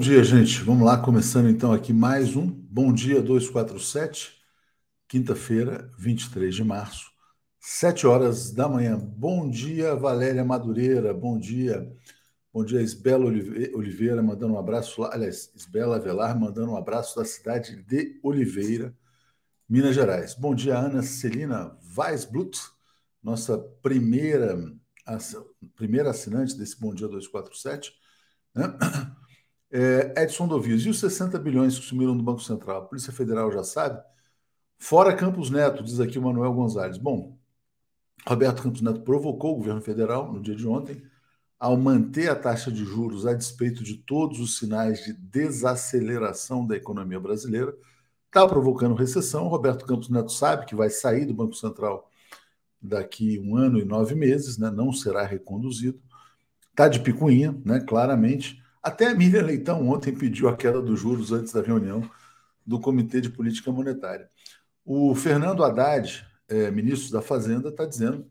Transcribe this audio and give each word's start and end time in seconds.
Bom 0.00 0.04
dia, 0.04 0.24
gente. 0.24 0.62
Vamos 0.62 0.86
lá, 0.86 0.96
começando 0.96 1.50
então 1.50 1.74
aqui 1.74 1.92
mais 1.92 2.34
um 2.34 2.46
Bom 2.46 2.90
Dia 2.90 3.20
247, 3.20 4.34
quinta-feira, 5.06 5.92
23 5.98 6.54
de 6.54 6.64
março, 6.64 7.10
7 7.60 8.06
horas 8.06 8.50
da 8.50 8.66
manhã. 8.66 8.96
Bom 8.96 9.50
dia, 9.50 9.94
Valéria 9.94 10.42
Madureira. 10.42 11.12
Bom 11.12 11.38
dia. 11.38 11.86
Bom 12.50 12.64
dia, 12.64 12.80
Isbela 12.80 13.26
Oliveira, 13.26 14.22
mandando 14.22 14.54
um 14.54 14.58
abraço 14.58 15.02
lá. 15.02 15.10
Aliás, 15.12 15.52
Isbela 15.54 15.96
Avelar, 15.96 16.40
mandando 16.40 16.72
um 16.72 16.78
abraço 16.78 17.18
da 17.18 17.24
cidade 17.26 17.82
de 17.82 18.18
Oliveira, 18.22 18.96
Minas 19.68 19.94
Gerais. 19.94 20.32
Bom 20.32 20.54
dia, 20.54 20.78
Ana 20.78 21.02
Celina 21.02 21.76
Weisblut, 21.94 22.58
nossa 23.22 23.58
primeira, 23.82 24.58
primeira 25.76 26.08
assinante 26.08 26.56
desse 26.56 26.80
Bom 26.80 26.94
Dia 26.94 27.06
247. 27.06 27.92
Né? 28.54 28.64
É, 29.72 30.24
Edson 30.24 30.48
Dovias, 30.48 30.82
e 30.82 30.88
os 30.88 30.98
60 30.98 31.38
bilhões 31.38 31.78
que 31.78 31.84
sumiram 31.84 32.16
do 32.16 32.22
Banco 32.22 32.42
Central? 32.42 32.78
A 32.78 32.86
Polícia 32.86 33.12
Federal 33.12 33.52
já 33.52 33.62
sabe? 33.62 34.02
Fora 34.78 35.14
Campos 35.14 35.50
Neto, 35.50 35.82
diz 35.82 36.00
aqui 36.00 36.18
o 36.18 36.22
Manuel 36.22 36.52
Gonzalez. 36.52 36.98
Bom, 36.98 37.38
Roberto 38.26 38.62
Campos 38.62 38.80
Neto 38.80 39.02
provocou 39.02 39.52
o 39.54 39.56
governo 39.56 39.80
federal 39.80 40.32
no 40.32 40.40
dia 40.40 40.56
de 40.56 40.66
ontem 40.66 41.02
ao 41.58 41.76
manter 41.76 42.30
a 42.30 42.34
taxa 42.34 42.72
de 42.72 42.84
juros 42.84 43.26
a 43.26 43.34
despeito 43.34 43.84
de 43.84 43.98
todos 43.98 44.40
os 44.40 44.56
sinais 44.56 45.04
de 45.04 45.12
desaceleração 45.12 46.66
da 46.66 46.74
economia 46.74 47.20
brasileira. 47.20 47.76
Está 48.26 48.48
provocando 48.48 48.94
recessão. 48.94 49.46
Roberto 49.48 49.84
Campos 49.84 50.08
Neto 50.08 50.32
sabe 50.32 50.64
que 50.64 50.74
vai 50.74 50.88
sair 50.88 51.26
do 51.26 51.34
Banco 51.34 51.54
Central 51.54 52.10
daqui 52.80 53.38
um 53.38 53.56
ano 53.56 53.78
e 53.78 53.84
nove 53.84 54.14
meses, 54.14 54.56
né? 54.56 54.70
não 54.70 54.90
será 54.92 55.24
reconduzido. 55.26 56.00
Está 56.70 56.88
de 56.88 57.00
picuinha, 57.00 57.54
né? 57.64 57.80
claramente. 57.80 58.59
Até 58.82 59.08
a 59.08 59.14
Miriam 59.14 59.42
Leitão 59.42 59.88
ontem 59.88 60.14
pediu 60.14 60.48
a 60.48 60.56
queda 60.56 60.80
dos 60.80 60.98
juros 60.98 61.32
antes 61.32 61.52
da 61.52 61.60
reunião 61.60 62.08
do 62.64 62.80
Comitê 62.80 63.20
de 63.20 63.28
Política 63.28 63.70
Monetária. 63.70 64.30
O 64.84 65.14
Fernando 65.14 65.62
Haddad, 65.62 66.26
é, 66.48 66.70
ministro 66.70 67.12
da 67.12 67.20
Fazenda, 67.20 67.68
está 67.68 67.84
dizendo 67.84 68.30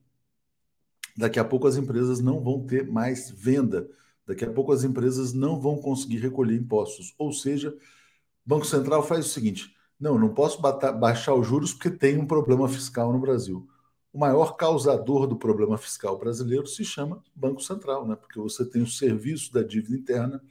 daqui 1.16 1.40
a 1.40 1.46
pouco 1.46 1.68
as 1.68 1.76
empresas 1.76 2.20
não 2.20 2.42
vão 2.42 2.66
ter 2.66 2.90
mais 2.90 3.30
venda, 3.30 3.88
daqui 4.26 4.44
a 4.44 4.52
pouco 4.52 4.72
as 4.72 4.84
empresas 4.84 5.34
não 5.34 5.60
vão 5.60 5.78
conseguir 5.78 6.18
recolher 6.18 6.56
impostos. 6.56 7.14
Ou 7.18 7.32
seja, 7.32 7.70
o 7.70 8.50
Banco 8.50 8.66
Central 8.66 9.04
faz 9.04 9.28
o 9.28 9.30
seguinte: 9.30 9.76
não, 10.00 10.18
não 10.18 10.34
posso 10.34 10.60
baixar 10.62 11.36
os 11.36 11.46
juros 11.46 11.74
porque 11.74 11.92
tem 11.92 12.18
um 12.18 12.26
problema 12.26 12.68
fiscal 12.68 13.14
no 13.14 13.20
Brasil 13.20 13.68
o 14.12 14.20
maior 14.20 14.56
causador 14.56 15.28
do 15.28 15.36
problema 15.36 15.78
fiscal 15.78 16.18
brasileiro 16.18 16.66
se 16.66 16.84
chama 16.84 17.24
Banco 17.36 17.62
Central, 17.62 18.08
né? 18.08 18.16
porque 18.16 18.40
você 18.40 18.66
tem 18.66 18.82
o 18.82 18.88
serviço 18.88 19.54
da 19.54 19.62
dívida 19.62 19.96
interna 19.96 20.42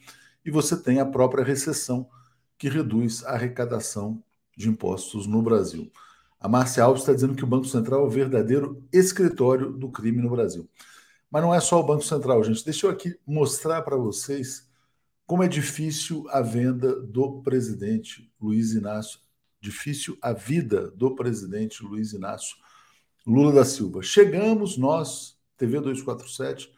e 0.44 0.50
você 0.50 0.76
tem 0.80 1.00
a 1.00 1.06
própria 1.06 1.44
recessão, 1.44 2.08
que 2.56 2.68
reduz 2.68 3.24
a 3.24 3.32
arrecadação 3.32 4.22
de 4.56 4.68
impostos 4.68 5.26
no 5.26 5.42
Brasil. 5.42 5.90
A 6.40 6.48
Márcia 6.48 6.84
Alves 6.84 7.02
está 7.02 7.12
dizendo 7.12 7.34
que 7.34 7.44
o 7.44 7.48
Banco 7.48 7.66
Central 7.66 8.02
é 8.02 8.06
o 8.06 8.10
verdadeiro 8.10 8.82
escritório 8.92 9.72
do 9.72 9.90
crime 9.90 10.22
no 10.22 10.30
Brasil. 10.30 10.68
Mas 11.30 11.42
não 11.42 11.54
é 11.54 11.60
só 11.60 11.80
o 11.80 11.86
Banco 11.86 12.04
Central, 12.04 12.42
gente. 12.42 12.64
Deixa 12.64 12.86
eu 12.86 12.90
aqui 12.90 13.16
mostrar 13.26 13.82
para 13.82 13.96
vocês 13.96 14.68
como 15.26 15.42
é 15.42 15.48
difícil 15.48 16.24
a 16.30 16.40
venda 16.40 16.98
do 17.00 17.42
presidente 17.42 18.32
Luiz 18.40 18.72
Inácio, 18.72 19.20
difícil 19.60 20.16
a 20.22 20.32
vida 20.32 20.90
do 20.92 21.14
presidente 21.14 21.82
Luiz 21.82 22.12
Inácio 22.12 22.56
Lula 23.28 23.52
da 23.52 23.64
Silva. 23.64 24.00
Chegamos 24.00 24.78
nós, 24.78 25.36
TV 25.58 25.80
247, 25.80 26.72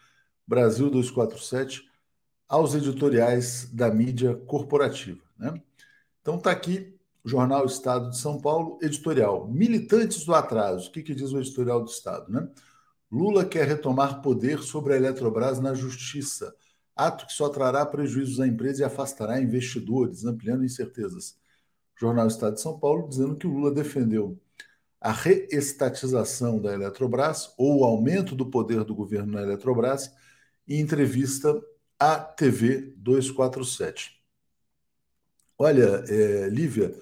Brasil 0.45 0.91
247, 0.91 1.89
aos 2.49 2.75
editoriais 2.75 3.71
da 3.73 3.89
mídia 3.89 4.35
corporativa. 4.35 5.23
Né? 5.39 5.55
Então 6.21 6.39
está 6.39 6.51
aqui 6.51 6.93
o 7.23 7.29
Jornal 7.29 7.65
Estado 7.67 8.11
de 8.11 8.19
São 8.19 8.41
Paulo, 8.41 8.81
editorial. 8.83 9.47
Militantes 9.47 10.25
do 10.25 10.35
atraso. 10.35 10.89
O 10.89 10.93
que, 10.93 11.05
que 11.05 11.15
diz 11.15 11.31
o 11.31 11.39
editorial 11.39 11.85
do 11.85 11.89
Estado? 11.89 12.29
Né? 12.33 12.49
Lula 13.13 13.45
quer 13.45 13.69
retomar 13.69 14.21
poder 14.21 14.59
sobre 14.59 14.95
a 14.95 14.97
Eletrobras 14.97 15.61
na 15.61 15.73
justiça. 15.73 16.53
Ato 16.97 17.29
que 17.29 17.33
só 17.33 17.49
trará 17.49 17.87
prejuízos 17.87 18.41
à 18.41 18.47
empresa 18.49 18.83
e 18.83 18.85
afastará 18.85 19.41
investidores, 19.41 20.25
ampliando 20.25 20.65
incertezas. 20.65 21.39
Jornal 21.97 22.27
Estado 22.27 22.55
de 22.55 22.61
São 22.61 22.77
Paulo 22.77 23.09
dizendo 23.09 23.37
que 23.37 23.47
o 23.47 23.51
Lula 23.51 23.71
defendeu 23.71 24.37
a 25.01 25.13
reestatização 25.13 26.61
da 26.61 26.75
Eletrobras 26.75 27.55
ou 27.57 27.81
o 27.81 27.85
aumento 27.85 28.35
do 28.35 28.47
poder 28.47 28.85
do 28.85 28.95
governo 28.95 29.33
na 29.33 29.43
Eletrobras 29.43 30.13
em 30.69 30.81
entrevista 30.81 31.61
à 31.99 32.17
TV 32.17 32.93
247. 32.97 34.21
Olha, 35.59 36.05
é, 36.09 36.49
Lívia, 36.49 36.95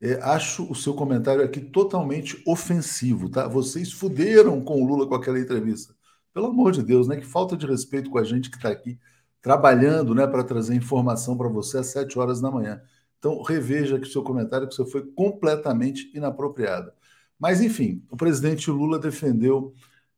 é, 0.00 0.14
acho 0.22 0.70
o 0.70 0.74
seu 0.74 0.94
comentário 0.94 1.42
aqui 1.42 1.60
totalmente 1.60 2.42
ofensivo, 2.46 3.28
tá? 3.28 3.48
Vocês 3.48 3.92
fuderam 3.92 4.62
com 4.62 4.82
o 4.82 4.86
Lula 4.86 5.06
com 5.06 5.14
aquela 5.14 5.38
entrevista. 5.38 5.94
Pelo 6.32 6.46
amor 6.46 6.72
de 6.72 6.82
Deus, 6.82 7.08
né? 7.08 7.16
Que 7.16 7.26
falta 7.26 7.56
de 7.56 7.66
respeito 7.66 8.10
com 8.10 8.18
a 8.18 8.24
gente 8.24 8.50
que 8.50 8.56
está 8.56 8.68
aqui 8.68 8.98
trabalhando, 9.40 10.12
né, 10.12 10.26
para 10.26 10.42
trazer 10.42 10.74
informação 10.74 11.36
para 11.36 11.48
você 11.48 11.78
às 11.78 11.86
7 11.86 12.18
horas 12.18 12.40
da 12.40 12.50
manhã. 12.50 12.82
Então, 13.16 13.40
reveja 13.42 13.96
que 13.96 14.06
o 14.06 14.10
seu 14.10 14.22
comentário 14.22 14.66
que 14.66 14.74
você 14.74 14.84
foi 14.84 15.06
completamente 15.12 16.10
inapropriado. 16.12 16.90
Mas, 17.38 17.60
enfim, 17.60 18.04
o 18.10 18.16
presidente 18.16 18.70
Lula 18.70 18.98
defendeu 18.98 19.74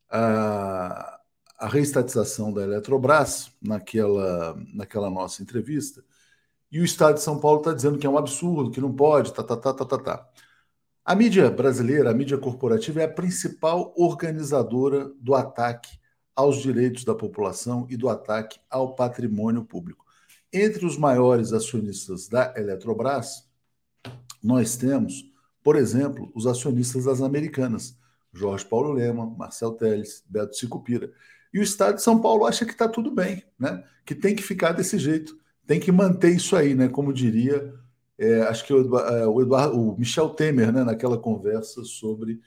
a, 0.09 1.19
a 1.57 1.67
reestatização 1.67 2.53
da 2.53 2.63
Eletrobras 2.63 3.51
naquela, 3.61 4.55
naquela 4.73 5.09
nossa 5.09 5.43
entrevista, 5.43 6.03
e 6.71 6.79
o 6.79 6.85
Estado 6.85 7.15
de 7.15 7.21
São 7.21 7.39
Paulo 7.39 7.59
está 7.59 7.73
dizendo 7.73 7.97
que 7.97 8.05
é 8.05 8.09
um 8.09 8.17
absurdo, 8.17 8.71
que 8.71 8.79
não 8.79 8.93
pode, 8.93 9.33
tá, 9.33 9.43
tá, 9.43 9.57
tá, 9.57 9.73
tá, 9.73 9.85
tá, 9.85 9.97
tá. 9.97 10.29
A 11.03 11.15
mídia 11.15 11.49
brasileira, 11.49 12.11
a 12.11 12.13
mídia 12.13 12.37
corporativa, 12.37 13.01
é 13.01 13.05
a 13.05 13.11
principal 13.11 13.93
organizadora 13.97 15.11
do 15.19 15.33
ataque 15.33 15.97
aos 16.35 16.57
direitos 16.61 17.03
da 17.03 17.15
população 17.15 17.87
e 17.89 17.97
do 17.97 18.07
ataque 18.07 18.59
ao 18.69 18.95
patrimônio 18.95 19.65
público. 19.65 20.05
Entre 20.53 20.85
os 20.85 20.97
maiores 20.97 21.51
acionistas 21.51 22.27
da 22.27 22.53
Eletrobras, 22.55 23.49
nós 24.41 24.77
temos 24.77 25.28
por 25.63 25.75
exemplo, 25.75 26.31
os 26.33 26.47
acionistas 26.47 27.05
das 27.05 27.21
americanas, 27.21 27.97
Jorge 28.33 28.65
Paulo 28.65 28.91
Lema, 28.91 29.25
Marcel 29.25 29.71
Teles, 29.73 30.23
Beto 30.27 30.55
Sicupira. 30.55 31.11
E 31.53 31.59
o 31.59 31.63
Estado 31.63 31.95
de 31.95 32.03
São 32.03 32.21
Paulo 32.21 32.45
acha 32.45 32.65
que 32.65 32.71
está 32.71 32.87
tudo 32.87 33.11
bem, 33.11 33.43
né? 33.57 33.83
que 34.05 34.15
tem 34.15 34.35
que 34.35 34.43
ficar 34.43 34.71
desse 34.71 34.97
jeito, 34.97 35.37
tem 35.65 35.79
que 35.79 35.91
manter 35.91 36.35
isso 36.35 36.55
aí, 36.55 36.73
né? 36.75 36.87
como 36.87 37.13
diria, 37.13 37.73
é, 38.17 38.41
acho 38.43 38.65
que 38.65 38.73
o, 38.73 38.99
é, 38.99 39.41
Eduardo, 39.41 39.79
o 39.79 39.97
Michel 39.97 40.29
Temer, 40.29 40.71
né? 40.71 40.83
naquela 40.83 41.17
conversa 41.17 41.83
sobre 41.83 42.39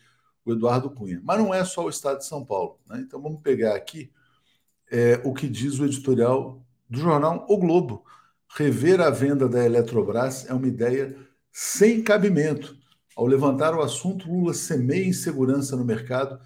o 0.44 0.52
Eduardo 0.52 0.90
Cunha. 0.90 1.20
Mas 1.22 1.38
não 1.38 1.52
é 1.52 1.64
só 1.64 1.84
o 1.84 1.90
Estado 1.90 2.18
de 2.18 2.26
São 2.26 2.44
Paulo. 2.44 2.78
Né? 2.88 3.00
Então 3.00 3.20
vamos 3.20 3.40
pegar 3.42 3.74
aqui 3.74 4.10
é, 4.90 5.20
o 5.24 5.32
que 5.32 5.48
diz 5.48 5.78
o 5.78 5.84
editorial 5.84 6.64
do 6.88 6.98
jornal 6.98 7.46
O 7.48 7.56
Globo. 7.58 8.04
Rever 8.54 9.00
a 9.00 9.10
venda 9.10 9.48
da 9.48 9.64
Eletrobras 9.64 10.48
é 10.48 10.52
uma 10.52 10.68
ideia 10.68 11.16
sem 11.50 12.02
cabimento 12.02 12.76
ao 13.16 13.26
levantar 13.26 13.74
o 13.74 13.82
assunto, 13.82 14.30
Lula 14.30 14.54
semeia 14.54 15.06
insegurança 15.06 15.76
no 15.76 15.84
mercado 15.84 16.38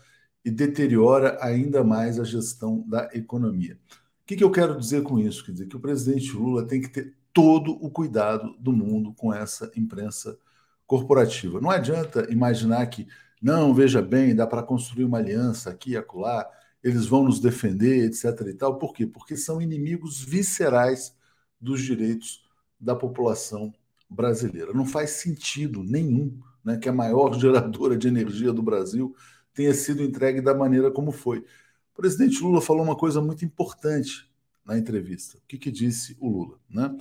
e 0.44 0.50
deteriora 0.50 1.38
ainda 1.40 1.82
mais 1.82 2.18
a 2.18 2.25
gestão 2.25 2.85
da 2.87 3.08
economia. 3.12 3.78
O 4.23 4.26
que, 4.26 4.37
que 4.37 4.44
eu 4.44 4.50
quero 4.50 4.78
dizer 4.78 5.02
com 5.02 5.18
isso? 5.18 5.44
Quer 5.44 5.52
dizer 5.52 5.66
que 5.66 5.76
o 5.76 5.80
presidente 5.80 6.32
Lula 6.32 6.66
tem 6.66 6.80
que 6.80 6.88
ter 6.88 7.14
todo 7.32 7.73
o 7.85 7.90
cuidado 7.90 8.56
do 8.58 8.73
mundo 8.73 9.12
com 9.14 9.32
essa 9.32 9.70
imprensa 9.76 10.38
corporativa. 10.87 11.61
Não 11.61 11.70
adianta 11.70 12.26
imaginar 12.30 12.87
que, 12.87 13.06
não, 13.42 13.75
veja 13.75 14.00
bem, 14.00 14.35
dá 14.35 14.46
para 14.46 14.62
construir 14.62 15.04
uma 15.04 15.18
aliança 15.18 15.70
aqui 15.70 15.90
e 15.90 15.96
acolá, 15.96 16.49
eles 16.82 17.06
vão 17.06 17.25
nos 17.25 17.40
defender, 17.40 18.04
etc. 18.04 18.40
e 18.49 18.54
tal. 18.54 18.78
Por 18.78 18.92
quê? 18.92 19.06
Porque 19.06 19.37
são 19.37 19.61
inimigos 19.61 20.23
viscerais 20.23 21.14
dos 21.61 21.82
direitos 21.82 22.44
da 22.78 22.94
população 22.94 23.73
brasileira. 24.08 24.73
Não 24.73 24.87
faz 24.87 25.11
sentido 25.11 25.82
nenhum 25.82 26.38
né, 26.66 26.76
que 26.76 26.88
é 26.88 26.90
a 26.90 26.94
maior 26.94 27.32
geradora 27.38 27.96
de 27.96 28.08
energia 28.08 28.52
do 28.52 28.61
Brasil, 28.61 29.14
tenha 29.54 29.73
sido 29.73 30.02
entregue 30.02 30.40
da 30.40 30.52
maneira 30.52 30.90
como 30.90 31.12
foi. 31.12 31.38
O 31.38 31.96
presidente 31.96 32.42
Lula 32.42 32.61
falou 32.61 32.82
uma 32.82 32.96
coisa 32.96 33.23
muito 33.23 33.44
importante 33.44 34.28
na 34.64 34.76
entrevista. 34.76 35.38
O 35.38 35.42
que, 35.46 35.56
que 35.56 35.70
disse 35.70 36.16
o 36.20 36.28
Lula? 36.28 36.58
Né? 36.68 36.94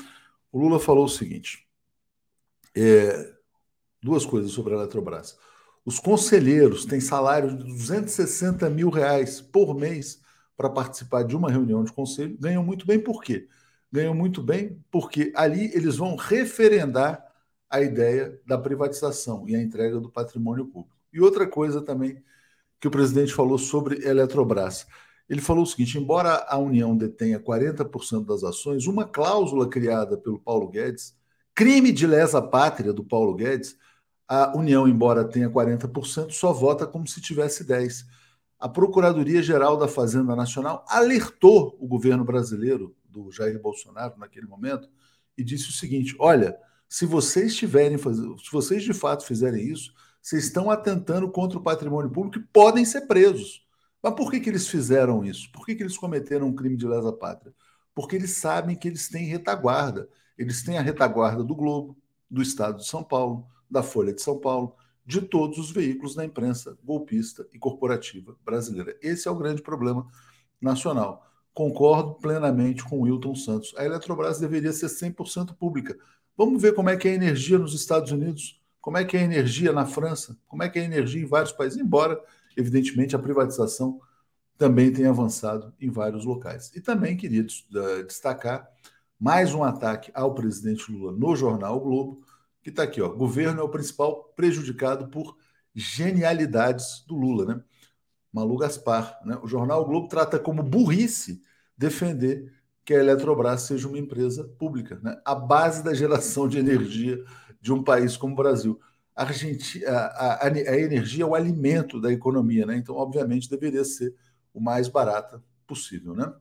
O 0.52 0.60
Lula 0.60 0.80
falou 0.80 1.06
o 1.06 1.10
seguinte: 1.10 1.68
é, 2.76 3.34
duas 4.02 4.24
coisas 4.24 4.52
sobre 4.52 4.74
a 4.74 4.78
Eletrobras. 4.78 5.38
Os 5.84 6.00
conselheiros 6.00 6.86
têm 6.86 7.00
salário 7.00 7.58
de 7.58 7.64
260 7.64 8.70
mil 8.70 8.90
reais 8.90 9.42
por 9.42 9.76
mês 9.76 10.22
para 10.56 10.70
participar 10.70 11.24
de 11.24 11.36
uma 11.36 11.52
reunião 11.52 11.84
de 11.84 11.92
conselho. 11.92 12.38
Ganham 12.40 12.64
muito 12.64 12.86
bem, 12.86 13.00
por 13.00 13.22
quê? 13.22 13.48
Ganham 13.92 14.14
muito 14.14 14.42
bem 14.42 14.80
porque 14.90 15.32
ali 15.36 15.72
eles 15.74 15.98
vão 15.98 16.16
referendar 16.16 17.25
a 17.70 17.82
ideia 17.82 18.40
da 18.46 18.58
privatização 18.58 19.48
e 19.48 19.56
a 19.56 19.62
entrega 19.62 20.00
do 20.00 20.10
patrimônio 20.10 20.66
público. 20.66 20.96
E 21.12 21.20
outra 21.20 21.48
coisa 21.48 21.82
também 21.82 22.24
que 22.80 22.88
o 22.88 22.92
presidente 22.92 23.34
falou 23.34 23.58
sobre 23.58 24.06
Eletrobras. 24.08 24.86
Ele 25.28 25.42
falou 25.42 25.64
o 25.64 25.68
seguinte: 25.68 25.98
embora 25.98 26.46
a 26.48 26.58
União 26.58 26.96
detenha 26.96 27.40
40% 27.40 28.26
das 28.26 28.44
ações, 28.44 28.86
uma 28.86 29.06
cláusula 29.06 29.68
criada 29.68 30.18
pelo 30.18 30.40
Paulo 30.40 30.68
Guedes, 30.68 31.16
crime 31.54 31.92
de 31.92 32.06
lesa 32.06 32.42
pátria 32.42 32.94
do 32.94 33.04
Paulo 33.04 33.34
Guedes, 33.34 33.78
a 34.28 34.56
União, 34.58 34.88
embora 34.88 35.24
tenha 35.24 35.50
40%, 35.50 36.32
só 36.32 36.52
vota 36.52 36.86
como 36.86 37.08
se 37.08 37.22
tivesse 37.22 37.64
10%. 37.64 38.06
A 38.58 38.70
Procuradoria-Geral 38.70 39.78
da 39.78 39.88
Fazenda 39.88 40.36
Nacional 40.36 40.86
alertou 40.88 41.78
o 41.80 41.88
governo 41.88 42.24
brasileiro 42.24 42.96
do 43.04 43.32
Jair 43.32 43.60
Bolsonaro 43.62 44.18
naquele 44.18 44.48
momento 44.48 44.90
e 45.38 45.44
disse 45.44 45.70
o 45.70 45.74
seguinte: 45.74 46.16
olha, 46.20 46.58
se 46.88 47.06
vocês 47.06 47.56
tiverem 47.56 47.98
se 47.98 48.52
vocês 48.52 48.84
de 48.84 48.94
fato 48.94 49.26
fizerem 49.26 49.68
isso, 49.68 49.94
vocês 50.22 50.46
estão 50.46 50.72
atentando 50.72 51.30
contra 51.30 51.58
o 51.58 51.62
patrimônio 51.62 52.10
público 52.10 52.40
e 52.40 52.48
podem 52.52 52.84
ser 52.86 53.02
presos. 53.02 53.66
Mas 54.02 54.14
por 54.14 54.32
que, 54.32 54.40
que 54.40 54.50
eles 54.50 54.68
fizeram 54.68 55.24
isso? 55.24 55.52
Por 55.52 55.66
que, 55.66 55.76
que 55.76 55.84
eles 55.84 55.98
cometeram 55.98 56.48
um 56.48 56.56
crime 56.56 56.78
de 56.78 56.88
lesa 56.88 57.12
pátria? 57.12 57.54
Porque 57.94 58.16
eles 58.16 58.32
sabem 58.32 58.76
que 58.76 58.88
eles 58.88 59.10
têm 59.10 59.26
retaguarda. 59.26 60.10
Eles 60.38 60.64
têm 60.64 60.78
a 60.78 60.82
retaguarda 60.82 61.44
do 61.44 61.56
Globo, 61.56 61.98
do 62.30 62.42
Estado 62.42 62.78
de 62.78 62.88
São 62.88 63.04
Paulo, 63.04 63.48
da 63.70 63.82
Folha 63.82 64.14
de 64.14 64.22
São 64.22 64.40
Paulo, 64.40 64.76
de 65.06 65.22
todos 65.22 65.58
os 65.58 65.72
veículos 65.72 66.16
da 66.16 66.26
imprensa 66.26 66.78
golpista 66.84 67.48
e 67.54 67.60
corporativa 67.60 68.36
brasileira. 68.44 68.98
Esse 69.02 69.28
é 69.28 69.32
o 69.32 69.36
grande 69.36 69.62
problema 69.62 70.08
nacional. 70.60 71.26
Concordo 71.54 72.16
plenamente 72.16 72.84
com 72.84 73.00
o 73.00 73.02
Wilton 73.04 73.36
Santos. 73.36 73.74
A 73.78 73.86
Eletrobras 73.86 74.40
deveria 74.40 74.74
ser 74.74 74.88
100% 74.88 75.56
pública. 75.56 75.98
Vamos 76.38 76.62
ver 76.62 76.74
como 76.74 76.90
é 76.90 76.98
que 76.98 77.08
é 77.08 77.12
a 77.12 77.16
energia 77.16 77.58
nos 77.58 77.74
Estados 77.74 78.12
Unidos, 78.12 78.62
como 78.82 78.98
é 78.98 79.06
que 79.06 79.18
é 79.18 79.22
a 79.22 79.24
energia 79.24 79.72
na 79.72 79.86
França, 79.86 80.38
como 80.48 80.64
é 80.64 80.70
que 80.70 80.78
é 80.78 80.82
a 80.82 80.86
energia 80.86 81.22
em 81.22 81.26
vários 81.26 81.52
países, 81.52 81.80
embora 81.80 82.22
evidentemente, 82.56 83.16
a 83.16 83.20
privatização 83.20 84.00
também 84.58 84.92
tem 84.92 85.06
avançado 85.06 85.74
em 85.80 85.90
vários 85.90 86.26
locais. 86.26 86.72
E 86.76 86.82
também 86.82 87.18
queria 87.18 87.46
destacar 88.06 88.68
mais 89.20 89.54
um 89.54 89.64
ataque 89.64 90.12
ao 90.14 90.34
presidente 90.34 90.92
Lula 90.92 91.12
no 91.12 91.36
jornal 91.36 91.78
o 91.78 91.82
Globo, 91.82 92.22
que 92.64 92.70
está 92.70 92.84
aqui, 92.84 93.02
ó. 93.02 93.10
Governo 93.10 93.60
é 93.60 93.64
o 93.64 93.70
principal 93.70 94.24
prejudicado 94.36 95.10
por 95.10 95.38
genialidades 95.74 97.04
do 97.06 97.16
Lula, 97.16 97.46
né? 97.46 97.64
Malu 98.32 98.58
Gaspar. 98.58 99.20
Né? 99.26 99.38
O 99.42 99.48
jornal 99.48 99.82
o 99.82 99.86
Globo 99.86 100.08
trata 100.08 100.40
como 100.40 100.64
burrice 100.64 101.42
defender 101.78 102.54
que 102.86 102.94
a 102.94 103.00
Eletrobras 103.00 103.64
seja 103.64 103.88
uma 103.88 103.98
empresa 103.98 104.44
pública, 104.60 105.00
né? 105.02 105.20
a 105.26 105.34
base 105.34 105.84
da 105.84 105.94
geração 105.94 106.48
de 106.48 106.60
energia 106.60 107.22
de 107.60 107.74
um 107.74 107.84
país 107.84 108.16
como 108.16 108.34
o 108.34 108.38
Brasil 108.38 108.80
a, 109.16 109.24
a, 109.24 110.34
a, 110.34 110.48
a 110.48 110.78
energia 110.78 111.24
é 111.24 111.28
o 111.28 111.36
alimento 111.36 112.02
da 112.02 112.12
economia, 112.12 112.66
né? 112.66 112.76
Então, 112.76 112.96
obviamente, 112.96 113.50
deveria 113.50 113.86
ser 113.86 114.14
o 114.54 114.60
mais 114.60 114.90
barata 114.90 115.42
possível, 115.66 116.14
né? 116.14 116.32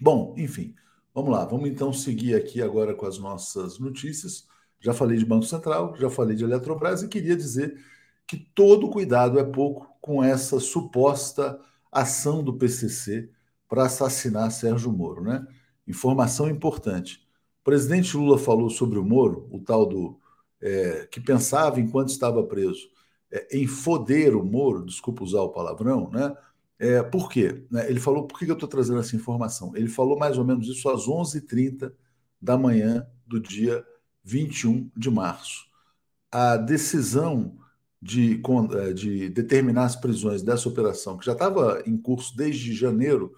Bom, 0.00 0.34
enfim, 0.38 0.74
vamos 1.12 1.32
lá. 1.32 1.44
Vamos 1.44 1.68
então 1.68 1.92
seguir 1.92 2.36
aqui 2.36 2.62
agora 2.62 2.94
com 2.94 3.06
as 3.06 3.18
nossas 3.18 3.78
notícias. 3.78 4.46
Já 4.78 4.94
falei 4.94 5.18
de 5.18 5.24
Banco 5.24 5.46
Central, 5.46 5.96
já 5.96 6.08
falei 6.08 6.36
de 6.36 6.44
Eletrobras 6.44 7.02
e 7.02 7.08
queria 7.08 7.36
dizer 7.36 7.76
que 8.26 8.36
todo 8.36 8.90
cuidado 8.90 9.38
é 9.38 9.44
pouco 9.44 9.88
com 10.00 10.22
essa 10.22 10.60
suposta 10.60 11.58
ação 11.90 12.42
do 12.42 12.56
PCC 12.56 13.30
para 13.68 13.84
assassinar 13.84 14.50
Sérgio 14.50 14.92
Moro, 14.92 15.22
né? 15.22 15.46
Informação 15.86 16.48
importante. 16.48 17.26
O 17.60 17.64
presidente 17.64 18.16
Lula 18.16 18.38
falou 18.38 18.70
sobre 18.70 18.98
o 18.98 19.04
Moro, 19.04 19.48
o 19.50 19.60
tal 19.60 19.86
do 19.86 20.18
é, 20.60 21.06
que 21.10 21.20
pensava, 21.20 21.80
enquanto 21.80 22.08
estava 22.08 22.42
preso, 22.44 22.88
é, 23.30 23.58
em 23.58 23.66
foder 23.66 24.36
o 24.36 24.44
Moro, 24.44 24.84
desculpa 24.84 25.24
usar 25.24 25.40
o 25.42 25.50
palavrão, 25.50 26.10
né? 26.10 26.34
É, 26.78 27.02
por 27.02 27.30
quê? 27.30 27.64
Né? 27.70 27.88
Ele 27.88 28.00
falou, 28.00 28.26
por 28.26 28.38
que 28.38 28.46
eu 28.46 28.54
estou 28.54 28.68
trazendo 28.68 28.98
essa 29.00 29.14
informação? 29.16 29.74
Ele 29.76 29.88
falou 29.88 30.18
mais 30.18 30.36
ou 30.36 30.44
menos 30.44 30.66
isso 30.66 30.88
às 30.88 31.06
11h30 31.06 31.92
da 32.40 32.58
manhã 32.58 33.06
do 33.26 33.40
dia 33.40 33.84
21 34.24 34.90
de 34.96 35.10
março. 35.10 35.66
A 36.30 36.56
decisão 36.56 37.56
de, 38.02 38.42
é, 38.78 38.92
de 38.92 39.28
determinar 39.30 39.84
as 39.84 39.96
prisões 39.96 40.42
dessa 40.42 40.68
operação, 40.68 41.16
que 41.16 41.24
já 41.24 41.32
estava 41.32 41.82
em 41.86 41.96
curso 41.96 42.36
desde 42.36 42.74
janeiro, 42.74 43.32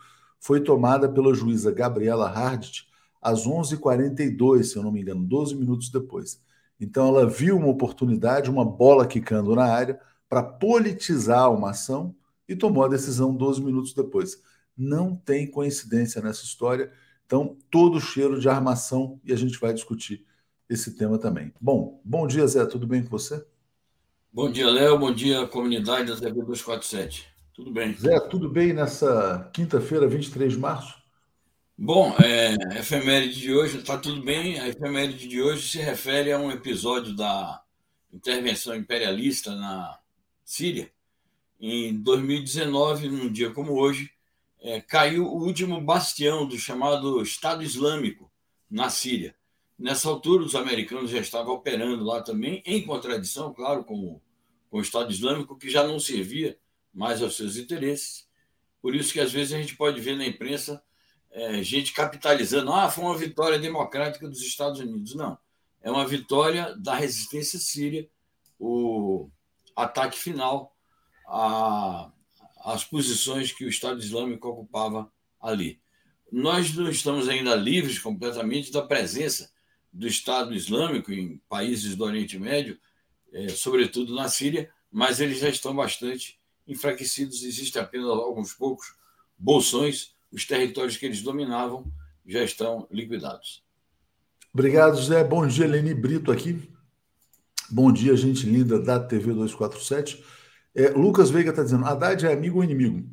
foi 0.47 0.61
tomada 0.61 1.09
pela 1.09 1.35
juíza 1.35 1.73
Gabriela 1.73 2.31
Hardt 2.31 2.87
às 3.21 3.45
11h42, 3.49 4.63
se 4.63 4.77
eu 4.77 4.83
não 4.85 4.93
me 4.93 5.01
engano, 5.01 5.25
12 5.25 5.57
minutos 5.57 5.91
depois. 5.91 6.41
Então 6.81 7.09
ela 7.09 7.29
viu 7.29 7.57
uma 7.57 7.67
oportunidade, 7.67 8.49
uma 8.49 8.65
bola 8.65 9.09
quicando 9.09 9.57
na 9.57 9.65
área, 9.65 10.01
para 10.29 10.45
politizar 10.45 11.53
uma 11.53 11.71
ação 11.71 12.15
e 12.49 12.55
tomou 12.55 12.85
a 12.85 12.89
decisão 12.89 13.35
12 13.35 13.61
minutos 13.61 13.93
depois. 13.93 14.41
Não 14.79 15.17
tem 15.17 15.51
coincidência 15.51 16.23
nessa 16.23 16.45
história. 16.45 16.93
Então, 17.25 17.57
todo 17.69 18.01
cheiro 18.01 18.39
de 18.39 18.49
armação 18.49 19.21
e 19.25 19.33
a 19.33 19.37
gente 19.37 19.59
vai 19.59 19.75
discutir 19.75 20.25
esse 20.71 20.95
tema 20.95 21.19
também. 21.19 21.53
Bom, 21.61 22.01
bom 22.05 22.25
dia, 22.25 22.47
Zé. 22.47 22.65
Tudo 22.67 22.87
bem 22.87 23.03
com 23.03 23.11
você? 23.11 23.45
Bom 24.33 24.49
dia, 24.49 24.71
Léo. 24.71 24.97
Bom 24.97 25.13
dia, 25.13 25.45
comunidade 25.49 26.13
da 26.13 26.21
TV 26.21 26.43
247. 26.43 27.36
Tudo 27.57 27.71
bem. 27.71 27.95
Zé, 27.95 28.21
tudo 28.21 28.51
bem 28.51 28.75
nessa 28.75 29.51
quinta-feira, 29.55 30.07
23 30.07 30.53
de 30.53 30.59
março? 30.59 30.95
Bom, 31.77 32.15
é, 32.23 32.55
a 32.71 32.81
efeméride 32.81 33.41
de 33.41 33.55
hoje, 33.55 33.79
está 33.79 33.97
tudo 33.97 34.23
bem. 34.23 34.61
A 34.61 34.69
efeméride 34.69 35.27
de 35.27 35.41
hoje 35.41 35.67
se 35.67 35.79
refere 35.79 36.31
a 36.31 36.39
um 36.39 36.51
episódio 36.51 37.17
da 37.17 37.63
intervenção 38.13 38.77
imperialista 38.77 39.55
na 39.55 39.99
Síria. 40.45 40.93
Em 41.59 41.97
2019, 41.97 43.09
num 43.09 43.33
dia 43.33 43.49
como 43.49 43.73
hoje, 43.73 44.11
é, 44.61 44.79
caiu 44.83 45.25
o 45.25 45.43
último 45.43 45.81
bastião 45.81 46.47
do 46.47 46.59
chamado 46.59 47.23
Estado 47.23 47.63
Islâmico 47.63 48.31
na 48.71 48.91
Síria. 48.91 49.35
Nessa 49.79 50.11
altura, 50.11 50.45
os 50.45 50.55
americanos 50.55 51.11
já 51.11 51.21
estavam 51.21 51.55
operando 51.55 52.05
lá 52.05 52.21
também, 52.21 52.63
em 52.67 52.83
contradição, 52.83 53.55
claro, 53.55 53.83
com, 53.83 54.21
com 54.69 54.77
o 54.77 54.83
Estado 54.83 55.11
Islâmico, 55.11 55.57
que 55.57 55.71
já 55.71 55.87
não 55.87 55.99
servia 55.99 56.59
mais 56.97 57.23
aos 57.23 57.37
seus 57.37 57.57
interesses. 57.57 58.27
Por 58.81 58.95
isso 58.95 59.13
que, 59.13 59.21
às 59.21 59.31
vezes, 59.31 59.53
a 59.53 59.59
gente 59.59 59.77
pode 59.77 60.01
ver 60.01 60.17
na 60.17 60.27
imprensa 60.27 60.83
é, 61.31 61.63
gente 61.63 61.93
capitalizando, 61.93 62.73
ah, 62.73 62.91
foi 62.91 63.05
uma 63.05 63.19
vitória 63.19 63.59
democrática 63.59 64.27
dos 64.27 64.41
Estados 64.41 64.81
Unidos. 64.81 65.15
Não, 65.15 65.37
é 65.83 65.91
uma 65.91 66.07
vitória 66.07 66.75
da 66.77 66.95
resistência 66.95 67.59
síria, 67.59 68.09
o 68.59 69.29
ataque 69.77 70.19
final 70.19 70.75
às 72.65 72.85
posições 72.85 73.53
que 73.53 73.67
o 73.67 73.69
Estado 73.69 74.01
Islâmico 74.01 74.49
ocupava 74.49 75.13
ali. 75.39 75.79
Nós 76.33 76.75
não 76.75 76.89
estamos 76.89 77.29
ainda 77.29 77.55
livres 77.55 77.99
completamente 77.99 78.73
da 78.73 78.81
presença 78.81 79.53
do 79.93 80.07
Estado 80.07 80.55
Islâmico 80.55 81.13
em 81.13 81.37
países 81.49 81.95
do 81.97 82.05
Oriente 82.05 82.39
Médio, 82.39 82.79
é, 83.33 83.49
sobretudo 83.51 84.15
na 84.15 84.29
Síria, 84.29 84.71
mas 84.91 85.21
eles 85.21 85.39
já 85.39 85.51
estão 85.51 85.77
bastante 85.77 86.41
enfraquecidos. 86.67 87.43
Existem 87.43 87.81
apenas 87.81 88.09
alguns 88.09 88.53
poucos 88.53 88.95
bolsões 89.39 90.17
os 90.33 90.45
territórios 90.45 90.97
que 90.97 91.07
eles 91.07 91.23
dominavam 91.23 91.91
já 92.27 92.43
estão 92.43 92.87
liquidados. 92.91 93.65
Obrigado, 94.53 95.01
Zé. 95.01 95.23
Bom 95.23 95.47
dia, 95.47 95.67
Leni 95.67 95.95
Brito 95.95 96.33
aqui. 96.33 96.71
Bom 97.71 97.93
dia, 97.93 98.17
gente 98.17 98.47
linda 98.47 98.79
da 98.79 98.99
TV 98.99 99.33
247. 99.33 100.25
É, 100.75 100.91
Lucas 100.91 101.31
Veiga 101.31 101.51
está 101.51 101.63
dizendo: 101.63 101.85
Haddad 101.85 102.27
é 102.27 102.33
amigo 102.33 102.59
ou 102.59 102.65
inimigo? 102.65 103.09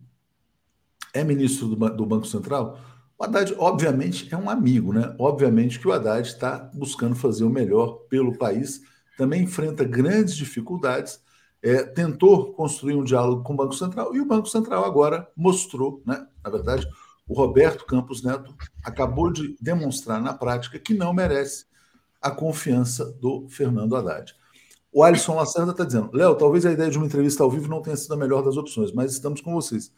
É 1.13 1.23
ministro 1.23 1.67
do, 1.67 1.89
do 1.89 2.05
Banco 2.05 2.27
Central? 2.27 2.79
O 3.17 3.23
Haddad, 3.23 3.53
obviamente, 3.57 4.33
é 4.33 4.37
um 4.37 4.49
amigo, 4.49 4.93
né? 4.93 5.15
Obviamente 5.19 5.79
que 5.79 5.87
o 5.87 5.93
Haddad 5.93 6.27
está 6.27 6.57
buscando 6.73 7.15
fazer 7.15 7.43
o 7.43 7.49
melhor 7.49 8.05
pelo 8.09 8.37
país, 8.37 8.81
também 9.17 9.43
enfrenta 9.43 9.83
grandes 9.83 10.35
dificuldades, 10.35 11.21
é, 11.63 11.81
tentou 11.81 12.51
construir 12.53 12.95
um 12.95 13.05
diálogo 13.05 13.41
com 13.41 13.53
o 13.53 13.55
Banco 13.55 13.73
Central 13.73 14.13
e 14.13 14.19
o 14.19 14.25
Banco 14.25 14.49
Central 14.49 14.83
agora 14.83 15.31
mostrou, 15.33 16.03
né? 16.05 16.27
Na 16.43 16.49
verdade, 16.49 16.85
o 17.25 17.33
Roberto 17.33 17.85
Campos 17.85 18.21
Neto 18.21 18.53
acabou 18.83 19.31
de 19.31 19.55
demonstrar 19.61 20.21
na 20.21 20.33
prática 20.33 20.77
que 20.77 20.93
não 20.93 21.13
merece 21.13 21.65
a 22.21 22.29
confiança 22.29 23.05
do 23.13 23.47
Fernando 23.47 23.95
Haddad. 23.95 24.35
O 24.91 25.03
Alisson 25.03 25.35
Lacerda 25.35 25.71
está 25.71 25.85
dizendo: 25.85 26.09
Léo, 26.11 26.35
talvez 26.35 26.65
a 26.65 26.71
ideia 26.71 26.91
de 26.91 26.97
uma 26.97 27.07
entrevista 27.07 27.43
ao 27.43 27.49
vivo 27.49 27.69
não 27.69 27.81
tenha 27.81 27.95
sido 27.95 28.13
a 28.13 28.17
melhor 28.17 28.43
das 28.43 28.57
opções, 28.57 28.91
mas 28.91 29.13
estamos 29.13 29.39
com 29.39 29.53
vocês. 29.53 29.89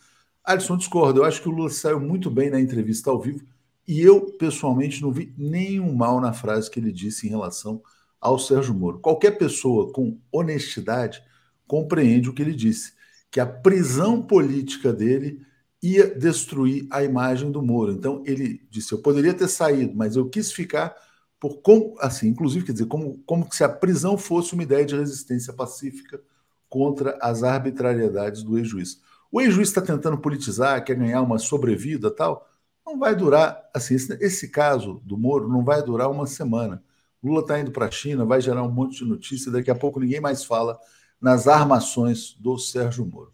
Alisson 0.43 0.77
discorda. 0.77 1.19
Eu 1.19 1.25
acho 1.25 1.41
que 1.41 1.50
o 1.50 1.51
Lula 1.51 1.72
saiu 1.72 2.00
muito 2.00 2.29
bem 2.29 2.51
na 2.51 2.62
entrevista 2.62 3.10
ao 3.10 3.19
vivo 3.19 3.43
e 3.88 4.01
eu, 4.01 4.22
pessoalmente, 4.38 5.01
não 5.01 5.12
vi 5.12 5.34
nenhum 5.36 5.95
mal 5.95 6.22
na 6.22 6.31
frase 6.31 6.69
que 6.69 6.79
ele 6.79 6.91
disse 6.91 7.25
em 7.25 7.31
relação 7.31 7.81
ao 8.22 8.38
Sérgio 8.38 8.74
Moro. 8.74 9.00
Qualquer 9.00 9.31
pessoa 9.31 9.91
com 9.91 10.19
honestidade 10.31 11.24
compreende 11.67 12.29
o 12.29 12.34
que 12.34 12.41
ele 12.41 12.53
disse: 12.53 12.93
que 13.31 13.39
a 13.39 13.45
prisão 13.45 14.22
política 14.22 14.93
dele 14.93 15.45
ia 15.81 16.07
destruir 16.15 16.88
a 16.89 17.03
imagem 17.03 17.51
do 17.51 17.62
Moro. 17.62 17.91
Então 17.91 18.24
ele 18.25 18.65
disse: 18.69 18.93
eu 18.93 19.01
poderia 19.01 19.34
ter 19.34 19.48
saído, 19.48 19.93
mas 19.95 20.15
eu 20.15 20.29
quis 20.29 20.51
ficar 20.51 20.95
por 21.39 21.62
como, 21.62 21.95
assim, 22.00 22.27
inclusive 22.29 22.65
quer 22.65 22.72
dizer 22.72 22.88
como 22.88 23.19
como 23.25 23.48
se 23.51 23.63
a 23.63 23.69
prisão 23.69 24.17
fosse 24.17 24.53
uma 24.53 24.63
ideia 24.63 24.86
de 24.86 24.95
resistência 24.95 25.53
pacífica 25.53 26.22
contra 26.69 27.17
as 27.22 27.43
arbitrariedades 27.43 28.41
do 28.43 28.57
ex-juiz. 28.57 29.01
O 29.31 29.41
ex-juiz 29.41 29.67
está 29.69 29.81
tentando 29.81 30.17
politizar, 30.17 30.84
quer 30.84 30.95
ganhar 30.95 31.22
uma 31.22 31.38
sobrevida 31.38 32.10
tal. 32.10 32.50
Não 32.86 32.98
vai 33.00 33.15
durar, 33.15 33.69
assim, 33.74 33.95
esse, 33.95 34.13
esse 34.22 34.48
caso 34.50 35.01
do 35.03 35.17
Moro 35.17 35.50
não 35.50 35.63
vai 35.63 35.84
durar 35.84 36.10
uma 36.10 36.25
semana. 36.27 36.84
Lula 37.24 37.41
está 37.41 37.60
indo 37.60 37.72
para 37.72 37.88
a 37.88 37.91
China, 37.91 38.24
vai 38.24 38.39
gerar 38.39 38.63
um 38.63 38.72
monte 38.72 39.03
de 39.03 39.05
notícia, 39.05 39.51
daqui 39.51 39.72
a 39.72 39.75
pouco 39.75 40.00
ninguém 40.00 40.22
mais 40.22 40.43
fala 40.45 40.79
nas 41.22 41.48
armações 41.48 42.34
do 42.39 42.57
Sérgio 42.57 43.05
Moro. 43.05 43.31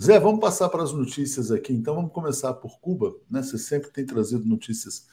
Zé, 0.00 0.18
vamos 0.18 0.40
passar 0.40 0.68
para 0.68 0.82
as 0.82 0.92
notícias 0.92 1.50
aqui. 1.50 1.72
Então, 1.72 1.94
vamos 1.94 2.12
começar 2.12 2.54
por 2.54 2.80
Cuba. 2.80 3.14
Né? 3.30 3.42
Você 3.42 3.58
sempre 3.58 3.90
tem 3.90 4.04
trazido 4.06 4.44
notícias 4.44 5.06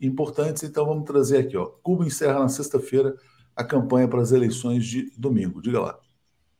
importantes, 0.00 0.62
então 0.62 0.84
vamos 0.84 1.04
trazer 1.04 1.38
aqui. 1.38 1.56
Ó. 1.56 1.66
Cuba 1.66 2.06
encerra 2.06 2.40
na 2.40 2.48
sexta-feira 2.48 3.16
a 3.54 3.64
campanha 3.64 4.06
para 4.06 4.20
as 4.20 4.32
eleições 4.32 4.86
de 4.86 5.10
domingo. 5.16 5.62
Diga 5.62 5.80
lá. 5.80 5.98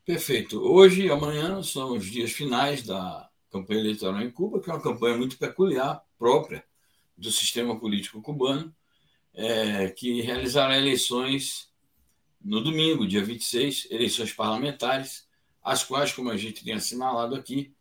Perfeito. 0.04 0.58
Hoje 0.58 1.06
e 1.06 1.10
amanhã 1.10 1.62
são 1.62 1.96
os 1.96 2.06
dias 2.06 2.32
finais 2.32 2.82
da 2.82 3.28
campanha 3.50 3.80
eleitoral 3.80 4.20
em 4.22 4.30
Cuba, 4.30 4.60
que 4.60 4.70
é 4.70 4.72
uma 4.72 4.82
campanha 4.82 5.16
muito 5.16 5.38
peculiar, 5.38 6.02
própria 6.18 6.64
do 7.16 7.30
sistema 7.30 7.78
político 7.78 8.20
cubano, 8.20 8.74
é, 9.34 9.88
que 9.90 10.20
realizará 10.22 10.76
eleições 10.76 11.70
no 12.46 12.60
domingo, 12.60 13.08
dia 13.08 13.24
26, 13.24 13.88
eleições 13.90 14.32
parlamentares, 14.32 15.26
as 15.60 15.82
quais, 15.82 16.12
como 16.12 16.30
a 16.30 16.36
gente 16.36 16.64
tem 16.64 16.74
assinalado 16.74 17.34
aqui, 17.34 17.74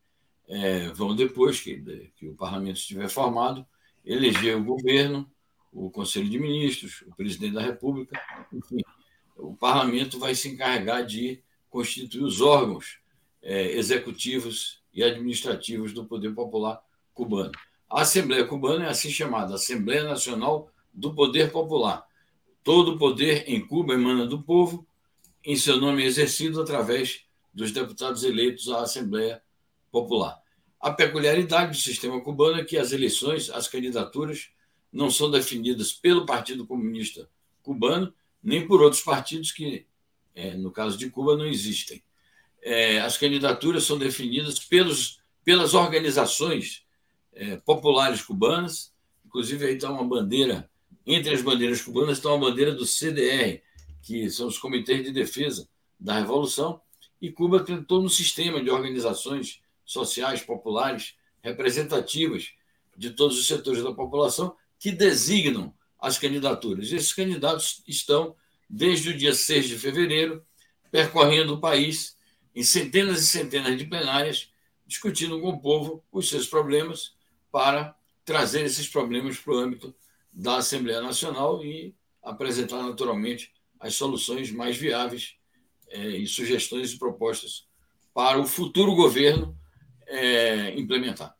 é, 0.47 0.89
vão 0.89 1.15
depois 1.15 1.59
que, 1.59 2.11
que 2.15 2.27
o 2.27 2.35
parlamento 2.35 2.77
estiver 2.77 3.07
formado, 3.07 3.63
eleger 4.03 4.57
o 4.57 4.63
governo, 4.63 5.31
o 5.71 5.91
Conselho 5.91 6.27
de 6.27 6.39
Ministros, 6.39 7.03
o 7.03 7.15
presidente 7.15 7.53
da 7.53 7.61
República, 7.61 8.19
enfim, 8.51 8.81
o 9.37 9.55
parlamento 9.55 10.17
vai 10.17 10.33
se 10.33 10.49
encarregar 10.49 11.05
de 11.05 11.43
constituir 11.69 12.23
os 12.23 12.41
órgãos 12.41 12.97
é, 13.43 13.71
executivos 13.73 14.81
e 14.91 15.03
administrativos 15.03 15.93
do 15.93 16.05
poder 16.05 16.33
popular 16.33 16.81
cubano. 17.13 17.51
A 17.87 18.01
Assembleia 18.01 18.47
Cubana 18.47 18.85
é 18.85 18.89
assim 18.89 19.11
chamada 19.11 19.53
Assembleia 19.53 20.03
Nacional 20.05 20.71
do 20.91 21.13
Poder 21.13 21.51
Popular. 21.51 22.03
Todo 22.65 22.93
o 22.93 22.97
poder 22.97 23.43
em 23.47 23.63
Cuba 23.63 23.93
emana 23.93 24.25
do 24.25 24.41
povo, 24.41 24.87
em 25.43 25.55
seu 25.55 25.79
nome 25.79 26.03
exercido 26.03 26.59
através 26.59 27.23
dos 27.53 27.71
deputados 27.71 28.23
eleitos 28.23 28.69
à 28.71 28.81
Assembleia 28.81 29.39
Popular. 29.91 30.41
A 30.79 30.91
peculiaridade 30.91 31.73
do 31.73 31.77
sistema 31.77 32.19
cubano 32.21 32.59
é 32.59 32.65
que 32.65 32.75
as 32.75 32.91
eleições, 32.91 33.51
as 33.51 33.67
candidaturas, 33.67 34.49
não 34.91 35.11
são 35.11 35.29
definidas 35.29 35.93
pelo 35.93 36.25
Partido 36.25 36.65
Comunista 36.65 37.29
Cubano, 37.61 38.11
nem 38.41 38.65
por 38.67 38.81
outros 38.81 39.03
partidos 39.03 39.51
que, 39.51 39.85
é, 40.33 40.55
no 40.55 40.71
caso 40.71 40.97
de 40.97 41.07
Cuba, 41.11 41.37
não 41.37 41.45
existem. 41.45 42.03
É, 42.63 42.99
as 42.99 43.15
candidaturas 43.15 43.83
são 43.83 43.99
definidas 43.99 44.57
pelos, 44.57 45.19
pelas 45.43 45.75
organizações 45.75 46.83
é, 47.31 47.57
populares 47.57 48.23
cubanas, 48.23 48.91
inclusive 49.23 49.67
aí 49.67 49.75
está 49.75 49.91
uma 49.91 50.03
bandeira, 50.03 50.67
entre 51.05 51.33
as 51.33 51.41
bandeiras 51.41 51.81
cubanas 51.81 52.17
está 52.17 52.29
uma 52.29 52.49
bandeira 52.49 52.73
do 52.73 52.85
CDR, 52.85 53.61
que 54.01 54.29
são 54.29 54.47
os 54.47 54.57
Comitês 54.57 55.03
de 55.03 55.11
Defesa 55.11 55.67
da 55.99 56.19
Revolução, 56.19 56.81
e 57.21 57.31
Cuba 57.31 57.63
tem 57.63 57.81
todo 57.83 58.05
um 58.05 58.09
sistema 58.09 58.63
de 58.63 58.69
organizações 58.69 59.61
sociais 59.85 60.41
populares 60.41 61.15
representativas 61.41 62.53
de 62.97 63.11
todos 63.11 63.37
os 63.37 63.47
setores 63.47 63.83
da 63.83 63.93
população 63.93 64.55
que 64.79 64.91
designam 64.91 65.73
as 65.99 66.17
candidaturas. 66.17 66.91
Esses 66.91 67.13
candidatos 67.13 67.83
estão, 67.87 68.35
desde 68.69 69.09
o 69.09 69.17
dia 69.17 69.33
6 69.33 69.67
de 69.67 69.77
fevereiro, 69.77 70.43
percorrendo 70.91 71.53
o 71.53 71.59
país 71.59 72.15
em 72.55 72.63
centenas 72.63 73.21
e 73.21 73.27
centenas 73.27 73.77
de 73.77 73.85
plenárias, 73.85 74.49
discutindo 74.87 75.39
com 75.41 75.49
o 75.49 75.59
povo 75.59 76.03
os 76.11 76.29
seus 76.29 76.47
problemas 76.47 77.13
para 77.51 77.95
trazer 78.23 78.63
esses 78.63 78.87
problemas 78.87 79.37
para 79.37 79.53
o 79.53 79.57
âmbito 79.57 79.95
da 80.35 80.57
Assembleia 80.57 81.01
Nacional 81.01 81.63
e 81.63 81.95
apresentar 82.21 82.83
naturalmente 82.83 83.53
as 83.79 83.95
soluções 83.95 84.51
mais 84.51 84.75
viáveis 84.75 85.35
é, 85.89 86.09
e 86.09 86.27
sugestões 86.27 86.91
e 86.91 86.99
propostas 86.99 87.67
para 88.13 88.39
o 88.39 88.45
futuro 88.45 88.93
governo 88.95 89.55
é, 90.07 90.77
implementar. 90.77 91.33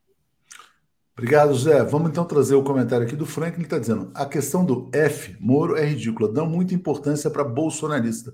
Obrigado, 1.14 1.56
Zé. 1.56 1.84
Vamos 1.84 2.10
então 2.10 2.26
trazer 2.26 2.56
o 2.56 2.64
comentário 2.64 3.06
aqui 3.06 3.16
do 3.16 3.26
Frank, 3.26 3.56
ele 3.56 3.64
está 3.64 3.80
dizendo: 3.80 4.12
a 4.14 4.26
questão 4.26 4.66
do 4.66 4.90
F, 4.94 5.36
Moro, 5.40 5.76
é 5.76 5.86
ridícula, 5.86 6.32
dão 6.32 6.48
muita 6.48 6.74
importância 6.74 7.30
para 7.30 7.44
bolsonarista. 7.44 8.34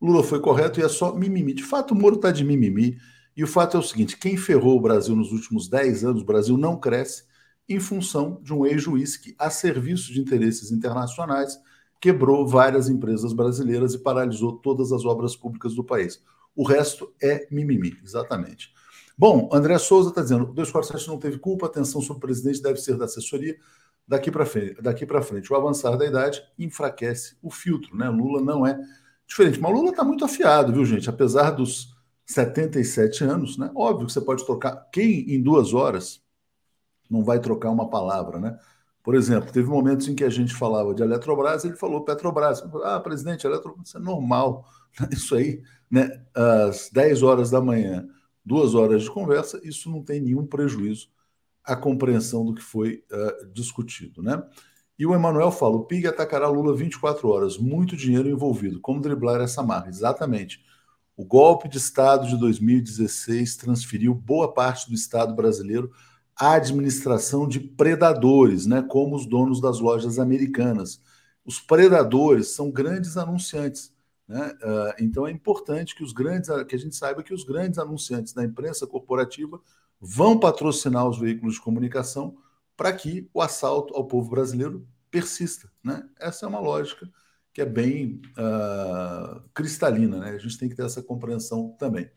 Lula 0.00 0.22
foi 0.22 0.40
correto 0.40 0.78
e 0.78 0.82
é 0.82 0.88
só 0.88 1.14
mimimi. 1.14 1.52
De 1.52 1.64
fato, 1.64 1.92
o 1.92 1.96
Moro 1.96 2.16
está 2.16 2.30
de 2.30 2.44
mimimi. 2.44 2.98
E 3.36 3.42
o 3.42 3.46
fato 3.46 3.76
é 3.76 3.80
o 3.80 3.82
seguinte: 3.82 4.16
quem 4.16 4.36
ferrou 4.36 4.76
o 4.76 4.80
Brasil 4.80 5.16
nos 5.16 5.32
últimos 5.32 5.68
10 5.68 6.04
anos, 6.04 6.22
o 6.22 6.26
Brasil 6.26 6.56
não 6.56 6.78
cresce 6.78 7.24
em 7.68 7.78
função 7.78 8.40
de 8.42 8.54
um 8.54 8.64
ex-juiz 8.64 9.16
que, 9.16 9.34
a 9.38 9.50
serviço 9.50 10.12
de 10.12 10.20
interesses 10.20 10.70
internacionais, 10.70 11.58
quebrou 12.00 12.46
várias 12.46 12.88
empresas 12.88 13.32
brasileiras 13.32 13.94
e 13.94 13.98
paralisou 13.98 14.56
todas 14.58 14.92
as 14.92 15.04
obras 15.04 15.36
públicas 15.36 15.74
do 15.74 15.84
país. 15.84 16.22
O 16.54 16.66
resto 16.66 17.12
é 17.22 17.46
mimimi, 17.50 17.96
exatamente. 18.02 18.72
Bom, 19.16 19.48
André 19.52 19.78
Souza 19.78 20.10
está 20.10 20.22
dizendo: 20.22 20.44
o 20.44 20.52
247 20.54 21.08
não 21.08 21.18
teve 21.18 21.38
culpa, 21.38 21.66
atenção 21.66 22.00
sobre 22.00 22.18
o 22.18 22.20
presidente 22.20 22.62
deve 22.62 22.80
ser 22.80 22.96
da 22.96 23.04
assessoria. 23.04 23.56
Daqui 24.06 24.30
para 24.30 24.46
frente, 24.46 24.80
daqui 24.80 25.06
frente, 25.22 25.52
o 25.52 25.56
avançar 25.56 25.94
da 25.96 26.06
idade 26.06 26.42
enfraquece 26.58 27.36
o 27.42 27.50
filtro, 27.50 27.94
né? 27.94 28.08
Lula 28.08 28.40
não 28.40 28.66
é 28.66 28.78
diferente. 29.26 29.60
Mas 29.60 29.70
Lula 29.70 29.90
está 29.90 30.02
muito 30.02 30.24
afiado, 30.24 30.72
viu, 30.72 30.84
gente? 30.84 31.10
Apesar 31.10 31.50
dos 31.50 31.94
77 32.24 33.24
anos, 33.24 33.58
né? 33.58 33.70
Óbvio 33.74 34.06
que 34.06 34.12
você 34.12 34.20
pode 34.20 34.46
trocar. 34.46 34.88
Quem 34.90 35.34
em 35.34 35.42
duas 35.42 35.74
horas 35.74 36.22
não 37.10 37.24
vai 37.24 37.40
trocar 37.40 37.70
uma 37.70 37.88
palavra, 37.88 38.38
né? 38.38 38.58
Por 39.02 39.14
exemplo, 39.14 39.52
teve 39.52 39.68
momentos 39.68 40.06
em 40.08 40.14
que 40.14 40.24
a 40.24 40.30
gente 40.30 40.54
falava 40.54 40.94
de 40.94 41.02
Eletrobras, 41.02 41.64
ele 41.64 41.76
falou 41.76 42.04
Petrobras. 42.04 42.62
Ah, 42.84 43.00
presidente, 43.00 43.46
Eletrobras, 43.46 43.94
é 43.94 43.98
normal. 43.98 44.66
Isso 45.10 45.34
aí, 45.34 45.62
né? 45.90 46.22
Às 46.34 46.90
10 46.92 47.22
horas 47.22 47.50
da 47.50 47.60
manhã 47.60 48.06
duas 48.48 48.74
horas 48.74 49.02
de 49.02 49.10
conversa, 49.10 49.60
isso 49.62 49.90
não 49.90 50.02
tem 50.02 50.20
nenhum 50.20 50.46
prejuízo 50.46 51.08
à 51.62 51.76
compreensão 51.76 52.46
do 52.46 52.54
que 52.54 52.62
foi 52.62 53.04
uh, 53.12 53.46
discutido. 53.52 54.22
Né? 54.22 54.42
E 54.98 55.04
o 55.04 55.14
Emanuel 55.14 55.52
fala: 55.52 55.76
o 55.76 55.84
PIG 55.84 56.06
atacará 56.06 56.48
Lula 56.48 56.74
24 56.74 57.28
horas, 57.28 57.58
muito 57.58 57.94
dinheiro 57.94 58.28
envolvido. 58.28 58.80
Como 58.80 59.02
driblar 59.02 59.42
essa 59.42 59.62
marra? 59.62 59.88
Exatamente. 59.88 60.64
O 61.14 61.24
golpe 61.24 61.68
de 61.68 61.76
Estado 61.76 62.26
de 62.26 62.38
2016 62.38 63.56
transferiu 63.56 64.14
boa 64.14 64.54
parte 64.54 64.88
do 64.88 64.94
Estado 64.94 65.34
brasileiro 65.34 65.92
à 66.38 66.54
administração 66.54 67.48
de 67.48 67.60
predadores, 67.60 68.66
né, 68.66 68.82
como 68.82 69.16
os 69.16 69.26
donos 69.26 69.60
das 69.60 69.80
lojas 69.80 70.18
americanas. 70.18 71.00
Os 71.44 71.60
predadores 71.60 72.48
são 72.48 72.70
grandes 72.70 73.16
anunciantes 73.16 73.92
né? 74.28 74.54
Uh, 74.62 75.02
então 75.02 75.26
é 75.26 75.30
importante 75.30 75.94
que 75.94 76.04
os 76.04 76.12
grandes, 76.12 76.50
que 76.68 76.76
a 76.76 76.78
gente 76.78 76.94
saiba 76.94 77.22
que 77.22 77.32
os 77.32 77.44
grandes 77.44 77.78
anunciantes 77.78 78.34
da 78.34 78.44
imprensa 78.44 78.86
corporativa 78.86 79.58
vão 79.98 80.38
patrocinar 80.38 81.08
os 81.08 81.18
veículos 81.18 81.54
de 81.54 81.62
comunicação 81.62 82.36
para 82.76 82.92
que 82.92 83.28
o 83.32 83.40
assalto 83.40 83.94
ao 83.96 84.06
povo 84.06 84.28
brasileiro 84.28 84.86
persista. 85.10 85.72
Né? 85.82 86.06
Essa 86.20 86.44
é 86.44 86.48
uma 86.48 86.60
lógica 86.60 87.10
que 87.54 87.62
é 87.62 87.64
bem 87.64 88.20
uh, 88.36 89.40
cristalina, 89.54 90.18
né? 90.18 90.30
A 90.30 90.38
gente 90.38 90.58
tem 90.58 90.68
que 90.68 90.76
ter 90.76 90.84
essa 90.84 91.02
compreensão 91.02 91.74
também. 91.78 92.08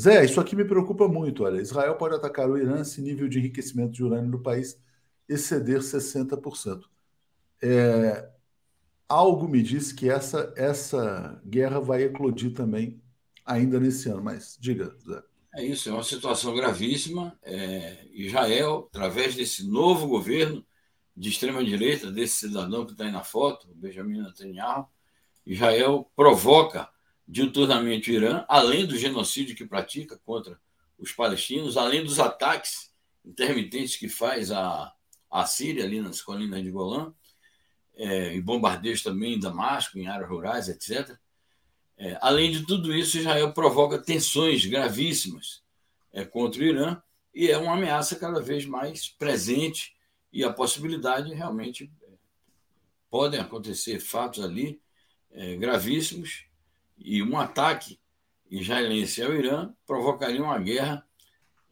Zé, 0.00 0.24
isso 0.24 0.40
aqui 0.40 0.56
me 0.56 0.64
preocupa 0.64 1.06
muito. 1.06 1.44
Olha, 1.44 1.60
Israel 1.60 1.94
pode 1.96 2.14
atacar 2.14 2.48
o 2.48 2.56
Irã 2.56 2.82
se 2.84 3.02
nível 3.02 3.28
de 3.28 3.38
enriquecimento 3.38 3.92
de 3.92 4.02
urânio 4.02 4.30
no 4.30 4.42
país 4.42 4.80
exceder 5.28 5.80
60%. 5.80 6.84
É, 7.62 8.30
algo 9.06 9.46
me 9.46 9.62
diz 9.62 9.92
que 9.92 10.08
essa, 10.08 10.54
essa 10.56 11.38
guerra 11.44 11.80
vai 11.80 12.04
eclodir 12.04 12.54
também 12.54 12.98
ainda 13.44 13.78
nesse 13.78 14.08
ano. 14.08 14.24
Mas 14.24 14.56
diga, 14.58 14.96
Zé. 15.06 15.22
É 15.54 15.64
isso, 15.64 15.90
é 15.90 15.92
uma 15.92 16.02
situação 16.02 16.54
gravíssima. 16.54 17.38
É, 17.42 18.06
Israel, 18.12 18.88
através 18.88 19.34
desse 19.34 19.68
novo 19.68 20.06
governo 20.06 20.64
de 21.14 21.28
extrema-direita, 21.28 22.10
desse 22.10 22.48
cidadão 22.48 22.86
que 22.86 22.92
está 22.92 23.04
aí 23.04 23.12
na 23.12 23.22
foto, 23.22 23.68
Benjamin 23.74 24.22
Netanyahu, 24.22 24.86
Israel 25.44 26.10
provoca 26.16 26.88
diuturnamente 27.30 28.10
o 28.10 28.14
Irã, 28.14 28.44
além 28.48 28.84
do 28.84 28.98
genocídio 28.98 29.54
que 29.54 29.64
pratica 29.64 30.18
contra 30.18 30.60
os 30.98 31.12
palestinos, 31.12 31.76
além 31.76 32.02
dos 32.02 32.18
ataques 32.18 32.92
intermitentes 33.24 33.94
que 33.94 34.08
faz 34.08 34.50
a, 34.50 34.92
a 35.30 35.46
Síria, 35.46 35.84
ali 35.84 36.00
nas 36.00 36.20
colinas 36.20 36.60
de 36.60 36.70
Golã, 36.70 37.14
é, 37.94 38.34
e 38.34 38.40
bombardeios 38.40 39.02
também 39.02 39.34
em 39.34 39.38
Damasco, 39.38 39.96
em 39.96 40.08
áreas 40.08 40.28
rurais, 40.28 40.68
etc. 40.68 41.16
É, 41.96 42.18
além 42.20 42.50
de 42.50 42.66
tudo 42.66 42.92
isso, 42.92 43.18
Israel 43.18 43.52
provoca 43.52 43.98
tensões 43.98 44.66
gravíssimas 44.66 45.62
é, 46.12 46.24
contra 46.24 46.60
o 46.60 46.64
Irã 46.64 47.00
e 47.32 47.48
é 47.48 47.56
uma 47.56 47.74
ameaça 47.74 48.16
cada 48.16 48.40
vez 48.40 48.66
mais 48.66 49.08
presente 49.08 49.94
e 50.32 50.42
a 50.42 50.52
possibilidade 50.52 51.32
realmente 51.32 51.92
é, 52.02 52.08
podem 53.08 53.38
acontecer 53.38 54.00
fatos 54.00 54.42
ali 54.42 54.80
é, 55.30 55.54
gravíssimos 55.56 56.49
e 57.00 57.22
um 57.22 57.38
ataque 57.38 57.98
israelense 58.50 59.22
ao 59.22 59.34
Irã 59.34 59.72
provocaria 59.86 60.42
uma 60.42 60.58
guerra 60.58 61.04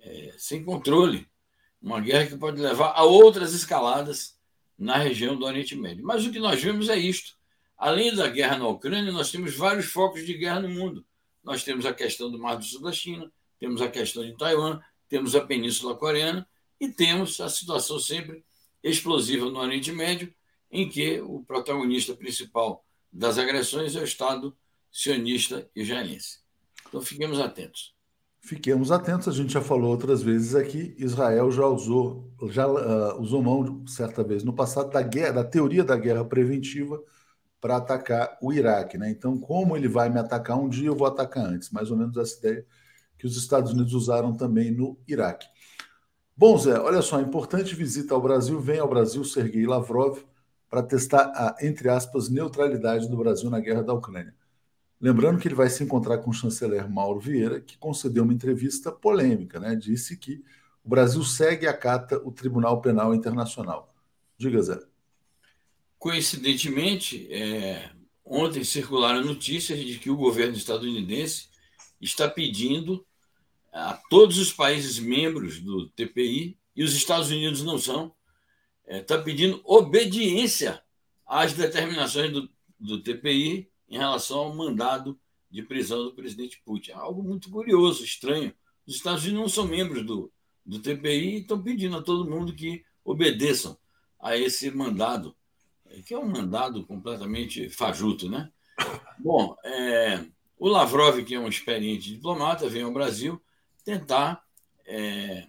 é, 0.00 0.34
sem 0.38 0.64
controle. 0.64 1.28
Uma 1.80 2.00
guerra 2.00 2.26
que 2.26 2.36
pode 2.36 2.60
levar 2.60 2.92
a 2.92 3.04
outras 3.04 3.52
escaladas 3.52 4.36
na 4.76 4.96
região 4.96 5.36
do 5.36 5.44
Oriente 5.44 5.76
Médio. 5.76 6.04
Mas 6.04 6.24
o 6.24 6.32
que 6.32 6.38
nós 6.38 6.60
vemos 6.60 6.88
é 6.88 6.96
isto. 6.96 7.36
Além 7.76 8.14
da 8.14 8.28
guerra 8.28 8.58
na 8.58 8.66
Ucrânia, 8.66 9.12
nós 9.12 9.30
temos 9.30 9.54
vários 9.54 9.86
focos 9.86 10.24
de 10.26 10.34
guerra 10.34 10.60
no 10.60 10.68
mundo. 10.68 11.06
Nós 11.44 11.62
temos 11.62 11.86
a 11.86 11.94
questão 11.94 12.30
do 12.30 12.38
Mar 12.38 12.56
do 12.56 12.64
Sul 12.64 12.82
da 12.82 12.92
China, 12.92 13.30
temos 13.58 13.80
a 13.80 13.88
questão 13.88 14.24
de 14.24 14.36
Taiwan, 14.36 14.80
temos 15.08 15.34
a 15.36 15.40
Península 15.40 15.96
Coreana 15.96 16.48
e 16.80 16.88
temos 16.88 17.40
a 17.40 17.48
situação 17.48 17.98
sempre 17.98 18.44
explosiva 18.82 19.46
no 19.46 19.58
Oriente 19.58 19.92
Médio, 19.92 20.32
em 20.70 20.88
que 20.88 21.20
o 21.20 21.42
protagonista 21.44 22.14
principal 22.14 22.84
das 23.12 23.38
agressões 23.38 23.96
é 23.96 24.00
o 24.00 24.04
Estado 24.04 24.56
sionista 24.98 25.70
israelense. 25.76 26.38
Então 26.88 27.00
fiquemos 27.00 27.38
atentos. 27.38 27.94
Fiquemos 28.40 28.90
atentos, 28.90 29.28
a 29.28 29.32
gente 29.32 29.52
já 29.52 29.60
falou 29.60 29.90
outras 29.90 30.22
vezes 30.22 30.56
aqui, 30.56 30.94
Israel 30.98 31.52
já 31.52 31.66
usou, 31.66 32.32
já 32.50 32.66
uh, 32.66 33.20
usou 33.20 33.42
mão 33.42 33.86
certa 33.86 34.24
vez 34.24 34.42
no 34.42 34.52
passado 34.52 34.90
da 34.90 35.02
guerra, 35.02 35.34
da 35.34 35.44
teoria 35.44 35.84
da 35.84 35.96
guerra 35.96 36.24
preventiva 36.24 37.00
para 37.60 37.76
atacar 37.76 38.38
o 38.42 38.52
Iraque, 38.52 38.96
né? 38.98 39.10
Então, 39.10 39.38
como 39.38 39.76
ele 39.76 39.86
vai 39.86 40.08
me 40.08 40.18
atacar 40.18 40.58
um 40.58 40.68
dia, 40.68 40.88
eu 40.88 40.96
vou 40.96 41.06
atacar 41.06 41.44
antes, 41.44 41.70
mais 41.70 41.90
ou 41.90 41.96
menos 41.96 42.16
essa 42.16 42.38
ideia 42.38 42.66
que 43.18 43.26
os 43.26 43.36
Estados 43.36 43.72
Unidos 43.72 43.92
usaram 43.92 44.36
também 44.36 44.70
no 44.70 44.98
Iraque. 45.06 45.46
Bom, 46.36 46.56
Zé, 46.56 46.78
olha 46.78 47.02
só, 47.02 47.20
importante 47.20 47.74
visita 47.74 48.14
ao 48.14 48.22
Brasil, 48.22 48.60
vem 48.60 48.78
ao 48.78 48.88
Brasil 48.88 49.24
Sergei 49.24 49.66
Lavrov 49.66 50.18
para 50.70 50.82
testar 50.82 51.32
a, 51.34 51.56
entre 51.60 51.88
aspas, 51.88 52.28
neutralidade 52.28 53.08
do 53.08 53.16
Brasil 53.16 53.50
na 53.50 53.60
guerra 53.60 53.82
da 53.82 53.92
Ucrânia. 53.92 54.34
Lembrando 55.00 55.38
que 55.38 55.46
ele 55.46 55.54
vai 55.54 55.70
se 55.70 55.84
encontrar 55.84 56.18
com 56.18 56.30
o 56.30 56.34
chanceler 56.34 56.88
Mauro 56.90 57.20
Vieira, 57.20 57.60
que 57.60 57.78
concedeu 57.78 58.24
uma 58.24 58.32
entrevista 58.32 58.90
polêmica, 58.90 59.60
né? 59.60 59.76
Disse 59.76 60.16
que 60.16 60.42
o 60.84 60.88
Brasil 60.88 61.22
segue 61.22 61.66
e 61.66 61.68
acata 61.68 62.20
o 62.24 62.32
Tribunal 62.32 62.80
Penal 62.80 63.14
Internacional. 63.14 63.94
Diga, 64.36 64.60
Zé. 64.60 64.80
Coincidentemente, 65.98 67.32
é, 67.32 67.90
ontem 68.24 68.64
circularam 68.64 69.24
notícias 69.24 69.78
de 69.78 69.98
que 69.98 70.10
o 70.10 70.16
governo 70.16 70.56
estadunidense 70.56 71.48
está 72.00 72.28
pedindo 72.28 73.04
a 73.72 73.94
todos 74.10 74.38
os 74.38 74.52
países 74.52 74.98
membros 74.98 75.60
do 75.60 75.88
TPI, 75.90 76.58
e 76.74 76.82
os 76.82 76.94
Estados 76.94 77.30
Unidos 77.30 77.62
não 77.62 77.76
são, 77.76 78.14
está 78.86 79.16
é, 79.16 79.22
pedindo 79.22 79.60
obediência 79.64 80.82
às 81.26 81.52
determinações 81.52 82.32
do, 82.32 82.48
do 82.78 83.02
TPI 83.02 83.68
em 83.88 83.98
relação 83.98 84.38
ao 84.38 84.54
mandado 84.54 85.18
de 85.50 85.62
prisão 85.62 86.04
do 86.04 86.14
presidente 86.14 86.60
Putin. 86.64 86.92
É 86.92 86.94
algo 86.94 87.22
muito 87.22 87.50
curioso, 87.50 88.04
estranho. 88.04 88.54
Os 88.86 88.96
Estados 88.96 89.24
Unidos 89.24 89.40
não 89.40 89.48
são 89.48 89.66
membros 89.66 90.04
do, 90.04 90.32
do 90.64 90.78
TPI 90.78 91.36
e 91.36 91.40
estão 91.40 91.62
pedindo 91.62 91.96
a 91.96 92.02
todo 92.02 92.28
mundo 92.28 92.54
que 92.54 92.84
obedeçam 93.04 93.78
a 94.20 94.36
esse 94.36 94.70
mandado, 94.70 95.34
que 96.04 96.12
é 96.12 96.18
um 96.18 96.28
mandado 96.28 96.84
completamente 96.84 97.70
fajuto, 97.70 98.28
né? 98.28 98.50
Bom, 99.18 99.56
é, 99.64 100.24
o 100.58 100.68
Lavrov, 100.68 101.24
que 101.24 101.34
é 101.34 101.40
um 101.40 101.48
experiente 101.48 102.12
diplomata, 102.12 102.68
vem 102.68 102.82
ao 102.82 102.92
Brasil 102.92 103.40
tentar, 103.84 104.44
é, 104.84 105.46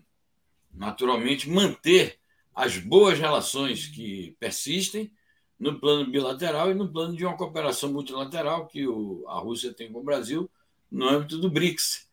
naturalmente, 0.71 1.49
manter 1.49 2.19
as 2.53 2.77
boas 2.77 3.19
relações 3.19 3.87
que 3.87 4.35
persistem 4.39 5.11
no 5.59 5.79
plano 5.79 6.09
bilateral 6.09 6.71
e 6.71 6.73
no 6.73 6.87
plano 6.87 7.15
de 7.15 7.25
uma 7.25 7.35
cooperação 7.35 7.91
multilateral 7.91 8.65
que 8.67 8.87
o, 8.87 9.25
a 9.27 9.39
Rússia 9.39 9.73
tem 9.73 9.91
com 9.91 9.99
o 9.99 10.03
Brasil 10.03 10.49
no 10.89 11.07
âmbito 11.07 11.37
do 11.37 11.49
BRICS. 11.49 12.07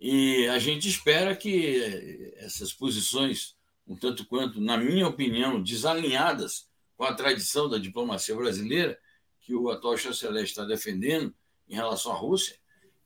E 0.00 0.48
a 0.48 0.58
gente 0.58 0.88
espera 0.88 1.36
que 1.36 2.32
essas 2.36 2.72
posições, 2.72 3.54
um 3.86 3.94
tanto 3.94 4.26
quanto, 4.26 4.60
na 4.60 4.76
minha 4.76 5.06
opinião, 5.06 5.62
desalinhadas 5.62 6.68
com 6.96 7.04
a 7.04 7.14
tradição 7.14 7.68
da 7.68 7.78
diplomacia 7.78 8.34
brasileira, 8.34 8.98
que 9.40 9.54
o 9.54 9.70
atual 9.70 9.96
chanceler 9.96 10.42
está 10.42 10.64
defendendo 10.64 11.34
em 11.68 11.74
relação 11.74 12.12
à 12.12 12.14
Rússia, 12.16 12.56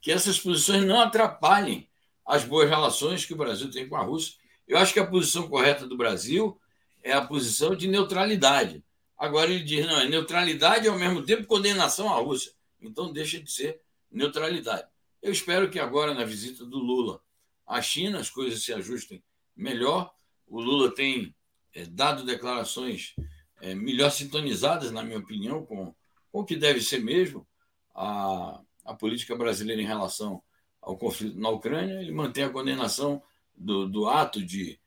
que 0.00 0.10
essas 0.10 0.38
posições 0.38 0.84
não 0.84 1.00
atrapalhem 1.00 1.88
as 2.26 2.44
boas 2.44 2.68
relações 2.68 3.26
que 3.26 3.34
o 3.34 3.36
Brasil 3.36 3.70
tem 3.70 3.88
com 3.88 3.96
a 3.96 4.02
Rússia. 4.02 4.34
Eu 4.66 4.78
acho 4.78 4.92
que 4.92 5.00
a 5.00 5.06
posição 5.06 5.48
correta 5.48 5.86
do 5.86 5.96
Brasil 5.96 6.58
é 7.02 7.12
a 7.12 7.24
posição 7.24 7.76
de 7.76 7.86
neutralidade 7.86 8.82
Agora 9.16 9.50
ele 9.50 9.64
diz: 9.64 9.86
não, 9.86 10.00
é 10.00 10.08
neutralidade 10.08 10.86
e 10.86 10.88
ao 10.88 10.98
mesmo 10.98 11.22
tempo 11.22 11.46
condenação 11.46 12.12
à 12.12 12.18
Rússia. 12.18 12.52
Então 12.80 13.12
deixa 13.12 13.40
de 13.40 13.50
ser 13.50 13.80
neutralidade. 14.10 14.88
Eu 15.22 15.32
espero 15.32 15.70
que 15.70 15.78
agora, 15.78 16.12
na 16.12 16.24
visita 16.24 16.64
do 16.64 16.78
Lula 16.78 17.20
à 17.66 17.80
China, 17.80 18.18
as 18.18 18.28
coisas 18.28 18.62
se 18.62 18.72
ajustem 18.72 19.22
melhor. 19.56 20.12
O 20.46 20.60
Lula 20.60 20.94
tem 20.94 21.34
é, 21.72 21.86
dado 21.86 22.24
declarações 22.24 23.14
é, 23.60 23.74
melhor 23.74 24.10
sintonizadas, 24.10 24.90
na 24.92 25.02
minha 25.02 25.18
opinião, 25.18 25.64
com, 25.64 25.94
com 26.30 26.40
o 26.40 26.44
que 26.44 26.56
deve 26.56 26.82
ser 26.82 26.98
mesmo 26.98 27.46
a, 27.94 28.60
a 28.84 28.94
política 28.94 29.34
brasileira 29.34 29.80
em 29.80 29.86
relação 29.86 30.42
ao 30.80 30.98
conflito 30.98 31.38
na 31.38 31.48
Ucrânia. 31.48 32.00
Ele 32.00 32.12
mantém 32.12 32.44
a 32.44 32.50
condenação 32.50 33.22
do, 33.54 33.88
do 33.88 34.06
ato 34.08 34.44
de, 34.44 34.78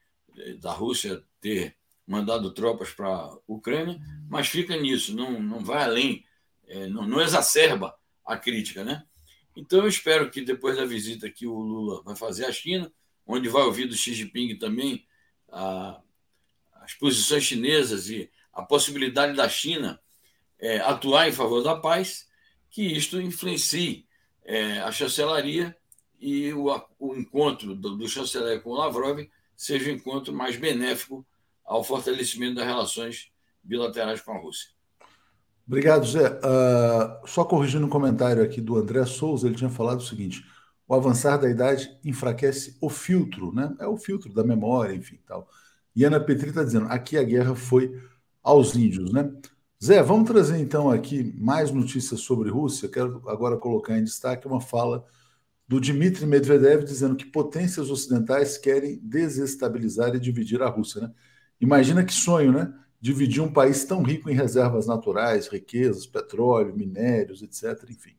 da 0.60 0.72
Rússia 0.72 1.24
ter 1.42 1.76
mandado 2.08 2.52
tropas 2.52 2.91
para 2.91 3.10
a 3.10 3.38
Ucrânia, 3.46 4.00
mas 4.30 4.48
fica 4.48 4.78
nisso, 4.78 5.13
não, 5.13 5.41
não 5.41 5.60
vai 5.60 5.84
além, 5.84 6.26
é, 6.65 6.88
não, 6.88 7.06
não, 7.06 7.22
exacerba 7.22 7.93
a 8.26 8.38
crítica. 8.38 8.84
Né? 8.84 9.04
Então, 9.56 9.80
eu 9.80 9.88
espero 9.88 10.32
que 10.32 10.41
depois 10.41 10.78
da 10.78 10.86
visita 10.86 11.30
que 11.30 11.46
o 11.46 11.60
Lula 11.60 12.02
vai 12.04 12.15
fazer 12.15 12.46
à 12.46 12.52
China, 12.52 12.91
onde 13.26 13.50
vai 13.50 13.63
ouvir 13.63 13.88
do 13.88 13.96
Xi 13.96 14.13
Jinping 14.13 14.58
também 14.58 15.06
a, 15.52 16.02
as 16.76 16.93
posições 16.93 17.43
chinesas 17.43 18.10
e 18.10 18.32
a 18.54 18.63
possibilidade 18.63 19.36
da 19.36 19.50
China 19.50 20.00
é, 20.58 20.80
atuar 20.80 21.28
em 21.28 21.34
favor 21.34 21.62
da 21.62 21.76
paz, 21.76 22.28
que 22.70 22.84
isto 22.84 23.22
influencie 23.22 24.08
é, 24.43 24.80
a 24.80 24.91
chancelaria 24.91 25.76
e 26.20 26.54
o, 26.54 26.67
o 26.98 27.15
encontro 27.15 27.76
do, 27.76 27.96
do 27.98 28.08
chanceler 28.08 28.62
com 28.62 28.72
o 28.72 28.76
Lavrov 28.76 29.20
seja 29.56 29.91
um 29.91 29.96
encontro 29.96 30.34
mais 30.34 30.56
benéfico 30.56 31.26
ao 31.67 31.84
fortalecimento 31.84 32.56
das 32.56 32.65
relações 32.65 33.30
bilaterais 33.62 34.21
com 34.21 34.32
a 34.32 34.38
Rússia. 34.38 34.69
Obrigado, 35.67 36.08
Zé. 36.08 36.30
Uh, 36.30 37.27
só 37.27 37.43
corrigindo 37.43 37.86
um 37.86 37.89
comentário 37.89 38.41
aqui 38.41 38.62
do 38.62 38.77
André 38.77 39.06
Souza, 39.06 39.47
ele 39.47 39.58
tinha 39.58 39.69
falado 39.69 39.99
o 39.99 40.06
seguinte: 40.06 40.41
o 40.88 40.95
avançar 40.95 41.36
da 41.36 41.49
idade 41.49 41.99
enfraquece 42.06 42.77
o 42.80 42.89
filtro, 42.89 43.53
né? 43.53 43.75
É 43.80 43.86
o 43.86 43.97
filtro 43.97 44.34
da 44.34 44.45
memória, 44.45 44.95
enfim, 44.95 45.19
tal. 45.27 45.49
E 45.93 46.06
Ana 46.06 46.21
Petri 46.21 46.49
está 46.49 46.63
dizendo: 46.63 46.86
aqui 46.86 47.17
a 47.17 47.23
guerra 47.23 47.53
foi 47.53 48.01
aos 48.41 48.75
índios, 48.75 49.12
né? 49.12 49.30
Zé, 49.84 50.01
vamos 50.01 50.27
trazer 50.27 50.58
então 50.58 50.89
aqui 50.89 51.36
mais 51.38 51.69
notícias 51.69 52.21
sobre 52.21 52.49
Rússia. 52.49 52.88
Quero 52.88 53.21
agora 53.27 53.58
colocar 53.58 53.97
em 53.97 54.03
destaque 54.03 54.47
uma 54.47 54.62
fala 54.62 55.06
do 55.67 55.82
Dmitry 55.82 56.25
Medvedev 56.25 56.86
dizendo 56.86 57.15
que 57.15 57.25
potências 57.25 57.91
ocidentais 57.91 58.58
querem 58.58 58.97
desestabilizar 59.03 60.15
e 60.15 60.19
dividir 60.19 60.63
a 60.63 60.69
Rússia, 60.69 61.01
né? 61.01 61.13
Imagina 61.60 62.04
que 62.04 62.13
sonho, 62.13 62.52
né? 62.52 62.74
Dividir 63.00 63.41
um 63.41 63.52
país 63.52 63.86
tão 63.86 64.04
rico 64.04 64.30
em 64.30 64.34
reservas 64.34 64.88
naturais, 64.88 65.48
riquezas, 65.48 66.06
petróleo, 66.06 66.76
minérios, 66.76 67.41
etc. 67.41 67.89
Enfim. 67.89 68.15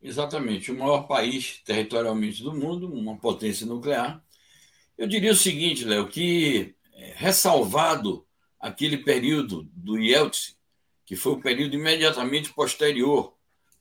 Exatamente. 0.00 0.72
O 0.72 0.78
maior 0.78 1.06
país 1.06 1.60
territorialmente 1.64 2.42
do 2.42 2.52
mundo, 2.52 2.92
uma 2.92 3.16
potência 3.16 3.66
nuclear. 3.66 4.22
Eu 4.98 5.06
diria 5.06 5.32
o 5.32 5.36
seguinte, 5.36 5.84
Léo, 5.84 6.08
que 6.08 6.74
é, 6.94 7.12
ressalvado 7.16 8.26
aquele 8.58 8.98
período 8.98 9.68
do 9.72 9.98
Yeltsin, 9.98 10.54
que 11.04 11.16
foi 11.16 11.32
o 11.32 11.40
período 11.40 11.74
imediatamente 11.74 12.52
posterior 12.52 13.36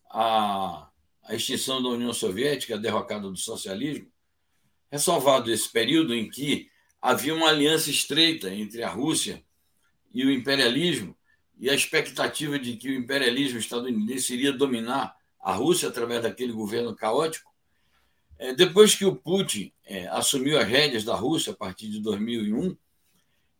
à, 0.09 0.89
à 1.23 1.35
extinção 1.35 1.81
da 1.81 1.89
União 1.89 2.13
Soviética, 2.13 2.75
a 2.75 2.79
derrocada 2.79 3.29
do 3.29 3.37
socialismo, 3.37 4.07
ressalvado 4.91 5.51
esse 5.51 5.71
período 5.71 6.13
em 6.13 6.29
que 6.29 6.69
havia 7.01 7.33
uma 7.33 7.49
aliança 7.49 7.89
estreita 7.89 8.53
entre 8.53 8.83
a 8.83 8.89
Rússia 8.89 9.43
e 10.13 10.23
o 10.25 10.31
imperialismo, 10.31 11.17
e 11.57 11.69
a 11.69 11.73
expectativa 11.73 12.59
de 12.59 12.75
que 12.75 12.89
o 12.89 12.93
imperialismo 12.93 13.59
estadunidense 13.59 14.33
iria 14.33 14.51
dominar 14.51 15.15
a 15.39 15.53
Rússia 15.53 15.89
através 15.89 16.21
daquele 16.21 16.51
governo 16.51 16.95
caótico. 16.95 17.51
É, 18.37 18.53
depois 18.53 18.95
que 18.95 19.05
o 19.05 19.15
Putin 19.15 19.71
é, 19.85 20.07
assumiu 20.07 20.57
as 20.57 20.67
rédeas 20.67 21.03
da 21.03 21.15
Rússia 21.15 21.53
a 21.53 21.55
partir 21.55 21.87
de 21.89 21.99
2001, 21.99 22.75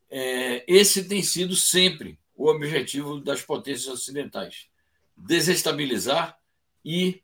é, 0.10 0.64
esse 0.68 1.08
tem 1.08 1.22
sido 1.24 1.56
sempre 1.56 2.20
o 2.36 2.50
objetivo 2.50 3.20
das 3.20 3.42
potências 3.42 3.88
ocidentais: 3.88 4.68
desestabilizar 5.16 6.38
e 6.84 7.22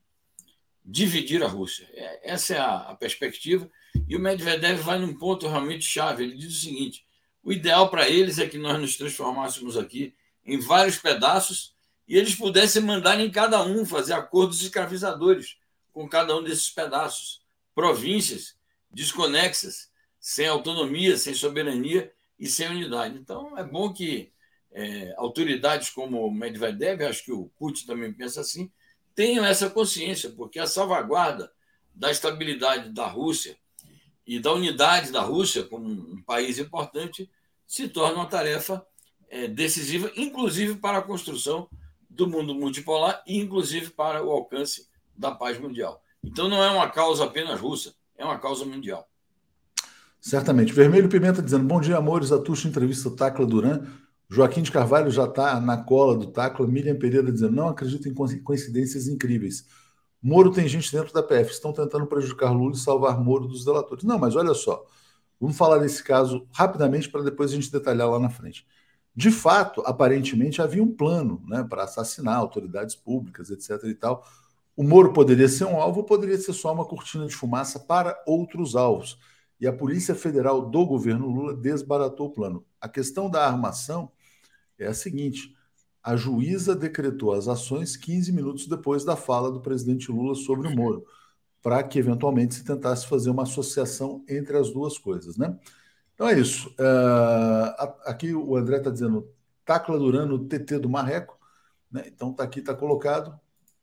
dividir 0.85 1.43
a 1.43 1.47
Rússia. 1.47 1.89
Essa 2.23 2.55
é 2.55 2.59
a 2.59 2.95
perspectiva 2.99 3.69
e 4.07 4.15
o 4.15 4.19
Medvedev 4.19 4.81
vai 4.81 4.99
num 4.99 5.13
ponto 5.13 5.47
realmente 5.47 5.85
chave. 5.85 6.23
Ele 6.23 6.35
diz 6.35 6.57
o 6.57 6.59
seguinte: 6.59 7.05
o 7.43 7.51
ideal 7.51 7.89
para 7.89 8.09
eles 8.09 8.39
é 8.39 8.47
que 8.47 8.57
nós 8.57 8.79
nos 8.79 8.97
transformássemos 8.97 9.77
aqui 9.77 10.13
em 10.45 10.59
vários 10.59 10.97
pedaços 10.97 11.75
e 12.07 12.17
eles 12.17 12.35
pudessem 12.35 12.81
mandar 12.81 13.19
em 13.19 13.29
cada 13.29 13.63
um 13.63 13.85
fazer 13.85 14.13
acordos 14.13 14.61
escravizadores 14.61 15.57
com 15.91 16.07
cada 16.07 16.35
um 16.35 16.43
desses 16.43 16.69
pedaços, 16.69 17.41
províncias 17.73 18.55
desconexas, 18.89 19.89
sem 20.19 20.47
autonomia, 20.47 21.17
sem 21.17 21.33
soberania 21.33 22.11
e 22.39 22.47
sem 22.47 22.67
unidade. 22.69 23.17
Então, 23.17 23.57
é 23.57 23.63
bom 23.63 23.91
que 23.91 24.31
é, 24.71 25.13
autoridades 25.17 25.89
como 25.89 26.29
Medvedev, 26.31 27.03
acho 27.03 27.25
que 27.25 27.31
o 27.31 27.49
Putin 27.57 27.85
também 27.85 28.13
pensa 28.13 28.41
assim, 28.41 28.71
tenham 29.15 29.45
essa 29.45 29.69
consciência, 29.69 30.29
porque 30.29 30.59
a 30.59 30.67
salvaguarda 30.67 31.51
da 31.93 32.11
estabilidade 32.11 32.89
da 32.89 33.07
Rússia 33.07 33.57
e 34.27 34.39
da 34.39 34.51
unidade 34.51 35.11
da 35.11 35.21
Rússia 35.21 35.63
como 35.63 35.87
um 35.87 36.21
país 36.21 36.59
importante 36.59 37.31
se 37.65 37.87
torna 37.87 38.15
uma 38.15 38.25
tarefa 38.25 38.85
é, 39.29 39.47
decisiva, 39.47 40.11
inclusive 40.15 40.75
para 40.75 40.97
a 40.97 41.01
construção 41.01 41.69
do 42.09 42.27
mundo 42.27 42.53
multipolar 42.53 43.23
e 43.25 43.37
inclusive 43.37 43.91
para 43.91 44.23
o 44.23 44.29
alcance 44.29 44.87
da 45.15 45.31
paz 45.31 45.57
mundial. 45.59 46.01
Então 46.23 46.49
não 46.49 46.61
é 46.61 46.69
uma 46.69 46.89
causa 46.89 47.23
apenas 47.23 47.59
russa, 47.59 47.93
é 48.17 48.25
uma 48.25 48.37
causa 48.37 48.65
mundial. 48.65 49.07
Certamente. 50.19 50.73
Vermelho 50.73 51.07
Pimenta 51.07 51.41
dizendo: 51.41 51.63
Bom 51.65 51.79
dia, 51.79 51.97
amores. 51.97 52.31
A 52.31 52.39
Tuxa 52.39 52.67
entrevista 52.67 53.09
Tacla 53.11 53.45
Duran. 53.45 53.85
Joaquim 54.29 54.61
de 54.61 54.71
Carvalho 54.71 55.09
já 55.09 55.23
está 55.23 55.59
na 55.61 55.77
cola 55.77 56.17
do 56.17 56.27
Tacla. 56.27 56.67
Miriam 56.67 56.97
Pereira 56.97 57.31
dizendo: 57.31 57.53
Não 57.53 57.69
acredito 57.69 58.09
em 58.09 58.13
coincidências 58.43 59.07
incríveis. 59.07 59.65
Moro 60.27 60.51
tem 60.51 60.67
gente 60.67 60.91
dentro 60.91 61.13
da 61.13 61.23
PF. 61.23 61.51
Estão 61.51 61.71
tentando 61.71 62.05
prejudicar 62.05 62.51
Lula 62.51 62.73
e 62.73 62.77
salvar 62.77 63.17
Moro 63.17 63.47
dos 63.47 63.63
delatores. 63.63 64.03
Não, 64.03 64.19
mas 64.19 64.35
olha 64.35 64.53
só. 64.53 64.85
Vamos 65.39 65.55
falar 65.55 65.77
desse 65.77 66.03
caso 66.03 66.45
rapidamente 66.51 67.07
para 67.07 67.23
depois 67.23 67.49
a 67.49 67.55
gente 67.55 67.71
detalhar 67.71 68.09
lá 68.09 68.19
na 68.19 68.29
frente. 68.29 68.67
De 69.15 69.31
fato, 69.31 69.81
aparentemente 69.85 70.61
havia 70.61 70.83
um 70.83 70.91
plano 70.91 71.41
né, 71.47 71.63
para 71.63 71.83
assassinar 71.83 72.35
autoridades 72.35 72.93
públicas, 72.93 73.49
etc. 73.49 73.81
e 73.85 73.95
tal. 73.95 74.21
O 74.75 74.83
Moro 74.83 75.13
poderia 75.13 75.47
ser 75.47 75.63
um 75.63 75.79
alvo 75.79 76.03
poderia 76.03 76.37
ser 76.37 76.51
só 76.51 76.73
uma 76.73 76.83
cortina 76.83 77.25
de 77.25 77.33
fumaça 77.33 77.79
para 77.79 78.21
outros 78.27 78.75
alvos. 78.75 79.17
E 79.61 79.65
a 79.65 79.71
Polícia 79.71 80.13
Federal 80.13 80.69
do 80.69 80.85
governo 80.85 81.29
Lula 81.29 81.55
desbaratou 81.55 82.27
o 82.27 82.31
plano. 82.33 82.65
A 82.81 82.89
questão 82.89 83.29
da 83.29 83.47
armação 83.47 84.11
é 84.77 84.87
a 84.87 84.93
seguinte: 84.93 85.55
a 86.07 86.15
juíza 86.15 86.73
decretou 86.73 87.33
as 87.33 87.49
ações 87.49 87.97
15 87.97 88.31
minutos 88.31 88.65
depois 88.65 89.03
da 89.03 89.17
fala 89.17 89.51
do 89.51 89.59
presidente 89.59 90.09
Lula 90.09 90.35
sobre 90.35 90.65
o 90.65 90.73
Moro, 90.73 91.05
para 91.61 91.83
que 91.83 91.99
eventualmente 91.99 92.55
se 92.55 92.63
tentasse 92.63 93.05
fazer 93.05 93.29
uma 93.29 93.43
associação 93.43 94.23
entre 94.25 94.55
as 94.55 94.71
duas 94.71 94.97
coisas, 94.97 95.35
né? 95.35 95.59
Então 96.15 96.29
é 96.29 96.39
isso. 96.39 96.69
Uh, 96.69 97.93
aqui 98.05 98.33
o 98.33 98.55
André 98.55 98.77
está 98.77 98.89
dizendo 98.89 99.29
Tacla 99.65 99.99
Durano, 99.99 100.47
TT 100.47 100.79
do 100.79 100.87
Marreco. 100.87 101.37
Né? 101.91 102.05
Então 102.07 102.31
está 102.31 102.45
aqui, 102.45 102.59
está 102.59 102.73
colocado. 102.73 103.37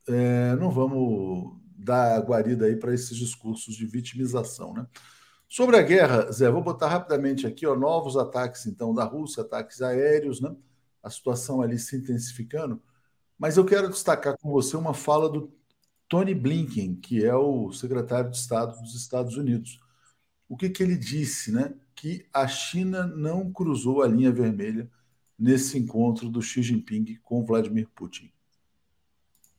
É, 0.08 0.56
não 0.56 0.70
vamos 0.70 1.60
dar 1.76 2.18
guarida 2.22 2.64
aí 2.64 2.76
para 2.76 2.94
esses 2.94 3.18
discursos 3.18 3.74
de 3.74 3.84
vitimização. 3.84 4.72
Né? 4.72 4.86
Sobre 5.46 5.76
a 5.76 5.82
guerra, 5.82 6.32
Zé, 6.32 6.50
vou 6.50 6.62
botar 6.62 6.88
rapidamente 6.88 7.46
aqui 7.46 7.66
ó, 7.66 7.76
novos 7.76 8.16
ataques 8.16 8.64
então 8.64 8.94
da 8.94 9.04
Rússia, 9.04 9.42
ataques 9.42 9.82
aéreos, 9.82 10.40
né? 10.40 10.56
A 11.04 11.10
situação 11.10 11.60
ali 11.60 11.78
se 11.78 11.96
intensificando. 11.96 12.82
Mas 13.38 13.56
eu 13.56 13.64
quero 13.64 13.90
destacar 13.90 14.36
com 14.38 14.50
você 14.50 14.76
uma 14.76 14.94
fala 14.94 15.28
do 15.28 15.52
Tony 16.08 16.34
Blinken, 16.34 16.96
que 16.96 17.24
é 17.24 17.34
o 17.34 17.70
secretário 17.72 18.30
de 18.30 18.38
Estado 18.38 18.80
dos 18.80 18.94
Estados 18.94 19.36
Unidos. 19.36 19.78
O 20.48 20.56
que, 20.56 20.70
que 20.70 20.82
ele 20.82 20.96
disse, 20.96 21.52
né? 21.52 21.74
Que 21.94 22.26
a 22.32 22.48
China 22.48 23.06
não 23.06 23.52
cruzou 23.52 24.02
a 24.02 24.08
linha 24.08 24.32
vermelha 24.32 24.90
nesse 25.38 25.78
encontro 25.78 26.28
do 26.28 26.40
Xi 26.40 26.62
Jinping 26.62 27.18
com 27.22 27.44
Vladimir 27.44 27.88
Putin. 27.94 28.32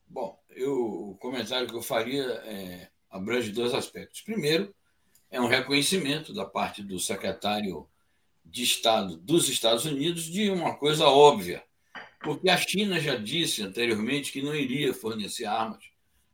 Bom, 0.07 0.41
eu, 0.49 1.11
o 1.11 1.15
comentário 1.15 1.67
que 1.67 1.75
eu 1.75 1.81
faria 1.81 2.23
é, 2.23 2.89
abrange 3.09 3.51
dois 3.51 3.73
aspectos. 3.73 4.21
Primeiro, 4.21 4.73
é 5.29 5.39
um 5.39 5.47
reconhecimento 5.47 6.33
da 6.33 6.45
parte 6.45 6.81
do 6.81 6.97
secretário 6.99 7.87
de 8.45 8.63
Estado 8.63 9.17
dos 9.17 9.49
Estados 9.49 9.85
Unidos 9.85 10.23
de 10.25 10.49
uma 10.49 10.75
coisa 10.75 11.05
óbvia, 11.07 11.63
porque 12.21 12.49
a 12.49 12.57
China 12.57 12.99
já 12.99 13.15
disse 13.15 13.63
anteriormente 13.63 14.31
que 14.31 14.41
não 14.41 14.55
iria 14.55 14.93
fornecer 14.93 15.45
armas 15.45 15.83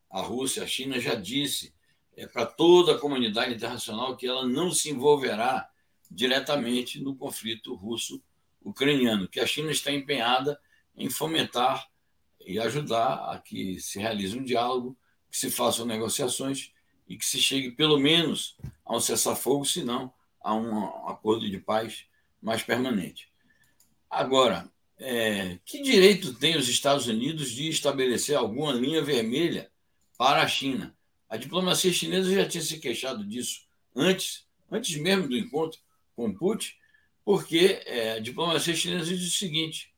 à 0.09 0.21
Rússia, 0.21 0.63
a 0.63 0.67
China 0.67 0.99
já 0.99 1.15
disse 1.15 1.73
é, 2.15 2.27
para 2.27 2.45
toda 2.45 2.93
a 2.93 2.99
comunidade 2.99 3.53
internacional 3.53 4.15
que 4.15 4.27
ela 4.27 4.45
não 4.45 4.71
se 4.71 4.89
envolverá 4.89 5.69
diretamente 6.09 6.99
no 6.99 7.15
conflito 7.15 7.73
russo-ucraniano, 7.73 9.27
que 9.27 9.39
a 9.39 9.47
China 9.47 9.71
está 9.71 9.91
empenhada 9.91 10.59
em 10.95 11.09
fomentar 11.09 11.89
e 12.45 12.59
ajudar 12.59 13.31
a 13.31 13.39
que 13.39 13.79
se 13.79 13.99
realize 13.99 14.37
um 14.37 14.43
diálogo, 14.43 14.97
que 15.29 15.37
se 15.37 15.49
façam 15.49 15.85
negociações 15.85 16.71
e 17.07 17.17
que 17.17 17.25
se 17.25 17.39
chegue 17.39 17.71
pelo 17.71 17.97
menos 17.97 18.57
a 18.85 18.95
um 18.95 18.99
cessar-fogo, 18.99 19.65
se 19.65 19.83
não 19.83 20.13
a 20.41 20.53
um 20.53 21.07
acordo 21.07 21.49
de 21.49 21.57
paz 21.59 22.05
mais 22.41 22.63
permanente. 22.63 23.29
Agora, 24.09 24.69
é, 24.97 25.57
que 25.65 25.81
direito 25.81 26.33
tem 26.33 26.57
os 26.57 26.67
Estados 26.67 27.07
Unidos 27.07 27.51
de 27.51 27.69
estabelecer 27.69 28.35
alguma 28.35 28.71
linha 28.73 29.01
vermelha 29.01 29.71
para 30.17 30.41
a 30.41 30.47
China? 30.47 30.95
A 31.29 31.37
diplomacia 31.37 31.93
chinesa 31.93 32.33
já 32.33 32.47
tinha 32.47 32.63
se 32.63 32.79
queixado 32.79 33.25
disso 33.25 33.61
antes, 33.95 34.45
antes 34.69 34.95
mesmo 34.97 35.27
do 35.27 35.37
encontro 35.37 35.79
com 36.15 36.33
Putin, 36.33 36.73
porque 37.23 37.81
é, 37.85 38.13
a 38.13 38.19
diplomacia 38.19 38.75
chinesa 38.75 39.05
diz 39.05 39.33
o 39.33 39.37
seguinte: 39.37 39.93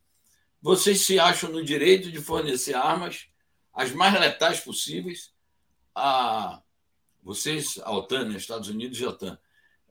vocês 0.62 1.02
se 1.02 1.20
acham 1.20 1.52
no 1.52 1.64
direito 1.64 2.12
de 2.12 2.22
fornecer 2.22 2.76
armas 2.76 3.28
as 3.74 3.92
mais 3.92 4.14
letais 4.20 4.60
possíveis 4.60 5.34
a 5.96 6.62
vocês, 7.22 7.80
a 7.84 7.92
OTAN, 7.92 8.26
né, 8.26 8.38
Estados 8.38 8.70
Unidos 8.70 9.00
e 9.00 9.06
a 9.06 9.10
OTAN, 9.10 9.40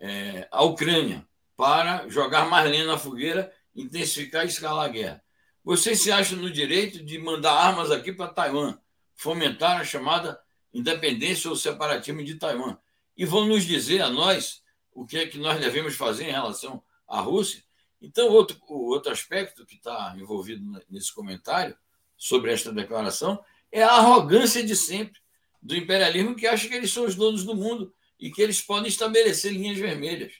é, 0.03 0.49
a 0.51 0.65
Ucrânia, 0.65 1.25
para 1.57 2.09
jogar 2.09 2.51
mais 2.51 2.69
lenha 2.69 2.85
na 2.85 2.99
fogueira, 2.99 3.53
intensificar 3.73 4.45
e 4.45 4.49
escalar 4.49 4.87
a 4.87 4.89
guerra. 4.89 5.25
Vocês 5.63 6.01
se 6.01 6.11
acham 6.11 6.39
no 6.39 6.51
direito 6.51 7.05
de 7.05 7.21
mandar 7.21 7.53
armas 7.53 7.93
aqui 7.93 8.13
para 8.13 8.33
Taiwan, 8.33 8.77
fomentar 9.15 9.81
a 9.81 9.85
chamada 9.85 10.41
independência 10.75 11.49
ou 11.49 11.55
separatismo 11.55 12.25
de 12.25 12.35
Taiwan. 12.35 12.77
E 13.17 13.25
vão 13.25 13.47
nos 13.47 13.65
dizer 13.65 14.03
a 14.03 14.11
nós 14.11 14.61
o 14.93 15.07
que 15.07 15.19
é 15.19 15.27
que 15.27 15.39
nós 15.39 15.61
devemos 15.61 15.95
fazer 15.95 16.25
em 16.25 16.33
relação 16.33 16.83
à 17.07 17.21
Rússia. 17.21 17.63
Então, 18.01 18.29
outro, 18.29 18.59
outro 18.69 19.13
aspecto 19.13 19.65
que 19.65 19.77
está 19.77 20.17
envolvido 20.19 20.83
nesse 20.91 21.15
comentário 21.15 21.77
sobre 22.17 22.53
esta 22.53 22.73
declaração 22.73 23.43
é 23.71 23.85
a 23.85 23.93
arrogância 23.93 24.65
de 24.65 24.75
sempre 24.75 25.21
do 25.63 25.77
imperialismo 25.77 26.35
que 26.35 26.49
acha 26.49 26.67
que 26.67 26.75
eles 26.75 26.91
são 26.91 27.05
os 27.05 27.15
donos 27.15 27.45
do 27.45 27.55
mundo 27.55 27.95
e 28.23 28.31
que 28.31 28.41
eles 28.41 28.63
podem 28.63 28.89
estabelecer 28.89 29.53
linhas 29.53 29.77
vermelhas. 29.77 30.35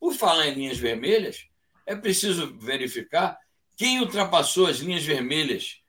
Por 0.00 0.12
falar 0.12 0.48
em 0.48 0.54
linhas 0.54 0.76
vermelhas, 0.76 1.46
é 1.86 1.94
preciso 1.94 2.58
verificar 2.58 3.38
quem 3.76 4.00
ultrapassou 4.00 4.66
as 4.66 4.78
linhas 4.78 5.04
vermelhas 5.04 5.80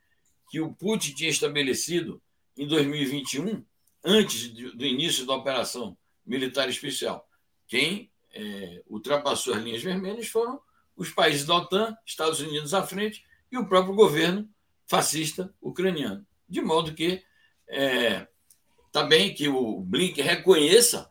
que 0.52 0.62
o 0.62 0.72
Putin 0.72 1.12
tinha 1.14 1.30
estabelecido 1.32 2.22
em 2.56 2.68
2021 2.68 3.66
antes 4.06 4.50
do 4.50 4.86
início 4.86 5.26
da 5.26 5.34
operação 5.34 5.98
militar 6.24 6.70
especial. 6.70 7.28
Quem 7.68 8.12
é, 8.32 8.84
ultrapassou 8.88 9.56
as 9.56 9.64
linhas 9.64 9.82
vermelhas 9.82 10.28
foram 10.28 10.62
os 10.96 11.10
países 11.10 11.48
da 11.48 11.56
OTAN, 11.56 11.98
Estados 12.06 12.42
Unidos 12.42 12.76
à 12.76 12.84
frente 12.86 13.26
e 13.52 13.58
o 13.58 13.66
próprio 13.66 13.96
governo 13.96 14.48
fascista 14.86 15.52
ucraniano. 15.60 16.24
De 16.48 16.62
modo 16.62 16.94
que 16.94 17.24
é, 17.68 18.28
também 18.92 19.34
que 19.34 19.48
o 19.48 19.82
Blink 19.82 20.22
reconheça, 20.22 21.10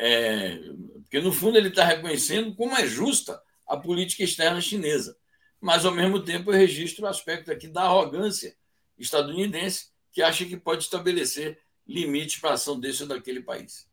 é, 0.00 0.58
porque 1.02 1.20
no 1.20 1.30
fundo 1.30 1.58
ele 1.58 1.68
está 1.68 1.84
reconhecendo 1.84 2.54
como 2.54 2.74
é 2.74 2.86
justa 2.86 3.40
a 3.66 3.76
política 3.76 4.24
externa 4.24 4.60
chinesa. 4.60 5.14
Mas, 5.60 5.84
ao 5.84 5.92
mesmo 5.92 6.20
tempo, 6.20 6.50
eu 6.50 6.56
registro 6.56 7.04
o 7.04 7.08
aspecto 7.08 7.52
aqui 7.52 7.68
da 7.68 7.82
arrogância 7.82 8.56
estadunidense, 8.98 9.88
que 10.10 10.22
acha 10.22 10.46
que 10.46 10.56
pode 10.56 10.84
estabelecer 10.84 11.58
limites 11.86 12.40
para 12.40 12.50
a 12.50 12.54
ação 12.54 12.80
desse 12.80 13.02
ou 13.02 13.08
daquele 13.08 13.42
país. 13.42 13.86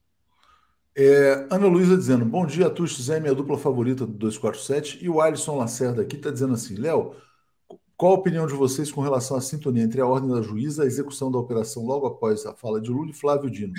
É, 0.95 1.45
Ana 1.51 1.67
Luísa 1.67 1.97
dizendo: 1.97 2.23
Bom 2.23 2.45
dia, 2.45 2.69
Tuxo 2.69 3.01
Zé, 3.01 3.19
minha 3.19 3.35
dupla 3.35 3.57
favorita 3.57 4.05
do 4.05 4.13
247. 4.13 5.03
E 5.03 5.09
o 5.09 5.19
Alisson 5.19 5.57
Lacerda 5.57 6.01
aqui 6.01 6.15
está 6.15 6.31
dizendo 6.31 6.53
assim: 6.53 6.75
Léo, 6.75 7.15
qual 7.97 8.13
a 8.13 8.15
opinião 8.15 8.47
de 8.47 8.53
vocês 8.53 8.91
com 8.91 9.01
relação 9.01 9.35
à 9.35 9.41
sintonia 9.41 9.83
entre 9.83 9.99
a 9.99 10.07
ordem 10.07 10.31
da 10.31 10.41
juíza 10.41 10.83
e 10.83 10.85
a 10.85 10.87
execução 10.87 11.29
da 11.29 11.37
operação 11.37 11.85
logo 11.85 12.07
após 12.07 12.45
a 12.45 12.53
fala 12.53 12.79
de 12.79 12.89
Lula 12.89 13.11
e 13.11 13.13
Flávio 13.13 13.49
Dino? 13.49 13.73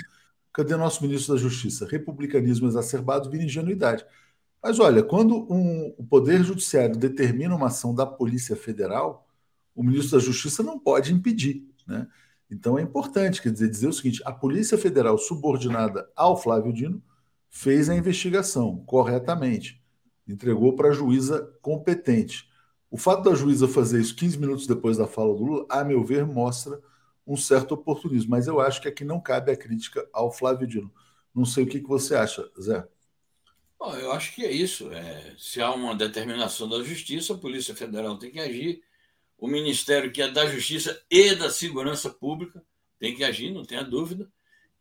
Cadê 0.53 0.75
nosso 0.75 1.03
ministro 1.03 1.33
da 1.35 1.39
Justiça? 1.39 1.85
Republicanismo 1.85 2.67
exacerbado 2.67 3.29
vira 3.29 3.43
ingenuidade. 3.43 4.05
Mas 4.61 4.79
olha, 4.79 5.01
quando 5.03 5.47
um, 5.51 5.93
o 5.97 6.03
Poder 6.03 6.43
Judiciário 6.43 6.97
determina 6.97 7.55
uma 7.55 7.67
ação 7.67 7.93
da 7.93 8.05
Polícia 8.05 8.55
Federal, 8.55 9.27
o 9.75 9.83
ministro 9.83 10.17
da 10.17 10.25
Justiça 10.25 10.61
não 10.61 10.77
pode 10.77 11.13
impedir. 11.13 11.65
Né? 11.87 12.07
Então 12.51 12.77
é 12.77 12.81
importante, 12.81 13.41
quer 13.41 13.51
dizer, 13.51 13.69
dizer 13.69 13.87
o 13.87 13.93
seguinte: 13.93 14.21
a 14.25 14.31
Polícia 14.31 14.77
Federal 14.77 15.17
subordinada 15.17 16.09
ao 16.15 16.35
Flávio 16.35 16.73
Dino 16.73 17.01
fez 17.49 17.89
a 17.89 17.95
investigação 17.95 18.83
corretamente, 18.85 19.81
entregou 20.27 20.75
para 20.75 20.89
a 20.89 20.93
juíza 20.93 21.49
competente. 21.61 22.49
O 22.91 22.97
fato 22.97 23.23
da 23.23 23.35
juíza 23.35 23.67
fazer 23.67 24.01
isso 24.01 24.15
15 24.15 24.37
minutos 24.39 24.67
depois 24.67 24.97
da 24.97 25.07
fala 25.07 25.33
do 25.33 25.43
Lula, 25.43 25.65
a 25.69 25.83
meu 25.83 26.03
ver, 26.03 26.25
mostra 26.25 26.79
um 27.29 27.37
certo 27.37 27.73
oportunismo, 27.73 28.31
mas 28.31 28.47
eu 28.47 28.59
acho 28.59 28.81
que 28.81 28.87
aqui 28.87 29.05
não 29.05 29.21
cabe 29.21 29.51
a 29.51 29.55
crítica 29.55 30.07
ao 30.11 30.31
Flávio 30.31 30.67
Dino. 30.67 30.91
Não 31.33 31.45
sei 31.45 31.63
o 31.63 31.67
que, 31.67 31.79
que 31.79 31.87
você 31.87 32.15
acha, 32.15 32.49
Zé. 32.59 32.87
Bom, 33.77 33.95
eu 33.95 34.11
acho 34.11 34.33
que 34.33 34.43
é 34.43 34.51
isso. 34.51 34.91
É, 34.91 35.35
se 35.37 35.61
há 35.61 35.71
uma 35.71 35.95
determinação 35.95 36.67
da 36.67 36.83
Justiça, 36.83 37.33
a 37.33 37.37
Polícia 37.37 37.75
Federal 37.75 38.17
tem 38.17 38.31
que 38.31 38.39
agir, 38.39 38.81
o 39.37 39.47
Ministério 39.47 40.11
que 40.11 40.21
é 40.21 40.29
da 40.29 40.47
Justiça 40.47 41.01
e 41.09 41.35
da 41.35 41.49
Segurança 41.49 42.09
Pública 42.09 42.63
tem 42.99 43.15
que 43.15 43.23
agir, 43.23 43.51
não 43.51 43.63
tenha 43.63 43.83
dúvida, 43.83 44.29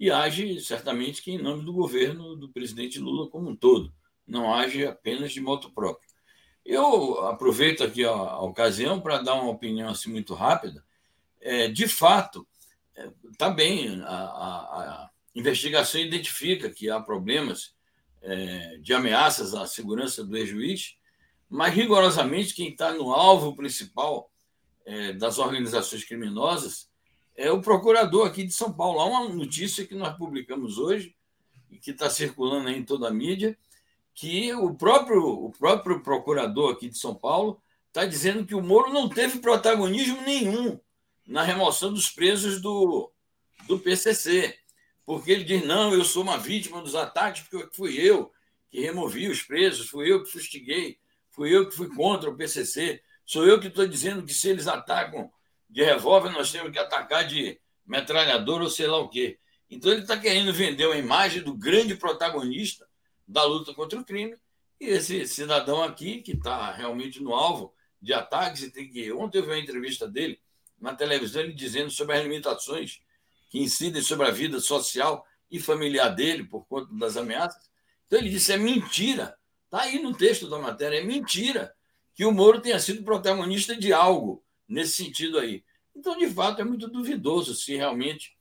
e 0.00 0.10
age 0.10 0.60
certamente 0.60 1.22
que 1.22 1.30
em 1.30 1.38
nome 1.38 1.64
do 1.64 1.72
governo 1.72 2.34
do 2.34 2.48
presidente 2.48 2.98
Lula 2.98 3.28
como 3.30 3.50
um 3.50 3.56
todo, 3.56 3.92
não 4.26 4.52
age 4.52 4.86
apenas 4.86 5.32
de 5.32 5.40
moto 5.40 5.70
próprio. 5.70 6.08
Eu 6.64 7.26
aproveito 7.26 7.84
aqui 7.84 8.04
a, 8.04 8.10
a 8.10 8.42
ocasião 8.42 9.00
para 9.00 9.22
dar 9.22 9.34
uma 9.34 9.50
opinião 9.50 9.88
assim 9.88 10.10
muito 10.10 10.34
rápida. 10.34 10.84
É, 11.40 11.68
de 11.68 11.86
fato, 11.86 12.46
é, 12.96 13.50
bem, 13.50 14.00
a, 14.02 14.06
a, 14.06 14.56
a, 15.04 15.10
investigação 15.34 16.00
identifica 16.00 16.68
que 16.70 16.90
há 16.90 17.00
problemas 17.00 17.74
é, 18.20 18.78
de 18.78 18.92
ameaças 18.92 19.54
à 19.54 19.66
segurança 19.66 20.24
do 20.24 20.36
ex-juiz, 20.36 20.96
mas 21.48 21.72
rigorosamente 21.72 22.54
quem 22.54 22.70
está 22.70 22.92
no 22.92 23.12
alvo 23.12 23.54
principal 23.54 24.30
é, 24.84 25.12
das 25.12 25.38
organizações 25.38 26.04
criminosas 26.04 26.88
é 27.36 27.52
o 27.52 27.60
procurador 27.60 28.26
aqui 28.26 28.42
de 28.42 28.52
São 28.52 28.72
Paulo. 28.72 28.98
Há 28.98 29.04
uma 29.06 29.28
notícia 29.28 29.86
que 29.86 29.94
nós 29.94 30.16
publicamos 30.16 30.76
hoje 30.76 31.14
e 31.70 31.78
que 31.78 31.92
está 31.92 32.10
circulando 32.10 32.68
em 32.68 32.82
toda 32.82 33.06
a 33.06 33.12
mídia, 33.12 33.56
que 34.12 34.52
o 34.54 34.74
próprio, 34.74 35.22
o 35.24 35.52
próprio 35.52 36.02
procurador 36.02 36.72
aqui 36.72 36.88
de 36.88 36.98
São 36.98 37.14
Paulo 37.14 37.62
está 37.86 38.04
dizendo 38.04 38.44
que 38.44 38.56
o 38.56 38.60
Moro 38.60 38.92
não 38.92 39.08
teve 39.08 39.38
protagonismo 39.38 40.20
nenhum 40.22 40.80
na 41.28 41.42
remoção 41.42 41.92
dos 41.92 42.08
presos 42.08 42.60
do, 42.60 43.12
do 43.66 43.78
PCC, 43.78 44.58
porque 45.04 45.30
ele 45.30 45.44
diz: 45.44 45.64
não, 45.64 45.92
eu 45.92 46.04
sou 46.04 46.22
uma 46.22 46.38
vítima 46.38 46.80
dos 46.80 46.94
ataques, 46.94 47.42
porque 47.42 47.68
fui 47.76 48.00
eu 48.00 48.32
que 48.70 48.80
removi 48.80 49.28
os 49.28 49.42
presos, 49.42 49.88
fui 49.88 50.10
eu 50.10 50.24
que 50.24 50.30
fustiguei, 50.30 50.98
fui 51.30 51.54
eu 51.54 51.68
que 51.68 51.76
fui 51.76 51.94
contra 51.94 52.28
o 52.28 52.36
PCC, 52.36 53.02
sou 53.24 53.46
eu 53.46 53.60
que 53.60 53.68
estou 53.68 53.86
dizendo 53.86 54.24
que 54.24 54.32
se 54.32 54.48
eles 54.48 54.66
atacam 54.66 55.30
de 55.68 55.84
revólver, 55.84 56.30
nós 56.30 56.50
temos 56.50 56.72
que 56.72 56.78
atacar 56.78 57.26
de 57.26 57.60
metralhador 57.86 58.62
ou 58.62 58.70
sei 58.70 58.86
lá 58.86 58.98
o 58.98 59.08
quê. 59.08 59.38
Então 59.70 59.92
ele 59.92 60.02
está 60.02 60.16
querendo 60.18 60.52
vender 60.52 60.86
uma 60.86 60.96
imagem 60.96 61.42
do 61.42 61.54
grande 61.54 61.94
protagonista 61.94 62.88
da 63.26 63.44
luta 63.44 63.74
contra 63.74 64.00
o 64.00 64.04
crime. 64.04 64.34
E 64.80 64.86
esse 64.86 65.26
cidadão 65.26 65.82
aqui, 65.82 66.22
que 66.22 66.32
está 66.32 66.72
realmente 66.72 67.22
no 67.22 67.34
alvo 67.34 67.74
de 68.00 68.14
ataques, 68.14 68.62
e 68.62 68.70
tem 68.70 68.88
que. 68.88 69.12
Ontem 69.12 69.38
eu 69.38 69.42
vi 69.42 69.50
uma 69.50 69.58
entrevista 69.58 70.08
dele 70.08 70.40
na 70.80 70.94
televisão, 70.94 71.42
ele 71.42 71.52
dizendo 71.52 71.90
sobre 71.90 72.16
as 72.16 72.22
limitações 72.22 73.00
que 73.50 73.58
incidem 73.58 74.02
sobre 74.02 74.26
a 74.26 74.30
vida 74.30 74.60
social 74.60 75.24
e 75.50 75.58
familiar 75.58 76.08
dele 76.10 76.44
por 76.44 76.66
conta 76.66 76.92
das 76.94 77.16
ameaças. 77.16 77.70
Então 78.06 78.18
ele 78.18 78.30
disse: 78.30 78.52
é 78.52 78.56
mentira. 78.56 79.36
Está 79.64 79.82
aí 79.82 80.02
no 80.02 80.16
texto 80.16 80.48
da 80.48 80.58
matéria, 80.58 80.98
é 80.98 81.04
mentira 81.04 81.74
que 82.14 82.24
o 82.24 82.32
Moro 82.32 82.60
tenha 82.60 82.80
sido 82.80 83.04
protagonista 83.04 83.76
de 83.76 83.92
algo 83.92 84.42
nesse 84.66 85.04
sentido 85.04 85.38
aí. 85.38 85.62
Então, 85.94 86.16
de 86.16 86.28
fato, 86.28 86.60
é 86.60 86.64
muito 86.64 86.88
duvidoso 86.88 87.54
se 87.54 87.76
realmente 87.76 88.36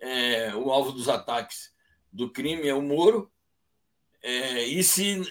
é, 0.00 0.54
o 0.54 0.70
alvo 0.70 0.92
dos 0.92 1.08
ataques 1.08 1.72
do 2.12 2.30
crime 2.30 2.66
é 2.68 2.74
o 2.74 2.82
Moro 2.82 3.30
é, 4.22 4.64
e 4.64 4.82
se, 4.82 5.22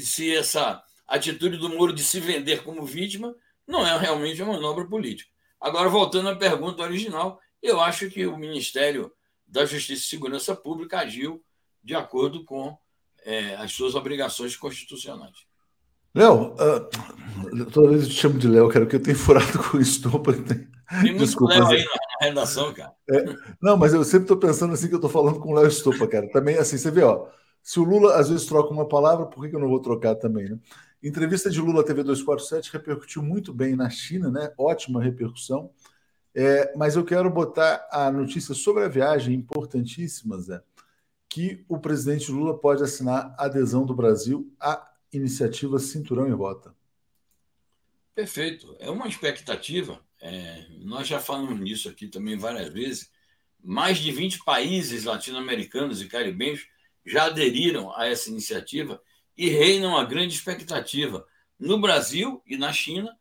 se 0.00 0.34
essa 0.34 0.82
atitude 1.06 1.56
do 1.56 1.68
Moro 1.68 1.92
de 1.92 2.02
se 2.02 2.20
vender 2.20 2.62
como 2.62 2.84
vítima 2.84 3.34
não 3.66 3.86
é 3.86 3.96
realmente 3.98 4.42
uma 4.42 4.54
manobra 4.54 4.86
política. 4.86 5.30
Agora, 5.60 5.88
voltando 5.88 6.28
à 6.28 6.36
pergunta 6.36 6.82
original, 6.82 7.38
eu 7.62 7.80
acho 7.80 8.08
que 8.08 8.26
o 8.26 8.36
Ministério 8.36 9.12
da 9.46 9.64
Justiça 9.64 10.02
e 10.02 10.08
Segurança 10.08 10.54
Pública 10.54 11.00
agiu 11.00 11.42
de 11.82 11.94
acordo 11.94 12.44
com 12.44 12.76
é, 13.24 13.54
as 13.56 13.72
suas 13.72 13.94
obrigações 13.94 14.56
constitucionais. 14.56 15.50
Léo, 16.14 16.54
uh, 16.54 17.66
toda 17.70 17.90
vez 17.90 18.02
eu 18.02 18.08
te 18.08 18.14
chamo 18.14 18.38
de 18.38 18.48
Léo, 18.48 18.68
cara, 18.68 18.84
porque 18.84 18.96
eu 18.96 19.02
tenho 19.02 19.16
furado 19.16 19.58
com 19.70 19.78
estopa. 19.78 20.32
Tem, 20.32 20.66
tem 21.02 21.16
Desculpa, 21.16 21.54
Léo 21.54 21.66
aí 21.66 21.84
na 21.84 22.26
redação, 22.26 22.72
cara. 22.74 22.92
É, 23.08 23.24
não, 23.62 23.76
mas 23.76 23.94
eu 23.94 24.02
sempre 24.04 24.22
estou 24.22 24.36
pensando 24.36 24.72
assim 24.72 24.88
que 24.88 24.94
eu 24.94 24.98
estou 24.98 25.10
falando 25.10 25.38
com 25.38 25.50
o 25.50 25.54
Léo 25.54 25.68
Estopa, 25.68 26.06
cara. 26.08 26.28
Também, 26.30 26.56
assim, 26.56 26.76
você 26.76 26.90
vê, 26.90 27.02
ó, 27.02 27.26
se 27.62 27.78
o 27.78 27.84
Lula 27.84 28.16
às 28.16 28.28
vezes 28.28 28.46
troca 28.46 28.72
uma 28.72 28.88
palavra, 28.88 29.26
por 29.26 29.42
que, 29.42 29.50
que 29.50 29.56
eu 29.56 29.60
não 29.60 29.68
vou 29.68 29.80
trocar 29.80 30.16
também, 30.16 30.48
né? 30.48 30.58
Entrevista 31.02 31.50
de 31.50 31.60
Lula 31.60 31.84
TV 31.84 32.02
247 32.02 32.72
repercutiu 32.72 33.22
muito 33.22 33.54
bem 33.54 33.74
na 33.74 33.88
China, 33.88 34.30
né? 34.30 34.52
Ótima 34.58 35.02
repercussão. 35.02 35.72
É, 36.34 36.76
mas 36.76 36.94
eu 36.94 37.04
quero 37.04 37.30
botar 37.30 37.88
a 37.90 38.10
notícia 38.10 38.54
sobre 38.54 38.84
a 38.84 38.88
viagem, 38.88 39.34
importantíssima, 39.34 40.38
Zé, 40.38 40.62
que 41.28 41.64
o 41.68 41.78
presidente 41.78 42.30
Lula 42.30 42.58
pode 42.58 42.82
assinar 42.82 43.34
a 43.38 43.46
adesão 43.46 43.84
do 43.84 43.94
Brasil 43.94 44.52
à 44.60 44.92
iniciativa 45.12 45.78
Cinturão 45.78 46.28
e 46.28 46.32
Rota. 46.32 46.74
Perfeito. 48.14 48.76
É 48.78 48.90
uma 48.90 49.08
expectativa. 49.08 50.00
É, 50.20 50.66
nós 50.80 51.08
já 51.08 51.18
falamos 51.18 51.58
nisso 51.58 51.88
aqui 51.88 52.08
também 52.08 52.36
várias 52.36 52.68
vezes. 52.68 53.10
Mais 53.62 53.98
de 53.98 54.12
20 54.12 54.44
países 54.44 55.04
latino-americanos 55.04 56.02
e 56.02 56.06
caribenhos 56.06 56.66
já 57.04 57.24
aderiram 57.24 57.94
a 57.96 58.06
essa 58.06 58.28
iniciativa 58.28 59.00
e 59.40 59.48
reina 59.48 59.88
uma 59.88 60.04
grande 60.04 60.34
expectativa 60.34 61.26
no 61.58 61.80
Brasil 61.80 62.42
e 62.46 62.58
na 62.58 62.74
China 62.74 63.18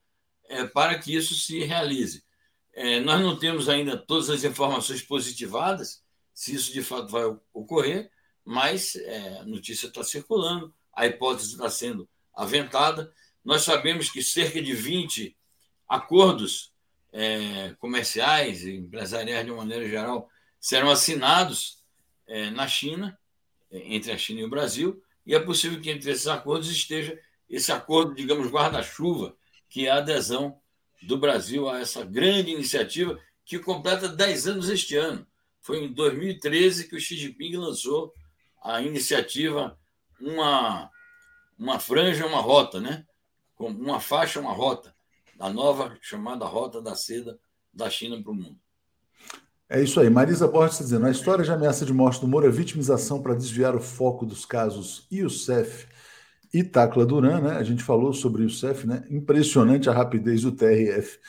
é, 0.49 0.65
para 0.65 0.99
que 0.99 1.15
isso 1.15 1.33
se 1.33 1.63
realize. 1.63 2.25
É, 2.73 2.99
nós 2.99 3.21
não 3.21 3.39
temos 3.39 3.69
ainda 3.69 3.95
todas 3.95 4.29
as 4.29 4.43
informações 4.43 5.01
positivadas, 5.01 6.03
se 6.33 6.53
isso 6.53 6.73
de 6.73 6.83
fato 6.83 7.07
vai 7.07 7.23
ocorrer, 7.53 8.11
mas 8.43 8.97
é, 8.97 9.37
a 9.37 9.45
notícia 9.45 9.87
está 9.87 10.03
circulando, 10.03 10.75
a 10.93 11.07
hipótese 11.07 11.53
está 11.53 11.69
sendo 11.69 12.09
aventada. 12.35 13.09
Nós 13.41 13.61
sabemos 13.61 14.09
que 14.09 14.21
cerca 14.21 14.61
de 14.61 14.73
20 14.73 15.37
acordos 15.87 16.73
é, 17.13 17.73
comerciais 17.79 18.65
e 18.65 18.75
empresariais, 18.75 19.45
de 19.45 19.51
uma 19.51 19.59
maneira 19.59 19.87
geral, 19.87 20.29
serão 20.59 20.91
assinados 20.91 21.81
é, 22.27 22.49
na 22.49 22.67
China, 22.67 23.17
é, 23.71 23.95
entre 23.95 24.11
a 24.11 24.17
China 24.17 24.41
e 24.41 24.43
o 24.43 24.49
Brasil, 24.49 25.01
e 25.29 25.35
é 25.35 25.39
possível 25.39 25.79
que 25.79 25.91
entre 25.91 26.09
esses 26.09 26.25
acordos 26.25 26.71
esteja 26.71 27.15
esse 27.47 27.71
acordo, 27.71 28.15
digamos, 28.15 28.49
guarda-chuva, 28.49 29.37
que 29.69 29.85
é 29.85 29.91
a 29.91 29.97
adesão 29.97 30.59
do 31.03 31.19
Brasil 31.19 31.69
a 31.69 31.79
essa 31.79 32.03
grande 32.03 32.49
iniciativa 32.49 33.15
que 33.45 33.59
completa 33.59 34.07
10 34.07 34.47
anos 34.47 34.69
este 34.69 34.95
ano. 34.95 35.27
Foi 35.61 35.83
em 35.83 35.93
2013 35.93 36.87
que 36.87 36.95
o 36.95 36.99
Xi 36.99 37.15
Jinping 37.15 37.57
lançou 37.57 38.11
a 38.59 38.81
iniciativa 38.81 39.77
Uma, 40.19 40.89
uma 41.59 41.79
Franja, 41.79 42.25
uma 42.25 42.41
Rota, 42.41 42.81
né? 42.81 43.05
uma 43.59 43.99
faixa, 43.99 44.39
uma 44.39 44.51
rota, 44.51 44.95
a 45.37 45.47
nova 45.51 45.95
chamada 46.01 46.43
Rota 46.45 46.81
da 46.81 46.95
Seda 46.95 47.39
da 47.71 47.87
China 47.87 48.19
para 48.19 48.31
o 48.31 48.35
mundo. 48.35 48.59
É 49.69 49.81
isso 49.81 49.99
aí. 49.99 50.09
Marisa 50.09 50.47
Borges 50.47 50.73
está 50.73 50.83
dizendo: 50.83 51.05
a 51.05 51.11
história 51.11 51.45
de 51.45 51.51
ameaça 51.51 51.85
de 51.85 51.93
morte 51.93 52.19
do 52.19 52.27
Moro 52.27 52.47
é 52.47 52.49
vitimização 52.49 53.21
para 53.21 53.35
desviar 53.35 53.75
o 53.75 53.79
foco 53.79 54.25
dos 54.25 54.43
casos 54.43 55.07
Youssef 55.11 55.87
e 56.51 56.63
Tacla 56.63 57.05
Duran, 57.05 57.41
né? 57.41 57.51
A 57.51 57.63
gente 57.63 57.83
falou 57.83 58.11
sobre 58.11 58.41
Youssef, 58.43 58.87
né? 58.87 59.03
Impressionante 59.11 59.87
a 59.87 59.93
rapidez 59.93 60.41
do 60.41 60.51
TRF 60.51 61.19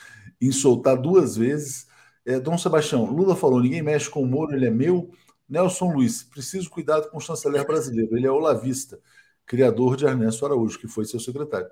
em 0.41 0.51
soltar 0.51 0.97
duas 0.97 1.35
vezes. 1.37 1.85
É, 2.25 2.39
Dom 2.39 2.57
Sebastião, 2.57 3.05
Lula 3.05 3.35
falou: 3.35 3.61
ninguém 3.61 3.83
mexe 3.83 4.09
com 4.09 4.23
o 4.23 4.27
Moro, 4.27 4.55
ele 4.55 4.65
é 4.65 4.71
meu. 4.71 5.11
Nelson 5.47 5.93
Luiz, 5.93 6.23
preciso 6.23 6.69
cuidado 6.69 7.09
com 7.11 7.17
o 7.17 7.21
chanceler 7.21 7.65
brasileiro. 7.67 8.17
Ele 8.17 8.25
é 8.25 8.31
olavista, 8.31 8.99
criador 9.45 9.95
de 9.97 10.05
Ernesto 10.05 10.45
Araújo, 10.45 10.79
que 10.79 10.87
foi 10.87 11.05
seu 11.05 11.19
secretário. 11.19 11.67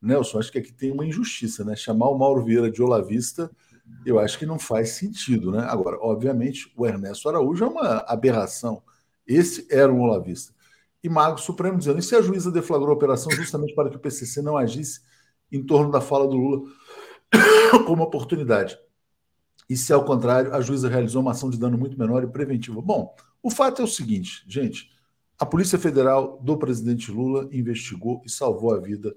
Nelson, 0.00 0.38
acho 0.38 0.52
que 0.52 0.58
aqui 0.58 0.72
tem 0.72 0.92
uma 0.92 1.04
injustiça, 1.04 1.64
né? 1.64 1.74
Chamar 1.74 2.10
o 2.10 2.18
Mauro 2.18 2.44
Vieira 2.44 2.70
de 2.70 2.82
olavista 2.82 3.50
eu 4.04 4.18
acho 4.18 4.38
que 4.38 4.46
não 4.46 4.58
faz 4.58 4.90
sentido, 4.90 5.52
né? 5.52 5.64
Agora, 5.68 5.96
obviamente, 6.00 6.72
o 6.76 6.86
Ernesto 6.86 7.28
Araújo 7.28 7.64
é 7.64 7.68
uma 7.68 8.04
aberração. 8.06 8.82
Esse 9.26 9.66
era 9.70 9.92
um 9.92 10.00
olavista. 10.00 10.52
E 11.02 11.08
Mago 11.08 11.38
Supremo 11.38 11.78
dizendo: 11.78 11.98
e 11.98 12.02
se 12.02 12.14
a 12.14 12.22
juíza 12.22 12.50
deflagrou 12.50 12.90
a 12.90 12.94
operação 12.94 13.30
justamente 13.32 13.74
para 13.74 13.90
que 13.90 13.96
o 13.96 14.00
PCC 14.00 14.42
não 14.42 14.56
agisse 14.56 15.00
em 15.50 15.64
torno 15.64 15.90
da 15.90 16.00
fala 16.00 16.26
do 16.26 16.36
Lula 16.36 16.70
como 17.86 18.02
oportunidade? 18.02 18.78
E 19.68 19.76
se, 19.76 19.92
ao 19.92 20.04
contrário, 20.04 20.54
a 20.54 20.60
juíza 20.60 20.88
realizou 20.88 21.22
uma 21.22 21.30
ação 21.30 21.50
de 21.50 21.58
dano 21.58 21.78
muito 21.78 21.98
menor 21.98 22.22
e 22.22 22.26
preventiva? 22.26 22.80
Bom, 22.80 23.14
o 23.42 23.50
fato 23.50 23.82
é 23.82 23.84
o 23.84 23.88
seguinte, 23.88 24.44
gente: 24.46 24.90
a 25.38 25.46
Polícia 25.46 25.78
Federal 25.78 26.40
do 26.42 26.56
presidente 26.56 27.10
Lula 27.10 27.48
investigou 27.52 28.22
e 28.24 28.30
salvou 28.30 28.74
a 28.74 28.78
vida 28.78 29.14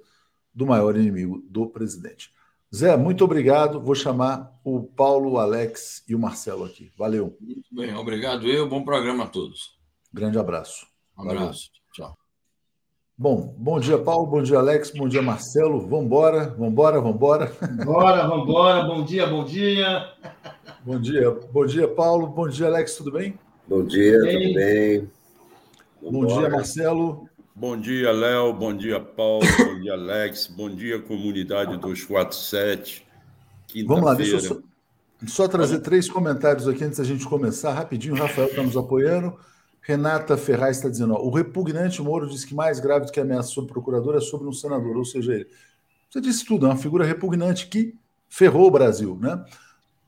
do 0.54 0.66
maior 0.66 0.96
inimigo 0.96 1.44
do 1.50 1.68
presidente. 1.68 2.32
Zé, 2.76 2.98
muito 2.98 3.24
obrigado. 3.24 3.80
Vou 3.80 3.96
chamar 3.96 4.52
o 4.62 4.84
Paulo, 4.84 5.32
o 5.32 5.38
Alex 5.38 6.04
e 6.10 6.14
o 6.14 6.20
Marcelo 6.20 6.66
aqui. 6.66 6.92
Valeu. 6.98 7.38
Muito 7.40 7.74
bem, 7.74 7.96
obrigado 7.96 8.46
eu. 8.46 8.68
Bom 8.68 8.84
programa 8.84 9.24
a 9.24 9.28
todos. 9.28 9.78
Grande 10.14 10.38
abraço. 10.38 10.86
Um 11.18 11.22
abraço. 11.22 11.40
Valeu. 11.40 11.52
Tchau. 11.94 12.18
Bom, 13.18 13.56
bom 13.58 13.80
dia, 13.80 13.98
Paulo. 13.98 14.28
Bom 14.28 14.44
dia, 14.44 14.58
Alex. 14.58 14.92
Bom 14.92 15.08
dia, 15.08 15.22
Marcelo. 15.22 15.88
Vambora, 15.88 16.50
vambora, 16.50 17.00
vambora. 17.00 17.56
Bora, 17.86 18.28
vambora. 18.28 18.84
Bom 18.84 19.06
dia, 19.06 19.26
bom 19.26 19.46
dia. 19.46 20.12
Bom 20.84 21.00
dia, 21.00 21.32
bom 21.32 21.66
dia, 21.66 21.88
Paulo. 21.88 22.28
Bom 22.28 22.50
dia, 22.50 22.68
Alex. 22.68 22.98
Tudo 22.98 23.14
bem? 23.14 23.40
Bom 23.66 23.86
dia, 23.86 24.20
bem. 24.20 24.42
tudo 24.42 24.54
bem? 24.54 25.12
Bom 26.02 26.26
dia, 26.26 26.50
Marcelo. 26.50 27.30
Bom 27.58 27.80
dia, 27.80 28.12
Léo. 28.12 28.52
Bom 28.52 28.76
dia, 28.76 29.00
Paulo. 29.00 29.46
Bom 29.58 29.80
dia, 29.80 29.94
Alex. 29.94 30.48
Bom 30.48 30.70
dia, 30.70 31.02
comunidade 31.02 31.78
247. 31.78 33.08
Vamos 33.88 34.04
lá, 34.04 34.14
deixa 34.14 34.36
eu 34.36 34.40
só, 34.42 34.58
só 35.26 35.48
trazer 35.48 35.80
três 35.80 36.10
comentários 36.10 36.68
aqui 36.68 36.84
antes 36.84 36.98
da 36.98 37.06
gente 37.06 37.26
começar. 37.26 37.72
Rapidinho, 37.72 38.14
o 38.14 38.18
Rafael 38.18 38.50
está 38.50 38.62
nos 38.62 38.76
apoiando. 38.76 39.40
Renata 39.80 40.36
Ferraz 40.36 40.76
está 40.76 40.90
dizendo: 40.90 41.14
ó, 41.14 41.22
o 41.22 41.30
repugnante 41.30 42.02
Moro 42.02 42.28
diz 42.28 42.44
que 42.44 42.54
mais 42.54 42.82
grave 42.82 43.06
do 43.06 43.12
que 43.14 43.22
ameaça 43.22 43.48
sobre 43.48 43.72
o 43.72 43.74
procurador 43.74 44.18
é 44.18 44.20
sobre 44.20 44.50
um 44.50 44.54
senador, 44.54 44.98
ou 44.98 45.06
seja, 45.06 45.36
ele. 45.36 45.48
Você 46.10 46.20
disse 46.20 46.44
tudo, 46.44 46.66
é 46.66 46.70
uma 46.70 46.78
figura 46.78 47.06
repugnante 47.06 47.68
que 47.68 47.96
ferrou 48.28 48.68
o 48.68 48.72
Brasil, 48.72 49.18
né? 49.22 49.42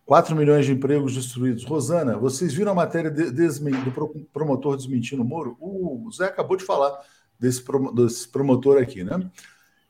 4 0.06 0.36
milhões 0.36 0.66
de 0.66 0.74
empregos 0.74 1.16
destruídos. 1.16 1.64
Rosana, 1.64 2.18
vocês 2.18 2.54
viram 2.54 2.74
a 2.74 2.76
matéria 2.76 3.10
de, 3.10 3.32
do 3.32 4.28
promotor 4.34 4.76
desmentindo 4.76 5.22
o 5.22 5.26
Moro? 5.26 5.56
O 5.62 6.10
Zé 6.12 6.26
acabou 6.26 6.58
de 6.58 6.66
falar 6.66 6.92
desse, 7.40 7.64
desse 7.94 8.28
promotor 8.28 8.82
aqui, 8.82 9.04
né? 9.04 9.30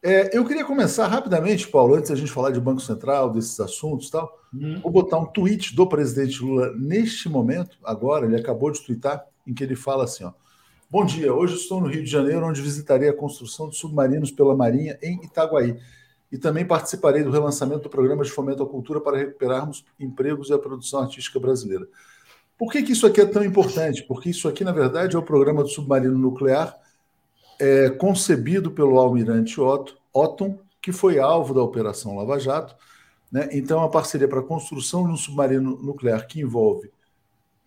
É, 0.01 0.37
eu 0.37 0.45
queria 0.45 0.63
começar 0.63 1.07
rapidamente, 1.07 1.67
Paulo, 1.67 1.95
antes 1.95 2.09
da 2.09 2.15
gente 2.15 2.31
falar 2.31 2.51
de 2.51 2.61
Banco 2.61 2.79
Central, 2.79 3.31
desses 3.31 3.59
assuntos 3.59 4.07
e 4.07 4.11
tal. 4.11 4.31
Hum. 4.53 4.79
Vou 4.81 4.91
botar 4.91 5.17
um 5.17 5.25
tweet 5.25 5.75
do 5.75 5.87
presidente 5.87 6.41
Lula 6.41 6.71
neste 6.77 7.27
momento, 7.27 7.77
agora, 7.83 8.25
ele 8.25 8.35
acabou 8.35 8.71
de 8.71 8.81
twittar, 8.81 9.25
em 9.45 9.53
que 9.53 9.63
ele 9.63 9.75
fala 9.75 10.03
assim: 10.03 10.23
ó, 10.23 10.31
Bom 10.89 11.03
dia, 11.03 11.33
hoje 11.33 11.55
estou 11.55 11.81
no 11.81 11.87
Rio 11.87 12.01
de 12.01 12.09
Janeiro, 12.09 12.45
onde 12.45 12.61
visitarei 12.61 13.09
a 13.09 13.13
construção 13.13 13.67
de 13.67 13.75
submarinos 13.75 14.31
pela 14.31 14.55
Marinha 14.55 14.97
em 15.03 15.21
Itaguaí. 15.21 15.77
E 16.31 16.37
também 16.37 16.65
participarei 16.65 17.23
do 17.23 17.29
relançamento 17.29 17.83
do 17.83 17.89
programa 17.89 18.23
de 18.23 18.31
fomento 18.31 18.63
à 18.63 18.65
cultura 18.65 19.01
para 19.01 19.17
recuperarmos 19.17 19.83
empregos 19.99 20.49
e 20.49 20.53
a 20.53 20.57
produção 20.57 21.01
artística 21.01 21.41
brasileira. 21.41 21.85
Por 22.57 22.71
que, 22.71 22.83
que 22.83 22.93
isso 22.93 23.05
aqui 23.05 23.19
é 23.19 23.25
tão 23.25 23.43
importante? 23.43 24.03
Porque 24.03 24.29
isso 24.29 24.47
aqui, 24.47 24.63
na 24.63 24.71
verdade, 24.71 25.17
é 25.17 25.19
o 25.19 25.23
programa 25.23 25.61
do 25.61 25.67
submarino 25.67 26.17
nuclear 26.17 26.73
é, 27.59 27.89
concebido 27.89 28.71
pelo 28.71 28.99
almirante 28.99 29.59
Otto, 29.59 29.97
Otton, 30.13 30.59
que 30.81 30.91
foi 30.91 31.19
alvo 31.19 31.53
da 31.53 31.61
Operação 31.61 32.15
Lava 32.15 32.39
Jato. 32.39 32.75
Né? 33.31 33.49
Então, 33.51 33.79
uma 33.79 33.91
parceria 33.91 34.27
para 34.27 34.39
a 34.39 34.43
construção 34.43 35.05
de 35.05 35.11
um 35.11 35.17
submarino 35.17 35.77
nuclear 35.81 36.27
que 36.27 36.39
envolve 36.39 36.91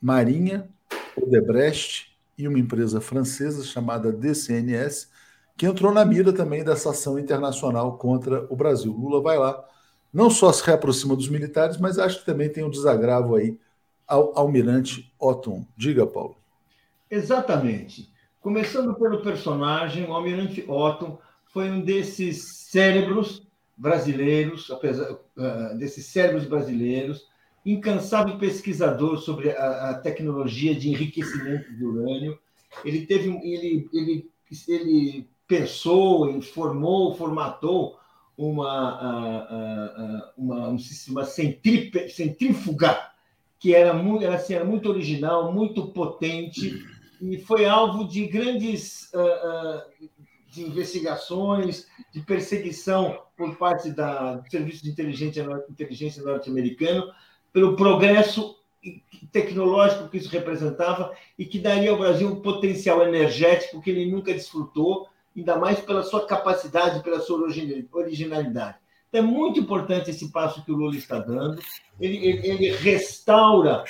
Marinha, 0.00 0.68
Odebrecht 1.16 2.16
e 2.38 2.48
uma 2.48 2.58
empresa 2.58 3.00
francesa 3.00 3.62
chamada 3.64 4.10
DCNS, 4.10 5.08
que 5.56 5.66
entrou 5.66 5.92
na 5.92 6.04
mira 6.04 6.32
também 6.32 6.64
dessa 6.64 6.90
ação 6.90 7.18
internacional 7.18 7.98
contra 7.98 8.46
o 8.48 8.56
Brasil. 8.56 8.92
Lula 8.92 9.20
vai 9.20 9.38
lá, 9.38 9.62
não 10.12 10.30
só 10.30 10.50
se 10.50 10.64
reaproxima 10.64 11.14
dos 11.14 11.28
militares, 11.28 11.76
mas 11.76 11.98
acho 11.98 12.20
que 12.20 12.26
também 12.26 12.48
tem 12.48 12.64
um 12.64 12.70
desagravo 12.70 13.36
aí 13.36 13.58
ao 14.06 14.36
almirante 14.38 15.12
Otton. 15.18 15.66
Diga, 15.76 16.06
Paulo. 16.06 16.36
Exatamente. 17.10 18.09
Começando 18.40 18.94
pelo 18.94 19.20
personagem, 19.20 20.06
o 20.06 20.14
Almirante 20.14 20.64
Otto 20.66 21.18
foi 21.44 21.70
um 21.70 21.82
desses 21.82 22.42
cérebros 22.70 23.46
brasileiros, 23.76 24.70
apesar 24.70 25.12
uh, 25.12 25.76
desses 25.76 26.06
cérebros 26.06 26.46
brasileiros, 26.46 27.28
incansável 27.66 28.38
pesquisador 28.38 29.18
sobre 29.18 29.50
a, 29.50 29.90
a, 29.90 29.94
tecnologia 29.94 30.74
de 30.74 30.88
enriquecimento 30.88 31.70
de 31.74 31.84
urânio. 31.84 32.38
Ele 32.82 33.04
teve, 33.04 33.28
ele, 33.28 33.86
ele, 33.92 34.30
ele 34.66 35.28
pensou, 35.46 36.30
informou, 36.30 37.14
formatou 37.14 37.98
uma, 38.38 40.32
uma, 40.34 40.68
uma 40.68 41.24
centrífuga 41.26 43.10
que 43.58 43.74
era 43.74 43.92
muito, 43.92 44.26
assim, 44.26 44.54
era 44.54 44.64
muito 44.64 44.88
original, 44.88 45.52
muito 45.52 45.88
potente 45.88 46.82
e 47.20 47.38
foi 47.38 47.66
alvo 47.66 48.08
de 48.08 48.26
grandes 48.26 49.10
uh, 49.12 49.18
uh, 49.18 50.08
de 50.50 50.62
investigações, 50.62 51.86
de 52.12 52.20
perseguição 52.20 53.22
por 53.36 53.56
parte 53.56 53.90
da, 53.90 54.36
do 54.36 54.50
Serviço 54.50 54.82
de 54.82 54.90
Inteligência, 54.90 55.46
Inteligência 55.68 56.22
norte-americano, 56.22 57.12
pelo 57.52 57.76
progresso 57.76 58.56
tecnológico 59.30 60.08
que 60.08 60.16
isso 60.16 60.30
representava 60.30 61.14
e 61.38 61.44
que 61.44 61.58
daria 61.58 61.90
ao 61.90 61.98
Brasil 61.98 62.28
um 62.28 62.40
potencial 62.40 63.06
energético 63.06 63.80
que 63.80 63.90
ele 63.90 64.10
nunca 64.10 64.32
desfrutou, 64.32 65.08
ainda 65.36 65.56
mais 65.56 65.80
pela 65.80 66.02
sua 66.02 66.26
capacidade, 66.26 67.02
pela 67.02 67.20
sua 67.20 67.40
originalidade. 67.92 68.78
Então, 69.08 69.20
é 69.20 69.22
muito 69.22 69.60
importante 69.60 70.10
esse 70.10 70.30
passo 70.30 70.64
que 70.64 70.72
o 70.72 70.76
Lula 70.76 70.96
está 70.96 71.18
dando. 71.18 71.60
Ele, 72.00 72.26
ele, 72.26 72.70
restaura 72.76 73.84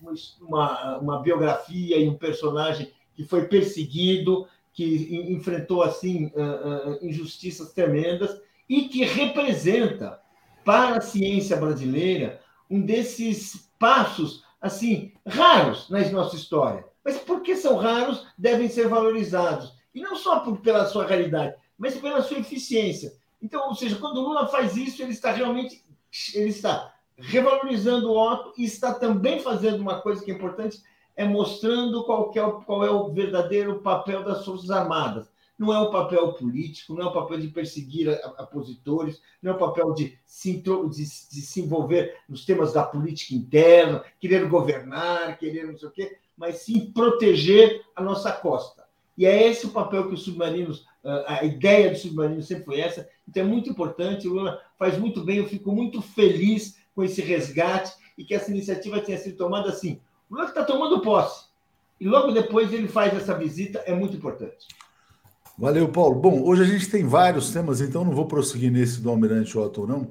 uma, 0.00 0.24
uma, 0.40 0.98
uma, 0.98 1.22
biografia 1.22 1.98
e 1.98 2.08
um 2.08 2.16
personagem 2.16 2.90
que 3.14 3.24
foi 3.24 3.46
perseguido, 3.46 4.48
que 4.72 5.16
enfrentou 5.30 5.82
assim 5.82 6.32
injustiças 7.02 7.72
tremendas 7.72 8.40
e 8.66 8.88
que 8.88 9.04
representa 9.04 10.18
para 10.64 10.96
a 10.96 11.00
ciência 11.02 11.56
brasileira 11.56 12.40
um 12.70 12.80
desses 12.80 13.68
passos 13.78 14.44
assim 14.60 15.12
raros 15.26 15.90
na 15.90 16.00
nossa 16.10 16.36
história. 16.36 16.86
Mas 17.04 17.18
porque 17.18 17.56
são 17.56 17.76
raros, 17.76 18.26
devem 18.38 18.68
ser 18.68 18.88
valorizados. 18.88 19.74
E 19.94 20.00
não 20.00 20.16
só 20.16 20.40
por, 20.40 20.60
pela 20.60 20.86
sua 20.86 21.04
realidade, 21.04 21.54
mas 21.76 21.96
pela 21.96 22.22
sua 22.22 22.38
eficiência. 22.38 23.12
Então, 23.42 23.68
ou 23.68 23.74
seja, 23.74 23.96
quando 23.96 24.18
o 24.18 24.22
Lula 24.22 24.46
faz 24.46 24.76
isso, 24.76 25.02
ele 25.02 25.12
está 25.12 25.32
realmente 25.32 25.84
ele 26.34 26.48
está 26.48 26.91
revalorizando 27.22 28.10
o 28.10 28.18
Otto 28.18 28.52
e 28.58 28.64
está 28.64 28.92
também 28.92 29.38
fazendo 29.38 29.80
uma 29.80 30.00
coisa 30.00 30.22
que 30.24 30.30
é 30.30 30.34
importante, 30.34 30.82
é 31.14 31.24
mostrando 31.24 32.04
qual, 32.04 32.32
é 32.34 32.44
o, 32.44 32.52
qual 32.62 32.84
é 32.84 32.90
o 32.90 33.12
verdadeiro 33.12 33.80
papel 33.80 34.24
das 34.24 34.44
Forças 34.44 34.70
Armadas. 34.70 35.30
Não 35.56 35.72
é 35.72 35.78
o 35.78 35.90
papel 35.90 36.32
político, 36.32 36.94
não 36.94 37.02
é 37.02 37.06
o 37.06 37.12
papel 37.12 37.38
de 37.38 37.48
perseguir 37.48 38.08
opositores, 38.38 39.22
não 39.40 39.52
é 39.52 39.54
o 39.54 39.58
papel 39.58 39.94
de 39.94 40.18
se, 40.24 40.54
de, 40.54 40.88
de 40.88 41.06
se 41.06 41.60
envolver 41.60 42.16
nos 42.28 42.44
temas 42.44 42.72
da 42.72 42.82
política 42.82 43.34
interna, 43.34 44.02
querer 44.18 44.48
governar, 44.48 45.38
querer 45.38 45.66
não 45.66 45.78
sei 45.78 45.88
o 45.88 45.92
quê, 45.92 46.16
mas 46.36 46.56
sim 46.56 46.90
proteger 46.92 47.82
a 47.94 48.02
nossa 48.02 48.32
costa. 48.32 48.82
E 49.16 49.26
é 49.26 49.48
esse 49.48 49.66
o 49.66 49.70
papel 49.70 50.08
que 50.08 50.14
os 50.14 50.24
submarinos 50.24 50.84
a 51.26 51.44
ideia 51.44 51.90
do 51.90 51.98
submarino 51.98 52.42
sempre 52.42 52.64
foi 52.64 52.80
essa. 52.80 53.08
Então 53.28 53.42
é 53.42 53.46
muito 53.46 53.68
importante. 53.68 54.28
O 54.28 54.34
Lula 54.34 54.60
faz 54.78 54.96
muito 54.96 55.24
bem. 55.24 55.38
Eu 55.38 55.48
fico 55.48 55.72
muito 55.72 56.00
feliz 56.00 56.78
com 56.94 57.02
esse 57.02 57.20
resgate 57.20 57.92
e 58.16 58.24
que 58.24 58.34
essa 58.34 58.50
iniciativa 58.50 59.00
tenha 59.00 59.18
sido 59.18 59.36
tomada 59.36 59.68
assim. 59.68 60.00
O 60.30 60.34
Lula 60.34 60.48
está 60.48 60.64
tomando 60.64 61.00
posse. 61.00 61.46
E 62.00 62.06
logo 62.06 62.32
depois 62.32 62.72
ele 62.72 62.88
faz 62.88 63.14
essa 63.14 63.34
visita. 63.34 63.78
É 63.86 63.94
muito 63.94 64.16
importante. 64.16 64.66
Valeu, 65.56 65.88
Paulo. 65.88 66.16
Bom, 66.16 66.42
hoje 66.42 66.62
a 66.62 66.66
gente 66.66 66.90
tem 66.90 67.06
vários 67.06 67.52
temas, 67.52 67.80
então 67.80 68.04
não 68.04 68.12
vou 68.12 68.26
prosseguir 68.26 68.72
nesse 68.72 69.00
do 69.00 69.10
Almirante 69.10 69.56
Otto, 69.56 69.86
não. 69.86 70.10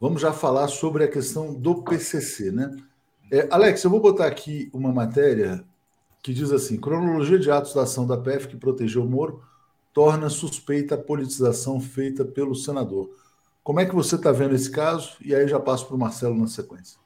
Vamos 0.00 0.20
já 0.20 0.32
falar 0.32 0.68
sobre 0.68 1.04
a 1.04 1.08
questão 1.08 1.54
do 1.54 1.82
PCC, 1.82 2.50
né? 2.50 2.76
É, 3.30 3.48
Alex, 3.50 3.82
eu 3.82 3.90
vou 3.90 4.00
botar 4.00 4.26
aqui 4.26 4.68
uma 4.72 4.92
matéria 4.92 5.64
que 6.22 6.34
diz 6.34 6.52
assim: 6.52 6.76
cronologia 6.76 7.38
de 7.38 7.50
atos 7.50 7.74
da 7.74 7.82
ação 7.82 8.06
da 8.06 8.16
PF 8.16 8.48
que 8.48 8.56
protegeu 8.56 9.02
o 9.02 9.08
Moro 9.08 9.42
torna 9.92 10.28
suspeita 10.28 10.94
a 10.94 10.98
politização 10.98 11.80
feita 11.80 12.24
pelo 12.24 12.54
senador. 12.54 13.10
Como 13.62 13.80
é 13.80 13.86
que 13.86 13.94
você 13.94 14.16
está 14.16 14.32
vendo 14.32 14.54
esse 14.54 14.70
caso? 14.70 15.16
E 15.20 15.34
aí 15.34 15.46
já 15.46 15.60
passo 15.60 15.86
para 15.86 15.96
o 15.96 15.98
Marcelo 15.98 16.36
na 16.36 16.46
sequência. 16.48 16.98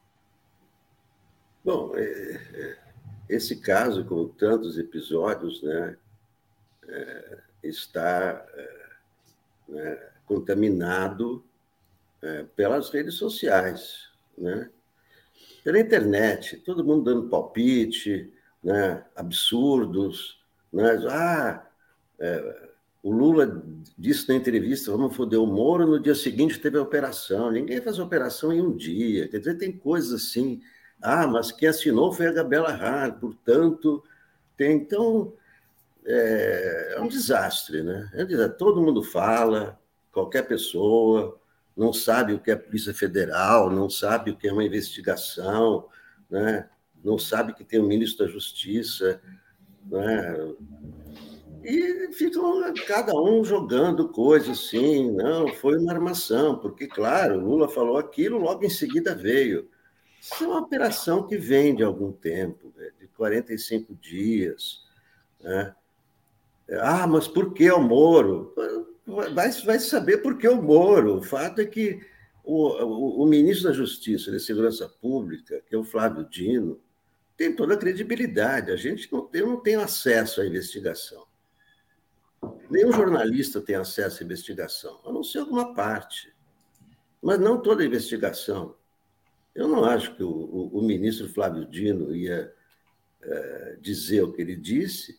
Bom, 1.64 1.92
é, 1.96 2.02
é, 2.02 2.78
esse 3.28 3.56
caso, 3.56 4.04
como 4.04 4.28
tantos 4.28 4.78
episódios, 4.78 5.62
né, 5.62 5.96
é, 6.88 7.38
está 7.62 8.46
né, 9.68 10.08
contaminado 10.24 11.44
pelas 12.56 12.90
redes 12.90 13.14
sociais, 13.14 14.10
né? 14.36 14.68
pela 15.62 15.80
internet, 15.80 16.58
todo 16.58 16.84
mundo 16.84 17.04
dando 17.04 17.28
palpite, 17.28 18.32
né, 18.62 19.04
absurdos, 19.14 20.40
né? 20.72 20.96
ah, 21.10 21.66
é, 22.18 22.70
o 23.06 23.12
Lula 23.12 23.62
disse 23.96 24.28
na 24.28 24.34
entrevista: 24.34 24.90
vamos 24.90 25.14
foder 25.14 25.40
o 25.40 25.46
Moro, 25.46 25.86
no 25.86 26.00
dia 26.00 26.14
seguinte 26.14 26.58
teve 26.58 26.76
a 26.76 26.82
operação. 26.82 27.52
Ninguém 27.52 27.80
faz 27.80 28.00
operação 28.00 28.52
em 28.52 28.60
um 28.60 28.76
dia. 28.76 29.28
Quer 29.28 29.38
dizer, 29.38 29.58
tem 29.58 29.70
coisas 29.70 30.24
assim. 30.24 30.60
Ah, 31.00 31.24
mas 31.24 31.52
quem 31.52 31.68
assinou 31.68 32.12
foi 32.12 32.26
a 32.26 32.32
Gabriela 32.32 32.70
Hart, 32.70 33.20
portanto, 33.20 34.02
tem. 34.56 34.78
Então, 34.78 35.32
é, 36.04 36.94
é 36.96 37.00
um 37.00 37.06
desastre, 37.06 37.80
né? 37.84 38.10
É 38.12 38.24
um 38.24 38.26
desastre. 38.26 38.58
Todo 38.58 38.82
mundo 38.82 39.04
fala, 39.04 39.78
qualquer 40.10 40.42
pessoa, 40.42 41.38
não 41.76 41.92
sabe 41.92 42.32
o 42.32 42.40
que 42.40 42.50
é 42.50 42.56
Polícia 42.56 42.92
Federal, 42.92 43.70
não 43.70 43.88
sabe 43.88 44.32
o 44.32 44.36
que 44.36 44.48
é 44.48 44.52
uma 44.52 44.64
investigação, 44.64 45.86
né? 46.28 46.68
não 47.04 47.16
sabe 47.16 47.54
que 47.54 47.62
tem 47.62 47.78
o 47.78 47.86
ministro 47.86 48.26
da 48.26 48.32
Justiça. 48.32 49.20
Né? 49.88 50.56
E 51.68 52.12
ficam 52.12 52.72
cada 52.86 53.12
um 53.20 53.44
jogando 53.44 54.08
coisas 54.08 54.56
assim, 54.56 55.10
não, 55.10 55.48
foi 55.48 55.76
uma 55.76 55.92
armação, 55.92 56.56
porque, 56.56 56.86
claro, 56.86 57.40
Lula 57.40 57.68
falou 57.68 57.98
aquilo, 57.98 58.38
logo 58.38 58.64
em 58.64 58.70
seguida 58.70 59.16
veio. 59.16 59.68
Isso 60.20 60.44
é 60.44 60.46
uma 60.46 60.60
operação 60.60 61.26
que 61.26 61.36
vem 61.36 61.74
de 61.74 61.82
algum 61.82 62.12
tempo, 62.12 62.72
de 63.00 63.08
45 63.08 63.96
dias. 63.96 64.84
Né? 65.40 65.74
Ah, 66.80 67.04
mas 67.04 67.26
por 67.26 67.52
que 67.52 67.68
o 67.68 67.80
Moro? 67.80 68.54
Vai, 69.34 69.50
vai 69.50 69.80
saber 69.80 70.18
por 70.18 70.38
que 70.38 70.46
o 70.46 70.62
Moro. 70.62 71.18
O 71.18 71.22
fato 71.22 71.60
é 71.60 71.64
que 71.64 72.00
o, 72.44 72.68
o, 72.68 73.24
o 73.24 73.26
ministro 73.26 73.68
da 73.68 73.74
Justiça 73.74 74.30
e 74.30 74.34
da 74.34 74.38
Segurança 74.38 74.88
Pública, 74.88 75.60
que 75.68 75.74
é 75.74 75.78
o 75.78 75.82
Flávio 75.82 76.28
Dino, 76.30 76.80
tem 77.36 77.52
toda 77.52 77.74
a 77.74 77.76
credibilidade. 77.78 78.70
A 78.70 78.76
gente 78.76 79.12
não 79.12 79.26
tem, 79.26 79.42
não 79.42 79.60
tem 79.60 79.74
acesso 79.74 80.40
à 80.40 80.46
investigação. 80.46 81.26
Nenhum 82.70 82.92
jornalista 82.92 83.60
tem 83.60 83.76
acesso 83.76 84.22
à 84.22 84.24
investigação, 84.24 85.00
a 85.04 85.12
não 85.12 85.22
ser 85.22 85.38
alguma 85.38 85.74
parte. 85.74 86.34
Mas 87.22 87.38
não 87.38 87.60
toda 87.60 87.82
a 87.82 87.86
investigação. 87.86 88.76
Eu 89.54 89.68
não 89.68 89.84
acho 89.84 90.14
que 90.16 90.22
o, 90.22 90.30
o, 90.30 90.78
o 90.78 90.82
ministro 90.82 91.28
Flávio 91.28 91.64
Dino 91.66 92.14
ia 92.14 92.52
é, 93.22 93.78
dizer 93.80 94.22
o 94.22 94.32
que 94.32 94.42
ele 94.42 94.56
disse 94.56 95.18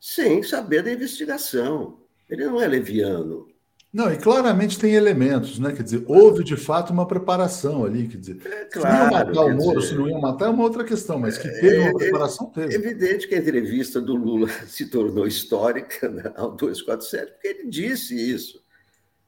sem 0.00 0.42
saber 0.42 0.82
da 0.82 0.92
investigação. 0.92 2.00
Ele 2.28 2.44
não 2.44 2.60
é 2.60 2.66
leviano. 2.66 3.48
Não, 3.92 4.12
e 4.12 4.16
claramente 4.18 4.78
tem 4.78 4.94
elementos, 4.94 5.58
né? 5.58 5.72
Quer 5.72 5.82
dizer, 5.82 6.04
houve 6.06 6.44
de 6.44 6.56
fato 6.56 6.92
uma 6.92 7.06
preparação 7.06 7.84
ali. 7.84 8.08
Quer 8.08 8.18
dizer, 8.18 8.40
é, 8.44 8.64
claro, 8.66 8.74
se 8.74 8.84
não 8.84 9.00
ia 9.00 9.24
matar 9.24 9.44
o 9.44 9.56
Moro, 9.56 9.80
dizer, 9.80 9.88
se 9.88 9.94
não 9.94 10.08
ia 10.08 10.18
matar, 10.18 10.46
é 10.46 10.48
uma 10.50 10.64
outra 10.64 10.84
questão, 10.84 11.18
mas 11.18 11.38
que 11.38 11.48
teve 11.48 11.78
uma 11.78 11.88
é, 11.88 11.94
preparação, 11.94 12.46
teve. 12.50 12.74
É 12.74 12.76
evidente 12.76 13.26
que 13.26 13.34
a 13.34 13.38
entrevista 13.38 14.00
do 14.00 14.14
Lula 14.14 14.48
se 14.68 14.90
tornou 14.90 15.26
histórica 15.26 16.08
né, 16.08 16.32
ao 16.36 16.52
247, 16.52 17.32
porque 17.32 17.48
ele 17.48 17.70
disse 17.70 18.14
isso. 18.14 18.62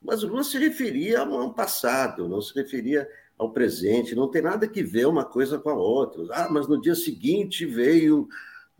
Mas 0.03 0.23
o 0.23 0.29
Lula 0.29 0.45
se 0.45 0.59
referia 0.59 1.21
ao 1.21 1.55
passado, 1.55 2.29
não 2.29 2.41
se 2.41 2.55
referia 2.55 3.09
ao 3.39 3.53
presente, 3.53 4.15
não 4.15 4.29
tem 4.29 4.43
nada 4.43 4.67
que 4.67 4.83
ver 4.83 5.07
uma 5.07 5.25
coisa 5.25 5.59
com 5.59 5.71
a 5.71 5.75
outra. 5.75 6.25
Ah, 6.33 6.49
mas 6.51 6.67
no 6.67 6.81
dia 6.81 6.95
seguinte 6.95 7.65
veio. 7.65 8.29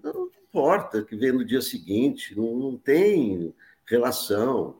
Não 0.03 0.29
importa 0.49 1.03
que 1.03 1.17
veio 1.17 1.35
no 1.35 1.45
dia 1.45 1.63
seguinte, 1.63 2.37
não, 2.37 2.57
não 2.57 2.77
tem 2.77 3.55
relação. 3.87 4.77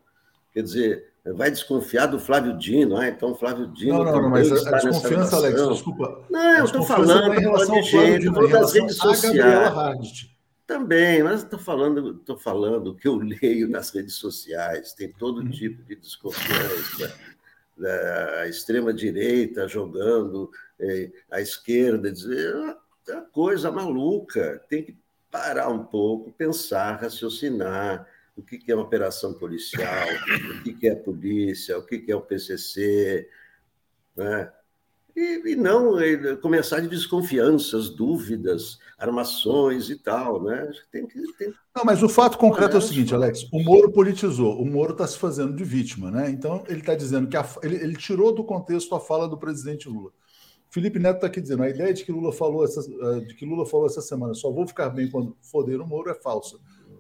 Quer 0.59 0.65
dizer, 0.65 1.05
vai 1.37 1.53
desconfiar 1.53 2.07
do 2.07 2.19
Flávio 2.19 2.59
Dino, 2.59 2.97
ah, 2.97 3.07
então 3.07 3.33
Flávio 3.33 3.69
Dino. 3.69 4.03
Não, 4.03 4.05
não, 4.05 4.23
não 4.23 4.31
mas 4.31 4.51
a, 4.51 4.73
desconfiança, 4.73 5.37
Alex, 5.37 5.69
desculpa. 5.69 6.21
Não, 6.29 6.59
eu 6.59 6.65
estou 6.65 6.83
falando 6.83 7.33
em 7.33 7.39
relação 7.39 7.81
de 7.81 7.83
gente, 7.83 8.23
Dino, 8.23 8.45
em 8.45 8.51
das 8.51 8.73
redes 8.73 8.97
sociais. 8.97 10.29
Também, 10.67 11.23
mas 11.23 11.45
estou 11.45 11.61
falando, 11.61 12.17
estou 12.17 12.37
falando 12.37 12.93
que 12.97 13.07
eu 13.07 13.15
leio 13.19 13.69
nas 13.69 13.91
redes 13.91 14.17
sociais, 14.17 14.95
tem 14.95 15.13
todo 15.13 15.43
uhum. 15.43 15.49
tipo 15.49 15.81
de 15.85 15.95
desconfiança. 15.95 17.15
Da 17.77 18.49
extrema-direita 18.49 19.69
jogando 19.69 20.51
eh, 20.81 21.13
a 21.31 21.41
esquerda, 21.41 22.11
dizer 22.11 22.53
é 23.07 23.13
uma 23.13 23.23
coisa 23.23 23.71
maluca, 23.71 24.61
tem 24.69 24.83
que 24.83 24.97
parar 25.31 25.69
um 25.69 25.85
pouco, 25.85 26.33
pensar, 26.33 27.01
raciocinar 27.01 28.05
o 28.39 28.43
que 28.43 28.71
é 28.71 28.75
uma 28.75 28.85
operação 28.85 29.35
policial, 29.35 30.07
o 30.61 30.63
que 30.63 30.87
é 30.87 30.93
a 30.93 30.97
polícia, 30.97 31.77
o 31.77 31.85
que 31.85 32.05
é 32.09 32.15
o 32.15 32.21
PCC, 32.21 33.29
né? 34.17 34.53
E, 35.17 35.51
e, 35.51 35.57
não 35.57 35.97
começar 36.41 36.79
de 36.79 36.87
desconfianças, 36.87 37.91
dúvidas, 37.91 38.79
armações 38.97 39.91
e 39.91 39.97
tal, 39.97 40.45
né? 40.45 40.71
Tem 40.93 41.09
que, 41.09 41.21
tem... 41.33 41.53
Não, 41.75 41.85
mas 41.85 42.05
o 42.05 42.09
fato 42.09 42.39
concreto 42.39 42.77
é 42.77 42.79
o 42.79 42.83
seguinte, 42.83 43.13
Alex: 43.13 43.49
o 43.53 43.61
Moro 43.61 43.91
politizou, 43.91 44.63
o 44.63 44.65
Moro 44.65 44.93
está 44.93 45.09
se 45.09 45.19
fazendo 45.19 45.57
de 45.57 45.65
vítima, 45.65 46.09
né? 46.09 46.31
Então 46.31 46.63
ele 46.69 46.79
está 46.79 46.95
dizendo 46.95 47.27
que 47.27 47.37
a, 47.37 47.45
ele, 47.65 47.75
ele, 47.77 47.97
tirou 47.97 48.33
do 48.33 48.45
contexto 48.45 48.95
a 48.95 49.01
fala 49.01 49.29
do 49.29 49.37
presidente 49.37 49.89
Lula. 49.89 50.13
Felipe 50.71 51.01
Neto 51.01 51.17
está 51.17 51.27
aqui 51.27 51.41
dizendo: 51.41 51.65
a 51.65 51.69
ideia 51.69 51.93
de 51.93 52.05
que 52.05 52.13
Lula 52.13 52.33
falou 52.33 52.65
essa, 52.65 52.81
eh, 52.81 53.21
de 53.21 53.35
que 53.35 53.45
Lula 53.45 53.67
falou 53.67 53.87
essa 53.87 54.01
semana, 54.01 54.35
só 54.35 54.53
vou 54.53 54.69
ficar 54.69 54.91
bem 54.91 55.11
quando 55.11 55.37
foder 55.43 55.81
o 55.81 55.87
Moro 55.87 56.11
é 56.11 56.15
falsa. 56.15 56.59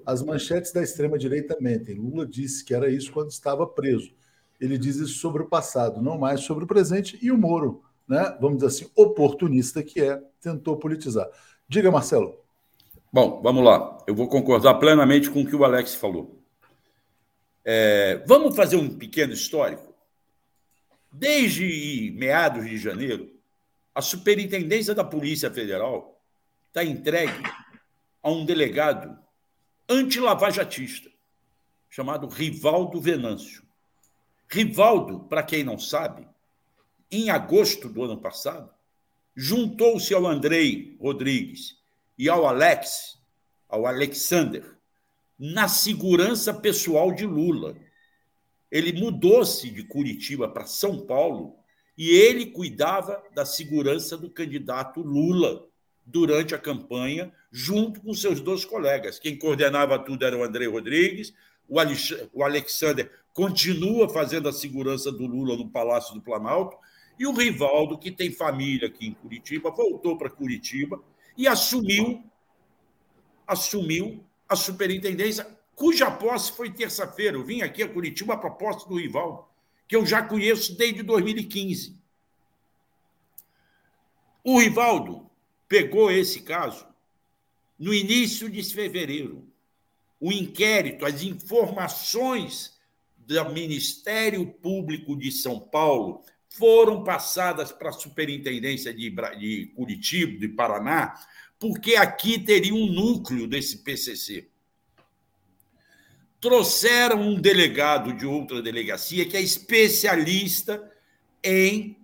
As 0.08 0.22
manchetes 0.22 0.72
da 0.72 0.82
extrema-direita 0.82 1.58
mentem. 1.60 1.94
Lula 1.94 2.26
disse 2.26 2.64
que 2.64 2.72
era 2.72 2.88
isso 2.88 3.12
quando 3.12 3.30
estava 3.30 3.66
preso. 3.66 4.10
Ele 4.58 4.78
diz 4.78 4.96
isso 4.96 5.18
sobre 5.18 5.42
o 5.42 5.46
passado, 5.46 6.00
não 6.00 6.16
mais 6.16 6.40
sobre 6.40 6.64
o 6.64 6.66
presente. 6.66 7.18
E 7.20 7.30
o 7.30 7.36
Moro, 7.36 7.82
né, 8.08 8.34
vamos 8.40 8.56
dizer 8.56 8.68
assim, 8.68 8.90
oportunista 8.96 9.82
que 9.82 10.00
é, 10.00 10.18
tentou 10.40 10.78
politizar. 10.78 11.28
Diga, 11.68 11.90
Marcelo. 11.90 12.42
Bom, 13.12 13.42
vamos 13.42 13.62
lá. 13.62 13.98
Eu 14.06 14.14
vou 14.14 14.26
concordar 14.28 14.76
plenamente 14.76 15.28
com 15.30 15.42
o 15.42 15.46
que 15.46 15.54
o 15.54 15.62
Alex 15.62 15.94
falou. 15.94 16.42
É, 17.62 18.22
vamos 18.26 18.56
fazer 18.56 18.76
um 18.76 18.88
pequeno 18.88 19.34
histórico. 19.34 19.92
Desde 21.12 22.14
meados 22.16 22.64
de 22.64 22.78
janeiro, 22.78 23.30
a 23.94 24.00
Superintendência 24.00 24.94
da 24.94 25.04
Polícia 25.04 25.50
Federal 25.50 26.18
está 26.68 26.82
entregue 26.82 27.42
a 28.22 28.30
um 28.30 28.46
delegado 28.46 29.27
antilavajatista, 29.88 31.10
chamado 31.88 32.28
Rivaldo 32.28 33.00
Venâncio. 33.00 33.62
Rivaldo, 34.48 35.20
para 35.20 35.42
quem 35.42 35.64
não 35.64 35.78
sabe, 35.78 36.28
em 37.10 37.30
agosto 37.30 37.88
do 37.88 38.02
ano 38.02 38.20
passado, 38.20 38.70
juntou-se 39.34 40.12
ao 40.12 40.26
Andrei 40.26 40.96
Rodrigues 41.00 41.78
e 42.18 42.28
ao 42.28 42.46
Alex, 42.46 43.18
ao 43.68 43.86
Alexander, 43.86 44.76
na 45.38 45.68
segurança 45.68 46.52
pessoal 46.52 47.12
de 47.12 47.24
Lula. 47.24 47.76
Ele 48.70 48.92
mudou-se 48.92 49.70
de 49.70 49.84
Curitiba 49.84 50.48
para 50.48 50.66
São 50.66 51.06
Paulo 51.06 51.56
e 51.96 52.10
ele 52.10 52.46
cuidava 52.46 53.22
da 53.34 53.46
segurança 53.46 54.16
do 54.16 54.28
candidato 54.28 55.00
Lula 55.00 55.66
durante 56.04 56.54
a 56.54 56.58
campanha, 56.58 57.32
junto 57.50 58.00
com 58.00 58.12
seus 58.14 58.40
dois 58.40 58.64
colegas. 58.64 59.18
Quem 59.18 59.38
coordenava 59.38 59.98
tudo 59.98 60.24
era 60.24 60.36
o 60.36 60.44
André 60.44 60.66
Rodrigues, 60.66 61.32
o, 61.68 61.76
o 62.32 62.42
Alexander 62.42 63.10
continua 63.32 64.08
fazendo 64.08 64.48
a 64.48 64.52
segurança 64.52 65.12
do 65.12 65.26
Lula 65.26 65.56
no 65.56 65.68
Palácio 65.68 66.14
do 66.14 66.20
Planalto, 66.20 66.76
e 67.18 67.26
o 67.26 67.32
Rivaldo, 67.32 67.98
que 67.98 68.10
tem 68.10 68.30
família 68.30 68.88
aqui 68.88 69.06
em 69.06 69.14
Curitiba, 69.14 69.70
voltou 69.70 70.16
para 70.16 70.30
Curitiba 70.30 71.02
e 71.36 71.46
assumiu 71.48 72.24
assumiu 73.46 74.22
a 74.46 74.54
superintendência, 74.54 75.46
cuja 75.74 76.10
posse 76.10 76.52
foi 76.52 76.70
terça-feira. 76.70 77.36
Eu 77.36 77.44
vim 77.44 77.62
aqui 77.62 77.82
a 77.82 77.88
Curitiba 77.88 78.34
a 78.34 78.36
proposta 78.36 78.86
do 78.88 78.96
Rivaldo, 78.96 79.44
que 79.86 79.96
eu 79.96 80.04
já 80.04 80.22
conheço 80.22 80.76
desde 80.76 81.02
2015. 81.02 81.98
O 84.44 84.58
Rivaldo 84.58 85.30
pegou 85.66 86.10
esse 86.10 86.42
caso 86.42 86.87
no 87.78 87.94
início 87.94 88.50
de 88.50 88.62
fevereiro. 88.62 89.46
O 90.20 90.32
inquérito, 90.32 91.06
as 91.06 91.22
informações 91.22 92.76
do 93.16 93.50
Ministério 93.50 94.44
Público 94.46 95.16
de 95.16 95.30
São 95.30 95.60
Paulo 95.60 96.22
foram 96.48 97.04
passadas 97.04 97.70
para 97.70 97.90
a 97.90 97.92
Superintendência 97.92 98.92
de, 98.92 99.72
Curitiba, 99.76 100.38
de 100.38 100.48
Paraná, 100.48 101.14
porque 101.58 101.94
aqui 101.94 102.38
teria 102.38 102.74
um 102.74 102.86
núcleo 102.86 103.46
desse 103.46 103.78
PCC. 103.78 104.48
Trouxeram 106.40 107.20
um 107.20 107.40
delegado 107.40 108.12
de 108.12 108.24
outra 108.24 108.62
delegacia 108.62 109.26
que 109.26 109.36
é 109.36 109.40
especialista 109.40 110.90
em 111.42 111.97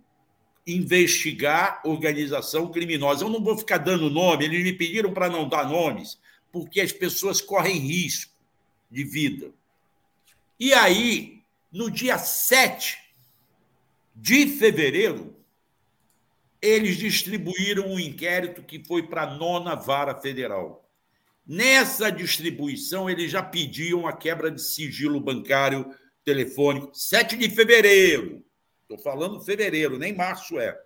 investigar 0.67 1.81
organização 1.85 2.71
criminosa. 2.71 3.25
Eu 3.25 3.31
não 3.31 3.43
vou 3.43 3.57
ficar 3.57 3.79
dando 3.79 4.11
nome, 4.11 4.45
eles 4.45 4.62
me 4.62 4.73
pediram 4.73 5.12
para 5.12 5.29
não 5.29 5.49
dar 5.49 5.69
nomes, 5.69 6.19
porque 6.51 6.81
as 6.81 6.93
pessoas 6.93 7.41
correm 7.41 7.77
risco 7.79 8.33
de 8.91 9.05
vida. 9.05 9.53
E 10.59 10.73
aí, 10.73 11.43
no 11.71 11.91
dia 11.91 12.17
7 12.17 12.99
de 14.15 14.47
fevereiro, 14.47 15.37
eles 16.62 16.97
distribuíram 16.97 17.89
um 17.89 17.99
inquérito 17.99 18.62
que 18.62 18.83
foi 18.85 19.03
para 19.03 19.23
a 19.23 19.35
nona 19.35 19.75
vara 19.75 20.19
federal. 20.19 20.89
Nessa 21.47 22.11
distribuição, 22.11 23.11
eles 23.11 23.31
já 23.31 23.43
pediam 23.43 24.07
a 24.07 24.12
quebra 24.12 24.51
de 24.51 24.62
sigilo 24.62 25.21
bancário 25.21 25.95
telefônico, 26.25 26.95
7 26.95 27.37
de 27.37 27.51
fevereiro. 27.51 28.43
Estou 28.95 29.12
falando 29.12 29.40
fevereiro, 29.40 29.99
nem 29.99 30.14
março 30.14 30.59
é. 30.59 30.80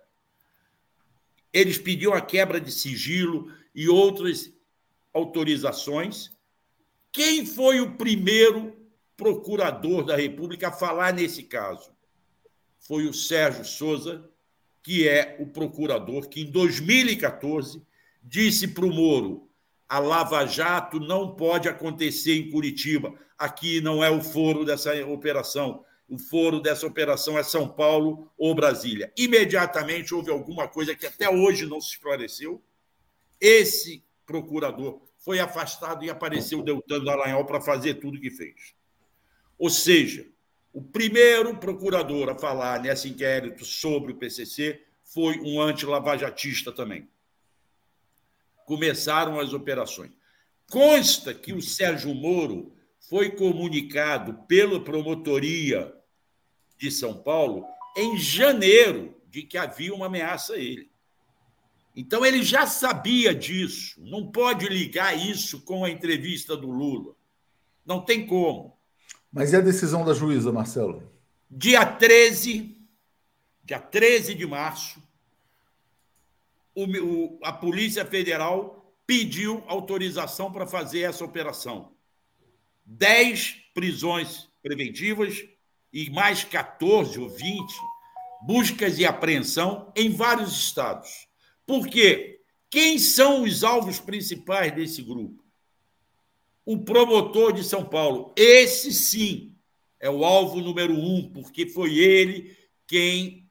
Eles 1.53 1.77
pediam 1.77 2.13
a 2.13 2.21
quebra 2.21 2.59
de 2.59 2.71
sigilo 2.71 3.53
e 3.73 3.87
outras 3.87 4.51
autorizações. 5.13 6.31
Quem 7.11 7.45
foi 7.45 7.79
o 7.81 7.97
primeiro 7.97 8.75
procurador 9.15 10.03
da 10.03 10.15
República 10.15 10.69
a 10.69 10.71
falar 10.71 11.13
nesse 11.13 11.43
caso? 11.43 11.91
Foi 12.79 13.05
o 13.05 13.13
Sérgio 13.13 13.63
Souza, 13.63 14.27
que 14.81 15.07
é 15.07 15.37
o 15.39 15.45
procurador 15.45 16.27
que, 16.27 16.41
em 16.41 16.51
2014, 16.51 17.85
disse 18.23 18.69
para 18.69 18.85
o 18.85 18.93
Moro: 18.93 19.47
a 19.87 19.99
Lava 19.99 20.47
Jato 20.47 20.99
não 20.99 21.35
pode 21.35 21.69
acontecer 21.69 22.33
em 22.33 22.49
Curitiba. 22.49 23.13
Aqui 23.37 23.81
não 23.81 24.03
é 24.03 24.09
o 24.09 24.21
foro 24.21 24.65
dessa 24.65 24.93
operação 25.05 25.85
o 26.09 26.17
foro 26.17 26.59
dessa 26.59 26.87
operação 26.87 27.37
é 27.37 27.43
São 27.43 27.69
Paulo 27.69 28.31
ou 28.35 28.55
Brasília. 28.55 29.13
Imediatamente 29.15 30.13
houve 30.13 30.31
alguma 30.31 30.67
coisa 30.67 30.95
que 30.95 31.05
até 31.05 31.29
hoje 31.29 31.67
não 31.67 31.79
se 31.79 31.91
esclareceu. 31.91 32.61
Esse 33.39 34.03
procurador 34.25 35.01
foi 35.19 35.39
afastado 35.39 36.03
e 36.03 36.09
apareceu 36.09 36.59
o 36.59 36.63
Deltan 36.63 37.03
Dallagnol 37.03 37.45
para 37.45 37.61
fazer 37.61 37.95
tudo 37.95 38.19
que 38.19 38.31
fez. 38.31 38.73
Ou 39.57 39.69
seja, 39.69 40.27
o 40.73 40.81
primeiro 40.81 41.55
procurador 41.57 42.29
a 42.29 42.37
falar 42.37 42.81
nesse 42.81 43.09
inquérito 43.09 43.63
sobre 43.63 44.11
o 44.11 44.15
PCC 44.15 44.83
foi 45.03 45.39
um 45.39 45.61
anti-lavajatista 45.61 46.71
também. 46.71 47.07
Começaram 48.65 49.39
as 49.39 49.53
operações. 49.53 50.11
Consta 50.71 51.33
que 51.33 51.53
o 51.53 51.61
Sérgio 51.61 52.13
Moro 52.13 52.73
foi 52.99 53.31
comunicado 53.31 54.45
pela 54.47 54.83
promotoria 54.83 55.98
de 56.79 56.89
São 56.89 57.13
Paulo 57.21 57.65
em 57.95 58.17
janeiro 58.17 59.13
de 59.29 59.43
que 59.43 59.57
havia 59.57 59.93
uma 59.93 60.05
ameaça 60.05 60.53
a 60.53 60.57
ele. 60.57 60.89
Então 61.95 62.25
ele 62.25 62.41
já 62.41 62.65
sabia 62.65 63.35
disso. 63.35 64.01
Não 64.01 64.31
pode 64.31 64.67
ligar 64.67 65.17
isso 65.17 65.61
com 65.61 65.83
a 65.83 65.89
entrevista 65.89 66.55
do 66.55 66.71
Lula. 66.71 67.13
Não 67.85 67.99
tem 67.99 68.25
como. 68.25 68.77
Mas 69.31 69.51
e 69.51 69.57
a 69.57 69.61
decisão 69.61 70.05
da 70.05 70.13
juíza, 70.13 70.51
Marcelo? 70.51 71.11
Dia 71.51 71.85
13, 71.85 72.77
dia 73.65 73.79
13 73.79 74.33
de 74.33 74.47
março, 74.47 75.03
o, 76.73 76.85
o, 76.85 77.39
a 77.43 77.51
Polícia 77.51 78.05
Federal 78.05 78.95
pediu 79.05 79.63
autorização 79.67 80.51
para 80.51 80.65
fazer 80.65 81.01
essa 81.01 81.25
operação. 81.25 81.91
Dez 82.85 83.55
prisões 83.73 84.47
preventivas 84.61 85.45
e 85.91 86.09
mais 86.09 86.43
14 86.43 87.19
ou 87.19 87.29
20 87.29 87.73
buscas 88.41 88.97
e 88.99 89.05
apreensão 89.05 89.91
em 89.95 90.09
vários 90.09 90.53
estados. 90.53 91.27
Por 91.65 91.87
quê? 91.87 92.39
Quem 92.69 92.99
são 92.99 93.43
os 93.43 93.63
alvos 93.63 93.99
principais 93.99 94.73
desse 94.73 95.01
grupo? 95.01 95.43
O 96.65 96.79
promotor 96.79 97.51
de 97.51 97.63
São 97.63 97.83
Paulo. 97.83 98.33
Esse 98.35 98.93
sim 98.93 99.55
é 99.99 100.09
o 100.09 100.23
alvo 100.23 100.61
número 100.61 100.93
um, 100.93 101.29
porque 101.31 101.67
foi 101.67 101.97
ele 101.97 102.55
quem 102.87 103.49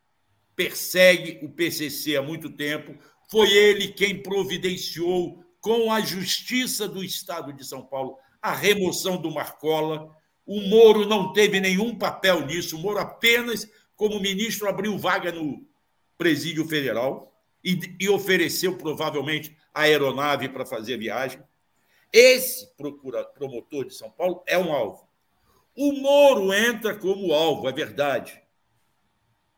persegue 0.57 1.45
o 1.45 1.51
PCC 1.51 2.17
há 2.17 2.23
muito 2.23 2.51
tempo, 2.51 2.97
foi 3.31 3.53
ele 3.53 3.89
quem 3.89 4.23
providenciou 4.23 5.45
com 5.61 5.93
a 5.93 6.01
Justiça 6.01 6.89
do 6.89 7.05
Estado 7.05 7.53
de 7.53 7.65
São 7.65 7.85
Paulo 7.85 8.17
a 8.41 8.53
remoção 8.53 9.21
do 9.21 9.31
Marcola. 9.31 10.17
O 10.49 10.63
Moro 10.63 11.07
não 11.07 11.31
teve 11.35 11.61
nenhum 11.61 11.95
papel 11.95 12.47
nisso, 12.47 12.77
o 12.77 12.81
Moro 12.81 12.99
apenas 12.99 13.71
como 13.95 14.19
ministro, 14.21 14.69
abriu 14.69 14.97
vaga 14.97 15.31
no 15.31 15.67
presídio 16.17 16.65
federal 16.67 17.37
e, 17.63 17.79
e 18.01 18.09
ofereceu 18.09 18.79
provavelmente 18.79 19.55
a 19.75 19.83
aeronave 19.83 20.49
para 20.49 20.65
fazer 20.65 20.95
a 20.95 20.99
viagem. 20.99 21.43
Esse 22.13 22.75
procura, 22.77 23.25
promotor 23.25 23.85
de 23.85 23.95
São 23.95 24.09
Paulo 24.09 24.43
é 24.47 24.57
um 24.57 24.73
alvo. 24.73 25.07
O 25.77 25.93
Moro 25.93 26.53
entra 26.55 26.97
como 26.97 27.35
alvo, 27.35 27.69
é 27.69 27.73
verdade, 27.73 28.41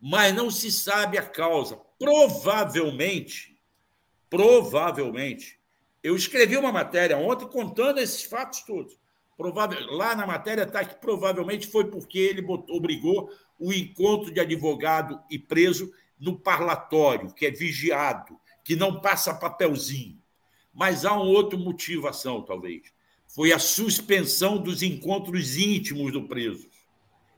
mas 0.00 0.34
não 0.34 0.50
se 0.50 0.72
sabe 0.72 1.18
a 1.18 1.22
causa. 1.22 1.78
Provavelmente, 1.98 3.56
provavelmente, 4.28 5.60
eu 6.02 6.16
escrevi 6.16 6.56
uma 6.56 6.72
matéria 6.72 7.18
ontem 7.18 7.46
contando 7.46 8.00
esses 8.00 8.22
fatos 8.22 8.62
todos. 8.62 8.98
Provável, 9.40 9.96
lá 9.96 10.14
na 10.14 10.26
matéria 10.26 10.64
está 10.64 10.84
que 10.84 10.96
provavelmente 10.96 11.66
foi 11.66 11.86
porque 11.86 12.18
ele 12.18 12.42
botou, 12.42 12.76
obrigou 12.76 13.32
o 13.58 13.72
encontro 13.72 14.30
de 14.30 14.38
advogado 14.38 15.18
e 15.30 15.38
preso 15.38 15.90
no 16.18 16.38
parlatório, 16.38 17.32
que 17.32 17.46
é 17.46 17.50
vigiado, 17.50 18.38
que 18.62 18.76
não 18.76 19.00
passa 19.00 19.32
papelzinho. 19.32 20.20
Mas 20.74 21.06
há 21.06 21.14
uma 21.14 21.24
outra 21.24 21.58
motivação, 21.58 22.42
talvez. 22.42 22.92
Foi 23.28 23.50
a 23.50 23.58
suspensão 23.58 24.58
dos 24.58 24.82
encontros 24.82 25.56
íntimos 25.56 26.12
do 26.12 26.28
preso. 26.28 26.68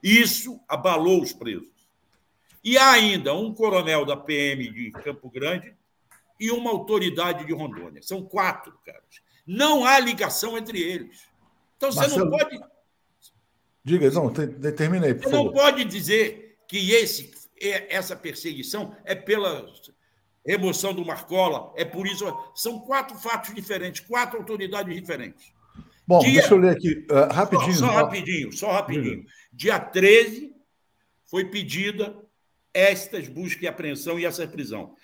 Isso 0.03 0.59
abalou 0.67 1.21
os 1.21 1.31
presos. 1.31 1.71
E 2.61 2.77
há 2.77 2.91
ainda 2.91 3.33
um 3.33 3.53
coronel 3.53 4.05
da 4.05 4.17
PM 4.17 4.69
de 4.69 4.91
Campo 4.91 5.29
Grande 5.29 5.73
e 6.37 6.51
uma 6.51 6.69
autoridade 6.69 7.45
de 7.45 7.53
Rondônia. 7.53 8.03
São 8.03 8.21
quatro, 8.25 8.77
caras. 8.85 9.21
Não 9.47 9.85
há 9.85 9.97
ligação 10.01 10.57
entre 10.57 10.81
eles. 10.81 11.31
Então 11.83 11.91
você 11.91 11.99
Marcelo... 11.99 12.29
não 12.29 12.37
pode 12.37 12.59
Diga, 13.85 14.09
não, 14.11 14.31
por 15.13 15.25
Você 15.25 15.29
favor. 15.29 15.45
não 15.45 15.51
pode 15.51 15.83
dizer 15.83 16.57
que 16.69 16.91
esse, 16.91 17.31
essa 17.89 18.15
perseguição 18.15 18.95
é 19.03 19.13
pela 19.13 19.65
remoção 20.45 20.93
do 20.93 21.05
Marcola, 21.05 21.73
é 21.75 21.83
por 21.83 22.07
isso. 22.07 22.25
São 22.55 22.79
quatro 22.79 23.17
fatos 23.17 23.53
diferentes, 23.53 23.99
quatro 23.99 24.37
autoridades 24.37 24.95
diferentes. 24.95 25.51
Bom, 26.07 26.19
Dia... 26.19 26.39
deixa 26.39 26.53
eu 26.53 26.59
ler 26.59 26.77
aqui 26.77 27.05
uh, 27.11 27.33
rapidinho. 27.33 27.73
Só, 27.73 27.87
só 27.87 27.91
rapidinho, 27.91 28.51
só 28.53 28.71
rapidinho. 28.71 29.25
Dia 29.51 29.77
13 29.77 30.55
foi 31.25 31.43
pedida 31.49 32.15
estas 32.73 33.27
buscas 33.27 33.63
e 33.63 33.67
apreensão 33.67 34.17
e 34.17 34.25
essa 34.25 34.47
prisão. 34.47 34.95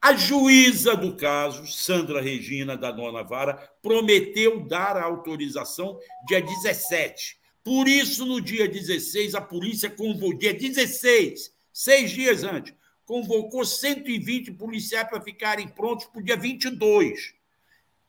A 0.00 0.14
juíza 0.14 0.96
do 0.96 1.16
caso, 1.16 1.66
Sandra 1.66 2.20
Regina, 2.20 2.76
da 2.76 2.92
nona 2.92 3.22
vara, 3.22 3.54
prometeu 3.82 4.60
dar 4.66 4.96
a 4.96 5.04
autorização 5.04 5.98
dia 6.26 6.40
17 6.40 7.38
por 7.66 7.88
isso, 7.88 8.24
no 8.24 8.40
dia 8.40 8.68
16, 8.68 9.34
a 9.34 9.40
polícia 9.40 9.90
convocou, 9.90 10.38
dia 10.38 10.54
16, 10.54 11.52
seis 11.72 12.12
dias 12.12 12.44
antes, 12.44 12.72
convocou 13.04 13.64
120 13.64 14.52
policiais 14.52 15.08
para 15.08 15.20
ficarem 15.20 15.66
prontos 15.66 16.06
para 16.06 16.20
o 16.20 16.22
dia 16.22 16.36
22. 16.36 17.34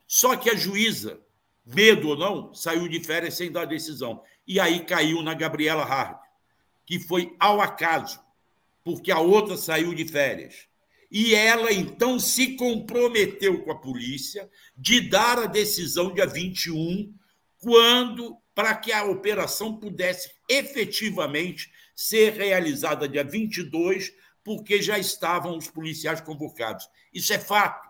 Só 0.06 0.36
que 0.36 0.52
a 0.52 0.56
juíza, 0.56 1.20
medo 1.66 2.10
ou 2.10 2.16
não, 2.16 2.54
saiu 2.54 2.88
de 2.88 3.00
férias 3.00 3.34
sem 3.34 3.52
dar 3.52 3.66
decisão. 3.66 4.22
E 4.46 4.60
aí 4.60 4.86
caiu 4.86 5.24
na 5.24 5.34
Gabriela 5.34 5.84
Hard, 5.84 6.20
que 6.86 7.00
foi 7.00 7.36
ao 7.40 7.60
acaso, 7.60 8.20
porque 8.84 9.12
a 9.12 9.20
outra 9.20 9.58
saiu 9.58 9.92
de 9.92 10.06
férias. 10.06 10.67
E 11.10 11.34
ela 11.34 11.72
então 11.72 12.20
se 12.20 12.56
comprometeu 12.56 13.64
com 13.64 13.72
a 13.72 13.80
polícia 13.80 14.50
de 14.76 15.02
dar 15.02 15.40
a 15.40 15.46
decisão 15.46 16.14
dia 16.14 16.28
21, 16.28 17.14
quando 17.60 18.38
para 18.54 18.76
que 18.76 18.92
a 18.92 19.06
operação 19.06 19.78
pudesse 19.78 20.32
efetivamente 20.50 21.72
ser 21.96 22.34
realizada 22.34 23.08
dia 23.08 23.24
22, 23.24 24.12
porque 24.44 24.82
já 24.82 24.98
estavam 24.98 25.58
os 25.58 25.68
policiais 25.70 26.22
convocados. 26.22 26.90
Isso 27.14 27.34
é 27.34 27.40
fato. 27.40 27.88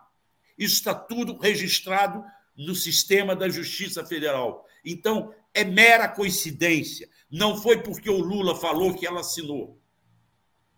Isso 0.56 0.74
está 0.74 0.94
tudo 0.94 1.38
registrado 1.38 2.24
no 2.56 2.74
sistema 2.74 3.36
da 3.36 3.48
Justiça 3.48 4.04
Federal. 4.04 4.66
Então, 4.84 5.32
é 5.54 5.64
mera 5.64 6.08
coincidência. 6.08 7.08
Não 7.30 7.60
foi 7.60 7.82
porque 7.82 8.10
o 8.10 8.18
Lula 8.18 8.56
falou 8.56 8.94
que 8.94 9.06
ela 9.06 9.20
assinou. 9.20 9.80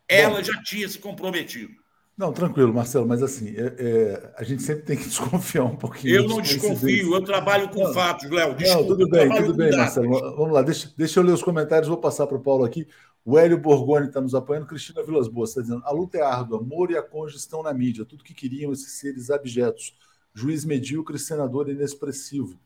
Ela 0.07 0.39
Bom, 0.39 0.45
já 0.45 0.63
tinha 0.63 0.89
se 0.89 0.99
comprometido. 0.99 1.80
Não, 2.21 2.35
tranquilo, 2.35 2.75
Marcelo, 2.75 3.09
mas 3.09 3.23
assim, 3.23 3.49
é, 3.57 3.75
é, 3.79 4.33
a 4.37 4.45
gente 4.45 4.63
sempre 4.63 4.83
tem 4.83 4.95
que 4.95 5.05
desconfiar 5.09 5.65
um 5.65 5.75
pouquinho. 5.75 6.17
Eu 6.17 6.29
não 6.29 6.43
desconfio, 6.43 7.15
eu 7.15 7.25
trabalho 7.25 7.71
com 7.71 7.83
não, 7.83 7.95
fatos, 7.95 8.29
Léo. 8.29 8.55
Não, 8.61 8.87
tudo 8.87 9.09
bem, 9.09 9.35
tudo 9.35 9.55
bem, 9.55 9.75
Marcelo. 9.75 10.37
Vamos 10.37 10.53
lá, 10.53 10.61
deixa, 10.61 10.93
deixa 10.95 11.19
eu 11.19 11.25
ler 11.25 11.33
os 11.33 11.43
comentários, 11.43 11.89
vou 11.89 11.97
passar 11.97 12.27
para 12.27 12.37
o 12.37 12.43
Paulo 12.43 12.63
aqui. 12.63 12.87
O 13.25 13.39
Hélio 13.39 13.57
Borgoni 13.57 14.09
está 14.09 14.21
nos 14.21 14.35
apoiando, 14.35 14.67
Cristina 14.67 15.03
Vilas 15.03 15.29
Boas 15.29 15.49
está 15.49 15.63
dizendo: 15.63 15.81
a 15.83 15.91
luta 15.93 16.19
é 16.19 16.21
árdua, 16.23 16.61
Moro 16.63 16.93
e 16.93 16.97
a 16.99 17.03
Conde 17.03 17.35
estão 17.35 17.63
na 17.63 17.73
mídia, 17.73 18.05
tudo 18.05 18.23
que 18.23 18.35
queriam 18.35 18.71
esses 18.71 18.93
seres 18.99 19.31
abjetos. 19.31 19.97
Juiz 20.35 20.63
medíocre, 20.67 21.19
senador 21.19 21.71
inexpressivo. 21.71 22.61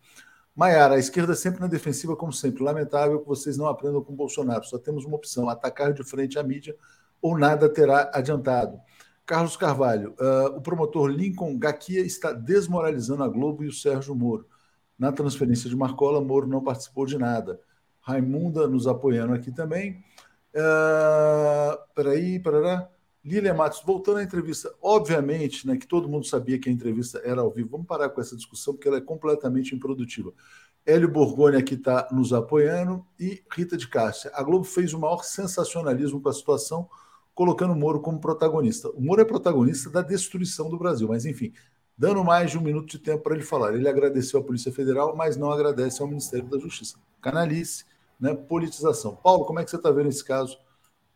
Maiara, 0.52 0.96
a 0.96 0.98
esquerda 0.98 1.32
sempre 1.36 1.60
na 1.60 1.68
defensiva, 1.68 2.16
como 2.16 2.32
sempre. 2.32 2.64
Lamentável 2.64 3.20
que 3.20 3.28
vocês 3.28 3.56
não 3.56 3.68
aprendam 3.68 4.02
com 4.02 4.16
Bolsonaro. 4.16 4.64
Só 4.64 4.78
temos 4.78 5.04
uma 5.04 5.14
opção: 5.14 5.48
atacar 5.48 5.92
de 5.92 6.02
frente 6.02 6.40
a 6.40 6.42
mídia 6.42 6.74
ou 7.22 7.38
nada 7.38 7.68
terá 7.68 8.10
adiantado. 8.12 8.80
Carlos 9.26 9.56
Carvalho, 9.56 10.14
uh, 10.20 10.56
o 10.56 10.60
promotor 10.60 11.08
Lincoln 11.08 11.58
Gaquia 11.58 12.00
está 12.00 12.32
desmoralizando 12.32 13.22
a 13.22 13.28
Globo 13.28 13.64
e 13.64 13.68
o 13.68 13.72
Sérgio 13.72 14.14
Moro. 14.14 14.46
Na 14.98 15.12
transferência 15.12 15.68
de 15.68 15.74
Marcola, 15.74 16.20
Moro 16.20 16.46
não 16.46 16.62
participou 16.62 17.06
de 17.06 17.18
nada. 17.18 17.60
Raimunda 18.00 18.68
nos 18.68 18.86
apoiando 18.86 19.32
aqui 19.32 19.50
também. 19.50 20.04
Uh, 20.54 21.76
peraí, 21.94 22.38
parará. 22.38 22.88
Lília 23.24 23.54
Matos, 23.54 23.82
voltando 23.82 24.18
à 24.18 24.22
entrevista, 24.22 24.70
obviamente 24.82 25.66
né, 25.66 25.78
que 25.78 25.86
todo 25.86 26.10
mundo 26.10 26.26
sabia 26.26 26.58
que 26.58 26.68
a 26.68 26.72
entrevista 26.72 27.22
era 27.24 27.40
ao 27.40 27.50
vivo. 27.50 27.70
Vamos 27.70 27.86
parar 27.86 28.10
com 28.10 28.20
essa 28.20 28.36
discussão, 28.36 28.74
porque 28.74 28.86
ela 28.86 28.98
é 28.98 29.00
completamente 29.00 29.74
improdutiva. 29.74 30.30
Hélio 30.84 31.10
Borgoni 31.10 31.56
aqui 31.56 31.72
está 31.72 32.06
nos 32.12 32.34
apoiando 32.34 33.02
e 33.18 33.42
Rita 33.50 33.78
de 33.78 33.88
Cássia. 33.88 34.30
A 34.34 34.42
Globo 34.42 34.64
fez 34.64 34.92
o 34.92 34.98
maior 34.98 35.24
sensacionalismo 35.24 36.20
com 36.20 36.28
a 36.28 36.34
situação 36.34 36.86
colocando 37.34 37.72
o 37.72 37.76
Moro 37.76 38.00
como 38.00 38.20
protagonista. 38.20 38.88
O 38.90 39.00
Moro 39.00 39.20
é 39.20 39.24
protagonista 39.24 39.90
da 39.90 40.02
destruição 40.02 40.68
do 40.68 40.78
Brasil, 40.78 41.08
mas 41.08 41.24
enfim, 41.24 41.52
dando 41.96 42.24
mais 42.24 42.50
de 42.50 42.58
um 42.58 42.60
minuto 42.60 42.90
de 42.90 42.98
tempo 42.98 43.22
para 43.22 43.34
ele 43.34 43.44
falar. 43.44 43.74
Ele 43.74 43.88
agradeceu 43.88 44.40
à 44.40 44.42
Polícia 44.42 44.72
Federal, 44.72 45.16
mas 45.16 45.36
não 45.36 45.50
agradece 45.50 46.00
ao 46.00 46.08
Ministério 46.08 46.48
da 46.48 46.58
Justiça. 46.58 46.98
Canalice, 47.20 47.84
né, 48.20 48.34
politização. 48.34 49.16
Paulo, 49.16 49.44
como 49.44 49.58
é 49.58 49.64
que 49.64 49.70
você 49.70 49.76
está 49.76 49.90
vendo 49.90 50.08
esse 50.08 50.24
caso 50.24 50.58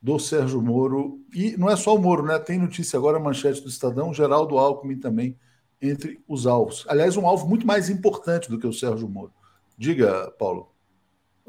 do 0.01 0.19
Sérgio 0.19 0.61
Moro? 0.61 1.21
E 1.33 1.57
não 1.57 1.71
é 1.71 1.77
só 1.77 1.95
o 1.95 1.99
Moro, 1.99 2.25
né? 2.25 2.39
Tem 2.39 2.59
notícia 2.59 2.97
agora, 2.97 3.19
manchete 3.19 3.61
do 3.61 3.69
Estadão, 3.69 4.13
Geraldo 4.13 4.59
Alckmin 4.59 4.99
também 4.99 5.37
entre 5.81 6.21
os 6.27 6.47
alvos. 6.47 6.85
Aliás, 6.89 7.17
um 7.17 7.27
alvo 7.27 7.47
muito 7.47 7.67
mais 7.67 7.89
importante 7.89 8.49
do 8.51 8.59
que 8.59 8.67
o 8.67 8.73
Sérgio 8.73 9.09
Moro. 9.09 9.33
Diga, 9.77 10.31
Paulo. 10.39 10.73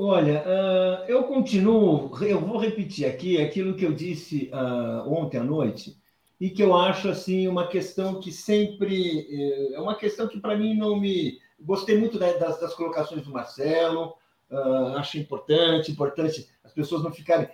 Olha, 0.01 0.45
uh, 0.47 1.11
eu 1.11 1.25
continuo, 1.25 2.09
eu 2.23 2.39
vou 2.39 2.57
repetir 2.57 3.05
aqui 3.05 3.37
aquilo 3.37 3.75
que 3.75 3.85
eu 3.85 3.91
disse 3.91 4.49
uh, 4.53 5.05
ontem 5.11 5.37
à 5.37 5.43
noite 5.43 5.97
e 6.39 6.49
que 6.49 6.63
eu 6.63 6.73
acho 6.73 7.09
assim 7.09 7.49
uma 7.49 7.67
questão 7.67 8.17
que 8.17 8.31
sempre 8.31 9.27
eh, 9.29 9.73
é 9.73 9.79
uma 9.81 9.95
questão 9.95 10.25
que 10.25 10.39
para 10.39 10.55
mim 10.55 10.73
não 10.73 10.97
me 10.97 11.37
gostei 11.59 11.97
muito 11.97 12.17
das, 12.17 12.61
das 12.61 12.73
colocações 12.75 13.23
do 13.23 13.29
Marcelo, 13.29 14.13
uh, 14.49 14.95
acho 14.95 15.17
importante, 15.17 15.91
importante 15.91 16.47
as 16.63 16.71
pessoas 16.71 17.03
não 17.03 17.11
ficarem 17.11 17.49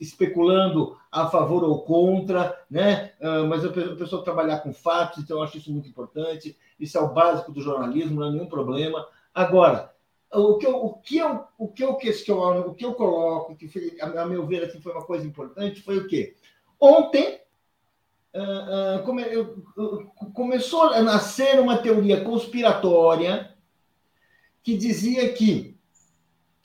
especulando 0.00 0.96
a 1.12 1.26
favor 1.26 1.62
ou 1.64 1.82
contra, 1.82 2.58
né? 2.70 3.12
Mas 3.48 3.64
a 3.64 3.68
pessoa 3.70 4.24
trabalhar 4.24 4.60
com 4.60 4.72
fatos, 4.72 5.18
então 5.18 5.38
eu 5.38 5.42
acho 5.42 5.58
isso 5.58 5.72
muito 5.72 5.88
importante. 5.88 6.56
Isso 6.78 6.96
é 6.96 7.00
o 7.00 7.12
básico 7.12 7.52
do 7.52 7.60
jornalismo, 7.60 8.20
não 8.20 8.28
é 8.28 8.30
nenhum 8.30 8.46
problema. 8.46 9.06
Agora, 9.34 9.92
o 10.32 10.58
que 10.58 10.66
eu, 10.66 10.76
o 10.76 10.94
que 10.94 11.18
eu, 11.18 11.44
o 11.56 11.68
que 11.68 11.84
eu 11.84 11.94
questiono, 11.96 12.68
o 12.68 12.74
que 12.74 12.84
eu 12.84 12.94
coloco, 12.94 13.56
que 13.56 13.68
foi, 13.68 13.96
a 14.00 14.26
meu 14.26 14.46
ver 14.46 14.64
assim, 14.64 14.80
foi 14.80 14.92
uma 14.92 15.04
coisa 15.04 15.26
importante, 15.26 15.80
foi 15.80 15.98
o 15.98 16.06
quê? 16.06 16.36
Ontem 16.78 17.40
uh, 18.34 19.00
uh, 19.00 19.02
come, 19.04 19.22
eu, 19.22 19.64
começou 20.34 20.82
a 20.82 21.02
nascer 21.02 21.58
uma 21.58 21.78
teoria 21.78 22.22
conspiratória 22.22 23.54
que 24.62 24.76
dizia 24.76 25.32
que 25.32 25.78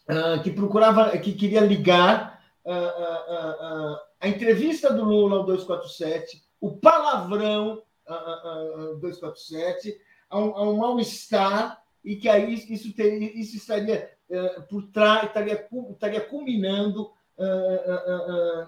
uh, 0.09 0.43
que 0.43 0.51
procurava, 0.51 1.17
que 1.17 1.33
queria 1.33 1.61
ligar 1.61 2.43
uh, 2.65 3.97
a 4.19 4.27
entrevista 4.27 4.91
do 4.91 5.03
Lula 5.05 5.37
ao 5.37 5.45
247, 5.45 6.43
o 6.59 6.77
palavrão 6.77 7.81
247, 8.99 9.97
a 10.29 10.37
um, 10.37 10.55
a 10.55 10.69
um 10.69 10.77
mal-estar 10.77 11.82
e 12.03 12.15
que 12.15 12.27
aí 12.27 12.53
isso, 12.53 12.93
teria, 12.93 13.39
isso 13.39 13.55
estaria 13.55 14.11
por 14.69 14.83
trás, 14.87 15.27
estaria, 15.27 15.67
estaria 15.91 16.21
culminando 16.21 17.11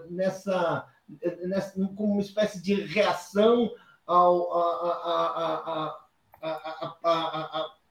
nessa, 0.10 0.88
nessa 1.44 1.74
como 1.96 2.14
uma 2.14 2.22
espécie 2.22 2.62
de 2.62 2.74
reação 2.74 3.72
ao, 4.06 4.54
a, 4.54 5.98
a, 6.42 7.08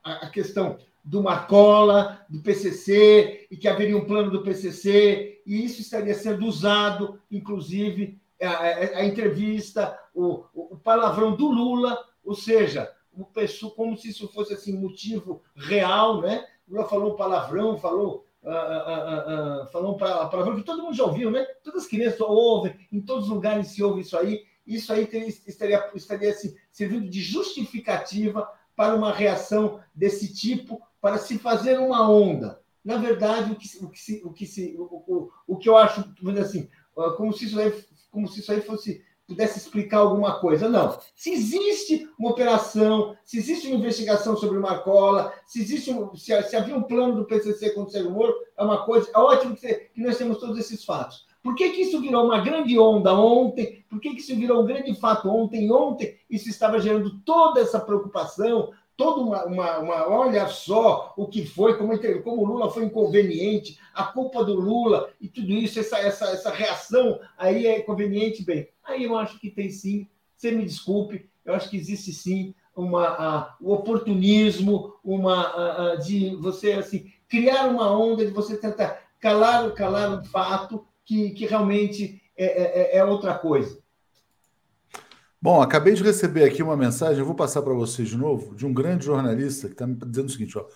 a, 0.02 0.26
a 0.26 0.30
questão 0.30 0.78
do 1.04 1.22
Marcola, 1.22 2.24
do 2.30 2.40
PCC, 2.40 3.46
e 3.50 3.56
que 3.56 3.68
haveria 3.68 3.96
um 3.96 4.06
plano 4.06 4.30
do 4.30 4.42
PCC, 4.42 5.42
e 5.44 5.64
isso 5.64 5.82
estaria 5.82 6.14
sendo 6.14 6.46
usado, 6.46 7.20
inclusive, 7.30 8.18
a, 8.40 8.48
a, 8.48 8.98
a 8.98 9.04
entrevista, 9.04 9.98
o, 10.14 10.44
o, 10.54 10.78
palavrão 10.78 11.36
do 11.36 11.48
Lula, 11.50 11.98
ou 12.24 12.34
seja, 12.34 12.90
o 13.16 13.24
pessoa, 13.24 13.74
como 13.74 13.96
se 13.96 14.08
isso 14.08 14.28
fosse 14.28 14.54
assim 14.54 14.78
motivo 14.78 15.42
real, 15.54 16.20
né? 16.20 16.46
Lula 16.68 16.88
falou 16.88 17.16
palavrão, 17.16 17.78
falou 17.78 18.24
Uh, 18.44 18.50
uh, 18.50 19.62
uh, 19.62 19.66
falou 19.72 19.94
um 19.94 19.96
palavrão 19.96 20.54
que 20.54 20.64
todo 20.64 20.82
mundo 20.82 20.94
já 20.94 21.04
ouviu, 21.04 21.30
né? 21.30 21.46
Todas 21.62 21.84
as 21.84 21.88
crianças 21.88 22.20
ouvem, 22.20 22.76
em 22.92 23.00
todos 23.00 23.24
os 23.24 23.30
lugares 23.30 23.68
se 23.68 23.82
ouve 23.82 24.02
isso 24.02 24.18
aí. 24.18 24.44
Isso 24.66 24.92
aí 24.92 25.06
teria, 25.06 25.28
estaria, 25.28 25.90
estaria 25.94 26.30
assim, 26.30 26.54
servindo 26.70 27.08
de 27.08 27.22
justificativa 27.22 28.46
para 28.76 28.94
uma 28.94 29.12
reação 29.12 29.80
desse 29.94 30.34
tipo 30.34 30.82
para 31.00 31.16
se 31.16 31.38
fazer 31.38 31.78
uma 31.78 32.06
onda. 32.10 32.60
Na 32.84 32.98
verdade, 32.98 33.52
o 33.52 33.56
que, 33.56 33.66
o 33.82 33.88
que, 33.88 33.98
se, 33.98 34.22
o 34.24 34.30
que, 34.30 34.46
se, 34.46 34.76
o, 34.78 34.82
o, 35.06 35.30
o 35.46 35.56
que 35.56 35.68
eu 35.68 35.76
acho, 35.78 36.04
assim, 36.38 36.68
como 37.16 37.32
se 37.32 37.46
isso 37.46 37.58
aí, 37.58 37.72
como 38.10 38.28
se 38.28 38.40
isso 38.40 38.52
aí 38.52 38.60
fosse 38.60 39.02
pudesse 39.26 39.58
explicar 39.58 39.98
alguma 39.98 40.38
coisa. 40.38 40.68
Não. 40.68 40.98
Se 41.14 41.32
existe 41.32 42.08
uma 42.18 42.30
operação, 42.30 43.16
se 43.24 43.38
existe 43.38 43.66
uma 43.66 43.76
investigação 43.76 44.36
sobre 44.36 44.58
o 44.58 44.62
Marcola, 44.62 45.32
se 45.46 45.60
existe 45.60 45.90
um, 45.90 46.14
se, 46.14 46.40
se, 46.42 46.56
havia 46.56 46.76
um 46.76 46.82
plano 46.82 47.16
do 47.16 47.24
PCC 47.24 47.70
contra 47.70 47.88
o 47.88 47.92
Sérgio 47.92 48.10
Moro, 48.10 48.34
é 48.56 48.62
uma 48.62 48.84
coisa. 48.84 49.10
É 49.14 49.18
ótimo 49.18 49.56
que, 49.56 49.74
que, 49.74 50.00
nós 50.00 50.18
temos 50.18 50.38
todos 50.38 50.58
esses 50.58 50.84
fatos. 50.84 51.26
Por 51.42 51.54
que, 51.54 51.70
que 51.70 51.82
isso 51.82 52.00
virou 52.00 52.24
uma 52.24 52.40
grande 52.40 52.78
onda 52.78 53.12
ontem? 53.14 53.84
Por 53.90 54.00
que, 54.00 54.14
que 54.14 54.20
isso 54.20 54.34
virou 54.34 54.62
um 54.62 54.66
grande 54.66 54.94
fato 54.98 55.28
ontem? 55.28 55.70
Ontem 55.70 56.16
isso 56.30 56.48
estava 56.48 56.78
gerando 56.78 57.18
toda 57.20 57.60
essa 57.60 57.78
preocupação, 57.78 58.70
toda 58.96 59.20
uma, 59.20 59.44
uma, 59.44 59.78
uma, 59.78 60.08
olha 60.08 60.46
só 60.48 61.12
o 61.16 61.26
que 61.26 61.44
foi, 61.44 61.76
como, 61.76 61.98
como 62.22 62.42
o 62.42 62.46
Lula 62.46 62.70
foi 62.70 62.84
inconveniente, 62.84 63.78
a 63.92 64.04
culpa 64.04 64.44
do 64.44 64.54
Lula 64.54 65.10
e 65.20 65.28
tudo 65.28 65.52
isso, 65.52 65.80
essa, 65.80 65.98
essa, 65.98 66.26
essa 66.26 66.50
reação 66.50 67.18
aí 67.36 67.66
é 67.66 67.80
conveniente, 67.80 68.44
bem. 68.44 68.68
Aí 68.84 69.04
eu 69.04 69.16
acho 69.16 69.38
que 69.40 69.50
tem 69.50 69.70
sim, 69.70 70.06
você 70.36 70.50
me 70.50 70.64
desculpe, 70.64 71.28
eu 71.44 71.54
acho 71.54 71.68
que 71.68 71.76
existe 71.76 72.12
sim 72.12 72.54
uma, 72.74 73.56
o 73.60 73.72
oportunismo, 73.72 74.94
uma 75.04 75.92
a, 75.92 75.96
de 75.96 76.34
você 76.36 76.72
assim 76.72 77.12
criar 77.28 77.66
uma 77.68 77.90
onda 77.90 78.24
de 78.24 78.32
você 78.32 78.56
tentar 78.56 79.02
calar, 79.18 79.70
calar 79.72 80.20
um 80.20 80.24
fato 80.24 80.86
que, 81.04 81.30
que 81.30 81.46
realmente 81.46 82.22
é, 82.36 82.96
é, 82.96 82.98
é 82.98 83.04
outra 83.04 83.34
coisa. 83.34 83.82
Bom, 85.44 85.60
acabei 85.60 85.92
de 85.92 86.02
receber 86.02 86.44
aqui 86.44 86.62
uma 86.62 86.74
mensagem, 86.74 87.18
eu 87.18 87.26
vou 87.26 87.34
passar 87.34 87.60
para 87.60 87.74
vocês 87.74 88.08
de 88.08 88.16
novo, 88.16 88.54
de 88.54 88.64
um 88.64 88.72
grande 88.72 89.04
jornalista 89.04 89.66
que 89.66 89.74
está 89.74 89.86
me 89.86 89.94
dizendo 89.94 90.28
o 90.28 90.32
seguinte: 90.32 90.56
ó, 90.56 90.66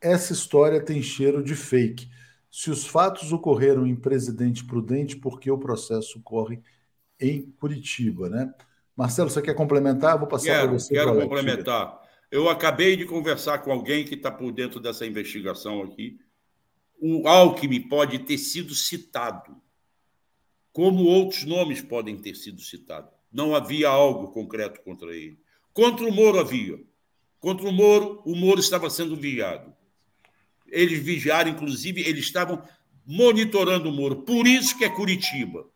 essa 0.00 0.32
história 0.32 0.84
tem 0.84 1.00
cheiro 1.00 1.44
de 1.44 1.54
fake. 1.54 2.10
Se 2.50 2.68
os 2.68 2.84
fatos 2.84 3.30
ocorreram 3.30 3.86
em 3.86 3.94
Presidente 3.94 4.64
Prudente, 4.64 5.16
por 5.16 5.38
que 5.38 5.48
o 5.48 5.56
processo 5.56 6.20
corre 6.24 6.60
em 7.20 7.52
Curitiba, 7.60 8.28
né? 8.28 8.52
Marcelo, 8.96 9.30
você 9.30 9.40
quer 9.40 9.54
complementar? 9.54 10.18
Vou 10.18 10.26
passar 10.26 10.62
para 10.62 10.72
você. 10.72 10.92
Quero 10.92 11.20
complementar. 11.20 11.96
Eu 12.28 12.48
acabei 12.48 12.96
de 12.96 13.04
conversar 13.04 13.58
com 13.58 13.70
alguém 13.70 14.04
que 14.04 14.16
está 14.16 14.32
por 14.32 14.50
dentro 14.50 14.80
dessa 14.80 15.06
investigação 15.06 15.82
aqui. 15.84 16.18
O 17.00 17.28
Alckmin 17.28 17.88
pode 17.88 18.18
ter 18.18 18.38
sido 18.38 18.74
citado, 18.74 19.54
como 20.72 21.04
outros 21.04 21.44
nomes 21.44 21.80
podem 21.80 22.16
ter 22.16 22.34
sido 22.34 22.60
citados 22.60 23.15
não 23.32 23.54
havia 23.54 23.88
algo 23.88 24.28
concreto 24.28 24.80
contra 24.82 25.14
ele. 25.14 25.38
Contra 25.72 26.06
o 26.06 26.12
Moro 26.12 26.38
havia. 26.38 26.80
Contra 27.40 27.68
o 27.68 27.72
Moro, 27.72 28.22
o 28.24 28.34
Moro 28.34 28.60
estava 28.60 28.88
sendo 28.90 29.16
vigiado. 29.16 29.74
Eles 30.68 30.98
vigiaram, 31.02 31.50
inclusive, 31.50 32.00
eles 32.00 32.24
estavam 32.24 32.62
monitorando 33.06 33.88
o 33.88 33.92
Moro. 33.92 34.22
Por 34.22 34.46
isso 34.46 34.76
que 34.76 34.84
é 34.84 34.88
Curitiba. 34.88 35.66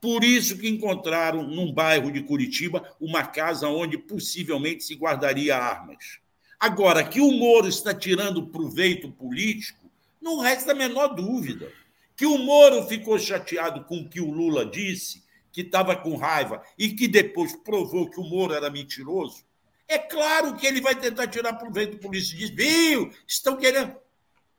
Por 0.00 0.22
isso 0.22 0.58
que 0.58 0.68
encontraram 0.68 1.42
num 1.42 1.72
bairro 1.72 2.12
de 2.12 2.22
Curitiba 2.22 2.94
uma 3.00 3.24
casa 3.24 3.68
onde 3.68 3.96
possivelmente 3.96 4.84
se 4.84 4.94
guardaria 4.94 5.56
armas. 5.56 6.18
Agora, 6.60 7.02
que 7.02 7.20
o 7.20 7.32
Moro 7.32 7.68
está 7.68 7.94
tirando 7.94 8.48
proveito 8.48 9.10
político, 9.10 9.90
não 10.20 10.40
resta 10.40 10.72
a 10.72 10.74
menor 10.74 11.14
dúvida. 11.14 11.72
Que 12.16 12.26
o 12.26 12.36
Moro 12.36 12.86
ficou 12.86 13.18
chateado 13.18 13.84
com 13.84 14.00
o 14.00 14.08
que 14.08 14.20
o 14.20 14.30
Lula 14.30 14.66
disse, 14.66 15.23
que 15.54 15.60
estava 15.60 15.94
com 15.94 16.16
raiva 16.16 16.60
e 16.76 16.88
que 16.88 17.06
depois 17.06 17.54
provou 17.54 18.10
que 18.10 18.18
o 18.18 18.24
Moro 18.24 18.52
era 18.52 18.68
mentiroso, 18.68 19.44
é 19.86 19.96
claro 19.98 20.56
que 20.56 20.66
ele 20.66 20.80
vai 20.80 20.96
tentar 20.96 21.28
tirar 21.28 21.52
proveito 21.52 21.98
polícia 21.98 22.34
e 22.34 22.38
diz, 22.38 22.50
viu, 22.50 23.12
estão 23.24 23.56
querendo. 23.56 23.94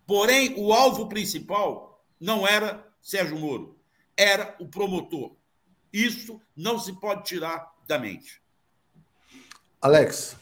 Porém, 0.08 0.54
o 0.56 0.72
alvo 0.72 1.10
principal 1.10 2.02
não 2.18 2.48
era 2.48 2.88
Sérgio 3.02 3.38
Moro, 3.38 3.78
era 4.16 4.56
o 4.58 4.70
promotor. 4.70 5.36
Isso 5.92 6.40
não 6.56 6.80
se 6.80 6.94
pode 6.94 7.26
tirar 7.26 7.74
da 7.86 8.00
mente. 8.00 8.42
Alex, 9.82 10.38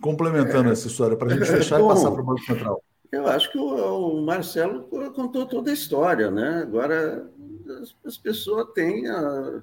complementando 0.00 0.68
é, 0.68 0.72
essa 0.72 0.86
história, 0.86 1.16
para 1.16 1.34
a 1.34 1.36
gente 1.36 1.50
fechar 1.50 1.78
bom, 1.80 1.86
e 1.86 1.94
passar 1.94 2.12
para 2.12 2.22
o 2.22 2.24
Banco 2.24 2.44
Central. 2.44 2.84
Eu 3.10 3.26
acho 3.26 3.50
que 3.50 3.58
o, 3.58 4.18
o 4.18 4.22
Marcelo 4.24 4.84
contou 5.12 5.46
toda 5.46 5.70
a 5.70 5.74
história, 5.74 6.30
né? 6.30 6.60
Agora 6.62 7.28
as, 7.70 7.94
as 8.04 8.16
pessoas 8.16 8.72
têm. 8.74 9.08
A, 9.08 9.62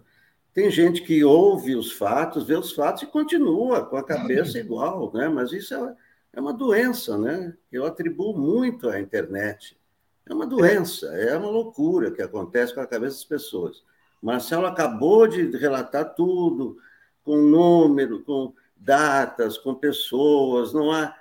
tem 0.53 0.69
gente 0.69 1.01
que 1.01 1.23
ouve 1.23 1.75
os 1.75 1.91
fatos, 1.91 2.45
vê 2.45 2.55
os 2.55 2.71
fatos 2.71 3.01
e 3.03 3.07
continua 3.07 3.85
com 3.85 3.97
a 3.97 4.03
cabeça 4.03 4.59
igual, 4.59 5.11
né? 5.11 5.27
Mas 5.27 5.51
isso 5.51 5.73
é, 5.73 5.95
é 6.33 6.39
uma 6.39 6.53
doença, 6.53 7.17
né? 7.17 7.55
Eu 7.71 7.85
atribuo 7.85 8.37
muito 8.37 8.87
à 8.87 8.99
internet. 8.99 9.77
É 10.29 10.33
uma 10.33 10.45
doença, 10.45 11.07
é 11.07 11.35
uma 11.37 11.49
loucura 11.49 12.11
que 12.11 12.21
acontece 12.21 12.73
com 12.73 12.81
a 12.81 12.87
cabeça 12.87 13.15
das 13.15 13.25
pessoas. 13.25 13.83
Marcelo 14.21 14.65
acabou 14.65 15.27
de 15.27 15.57
relatar 15.57 16.13
tudo, 16.15 16.77
com 17.23 17.37
número, 17.37 18.23
com 18.23 18.53
datas, 18.75 19.57
com 19.57 19.73
pessoas, 19.73 20.73
não 20.73 20.91
há 20.91 21.15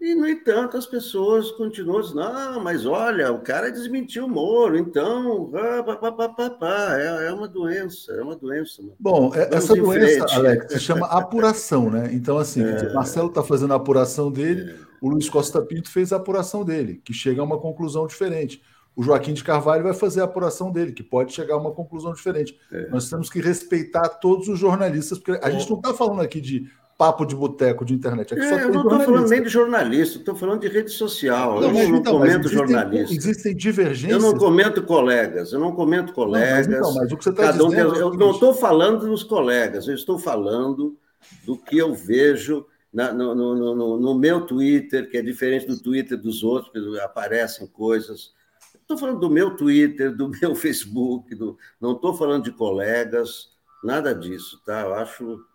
e, 0.00 0.14
no 0.14 0.26
entanto, 0.26 0.78
as 0.78 0.86
pessoas 0.86 1.50
continuam 1.52 2.00
dizendo, 2.00 2.20
não, 2.20 2.64
mas 2.64 2.86
olha, 2.86 3.30
o 3.30 3.40
cara 3.40 3.70
desmentiu 3.70 4.24
o 4.24 4.28
Moro, 4.30 4.78
então, 4.78 5.50
pá, 5.84 6.10
pá, 6.10 6.28
pá, 6.28 6.50
pá, 6.50 6.96
é, 6.98 7.26
é 7.28 7.32
uma 7.32 7.46
doença, 7.46 8.12
é 8.12 8.22
uma 8.22 8.34
doença. 8.34 8.82
Bom, 8.98 9.30
é, 9.34 9.54
essa 9.54 9.76
doença, 9.76 10.26
frente. 10.26 10.34
Alex, 10.34 10.72
se 10.72 10.80
chama 10.80 11.04
apuração, 11.12 11.90
né? 11.90 12.08
Então, 12.14 12.38
assim, 12.38 12.62
é. 12.64 12.92
Marcelo 12.94 13.28
está 13.28 13.42
fazendo 13.42 13.74
a 13.74 13.76
apuração 13.76 14.32
dele, 14.32 14.70
é. 14.70 14.74
o 15.02 15.10
Luiz 15.10 15.28
Costa 15.28 15.60
Pinto 15.60 15.90
fez 15.90 16.14
a 16.14 16.16
apuração 16.16 16.64
dele, 16.64 17.02
que 17.04 17.12
chega 17.12 17.42
a 17.42 17.44
uma 17.44 17.58
conclusão 17.58 18.06
diferente. 18.06 18.62
o 18.96 19.02
Joaquim 19.02 19.34
de 19.34 19.44
Carvalho 19.44 19.82
vai 19.82 19.92
fazer 19.92 20.22
a 20.22 20.24
apuração 20.24 20.72
dele, 20.72 20.92
que 20.92 21.02
pode 21.02 21.34
chegar 21.34 21.56
a 21.56 21.58
uma 21.58 21.72
conclusão 21.72 22.14
diferente. 22.14 22.58
É. 22.72 22.88
Nós 22.88 23.10
temos 23.10 23.28
que 23.28 23.38
respeitar 23.38 24.08
todos 24.08 24.48
os 24.48 24.58
jornalistas, 24.58 25.18
porque 25.18 25.38
a 25.44 25.50
gente 25.50 25.68
não 25.68 25.76
está 25.76 25.92
falando 25.92 26.22
aqui 26.22 26.40
de 26.40 26.70
papo 27.00 27.24
de 27.24 27.34
boteco 27.34 27.82
de 27.82 27.94
internet. 27.94 28.34
Aqui 28.34 28.42
é, 28.42 28.64
eu 28.64 28.70
não 28.70 28.82
estou 28.82 29.00
falando 29.00 29.30
nem 29.30 29.42
de 29.42 29.48
jornalista, 29.48 30.18
estou 30.18 30.36
falando 30.36 30.60
de 30.60 30.68
rede 30.68 30.90
social. 30.90 31.58
Não, 31.58 31.68
eu 31.68 31.72
não, 31.72 31.96
então, 31.96 32.12
comento 32.12 32.40
existem, 32.40 32.58
jornalista. 32.58 33.14
Existem 33.14 33.56
divergências. 33.56 34.22
Eu 34.22 34.30
não 34.30 34.38
comento 34.38 34.82
colegas, 34.82 35.50
eu 35.50 35.58
não 35.58 35.72
comento 35.72 36.12
colegas. 36.12 36.66
Não, 36.66 36.78
mas, 36.78 36.90
então, 36.90 36.94
mas 36.94 37.10
o 37.10 37.16
que 37.16 37.24
você 37.24 37.30
está 37.30 37.52
dizendo. 37.52 37.70
Um 37.70 37.94
é 37.94 38.00
eu 38.02 38.12
não 38.12 38.32
estou 38.32 38.52
falando 38.52 39.06
dos 39.06 39.22
colegas, 39.22 39.88
eu 39.88 39.94
estou 39.94 40.18
falando 40.18 40.94
do 41.46 41.56
que 41.56 41.78
eu 41.78 41.94
vejo 41.94 42.66
na, 42.92 43.14
no, 43.14 43.34
no, 43.34 43.74
no, 43.74 43.98
no, 43.98 44.14
meu 44.14 44.42
Twitter, 44.42 45.08
que 45.08 45.16
é 45.16 45.22
diferente 45.22 45.66
do 45.66 45.80
Twitter 45.80 46.20
dos 46.20 46.42
outros, 46.42 46.70
porque 46.70 47.00
aparecem 47.00 47.66
coisas. 47.66 48.34
Estou 48.74 48.98
falando 48.98 49.20
do 49.20 49.30
meu 49.30 49.56
Twitter, 49.56 50.14
do 50.14 50.28
meu 50.38 50.54
Facebook, 50.54 51.34
do, 51.34 51.56
não 51.80 51.92
estou 51.92 52.12
falando 52.12 52.44
de 52.44 52.52
colegas, 52.52 53.48
nada 53.82 54.14
disso, 54.14 54.60
tá? 54.66 54.82
Eu 54.82 54.92
acho 54.92 55.48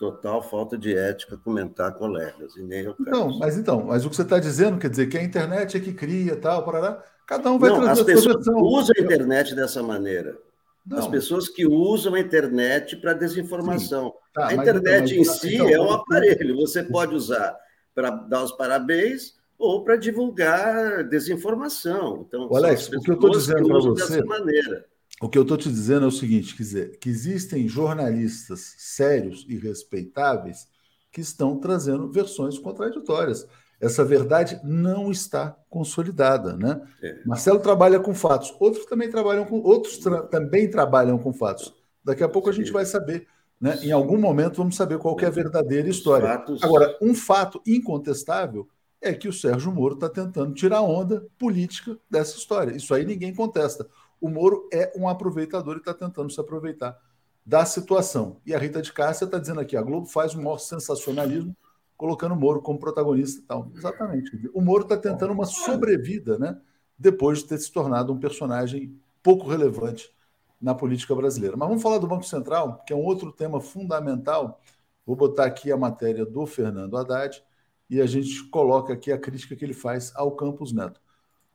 total 0.00 0.42
falta 0.42 0.78
de 0.78 0.96
ética 0.96 1.36
comentar 1.36 1.92
colegas, 1.92 2.56
e 2.56 2.62
nem 2.62 2.84
eu 2.84 2.94
Não, 2.98 3.38
mas 3.38 3.58
então, 3.58 3.84
mas 3.84 4.02
o 4.02 4.08
que 4.08 4.16
você 4.16 4.22
está 4.22 4.38
dizendo 4.38 4.78
quer 4.78 4.88
dizer 4.88 5.08
que 5.08 5.18
a 5.18 5.22
internet 5.22 5.76
é 5.76 5.80
que 5.80 5.92
cria 5.92 6.34
tal, 6.36 6.64
parará, 6.64 7.04
cada 7.26 7.52
um 7.52 7.58
vai 7.58 7.68
não, 7.68 7.82
trazer 7.82 8.00
as 8.00 8.06
pessoas 8.06 8.46
usam 8.48 8.94
a 8.98 9.02
internet 9.02 9.54
dessa 9.54 9.82
maneira. 9.82 10.38
Não. 10.86 10.96
As 10.96 11.06
pessoas 11.06 11.50
que 11.50 11.66
usam 11.66 12.14
a 12.14 12.20
internet 12.20 12.96
para 12.96 13.12
desinformação. 13.12 14.14
Tá, 14.32 14.48
a 14.48 14.54
internet 14.54 15.10
então, 15.10 15.20
em 15.20 15.24
si 15.24 15.56
então, 15.56 15.68
é 15.68 15.78
um 15.78 15.92
aparelho, 15.92 16.56
você 16.56 16.82
pode 16.82 17.14
usar 17.14 17.54
para 17.94 18.08
dar 18.08 18.42
os 18.42 18.52
parabéns 18.52 19.34
ou 19.58 19.84
para 19.84 19.96
divulgar 19.96 21.04
desinformação. 21.04 22.24
Então, 22.26 22.48
Alex, 22.56 22.88
o 22.88 23.00
que 23.02 23.10
eu 23.10 23.16
estou 23.16 23.30
dizendo 23.30 23.68
para 23.68 23.80
você. 23.80 24.24
Maneira. 24.24 24.86
O 25.20 25.28
que 25.28 25.36
eu 25.36 25.42
estou 25.42 25.58
te 25.58 25.68
dizendo 25.68 26.06
é 26.06 26.08
o 26.08 26.12
seguinte: 26.12 26.56
quer 26.56 26.62
dizer, 26.62 26.98
que 26.98 27.10
existem 27.10 27.68
jornalistas 27.68 28.74
sérios 28.78 29.44
e 29.48 29.56
respeitáveis 29.58 30.66
que 31.12 31.20
estão 31.20 31.58
trazendo 31.58 32.10
versões 32.10 32.58
contraditórias. 32.58 33.46
Essa 33.78 34.04
verdade 34.04 34.60
não 34.62 35.10
está 35.10 35.56
consolidada, 35.68 36.56
né? 36.56 36.80
É. 37.02 37.20
Marcelo 37.24 37.60
trabalha 37.60 37.98
com 37.98 38.14
fatos, 38.14 38.54
outros 38.60 38.84
também 38.86 39.10
trabalham 39.10 39.44
com 39.44 39.60
outros 39.60 39.98
tra 39.98 40.22
também 40.22 40.70
trabalham 40.70 41.18
com 41.18 41.32
fatos. 41.32 41.74
Daqui 42.04 42.22
a 42.22 42.28
pouco 42.28 42.48
a 42.48 42.52
gente 42.52 42.70
vai 42.72 42.84
saber, 42.84 43.26
né? 43.60 43.78
Em 43.82 43.90
algum 43.90 44.18
momento 44.18 44.56
vamos 44.56 44.76
saber 44.76 44.98
qual 44.98 45.18
é 45.20 45.26
a 45.26 45.30
verdadeira 45.30 45.88
história. 45.88 46.28
Fatos... 46.28 46.62
Agora, 46.62 46.96
um 47.00 47.14
fato 47.14 47.60
incontestável 47.66 48.68
é 49.00 49.14
que 49.14 49.28
o 49.28 49.32
Sérgio 49.32 49.72
Moro 49.72 49.94
está 49.94 50.08
tentando 50.08 50.54
tirar 50.54 50.82
onda 50.82 51.26
política 51.38 51.98
dessa 52.10 52.36
história. 52.36 52.76
Isso 52.76 52.92
aí 52.94 53.04
ninguém 53.04 53.34
contesta 53.34 53.86
o 54.20 54.28
Moro 54.28 54.68
é 54.72 54.92
um 54.96 55.08
aproveitador 55.08 55.76
e 55.76 55.78
está 55.78 55.94
tentando 55.94 56.30
se 56.30 56.40
aproveitar 56.40 56.98
da 57.44 57.64
situação. 57.64 58.40
E 58.44 58.54
a 58.54 58.58
Rita 58.58 58.82
de 58.82 58.92
Cássia 58.92 59.24
está 59.24 59.38
dizendo 59.38 59.60
aqui: 59.60 59.76
a 59.76 59.82
Globo 59.82 60.06
faz 60.06 60.34
o 60.34 60.38
maior 60.38 60.58
sensacionalismo 60.58 61.56
colocando 61.96 62.32
o 62.32 62.36
Moro 62.36 62.62
como 62.62 62.78
protagonista 62.78 63.40
e 63.40 63.44
tal. 63.44 63.70
Exatamente. 63.76 64.50
O 64.54 64.62
Moro 64.62 64.84
está 64.84 64.96
tentando 64.96 65.34
uma 65.34 65.44
sobrevida, 65.44 66.38
né? 66.38 66.58
Depois 66.98 67.40
de 67.40 67.46
ter 67.46 67.58
se 67.58 67.70
tornado 67.70 68.10
um 68.10 68.18
personagem 68.18 68.98
pouco 69.22 69.46
relevante 69.46 70.10
na 70.58 70.74
política 70.74 71.14
brasileira. 71.14 71.58
Mas 71.58 71.68
vamos 71.68 71.82
falar 71.82 71.98
do 71.98 72.06
Banco 72.06 72.24
Central, 72.24 72.82
que 72.86 72.92
é 72.94 72.96
um 72.96 73.04
outro 73.04 73.30
tema 73.30 73.60
fundamental. 73.60 74.60
Vou 75.04 75.14
botar 75.14 75.44
aqui 75.44 75.70
a 75.70 75.76
matéria 75.76 76.24
do 76.24 76.46
Fernando 76.46 76.96
Haddad 76.96 77.42
e 77.88 78.00
a 78.00 78.06
gente 78.06 78.44
coloca 78.44 78.92
aqui 78.94 79.12
a 79.12 79.18
crítica 79.18 79.54
que 79.54 79.64
ele 79.64 79.74
faz 79.74 80.10
ao 80.14 80.32
Campos 80.32 80.72
Neto. 80.72 81.00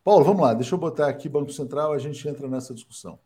Paulo, 0.06 0.24
vamos 0.24 0.44
lá, 0.44 0.54
deixa 0.54 0.76
eu 0.76 0.78
botar 0.78 1.08
aqui 1.08 1.28
Banco 1.28 1.52
Central, 1.52 1.92
a 1.92 1.98
gente 1.98 2.30
entra 2.30 2.48
nessa 2.48 2.76
discussão. 2.76 3.18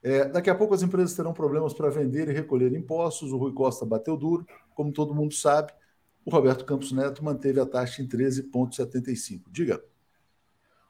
É, 0.00 0.26
daqui 0.26 0.48
a 0.48 0.54
pouco 0.54 0.72
as 0.72 0.80
empresas 0.80 1.16
terão 1.16 1.32
problemas 1.32 1.74
para 1.74 1.90
vender 1.90 2.28
e 2.28 2.32
recolher 2.32 2.72
impostos. 2.72 3.32
O 3.32 3.36
Rui 3.36 3.52
Costa 3.52 3.84
bateu 3.84 4.16
duro, 4.16 4.46
como 4.72 4.92
todo 4.92 5.12
mundo 5.12 5.34
sabe. 5.34 5.72
O 6.24 6.30
Roberto 6.30 6.64
Campos 6.64 6.92
Neto 6.92 7.24
manteve 7.24 7.58
a 7.58 7.66
taxa 7.66 8.00
em 8.00 8.06
13,75. 8.06 9.42
Diga. 9.50 9.82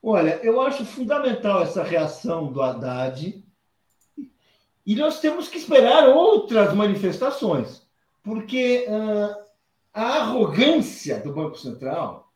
Olha, 0.02 0.38
eu 0.42 0.60
acho 0.60 0.84
fundamental 0.84 1.62
essa 1.62 1.82
reação 1.82 2.52
do 2.52 2.60
Haddad 2.60 3.42
e 4.84 4.94
nós 4.94 5.20
temos 5.20 5.48
que 5.48 5.56
esperar 5.56 6.06
outras 6.10 6.74
manifestações, 6.74 7.80
porque 8.22 8.86
uh, 8.90 9.42
a 9.94 10.18
arrogância 10.18 11.18
do 11.18 11.32
Banco 11.32 11.58
Central, 11.58 12.30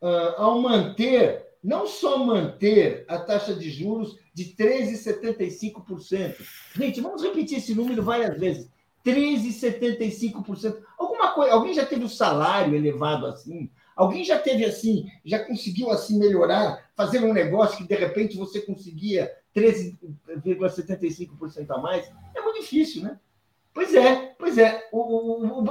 uh, 0.00 0.40
ao 0.40 0.60
manter 0.60 1.45
não 1.66 1.84
só 1.84 2.24
manter 2.24 3.04
a 3.08 3.18
taxa 3.18 3.52
de 3.52 3.68
juros 3.68 4.16
de 4.32 4.54
13,75%. 4.54 6.36
Gente, 6.76 7.00
vamos 7.00 7.24
repetir 7.24 7.58
esse 7.58 7.74
número 7.74 8.04
várias 8.04 8.38
vezes. 8.38 8.70
13,75%. 9.04 10.76
Alguma 10.96 11.32
coisa, 11.32 11.52
alguém 11.52 11.74
já 11.74 11.84
teve 11.84 12.04
o 12.04 12.08
salário 12.08 12.76
elevado 12.76 13.26
assim? 13.26 13.68
Alguém 13.96 14.22
já 14.22 14.38
teve 14.38 14.64
assim, 14.64 15.10
já 15.24 15.40
conseguiu 15.40 15.90
assim 15.90 16.20
melhorar, 16.20 16.88
fazer 16.94 17.18
um 17.24 17.32
negócio 17.32 17.78
que 17.78 17.84
de 17.84 17.96
repente 17.96 18.36
você 18.36 18.60
conseguia 18.60 19.32
13,75% 19.54 21.66
a 21.70 21.78
mais? 21.78 22.08
É 22.36 22.42
muito 22.42 22.60
difícil, 22.60 23.02
né? 23.02 23.18
Pois 23.74 23.92
é, 23.92 24.36
pois 24.38 24.56
é. 24.56 24.88
O, 24.92 25.00
o, 25.00 25.44
o, 25.46 25.64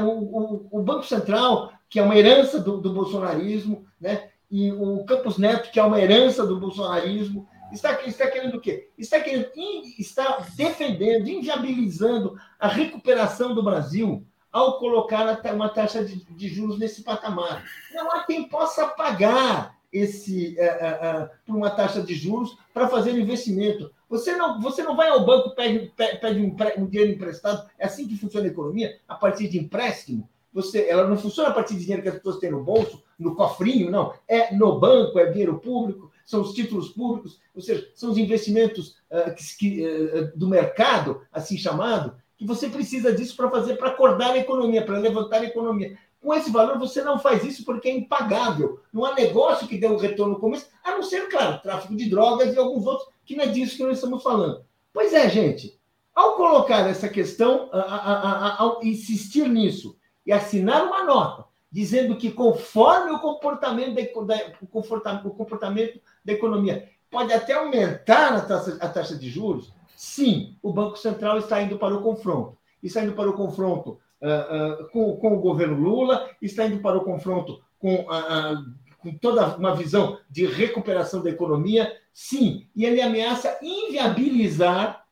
o, 0.00 0.02
o, 0.02 0.66
o 0.70 0.82
Banco 0.82 1.06
Central, 1.06 1.72
que 1.88 1.98
é 1.98 2.02
uma 2.02 2.16
herança 2.16 2.60
do, 2.60 2.76
do 2.78 2.92
bolsonarismo, 2.92 3.86
né? 3.98 4.28
E 4.54 4.70
o 4.70 5.02
Campos 5.04 5.36
Neto, 5.36 5.72
que 5.72 5.80
é 5.80 5.82
uma 5.82 6.00
herança 6.00 6.46
do 6.46 6.60
bolsonarismo, 6.60 7.44
está, 7.72 8.00
está 8.04 8.30
querendo 8.30 8.54
o 8.54 8.60
quê? 8.60 8.88
Está 8.96 9.18
querendo, 9.18 9.50
está 9.98 10.46
defendendo, 10.54 11.26
inviabilizando 11.26 12.38
a 12.56 12.68
recuperação 12.68 13.52
do 13.52 13.64
Brasil 13.64 14.24
ao 14.52 14.78
colocar 14.78 15.42
uma 15.52 15.68
taxa 15.68 16.04
de, 16.04 16.24
de 16.24 16.48
juros 16.48 16.78
nesse 16.78 17.02
patamar. 17.02 17.64
Não 17.92 18.12
há 18.12 18.22
quem 18.22 18.48
possa 18.48 18.86
pagar 18.86 19.76
esse 19.92 20.56
é, 20.56 20.66
é, 20.66 21.30
por 21.44 21.56
uma 21.56 21.70
taxa 21.70 22.00
de 22.00 22.14
juros 22.14 22.56
para 22.72 22.88
fazer 22.88 23.10
investimento. 23.18 23.92
Você 24.08 24.36
não, 24.36 24.60
você 24.60 24.84
não 24.84 24.94
vai 24.94 25.08
ao 25.08 25.26
banco 25.26 25.50
pede, 25.56 25.92
pede 25.96 26.40
um, 26.40 26.54
um 26.80 26.86
dinheiro 26.86 27.10
emprestado. 27.10 27.68
É 27.76 27.86
assim 27.86 28.06
que 28.06 28.16
funciona 28.16 28.46
a 28.46 28.50
economia, 28.50 29.00
a 29.08 29.16
partir 29.16 29.48
de 29.48 29.58
empréstimo. 29.58 30.28
Você, 30.54 30.88
ela 30.88 31.08
não 31.08 31.18
funciona 31.18 31.48
a 31.48 31.52
partir 31.52 31.74
de 31.74 31.80
dinheiro 31.80 32.02
que 32.02 32.08
as 32.08 32.14
pessoas 32.14 32.38
têm 32.38 32.50
no 32.50 32.62
bolso, 32.62 33.02
no 33.18 33.34
cofrinho, 33.34 33.90
não. 33.90 34.14
É 34.28 34.54
no 34.54 34.78
banco, 34.78 35.18
é 35.18 35.26
dinheiro 35.26 35.58
público, 35.58 36.12
são 36.24 36.40
os 36.40 36.54
títulos 36.54 36.90
públicos, 36.90 37.40
ou 37.52 37.60
seja, 37.60 37.90
são 37.94 38.10
os 38.10 38.16
investimentos 38.16 38.96
uh, 39.10 39.34
que, 39.34 39.56
que, 39.58 39.86
uh, 39.86 40.38
do 40.38 40.48
mercado, 40.48 41.22
assim 41.32 41.58
chamado, 41.58 42.14
que 42.36 42.46
você 42.46 42.68
precisa 42.68 43.12
disso 43.12 43.36
para 43.36 43.50
fazer, 43.50 43.76
para 43.76 43.88
acordar 43.88 44.30
a 44.30 44.38
economia, 44.38 44.84
para 44.84 44.98
levantar 44.98 45.40
a 45.40 45.46
economia. 45.46 45.98
Com 46.20 46.32
esse 46.32 46.50
valor, 46.50 46.78
você 46.78 47.02
não 47.02 47.18
faz 47.18 47.44
isso 47.44 47.64
porque 47.64 47.88
é 47.88 47.96
impagável. 47.96 48.80
Não 48.92 49.04
há 49.04 49.14
negócio 49.14 49.68
que 49.68 49.76
dê 49.76 49.86
um 49.86 49.98
retorno 49.98 50.38
como 50.38 50.54
esse, 50.54 50.66
a 50.82 50.92
não 50.92 51.02
ser, 51.02 51.28
claro, 51.28 51.60
tráfico 51.60 51.94
de 51.94 52.08
drogas 52.08 52.54
e 52.54 52.58
alguns 52.58 52.86
outros, 52.86 53.08
que 53.26 53.36
não 53.36 53.44
é 53.44 53.48
disso 53.48 53.76
que 53.76 53.82
nós 53.82 53.96
estamos 53.96 54.22
falando. 54.22 54.64
Pois 54.92 55.12
é, 55.12 55.28
gente. 55.28 55.78
Ao 56.14 56.36
colocar 56.36 56.88
essa 56.88 57.08
questão, 57.08 57.68
ao 57.72 58.82
insistir 58.84 59.48
nisso, 59.48 59.96
e 60.26 60.32
assinar 60.32 60.84
uma 60.84 61.04
nota 61.04 61.44
dizendo 61.74 62.14
que, 62.16 62.30
conforme 62.30 63.10
o 63.10 63.18
comportamento 63.18 63.96
da, 64.24 64.36
o 64.60 65.30
comportamento 65.30 66.00
da 66.24 66.32
economia 66.32 66.88
pode 67.10 67.32
até 67.32 67.52
aumentar 67.54 68.32
a 68.32 68.40
taxa, 68.42 68.78
a 68.80 68.88
taxa 68.88 69.16
de 69.16 69.28
juros, 69.28 69.72
sim, 69.96 70.56
o 70.62 70.72
Banco 70.72 70.96
Central 70.96 71.38
está 71.38 71.60
indo 71.60 71.76
para 71.76 71.92
o 71.92 72.00
confronto. 72.00 72.56
Está 72.80 73.02
indo 73.02 73.14
para 73.14 73.28
o 73.28 73.32
confronto 73.32 73.98
uh, 74.22 74.82
uh, 74.82 74.88
com, 74.90 75.16
com, 75.16 75.36
o 75.36 75.40
governo 75.40 75.76
Lula, 75.76 76.30
está 76.40 76.64
indo 76.64 76.80
para 76.80 76.96
o 76.96 77.04
confronto 77.04 77.60
com, 77.76 78.02
uh, 78.02 78.64
com 78.98 79.12
toda 79.18 79.56
uma 79.56 79.74
visão 79.74 80.20
de 80.30 80.46
recuperação 80.46 81.24
da 81.24 81.30
economia, 81.30 81.92
sim, 82.12 82.68
e 82.76 82.84
ele 82.84 83.02
ameaça 83.02 83.58
inviabilizar 83.60 85.04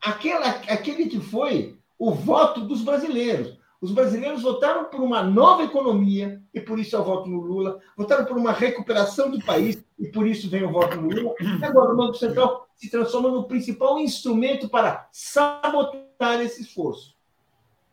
aquela, 0.00 0.48
aquele 0.48 1.06
que 1.06 1.20
foi 1.20 1.78
o 1.96 2.10
voto 2.10 2.62
dos 2.62 2.82
brasileiros. 2.82 3.57
Os 3.80 3.92
brasileiros 3.92 4.42
votaram 4.42 4.86
por 4.86 5.00
uma 5.00 5.22
nova 5.22 5.62
economia, 5.62 6.42
e 6.52 6.60
por 6.60 6.80
isso 6.80 6.96
é 6.96 6.98
o 6.98 7.04
voto 7.04 7.28
no 7.28 7.40
Lula. 7.40 7.78
Votaram 7.96 8.24
por 8.24 8.36
uma 8.36 8.50
recuperação 8.50 9.30
do 9.30 9.40
país, 9.44 9.84
e 9.96 10.08
por 10.08 10.26
isso 10.26 10.50
vem 10.50 10.64
o 10.64 10.72
voto 10.72 11.00
no 11.00 11.08
Lula. 11.08 11.34
E 11.40 11.64
agora 11.64 11.92
o 11.92 11.96
Banco 11.96 12.14
Central 12.14 12.66
se 12.74 12.90
transforma 12.90 13.30
no 13.30 13.44
principal 13.44 13.98
instrumento 13.98 14.68
para 14.68 15.08
sabotar 15.12 16.40
esse 16.40 16.62
esforço, 16.62 17.14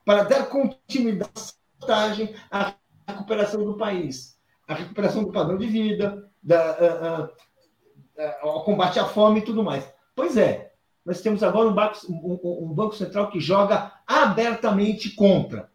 para 0.04 0.24
dar 0.24 0.48
continuidade 0.48 2.36
à 2.50 2.74
recuperação 3.08 3.64
do 3.64 3.78
país, 3.78 4.40
à 4.68 4.74
recuperação 4.74 5.24
do 5.24 5.32
padrão 5.32 5.58
de 5.58 5.68
vida, 5.68 6.28
da, 6.42 7.30
ao 8.42 8.64
combate 8.64 9.00
à 9.00 9.06
fome 9.06 9.40
e 9.40 9.44
tudo 9.44 9.64
mais. 9.64 9.88
Pois 10.16 10.36
é, 10.36 10.72
nós 11.06 11.22
temos 11.22 11.44
agora 11.44 11.68
um 11.68 11.74
banco, 11.74 11.98
um, 12.10 12.66
um 12.66 12.74
banco 12.74 12.96
Central 12.96 13.30
que 13.30 13.40
joga 13.40 13.92
abertamente 14.08 15.12
contra 15.12 15.70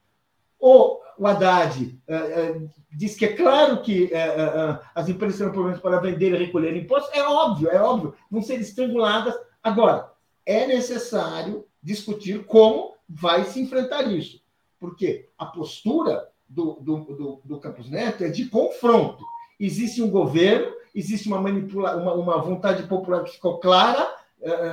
o, 0.61 1.01
o 1.19 1.27
Haddad 1.27 1.99
uh, 2.09 2.63
uh, 2.63 2.71
diz 2.93 3.15
que 3.15 3.25
é 3.25 3.33
claro 3.35 3.83
que 3.83 4.05
uh, 4.05 4.79
as 4.95 5.09
empresas 5.09 5.39
terão 5.39 5.53
problemas 5.53 5.81
para 5.81 6.01
vender 6.01 6.33
e 6.33 6.45
recolher 6.45 6.77
impostos. 6.77 7.13
É 7.15 7.23
óbvio, 7.23 7.71
é 7.71 7.81
óbvio, 7.81 8.15
vão 8.31 8.43
ser 8.43 8.61
estranguladas. 8.61 9.35
Agora, 9.63 10.11
é 10.45 10.67
necessário 10.67 11.65
discutir 11.83 12.45
como 12.45 12.95
vai 13.09 13.45
se 13.45 13.61
enfrentar 13.61 14.11
isso. 14.11 14.41
Porque 14.79 15.29
a 15.37 15.47
postura 15.47 16.29
do, 16.49 16.79
do, 16.81 16.99
do, 16.99 17.41
do 17.45 17.61
Campos 17.61 17.91
Neto 17.91 18.25
é 18.25 18.29
de 18.29 18.47
confronto. 18.47 19.25
Existe 19.59 20.03
um 20.03 20.11
governo, 20.11 20.73
existe 20.95 21.29
uma, 21.29 21.41
manipula 21.41 21.97
uma, 21.97 22.15
uma 22.15 22.39
vontade 22.39 22.85
popular 22.85 23.25
que 23.25 23.33
ficou 23.33 23.59
clara 23.59 24.09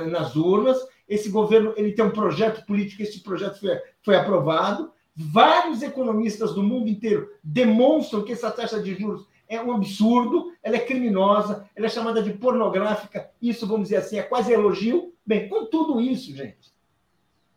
nas 0.06 0.34
urnas. 0.34 0.78
Esse 1.06 1.28
governo 1.28 1.74
ele 1.76 1.92
tem 1.92 2.04
um 2.04 2.10
projeto 2.10 2.64
político, 2.64 3.02
esse 3.02 3.20
projeto 3.20 3.60
foi, 3.60 3.78
foi 4.02 4.16
aprovado 4.16 4.90
Vários 5.20 5.82
economistas 5.82 6.54
do 6.54 6.62
mundo 6.62 6.88
inteiro 6.88 7.28
demonstram 7.42 8.22
que 8.22 8.30
essa 8.30 8.52
taxa 8.52 8.80
de 8.80 8.94
juros 8.94 9.26
é 9.48 9.60
um 9.60 9.72
absurdo, 9.72 10.52
ela 10.62 10.76
é 10.76 10.78
criminosa, 10.78 11.68
ela 11.74 11.86
é 11.86 11.88
chamada 11.88 12.22
de 12.22 12.32
pornográfica. 12.34 13.28
Isso, 13.42 13.66
vamos 13.66 13.88
dizer 13.88 13.96
assim, 13.96 14.16
é 14.16 14.22
quase 14.22 14.52
elogio. 14.52 15.12
Bem, 15.26 15.48
com 15.48 15.66
tudo 15.66 16.00
isso, 16.00 16.32
gente, 16.36 16.72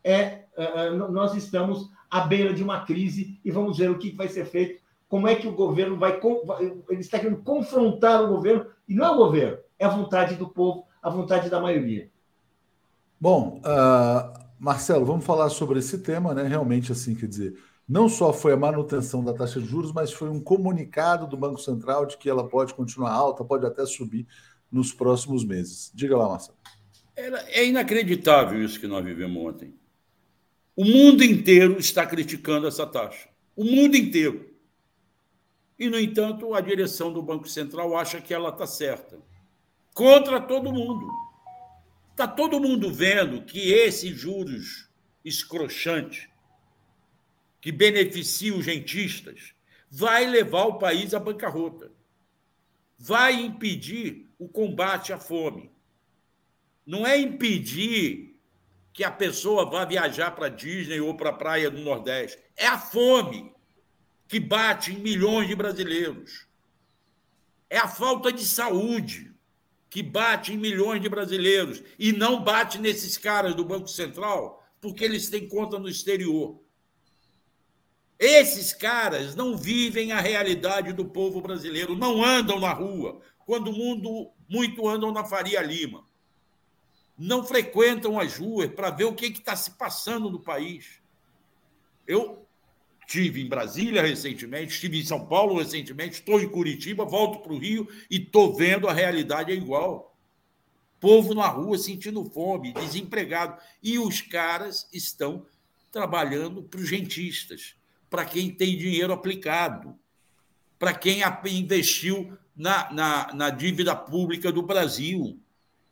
é, 0.02 0.42
uh, 0.58 1.12
nós 1.12 1.36
estamos 1.36 1.88
à 2.10 2.22
beira 2.22 2.52
de 2.52 2.64
uma 2.64 2.84
crise 2.84 3.38
e 3.44 3.50
vamos 3.52 3.78
ver 3.78 3.92
o 3.92 3.98
que 3.98 4.10
vai 4.10 4.26
ser 4.26 4.44
feito. 4.44 4.82
Como 5.08 5.28
é 5.28 5.36
que 5.36 5.46
o 5.46 5.52
governo 5.52 5.96
vai. 5.96 6.18
Ele 6.88 7.00
está 7.00 7.20
querendo 7.20 7.44
confrontar 7.44 8.24
o 8.24 8.28
governo, 8.28 8.66
e 8.88 8.94
não 8.94 9.06
é 9.06 9.10
o 9.10 9.18
governo, 9.18 9.58
é 9.78 9.84
a 9.84 9.88
vontade 9.88 10.34
do 10.34 10.48
povo, 10.48 10.84
a 11.00 11.08
vontade 11.08 11.48
da 11.48 11.60
maioria. 11.60 12.10
Bom, 13.20 13.60
uh, 13.60 14.41
Marcelo, 14.62 15.04
vamos 15.04 15.24
falar 15.24 15.50
sobre 15.50 15.80
esse 15.80 15.98
tema, 15.98 16.32
né? 16.32 16.44
Realmente, 16.44 16.92
assim, 16.92 17.16
quer 17.16 17.26
dizer, 17.26 17.58
não 17.88 18.08
só 18.08 18.32
foi 18.32 18.52
a 18.52 18.56
manutenção 18.56 19.24
da 19.24 19.34
taxa 19.34 19.60
de 19.60 19.66
juros, 19.66 19.92
mas 19.92 20.12
foi 20.12 20.28
um 20.28 20.40
comunicado 20.40 21.26
do 21.26 21.36
Banco 21.36 21.60
Central 21.60 22.06
de 22.06 22.16
que 22.16 22.30
ela 22.30 22.48
pode 22.48 22.72
continuar 22.72 23.10
alta, 23.10 23.44
pode 23.44 23.66
até 23.66 23.84
subir 23.84 24.24
nos 24.70 24.92
próximos 24.92 25.44
meses. 25.44 25.90
Diga 25.92 26.16
lá, 26.16 26.28
Marcelo. 26.28 26.56
É 27.16 27.66
inacreditável 27.66 28.62
isso 28.62 28.78
que 28.78 28.86
nós 28.86 29.04
vivemos 29.04 29.36
ontem. 29.44 29.74
O 30.76 30.84
mundo 30.84 31.24
inteiro 31.24 31.76
está 31.80 32.06
criticando 32.06 32.68
essa 32.68 32.86
taxa. 32.86 33.30
O 33.56 33.64
mundo 33.64 33.96
inteiro. 33.96 34.48
E, 35.76 35.90
no 35.90 35.98
entanto, 35.98 36.54
a 36.54 36.60
direção 36.60 37.12
do 37.12 37.20
Banco 37.20 37.48
Central 37.48 37.96
acha 37.96 38.20
que 38.20 38.32
ela 38.32 38.50
está 38.50 38.68
certa. 38.68 39.18
Contra 39.92 40.40
todo 40.40 40.72
mundo. 40.72 41.21
Está 42.12 42.28
todo 42.28 42.60
mundo 42.60 42.92
vendo 42.92 43.42
que 43.42 43.72
esses 43.72 44.14
juros 44.14 44.86
escrochantes, 45.24 46.28
que 47.58 47.72
beneficiam 47.72 48.58
os 48.58 48.66
rentistas, 48.66 49.54
vai 49.90 50.26
levar 50.26 50.64
o 50.64 50.78
país 50.78 51.14
à 51.14 51.18
bancarrota. 51.18 51.90
Vai 52.98 53.40
impedir 53.40 54.28
o 54.38 54.46
combate 54.46 55.10
à 55.12 55.18
fome. 55.18 55.72
Não 56.84 57.06
é 57.06 57.18
impedir 57.18 58.38
que 58.92 59.02
a 59.02 59.10
pessoa 59.10 59.68
vá 59.68 59.86
viajar 59.86 60.32
para 60.32 60.50
Disney 60.50 61.00
ou 61.00 61.16
para 61.16 61.30
a 61.30 61.34
praia 61.34 61.70
do 61.70 61.80
Nordeste. 61.80 62.38
É 62.54 62.66
a 62.66 62.78
fome 62.78 63.54
que 64.28 64.38
bate 64.38 64.92
em 64.92 64.98
milhões 64.98 65.48
de 65.48 65.54
brasileiros. 65.54 66.46
É 67.70 67.78
a 67.78 67.88
falta 67.88 68.30
de 68.30 68.44
saúde 68.44 69.31
que 69.92 70.02
bate 70.02 70.54
em 70.54 70.56
milhões 70.56 71.02
de 71.02 71.08
brasileiros 71.10 71.82
e 71.98 72.14
não 72.14 72.42
bate 72.42 72.78
nesses 72.78 73.18
caras 73.18 73.54
do 73.54 73.62
Banco 73.62 73.88
Central 73.88 74.64
porque 74.80 75.04
eles 75.04 75.28
têm 75.28 75.46
conta 75.46 75.78
no 75.78 75.86
exterior. 75.86 76.58
Esses 78.18 78.72
caras 78.72 79.34
não 79.34 79.54
vivem 79.54 80.10
a 80.10 80.18
realidade 80.18 80.94
do 80.94 81.04
povo 81.04 81.42
brasileiro, 81.42 81.94
não 81.94 82.24
andam 82.24 82.58
na 82.58 82.72
rua, 82.72 83.20
quando 83.44 83.68
o 83.68 83.76
mundo 83.76 84.32
muito 84.48 84.88
andam 84.88 85.12
na 85.12 85.26
Faria 85.26 85.60
Lima. 85.60 86.06
Não 87.18 87.44
frequentam 87.44 88.18
as 88.18 88.38
ruas 88.38 88.72
para 88.72 88.88
ver 88.88 89.04
o 89.04 89.14
que 89.14 89.26
está 89.26 89.54
se 89.54 89.72
passando 89.72 90.30
no 90.30 90.40
país. 90.40 91.02
Eu 92.06 92.41
Estive 93.06 93.42
em 93.42 93.48
Brasília 93.48 94.02
recentemente, 94.02 94.72
estive 94.72 95.00
em 95.00 95.04
São 95.04 95.26
Paulo 95.26 95.58
recentemente, 95.58 96.14
estou 96.14 96.40
em 96.40 96.48
Curitiba, 96.48 97.04
volto 97.04 97.40
para 97.40 97.52
o 97.52 97.58
Rio 97.58 97.88
e 98.10 98.16
estou 98.16 98.54
vendo 98.54 98.88
a 98.88 98.92
realidade 98.92 99.52
é 99.52 99.54
igual. 99.54 100.16
Povo 101.00 101.34
na 101.34 101.48
rua 101.48 101.76
sentindo 101.76 102.24
fome, 102.30 102.72
desempregado. 102.72 103.60
E 103.82 103.98
os 103.98 104.20
caras 104.20 104.88
estão 104.92 105.44
trabalhando 105.90 106.62
para 106.62 106.80
os 106.80 106.88
rentistas, 106.88 107.74
para 108.08 108.24
quem 108.24 108.50
tem 108.50 108.78
dinheiro 108.78 109.12
aplicado, 109.12 109.98
para 110.78 110.94
quem 110.94 111.22
investiu 111.46 112.38
na, 112.56 112.92
na, 112.92 113.34
na, 113.34 113.50
dívida 113.50 113.96
pública 113.96 114.52
do 114.52 114.62
Brasil 114.62 115.40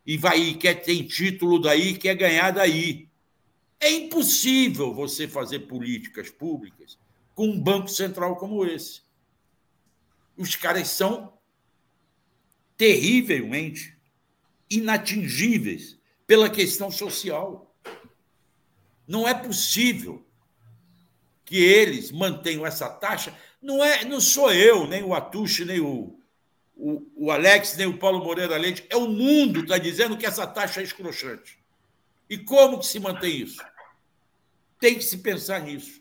e 0.06 0.16
vai 0.16 0.54
quer 0.54 0.74
ter 0.74 1.02
título 1.04 1.58
daí, 1.58 1.96
quer 1.96 2.14
ganhar 2.14 2.52
daí. 2.52 3.08
É 3.80 3.90
impossível 3.90 4.94
você 4.94 5.26
fazer 5.26 5.60
políticas 5.60 6.30
públicas 6.30 6.98
com 7.40 7.46
um 7.46 7.58
banco 7.58 7.88
central 7.88 8.36
como 8.36 8.66
esse. 8.66 9.00
Os 10.36 10.54
caras 10.56 10.88
são 10.88 11.32
terrivelmente 12.76 13.96
inatingíveis 14.68 15.98
pela 16.26 16.50
questão 16.50 16.90
social. 16.90 17.74
Não 19.08 19.26
é 19.26 19.32
possível 19.32 20.22
que 21.46 21.56
eles 21.56 22.10
mantenham 22.10 22.66
essa 22.66 22.90
taxa. 22.90 23.34
Não 23.62 23.82
é, 23.82 24.04
não 24.04 24.20
sou 24.20 24.52
eu, 24.52 24.86
nem 24.86 25.02
o 25.02 25.14
Atushi, 25.14 25.64
nem 25.64 25.80
o, 25.80 26.20
o, 26.76 27.10
o 27.16 27.30
Alex, 27.30 27.74
nem 27.74 27.86
o 27.86 27.96
Paulo 27.96 28.22
Moreira 28.22 28.58
Leite. 28.58 28.84
É 28.90 28.96
o 28.96 29.08
mundo 29.08 29.60
que 29.60 29.64
está 29.64 29.78
dizendo 29.78 30.18
que 30.18 30.26
essa 30.26 30.46
taxa 30.46 30.82
é 30.82 30.84
escrochante. 30.84 31.58
E 32.28 32.36
como 32.36 32.78
que 32.78 32.84
se 32.84 33.00
mantém 33.00 33.40
isso? 33.40 33.64
Tem 34.78 34.94
que 34.94 35.02
se 35.02 35.16
pensar 35.16 35.62
nisso. 35.62 35.99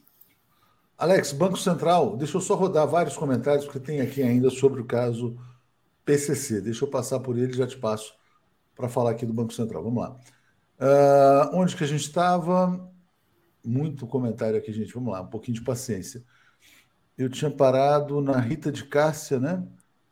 Alex, 1.00 1.32
Banco 1.32 1.58
Central, 1.58 2.18
deixa 2.18 2.36
eu 2.36 2.42
só 2.42 2.56
rodar 2.56 2.86
vários 2.86 3.16
comentários 3.16 3.66
que 3.66 3.80
tem 3.80 4.02
aqui 4.02 4.22
ainda 4.22 4.50
sobre 4.50 4.82
o 4.82 4.86
caso 4.86 5.38
PCC. 6.04 6.60
Deixa 6.60 6.84
eu 6.84 6.90
passar 6.90 7.22
por 7.22 7.38
ele 7.38 7.54
e 7.54 7.56
já 7.56 7.66
te 7.66 7.78
passo 7.78 8.14
para 8.76 8.90
falar 8.90 9.12
aqui 9.12 9.26
do 9.26 9.32
Banco 9.32 9.54
Central. 9.54 9.82
Vamos 9.82 10.04
lá. 10.04 10.20
Uh, 10.78 11.56
onde 11.56 11.78
que 11.78 11.86
a 11.86 11.88
gente 11.88 12.02
estava? 12.02 12.86
Muito 13.66 14.06
comentário 14.08 14.58
aqui, 14.58 14.74
gente. 14.74 14.94
Vamos 14.94 15.14
lá, 15.14 15.22
um 15.22 15.28
pouquinho 15.28 15.56
de 15.56 15.64
paciência. 15.64 16.22
Eu 17.18 17.30
tinha 17.30 17.50
parado 17.50 18.20
na 18.20 18.38
Rita 18.38 18.70
de 18.70 18.84
Cássia, 18.84 19.40
né? 19.40 19.66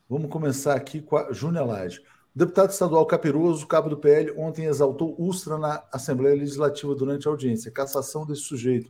Vamos 0.08 0.32
começar 0.32 0.74
aqui 0.74 1.02
com 1.02 1.18
a 1.18 1.34
Júnior 1.34 1.68
Lage. 1.68 2.00
O 2.34 2.40
deputado 2.40 2.70
estadual 2.70 3.06
Capiroso, 3.06 3.68
cabo 3.68 3.90
do 3.90 3.98
PL, 3.98 4.32
ontem 4.38 4.64
exaltou 4.64 5.22
Ustra 5.22 5.58
na 5.58 5.84
Assembleia 5.92 6.38
Legislativa 6.38 6.96
durante 6.96 7.28
a 7.28 7.32
audiência. 7.32 7.70
Cassação 7.72 8.26
desse 8.26 8.44
sujeito 8.44 8.90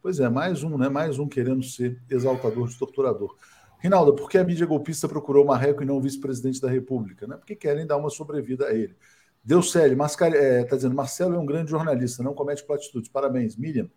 Pois 0.00 0.20
é, 0.20 0.28
mais 0.28 0.62
um, 0.62 0.78
né? 0.78 0.88
Mais 0.88 1.18
um 1.18 1.28
querendo 1.28 1.62
ser 1.62 2.00
exaltador 2.08 2.68
de 2.68 2.78
torturador. 2.78 3.36
Rinaldo, 3.80 4.14
por 4.14 4.28
que 4.28 4.38
a 4.38 4.44
mídia 4.44 4.66
golpista 4.66 5.08
procurou 5.08 5.44
Marreco 5.44 5.82
e 5.82 5.86
não 5.86 5.96
o 5.96 6.00
vice-presidente 6.00 6.60
da 6.60 6.68
República? 6.68 7.26
Né? 7.26 7.36
Porque 7.36 7.54
querem 7.54 7.86
dar 7.86 7.96
uma 7.96 8.10
sobrevida 8.10 8.66
a 8.66 8.74
ele. 8.74 8.96
Deucélio, 9.42 9.96
Mascar... 9.96 10.32
é, 10.32 10.64
tá 10.64 10.76
dizendo, 10.76 10.94
Marcelo 10.94 11.34
é 11.34 11.38
um 11.38 11.46
grande 11.46 11.70
jornalista, 11.70 12.22
não 12.22 12.34
comete 12.34 12.64
platitudes. 12.64 13.10
Parabéns. 13.10 13.56
Miriam, 13.56 13.88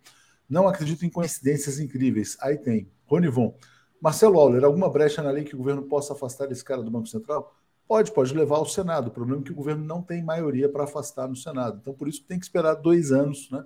não 0.48 0.68
acredito 0.68 1.04
em 1.04 1.10
coincidências 1.10 1.78
incríveis. 1.78 2.36
Aí 2.40 2.56
tem. 2.58 2.90
Ronivon, 3.06 3.54
Marcelo 4.00 4.38
Auler, 4.38 4.64
alguma 4.64 4.90
brecha 4.90 5.22
na 5.22 5.30
lei 5.30 5.44
que 5.44 5.54
o 5.54 5.58
governo 5.58 5.82
possa 5.82 6.12
afastar 6.14 6.50
esse 6.50 6.64
cara 6.64 6.82
do 6.82 6.90
Banco 6.90 7.06
Central? 7.06 7.54
Pode, 7.86 8.12
pode 8.12 8.34
levar 8.34 8.56
ao 8.56 8.66
Senado. 8.66 9.08
O 9.08 9.10
problema 9.10 9.40
é 9.40 9.44
que 9.44 9.52
o 9.52 9.54
governo 9.54 9.84
não 9.84 10.02
tem 10.02 10.22
maioria 10.22 10.68
para 10.68 10.84
afastar 10.84 11.28
no 11.28 11.36
Senado. 11.36 11.78
Então, 11.80 11.94
por 11.94 12.08
isso 12.08 12.24
tem 12.24 12.38
que 12.38 12.44
esperar 12.44 12.74
dois 12.74 13.12
anos, 13.12 13.50
né? 13.50 13.64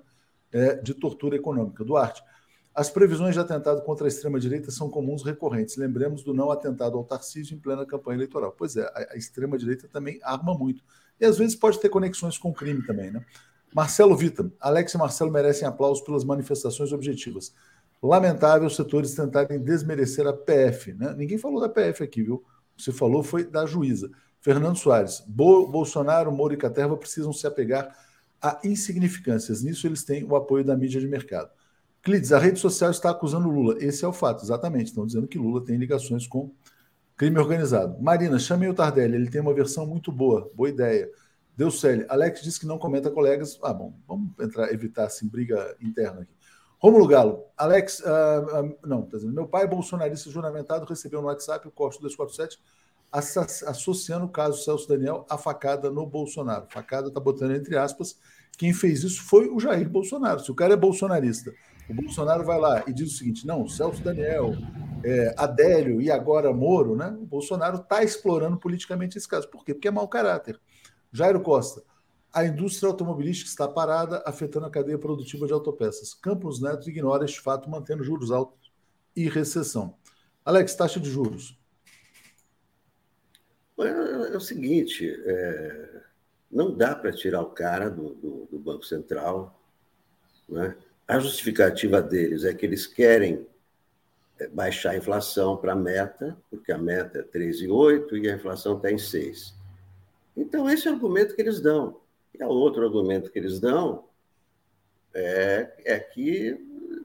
É, 0.51 0.75
de 0.75 0.93
tortura 0.93 1.35
econômica. 1.35 1.83
Duarte, 1.83 2.23
as 2.73 2.89
previsões 2.89 3.33
de 3.33 3.39
atentado 3.39 3.81
contra 3.81 4.05
a 4.05 4.07
extrema-direita 4.07 4.69
são 4.69 4.89
comuns 4.89 5.23
recorrentes. 5.23 5.77
Lembremos 5.77 6.23
do 6.23 6.33
não 6.33 6.51
atentado 6.51 6.97
ao 6.97 7.03
Tarcísio 7.03 7.55
em 7.55 7.59
plena 7.59 7.85
campanha 7.85 8.17
eleitoral. 8.17 8.53
Pois 8.55 8.75
é, 8.75 8.83
a, 8.83 9.13
a 9.13 9.17
extrema-direita 9.17 9.87
também 9.87 10.19
arma 10.23 10.53
muito. 10.53 10.83
E 11.19 11.25
às 11.25 11.37
vezes 11.37 11.55
pode 11.55 11.79
ter 11.79 11.89
conexões 11.89 12.37
com 12.37 12.53
crime 12.53 12.85
também, 12.85 13.09
né? 13.09 13.25
Marcelo 13.73 14.15
Vita, 14.15 14.51
Alex 14.59 14.93
e 14.93 14.97
Marcelo 14.97 15.31
merecem 15.31 15.67
aplausos 15.67 16.03
pelas 16.03 16.23
manifestações 16.23 16.91
objetivas. 16.93 17.53
Lamentável 18.01 18.67
os 18.67 18.75
setores 18.75 19.13
tentarem 19.13 19.59
desmerecer 19.59 20.25
a 20.25 20.33
PF. 20.33 20.93
Né? 20.93 21.13
Ninguém 21.17 21.37
falou 21.37 21.59
da 21.59 21.67
PF 21.67 22.03
aqui, 22.03 22.23
viu? 22.23 22.43
Você 22.77 22.91
falou 22.91 23.23
foi 23.23 23.43
da 23.43 23.65
juíza. 23.65 24.09
Fernando 24.39 24.77
Soares, 24.77 25.23
Bo 25.27 25.67
Bolsonaro, 25.67 26.31
Moro 26.31 26.53
e 26.53 26.57
Caterva 26.57 26.95
precisam 26.95 27.33
se 27.33 27.45
apegar 27.47 27.93
a 28.41 28.59
insignificâncias. 28.63 29.63
Nisso 29.63 29.87
eles 29.87 30.03
têm 30.03 30.23
o 30.23 30.35
apoio 30.35 30.63
da 30.63 30.75
mídia 30.75 30.99
de 30.99 31.07
mercado. 31.07 31.49
Clides, 32.01 32.31
a 32.31 32.39
rede 32.39 32.59
social 32.59 32.91
está 32.91 33.09
acusando 33.09 33.49
Lula. 33.49 33.75
Esse 33.79 34.05
é 34.05 34.07
o 34.07 34.13
fato, 34.13 34.43
exatamente. 34.43 34.87
Estão 34.87 35.05
dizendo 35.05 35.27
que 35.27 35.37
Lula 35.37 35.63
tem 35.63 35.77
ligações 35.77 36.25
com 36.27 36.51
crime 37.15 37.39
organizado. 37.39 38.01
Marina, 38.01 38.39
chamei 38.39 38.69
o 38.69 38.73
Tardelli, 38.73 39.15
ele 39.15 39.29
tem 39.29 39.41
uma 39.41 39.53
versão 39.53 39.85
muito 39.85 40.11
boa. 40.11 40.49
Boa 40.53 40.69
ideia. 40.69 41.09
Deu 41.55 41.71
Célio. 41.71 42.05
Alex 42.07 42.41
disse 42.41 42.59
que 42.59 42.67
não 42.67 42.77
comenta 42.77 43.09
colegas. 43.09 43.59
Ah, 43.63 43.73
bom, 43.73 43.93
vamos 44.07 44.31
entrar, 44.39 44.71
evitar 44.71 45.05
assim, 45.05 45.27
briga 45.27 45.75
interna 45.81 46.21
aqui. 46.21 46.37
Romulo 46.79 47.07
Galo, 47.07 47.43
Alex, 47.57 47.99
uh, 48.01 48.65
uh, 48.65 48.77
não, 48.85 49.01
tá 49.01 49.17
dizendo, 49.17 49.33
meu 49.33 49.47
pai 49.47 49.63
é 49.63 49.67
bolsonarista 49.67 50.29
juramentado 50.29 50.85
recebeu 50.85 51.21
no 51.21 51.27
WhatsApp 51.27 51.67
o 51.67 51.71
corte 51.71 51.99
247 51.99 52.59
associando 53.11 54.25
o 54.25 54.29
caso 54.29 54.63
Celso 54.63 54.87
Daniel 54.87 55.25
à 55.29 55.37
facada 55.37 55.89
no 55.89 56.05
Bolsonaro. 56.05 56.67
Facada 56.69 57.07
está 57.07 57.19
botando 57.19 57.55
entre 57.55 57.77
aspas. 57.77 58.17
Quem 58.57 58.73
fez 58.73 59.03
isso 59.03 59.23
foi 59.23 59.49
o 59.49 59.59
Jair 59.59 59.89
Bolsonaro. 59.89 60.39
Se 60.39 60.51
o 60.51 60.55
cara 60.55 60.73
é 60.73 60.77
bolsonarista, 60.77 61.53
o 61.89 61.93
Bolsonaro 61.93 62.43
vai 62.43 62.59
lá 62.59 62.83
e 62.87 62.93
diz 62.93 63.13
o 63.13 63.17
seguinte: 63.17 63.45
não, 63.45 63.67
Celso 63.67 64.03
Daniel, 64.03 64.53
é, 65.03 65.33
Adélio 65.37 66.01
e 66.01 66.11
agora 66.11 66.51
Moro, 66.51 66.95
né? 66.95 67.15
O 67.21 67.25
Bolsonaro 67.25 67.77
está 67.77 68.03
explorando 68.03 68.57
politicamente 68.57 69.17
esse 69.17 69.27
caso. 69.27 69.47
Por 69.49 69.63
quê? 69.63 69.73
Porque 69.73 69.87
é 69.87 69.91
mau 69.91 70.07
caráter. 70.07 70.59
Jairo 71.11 71.41
Costa, 71.41 71.83
a 72.33 72.45
indústria 72.45 72.89
automobilística 72.89 73.49
está 73.49 73.67
parada, 73.67 74.21
afetando 74.25 74.65
a 74.65 74.69
cadeia 74.69 74.97
produtiva 74.97 75.47
de 75.47 75.53
autopeças. 75.53 76.13
Campos 76.13 76.61
Neto 76.61 76.89
ignora 76.89 77.25
este 77.25 77.39
fato, 77.39 77.69
mantendo 77.69 78.03
juros 78.03 78.31
altos 78.31 78.71
e 79.15 79.29
recessão. 79.29 79.95
Alex, 80.43 80.75
taxa 80.75 80.99
de 80.99 81.09
juros. 81.09 81.56
É, 83.79 84.33
é 84.33 84.37
o 84.37 84.39
seguinte, 84.39 85.07
é, 85.25 86.01
não 86.51 86.75
dá 86.75 86.95
para 86.95 87.11
tirar 87.11 87.41
o 87.41 87.51
cara 87.51 87.89
do, 87.89 88.15
do, 88.15 88.47
do 88.51 88.59
Banco 88.59 88.83
Central. 88.83 89.61
Né? 90.49 90.75
A 91.07 91.19
justificativa 91.19 92.01
deles 92.01 92.43
é 92.43 92.53
que 92.53 92.65
eles 92.65 92.87
querem 92.87 93.45
é, 94.39 94.47
baixar 94.47 94.91
a 94.91 94.97
inflação 94.97 95.57
para 95.57 95.73
a 95.73 95.75
meta, 95.75 96.37
porque 96.49 96.71
a 96.71 96.77
meta 96.77 97.19
é 97.19 97.23
3,8 97.23 98.23
e 98.23 98.29
a 98.29 98.35
inflação 98.35 98.77
está 98.77 98.91
em 98.91 98.97
6. 98.97 99.55
Então, 100.35 100.69
esse 100.69 100.87
é 100.87 100.91
o 100.91 100.93
argumento 100.93 101.35
que 101.35 101.41
eles 101.41 101.59
dão. 101.59 101.99
E 102.33 102.43
o 102.43 102.49
outro 102.49 102.83
argumento 102.83 103.31
que 103.31 103.39
eles 103.39 103.59
dão 103.59 104.05
é, 105.13 105.73
é 105.85 105.99
que 105.99 106.57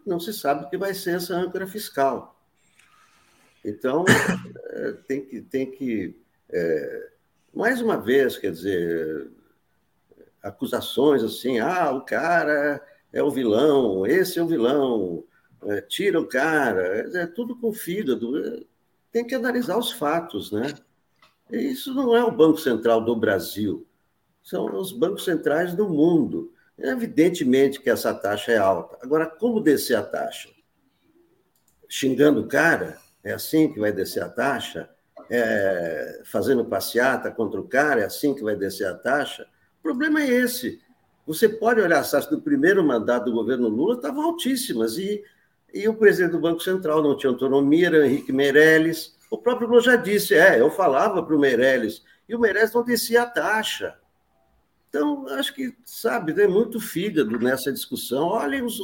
não 0.04 0.20
se 0.20 0.32
sabe 0.32 0.64
o 0.64 0.68
que 0.68 0.76
vai 0.76 0.92
ser 0.94 1.16
essa 1.16 1.34
âncora 1.34 1.66
fiscal. 1.66 2.38
Então, 3.64 4.04
é, 4.70 4.92
tem 5.06 5.24
que, 5.24 5.40
tem 5.40 5.70
que 5.70 6.21
é, 6.52 7.10
mais 7.54 7.80
uma 7.80 7.96
vez, 7.96 8.36
quer 8.36 8.52
dizer, 8.52 9.30
acusações 10.42 11.22
assim, 11.22 11.58
ah, 11.58 11.90
o 11.92 12.02
cara 12.02 12.82
é 13.12 13.22
o 13.22 13.30
vilão, 13.30 14.06
esse 14.06 14.38
é 14.38 14.42
o 14.42 14.48
vilão, 14.48 15.24
é, 15.64 15.80
tira 15.80 16.20
o 16.20 16.26
cara, 16.26 17.10
é, 17.12 17.22
é 17.22 17.26
tudo 17.26 17.56
com 17.56 17.72
fígado. 17.72 18.66
Tem 19.10 19.26
que 19.26 19.34
analisar 19.34 19.78
os 19.78 19.92
fatos, 19.92 20.50
né? 20.50 20.74
E 21.50 21.56
isso 21.56 21.94
não 21.94 22.16
é 22.16 22.24
o 22.24 22.30
Banco 22.30 22.58
Central 22.58 23.04
do 23.04 23.14
Brasil, 23.14 23.86
são 24.42 24.74
os 24.74 24.92
bancos 24.92 25.24
centrais 25.24 25.74
do 25.74 25.88
mundo. 25.88 26.52
Evidentemente 26.76 27.80
que 27.80 27.90
essa 27.90 28.12
taxa 28.12 28.50
é 28.50 28.58
alta. 28.58 28.98
Agora, 29.02 29.26
como 29.26 29.60
descer 29.60 29.94
a 29.94 30.02
taxa? 30.02 30.48
Xingando 31.88 32.40
o 32.40 32.48
cara? 32.48 32.98
É 33.22 33.32
assim 33.32 33.72
que 33.72 33.78
vai 33.78 33.92
descer 33.92 34.22
a 34.22 34.28
taxa? 34.28 34.90
É, 35.34 36.20
fazendo 36.26 36.62
passeata 36.62 37.30
contra 37.30 37.58
o 37.58 37.66
cara, 37.66 38.02
é 38.02 38.04
assim 38.04 38.34
que 38.34 38.42
vai 38.42 38.54
descer 38.54 38.86
a 38.86 38.94
taxa. 38.94 39.46
O 39.80 39.82
problema 39.82 40.20
é 40.20 40.28
esse. 40.28 40.78
Você 41.26 41.48
pode 41.48 41.80
olhar 41.80 42.00
as 42.00 42.10
taxas 42.10 42.30
do 42.30 42.42
primeiro 42.42 42.84
mandato 42.84 43.24
do 43.24 43.32
governo 43.32 43.66
Lula, 43.66 43.94
estavam 43.94 44.22
altíssimas, 44.24 44.98
e, 44.98 45.24
e 45.72 45.88
o 45.88 45.94
presidente 45.94 46.32
do 46.32 46.40
Banco 46.40 46.60
Central 46.60 47.02
não 47.02 47.16
tinha 47.16 47.32
autonomia, 47.32 47.86
era 47.86 48.06
Henrique 48.06 48.30
Meirelles. 48.30 49.16
O 49.30 49.38
próprio 49.38 49.68
Lula 49.68 49.80
já 49.80 49.96
disse, 49.96 50.34
é, 50.34 50.60
eu 50.60 50.70
falava 50.70 51.22
para 51.22 51.34
o 51.34 51.38
Meirelles, 51.38 52.04
e 52.28 52.34
o 52.34 52.38
Meirelles 52.38 52.74
não 52.74 52.84
descia 52.84 53.22
a 53.22 53.26
taxa. 53.26 53.96
Então, 54.90 55.26
acho 55.28 55.54
que, 55.54 55.74
sabe, 55.86 56.34
tem 56.34 56.46
muito 56.46 56.78
fígado 56.78 57.38
nessa 57.38 57.72
discussão. 57.72 58.24
Olhem 58.26 58.62
os, 58.62 58.78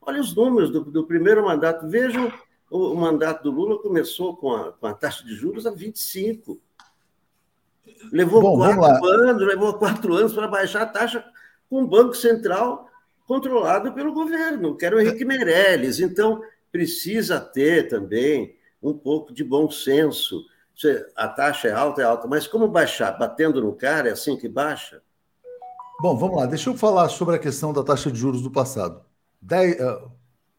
olhem 0.00 0.20
os 0.22 0.34
números 0.34 0.70
do, 0.70 0.80
do 0.82 1.06
primeiro 1.06 1.44
mandato, 1.44 1.86
vejam 1.86 2.32
o, 2.70 2.94
mandato 2.94 3.42
do 3.42 3.50
Lula 3.50 3.82
começou 3.82 4.36
com 4.36 4.54
a, 4.54 4.72
com 4.72 4.86
a 4.86 4.94
taxa 4.94 5.24
de 5.24 5.34
juros 5.34 5.66
a 5.66 5.70
25. 5.70 6.58
Levou 8.12 8.40
Bom, 8.40 8.76
quatro 8.76 9.06
anos, 9.06 9.46
levou 9.46 9.74
quatro 9.74 10.14
anos 10.14 10.32
para 10.32 10.46
baixar 10.46 10.82
a 10.82 10.86
taxa 10.86 11.24
com 11.68 11.82
o 11.82 11.86
Banco 11.86 12.14
Central 12.14 12.88
controlado 13.26 13.92
pelo 13.92 14.12
governo, 14.12 14.76
que 14.76 14.86
era 14.86 14.96
o 14.96 15.00
Henrique 15.00 15.24
Meirelles. 15.24 16.00
Então, 16.00 16.42
precisa 16.70 17.40
ter 17.40 17.88
também 17.88 18.56
um 18.82 18.92
pouco 18.92 19.32
de 19.32 19.44
bom 19.44 19.70
senso. 19.70 20.44
A 21.14 21.28
taxa 21.28 21.68
é 21.68 21.72
alta, 21.72 22.00
é 22.00 22.04
alta, 22.04 22.26
mas 22.26 22.46
como 22.46 22.68
baixar? 22.68 23.18
Batendo 23.18 23.60
no 23.60 23.72
cara, 23.74 24.08
é 24.08 24.12
assim 24.12 24.36
que 24.36 24.48
baixa? 24.48 25.02
Bom, 26.00 26.16
vamos 26.16 26.38
lá. 26.38 26.46
Deixa 26.46 26.70
eu 26.70 26.76
falar 26.76 27.08
sobre 27.08 27.36
a 27.36 27.38
questão 27.38 27.72
da 27.72 27.82
taxa 27.82 28.10
de 28.10 28.18
juros 28.18 28.42
do 28.42 28.50
passado. 28.50 29.04
10, 29.42 29.80
uh, 29.80 30.10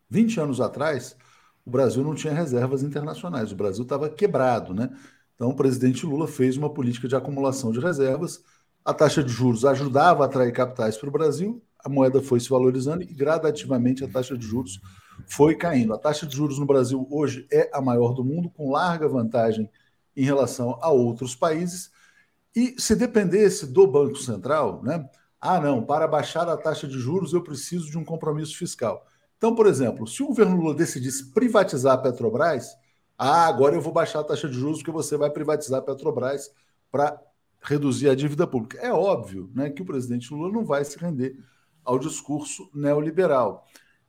20 0.09 0.39
anos 0.39 0.61
atrás, 0.61 1.17
o 1.65 1.69
Brasil 1.69 2.03
não 2.03 2.15
tinha 2.15 2.33
reservas 2.33 2.83
internacionais, 2.83 3.51
o 3.51 3.55
Brasil 3.55 3.83
estava 3.83 4.09
quebrado, 4.09 4.73
né? 4.73 4.89
Então 5.35 5.49
o 5.49 5.55
presidente 5.55 6.05
Lula 6.05 6.27
fez 6.27 6.57
uma 6.57 6.69
política 6.69 7.07
de 7.07 7.15
acumulação 7.15 7.71
de 7.71 7.79
reservas, 7.79 8.43
a 8.83 8.93
taxa 8.93 9.23
de 9.23 9.31
juros 9.31 9.65
ajudava 9.65 10.23
a 10.23 10.25
atrair 10.25 10.51
capitais 10.51 10.97
para 10.97 11.09
o 11.09 11.11
Brasil, 11.11 11.61
a 11.83 11.89
moeda 11.89 12.21
foi 12.21 12.39
se 12.39 12.49
valorizando 12.49 13.03
e 13.03 13.07
gradativamente 13.07 14.03
a 14.03 14.07
taxa 14.07 14.37
de 14.37 14.45
juros 14.45 14.79
foi 15.27 15.55
caindo. 15.55 15.93
A 15.93 15.97
taxa 15.97 16.25
de 16.25 16.35
juros 16.35 16.59
no 16.59 16.65
Brasil 16.65 17.07
hoje 17.09 17.47
é 17.51 17.69
a 17.73 17.81
maior 17.81 18.13
do 18.13 18.23
mundo, 18.23 18.49
com 18.49 18.71
larga 18.71 19.07
vantagem 19.07 19.69
em 20.15 20.23
relação 20.23 20.77
a 20.81 20.89
outros 20.89 21.35
países. 21.35 21.91
E 22.55 22.75
se 22.77 22.95
dependesse 22.95 23.65
do 23.65 23.87
Banco 23.87 24.17
Central, 24.17 24.81
né? 24.83 25.09
Ah, 25.39 25.59
não, 25.59 25.83
para 25.83 26.07
baixar 26.07 26.47
a 26.47 26.57
taxa 26.57 26.87
de 26.87 26.99
juros 26.99 27.33
eu 27.33 27.41
preciso 27.41 27.89
de 27.89 27.97
um 27.97 28.05
compromisso 28.05 28.55
fiscal. 28.55 29.07
Então, 29.41 29.55
por 29.55 29.65
exemplo, 29.65 30.05
se 30.05 30.21
o 30.21 30.27
governo 30.27 30.55
Lula 30.55 30.75
decidisse 30.75 31.31
privatizar 31.31 31.95
a 31.95 31.97
Petrobras, 31.97 32.77
ah, 33.17 33.47
agora 33.47 33.73
eu 33.73 33.81
vou 33.81 33.91
baixar 33.91 34.19
a 34.19 34.23
taxa 34.23 34.47
de 34.47 34.53
juros 34.53 34.77
porque 34.77 34.91
você 34.91 35.17
vai 35.17 35.31
privatizar 35.31 35.79
a 35.79 35.81
Petrobras 35.81 36.51
para 36.91 37.19
reduzir 37.59 38.07
a 38.07 38.13
dívida 38.13 38.45
pública. 38.45 38.77
É 38.77 38.93
óbvio 38.93 39.49
né, 39.55 39.71
que 39.71 39.81
o 39.81 39.85
presidente 39.85 40.31
Lula 40.31 40.53
não 40.53 40.63
vai 40.63 40.85
se 40.85 40.95
render 40.99 41.35
ao 41.83 41.97
discurso 41.97 42.69
neoliberal. 42.71 43.65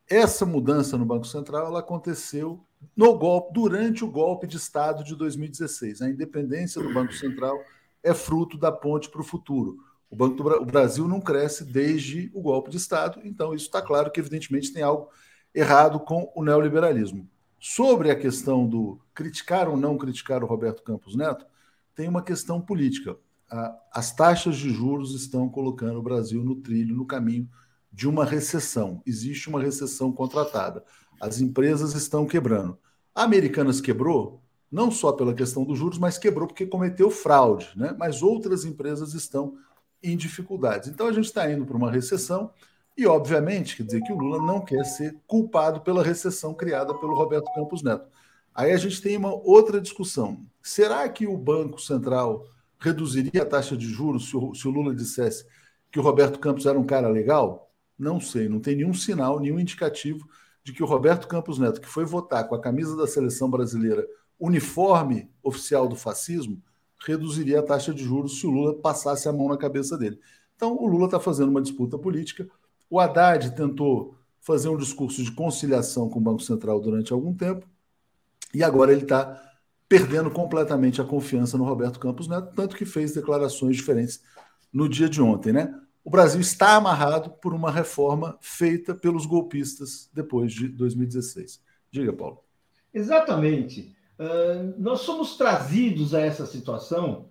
Essa 0.07 0.45
mudança 0.45 0.99
no 0.99 1.07
Banco 1.07 1.27
Central 1.27 1.65
ela 1.65 1.81
aconteceu 1.81 2.63
no 2.95 3.17
golpe, 3.17 3.55
durante 3.55 4.05
o 4.05 4.11
golpe 4.11 4.47
de 4.47 4.59
Estado 4.59 5.03
de 5.03 5.17
2016. 5.17 6.03
A 6.03 6.11
independência 6.11 6.83
do 6.83 6.93
Banco 6.93 7.15
Central 7.15 7.59
é 8.03 8.13
fruto 8.13 8.59
da 8.59 8.71
ponte 8.71 9.09
para 9.09 9.23
o 9.23 9.25
futuro. 9.25 9.79
O 10.13 10.15
Banco 10.17 10.37
do 10.37 10.47
o 10.47 10.67
Brasil 10.67 11.09
não 11.09 11.23
cresce 11.23 11.65
desde 11.65 12.31
o 12.35 12.43
golpe 12.43 12.69
de 12.71 12.77
Estado, 12.77 13.19
então 13.25 13.55
isso 13.55 13.65
está 13.65 13.81
claro 13.81 14.11
que, 14.11 14.21
evidentemente, 14.21 14.71
tem 14.71 14.83
algo 14.83 15.09
errado 15.55 15.99
com 15.99 16.31
o 16.37 16.45
neoliberalismo. 16.45 17.27
Sobre 17.59 18.11
a 18.11 18.15
questão 18.15 18.69
do 18.69 19.01
criticar 19.15 19.71
ou 19.71 19.77
não 19.77 19.97
criticar 19.97 20.45
o 20.45 20.47
Roberto 20.47 20.83
Campos 20.83 21.17
Neto, 21.17 21.47
tem 21.95 22.09
uma 22.09 22.21
questão 22.21 22.61
política. 22.61 23.17
As 23.91 24.15
taxas 24.15 24.57
de 24.57 24.69
juros 24.69 25.15
estão 25.15 25.49
colocando 25.49 25.99
o 25.99 26.03
Brasil 26.03 26.45
no 26.45 26.57
trilho, 26.57 26.95
no 26.95 27.07
caminho 27.07 27.49
de 27.91 28.07
uma 28.07 28.27
recessão. 28.27 29.01
Existe 29.07 29.49
uma 29.49 29.63
recessão 29.63 30.13
contratada. 30.13 30.85
As 31.23 31.41
empresas 31.41 31.95
estão 31.95 32.27
quebrando. 32.27 32.79
A 33.15 33.23
Americanas 33.23 33.81
quebrou, 33.81 34.43
não 34.71 34.91
só 34.91 35.11
pela 35.11 35.33
questão 35.33 35.65
dos 35.65 35.79
juros, 35.79 35.99
mas 35.99 36.19
quebrou 36.19 36.47
porque 36.47 36.67
cometeu 36.67 37.11
fraude. 37.11 37.71
Né? 37.75 37.97
Mas 37.99 38.23
outras 38.23 38.67
empresas 38.67 39.15
estão 39.15 39.57
em 40.03 40.17
dificuldades. 40.17 40.89
Então 40.89 41.07
a 41.07 41.13
gente 41.13 41.27
está 41.27 41.51
indo 41.51 41.65
para 41.65 41.77
uma 41.77 41.91
recessão 41.91 42.51
e, 42.97 43.07
obviamente, 43.07 43.77
quer 43.77 43.85
dizer 43.85 44.03
que 44.03 44.13
o 44.13 44.19
Lula 44.19 44.45
não 44.45 44.61
quer 44.61 44.85
ser 44.85 45.17
culpado 45.27 45.81
pela 45.81 46.03
recessão 46.03 46.53
criada 46.53 46.95
pelo 46.95 47.15
Roberto 47.15 47.53
Campos 47.55 47.83
Neto. 47.83 48.07
Aí 48.55 48.71
a 48.73 48.77
gente 48.77 49.01
tem 49.01 49.17
uma 49.17 49.33
outra 49.33 49.81
discussão. 49.81 50.45
Será 50.63 51.09
que 51.09 51.27
o 51.27 51.37
Banco 51.37 51.81
Central 51.81 52.47
reduziria 52.79 53.43
a 53.43 53.47
taxa 53.47 53.77
de 53.77 53.87
juros 53.87 54.29
se 54.29 54.37
o, 54.37 54.55
se 54.55 54.69
o 54.69 54.71
Lula 54.71 54.95
dissesse 54.95 55.47
que 55.91 55.99
o 55.99 56.03
Roberto 56.03 56.39
Campos 56.39 56.67
era 56.67 56.79
um 56.79 56.85
cara 56.85 57.09
legal? 57.09 57.73
Não 57.99 58.21
sei, 58.21 58.49
não 58.49 58.61
tem 58.61 58.77
nenhum 58.77 58.93
sinal, 58.93 59.41
nenhum 59.41 59.59
indicativo 59.59 60.29
de 60.63 60.73
que 60.73 60.83
o 60.83 60.87
Roberto 60.87 61.27
Campos 61.27 61.59
Neto, 61.59 61.81
que 61.81 61.89
foi 61.89 62.05
votar 62.05 62.47
com 62.47 62.55
a 62.55 62.61
camisa 62.61 62.97
da 62.97 63.07
seleção 63.07 63.51
brasileira 63.51 64.07
uniforme 64.39 65.31
oficial 65.43 65.89
do 65.89 65.97
fascismo, 65.97 66.61
reduziria 67.05 67.61
a 67.61 67.63
taxa 67.63 67.93
de 67.93 68.03
juros 68.03 68.39
se 68.39 68.47
o 68.47 68.51
Lula 68.51 68.75
passasse 68.75 69.29
a 69.29 69.33
mão 69.33 69.49
na 69.49 69.57
cabeça 69.57 69.97
dele. 69.99 70.19
Então, 70.57 70.77
o 70.77 70.87
Lula 70.87 71.07
está 71.07 71.19
fazendo 71.19 71.49
uma 71.49 71.63
disputa 71.63 71.99
política. 71.99 72.49
O 72.89 73.01
Haddad 73.01 73.55
tentou 73.55 74.17
fazer 74.41 74.69
um 74.69 74.77
discurso 74.77 75.23
de 75.23 75.33
conciliação 75.33 76.09
com 76.09 76.19
o 76.19 76.23
Banco 76.23 76.43
Central 76.43 76.81
durante 76.81 77.13
algum 77.13 77.35
tempo, 77.35 77.67
e 78.53 78.63
agora 78.63 78.93
ele 78.93 79.03
está 79.03 79.41
perdendo 79.89 80.31
completamente 80.31 81.01
a 81.01 81.05
confiança 81.05 81.57
no 81.57 81.65
Roberto 81.65 82.01
Campos 82.01 82.27
Neto, 82.27 82.53
tanto 82.55 82.77
que 82.77 82.85
fez 82.85 83.13
declarações 83.13 83.77
diferentes 83.77 84.23
no 84.73 84.89
dia 84.89 85.09
de 85.09 85.23
ontem, 85.23 85.53
né? 85.53 85.73
O 86.05 86.11
Brasil 86.11 86.41
está 86.41 86.75
amarrado 86.75 87.31
por 87.31 87.55
uma 87.55 87.71
reforma 87.71 88.37
feita 88.41 88.95
pelos 88.95 89.27
golpistas 89.27 90.11
depois 90.13 90.53
de 90.53 90.69
2016. 90.69 91.61
Diga, 91.91 92.13
Paulo. 92.13 92.43
Exatamente 92.93 93.95
nós 94.79 95.01
somos 95.01 95.37
trazidos 95.37 96.15
a 96.15 96.21
essa 96.21 96.47
situação 96.47 97.31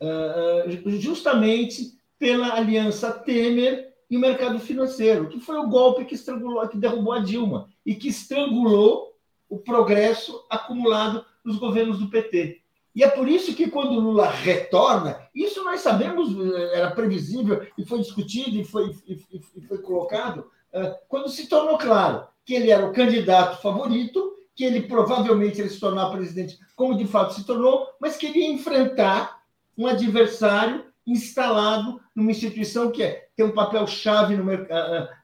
uh, 0.00 0.98
justamente 1.00 1.98
pela 2.18 2.54
aliança 2.54 3.12
Temer 3.12 3.90
e 4.10 4.16
o 4.16 4.20
mercado 4.20 4.58
financeiro, 4.58 5.28
que 5.28 5.38
foi 5.38 5.56
o 5.56 5.68
golpe 5.68 6.04
que 6.04 6.14
estrangulou, 6.14 6.66
que 6.68 6.76
derrubou 6.76 7.12
a 7.12 7.20
Dilma 7.20 7.68
e 7.86 7.94
que 7.94 8.08
estrangulou 8.08 9.14
o 9.48 9.58
progresso 9.58 10.44
acumulado 10.50 11.24
nos 11.44 11.58
governos 11.58 11.98
do 11.98 12.08
PT. 12.08 12.60
E 12.94 13.04
é 13.04 13.08
por 13.08 13.28
isso 13.28 13.54
que 13.54 13.70
quando 13.70 13.92
o 13.92 14.00
Lula 14.00 14.28
retorna, 14.28 15.28
isso 15.34 15.62
nós 15.62 15.80
sabemos, 15.80 16.28
eh, 16.30 16.78
era 16.78 16.90
previsível 16.90 17.64
e 17.78 17.84
foi 17.84 18.00
discutido 18.00 18.56
e 18.56 18.64
foi, 18.64 18.94
e, 19.06 19.20
e 19.56 19.60
foi 19.60 19.78
colocado, 19.78 20.50
eh, 20.72 20.98
quando 21.08 21.28
se 21.28 21.46
tornou 21.46 21.78
claro 21.78 22.26
que 22.44 22.52
ele 22.52 22.70
era 22.70 22.84
o 22.84 22.92
candidato 22.92 23.62
favorito, 23.62 24.34
que 24.54 24.64
ele 24.64 24.82
provavelmente 24.82 25.60
ele 25.60 25.70
se 25.70 25.80
tornar 25.80 26.10
presidente, 26.10 26.58
como 26.76 26.96
de 26.96 27.06
fato 27.06 27.34
se 27.34 27.44
tornou, 27.44 27.88
mas 28.00 28.16
que 28.16 28.26
ele 28.26 28.40
ia 28.40 28.52
enfrentar 28.52 29.40
um 29.76 29.86
adversário 29.86 30.84
instalado 31.06 32.00
numa 32.14 32.30
instituição 32.30 32.90
que 32.90 33.02
é, 33.02 33.28
tem 33.34 33.46
um 33.46 33.52
papel 33.52 33.86
chave 33.86 34.36
no, 34.36 34.44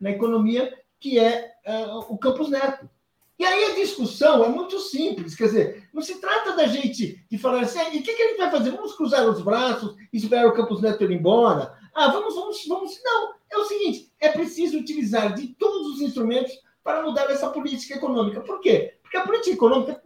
na 0.01 0.11
economia, 0.11 0.73
que 0.99 1.19
é 1.19 1.53
uh, 1.67 1.99
o 2.13 2.19
Campos 2.19 2.49
Neto. 2.49 2.89
E 3.39 3.45
aí 3.45 3.73
a 3.73 3.75
discussão 3.75 4.43
é 4.43 4.49
muito 4.49 4.81
simples, 4.81 5.35
quer 5.35 5.45
dizer, 5.45 5.89
não 5.93 6.01
se 6.01 6.19
trata 6.19 6.57
da 6.57 6.67
gente 6.67 7.23
de 7.31 7.37
falar 7.37 7.61
assim, 7.61 7.79
e 7.93 7.99
o 7.99 8.03
que, 8.03 8.15
que 8.15 8.23
a 8.23 8.29
gente 8.29 8.39
vai 8.39 8.51
fazer? 8.51 8.71
Vamos 8.71 8.95
cruzar 8.95 9.29
os 9.29 9.43
braços 9.43 9.95
e 10.11 10.17
esperar 10.17 10.47
o 10.47 10.55
Campos 10.55 10.81
Neto 10.81 11.05
ir 11.05 11.11
embora? 11.11 11.75
Ah, 11.95 12.09
vamos, 12.09 12.35
vamos, 12.35 12.65
vamos. 12.67 12.99
Não, 13.05 13.35
é 13.51 13.59
o 13.59 13.65
seguinte, 13.65 14.11
é 14.19 14.31
preciso 14.31 14.79
utilizar 14.79 15.35
de 15.35 15.49
todos 15.49 15.87
os 15.89 16.01
instrumentos 16.01 16.53
para 16.83 17.03
mudar 17.03 17.31
essa 17.31 17.51
política 17.51 17.97
econômica. 17.97 18.41
Por 18.41 18.61
quê? 18.61 18.96
Porque 19.07 19.17
a 19.17 19.27
política 19.27 19.55
econômica 19.55 20.03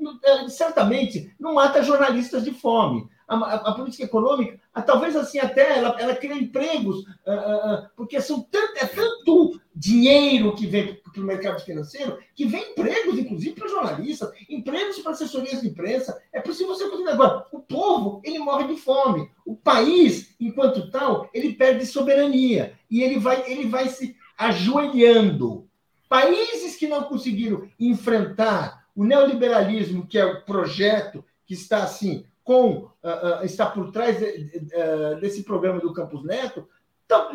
certamente 0.49 1.35
não 1.41 1.55
mata 1.55 1.83
jornalistas 1.83 2.45
de 2.45 2.53
fome 2.53 3.09
a, 3.31 3.37
a, 3.37 3.55
a 3.55 3.75
política 3.75 4.05
econômica, 4.05 4.61
a, 4.75 4.83
talvez 4.83 5.15
assim 5.15 5.39
até 5.39 5.79
ela, 5.79 5.97
ela 6.01 6.17
cria 6.17 6.35
empregos, 6.35 6.99
uh, 6.99 7.31
uh, 7.31 7.89
porque 7.97 8.21
são 8.21 8.43
tanto, 8.43 8.77
é 8.77 8.87
tanto 8.87 9.61
dinheiro 9.75 10.55
que 10.57 10.67
vem 10.67 10.95
para 10.95 11.23
o 11.23 11.25
mercado 11.25 11.61
financeiro 11.61 12.19
que 12.35 12.45
vem 12.45 12.73
empregos, 12.73 13.19
inclusive 13.19 13.55
para 13.55 13.69
jornalistas, 13.69 14.33
empregos 14.49 14.99
para 14.99 15.13
assessorias 15.13 15.61
de 15.61 15.69
imprensa. 15.69 16.21
É 16.33 16.41
possível 16.41 16.75
você 16.75 16.89
conseguir. 16.89 17.11
Agora, 17.11 17.47
o 17.53 17.61
povo 17.61 18.21
ele 18.25 18.39
morre 18.41 18.67
de 18.67 18.77
fome. 18.77 19.31
O 19.47 19.55
país, 19.55 20.35
enquanto 20.41 20.91
tal, 20.91 21.31
ele 21.33 21.55
perde 21.55 21.87
soberania 21.87 22.75
e 22.91 23.03
ele 23.03 23.19
vai, 23.19 23.51
ele 23.51 23.67
vai 23.67 23.89
se 23.89 24.17
ajoelhando. 24.37 25.69
Países 26.09 26.77
que 26.77 26.89
não 26.89 27.05
conseguiram 27.05 27.69
enfrentar 27.79 28.80
o 29.01 29.05
neoliberalismo, 29.05 30.07
que 30.07 30.19
é 30.19 30.27
o 30.27 30.43
projeto 30.43 31.25
que 31.47 31.55
está 31.55 31.85
assim 31.85 32.27
com 32.45 32.71
uh, 32.73 33.41
uh, 33.41 33.45
está 33.45 33.65
por 33.65 33.91
trás 33.91 34.19
de, 34.19 34.27
uh, 34.27 35.19
desse 35.19 35.43
programa 35.43 35.81
do 35.81 35.95
Campus 35.95 36.23
Neto, 36.23 36.69
então, 37.07 37.35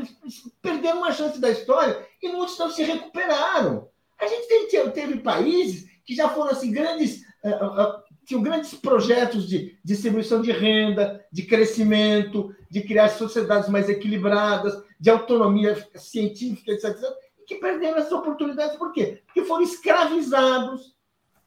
perderam 0.62 1.00
uma 1.00 1.12
chance 1.12 1.42
da 1.42 1.50
história 1.50 2.06
e 2.22 2.30
muitos 2.30 2.60
não 2.60 2.70
se 2.70 2.84
recuperaram. 2.84 3.90
A 4.22 4.28
gente 4.28 4.48
teve, 4.48 4.92
teve 4.92 5.20
países 5.22 5.90
que 6.06 6.16
já 6.16 6.30
foram 6.30 6.52
assim 6.52 6.72
grandes 6.72 7.26
tinham 8.26 8.42
grandes 8.42 8.74
projetos 8.76 9.48
de 9.48 9.78
distribuição 9.84 10.42
de 10.42 10.52
renda, 10.52 11.24
de 11.32 11.44
crescimento, 11.44 12.56
de 12.70 12.82
criar 12.82 13.10
sociedades 13.10 13.70
mais 13.70 13.90
equilibradas, 13.90 14.84
de 15.00 15.10
autonomia 15.10 15.76
científica, 15.96 16.72
etc, 16.72 16.90
etc 16.92 17.04
e 17.40 17.44
que 17.46 17.56
perderam 17.56 17.98
essas 17.98 18.12
oportunidades. 18.12 18.78
Por 18.78 18.92
quê? 18.92 19.22
Porque 19.26 19.44
foram 19.44 19.64
escravizados. 19.64 20.95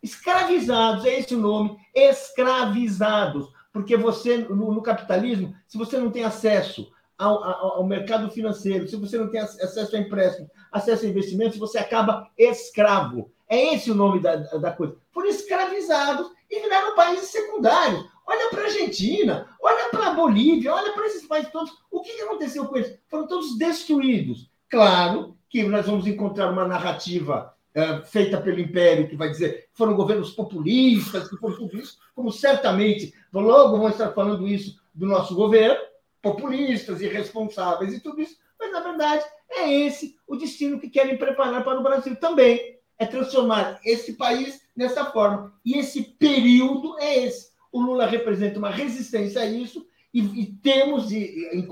Escravizados, 0.02 1.04
é 1.04 1.18
esse 1.18 1.34
o 1.34 1.38
nome, 1.38 1.76
escravizados 1.94 3.48
porque 3.78 3.96
você, 3.96 4.38
no, 4.38 4.72
no 4.72 4.82
capitalismo, 4.82 5.54
se 5.66 5.78
você 5.78 5.98
não 5.98 6.10
tem 6.10 6.24
acesso 6.24 6.90
ao, 7.16 7.44
ao, 7.44 7.76
ao, 7.76 7.86
mercado 7.86 8.30
financeiro, 8.30 8.88
se 8.88 8.96
você 8.96 9.16
não 9.16 9.30
tem 9.30 9.40
acesso 9.40 9.94
a 9.94 9.98
empréstimo, 10.00 10.50
acesso 10.72 11.04
a 11.04 11.08
investimentos, 11.08 11.58
você 11.58 11.78
acaba 11.78 12.28
escravo. 12.36 13.30
É 13.48 13.74
esse 13.74 13.90
o 13.90 13.94
nome 13.94 14.20
da, 14.20 14.34
da 14.34 14.72
coisa. 14.72 14.96
Foram 15.12 15.28
escravizados 15.28 16.28
e 16.50 16.60
viraram 16.60 16.94
países 16.94 17.30
secundários. 17.30 18.04
Olha 18.26 18.50
para 18.50 18.62
a 18.62 18.64
Argentina, 18.64 19.48
olha 19.62 19.90
para 19.90 20.08
a 20.08 20.14
Bolívia, 20.14 20.74
olha 20.74 20.92
para 20.92 21.06
esses 21.06 21.26
países 21.26 21.52
todos. 21.52 21.72
O 21.90 22.02
que 22.02 22.20
aconteceu 22.20 22.66
com 22.66 22.76
eles? 22.76 22.98
Foram 23.08 23.26
todos 23.26 23.56
destruídos. 23.56 24.50
Claro 24.68 25.36
que 25.48 25.62
nós 25.62 25.86
vamos 25.86 26.06
encontrar 26.06 26.50
uma 26.50 26.66
narrativa 26.66 27.54
é, 27.78 28.02
feita 28.02 28.40
pelo 28.40 28.58
Império, 28.58 29.08
que 29.08 29.14
vai 29.14 29.30
dizer 29.30 29.68
foram 29.72 29.94
governos 29.94 30.30
populistas, 30.32 31.28
que 31.28 31.36
foram 31.36 31.56
tudo 31.56 31.78
isso, 31.78 31.96
como 32.12 32.32
certamente 32.32 33.14
logo 33.32 33.78
vão 33.78 33.88
estar 33.88 34.10
falando 34.10 34.48
isso 34.48 34.80
do 34.92 35.06
nosso 35.06 35.32
governo, 35.34 35.80
populistas, 36.20 37.00
irresponsáveis 37.00 37.94
e 37.94 38.00
tudo 38.00 38.20
isso, 38.20 38.36
mas 38.58 38.72
na 38.72 38.80
verdade 38.80 39.24
é 39.48 39.72
esse 39.72 40.16
o 40.26 40.34
destino 40.34 40.80
que 40.80 40.90
querem 40.90 41.16
preparar 41.16 41.62
para 41.62 41.78
o 41.78 41.82
Brasil 41.82 42.16
também. 42.16 42.76
É 42.98 43.06
transformar 43.06 43.78
esse 43.84 44.14
país 44.14 44.60
nessa 44.76 45.04
forma. 45.12 45.54
E 45.64 45.78
esse 45.78 46.02
período 46.02 46.98
é 46.98 47.26
esse. 47.26 47.52
O 47.70 47.80
Lula 47.80 48.06
representa 48.06 48.58
uma 48.58 48.70
resistência 48.70 49.40
a 49.40 49.46
isso 49.46 49.86
e, 50.12 50.20
e 50.20 50.46
temos 50.46 51.08
de, 51.08 51.48
de, 51.52 51.68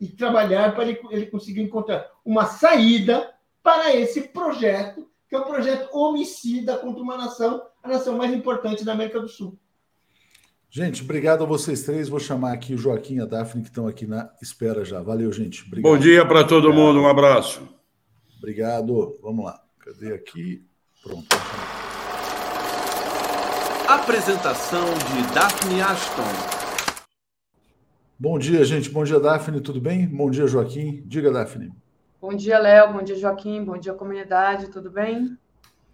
de, 0.00 0.16
trabalhar 0.16 0.74
para 0.74 0.84
ele, 0.84 0.98
ele 1.10 1.26
conseguir 1.26 1.60
encontrar 1.60 2.10
uma 2.24 2.46
saída 2.46 3.30
para 3.62 3.94
esse 3.94 4.22
projeto, 4.28 5.08
que 5.28 5.34
é 5.34 5.38
o 5.38 5.42
um 5.42 5.46
projeto 5.46 5.94
homicida 5.94 6.78
contra 6.78 7.02
uma 7.02 7.16
nação, 7.16 7.62
a 7.82 7.88
nação 7.88 8.16
mais 8.16 8.32
importante 8.32 8.84
da 8.84 8.92
América 8.92 9.20
do 9.20 9.28
Sul. 9.28 9.58
Gente, 10.70 11.02
obrigado 11.02 11.42
a 11.42 11.46
vocês 11.46 11.82
três. 11.82 12.08
Vou 12.08 12.20
chamar 12.20 12.52
aqui 12.52 12.74
o 12.74 12.78
Joaquim 12.78 13.16
e 13.16 13.20
a 13.20 13.24
Daphne, 13.24 13.62
que 13.62 13.68
estão 13.68 13.86
aqui 13.86 14.06
na 14.06 14.30
espera 14.42 14.84
já. 14.84 15.00
Valeu, 15.00 15.32
gente. 15.32 15.64
Obrigado. 15.66 15.90
Bom 15.90 15.98
dia 15.98 16.26
para 16.26 16.44
todo 16.44 16.68
obrigado. 16.68 16.86
mundo. 16.86 17.00
Um 17.00 17.08
abraço. 17.08 17.66
Obrigado. 18.36 19.18
Vamos 19.22 19.46
lá. 19.46 19.58
Cadê 19.78 20.12
aqui? 20.12 20.62
Pronto. 21.02 21.26
Apresentação 23.88 24.84
de 24.84 25.34
Daphne 25.34 25.80
Ashton. 25.80 26.58
Bom 28.18 28.38
dia, 28.38 28.62
gente. 28.62 28.90
Bom 28.90 29.04
dia, 29.04 29.18
Daphne. 29.18 29.62
Tudo 29.62 29.80
bem? 29.80 30.06
Bom 30.06 30.30
dia, 30.30 30.46
Joaquim. 30.46 31.02
Diga, 31.06 31.32
Daphne. 31.32 31.72
Bom 32.20 32.34
dia, 32.34 32.58
Léo. 32.58 32.92
Bom 32.92 33.02
dia, 33.02 33.16
Joaquim. 33.16 33.62
Bom 33.62 33.78
dia, 33.78 33.94
comunidade. 33.94 34.68
Tudo 34.68 34.90
bem? 34.90 35.38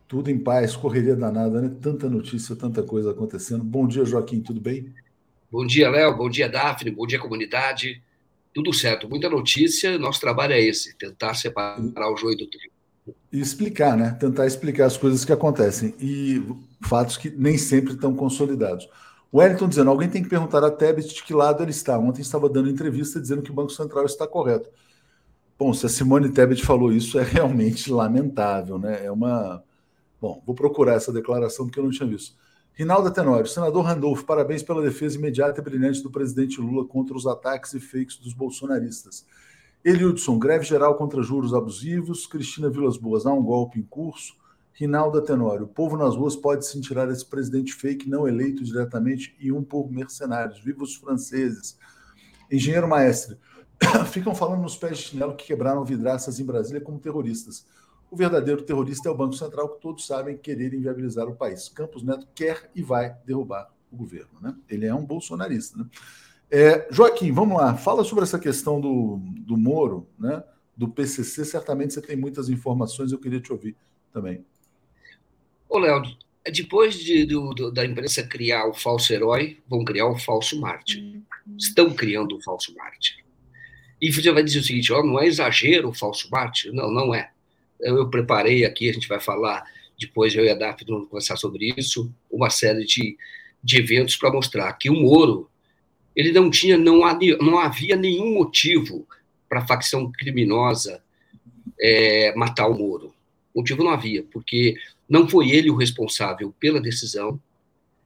Tudo 0.08 0.30
em 0.30 0.38
paz, 0.38 0.74
correria 0.74 1.14
danada, 1.14 1.60
né? 1.60 1.70
Tanta 1.82 2.08
notícia, 2.08 2.56
tanta 2.56 2.82
coisa 2.82 3.10
acontecendo. 3.10 3.62
Bom 3.62 3.86
dia, 3.86 4.06
Joaquim. 4.06 4.40
Tudo 4.40 4.58
bem? 4.58 4.90
Bom 5.52 5.66
dia, 5.66 5.90
Léo. 5.90 6.16
Bom 6.16 6.30
dia, 6.30 6.48
Daphne. 6.48 6.90
Bom 6.90 7.06
dia, 7.06 7.18
comunidade. 7.18 8.02
Tudo 8.54 8.72
certo. 8.72 9.06
Muita 9.06 9.28
notícia. 9.28 9.98
Nosso 9.98 10.18
trabalho 10.18 10.54
é 10.54 10.60
esse: 10.62 10.96
tentar 10.96 11.34
separar 11.34 12.10
o 12.10 12.16
joio 12.16 12.38
do 12.38 12.46
trigo. 12.46 12.72
E 13.30 13.38
explicar, 13.38 13.94
né? 13.94 14.16
Tentar 14.18 14.46
explicar 14.46 14.86
as 14.86 14.96
coisas 14.96 15.26
que 15.26 15.32
acontecem 15.32 15.94
e 16.00 16.42
fatos 16.88 17.18
que 17.18 17.28
nem 17.28 17.58
sempre 17.58 17.92
estão 17.92 18.16
consolidados. 18.16 18.88
O 19.30 19.40
Wellington 19.40 19.68
dizendo: 19.68 19.90
alguém 19.90 20.08
tem 20.08 20.22
que 20.22 20.30
perguntar 20.30 20.64
a 20.64 20.70
Tebet 20.70 21.14
de 21.14 21.22
que 21.22 21.34
lado 21.34 21.62
ele 21.62 21.70
está. 21.70 21.98
Ontem 21.98 22.22
estava 22.22 22.48
dando 22.48 22.70
entrevista 22.70 23.20
dizendo 23.20 23.42
que 23.42 23.50
o 23.50 23.54
Banco 23.54 23.72
Central 23.72 24.06
está 24.06 24.26
correto. 24.26 24.70
Bom, 25.58 25.72
se 25.72 25.86
a 25.86 25.88
Simone 25.88 26.30
Tebet 26.30 26.64
falou 26.64 26.92
isso, 26.92 27.18
é 27.18 27.22
realmente 27.22 27.90
lamentável, 27.90 28.78
né? 28.78 29.04
É 29.04 29.10
uma. 29.10 29.62
Bom, 30.20 30.42
vou 30.44 30.54
procurar 30.54 30.94
essa 30.94 31.12
declaração 31.12 31.66
porque 31.66 31.78
eu 31.78 31.84
não 31.84 31.90
tinha 31.90 32.08
visto. 32.08 32.36
Rinaldo 32.72 33.12
Tenório, 33.12 33.46
senador 33.46 33.84
Randolfo, 33.84 34.24
parabéns 34.24 34.60
pela 34.60 34.82
defesa 34.82 35.16
imediata 35.16 35.60
e 35.60 35.64
brilhante 35.64 36.02
do 36.02 36.10
presidente 36.10 36.60
Lula 36.60 36.84
contra 36.84 37.16
os 37.16 37.24
ataques 37.24 37.72
e 37.72 37.78
fakes 37.78 38.16
dos 38.16 38.32
bolsonaristas. 38.32 39.24
Eliudson, 39.84 40.38
greve 40.38 40.64
geral 40.64 40.96
contra 40.96 41.22
juros 41.22 41.54
abusivos. 41.54 42.26
Cristina 42.26 42.68
Vilas 42.68 42.96
Boas, 42.96 43.26
há 43.26 43.32
um 43.32 43.42
golpe 43.42 43.78
em 43.78 43.82
curso. 43.84 44.34
Rinaldo 44.72 45.22
Tenório, 45.22 45.66
o 45.66 45.68
povo 45.68 45.96
nas 45.96 46.16
ruas 46.16 46.34
pode 46.34 46.66
se 46.66 46.80
tirar 46.80 47.08
esse 47.10 47.24
presidente 47.24 47.72
fake 47.72 48.10
não 48.10 48.26
eleito 48.26 48.64
diretamente 48.64 49.36
e 49.38 49.52
um 49.52 49.62
por 49.62 49.88
mercenários. 49.88 50.58
Viva 50.58 50.82
os 50.82 50.96
franceses. 50.96 51.78
Engenheiro 52.50 52.88
Maestre, 52.88 53.38
ficam 54.10 54.34
falando 54.34 54.62
nos 54.62 54.76
pés 54.76 54.98
de 54.98 55.04
chinelo 55.04 55.34
que 55.34 55.46
quebraram 55.46 55.84
vidraças 55.84 56.38
em 56.40 56.44
Brasília 56.44 56.80
como 56.80 56.98
terroristas. 56.98 57.66
O 58.10 58.16
verdadeiro 58.16 58.62
terrorista 58.62 59.08
é 59.08 59.12
o 59.12 59.16
Banco 59.16 59.34
Central, 59.34 59.68
que 59.70 59.80
todos 59.80 60.06
sabem 60.06 60.36
querer 60.36 60.72
inviabilizar 60.72 61.26
o 61.26 61.34
país. 61.34 61.68
Campos 61.68 62.02
Neto 62.02 62.28
quer 62.34 62.70
e 62.74 62.82
vai 62.82 63.16
derrubar 63.26 63.70
o 63.90 63.96
governo. 63.96 64.40
Né? 64.40 64.54
Ele 64.68 64.86
é 64.86 64.94
um 64.94 65.04
bolsonarista. 65.04 65.78
Né? 65.78 65.86
É, 66.50 66.86
Joaquim, 66.90 67.32
vamos 67.32 67.56
lá. 67.56 67.76
Fala 67.76 68.04
sobre 68.04 68.22
essa 68.22 68.38
questão 68.38 68.80
do, 68.80 69.18
do 69.40 69.56
Moro, 69.56 70.06
né? 70.18 70.44
do 70.76 70.88
PCC. 70.88 71.44
Certamente 71.44 71.94
você 71.94 72.00
tem 72.00 72.16
muitas 72.16 72.48
informações, 72.48 73.10
eu 73.10 73.18
queria 73.18 73.40
te 73.40 73.52
ouvir 73.52 73.76
também. 74.12 74.44
Ô, 75.68 75.78
Léo, 75.78 76.02
depois 76.52 76.94
de, 76.94 77.24
do, 77.24 77.52
do, 77.52 77.72
da 77.72 77.84
imprensa 77.84 78.22
criar 78.22 78.68
o 78.68 78.74
falso 78.74 79.12
herói, 79.12 79.58
vão 79.66 79.84
criar 79.84 80.06
o 80.06 80.18
falso 80.18 80.60
mártir. 80.60 81.20
Estão 81.58 81.92
criando 81.92 82.36
o 82.36 82.42
falso 82.42 82.72
mártir. 82.76 83.23
E 84.04 84.12
você 84.12 84.30
vai 84.30 84.44
dizer 84.44 84.58
o 84.58 84.62
seguinte: 84.62 84.92
ó, 84.92 85.02
não 85.02 85.18
é 85.18 85.26
exagero 85.26 85.88
o 85.88 85.94
falso 85.94 86.28
mártir? 86.30 86.70
Não, 86.74 86.90
não 86.90 87.14
é. 87.14 87.30
Eu, 87.80 87.96
eu, 87.96 88.10
preparei 88.10 88.62
aqui, 88.62 88.90
a 88.90 88.92
gente 88.92 89.08
vai 89.08 89.18
falar 89.18 89.64
depois, 89.98 90.34
eu 90.34 90.44
e 90.44 90.50
a 90.50 90.54
Daphne 90.54 90.90
vamos 90.90 91.08
conversar 91.08 91.36
sobre 91.36 91.72
isso, 91.74 92.12
uma 92.30 92.50
série 92.50 92.84
de, 92.84 93.16
de 93.62 93.78
eventos 93.78 94.16
para 94.16 94.30
mostrar 94.30 94.70
que 94.74 94.90
o 94.90 94.94
Moro 94.94 95.48
ele 96.14 96.32
não 96.32 96.50
tinha, 96.50 96.76
não, 96.76 97.00
não 97.40 97.58
havia 97.58 97.96
nenhum 97.96 98.34
motivo 98.34 99.08
para 99.48 99.60
a 99.60 99.66
facção 99.66 100.12
criminosa 100.12 101.02
é, 101.80 102.34
matar 102.36 102.68
o 102.68 102.76
Moro. 102.76 103.14
Motivo 103.56 103.82
não 103.82 103.90
havia, 103.90 104.22
porque 104.24 104.76
não 105.08 105.26
foi 105.26 105.50
ele 105.50 105.70
o 105.70 105.76
responsável 105.76 106.54
pela 106.60 106.78
decisão, 106.78 107.40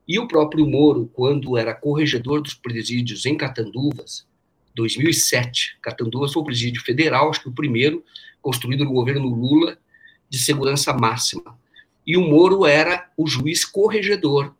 e 0.06 0.16
o 0.16 0.28
próprio 0.28 0.64
Moro, 0.64 1.10
quando 1.12 1.56
era 1.56 1.74
corregedor 1.74 2.40
dos 2.40 2.54
presídios 2.54 3.26
em 3.26 3.36
Catanduvas, 3.36 4.27
2007, 4.78 5.78
Catanduvas 5.82 6.32
foi 6.32 6.42
o 6.42 6.46
presídio 6.46 6.82
federal, 6.82 7.28
acho 7.28 7.42
que 7.42 7.48
o 7.48 7.54
primeiro, 7.54 8.04
construído 8.40 8.84
no 8.84 8.92
governo 8.92 9.28
Lula, 9.28 9.76
de 10.30 10.38
segurança 10.38 10.92
máxima. 10.92 11.58
E 12.06 12.16
o 12.16 12.22
Moro 12.22 12.64
era 12.64 13.10
o 13.16 13.26
juiz 13.26 13.64
corregedor, 13.64 14.54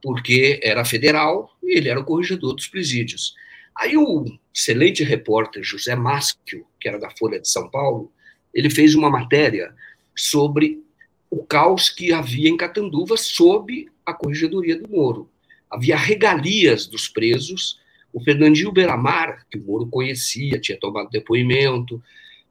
porque 0.00 0.60
era 0.62 0.84
federal 0.84 1.50
e 1.62 1.76
ele 1.76 1.88
era 1.88 1.98
o 1.98 2.04
corregedor 2.04 2.54
dos 2.54 2.68
presídios. 2.68 3.34
Aí 3.74 3.96
o 3.96 4.24
excelente 4.54 5.02
repórter 5.02 5.62
José 5.62 5.94
Maschio, 5.96 6.66
que 6.80 6.88
era 6.88 6.98
da 6.98 7.10
Folha 7.10 7.40
de 7.40 7.48
São 7.48 7.68
Paulo, 7.68 8.12
ele 8.54 8.70
fez 8.70 8.94
uma 8.94 9.10
matéria 9.10 9.74
sobre 10.14 10.82
o 11.28 11.44
caos 11.44 11.90
que 11.90 12.12
havia 12.12 12.48
em 12.48 12.56
Catanduva 12.56 13.16
sob 13.16 13.90
a 14.06 14.14
corregedoria 14.14 14.80
do 14.80 14.88
Moro. 14.88 15.28
Havia 15.68 15.96
regalias 15.96 16.86
dos 16.86 17.08
presos. 17.08 17.80
O 18.16 18.20
Fernandinho 18.24 18.72
Beramar, 18.72 19.44
que 19.50 19.58
o 19.58 19.62
Moro 19.62 19.86
conhecia, 19.88 20.58
tinha 20.58 20.80
tomado 20.80 21.10
depoimento, 21.10 22.02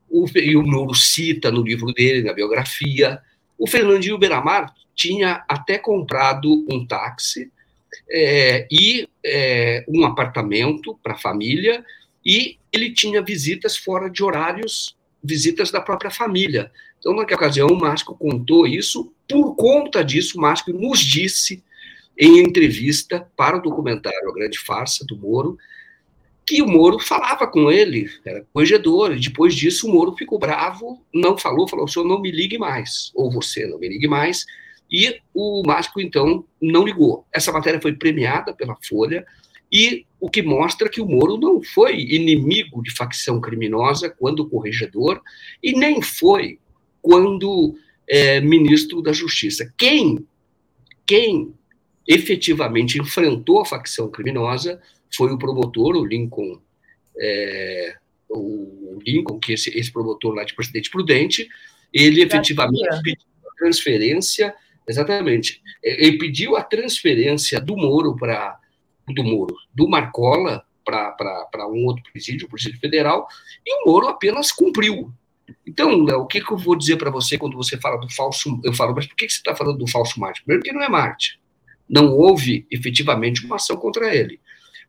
o, 0.08 0.28
e 0.36 0.56
o 0.56 0.62
Moro 0.62 0.94
cita 0.94 1.50
no 1.50 1.64
livro 1.64 1.92
dele, 1.92 2.22
na 2.22 2.34
biografia. 2.34 3.20
O 3.58 3.68
Fernandinho 3.68 4.20
Beramar 4.20 4.72
tinha 4.94 5.44
até 5.50 5.80
comprado 5.80 6.64
um 6.70 6.86
táxi 6.86 7.52
é, 8.08 8.68
e 8.72 9.10
é, 9.26 9.84
um 9.88 10.06
apartamento 10.06 11.00
para 11.02 11.14
a 11.14 11.18
família, 11.18 11.84
e 12.24 12.60
ele 12.72 12.94
tinha 12.94 13.24
visitas 13.24 13.76
fora 13.76 14.08
de 14.08 14.24
horários, 14.24 14.96
visitas 15.24 15.72
da 15.72 15.82
própria 15.82 16.12
família. 16.12 16.72
Então, 17.00 17.16
naquela 17.16 17.40
ocasião, 17.40 17.70
o 17.70 17.80
Márcio 17.80 18.14
contou 18.14 18.68
isso. 18.68 19.12
Por 19.28 19.56
conta 19.56 20.04
disso, 20.04 20.38
o 20.38 20.42
Márcio 20.42 20.76
nos 20.76 21.00
disse, 21.00 21.64
em 22.18 22.40
entrevista 22.40 23.28
para 23.36 23.58
o 23.58 23.62
documentário 23.62 24.30
A 24.30 24.34
Grande 24.34 24.60
Farsa 24.60 25.06
do 25.06 25.18
Moro, 25.18 25.58
que 26.46 26.62
o 26.62 26.68
Moro 26.68 27.00
falava 27.00 27.48
com 27.48 27.72
ele, 27.72 28.10
era 28.24 28.46
corregedor, 28.54 29.14
e 29.14 29.20
depois 29.20 29.56
disso 29.56 29.88
o 29.88 29.92
Moro 29.92 30.16
ficou 30.16 30.38
bravo, 30.38 31.04
não 31.14 31.38
falou, 31.38 31.68
falou, 31.68 31.86
o 31.86 31.88
senhor 31.88 32.06
não 32.06 32.22
me 32.22 32.32
ligue 32.32 32.58
mais, 32.58 33.12
ou 33.16 33.32
você 33.32 33.66
não 33.66 33.80
me 33.80 33.90
ligue 33.90 34.08
mais, 34.08 34.46
e 34.92 35.20
o 35.34 35.64
Márcio, 35.66 36.00
então, 36.00 36.46
não 36.62 36.86
ligou. 36.86 37.26
Essa 37.34 37.52
matéria 37.52 37.82
foi 37.82 37.94
premiada 37.94 38.54
pela 38.54 38.78
Folha, 38.88 39.26
e 39.72 40.06
o 40.20 40.30
que 40.30 40.44
mostra 40.44 40.88
que 40.88 41.02
o 41.02 41.08
Moro 41.08 41.38
não 41.38 41.62
foi 41.64 42.00
inimigo 42.00 42.84
de 42.84 42.96
facção 42.96 43.42
criminosa 43.42 44.10
quando 44.10 44.48
corregedor, 44.48 45.22
e 45.62 45.74
nem 45.74 46.02
foi 46.02 46.60
quando 47.02 47.76
é, 48.08 48.40
ministro 48.40 49.02
da 49.02 49.12
Justiça. 49.12 49.74
Quem, 49.76 50.26
quem 51.06 51.54
efetivamente 52.08 53.00
enfrentou 53.00 53.62
a 53.62 53.66
facção 53.66 54.10
criminosa 54.10 54.82
foi 55.16 55.32
o 55.32 55.38
promotor, 55.38 55.96
o 55.96 56.06
Lincoln, 56.06 56.60
é, 57.18 57.96
o 58.30 59.00
Lincoln, 59.06 59.40
que 59.40 59.54
esse, 59.54 59.70
esse 59.78 59.92
promotor 59.92 60.34
lá 60.34 60.44
de 60.44 60.54
Presidente 60.54 60.90
Prudente, 60.90 61.48
ele 61.94 62.22
efetivamente 62.22 63.02
pediu 63.02 63.26
a 63.48 63.56
transferência, 63.58 64.54
exatamente, 64.88 65.62
é, 65.84 66.06
ele 66.06 66.18
pediu 66.18 66.56
a 66.56 66.64
transferência 66.64 67.60
do 67.62 67.76
Moro 67.76 68.16
para 68.16 68.60
do 69.08 69.24
Moro, 69.24 69.56
do 69.72 69.88
Marcola 69.88 70.66
para 70.84 71.68
um 71.68 71.86
outro 71.86 72.04
presídio, 72.12 72.48
o 72.48 72.50
presídio 72.50 72.80
federal, 72.80 73.28
e 73.66 73.84
o 73.84 73.92
Moro 73.92 74.08
apenas 74.08 74.52
cumpriu. 74.52 75.14
Então, 75.66 76.04
Léo, 76.04 76.22
o 76.22 76.26
que, 76.26 76.42
que 76.42 76.52
eu 76.52 76.58
vou 76.58 76.76
dizer 76.76 76.98
para 76.98 77.12
você 77.12 77.38
quando 77.38 77.56
você 77.56 77.78
fala 77.78 77.98
do 77.98 78.10
falso? 78.12 78.60
Eu 78.64 78.74
falo, 78.74 78.96
mas 78.96 79.06
por 79.06 79.16
que, 79.16 79.28
que 79.28 79.34
você 79.34 79.38
está 79.38 79.56
falando 79.56 79.78
do 79.78 79.88
falso 79.88 80.20
Marte? 80.20 80.42
Primeiro, 80.42 80.64
porque 80.64 80.76
não 80.76 80.84
é 80.84 80.90
Marte. 80.90 81.40
Não 81.90 82.12
houve 82.12 82.66
efetivamente 82.70 83.46
uma 83.46 83.58
ação 83.58 83.78
contra 83.78 84.14
ele. 84.14 84.40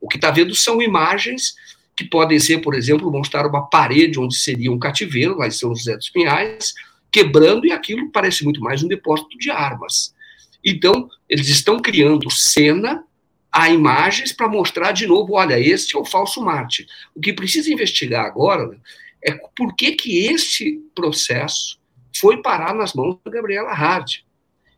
O 0.01 0.09
que 0.09 0.17
está 0.17 0.31
vendo 0.31 0.55
são 0.55 0.81
imagens 0.81 1.55
que 1.97 2.05
podem 2.05 2.39
ser, 2.39 2.59
por 2.59 2.75
exemplo, 2.75 3.11
mostrar 3.11 3.47
uma 3.47 3.67
parede 3.69 4.21
onde 4.21 4.37
seria 4.37 4.71
um 4.71 4.79
cativeiro, 4.79 5.39
lá 5.39 5.47
em 5.47 5.51
São 5.51 5.75
José 5.75 5.97
dos 5.97 6.11
Pinhais, 6.11 6.75
quebrando, 7.11 7.67
e 7.67 7.73
aquilo 7.73 8.11
parece 8.13 8.45
muito 8.45 8.61
mais 8.61 8.83
um 8.83 8.89
depósito 8.89 9.39
de 9.39 9.51
armas. 9.51 10.15
Então, 10.63 11.09
eles 11.29 11.49
estão 11.49 11.81
criando 11.81 12.31
cena 12.31 13.03
a 13.51 13.71
imagens 13.71 14.33
para 14.33 14.49
mostrar 14.49 14.93
de 14.93 15.07
novo, 15.07 15.33
olha, 15.33 15.59
este 15.59 15.97
é 15.97 15.99
o 15.99 16.05
falso 16.05 16.43
Marte. 16.43 16.87
O 17.15 17.21
que 17.21 17.33
precisa 17.33 17.73
investigar 17.73 18.27
agora 18.27 18.79
é 19.25 19.33
por 19.57 19.75
que, 19.75 19.93
que 19.93 20.27
este 20.27 20.79
processo 20.95 21.79
foi 22.15 22.43
parar 22.43 22.75
nas 22.75 22.93
mãos 22.93 23.19
da 23.25 23.31
Gabriela 23.31 23.73
Hard. 23.73 24.26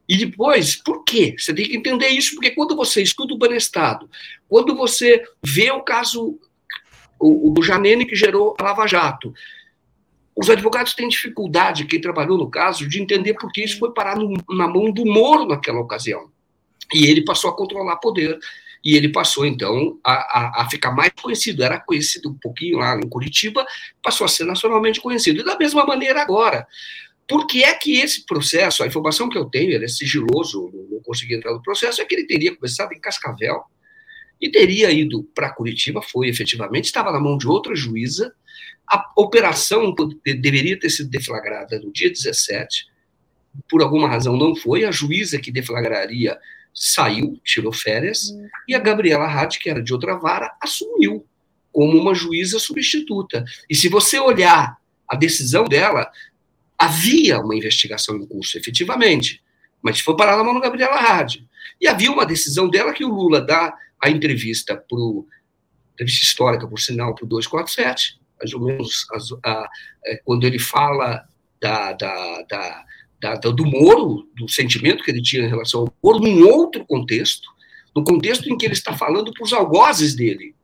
E 0.09 0.17
depois, 0.17 0.75
por 0.77 1.05
quê? 1.05 1.35
Você 1.39 1.53
tem 1.53 1.69
que 1.69 1.77
entender 1.77 2.09
isso, 2.09 2.35
porque 2.35 2.53
quando 2.53 2.75
você 2.75 3.03
estuda 3.03 3.35
o 3.35 3.39
Banestado, 3.39 4.09
quando 4.49 4.75
você 4.75 5.23
vê 5.45 5.71
o 5.71 5.83
caso 5.83 6.39
o, 7.21 7.51
do 7.51 7.63
Janene 7.63 8.07
que 8.07 8.17
gerou 8.17 8.57
a 8.59 8.63
Lava 8.63 8.87
Jato, 8.87 9.35
os 10.35 10.49
advogados 10.49 10.95
têm 10.95 11.09
dificuldade, 11.09 11.85
quem 11.85 12.01
trabalhou 12.01 12.39
no 12.39 12.49
caso, 12.49 12.89
de 12.89 13.03
entender 13.03 13.35
por 13.35 13.53
que 13.53 13.63
isso 13.63 13.79
foi 13.79 13.93
parar 13.93 14.17
no, 14.17 14.33
na 14.49 14.69
mão 14.69 14.91
do 14.91 15.05
Moro 15.05 15.47
naquela 15.47 15.81
ocasião. 15.81 16.31
E 16.95 17.07
ele 17.07 17.25
passou 17.25 17.51
a 17.51 17.57
controlar 17.57 17.97
poder, 17.97 18.39
e 18.85 18.97
ele 18.97 19.09
passou, 19.09 19.45
então, 19.45 19.99
a, 20.05 20.13
a, 20.13 20.63
a, 20.63 20.71
ficar 20.71 20.93
mais 20.93 21.11
conhecido. 21.21 21.63
Era 21.63 21.81
conhecido 21.81 22.31
um 22.31 22.39
pouquinho 22.41 22.79
lá 22.79 22.97
em 22.97 23.09
Curitiba, 23.09 23.67
passou 24.03 24.25
a 24.25 24.29
ser 24.29 24.45
nacionalmente 24.45 25.01
conhecido. 25.01 25.41
E 25.41 25.45
da 25.45 25.59
mesma 25.59 25.85
maneira 25.85 26.23
agora. 26.23 26.67
Por 27.29 27.47
que 27.47 27.63
é 27.63 27.75
que 27.75 28.01
esse 28.01 28.25
processo, 28.25 28.83
a 28.83 28.87
informação 28.87 29.29
que 29.29 29.37
eu 29.37 29.45
tenho, 29.45 29.71
ele 29.71 29.85
é 29.85 29.89
sigiloso, 29.89 30.71
não 30.91 31.01
consegui 31.03 31.35
entrar 31.35 31.53
no 31.53 31.63
processo, 31.63 32.01
é 32.01 32.05
que 32.05 32.15
ele 32.15 32.27
teria 32.27 32.57
começado 32.57 32.93
em 32.93 33.01
Cascavel 33.01 33.63
e 34.41 34.51
teria 34.51 34.91
ido 34.91 35.25
para 35.35 35.53
Curitiba, 35.53 36.01
foi 36.01 36.29
efetivamente, 36.29 36.87
estava 36.87 37.13
na 37.13 37.21
mão 37.21 37.37
de 37.37 37.47
outra 37.47 37.75
juíza. 37.75 38.33
A 38.91 39.13
operação 39.17 39.95
deveria 40.25 40.79
ter 40.79 40.89
sido 40.89 41.11
deflagrada 41.11 41.79
no 41.81 41.93
dia 41.93 42.09
17, 42.09 42.87
por 43.69 43.83
alguma 43.83 44.09
razão 44.09 44.37
não 44.37 44.57
foi. 44.57 44.85
A 44.85 44.91
juíza 44.91 45.39
que 45.39 45.53
deflagraria 45.53 46.39
saiu, 46.73 47.39
tirou 47.45 47.73
férias, 47.73 48.33
e 48.67 48.75
a 48.75 48.79
Gabriela 48.79 49.27
Hatt, 49.27 49.59
que 49.59 49.69
era 49.69 49.83
de 49.83 49.93
outra 49.93 50.17
vara, 50.17 50.57
assumiu 50.63 51.27
como 51.73 51.99
uma 51.99 52.15
juíza 52.15 52.59
substituta. 52.59 53.45
E 53.69 53.75
se 53.75 53.89
você 53.89 54.19
olhar 54.19 54.79
a 55.09 55.17
decisão 55.17 55.65
dela, 55.65 56.11
Havia 56.79 57.41
uma 57.41 57.57
investigação 57.57 58.17
em 58.17 58.27
curso, 58.27 58.57
efetivamente, 58.57 59.43
mas 59.83 60.01
foi 60.01 60.17
parar 60.17 60.37
na 60.37 60.45
mão 60.45 60.55
do 60.55 60.61
Gabriela 60.61 60.97
Hard. 60.97 61.43
E 61.81 61.87
havia 61.87 62.11
uma 62.11 62.27
decisão 62.27 62.69
dela 62.69 62.93
que 62.93 63.05
o 63.05 63.13
Lula 63.13 63.41
dá 63.41 63.75
a 64.03 64.11
entrevista 64.11 64.77
para 64.77 64.99
entrevista 65.95 66.27
histórica, 66.27 66.67
por 66.67 66.79
sinal, 66.79 67.15
para 67.15 67.25
o 67.25 67.29
247, 67.29 68.21
mais 68.39 68.55
ou 68.55 68.61
menos 68.61 69.07
a, 69.45 69.69
é, 70.07 70.17
quando 70.25 70.47
ele 70.47 70.59
fala 70.59 71.25
da, 71.61 71.93
da, 71.93 72.43
da, 72.43 72.85
da, 73.21 73.35
do 73.35 73.67
Moro, 73.67 74.29
do 74.37 74.49
sentimento 74.49 75.03
que 75.03 75.11
ele 75.11 75.21
tinha 75.21 75.43
em 75.43 75.49
relação 75.49 75.81
ao 75.81 75.95
Moro, 76.03 76.21
num 76.21 76.47
outro 76.49 76.85
contexto, 76.87 77.49
no 77.95 78.05
contexto 78.05 78.49
em 78.49 78.57
que 78.57 78.65
ele 78.65 78.75
está 78.75 78.97
falando 78.97 79.33
para 79.33 79.43
os 79.43 79.53
algozes 79.53 80.15
dele. 80.15 80.55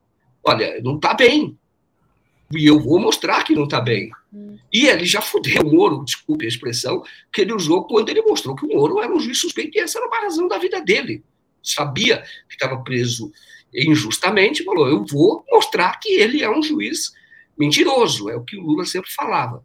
Olha, 0.44 0.80
não 0.82 0.96
está 0.96 1.14
bem. 1.14 1.58
E 2.56 2.66
eu 2.66 2.78
vou 2.80 2.98
mostrar 2.98 3.42
que 3.44 3.54
não 3.54 3.64
está 3.64 3.80
bem. 3.80 4.10
E 4.72 4.86
ele 4.86 5.04
já 5.04 5.20
fudeu 5.20 5.62
o 5.62 5.74
Moro, 5.74 6.04
desculpe 6.04 6.44
a 6.44 6.48
expressão, 6.48 7.02
que 7.32 7.40
ele 7.42 7.52
usou 7.52 7.84
quando 7.84 8.08
ele 8.08 8.22
mostrou 8.22 8.56
que 8.56 8.66
o 8.66 8.68
Moro 8.68 9.00
era 9.00 9.12
um 9.12 9.20
juiz 9.20 9.38
suspeito 9.38 9.76
e 9.76 9.80
essa 9.80 9.98
era 9.98 10.06
uma 10.06 10.20
razão 10.20 10.48
da 10.48 10.58
vida 10.58 10.80
dele. 10.80 11.22
Sabia 11.62 12.22
que 12.48 12.54
estava 12.54 12.82
preso 12.82 13.32
injustamente, 13.74 14.64
falou: 14.64 14.88
eu 14.88 15.04
vou 15.04 15.44
mostrar 15.50 15.98
que 15.98 16.10
ele 16.10 16.42
é 16.42 16.50
um 16.50 16.62
juiz 16.62 17.12
mentiroso. 17.58 18.28
É 18.28 18.36
o 18.36 18.44
que 18.44 18.56
o 18.56 18.62
Lula 18.62 18.84
sempre 18.84 19.10
falava. 19.10 19.64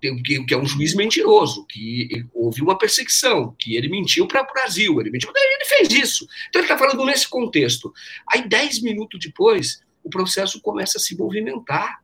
Que, 0.00 0.42
que 0.44 0.54
é 0.54 0.56
um 0.56 0.64
juiz 0.64 0.94
mentiroso, 0.94 1.66
que 1.66 2.24
houve 2.32 2.62
uma 2.62 2.78
perseguição, 2.78 3.54
que 3.58 3.76
ele 3.76 3.86
mentiu 3.86 4.26
para 4.26 4.42
o 4.42 4.52
Brasil, 4.52 4.98
ele 4.98 5.10
mentiu, 5.10 5.30
ele 5.34 5.64
fez 5.66 5.90
isso. 5.90 6.26
Então 6.48 6.62
ele 6.62 6.72
está 6.72 6.78
falando 6.78 7.04
nesse 7.04 7.28
contexto. 7.28 7.92
Aí, 8.32 8.48
dez 8.48 8.80
minutos 8.80 9.20
depois, 9.20 9.82
o 10.02 10.08
processo 10.08 10.58
começa 10.62 10.96
a 10.96 11.00
se 11.00 11.14
movimentar 11.16 12.00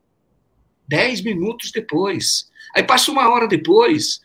dez 0.88 1.22
minutos 1.22 1.70
depois. 1.70 2.50
Aí 2.74 2.82
passa 2.82 3.10
uma 3.10 3.28
hora 3.28 3.46
depois. 3.46 4.20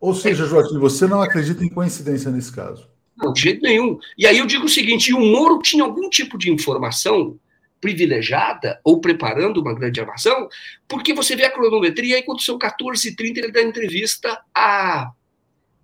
Ou 0.00 0.14
seja, 0.14 0.46
Joaquim, 0.46 0.78
você 0.78 1.06
não 1.06 1.22
acredita 1.22 1.64
em 1.64 1.68
coincidência 1.68 2.30
nesse 2.30 2.52
caso? 2.52 2.88
Não, 3.16 3.32
de 3.32 3.40
jeito 3.40 3.62
nenhum. 3.62 3.98
E 4.18 4.26
aí 4.26 4.38
eu 4.38 4.46
digo 4.46 4.66
o 4.66 4.68
seguinte: 4.68 5.12
o 5.12 5.20
Moro 5.20 5.60
tinha 5.60 5.84
algum 5.84 6.08
tipo 6.08 6.36
de 6.36 6.50
informação 6.50 7.38
privilegiada 7.80 8.80
ou 8.82 8.98
preparando 8.98 9.60
uma 9.60 9.74
grande 9.74 10.00
armação, 10.00 10.48
porque 10.88 11.12
você 11.12 11.36
vê 11.36 11.44
a 11.44 11.50
cronometria 11.50 12.18
e 12.18 12.22
quando 12.22 12.40
são 12.40 12.58
14h30 12.58 13.36
ele 13.36 13.52
dá 13.52 13.62
entrevista 13.62 14.40
à, 14.54 15.12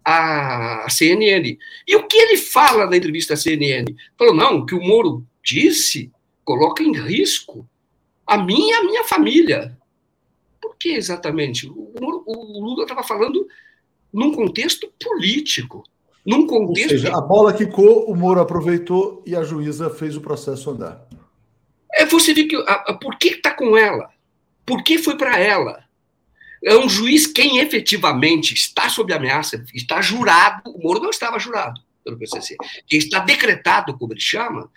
à 0.03 0.87
CNN. 0.89 1.59
E 1.87 1.97
o 1.97 2.07
que 2.07 2.17
ele 2.17 2.39
fala 2.39 2.87
na 2.87 2.97
entrevista 2.97 3.35
à 3.35 3.37
CNN? 3.37 3.85
Falou, 4.19 4.35
não, 4.35 4.61
o 4.61 4.67
que 4.67 4.75
o 4.75 4.81
Moro 4.81 5.27
disse 5.45 6.11
coloca 6.43 6.83
em 6.83 6.93
risco 6.93 7.69
a 8.27 8.39
minha 8.39 8.77
e 8.77 8.79
a 8.79 8.85
minha 8.85 9.05
família. 9.05 9.77
Que 10.81 10.95
exatamente? 10.95 11.69
O, 11.69 11.93
o 12.01 12.65
Lula 12.65 12.85
estava 12.85 13.03
falando 13.03 13.47
num 14.13 14.33
contexto 14.33 14.91
político. 14.99 15.85
Num 16.25 16.47
contexto. 16.47 16.93
Ou 16.93 16.99
seja, 16.99 17.17
a 17.17 17.21
bola 17.21 17.53
quicou, 17.53 18.11
o 18.11 18.17
Moro 18.17 18.41
aproveitou 18.41 19.23
e 19.27 19.37
a 19.37 19.43
juíza 19.43 19.91
fez 19.91 20.17
o 20.17 20.21
processo 20.21 20.71
andar. 20.71 21.07
É, 21.93 22.07
você 22.07 22.33
vê 22.33 22.45
que. 22.45 22.57
A, 22.57 22.73
a, 22.89 22.95
por 22.95 23.19
que 23.19 23.29
está 23.29 23.53
com 23.53 23.77
ela? 23.77 24.11
Por 24.65 24.83
que 24.83 24.99
foi 24.99 25.17
para 25.17 25.39
ela? 25.39 25.85
É 26.63 26.77
um 26.77 26.89
juiz 26.89 27.27
quem 27.27 27.59
efetivamente 27.59 28.55
está 28.55 28.89
sob 28.89 29.13
ameaça, 29.13 29.65
está 29.75 30.01
jurado. 30.01 30.63
O 30.71 30.83
Moro 30.83 31.01
não 31.01 31.11
estava 31.11 31.39
jurado 31.39 31.81
pelo 32.05 32.19
PCC. 32.19 32.57
Quem 32.87 32.99
está 32.99 33.19
decretado, 33.19 33.97
como 33.97 34.13
ele 34.13 34.21
chama, 34.21 34.71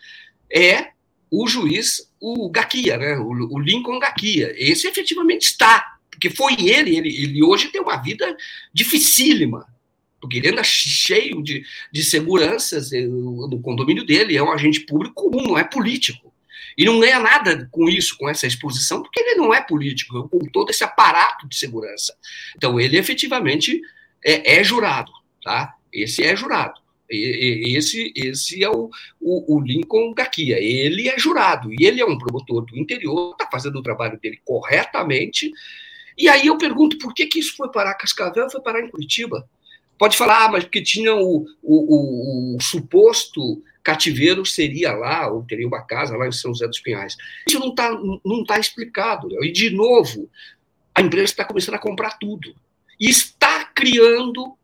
é 0.54 0.92
o 1.30 1.48
juiz, 1.48 2.10
o 2.22 2.50
Gaquia, 2.50 2.98
né? 2.98 3.18
o, 3.18 3.28
o 3.28 3.60
Lincoln 3.60 4.00
Gaquia. 4.00 4.54
Esse 4.56 4.88
efetivamente 4.88 5.44
está, 5.44 5.93
porque 6.14 6.30
foi 6.30 6.54
ele, 6.60 6.96
ele, 6.96 7.10
ele 7.10 7.44
hoje 7.44 7.70
tem 7.70 7.82
uma 7.82 7.98
vida 7.98 8.36
dificílima, 8.74 9.68
porque 10.22 10.38
ele 10.38 10.50
anda 10.50 10.64
cheio 10.64 11.44
de, 11.44 11.66
de 11.92 12.04
seguranças 12.04 12.94
eh, 12.94 13.02
no 13.02 13.60
condomínio 13.62 14.06
dele, 14.06 14.38
é 14.38 14.44
um 14.44 14.52
agente 14.52 14.80
público 14.82 15.16
comum, 15.16 15.44
não 15.44 15.58
é 15.58 15.64
político. 15.64 16.34
E 16.78 16.86
não 16.86 17.00
ganha 17.00 17.20
nada 17.20 17.68
com 17.72 17.88
isso, 17.88 18.18
com 18.18 18.28
essa 18.30 18.48
exposição, 18.48 19.02
porque 19.02 19.20
ele 19.20 19.36
não 19.36 19.54
é 19.54 19.62
político, 19.62 20.28
com 20.30 20.40
todo 20.40 20.70
esse 20.70 20.84
aparato 20.84 21.48
de 21.48 21.56
segurança. 21.56 22.16
Então, 22.56 22.80
ele 22.80 22.98
efetivamente 22.98 23.80
é, 24.24 24.60
é 24.60 24.64
jurado, 24.64 25.12
tá? 25.44 25.76
Esse 25.92 26.24
é 26.24 26.36
jurado. 26.36 26.82
Esse, 27.10 28.12
esse 28.16 28.64
é 28.64 28.70
o, 28.70 28.90
o, 29.20 29.56
o 29.56 29.62
Lincoln 29.62 30.14
Gaquia. 30.14 30.58
Ele 30.58 31.10
é 31.10 31.20
jurado 31.20 31.72
e 31.72 31.86
ele 31.86 32.02
é 32.02 32.06
um 32.06 32.18
promotor 32.18 32.66
do 32.66 32.78
interior, 32.78 33.34
está 33.34 33.48
fazendo 33.52 33.78
o 33.78 33.84
trabalho 33.84 34.20
dele 34.20 34.40
corretamente. 34.44 35.52
E 36.18 36.30
aí 36.30 36.48
eu 36.48 36.58
pergunto 36.58 36.98
por 36.98 37.14
que, 37.14 37.26
que 37.26 37.40
isso 37.40 37.56
foi 37.56 37.72
parar 37.72 37.96
Cascavel 37.96 38.50
foi 38.50 38.62
parar 38.62 38.82
em 38.82 38.90
Curitiba? 38.90 39.48
Pode 39.98 40.18
falar, 40.18 40.46
ah, 40.46 40.50
mas 40.50 40.64
porque 40.64 40.82
tinha 40.82 41.16
o, 41.16 41.46
o, 41.62 42.54
o, 42.54 42.58
o 42.58 42.62
suposto 42.62 43.64
cativeiro 43.84 44.46
seria 44.46 44.94
lá, 44.94 45.28
ou 45.28 45.44
teria 45.44 45.68
uma 45.68 45.82
casa 45.82 46.16
lá 46.16 46.28
em 46.28 46.32
São 46.32 46.52
José 46.52 46.68
dos 46.68 46.80
Pinhais. 46.80 47.16
Isso 47.48 47.60
não 47.60 47.70
está 47.70 47.92
não 48.24 48.44
tá 48.44 48.58
explicado. 48.60 49.28
Né? 49.28 49.48
E, 49.48 49.52
de 49.52 49.70
novo, 49.70 50.30
a 50.96 51.02
empresa 51.02 51.26
está 51.26 51.46
começando 51.46 51.76
a 51.76 51.80
comprar 51.80 52.18
tudo. 52.18 52.56
E 53.00 53.10
está 53.10 53.66
criando 53.66 54.58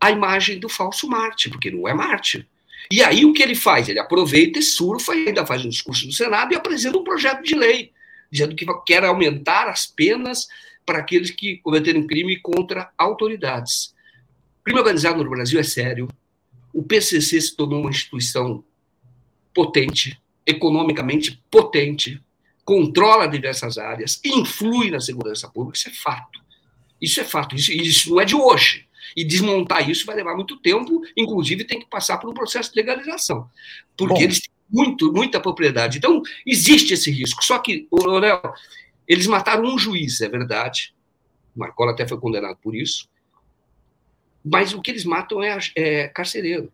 a 0.00 0.10
imagem 0.10 0.58
do 0.58 0.68
falso 0.68 1.08
Marte, 1.08 1.50
porque 1.50 1.70
não 1.70 1.88
é 1.88 1.92
Marte. 1.92 2.48
E 2.90 3.02
aí 3.02 3.24
o 3.24 3.32
que 3.32 3.42
ele 3.42 3.54
faz? 3.54 3.88
Ele 3.88 3.98
aproveita 3.98 4.58
e 4.58 4.62
surfa, 4.62 5.14
e 5.14 5.28
ainda 5.28 5.44
faz 5.44 5.64
um 5.64 5.68
discurso 5.68 6.06
no 6.06 6.12
Senado 6.12 6.52
e 6.52 6.56
apresenta 6.56 6.96
um 6.96 7.04
projeto 7.04 7.42
de 7.42 7.54
lei, 7.54 7.92
dizendo 8.30 8.54
que 8.54 8.66
quer 8.86 9.04
aumentar 9.04 9.68
as 9.68 9.86
penas 9.86 10.46
para 10.84 10.98
aqueles 10.98 11.30
que 11.30 11.58
cometeram 11.58 12.06
crime 12.06 12.38
contra 12.40 12.90
autoridades. 12.96 13.94
O 14.60 14.64
crime 14.64 14.80
organizado 14.80 15.22
no 15.22 15.30
Brasil 15.30 15.60
é 15.60 15.62
sério. 15.62 16.08
O 16.72 16.82
PCC 16.82 17.40
se 17.40 17.56
tornou 17.56 17.80
uma 17.80 17.90
instituição 17.90 18.64
potente, 19.54 20.20
economicamente 20.46 21.42
potente, 21.50 22.22
controla 22.64 23.26
diversas 23.26 23.78
áreas, 23.78 24.20
influi 24.24 24.90
na 24.90 25.00
segurança 25.00 25.48
pública, 25.48 25.78
isso 25.78 25.88
é 25.88 25.92
fato. 25.92 26.40
Isso 27.00 27.20
é 27.20 27.24
fato, 27.24 27.54
isso, 27.56 27.72
isso 27.72 28.10
não 28.10 28.20
é 28.20 28.24
de 28.24 28.34
hoje. 28.34 28.86
E 29.16 29.24
desmontar 29.24 29.88
isso 29.88 30.04
vai 30.04 30.16
levar 30.16 30.34
muito 30.34 30.58
tempo, 30.58 31.02
inclusive 31.16 31.64
tem 31.64 31.80
que 31.80 31.86
passar 31.86 32.18
por 32.18 32.28
um 32.30 32.34
processo 32.34 32.70
de 32.70 32.76
legalização, 32.76 33.48
porque 33.96 34.14
Bom. 34.14 34.20
eles 34.20 34.40
têm 34.40 34.50
muito, 34.70 35.12
muita 35.12 35.40
propriedade. 35.40 35.98
Então, 35.98 36.22
existe 36.46 36.94
esse 36.94 37.10
risco. 37.10 37.44
Só 37.44 37.58
que, 37.58 37.88
Léo, 37.92 38.40
eles 39.06 39.26
mataram 39.26 39.64
um 39.64 39.78
juiz, 39.78 40.20
é 40.20 40.28
verdade. 40.28 40.94
O 41.54 41.60
Marcola 41.60 41.92
até 41.92 42.06
foi 42.06 42.18
condenado 42.18 42.58
por 42.62 42.74
isso. 42.74 43.08
Mas 44.44 44.72
o 44.72 44.80
que 44.80 44.90
eles 44.90 45.04
matam 45.04 45.42
é, 45.42 45.58
é 45.76 46.08
carcereiro. 46.08 46.72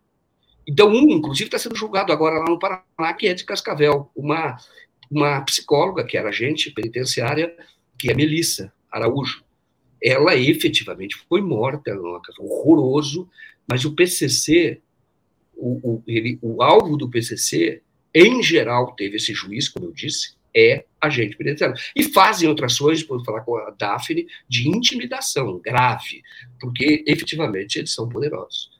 Então, 0.66 0.88
um, 0.88 1.10
inclusive, 1.10 1.48
está 1.48 1.58
sendo 1.58 1.76
julgado 1.76 2.12
agora 2.12 2.38
lá 2.38 2.46
no 2.46 2.58
Paraná, 2.58 3.12
que 3.18 3.26
é 3.26 3.34
de 3.34 3.44
Cascavel. 3.44 4.10
Uma, 4.14 4.56
uma 5.10 5.40
psicóloga, 5.42 6.04
que 6.04 6.16
era 6.16 6.30
agente 6.30 6.70
penitenciária, 6.70 7.54
que 7.98 8.10
é 8.10 8.14
Melissa 8.14 8.72
Araújo 8.90 9.44
ela 10.04 10.36
efetivamente 10.36 11.16
foi 11.26 11.40
morta, 11.40 11.90
é 11.90 11.94
horroroso, 12.38 13.26
mas 13.66 13.86
o 13.86 13.94
PCC, 13.94 14.82
o, 15.56 15.94
o, 15.94 16.02
ele, 16.06 16.38
o 16.42 16.62
alvo 16.62 16.98
do 16.98 17.08
PCC, 17.08 17.80
em 18.14 18.42
geral, 18.42 18.94
teve 18.94 19.16
esse 19.16 19.34
juiz, 19.34 19.68
como 19.68 19.86
eu 19.86 19.92
disse, 19.92 20.34
é 20.56 20.84
agente 21.00 21.36
penitenciário. 21.36 21.76
E 21.96 22.04
fazem 22.04 22.48
outras 22.48 22.74
ações, 22.74 23.02
por 23.02 23.24
falar 23.24 23.40
com 23.40 23.56
a 23.56 23.70
Daphne, 23.70 24.26
de 24.48 24.68
intimidação 24.68 25.58
grave, 25.58 26.22
porque 26.60 27.02
efetivamente 27.06 27.78
eles 27.78 27.92
são 27.92 28.08
poderosos. 28.08 28.70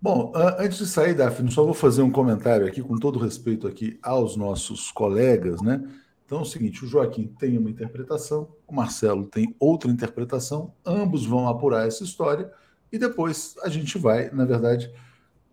Bom, 0.00 0.32
antes 0.34 0.78
de 0.78 0.86
sair, 0.86 1.12
Daphne, 1.12 1.50
só 1.50 1.64
vou 1.64 1.74
fazer 1.74 2.02
um 2.02 2.10
comentário 2.10 2.66
aqui, 2.66 2.80
com 2.80 2.96
todo 2.96 3.18
respeito 3.18 3.66
aqui 3.66 3.98
aos 4.00 4.36
nossos 4.36 4.92
colegas, 4.92 5.60
né? 5.60 5.82
Então 6.24 6.38
é 6.38 6.42
o 6.42 6.44
seguinte: 6.44 6.84
o 6.84 6.86
Joaquim 6.86 7.26
tem 7.38 7.58
uma 7.58 7.68
interpretação, 7.68 8.48
o 8.64 8.72
Marcelo 8.72 9.26
tem 9.26 9.56
outra 9.58 9.90
interpretação, 9.90 10.72
ambos 10.86 11.26
vão 11.26 11.48
apurar 11.48 11.88
essa 11.88 12.04
história 12.04 12.48
e 12.92 12.98
depois 12.98 13.56
a 13.62 13.68
gente 13.68 13.98
vai, 13.98 14.30
na 14.30 14.44
verdade, 14.44 14.88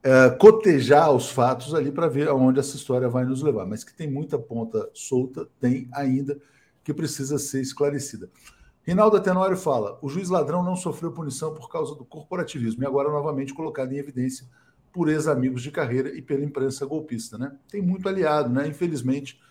é, 0.06 0.30
cotejar 0.30 1.12
os 1.12 1.32
fatos 1.32 1.74
ali 1.74 1.92
para 1.92 2.08
ver 2.08 2.28
aonde 2.28 2.60
essa 2.60 2.76
história 2.76 3.10
vai 3.10 3.26
nos 3.26 3.42
levar. 3.42 3.66
Mas 3.66 3.84
que 3.84 3.92
tem 3.92 4.08
muita 4.08 4.38
ponta 4.38 4.88
solta, 4.94 5.48
tem 5.60 5.90
ainda, 5.92 6.40
que 6.84 6.94
precisa 6.94 7.40
ser 7.40 7.60
esclarecida. 7.60 8.30
Rinaldo 8.84 9.20
Tenório 9.20 9.58
fala: 9.58 9.98
o 10.04 10.08
juiz 10.08 10.30
ladrão 10.30 10.64
não 10.64 10.76
sofreu 10.76 11.12
punição 11.12 11.56
por 11.56 11.72
causa 11.72 11.96
do 11.96 12.06
corporativismo 12.06 12.84
e 12.84 12.86
agora 12.86 13.10
novamente 13.10 13.52
colocado 13.52 13.94
em 13.94 13.98
evidência 13.98 14.48
por 14.94 15.10
ex-amigos 15.10 15.64
de 15.64 15.72
carreira 15.72 16.16
e 16.16 16.22
pela 16.22 16.46
imprensa 16.46 16.86
golpista. 16.86 17.36
Né? 17.36 17.52
Tem 17.68 17.82
muito 17.82 18.08
aliado, 18.08 18.50
né? 18.50 18.68
Infelizmente 18.68 19.42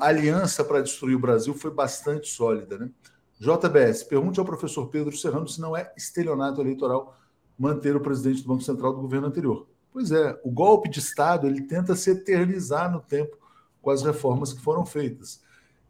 a 0.00 0.06
aliança 0.06 0.64
para 0.64 0.80
destruir 0.80 1.16
o 1.16 1.20
Brasil 1.20 1.52
foi 1.54 1.70
bastante 1.70 2.28
sólida. 2.28 2.78
Né? 2.78 2.90
JBS, 3.38 4.04
pergunte 4.04 4.40
ao 4.40 4.46
professor 4.46 4.88
Pedro 4.88 5.14
Serrano 5.16 5.46
se 5.48 5.60
não 5.60 5.76
é 5.76 5.92
estelionato 5.96 6.60
eleitoral 6.60 7.18
manter 7.58 7.94
o 7.94 8.00
presidente 8.00 8.42
do 8.42 8.48
Banco 8.48 8.62
Central 8.62 8.94
do 8.94 9.00
governo 9.00 9.26
anterior. 9.28 9.66
Pois 9.92 10.10
é, 10.10 10.40
o 10.42 10.50
golpe 10.50 10.88
de 10.88 11.00
Estado 11.00 11.46
ele 11.46 11.62
tenta 11.62 11.94
se 11.94 12.10
eternizar 12.10 12.90
no 12.90 13.00
tempo 13.00 13.36
com 13.82 13.90
as 13.90 14.02
reformas 14.02 14.52
que 14.52 14.60
foram 14.60 14.86
feitas. 14.86 15.42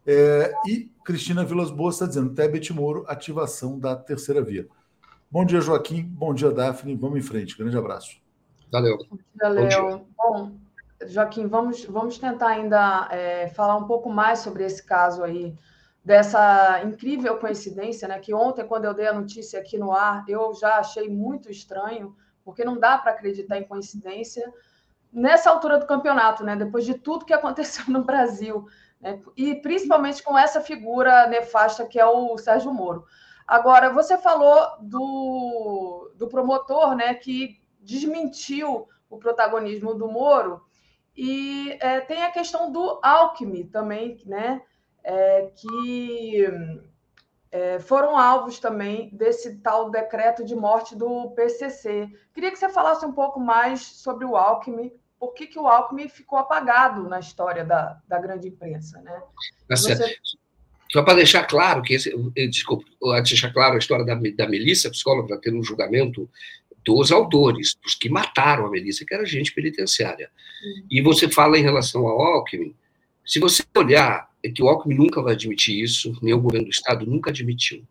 É, 0.07 0.53
e 0.67 0.91
Cristina 1.05 1.45
Vilas 1.45 1.71
Boas 1.71 1.95
está 1.95 2.07
dizendo: 2.07 2.35
Tebet 2.35 2.73
Moro, 2.73 3.05
ativação 3.07 3.79
da 3.79 3.95
terceira 3.95 4.43
via. 4.43 4.67
Bom 5.31 5.45
dia, 5.45 5.61
Joaquim. 5.61 6.03
Bom 6.03 6.35
dia, 6.35 6.51
Daphne. 6.51 6.97
Vamos 6.97 7.19
em 7.19 7.23
frente. 7.23 7.57
Grande 7.57 7.77
abraço. 7.79 8.21
Valeu. 8.71 8.99
Valeu. 9.41 10.07
Bom, 10.17 10.53
Joaquim, 11.07 11.47
vamos, 11.47 11.85
vamos 11.85 12.19
tentar 12.19 12.49
ainda 12.49 13.09
é, 13.11 13.49
falar 13.49 13.77
um 13.77 13.87
pouco 13.87 14.11
mais 14.11 14.41
sobre 14.41 14.65
esse 14.65 14.83
caso 14.83 15.23
aí, 15.23 15.55
dessa 16.05 16.83
incrível 16.85 17.37
coincidência, 17.39 18.09
né? 18.09 18.19
Que 18.19 18.35
ontem, 18.35 18.67
quando 18.67 18.85
eu 18.85 18.95
dei 18.95 19.07
a 19.07 19.13
notícia 19.13 19.61
aqui 19.61 19.79
no 19.79 19.93
ar, 19.93 20.25
eu 20.29 20.53
já 20.55 20.79
achei 20.79 21.09
muito 21.09 21.51
estranho, 21.51 22.15
porque 22.45 22.65
não 22.65 22.79
dá 22.79 22.99
para 22.99 23.13
acreditar 23.13 23.59
em 23.59 23.65
coincidência 23.65 24.53
nessa 25.13 25.51
altura 25.51 25.79
do 25.79 25.87
campeonato, 25.87 26.43
né? 26.43 26.57
Depois 26.57 26.85
de 26.85 26.95
tudo 26.95 27.25
que 27.25 27.35
aconteceu 27.35 27.85
no 27.89 28.03
Brasil, 28.05 28.67
né? 29.01 29.21
e 29.37 29.55
principalmente 29.57 30.23
com 30.23 30.39
essa 30.39 30.61
figura 30.61 31.27
nefasta 31.27 31.87
que 31.87 31.99
é 31.99 32.07
o 32.07 32.37
Sérgio 32.39 32.73
Moro. 32.73 33.05
Agora, 33.47 33.93
você 33.93 34.17
falou 34.17 34.79
do, 34.81 36.13
do 36.17 36.29
promotor, 36.29 36.95
né? 36.95 37.15
Que 37.15 37.61
desmentiu 37.81 38.89
o 39.11 39.19
protagonismo 39.19 39.95
do 39.95 40.09
Moro. 40.09 40.63
E 41.15 41.77
é, 41.81 42.01
tem 42.01 42.23
a 42.23 42.31
questão 42.31 42.73
do 42.73 42.99
Alckmin 43.03 43.67
também, 43.67 44.23
né? 44.25 44.63
É, 45.05 45.51
que 45.57 46.47
é, 47.53 47.79
foram 47.79 48.17
alvos 48.17 48.59
também 48.59 49.11
desse 49.13 49.59
tal 49.59 49.91
decreto 49.91 50.43
de 50.43 50.57
morte 50.57 50.97
do 50.97 51.31
PCC. 51.33 52.09
Queria 52.35 52.51
que 52.51 52.59
você 52.59 52.71
falasse 52.71 53.05
um 53.05 53.13
pouco 53.13 53.39
mais 53.39 53.83
sobre 53.83 54.25
o 54.25 54.35
Alckmin, 54.35 54.91
por 55.21 55.35
que, 55.35 55.47
que 55.47 55.59
o 55.59 55.69
Alckmin 55.69 56.09
ficou 56.09 56.39
apagado 56.39 57.07
na 57.09 57.21
história 57.21 57.63
da, 57.63 58.01
da 58.09 58.19
grande 58.19 58.49
imprensa, 58.49 59.01
né? 59.03 59.23
Tá 59.69 59.77
Você... 59.77 60.17
Só 60.91 61.03
para 61.03 61.15
deixar 61.15 61.45
claro 61.45 61.83
que 61.83 61.95
esse, 61.95 62.13
desculpa, 62.51 62.85
deixar 63.23 63.51
claro 63.53 63.75
a 63.75 63.79
história 63.79 64.05
da, 64.05 64.15
da 64.15 64.49
Melissa, 64.49 64.91
psicóloga, 64.91 65.35
está 65.35 65.41
tendo 65.43 65.59
um 65.59 65.63
julgamento 65.63 66.29
dos 66.85 67.13
autores, 67.13 67.77
dos 67.83 67.95
que 67.95 68.11
mataram 68.11 68.67
a 68.67 68.71
Melissa, 68.71 69.05
que 69.07 69.15
era 69.15 69.25
gente 69.25 69.55
penitenciária. 69.55 70.31
Uhum. 70.63 70.87
E 70.91 71.01
você 71.01 71.29
fala 71.29 71.59
em 71.59 71.63
relação 71.63 72.07
ao 72.07 72.21
Alckmin, 72.21 72.75
se 73.25 73.39
você 73.39 73.63
olhar, 73.77 74.29
é 74.43 74.51
que 74.51 74.63
o 74.63 74.69
Alckmin 74.69 74.97
nunca 74.97 75.23
vai 75.23 75.35
admitir 75.35 75.83
isso, 75.83 76.17
nem 76.21 76.35
o 76.35 76.41
governo 76.41 76.67
do 76.67 76.73
Estado 76.73 77.07
nunca 77.07 77.31
admitiu. 77.31 77.85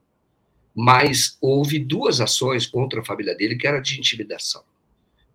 Mas 0.75 1.37
houve 1.41 1.79
duas 1.79 2.21
ações 2.21 2.65
contra 2.65 3.01
a 3.01 3.05
família 3.05 3.35
dele 3.35 3.55
que 3.55 3.67
era 3.67 3.79
de 3.79 3.99
intimidação. 3.99 4.63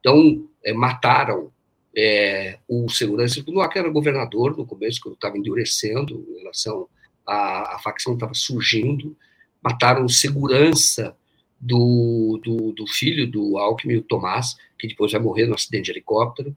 Então, 0.01 0.49
é, 0.65 0.73
mataram 0.73 1.51
é, 1.97 2.59
o 2.69 2.89
segurança, 2.91 3.41
o 3.41 3.69
que 3.69 3.79
era 3.79 3.89
governador 3.89 4.57
no 4.57 4.67
começo, 4.67 5.01
quando 5.01 5.15
estava 5.15 5.39
endurecendo 5.39 6.27
em 6.31 6.39
relação 6.39 6.89
à, 7.27 7.77
à 7.77 7.79
facção 7.79 8.15
estava 8.15 8.35
surgindo, 8.35 9.17
mataram 9.63 10.09
segurança 10.09 11.17
do, 11.59 12.39
do, 12.45 12.73
do 12.73 12.87
filho 12.87 13.27
do 13.27 13.57
Alckmin, 13.59 13.97
o 13.97 14.03
Tomás, 14.03 14.57
que 14.79 14.87
depois 14.87 15.13
vai 15.13 15.21
morrer 15.21 15.47
no 15.47 15.55
acidente 15.55 15.87
de 15.87 15.93
helicóptero. 15.93 16.55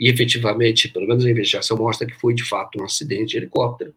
E 0.00 0.08
efetivamente, 0.08 0.88
pelo 0.88 1.06
menos 1.06 1.26
a 1.26 1.30
investigação 1.30 1.76
mostra 1.76 2.06
que 2.06 2.14
foi 2.14 2.32
de 2.32 2.42
fato 2.42 2.80
um 2.80 2.84
acidente 2.84 3.32
de 3.32 3.36
helicóptero. 3.36 3.94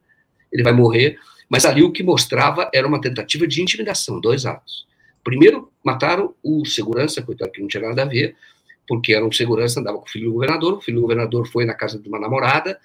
Ele 0.52 0.62
vai 0.62 0.74
morrer, 0.74 1.18
mas 1.50 1.66
ali 1.66 1.82
o 1.82 1.94
que 1.94 2.04
mostrava 2.04 2.70
era 2.74 2.86
uma 2.86 3.00
tentativa 3.00 3.48
de 3.48 3.62
intimidação, 3.62 4.20
dois 4.20 4.46
atos. 4.46 4.86
Primeiro, 5.24 5.72
mataram 5.82 6.36
o 6.44 6.66
segurança, 6.66 7.22
coitado 7.22 7.52
que 7.52 7.62
não 7.62 7.68
tinha 7.70 7.88
nada 7.88 8.02
a 8.02 8.06
ver, 8.06 8.36
porque 8.88 9.14
era 9.14 9.26
um 9.26 9.32
segurança, 9.32 9.80
andava 9.80 9.98
com 9.98 10.06
o 10.06 10.10
filho 10.10 10.26
do 10.26 10.34
governador, 10.34 10.74
o 10.74 10.82
filho 10.82 10.98
do 10.98 11.02
governador 11.02 11.48
foi 11.48 11.64
na 11.64 11.74
casa 11.74 11.98
de 11.98 12.08
uma 12.10 12.20
namorada 12.20 12.78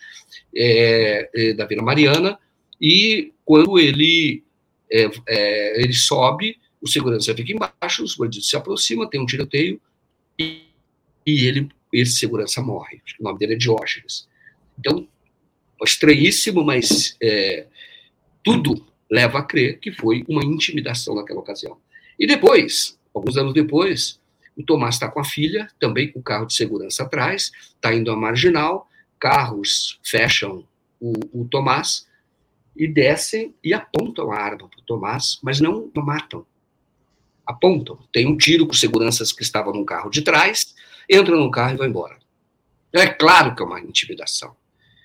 é, 0.54 1.28
é, 1.34 1.52
da 1.54 1.66
Vila 1.66 1.82
Mariana, 1.82 2.38
e 2.80 3.32
quando 3.44 3.78
ele, 3.78 4.44
é, 4.90 5.10
é 5.26 5.82
ele 5.82 5.92
sobe, 5.92 6.56
o 6.80 6.86
segurança 6.86 7.34
fica 7.34 7.52
embaixo, 7.52 8.04
os 8.04 8.14
bandidos 8.14 8.48
se 8.48 8.56
aproximam, 8.56 9.08
tem 9.08 9.20
um 9.20 9.26
tiroteio, 9.26 9.80
e, 10.38 10.62
e 11.26 11.46
ele, 11.46 11.68
esse 11.93 12.12
segurança 12.12 12.62
morre. 12.62 13.01
O 13.19 13.24
nome 13.24 13.39
dele 13.39 13.55
é 13.55 13.56
Diógenes. 13.56 14.28
Então, 14.78 15.06
estranhíssimo, 15.82 16.65
mas 16.65 17.16
é, 17.23 17.66
tudo 18.43 18.86
leva 19.10 19.39
a 19.39 19.43
crer 19.43 19.78
que 19.78 19.93
foi 19.93 20.24
uma 20.28 20.44
intimidação 20.44 21.15
naquela 21.15 21.40
ocasião. 21.40 21.78
E 22.19 22.27
depois, 22.27 22.98
alguns 23.15 23.36
anos 23.36 23.55
depois, 23.55 24.20
o 24.56 24.62
Tomás 24.62 24.97
está 24.97 25.09
com 25.09 25.20
a 25.20 25.24
filha, 25.24 25.69
também 25.78 26.10
com 26.10 26.19
o 26.19 26.23
carro 26.23 26.47
de 26.47 26.55
segurança 26.55 27.05
atrás, 27.05 27.52
está 27.74 27.94
indo 27.94 28.10
à 28.10 28.16
marginal, 28.16 28.89
carros 29.19 30.01
fecham 30.02 30.66
o, 31.01 31.12
o 31.32 31.44
Tomás 31.48 32.06
e 32.77 32.86
descem 32.86 33.55
e 33.62 33.73
apontam 33.73 34.32
a 34.32 34.36
arma 34.36 34.69
para 34.69 34.81
o 34.81 34.82
Tomás, 34.82 35.39
mas 35.43 35.60
não 35.60 35.90
matam. 35.97 36.44
Apontam. 37.47 37.98
Tem 38.12 38.27
um 38.27 38.36
tiro 38.36 38.66
com 38.66 38.74
seguranças 38.74 39.32
que 39.32 39.43
estavam 39.43 39.73
no 39.73 39.85
carro 39.85 40.10
de 40.10 40.23
trás, 40.23 40.74
entram 41.09 41.39
no 41.39 41.51
carro 41.51 41.74
e 41.74 41.76
vão 41.76 41.86
embora. 41.86 42.18
É 42.93 43.06
claro 43.06 43.55
que 43.55 43.62
é 43.62 43.66
uma 43.66 43.80
intimidação. 43.80 44.56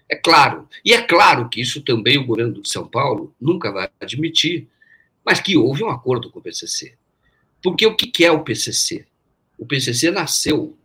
É 0.10 0.16
claro. 0.16 0.68
E 0.84 0.94
é 0.94 1.02
claro 1.02 1.50
que 1.50 1.62
isso 1.62 1.82
também 1.82 2.18
o 2.18 2.26
governo 2.26 2.62
de 2.62 2.70
São 2.70 2.88
Paulo 2.88 3.34
nunca 3.40 3.72
vai 3.72 3.90
admitir, 4.00 4.68
mas 5.26 5.40
que 5.40 5.58
houve 5.58 5.84
um 5.84 5.90
acordo 5.90 6.30
com 6.30 6.40
o 6.40 6.42
PCC. 6.42 6.94
Porque 7.62 7.86
o 7.86 7.96
que 7.96 8.26
é 8.26 8.32
o 8.32 8.44
PCC? 8.44 9.06
O 9.58 9.66
PCC 9.66 10.12
nasceu, 10.12 10.78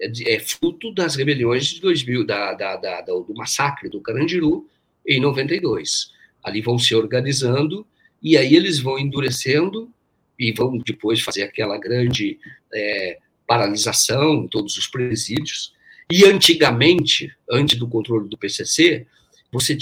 é, 0.00 0.34
é 0.34 0.40
fruto 0.40 0.92
das 0.92 1.14
rebeliões 1.14 1.66
de 1.66 1.80
2000, 1.80 2.24
da, 2.24 2.54
da, 2.54 2.76
da, 2.76 3.00
do 3.02 3.34
massacre 3.36 3.88
do 3.88 4.00
Carandiru, 4.00 4.66
em 5.06 5.20
92. 5.20 6.10
Ali 6.42 6.60
vão 6.60 6.78
se 6.78 6.94
organizando, 6.94 7.86
e 8.22 8.36
aí 8.36 8.54
eles 8.54 8.78
vão 8.78 8.98
endurecendo, 8.98 9.92
e 10.38 10.52
vão 10.52 10.78
depois 10.78 11.20
fazer 11.20 11.42
aquela 11.42 11.78
grande 11.78 12.38
é, 12.72 13.18
paralisação 13.46 14.44
em 14.44 14.48
todos 14.48 14.76
os 14.76 14.86
presídios. 14.86 15.72
E 16.10 16.24
antigamente, 16.24 17.34
antes 17.50 17.78
do 17.78 17.88
controle 17.88 18.28
do 18.28 18.38
PCC, 18.38 19.06
você 19.50 19.76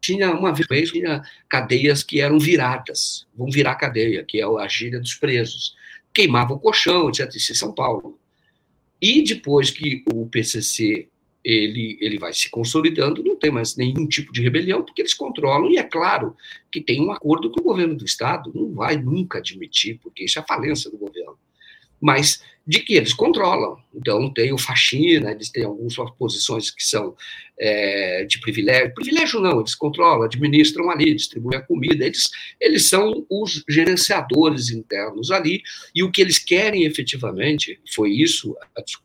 tinha 0.00 0.32
uma 0.32 0.52
vez 0.52 0.90
tinha 0.90 1.22
cadeias 1.48 2.02
que 2.02 2.20
eram 2.20 2.38
viradas, 2.38 3.26
vão 3.34 3.50
virar 3.50 3.74
cadeia, 3.76 4.22
que 4.22 4.40
é 4.40 4.44
a 4.44 4.68
gíria 4.68 5.00
dos 5.00 5.14
presos. 5.14 5.74
Queimava 6.12 6.52
o 6.52 6.58
colchão, 6.58 7.08
etc. 7.08 7.28
Isso 7.34 7.52
em 7.52 7.54
São 7.56 7.72
Paulo. 7.72 8.18
E 9.00 9.22
depois 9.22 9.70
que 9.70 10.04
o 10.12 10.26
PCC 10.26 11.08
ele, 11.44 11.98
ele 12.00 12.18
vai 12.18 12.32
se 12.32 12.48
consolidando, 12.48 13.22
não 13.22 13.36
tem 13.36 13.50
mais 13.50 13.76
nenhum 13.76 14.06
tipo 14.06 14.32
de 14.32 14.40
rebelião, 14.40 14.82
porque 14.82 15.02
eles 15.02 15.12
controlam, 15.12 15.70
e 15.70 15.76
é 15.76 15.82
claro 15.82 16.34
que 16.72 16.80
tem 16.80 17.02
um 17.02 17.12
acordo 17.12 17.50
que 17.50 17.60
o 17.60 17.64
governo 17.64 17.94
do 17.94 18.04
Estado 18.04 18.50
não 18.54 18.72
vai 18.72 18.96
nunca 18.96 19.38
admitir, 19.38 20.00
porque 20.02 20.24
isso 20.24 20.38
é 20.38 20.42
falência 20.42 20.90
do 20.90 20.96
governo. 20.96 21.23
Mas 22.04 22.42
de 22.66 22.80
que 22.80 22.94
eles 22.94 23.12
controlam. 23.12 23.78
Então, 23.94 24.32
tem 24.32 24.52
o 24.52 24.58
faxina, 24.58 25.32
eles 25.32 25.50
têm 25.50 25.64
algumas 25.64 25.94
posições 26.18 26.70
que 26.70 26.82
são 26.82 27.14
é, 27.58 28.24
de 28.24 28.40
privilégio. 28.40 28.94
Privilégio 28.94 29.40
não, 29.40 29.60
eles 29.60 29.74
controlam, 29.74 30.22
administram 30.22 30.90
ali, 30.90 31.14
distribuem 31.14 31.58
a 31.58 31.62
comida, 31.62 32.04
eles, 32.04 32.30
eles 32.60 32.88
são 32.88 33.26
os 33.30 33.62
gerenciadores 33.68 34.70
internos 34.70 35.30
ali, 35.30 35.62
e 35.94 36.02
o 36.02 36.10
que 36.10 36.22
eles 36.22 36.38
querem 36.38 36.84
efetivamente, 36.84 37.78
foi 37.94 38.10
isso, 38.10 38.56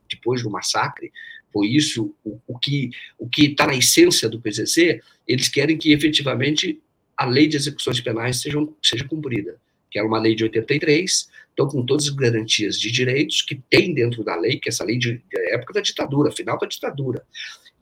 depois 0.10 0.42
do 0.42 0.50
massacre, 0.50 1.12
foi 1.52 1.68
isso 1.68 2.16
o, 2.24 2.40
o 2.48 2.58
que 2.58 2.92
o 3.18 3.28
está 3.38 3.68
na 3.68 3.76
essência 3.76 4.30
do 4.30 4.40
PCC, 4.40 5.02
eles 5.28 5.50
querem 5.50 5.78
que 5.78 5.92
efetivamente 5.92 6.82
a 7.18 7.26
lei 7.26 7.48
de 7.48 7.58
execuções 7.58 8.00
penais 8.00 8.40
seja, 8.42 8.58
seja 8.82 9.04
cumprida, 9.04 9.60
que 9.92 10.00
era 10.00 10.08
uma 10.08 10.20
lei 10.20 10.34
de 10.34 10.44
83, 10.44 11.28
então, 11.60 11.68
com 11.68 11.86
todas 11.86 12.06
as 12.06 12.14
garantias 12.14 12.80
de 12.80 12.90
direitos 12.90 13.42
que 13.42 13.56
tem 13.70 13.94
dentro 13.94 14.24
da 14.24 14.34
lei, 14.34 14.58
que 14.58 14.70
essa 14.70 14.86
lei 14.86 14.98
de, 14.98 15.22
época 15.52 15.74
da 15.74 15.82
ditadura, 15.82 16.32
final 16.32 16.58
da 16.58 16.66
ditadura, 16.66 17.26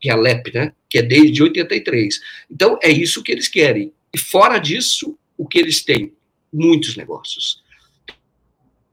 que 0.01 0.09
é 0.09 0.13
a 0.13 0.15
LEP, 0.15 0.51
né, 0.51 0.73
que 0.89 0.97
é 0.97 1.03
desde 1.03 1.43
83. 1.43 2.19
Então, 2.49 2.79
é 2.81 2.89
isso 2.89 3.21
que 3.21 3.31
eles 3.31 3.47
querem. 3.47 3.93
E 4.11 4.17
fora 4.17 4.57
disso, 4.57 5.15
o 5.37 5.47
que 5.47 5.59
eles 5.59 5.83
têm? 5.83 6.11
Muitos 6.51 6.97
negócios. 6.97 7.63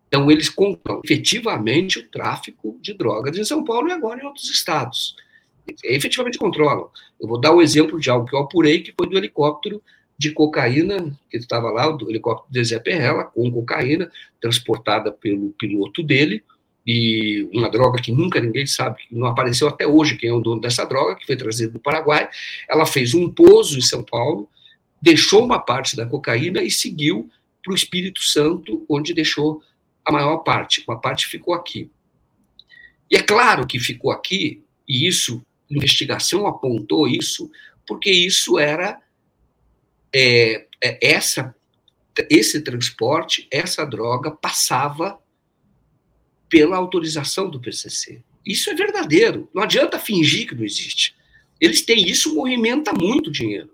Então, 0.06 0.30
eles 0.30 0.50
compram 0.50 1.00
efetivamente 1.02 1.98
o 1.98 2.06
tráfico 2.10 2.78
de 2.82 2.92
drogas 2.92 3.38
em 3.38 3.44
São 3.44 3.64
Paulo 3.64 3.88
e 3.88 3.92
agora 3.92 4.20
em 4.20 4.26
outros 4.26 4.50
estados. 4.50 5.16
Efetivamente 5.82 6.36
controlam. 6.36 6.90
Eu 7.18 7.26
vou 7.26 7.40
dar 7.40 7.54
um 7.54 7.62
exemplo 7.62 7.98
de 7.98 8.10
algo 8.10 8.28
que 8.28 8.36
eu 8.36 8.40
apurei, 8.40 8.82
que 8.82 8.92
foi 8.94 9.08
do 9.08 9.16
helicóptero 9.16 9.82
de 10.16 10.30
cocaína, 10.30 11.16
que 11.30 11.36
estava 11.36 11.70
lá, 11.70 11.88
o 11.88 12.10
helicóptero 12.10 12.52
de 12.52 12.64
Zé 12.64 12.78
Perrella, 12.78 13.24
com 13.24 13.50
cocaína, 13.50 14.10
transportada 14.40 15.10
pelo 15.10 15.50
piloto 15.52 16.02
dele, 16.02 16.42
e 16.86 17.48
uma 17.52 17.70
droga 17.70 18.00
que 18.00 18.12
nunca 18.12 18.40
ninguém 18.40 18.66
sabe, 18.66 19.02
não 19.10 19.26
apareceu 19.26 19.66
até 19.68 19.86
hoje 19.86 20.16
quem 20.16 20.28
é 20.28 20.32
o 20.32 20.40
dono 20.40 20.60
dessa 20.60 20.84
droga, 20.84 21.16
que 21.16 21.26
foi 21.26 21.36
trazida 21.36 21.72
do 21.72 21.78
Paraguai. 21.78 22.28
Ela 22.68 22.84
fez 22.84 23.14
um 23.14 23.30
pouso 23.30 23.78
em 23.78 23.82
São 23.82 24.02
Paulo, 24.02 24.48
deixou 25.00 25.44
uma 25.44 25.58
parte 25.58 25.96
da 25.96 26.04
cocaína 26.04 26.62
e 26.62 26.70
seguiu 26.70 27.30
para 27.62 27.72
o 27.72 27.76
Espírito 27.76 28.22
Santo, 28.22 28.84
onde 28.88 29.14
deixou 29.14 29.62
a 30.04 30.12
maior 30.12 30.38
parte. 30.38 30.84
Uma 30.86 31.00
parte 31.00 31.26
ficou 31.26 31.54
aqui. 31.54 31.90
E 33.10 33.16
é 33.16 33.22
claro 33.22 33.66
que 33.66 33.78
ficou 33.78 34.10
aqui, 34.10 34.62
e 34.86 35.06
isso, 35.06 35.40
investigação 35.70 36.46
apontou 36.46 37.08
isso, 37.08 37.50
porque 37.86 38.10
isso 38.10 38.58
era 38.58 38.98
é, 40.14 40.66
é, 40.80 40.98
essa, 41.14 41.54
esse 42.30 42.60
transporte, 42.60 43.48
essa 43.50 43.84
droga 43.84 44.30
passava 44.30 45.18
pela 46.48 46.76
autorização 46.76 47.50
do 47.50 47.60
PCC. 47.60 48.22
Isso 48.46 48.70
é 48.70 48.74
verdadeiro. 48.74 49.50
Não 49.52 49.62
adianta 49.62 49.98
fingir 49.98 50.46
que 50.46 50.54
não 50.54 50.64
existe. 50.64 51.16
Eles 51.60 51.82
têm 51.82 52.08
isso, 52.08 52.34
movimenta 52.34 52.92
muito 52.92 53.30
dinheiro. 53.30 53.70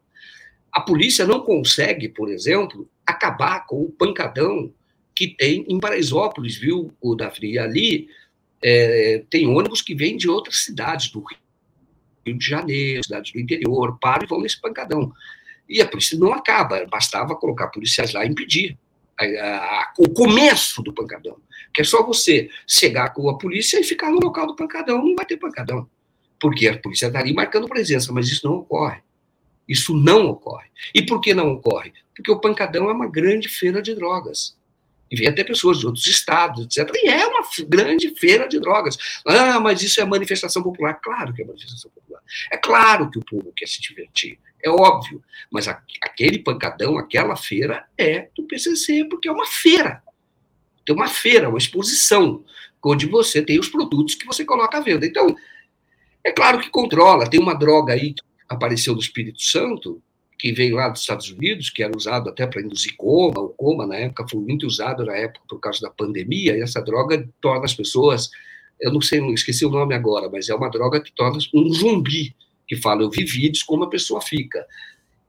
A 0.73 0.81
polícia 0.81 1.27
não 1.27 1.41
consegue, 1.41 2.09
por 2.09 2.31
exemplo, 2.31 2.89
acabar 3.05 3.67
com 3.67 3.83
o 3.83 3.91
pancadão 3.91 4.73
que 5.15 5.29
tem 5.37 5.67
em 5.69 5.79
Paraisópolis, 5.81 6.57
viu, 6.57 6.95
o 7.01 7.15
Davi? 7.15 7.59
Ali 7.59 8.09
é, 8.62 9.25
tem 9.29 9.47
ônibus 9.49 9.83
que 9.83 9.95
vêm 9.95 10.17
de 10.17 10.29
outras 10.29 10.65
cidades, 10.65 11.11
do 11.11 11.25
Rio 12.25 12.39
de 12.39 12.47
Janeiro, 12.47 13.05
cidades 13.05 13.33
do 13.33 13.41
interior, 13.41 13.99
param 14.01 14.25
e 14.25 14.29
vão 14.29 14.41
nesse 14.41 14.61
pancadão. 14.61 15.12
E 15.71 15.81
a 15.81 15.87
polícia 15.87 16.19
não 16.19 16.33
acaba, 16.33 16.85
bastava 16.91 17.37
colocar 17.37 17.69
policiais 17.69 18.13
lá 18.13 18.25
e 18.25 18.29
impedir 18.29 18.77
a, 19.17 19.25
a, 19.25 19.93
o 19.97 20.11
começo 20.11 20.83
do 20.83 20.93
pancadão. 20.93 21.37
Que 21.73 21.83
é 21.83 21.85
só 21.85 22.05
você 22.05 22.51
chegar 22.67 23.11
com 23.11 23.31
a 23.31 23.39
polícia 23.39 23.79
e 23.79 23.85
ficar 23.85 24.11
no 24.11 24.19
local 24.19 24.49
do 24.49 24.57
pancadão, 24.57 24.99
não 24.99 25.15
vai 25.15 25.25
ter 25.25 25.37
pancadão. 25.37 25.89
Porque 26.41 26.67
a 26.67 26.77
polícia 26.77 27.07
estaria 27.07 27.33
marcando 27.33 27.69
presença, 27.69 28.13
mas 28.13 28.29
isso 28.29 28.45
não 28.45 28.57
ocorre. 28.57 29.01
Isso 29.69 29.97
não 29.97 30.27
ocorre. 30.27 30.69
E 30.93 31.03
por 31.03 31.21
que 31.21 31.33
não 31.33 31.53
ocorre? 31.53 31.93
Porque 32.17 32.33
o 32.33 32.41
pancadão 32.41 32.91
é 32.91 32.93
uma 32.93 33.07
grande 33.07 33.49
feira 33.49 33.81
de 33.81 33.95
drogas. 33.95 34.59
E 35.11 35.16
vem 35.16 35.28
até 35.28 35.43
pessoas 35.43 35.78
de 35.78 35.87
outros 35.87 36.07
estados, 36.07 36.65
etc. 36.65 36.89
E 36.95 37.09
é 37.09 37.27
uma 37.27 37.43
grande 37.69 38.15
feira 38.16 38.49
de 38.49 38.61
drogas. 38.61 38.97
Ah, 39.27 39.59
mas 39.59 39.82
isso 39.82 40.01
é 40.01 40.05
manifestação 40.05 40.62
popular. 40.62 40.95
Claro 41.03 41.35
que 41.35 41.43
é 41.43 41.45
manifestação 41.45 41.91
popular. 41.91 42.23
É 42.53 42.57
claro 42.57 43.11
que 43.11 43.19
o 43.19 43.24
povo 43.24 43.53
quer 43.57 43.66
se 43.66 43.81
divertir 43.81 44.39
é 44.62 44.70
óbvio. 44.70 45.23
Mas 45.51 45.66
aquele 45.69 46.39
pancadão, 46.39 46.99
aquela 46.99 47.37
feira 47.37 47.87
é 47.97 48.28
do 48.37 48.45
PCC, 48.45 49.05
porque 49.05 49.28
é 49.28 49.32
uma 49.32 49.47
feira. 49.47 50.03
Tem 50.85 50.95
uma 50.95 51.09
feira, 51.09 51.49
uma 51.49 51.59
exposição, 51.59 52.45
onde 52.82 53.07
você 53.07 53.43
tem 53.43 53.59
os 53.59 53.69
produtos 53.69 54.15
que 54.15 54.27
você 54.27 54.45
coloca 54.45 54.78
à 54.78 54.81
venda. 54.81 55.07
Então, 55.07 55.35
é 56.24 56.31
claro 56.31 56.61
que 56.61 56.70
controla. 56.70 57.28
Tem 57.28 57.41
uma 57.41 57.55
droga 57.55 57.93
aí 57.93 58.15
que 58.15 58.23
apareceu 58.49 58.95
no 58.95 59.01
Espírito 59.01 59.43
Santo, 59.43 60.03
que 60.41 60.53
veio 60.53 60.77
lá 60.77 60.89
dos 60.89 61.03
Estados 61.03 61.31
Unidos, 61.31 61.69
que 61.69 61.83
era 61.83 61.95
usado 61.95 62.31
até 62.31 62.47
para 62.47 62.62
induzir 62.62 62.97
coma. 62.97 63.41
O 63.41 63.51
coma, 63.51 63.87
na 63.87 63.97
época, 63.97 64.27
foi 64.27 64.41
muito 64.41 64.67
usado 64.67 65.05
na 65.05 65.15
época 65.15 65.45
por 65.47 65.61
causa 65.61 65.81
da 65.83 65.91
pandemia, 65.91 66.57
e 66.57 66.62
essa 66.62 66.81
droga 66.81 67.29
torna 67.43 67.67
as 67.67 67.75
pessoas, 67.75 68.31
eu 68.81 68.91
não 68.91 69.03
sei, 69.03 69.21
esqueci 69.35 69.67
o 69.67 69.71
nome 69.71 69.95
agora, 69.95 70.31
mas 70.31 70.49
é 70.49 70.55
uma 70.55 70.71
droga 70.71 71.01
que 71.01 71.12
torna 71.12 71.39
um 71.55 71.69
zumbi 71.69 72.35
que 72.67 72.77
fala, 72.77 73.03
eu 73.03 73.11
vi 73.11 73.25
vídeos 73.25 73.62
como 73.62 73.85
a 73.85 73.91
pessoa 73.91 74.23
fica. 74.23 74.65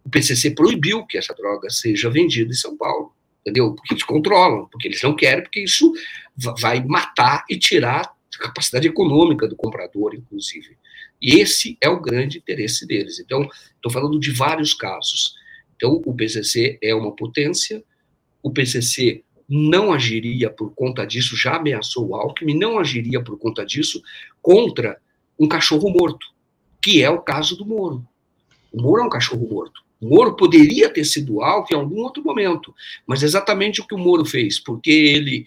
O 0.06 0.10
PCC 0.10 0.52
proibiu 0.52 1.06
que 1.06 1.18
essa 1.18 1.34
droga 1.34 1.70
seja 1.70 2.10
vendida 2.10 2.50
em 2.50 2.56
São 2.56 2.78
Paulo. 2.78 3.12
entendeu? 3.42 3.74
Porque 3.74 3.94
eles 3.94 4.04
controlam, 4.04 4.68
porque 4.72 4.88
eles 4.88 5.02
não 5.02 5.16
querem, 5.16 5.44
porque 5.44 5.64
isso 5.64 5.92
vai 6.38 6.84
matar 6.86 7.44
e 7.50 7.58
tirar 7.58 8.14
a 8.36 8.44
capacidade 8.44 8.88
econômica 8.88 9.48
do 9.48 9.56
comprador, 9.56 10.16
inclusive. 10.16 10.78
E 11.22 11.40
esse 11.40 11.78
é 11.80 11.88
o 11.88 12.02
grande 12.02 12.40
interesse 12.40 12.88
deles. 12.88 13.20
Então, 13.20 13.48
estou 13.76 13.92
falando 13.92 14.20
de 14.20 14.32
vários 14.32 14.74
casos. 14.74 15.36
Então, 15.76 16.02
o 16.06 16.14
PCC 16.14 16.80
é 16.82 16.96
uma 16.96 17.16
potência, 17.16 17.84
o 18.42 18.52
PCC 18.52 19.24
não 19.48 19.92
agiria 19.92 20.50
por 20.50 20.74
conta 20.74 21.06
disso, 21.06 21.36
já 21.36 21.58
ameaçou 21.58 22.08
o 22.08 22.16
Alckmin, 22.16 22.58
não 22.58 22.80
agiria 22.80 23.22
por 23.22 23.38
conta 23.38 23.66
disso 23.66 24.02
contra 24.42 24.98
um 25.38 25.48
cachorro 25.48 25.90
morto, 25.90 26.26
que 26.82 27.04
é 27.04 27.10
o 27.10 27.22
caso 27.22 27.58
do 27.58 27.66
Moro. 27.66 28.08
O 28.72 28.82
Moro 28.82 29.02
é 29.02 29.06
um 29.06 29.10
cachorro 29.10 29.48
morto. 29.50 29.82
O 30.00 30.08
Moro 30.08 30.36
poderia 30.36 30.90
ter 30.90 31.04
sido 31.04 31.42
alvo 31.42 31.68
em 31.72 31.76
algum 31.76 32.00
outro 32.02 32.24
momento, 32.24 32.74
mas 33.06 33.22
exatamente 33.22 33.82
o 33.82 33.88
que 33.88 33.94
o 33.94 34.00
Moro 34.00 34.24
fez, 34.24 34.58
porque 34.58 34.90
ele 34.90 35.46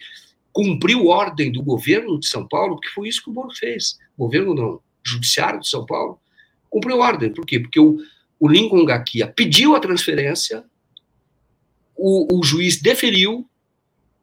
cumpriu 0.53 1.07
ordem 1.07 1.51
do 1.51 1.61
governo 1.61 2.19
de 2.19 2.27
São 2.27 2.47
Paulo, 2.47 2.79
que 2.79 2.89
foi 2.89 3.09
isso 3.09 3.23
que 3.23 3.29
o 3.29 3.33
Moro 3.33 3.53
fez. 3.53 3.97
Governo 4.17 4.53
não, 4.53 4.79
Judiciário 5.05 5.59
de 5.59 5.67
São 5.67 5.85
Paulo, 5.85 6.19
cumpriu 6.69 6.99
ordem. 6.99 7.31
Por 7.31 7.45
quê? 7.45 7.59
Porque 7.59 7.79
o, 7.79 7.97
o 8.39 8.47
Lincoln 8.47 8.83
Gaquia 8.85 9.27
pediu 9.27 9.75
a 9.75 9.79
transferência, 9.79 10.63
o, 11.95 12.39
o 12.39 12.43
juiz 12.43 12.81
deferiu, 12.81 13.47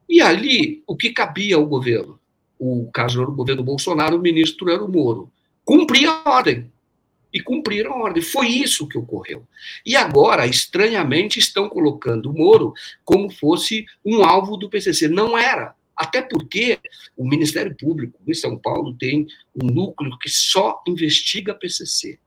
e 0.08 0.20
ali, 0.20 0.82
o 0.86 0.94
que 0.94 1.10
cabia 1.10 1.56
ao 1.56 1.64
governo? 1.64 2.18
O 2.58 2.90
caso 2.92 3.22
era 3.22 3.30
o 3.30 3.34
governo 3.34 3.62
Bolsonaro, 3.62 4.16
o 4.16 4.20
ministro 4.20 4.70
era 4.70 4.84
o 4.84 4.90
Moro. 4.90 5.32
Cumpria 5.64 6.10
a 6.10 6.30
ordem. 6.30 6.70
E 7.32 7.40
cumpriram 7.40 7.92
a 7.94 8.02
ordem. 8.02 8.22
Foi 8.22 8.46
isso 8.46 8.86
que 8.86 8.98
ocorreu. 8.98 9.42
E 9.86 9.96
agora, 9.96 10.46
estranhamente, 10.46 11.38
estão 11.38 11.68
colocando 11.68 12.30
o 12.30 12.34
Moro 12.34 12.74
como 13.04 13.30
fosse 13.30 13.86
um 14.04 14.22
alvo 14.22 14.56
do 14.58 14.68
PCC. 14.68 15.08
Não 15.08 15.38
era. 15.38 15.74
Até 16.02 16.20
porque 16.20 16.80
o 17.16 17.24
Ministério 17.24 17.76
Público 17.76 18.20
em 18.26 18.34
São 18.34 18.58
Paulo 18.58 18.92
tem 18.98 19.24
um 19.54 19.66
núcleo 19.66 20.18
que 20.18 20.28
só 20.28 20.82
investiga 20.84 21.54
PCC. 21.54 22.18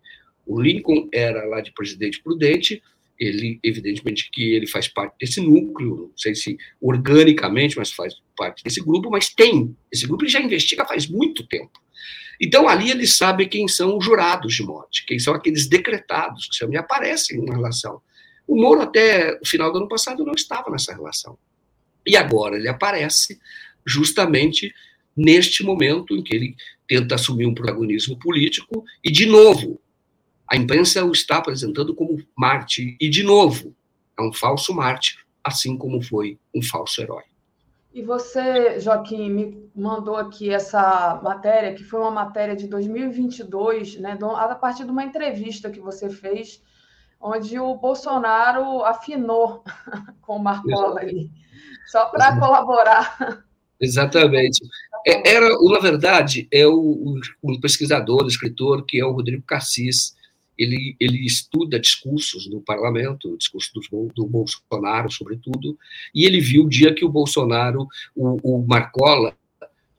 O 0.45 0.61
Lincoln 0.61 1.09
era 1.11 1.43
lá 1.43 1.59
de 1.59 1.73
presidente 1.73 2.23
prudente, 2.23 2.81
ele, 3.19 3.59
evidentemente, 3.61 4.29
que 4.31 4.53
ele 4.53 4.65
faz 4.65 4.87
parte 4.87 5.17
desse 5.19 5.41
núcleo, 5.41 6.07
não 6.09 6.17
sei 6.17 6.33
se 6.35 6.57
organicamente, 6.79 7.77
mas 7.77 7.91
faz 7.91 8.13
parte 8.37 8.63
desse 8.63 8.79
grupo, 8.79 9.09
mas 9.09 9.27
tem. 9.27 9.75
Esse 9.91 10.07
grupo 10.07 10.23
ele 10.23 10.31
já 10.31 10.39
investiga 10.39 10.85
faz 10.85 11.05
muito 11.05 11.45
tempo. 11.45 11.77
Então, 12.39 12.69
ali 12.69 12.91
ele 12.91 13.05
sabe 13.05 13.45
quem 13.47 13.67
são 13.67 13.97
os 13.97 14.05
jurados 14.05 14.55
de 14.55 14.63
morte, 14.63 15.05
quem 15.05 15.19
são 15.19 15.33
aqueles 15.33 15.67
decretados 15.67 16.47
que 16.47 16.65
me 16.65 16.77
aparecem 16.77 17.43
na 17.43 17.55
relação. 17.55 18.01
O 18.47 18.55
Moro, 18.55 18.81
até 18.81 19.37
o 19.41 19.45
final 19.45 19.69
do 19.69 19.79
ano 19.79 19.87
passado, 19.89 20.23
não 20.23 20.33
estava 20.33 20.69
nessa 20.69 20.93
relação. 20.93 21.37
E 22.05 22.15
agora 22.15 22.55
ele 22.55 22.67
aparece 22.67 23.39
justamente 23.85 24.73
neste 25.15 25.63
momento 25.63 26.15
em 26.15 26.23
que 26.23 26.35
ele 26.35 26.55
tenta 26.87 27.15
assumir 27.15 27.45
um 27.45 27.53
protagonismo 27.53 28.17
político 28.19 28.83
e, 29.03 29.11
de 29.11 29.25
novo, 29.25 29.79
a 30.47 30.55
imprensa 30.55 31.03
o 31.03 31.11
está 31.11 31.37
apresentando 31.37 31.95
como 31.95 32.21
Marte, 32.37 32.95
e, 32.99 33.09
de 33.09 33.23
novo, 33.23 33.75
é 34.17 34.21
um 34.21 34.31
falso 34.31 34.73
Marte, 34.73 35.17
assim 35.43 35.77
como 35.77 36.01
foi 36.01 36.37
um 36.53 36.61
falso 36.61 37.01
herói. 37.01 37.23
E 37.93 38.01
você, 38.01 38.79
Joaquim, 38.79 39.29
me 39.29 39.69
mandou 39.73 40.17
aqui 40.17 40.49
essa 40.49 41.19
matéria, 41.23 41.73
que 41.73 41.83
foi 41.83 42.01
uma 42.01 42.11
matéria 42.11 42.55
de 42.55 42.67
2022, 42.67 43.97
né, 43.99 44.17
a 44.21 44.55
partir 44.55 44.83
de 44.83 44.91
uma 44.91 45.03
entrevista 45.03 45.71
que 45.71 45.79
você 45.79 46.09
fez, 46.09 46.61
onde 47.19 47.57
o 47.57 47.73
Bolsonaro 47.75 48.83
afinou 48.83 49.63
com 50.21 50.35
o 50.35 50.43
Marcola 50.43 50.99
ali, 50.99 51.31
só 51.87 52.07
para 52.07 52.37
colaborar. 52.37 53.45
Exatamente. 53.79 54.61
É, 55.05 55.35
era, 55.35 55.49
na 55.49 55.79
verdade, 55.79 56.47
é 56.51 56.65
o, 56.65 57.19
o, 57.41 57.59
pesquisador, 57.59 58.25
escritor, 58.27 58.85
que 58.85 58.99
é 58.99 59.05
o 59.05 59.11
Rodrigo 59.11 59.43
Cassis, 59.43 60.15
ele, 60.57 60.95
ele 60.99 61.25
estuda 61.25 61.79
discursos 61.79 62.49
no 62.49 62.61
parlamento, 62.61 63.37
discursos 63.37 63.71
do, 63.91 64.09
do, 64.15 64.25
Bolsonaro, 64.25 65.11
sobretudo, 65.11 65.77
e 66.13 66.25
ele 66.25 66.39
viu 66.39 66.63
o 66.63 66.69
dia 66.69 66.93
que 66.93 67.03
o 67.03 67.09
Bolsonaro, 67.09 67.87
o, 68.15 68.57
o 68.57 68.65
Marcola, 68.65 69.35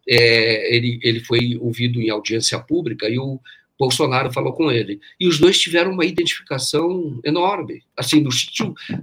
é, 0.08 0.74
ele, 0.74 0.98
ele 1.02 1.20
foi 1.20 1.56
ouvido 1.58 2.00
em 2.00 2.08
audiência 2.08 2.58
pública 2.58 3.08
e 3.08 3.18
o 3.18 3.40
Bolsonaro 3.78 4.32
falou 4.32 4.52
com 4.52 4.70
ele. 4.70 5.00
E 5.20 5.28
os 5.28 5.38
dois 5.38 5.58
tiveram 5.58 5.92
uma 5.92 6.06
identificação 6.06 7.20
enorme, 7.24 7.82
assim, 7.96 8.22
do, 8.22 8.30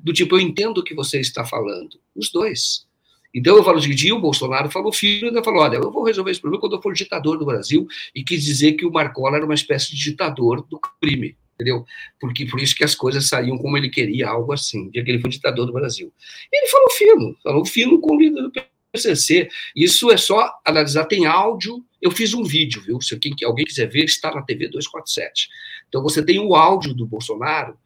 do 0.01 0.13
tipo, 0.13 0.35
eu 0.35 0.39
entendo 0.39 0.79
o 0.79 0.83
que 0.83 0.95
você 0.95 1.19
está 1.19 1.45
falando. 1.45 1.99
Os 2.15 2.31
dois. 2.31 2.87
Então 3.34 3.55
eu 3.57 3.64
falo 3.64 3.77
o 3.77 3.81
seguinte, 3.81 4.11
o 4.11 4.19
Bolsonaro 4.19 4.69
falou 4.69 4.91
filho, 4.91 5.27
ainda 5.27 5.43
falou, 5.43 5.64
olha, 5.64 5.77
eu 5.77 5.91
vou 5.91 6.03
resolver 6.03 6.31
esse 6.31 6.39
problema 6.39 6.61
quando 6.61 6.76
eu 6.76 6.81
for 6.81 6.93
ditador 6.93 7.38
do 7.38 7.45
Brasil, 7.45 7.88
e 8.14 8.23
quis 8.23 8.43
dizer 8.43 8.73
que 8.73 8.85
o 8.85 8.91
Marcola 8.91 9.38
era 9.38 9.45
uma 9.45 9.55
espécie 9.55 9.95
de 9.95 10.01
ditador 10.01 10.65
do 10.69 10.80
crime 11.01 11.35
entendeu? 11.53 11.85
Porque 12.19 12.45
por 12.45 12.60
isso 12.60 12.76
que 12.76 12.84
as 12.84 12.95
coisas 12.95 13.27
saíam 13.27 13.57
como 13.57 13.77
ele 13.77 13.89
queria, 13.89 14.27
algo 14.27 14.51
assim, 14.51 14.89
dia 14.89 15.03
que 15.03 15.11
ele 15.11 15.22
foi 15.22 15.30
ditador 15.30 15.65
do 15.65 15.73
Brasil. 15.73 16.11
E 16.51 16.57
ele 16.57 16.68
falou 16.68 16.89
fino, 16.91 17.38
falou 17.43 17.65
fino 17.65 17.99
com 17.99 18.15
o 18.15 18.19
líder 18.19 18.41
do 18.41 18.51
PCC. 18.91 19.49
Isso 19.76 20.11
é 20.11 20.18
só 20.18 20.51
analisar, 20.65 21.05
tem 21.05 21.26
áudio. 21.26 21.84
Eu 22.01 22.11
fiz 22.11 22.34
um 22.34 22.43
vídeo, 22.43 22.81
viu? 22.81 22.99
Se 23.01 23.14
alguém, 23.14 23.34
alguém 23.43 23.65
quiser 23.65 23.88
ver, 23.88 24.03
está 24.03 24.34
na 24.34 24.41
TV 24.41 24.68
247. 24.68 25.49
Então 25.88 26.03
você 26.03 26.23
tem 26.23 26.39
o 26.39 26.55
áudio 26.55 26.93
do 26.93 27.05
Bolsonaro 27.05 27.77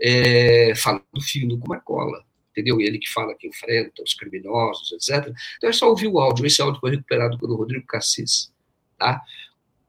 é, 0.00 0.72
falando 0.76 1.20
fino 1.20 1.58
com 1.58 1.68
Marcola. 1.68 2.24
Entendeu? 2.50 2.80
Ele 2.80 2.98
que 2.98 3.08
fala 3.08 3.34
que 3.34 3.46
enfrenta 3.46 4.02
os 4.02 4.14
criminosos, 4.14 4.92
etc. 4.92 5.32
Então 5.56 5.70
é 5.70 5.72
só 5.72 5.88
ouvir 5.88 6.08
o 6.08 6.18
áudio. 6.18 6.46
Esse 6.46 6.60
áudio 6.60 6.80
foi 6.80 6.90
recuperado 6.90 7.38
pelo 7.38 7.56
Rodrigo 7.56 7.86
Cassis. 7.86 8.52
Tá? 8.98 9.22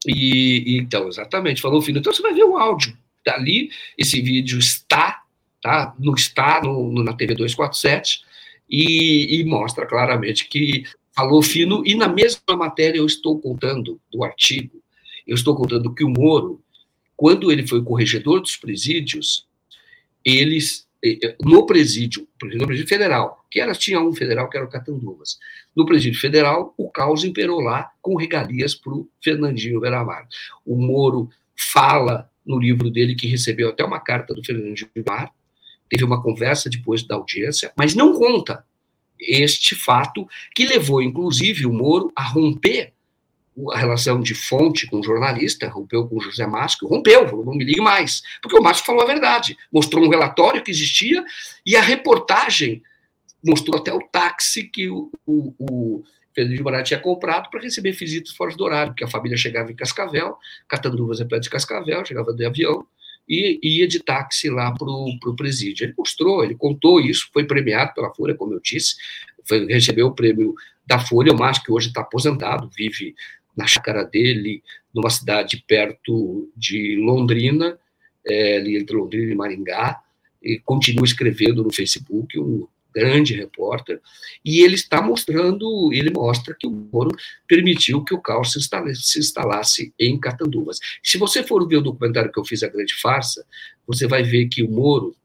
E, 0.06 0.74
e, 0.74 0.78
então, 0.78 1.08
exatamente, 1.08 1.60
falou 1.60 1.82
fino. 1.82 1.98
Então 1.98 2.12
você 2.12 2.22
vai 2.22 2.34
ver 2.34 2.44
o 2.44 2.56
áudio 2.56 2.96
ali, 3.30 3.70
esse 3.96 4.20
vídeo 4.20 4.58
está, 4.58 5.22
tá? 5.60 5.94
No, 5.98 6.14
está 6.14 6.60
no, 6.62 6.90
no, 6.90 7.04
na 7.04 7.12
TV 7.12 7.34
247 7.34 8.22
e, 8.68 9.38
e 9.40 9.44
mostra 9.44 9.86
claramente 9.86 10.48
que 10.48 10.84
falou 11.14 11.42
fino, 11.42 11.82
e 11.86 11.94
na 11.94 12.08
mesma 12.08 12.56
matéria 12.56 12.98
eu 12.98 13.06
estou 13.06 13.38
contando, 13.38 14.00
do 14.10 14.24
artigo, 14.24 14.82
eu 15.26 15.34
estou 15.34 15.54
contando 15.54 15.94
que 15.94 16.02
o 16.02 16.08
Moro, 16.08 16.60
quando 17.16 17.52
ele 17.52 17.66
foi 17.66 17.82
corregedor 17.82 18.40
dos 18.40 18.56
presídios, 18.56 19.46
eles, 20.24 20.88
no 21.42 21.66
presídio, 21.66 22.28
no 22.42 22.66
presídio 22.66 22.88
federal, 22.88 23.44
que 23.50 23.60
era, 23.60 23.72
tinha 23.74 24.00
um 24.00 24.14
federal 24.14 24.48
que 24.48 24.56
era 24.56 24.66
o 24.66 24.70
Catanduvas, 24.70 25.38
no 25.74 25.84
presídio 25.84 26.20
federal, 26.20 26.74
o 26.76 26.88
caos 26.88 27.24
imperou 27.24 27.60
lá 27.60 27.90
com 28.00 28.16
regalias 28.16 28.74
para 28.74 28.92
o 28.92 29.08
Fernandinho 29.22 29.80
Veramar. 29.80 30.28
O 30.64 30.76
Moro 30.76 31.28
fala 31.56 32.30
no 32.46 32.58
livro 32.58 32.90
dele 32.90 33.14
que 33.14 33.26
recebeu 33.26 33.70
até 33.70 33.84
uma 33.84 34.00
carta 34.00 34.34
do 34.34 34.44
Fernando 34.44 34.76
Gilmar, 34.76 35.32
teve 35.88 36.04
uma 36.04 36.22
conversa 36.22 36.70
depois 36.70 37.02
da 37.02 37.16
audiência, 37.16 37.72
mas 37.76 37.94
não 37.94 38.14
conta 38.14 38.64
este 39.18 39.74
fato 39.74 40.26
que 40.54 40.66
levou, 40.66 41.02
inclusive, 41.02 41.66
o 41.66 41.72
Moro 41.72 42.12
a 42.16 42.22
romper 42.22 42.92
a 43.72 43.78
relação 43.78 44.20
de 44.20 44.34
fonte 44.34 44.86
com 44.86 45.00
o 45.00 45.02
jornalista, 45.02 45.68
rompeu 45.68 46.06
com 46.06 46.16
o 46.16 46.20
José 46.20 46.46
Márcio, 46.46 46.88
rompeu, 46.88 47.28
falou, 47.28 47.44
não 47.44 47.54
me 47.54 47.64
ligue 47.64 47.80
mais, 47.80 48.22
porque 48.40 48.56
o 48.56 48.62
Márcio 48.62 48.84
falou 48.84 49.02
a 49.02 49.06
verdade, 49.06 49.56
mostrou 49.70 50.04
um 50.04 50.08
relatório 50.08 50.62
que 50.62 50.70
existia 50.70 51.22
e 51.64 51.76
a 51.76 51.82
reportagem 51.82 52.82
mostrou 53.44 53.78
até 53.78 53.92
o 53.92 54.00
táxi 54.00 54.64
que 54.64 54.88
o, 54.88 55.10
o, 55.26 55.54
o 55.58 56.04
Pedro 56.34 56.54
de 56.54 56.62
Moraes 56.62 56.88
tinha 56.88 57.00
comprado 57.00 57.50
para 57.50 57.60
receber 57.60 57.92
visitas 57.92 58.32
fora 58.32 58.54
do 58.54 58.64
horário, 58.64 58.92
porque 58.92 59.04
a 59.04 59.08
família 59.08 59.36
chegava 59.36 59.70
em 59.70 59.76
Cascavel, 59.76 60.36
Catanduvas 60.68 61.20
é 61.20 61.24
perto 61.24 61.42
de 61.42 61.50
Cascavel, 61.50 62.04
chegava 62.04 62.32
de 62.32 62.44
avião 62.44 62.86
e 63.28 63.58
ia 63.62 63.86
de 63.86 64.00
táxi 64.00 64.48
lá 64.48 64.72
para 64.72 64.88
o 64.88 65.36
presídio. 65.36 65.84
Ele 65.84 65.94
mostrou, 65.96 66.44
ele 66.44 66.54
contou 66.54 67.00
isso, 67.00 67.28
foi 67.32 67.44
premiado 67.44 67.92
pela 67.94 68.12
Folha, 68.14 68.34
como 68.34 68.54
eu 68.54 68.60
disse, 68.60 68.96
foi, 69.44 69.66
recebeu 69.66 70.08
o 70.08 70.14
prêmio 70.14 70.54
da 70.86 70.98
Folha, 70.98 71.32
mas 71.32 71.58
que 71.58 71.70
hoje 71.70 71.88
está 71.88 72.00
aposentado, 72.00 72.68
vive 72.76 73.14
na 73.56 73.66
chácara 73.66 74.04
dele, 74.04 74.62
numa 74.94 75.10
cidade 75.10 75.62
perto 75.66 76.50
de 76.56 76.96
Londrina, 76.96 77.78
é, 78.26 78.58
entre 78.76 78.96
Londrina 78.96 79.32
e 79.32 79.34
Maringá, 79.34 80.00
e 80.42 80.58
continua 80.58 81.04
escrevendo 81.04 81.62
no 81.62 81.72
Facebook, 81.72 82.38
um 82.38 82.66
grande 82.94 83.34
repórter, 83.34 84.00
e 84.44 84.60
ele 84.60 84.74
está 84.74 85.00
mostrando, 85.00 85.90
ele 85.92 86.10
mostra 86.10 86.54
que 86.54 86.66
o 86.66 86.70
Moro 86.70 87.16
permitiu 87.48 88.04
que 88.04 88.14
o 88.14 88.20
caos 88.20 88.52
se 88.52 88.58
instalasse, 88.58 89.02
se 89.02 89.18
instalasse 89.18 89.94
em 89.98 90.18
Catanduvas. 90.20 90.78
Se 91.02 91.16
você 91.16 91.42
for 91.42 91.66
ver 91.66 91.76
o 91.76 91.82
documentário 91.82 92.30
que 92.30 92.38
eu 92.38 92.44
fiz, 92.44 92.62
A 92.62 92.68
Grande 92.68 92.94
Farsa, 92.94 93.46
você 93.86 94.06
vai 94.06 94.22
ver 94.22 94.46
que 94.48 94.62
o 94.62 94.70
Moro 94.70 95.16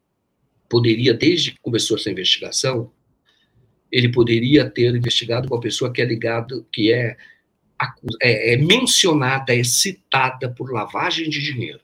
poderia, 0.70 1.14
desde 1.14 1.52
que 1.52 1.60
começou 1.60 1.98
essa 1.98 2.10
investigação, 2.10 2.92
ele 3.92 4.10
poderia 4.10 4.70
ter 4.70 4.94
investigado 4.96 5.48
com 5.48 5.56
a 5.56 5.62
pessoa 5.62 5.92
que 5.92 6.02
é 6.02 6.06
ligada, 6.06 6.66
que 6.72 6.92
é, 6.92 7.18
é, 8.22 8.54
é 8.54 8.58
mencionada, 8.58 9.56
é 9.56 9.64
citada 9.64 10.50
por 10.50 10.72
lavagem 10.72 11.30
de 11.30 11.42
dinheiro. 11.42 11.80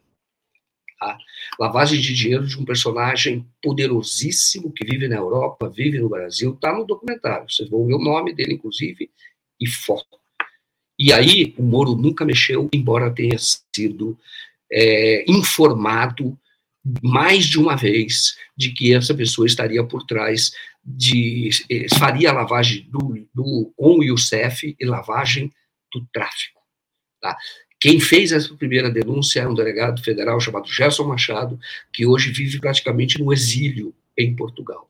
Tá? 0.99 1.17
Lavagem 1.59 1.99
de 1.99 2.13
dinheiro 2.13 2.47
de 2.47 2.57
um 2.59 2.65
personagem 2.65 3.45
poderosíssimo 3.61 4.71
que 4.71 4.85
vive 4.85 5.07
na 5.07 5.17
Europa, 5.17 5.69
vive 5.69 5.99
no 5.99 6.09
Brasil, 6.09 6.53
está 6.53 6.73
no 6.73 6.85
documentário. 6.85 7.49
Vocês 7.49 7.69
vão 7.69 7.85
ver 7.85 7.95
o 7.95 8.03
nome 8.03 8.33
dele, 8.33 8.53
inclusive, 8.53 9.09
e 9.59 9.67
foto. 9.67 10.17
E 10.97 11.11
aí, 11.11 11.53
o 11.57 11.63
Moro 11.63 11.95
nunca 11.95 12.23
mexeu, 12.23 12.69
embora 12.73 13.13
tenha 13.13 13.37
sido 13.37 14.17
é, 14.71 15.25
informado 15.29 16.37
mais 17.01 17.45
de 17.45 17.59
uma 17.59 17.75
vez 17.75 18.37
de 18.55 18.71
que 18.71 18.93
essa 18.93 19.13
pessoa 19.13 19.47
estaria 19.47 19.83
por 19.83 20.05
trás 20.05 20.51
de 20.83 21.49
eh, 21.69 21.87
faria 21.97 22.33
lavagem 22.33 22.85
do, 22.89 23.25
do 23.33 23.71
com 23.75 23.99
o 23.99 24.03
Youssef 24.03 24.75
e 24.77 24.85
lavagem 24.85 25.49
do 25.93 26.05
tráfico. 26.11 26.61
Tá? 27.21 27.37
Quem 27.79 27.99
fez 27.99 28.31
essa 28.31 28.53
primeira 28.55 28.89
denúncia 28.89 29.41
é 29.41 29.47
um 29.47 29.53
delegado 29.53 30.01
federal 30.01 30.39
chamado 30.39 30.67
Gerson 30.67 31.03
Machado, 31.05 31.59
que 31.91 32.05
hoje 32.05 32.31
vive 32.31 32.59
praticamente 32.59 33.21
no 33.21 33.31
exílio 33.33 33.93
em 34.17 34.35
Portugal. 34.35 34.89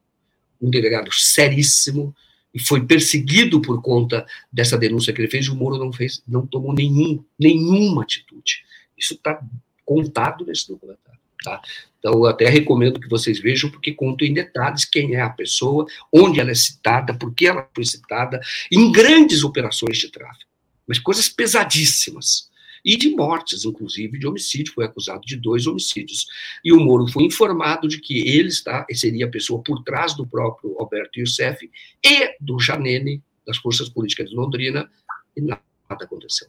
Um 0.61 0.69
delegado 0.69 1.11
seríssimo 1.11 2.15
e 2.53 2.59
foi 2.59 2.85
perseguido 2.85 3.59
por 3.59 3.81
conta 3.81 4.25
dessa 4.51 4.77
denúncia 4.77 5.11
que 5.11 5.19
ele 5.19 5.27
fez. 5.27 5.47
O 5.47 5.55
Moro 5.55 5.77
não 5.77 5.91
fez, 5.91 6.21
não 6.27 6.45
tomou 6.45 6.71
nenhum, 6.71 7.23
nenhuma 7.39 8.03
atitude. 8.03 8.63
Isso 8.95 9.15
está 9.15 9.43
contado 9.83 10.45
nesse 10.45 10.67
documentário. 10.67 11.19
Tá? 11.43 11.61
Então, 11.99 12.13
eu 12.13 12.25
até 12.25 12.47
recomendo 12.47 12.99
que 12.99 13.09
vocês 13.09 13.39
vejam, 13.39 13.69
porque 13.69 13.93
conto 13.93 14.23
em 14.23 14.33
detalhes 14.33 14.85
quem 14.85 15.15
é 15.15 15.21
a 15.21 15.29
pessoa, 15.29 15.85
onde 16.11 16.39
ela 16.39 16.51
é 16.51 16.55
citada, 16.55 17.13
por 17.13 17.33
que 17.33 17.47
ela 17.47 17.67
foi 17.73 17.85
citada, 17.85 18.39
em 18.71 18.91
grandes 18.91 19.43
operações 19.43 19.97
de 19.97 20.09
tráfico, 20.09 20.51
mas 20.93 20.99
coisas 20.99 21.27
pesadíssimas 21.27 22.51
e 22.85 22.95
de 22.95 23.09
mortes, 23.15 23.65
inclusive 23.65 24.19
de 24.19 24.27
homicídio, 24.27 24.73
foi 24.73 24.85
acusado 24.85 25.21
de 25.25 25.35
dois 25.35 25.65
homicídios. 25.65 26.27
E 26.63 26.71
o 26.71 26.79
Moro 26.79 27.07
foi 27.07 27.23
informado 27.23 27.87
de 27.87 27.99
que 27.99 28.19
ele 28.29 28.49
está, 28.49 28.85
seria 28.93 29.25
a 29.25 29.29
pessoa 29.29 29.63
por 29.63 29.81
trás 29.83 30.13
do 30.13 30.27
próprio 30.27 30.77
Alberto 30.77 31.19
Youssef 31.19 31.67
e 32.05 32.35
do 32.39 32.59
Janene, 32.59 33.23
das 33.47 33.57
forças 33.57 33.89
políticas 33.89 34.29
de 34.29 34.35
Londrina, 34.35 34.87
e 35.35 35.41
nada 35.41 35.63
aconteceu. 35.89 36.47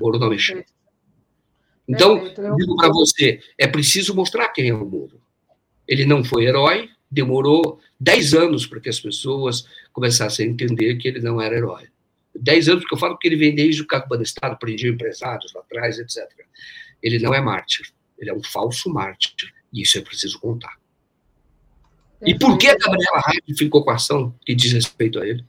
Moro 0.00 0.18
não 0.18 0.30
mexeu. 0.30 0.64
Então, 1.86 2.24
digo 2.56 2.76
para 2.76 2.88
você, 2.88 3.40
é 3.58 3.66
preciso 3.66 4.14
mostrar 4.14 4.48
quem 4.48 4.70
é 4.70 4.74
o 4.74 4.88
Moro. 4.88 5.20
Ele 5.86 6.06
não 6.06 6.24
foi 6.24 6.46
herói, 6.46 6.88
demorou 7.10 7.78
10 8.00 8.32
anos 8.32 8.66
para 8.66 8.80
que 8.80 8.88
as 8.88 8.98
pessoas 8.98 9.66
começassem 9.92 10.46
a 10.46 10.50
entender 10.50 10.96
que 10.96 11.08
ele 11.08 11.20
não 11.20 11.38
era 11.38 11.54
herói. 11.54 11.92
10 12.34 12.68
anos, 12.68 12.80
porque 12.82 12.94
eu 12.94 12.98
falo 12.98 13.18
que 13.18 13.28
ele 13.28 13.36
vem 13.36 13.54
desde 13.54 13.82
o 13.82 13.86
Caco 13.86 14.14
Estado, 14.16 14.58
prendia 14.58 14.90
empresários 14.90 15.52
lá 15.54 15.60
atrás, 15.60 15.98
etc. 15.98 16.28
Ele 17.02 17.18
não 17.18 17.34
é 17.34 17.40
mártir, 17.40 17.92
ele 18.18 18.30
é 18.30 18.34
um 18.34 18.42
falso 18.42 18.92
mártir, 18.92 19.52
e 19.72 19.82
isso 19.82 19.98
é 19.98 20.00
preciso 20.00 20.40
contar. 20.40 20.76
E 22.22 22.38
por 22.38 22.56
que 22.56 22.68
a 22.68 22.76
Gabriela 22.76 23.18
Hart 23.18 23.44
ficou 23.56 23.84
com 23.84 23.90
a 23.90 23.94
ação 23.94 24.34
que 24.44 24.54
diz 24.54 24.72
respeito 24.72 25.20
a 25.20 25.26
ele? 25.26 25.44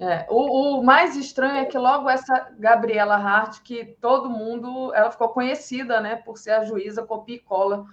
É, 0.00 0.26
o, 0.30 0.78
o, 0.78 0.84
mais 0.84 1.16
estranho 1.16 1.56
é 1.56 1.64
que 1.64 1.76
logo 1.76 2.08
essa 2.08 2.52
Gabriela 2.56 3.16
Hart, 3.16 3.62
que 3.64 3.84
todo 4.00 4.30
mundo, 4.30 4.94
ela 4.94 5.10
ficou 5.10 5.30
conhecida, 5.30 6.00
né, 6.00 6.14
por 6.14 6.38
ser 6.38 6.52
a 6.52 6.64
juíza 6.64 7.02
copia 7.02 7.34
e 7.34 7.40
cola 7.40 7.84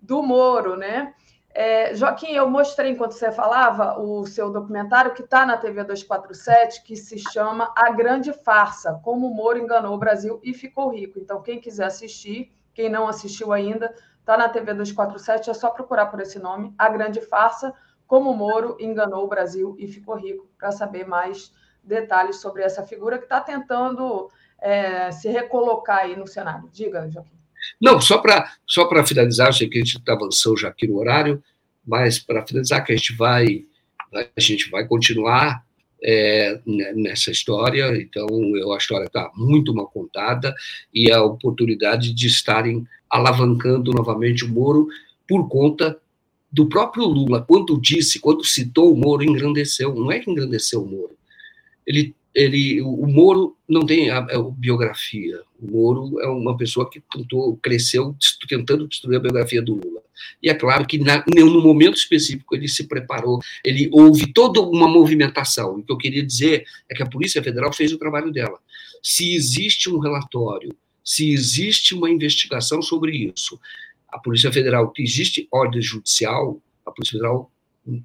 do 0.00 0.22
Moro, 0.22 0.74
né? 0.74 1.12
É, 1.56 1.94
Joaquim, 1.94 2.32
eu 2.32 2.50
mostrei 2.50 2.90
enquanto 2.90 3.12
você 3.12 3.30
falava 3.30 3.96
o 4.00 4.26
seu 4.26 4.50
documentário 4.50 5.14
que 5.14 5.22
está 5.22 5.46
na 5.46 5.56
TV 5.56 5.84
247, 5.84 6.82
que 6.82 6.96
se 6.96 7.16
chama 7.16 7.72
A 7.76 7.92
Grande 7.92 8.32
Farsa: 8.32 9.00
Como 9.04 9.28
o 9.28 9.34
Moro 9.34 9.56
enganou 9.56 9.94
o 9.94 9.98
Brasil 9.98 10.40
e 10.42 10.52
ficou 10.52 10.90
rico. 10.90 11.16
Então, 11.16 11.40
quem 11.40 11.60
quiser 11.60 11.84
assistir, 11.84 12.52
quem 12.74 12.90
não 12.90 13.06
assistiu 13.06 13.52
ainda, 13.52 13.94
está 14.18 14.36
na 14.36 14.48
TV 14.48 14.74
247, 14.74 15.48
é 15.48 15.54
só 15.54 15.70
procurar 15.70 16.06
por 16.06 16.20
esse 16.20 16.40
nome, 16.40 16.74
A 16.76 16.88
Grande 16.88 17.20
Farsa: 17.20 17.72
Como 18.04 18.32
o 18.32 18.36
Moro 18.36 18.76
enganou 18.80 19.22
o 19.22 19.28
Brasil 19.28 19.76
e 19.78 19.86
ficou 19.86 20.16
rico, 20.16 20.48
para 20.58 20.72
saber 20.72 21.06
mais 21.06 21.52
detalhes 21.84 22.40
sobre 22.40 22.64
essa 22.64 22.82
figura 22.82 23.16
que 23.16 23.24
está 23.24 23.40
tentando 23.40 24.28
é, 24.58 25.12
se 25.12 25.28
recolocar 25.28 25.98
aí 25.98 26.16
no 26.16 26.26
cenário. 26.26 26.68
Diga, 26.72 27.08
Joaquim. 27.08 27.33
Não, 27.80 28.00
só 28.00 28.18
para 28.18 28.52
só 28.66 28.88
finalizar, 29.04 29.52
sei 29.52 29.68
que 29.68 29.78
a 29.78 29.80
gente 29.80 29.98
está 29.98 30.12
avançando 30.12 30.56
já 30.56 30.68
aqui 30.68 30.86
no 30.86 30.96
horário, 30.96 31.42
mas 31.86 32.18
para 32.18 32.46
finalizar, 32.46 32.84
que 32.84 32.92
a 32.92 32.96
gente 32.96 33.14
vai, 33.14 33.64
a 34.14 34.40
gente 34.40 34.70
vai 34.70 34.86
continuar 34.86 35.64
é, 36.02 36.60
nessa 36.94 37.30
história, 37.30 37.96
então 37.96 38.26
eu, 38.56 38.72
a 38.72 38.76
história 38.76 39.06
está 39.06 39.30
muito 39.34 39.74
mal 39.74 39.88
contada 39.88 40.54
e 40.92 41.10
a 41.10 41.22
oportunidade 41.22 42.12
de 42.12 42.26
estarem 42.26 42.86
alavancando 43.08 43.90
novamente 43.92 44.44
o 44.44 44.48
Moro 44.48 44.88
por 45.26 45.48
conta 45.48 45.98
do 46.52 46.68
próprio 46.68 47.04
Lula, 47.04 47.42
quando 47.42 47.80
disse, 47.80 48.20
quando 48.20 48.44
citou 48.44 48.92
o 48.92 48.96
Moro, 48.96 49.24
engrandeceu, 49.24 49.94
não 49.94 50.12
é 50.12 50.20
que 50.20 50.30
engrandeceu 50.30 50.82
o 50.82 50.86
Moro, 50.86 51.16
ele 51.86 52.14
ele, 52.34 52.82
o 52.82 53.06
Moro 53.06 53.56
não 53.68 53.86
tem 53.86 54.10
a, 54.10 54.18
a, 54.18 54.42
biografia. 54.42 55.40
O 55.60 55.70
Moro 55.70 56.20
é 56.20 56.26
uma 56.26 56.56
pessoa 56.56 56.88
que 56.90 57.00
tentou, 57.12 57.56
cresceu 57.58 58.16
tentando 58.48 58.88
destruir 58.88 59.16
a 59.16 59.20
biografia 59.20 59.62
do 59.62 59.74
Lula. 59.74 60.02
E 60.42 60.48
é 60.48 60.54
claro 60.54 60.86
que 60.86 60.98
na, 60.98 61.24
no 61.34 61.60
momento 61.62 61.96
específico 61.96 62.54
ele 62.54 62.68
se 62.68 62.88
preparou, 62.88 63.40
ele 63.64 63.88
houve 63.92 64.32
toda 64.32 64.60
uma 64.60 64.88
movimentação. 64.88 65.76
O 65.76 65.82
que 65.82 65.92
eu 65.92 65.98
queria 65.98 66.24
dizer 66.24 66.64
é 66.88 66.94
que 66.94 67.02
a 67.02 67.08
Polícia 67.08 67.42
Federal 67.42 67.72
fez 67.72 67.92
o 67.92 67.98
trabalho 67.98 68.32
dela. 68.32 68.58
Se 69.02 69.34
existe 69.34 69.88
um 69.88 69.98
relatório, 69.98 70.74
se 71.04 71.32
existe 71.32 71.94
uma 71.94 72.10
investigação 72.10 72.80
sobre 72.80 73.16
isso, 73.16 73.60
a 74.08 74.18
Polícia 74.18 74.50
Federal, 74.50 74.90
que 74.90 75.02
existe 75.02 75.46
ordem 75.50 75.82
judicial, 75.82 76.60
a 76.86 76.90
Polícia 76.90 77.12
Federal 77.18 77.50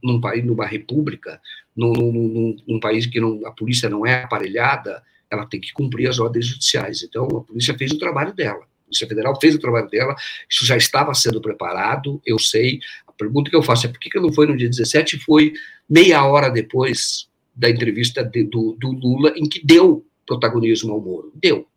num 0.04 0.20
país, 0.20 0.44
numa 0.46 0.66
república, 0.66 1.42
num, 1.76 1.94
num, 1.94 2.58
num, 2.68 2.80
país 2.80 3.06
que 3.06 3.20
não, 3.20 3.46
a 3.46 3.52
polícia 3.52 3.90
não 3.90 4.06
é 4.06 4.24
aparelhada, 4.24 5.02
ela 5.30 5.46
tem 5.46 5.60
que 5.60 5.72
cumprir 5.72 6.08
as 6.10 6.20
ordens 6.20 6.46
judiciais. 6.46 7.04
Então, 7.04 7.26
a 7.26 7.42
polícia 7.42 7.78
fez 7.78 7.92
o 7.92 8.00
trabalho 8.00 8.34
dela. 8.34 8.64
A 8.64 8.86
Polícia 8.90 9.08
Federal 9.08 9.40
fez 9.40 9.54
o 9.54 9.60
trabalho 9.60 9.88
dela, 9.88 10.16
isso 10.50 10.66
já 10.66 10.76
estava 10.76 11.14
sendo 11.14 11.40
preparado, 11.40 12.20
eu 12.26 12.40
sei. 12.40 12.80
A 13.08 13.12
pergunta 13.12 13.50
que 13.50 13.56
eu 13.56 13.62
faço 13.62 13.86
é 13.86 13.90
por 13.90 14.00
que, 14.00 14.10
que 14.10 14.20
não 14.20 14.34
foi 14.34 14.48
no 14.48 14.58
dia 14.58 14.68
17 14.68 15.16
e 15.16 15.20
foi 15.20 15.54
meia 15.88 16.26
hora 16.26 16.50
depois 16.50 17.30
da 17.56 17.70
entrevista 17.70 18.24
de, 18.24 18.44
do, 18.44 18.76
do 18.80 18.92
Lula, 18.92 19.34
em 19.36 19.48
que 19.48 19.64
deu 19.64 20.04
protagonismo 20.26 20.92
ao 20.92 21.02
Moro? 21.02 21.32
Deu 21.36 21.68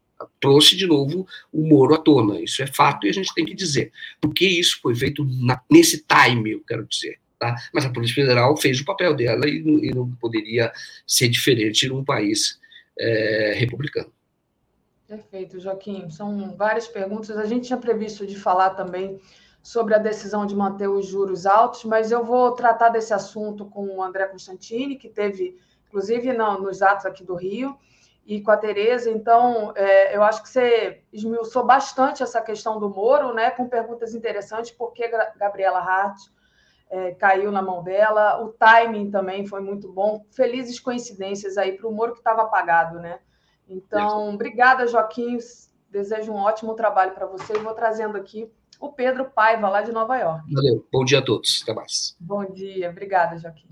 trouxe 0.41 0.77
de 0.77 0.87
novo 0.87 1.27
o 1.53 1.67
Moro 1.67 1.95
à 1.95 1.99
tona. 1.99 2.41
Isso 2.41 2.63
é 2.63 2.67
fato 2.67 3.07
e 3.07 3.11
a 3.11 3.13
gente 3.13 3.33
tem 3.35 3.45
que 3.45 3.55
dizer. 3.55 3.93
Porque 4.21 4.47
isso 4.47 4.79
foi 4.83 4.95
feito 4.95 5.25
na, 5.25 5.61
nesse 5.71 6.05
time, 6.05 6.53
eu 6.53 6.61
quero 6.67 6.87
dizer. 6.87 7.19
Tá? 7.43 7.57
Mas 7.75 7.85
a 7.85 7.91
Polícia 7.91 8.15
Federal 8.15 8.57
fez 8.57 8.81
o 8.81 8.85
papel 8.85 9.17
dela 9.17 9.49
e, 9.49 9.89
e 9.89 9.93
não 9.93 10.09
poderia 10.13 10.73
ser 11.05 11.29
diferente 11.29 11.89
num 11.89 12.05
país 12.05 12.61
é, 12.97 13.53
republicano. 13.57 14.13
Perfeito, 15.09 15.59
Joaquim. 15.59 16.09
São 16.09 16.55
várias 16.57 16.87
perguntas. 16.87 17.37
A 17.37 17.45
gente 17.45 17.67
tinha 17.67 17.77
previsto 17.77 18.25
de 18.25 18.39
falar 18.39 18.71
também 18.71 19.21
sobre 19.61 19.93
a 19.93 19.99
decisão 19.99 20.47
de 20.47 20.55
manter 20.55 20.87
os 20.87 21.05
juros 21.09 21.45
altos, 21.45 21.83
mas 21.83 22.13
eu 22.13 22.25
vou 22.25 22.53
tratar 22.53 22.91
desse 22.91 23.13
assunto 23.13 23.67
com 23.67 23.89
o 23.89 24.01
André 24.01 24.27
Constantini, 24.27 24.95
que 24.95 25.09
teve, 25.09 25.57
inclusive, 25.89 26.33
nos 26.33 26.81
atos 26.81 27.07
aqui 27.07 27.25
do 27.25 27.35
Rio, 27.35 27.77
e 28.25 28.41
com 28.41 28.53
a 28.53 28.57
Tereza. 28.57 29.11
Então, 29.11 29.73
é, 29.75 30.17
eu 30.17 30.23
acho 30.23 30.45
que 30.45 30.49
você 30.49 31.03
esmiuçou 31.13 31.67
bastante 31.67 32.23
essa 32.23 32.41
questão 32.41 32.79
do 32.79 32.89
Moro, 32.89 33.35
né, 33.35 33.51
com 33.51 33.69
perguntas 33.69 34.15
interessantes, 34.15 34.71
porque 34.71 35.11
Gabriela 35.37 35.81
Hart 35.81 36.21
é, 36.93 37.13
caiu 37.13 37.51
na 37.51 37.63
mão 37.63 37.83
dela. 37.83 38.45
O 38.45 38.51
timing 38.51 39.11
também 39.11 39.47
foi 39.47 39.63
muito 39.63 39.91
bom. 39.91 40.27
Felizes 40.31 40.79
coincidências 40.79 41.57
aí 41.57 41.73
para 41.73 41.89
o 41.89 41.93
Moro 41.93 42.13
que 42.13 42.19
estava 42.19 42.43
apagado, 42.43 43.01
né? 43.01 43.19
Então, 43.67 44.35
obrigada, 44.35 44.87
Joaquim. 44.87 45.39
Desejo 45.91 46.33
um 46.33 46.37
ótimo 46.37 46.75
trabalho 46.75 47.15
para 47.15 47.27
você. 47.27 47.55
Vou 47.55 47.73
trazendo 47.73 48.19
aqui 48.19 48.53
o 48.79 48.93
Pedro 48.93 49.31
Paiva, 49.31 49.71
lá 49.71 49.81
de 49.81 49.91
Nova 49.91 50.19
York. 50.19 50.53
Valeu. 50.53 50.87
Bom 50.93 51.03
dia 51.03 51.21
a 51.21 51.25
todos. 51.25 51.61
Até 51.63 51.73
mais. 51.73 52.15
Bom 52.21 52.45
dia. 52.45 52.91
Obrigada, 52.91 53.39
Joaquim. 53.39 53.71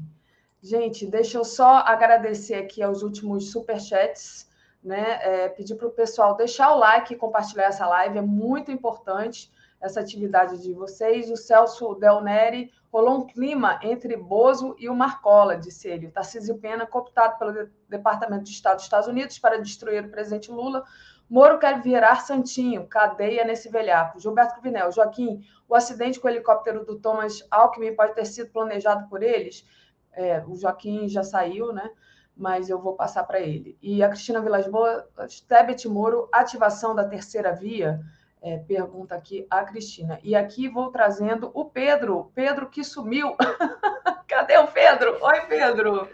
Gente, 0.63 1.05
deixa 1.05 1.37
eu 1.37 1.45
só 1.45 1.83
agradecer 1.85 2.55
aqui 2.55 2.83
aos 2.83 3.03
últimos 3.03 3.51
superchats, 3.51 4.49
né? 4.83 5.19
É, 5.21 5.49
pedir 5.49 5.75
para 5.75 5.89
o 5.89 5.93
pessoal 5.93 6.37
deixar 6.37 6.73
o 6.73 6.79
like 6.79 7.13
e 7.13 7.19
compartilhar 7.19 7.65
essa 7.65 7.87
live, 7.87 8.17
é 8.17 8.23
muito 8.23 8.71
importante 8.71 9.51
essa 9.81 10.01
atividade 10.01 10.59
de 10.59 10.73
vocês. 10.73 11.31
O 11.31 11.37
Celso 11.37 11.95
Del 11.95 12.21
Neri 12.21 12.71
rolou 12.93 13.19
um 13.19 13.27
clima 13.27 13.79
entre 13.83 14.17
Bozo 14.17 14.77
e 14.79 14.89
o 14.89 14.95
Marcola, 14.95 15.57
disse 15.57 15.89
ele. 15.89 16.09
O 16.09 16.11
Tarcísio 16.11 16.59
Pena, 16.59 16.87
cooptado 16.87 17.39
pelo 17.39 17.69
Departamento 17.89 18.45
de 18.45 18.51
Estado 18.51 18.77
dos 18.77 18.85
Estados 18.85 19.09
Unidos 19.09 19.39
para 19.39 19.61
destruir 19.61 20.05
o 20.05 20.11
presidente 20.11 20.51
Lula. 20.51 20.85
Moro 21.29 21.59
quer 21.61 21.81
virar 21.81 22.17
santinho, 22.17 22.87
cadeia 22.89 23.45
nesse 23.45 23.69
velhaco. 23.69 24.19
Gilberto 24.19 24.55
Cruvinel, 24.55 24.91
Joaquim, 24.91 25.45
o 25.69 25.77
acidente 25.77 26.19
com 26.19 26.27
o 26.27 26.31
helicóptero 26.31 26.85
do 26.85 26.99
Thomas 26.99 27.47
Alckmin 27.51 27.95
pode 27.95 28.15
ter 28.15 28.25
sido 28.25 28.51
planejado 28.51 29.09
por 29.09 29.23
eles? 29.23 29.65
É, 30.13 30.45
o 30.45 30.57
Joaquim 30.57 31.09
já 31.09 31.23
saiu, 31.23 31.73
né? 31.73 31.89
Mas 32.37 32.69
eu 32.69 32.81
vou 32.81 32.95
passar 32.95 33.23
para 33.23 33.39
ele. 33.39 33.79
E 33.81 34.03
a 34.03 34.09
Cristina 34.09 34.41
Vilas 34.41 34.67
Boas, 34.67 35.05
Tebet 35.47 35.87
Moro, 35.89 36.29
ativação 36.33 36.97
da 36.97 37.05
terceira 37.05 37.53
via 37.53 38.01
é, 38.43 38.59
pergunta 38.59 39.15
aqui 39.15 39.47
a 39.51 39.65
Cristina. 39.65 40.19
E 40.23 40.35
aqui 40.35 40.69
vou 40.69 40.91
trazendo 40.91 41.51
o 41.55 41.65
Pedro, 41.65 42.31
Pedro 42.35 42.69
que 42.69 42.83
sumiu. 42.83 43.37
Cadê 44.27 44.57
o 44.59 44.67
Pedro? 44.67 45.19
Oi, 45.21 45.41
Pedro. 45.43 46.09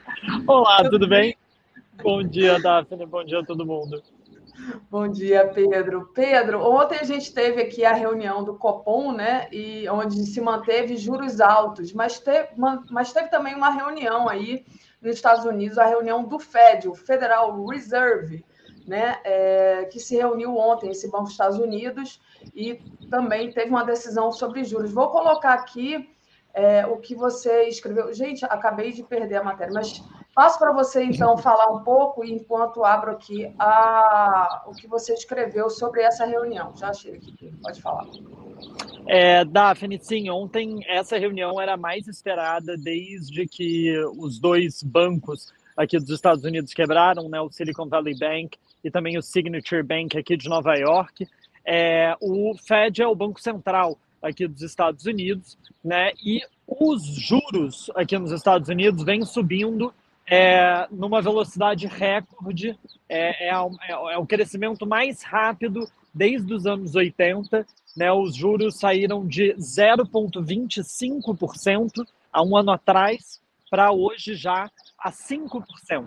Olá, 0.47 0.79
tudo, 0.79 0.91
tudo 0.91 1.09
bem? 1.09 1.37
Bom 2.03 2.23
dia, 2.23 2.59
Daphne. 2.61 3.07
Bom 3.07 3.25
dia 3.25 3.41
a 3.41 3.45
todo 3.45 3.67
mundo. 3.67 4.03
Bom 4.91 5.07
dia, 5.07 5.47
Pedro. 5.49 6.11
Pedro, 6.15 6.61
ontem 6.63 6.99
a 6.99 7.05
gente 7.05 7.33
teve 7.33 7.61
aqui 7.63 7.85
a 7.85 7.93
reunião 7.93 8.43
do 8.43 8.55
Copom, 8.55 9.13
né? 9.13 9.49
E 9.53 9.89
onde 9.89 10.25
se 10.27 10.41
manteve 10.41 10.97
juros 10.97 11.41
altos, 11.41 11.93
mas 11.93 12.19
teve, 12.19 12.49
mas 12.91 13.13
teve 13.13 13.29
também 13.29 13.55
uma 13.55 13.71
reunião 13.71 14.29
aí 14.29 14.65
nos 15.01 15.15
Estados 15.15 15.45
Unidos, 15.45 15.79
a 15.79 15.87
reunião 15.87 16.25
do 16.25 16.39
Fed, 16.39 16.89
o 16.89 16.95
Federal 16.95 17.65
Reserve, 17.67 18.45
né? 18.87 19.19
É, 19.25 19.85
que 19.91 19.99
se 19.99 20.17
reuniu 20.17 20.57
ontem, 20.57 20.91
esse 20.91 21.11
Banco 21.11 21.25
dos 21.25 21.33
Estados 21.33 21.59
Unidos, 21.59 22.21
e 22.55 22.81
também 23.11 23.51
teve 23.51 23.71
uma 23.71 23.85
decisão 23.85 24.31
sobre 24.33 24.65
juros. 24.65 24.93
Vou 24.93 25.09
colocar 25.09 25.55
aqui 25.55 26.09
é, 26.55 26.87
o 26.87 26.97
que 26.97 27.15
você 27.15 27.65
escreveu. 27.65 28.13
Gente, 28.15 28.45
acabei 28.47 28.93
de 28.93 29.03
perder 29.03 29.37
a 29.37 29.45
matéria, 29.45 29.75
mas 29.75 30.03
passo 30.35 30.59
para 30.59 30.73
você 30.73 31.03
então 31.05 31.37
falar 31.37 31.71
um 31.71 31.83
pouco 31.83 32.25
enquanto 32.25 32.85
abro 32.85 33.11
aqui 33.11 33.55
a, 33.59 34.65
o 34.67 34.73
que 34.73 34.87
você 34.87 35.13
escreveu 35.13 35.69
sobre 35.69 36.03
essa 36.03 36.25
reunião. 36.25 36.75
Já 36.77 36.89
achei 36.89 37.17
aqui, 37.17 37.53
pode 37.63 37.83
falar. 37.83 38.07
É, 39.07 39.45
Daphne, 39.45 39.99
sim, 40.01 40.31
ontem 40.31 40.81
essa 40.89 41.19
reunião 41.19 41.61
era 41.61 41.77
mais 41.77 42.09
esperada 42.09 42.77
desde 42.77 43.47
que 43.47 43.95
os 44.19 44.39
dois 44.39 44.83
bancos 44.83 45.53
aqui 45.77 45.99
dos 45.99 46.11
Estados 46.11 46.43
Unidos 46.43 46.73
quebraram, 46.73 47.29
né, 47.29 47.39
o 47.39 47.51
Silicon 47.51 47.87
Valley 47.87 48.19
Bank 48.19 48.59
e 48.87 48.91
também 48.91 49.19
o 49.19 49.23
Signature 49.23 49.83
Bank 49.83 50.17
aqui 50.17 50.37
de 50.37 50.49
Nova 50.49 50.77
York. 50.77 51.27
É, 51.65 52.15
o 52.21 52.55
Fed 52.57 53.03
é 53.03 53.09
o 53.09 53.17
banco 53.17 53.41
central 53.41 53.99
aqui 54.23 54.47
dos 54.47 54.63
Estados 54.63 55.07
Unidos, 55.07 55.59
né? 55.85 56.13
E 56.25 56.41
os 56.67 57.05
juros 57.05 57.91
aqui 57.97 58.17
nos 58.17 58.31
Estados 58.31 58.69
Unidos 58.69 59.03
vêm 59.03 59.25
subindo 59.25 59.93
é, 60.29 60.87
numa 60.91 61.21
velocidade 61.21 61.89
recorde, 61.89 62.79
é, 63.09 63.49
é, 63.49 63.51
é, 63.51 63.93
é, 63.93 64.19
o 64.19 64.27
crescimento 64.27 64.87
mais 64.87 65.21
rápido 65.23 65.91
desde 66.15 66.55
os 66.55 66.65
anos 66.65 66.95
80. 66.95 67.67
Né, 67.97 68.13
os 68.13 68.37
juros 68.37 68.79
saíram 68.79 69.27
de 69.27 69.53
0,25% 69.55 72.07
há 72.31 72.41
um 72.43 72.55
ano 72.57 72.71
atrás 72.71 73.41
para 73.71 73.91
hoje 73.91 74.35
já 74.35 74.71
a 74.99 75.11
5%. 75.11 76.07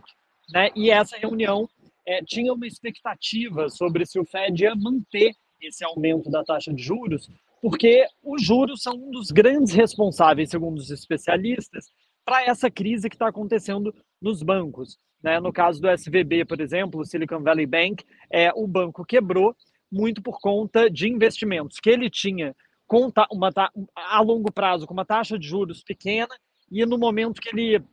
Né? 0.53 0.69
E 0.75 0.91
essa 0.91 1.17
reunião 1.17 1.67
é, 2.09 2.23
tinha 2.23 2.51
uma 2.51 2.65
expectativa 2.65 3.69
sobre 3.69 4.03
se 4.03 4.19
o 4.19 4.25
Fed 4.25 4.63
ia 4.63 4.73
manter 4.75 5.35
esse 5.61 5.85
aumento 5.85 6.31
da 6.31 6.43
taxa 6.43 6.73
de 6.73 6.81
juros, 6.81 7.29
porque 7.61 8.07
os 8.23 8.41
juros 8.41 8.81
são 8.81 8.95
um 8.95 9.11
dos 9.11 9.29
grandes 9.29 9.73
responsáveis, 9.75 10.49
segundo 10.49 10.79
os 10.79 10.89
especialistas, 10.89 11.85
para 12.25 12.45
essa 12.45 12.71
crise 12.71 13.09
que 13.09 13.15
está 13.15 13.27
acontecendo 13.27 13.93
nos 14.19 14.41
bancos. 14.41 14.97
Né? 15.21 15.39
No 15.39 15.53
caso 15.53 15.79
do 15.79 15.89
SVB, 15.89 16.45
por 16.45 16.59
exemplo, 16.59 17.01
o 17.01 17.05
Silicon 17.05 17.43
Valley 17.43 17.67
Bank, 17.67 18.03
é, 18.31 18.51
o 18.55 18.65
banco 18.65 19.05
quebrou 19.05 19.55
muito 19.91 20.19
por 20.19 20.39
conta 20.39 20.89
de 20.89 21.07
investimentos 21.07 21.79
que 21.79 21.91
ele 21.91 22.09
tinha 22.09 22.55
conta 22.87 23.27
uma, 23.31 23.51
a 23.95 24.19
longo 24.19 24.51
prazo 24.51 24.87
com 24.87 24.93
uma 24.93 25.05
taxa 25.05 25.37
de 25.37 25.47
juros 25.47 25.83
pequena 25.83 26.35
e 26.71 26.83
no 26.87 26.97
momento 26.97 27.39
que 27.39 27.49
ele 27.49 27.83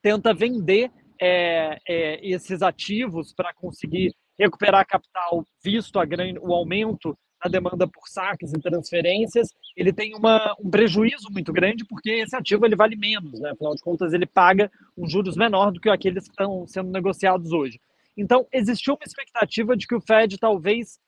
tenta 0.00 0.32
vender 0.32 0.90
é, 1.20 1.78
é, 1.88 2.26
esses 2.26 2.62
ativos 2.62 3.32
para 3.34 3.54
conseguir 3.54 4.14
recuperar 4.38 4.86
capital, 4.86 5.44
visto 5.64 5.98
grande, 6.06 6.38
o 6.38 6.52
aumento 6.52 7.16
na 7.44 7.50
demanda 7.50 7.86
por 7.86 8.08
saques 8.08 8.52
e 8.52 8.60
transferências, 8.60 9.48
ele 9.76 9.92
tem 9.92 10.14
uma, 10.14 10.54
um 10.58 10.70
prejuízo 10.70 11.28
muito 11.30 11.52
grande 11.52 11.84
porque 11.84 12.10
esse 12.10 12.34
ativo 12.34 12.64
ele 12.64 12.76
vale 12.76 12.96
menos, 12.96 13.38
né? 13.40 13.50
afinal 13.50 13.74
de 13.74 13.82
contas 13.82 14.12
ele 14.12 14.26
paga 14.26 14.70
um 14.96 15.08
juros 15.08 15.36
menor 15.36 15.70
do 15.70 15.80
que 15.80 15.88
aqueles 15.88 16.24
que 16.24 16.30
estão 16.30 16.66
sendo 16.66 16.90
negociados 16.90 17.52
hoje. 17.52 17.78
Então 18.16 18.46
existiu 18.52 18.94
uma 18.94 19.04
expectativa 19.06 19.76
de 19.76 19.86
que 19.86 19.94
o 19.94 20.00
Fed 20.00 20.38
talvez 20.38 20.98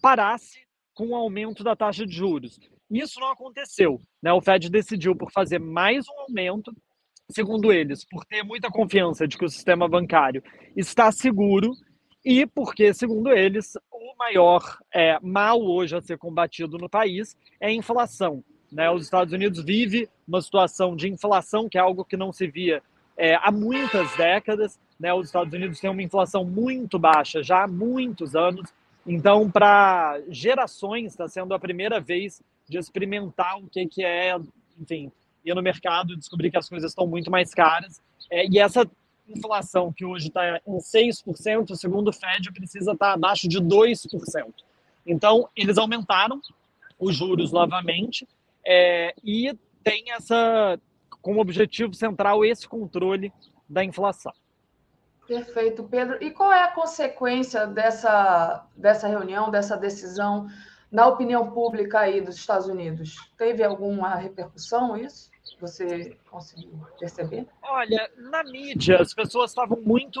parasse 0.00 0.60
com 0.94 1.08
o 1.08 1.14
aumento 1.14 1.62
da 1.62 1.76
taxa 1.76 2.06
de 2.06 2.14
juros. 2.14 2.58
Isso 2.90 3.20
não 3.20 3.30
aconteceu. 3.30 4.00
Né? 4.22 4.32
O 4.32 4.40
Fed 4.40 4.70
decidiu 4.70 5.14
por 5.14 5.30
fazer 5.30 5.58
mais 5.58 6.06
um 6.08 6.20
aumento, 6.20 6.72
segundo 7.30 7.72
eles, 7.72 8.04
por 8.04 8.24
ter 8.24 8.42
muita 8.42 8.70
confiança 8.70 9.26
de 9.26 9.36
que 9.36 9.44
o 9.44 9.48
sistema 9.48 9.88
bancário 9.88 10.42
está 10.76 11.10
seguro 11.10 11.72
e 12.24 12.46
porque, 12.46 12.92
segundo 12.92 13.30
eles, 13.30 13.76
o 13.90 14.16
maior 14.18 14.78
é, 14.92 15.18
mal 15.20 15.60
hoje 15.60 15.96
a 15.96 16.00
ser 16.00 16.18
combatido 16.18 16.78
no 16.78 16.88
país 16.88 17.36
é 17.60 17.68
a 17.68 17.72
inflação. 17.72 18.42
Né? 18.70 18.90
Os 18.90 19.04
Estados 19.04 19.32
Unidos 19.32 19.62
vive 19.64 20.08
uma 20.26 20.42
situação 20.42 20.96
de 20.96 21.08
inflação 21.08 21.68
que 21.68 21.78
é 21.78 21.80
algo 21.80 22.04
que 22.04 22.16
não 22.16 22.32
se 22.32 22.46
via 22.46 22.82
é, 23.16 23.36
há 23.36 23.50
muitas 23.50 24.14
décadas. 24.16 24.78
Né? 24.98 25.12
Os 25.14 25.28
Estados 25.28 25.52
Unidos 25.52 25.78
têm 25.78 25.90
uma 25.90 26.02
inflação 26.02 26.44
muito 26.44 26.98
baixa 26.98 27.42
já 27.42 27.64
há 27.64 27.68
muitos 27.68 28.34
anos. 28.34 28.72
Então, 29.06 29.48
para 29.48 30.20
gerações, 30.28 31.12
está 31.12 31.28
sendo 31.28 31.54
a 31.54 31.58
primeira 31.58 32.00
vez 32.00 32.42
de 32.68 32.76
experimentar 32.76 33.56
o 33.58 33.68
que, 33.68 33.86
que 33.86 34.04
é, 34.04 34.36
enfim, 34.80 35.12
ir 35.46 35.54
no 35.54 35.62
mercado 35.62 36.12
e 36.12 36.16
descobrir 36.16 36.50
que 36.50 36.58
as 36.58 36.68
coisas 36.68 36.90
estão 36.90 37.06
muito 37.06 37.30
mais 37.30 37.54
caras. 37.54 38.00
É, 38.30 38.46
e 38.46 38.58
essa 38.58 38.88
inflação 39.28 39.92
que 39.92 40.04
hoje 40.04 40.28
está 40.28 40.60
em 40.66 40.78
6%, 40.78 41.74
segundo 41.74 42.08
o 42.08 42.12
Fed, 42.12 42.52
precisa 42.52 42.92
estar 42.92 43.06
tá 43.08 43.12
abaixo 43.12 43.48
de 43.48 43.60
2%. 43.60 44.52
Então, 45.06 45.48
eles 45.56 45.78
aumentaram 45.78 46.40
os 46.98 47.14
juros 47.14 47.52
novamente 47.52 48.26
é, 48.64 49.14
e 49.22 49.56
tem 49.84 50.10
essa, 50.10 50.78
como 51.22 51.40
objetivo 51.40 51.94
central, 51.94 52.44
esse 52.44 52.68
controle 52.68 53.32
da 53.68 53.84
inflação. 53.84 54.32
Perfeito, 55.26 55.84
Pedro. 55.84 56.22
E 56.22 56.30
qual 56.30 56.52
é 56.52 56.62
a 56.62 56.72
consequência 56.72 57.66
dessa, 57.66 58.66
dessa 58.76 59.08
reunião, 59.08 59.50
dessa 59.50 59.76
decisão 59.76 60.46
na 60.90 61.06
opinião 61.06 61.50
pública 61.50 62.00
aí 62.00 62.20
dos 62.20 62.36
Estados 62.36 62.66
Unidos? 62.66 63.16
Teve 63.36 63.62
alguma 63.62 64.14
repercussão 64.14 64.96
isso? 64.96 65.30
Você 65.60 66.16
conseguiu 66.30 66.70
perceber? 66.98 67.46
Olha, 67.62 68.10
na 68.18 68.44
mídia, 68.44 69.00
as 69.00 69.14
pessoas 69.14 69.50
estavam 69.50 69.80
muito. 69.80 70.20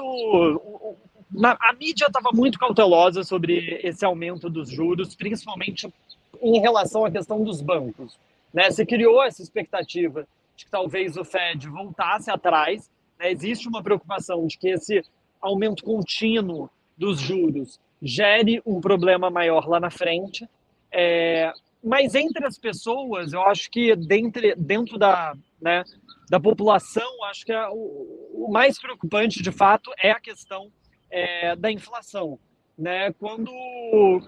Na, 1.30 1.56
a 1.60 1.72
mídia 1.74 2.06
estava 2.06 2.30
muito 2.32 2.58
cautelosa 2.58 3.22
sobre 3.22 3.80
esse 3.82 4.04
aumento 4.04 4.48
dos 4.48 4.70
juros, 4.70 5.14
principalmente 5.14 5.92
em 6.40 6.60
relação 6.60 7.04
à 7.04 7.10
questão 7.10 7.42
dos 7.42 7.60
bancos. 7.60 8.18
Né? 8.52 8.70
Se 8.70 8.86
criou 8.86 9.22
essa 9.22 9.42
expectativa 9.42 10.26
de 10.56 10.64
que 10.64 10.70
talvez 10.70 11.16
o 11.16 11.24
Fed 11.24 11.68
voltasse 11.68 12.30
atrás. 12.30 12.90
Né? 13.18 13.30
Existe 13.30 13.68
uma 13.68 13.82
preocupação 13.82 14.46
de 14.46 14.56
que 14.56 14.68
esse 14.68 15.02
aumento 15.40 15.84
contínuo 15.84 16.70
dos 16.96 17.20
juros 17.20 17.78
gere 18.00 18.62
um 18.64 18.80
problema 18.80 19.28
maior 19.28 19.68
lá 19.68 19.78
na 19.78 19.90
frente. 19.90 20.48
É, 20.90 21.52
mas 21.86 22.16
entre 22.16 22.44
as 22.44 22.58
pessoas, 22.58 23.32
eu 23.32 23.40
acho 23.42 23.70
que 23.70 23.94
dentro, 23.94 24.42
dentro 24.56 24.98
da, 24.98 25.36
né, 25.62 25.84
da 26.28 26.40
população, 26.40 27.24
acho 27.26 27.46
que 27.46 27.52
é 27.52 27.68
o, 27.68 28.34
o, 28.34 28.48
mais 28.50 28.76
preocupante, 28.76 29.40
de 29.40 29.52
fato, 29.52 29.92
é 29.96 30.10
a 30.10 30.18
questão 30.18 30.68
é, 31.08 31.54
da 31.54 31.70
inflação. 31.70 32.40
Né? 32.76 33.12
Quando, 33.12 33.52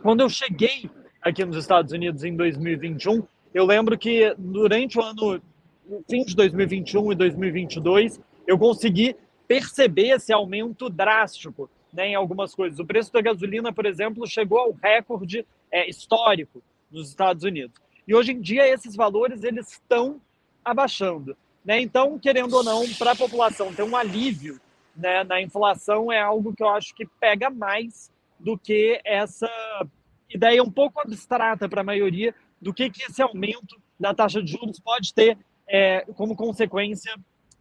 quando 0.03 0.21
eu 0.21 0.29
cheguei 0.29 0.89
aqui 1.21 1.45
nos 1.45 1.57
Estados 1.57 1.93
Unidos 1.93 2.23
em 2.23 2.37
2021, 2.37 3.25
eu 3.53 3.67
lembro 3.67 3.99
que 3.99 4.33
durante 4.39 4.97
o 4.97 5.03
ano, 5.03 5.43
fim 6.09 6.23
de 6.25 6.37
2021 6.37 7.11
e 7.11 7.15
2022, 7.17 8.21
eu 8.47 8.57
consegui 8.57 9.17
perceber 9.49 10.11
esse 10.11 10.33
aumento 10.33 10.89
drástico 10.89 11.69
né, 11.93 12.07
em 12.07 12.15
algumas 12.15 12.55
coisas. 12.55 12.79
O 12.79 12.87
preço 12.87 13.13
da 13.13 13.21
gasolina, 13.21 13.73
por 13.73 13.85
exemplo, 13.85 14.25
chegou 14.29 14.59
ao 14.59 14.73
recorde 14.81 15.45
é, 15.73 15.91
histórico 15.91 16.63
nos 16.91 17.09
Estados 17.09 17.45
Unidos. 17.45 17.75
E 18.07 18.15
hoje 18.15 18.33
em 18.33 18.41
dia 18.41 18.67
esses 18.67 18.97
valores 18.97 19.43
eles 19.45 19.73
estão 19.73 20.21
abaixando. 20.65 21.37
Né? 21.65 21.81
Então, 21.81 22.19
querendo 22.19 22.55
ou 22.55 22.65
não, 22.65 22.83
para 22.95 23.13
a 23.13 23.17
população 23.17 23.75
ter 23.75 23.83
um 23.83 23.97
alívio 23.97 24.61
né, 24.97 25.23
na 25.25 25.41
inflação 25.41 26.11
é 26.11 26.21
algo 26.21 26.55
que 26.55 26.63
eu 26.63 26.69
acho 26.69 26.95
que 26.95 27.07
pega 27.21 27.51
mais 27.51 28.11
do 28.39 28.57
que 28.57 29.01
essa 29.05 29.51
ideia 30.29 30.63
um 30.63 30.71
pouco 30.71 31.01
abstrata 31.01 31.69
para 31.69 31.81
a 31.81 31.85
maioria 31.85 32.35
do 32.61 32.73
que, 32.73 32.91
que 32.91 33.05
esse 33.05 33.23
aumento 33.23 33.81
da 33.99 34.15
taxa 34.15 34.43
de 34.43 34.53
juros 34.53 34.81
pode 34.81 35.13
ter 35.15 35.39
é, 35.67 36.05
como 36.17 36.37
consequência 36.37 37.15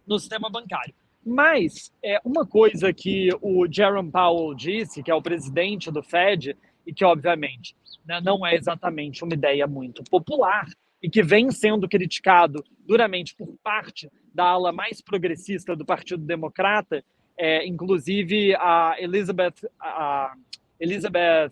no 0.05 0.19
sistema 0.19 0.49
bancário. 0.49 0.93
Mas 1.25 1.91
é, 2.01 2.19
uma 2.23 2.45
coisa 2.45 2.93
que 2.93 3.29
o 3.41 3.67
Jerome 3.69 4.11
Powell 4.11 4.55
disse, 4.55 5.03
que 5.03 5.11
é 5.11 5.15
o 5.15 5.21
presidente 5.21 5.91
do 5.91 6.01
Fed, 6.01 6.55
e 6.87 6.93
que, 6.93 7.03
obviamente, 7.03 7.75
né, 8.05 8.21
não 8.23 8.47
é 8.47 8.55
exatamente 8.55 9.23
uma 9.23 9.33
ideia 9.33 9.67
muito 9.67 10.01
popular 10.05 10.65
e 11.03 11.09
que 11.09 11.21
vem 11.21 11.51
sendo 11.51 11.87
criticado 11.87 12.63
duramente 12.87 13.35
por 13.35 13.53
parte 13.61 14.09
da 14.33 14.45
ala 14.45 14.71
mais 14.71 15.01
progressista 15.01 15.75
do 15.75 15.85
Partido 15.85 16.23
Democrata, 16.23 17.03
é, 17.37 17.67
inclusive 17.67 18.55
a 18.55 18.95
Elizabeth, 18.97 19.69
a 19.79 20.33
Elizabeth, 20.79 21.51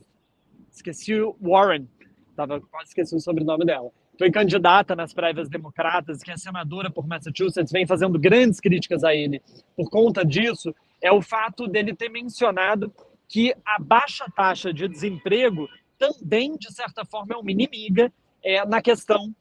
esqueci 0.71 1.13
Warren, 1.41 1.87
tava, 2.35 2.61
quase 2.61 2.89
esqueci 2.89 3.15
o 3.15 3.19
sobrenome 3.19 3.65
dela, 3.65 3.91
foi 4.17 4.31
candidata 4.31 4.95
nas 4.95 5.13
prévias 5.13 5.49
democratas, 5.49 6.23
que 6.23 6.31
é 6.31 6.37
senadora 6.37 6.89
por 6.89 7.05
Massachusetts, 7.05 7.71
vem 7.71 7.85
fazendo 7.85 8.17
grandes 8.17 8.61
críticas 8.61 9.03
a 9.03 9.13
ele. 9.13 9.41
Por 9.75 9.89
conta 9.89 10.23
disso, 10.23 10.73
é 11.01 11.11
o 11.11 11.21
fato 11.21 11.67
dele 11.67 11.93
ter 11.93 12.09
mencionado 12.09 12.91
que 13.27 13.53
a 13.65 13.80
baixa 13.80 14.26
taxa 14.35 14.73
de 14.73 14.88
desemprego 14.88 15.68
também, 15.97 16.56
de 16.57 16.73
certa 16.73 17.06
forma, 17.06 17.34
é 17.34 17.38
uma 17.38 17.52
inimiga 17.52 18.11
é, 18.43 18.65
na 18.65 18.81
questão 18.81 19.34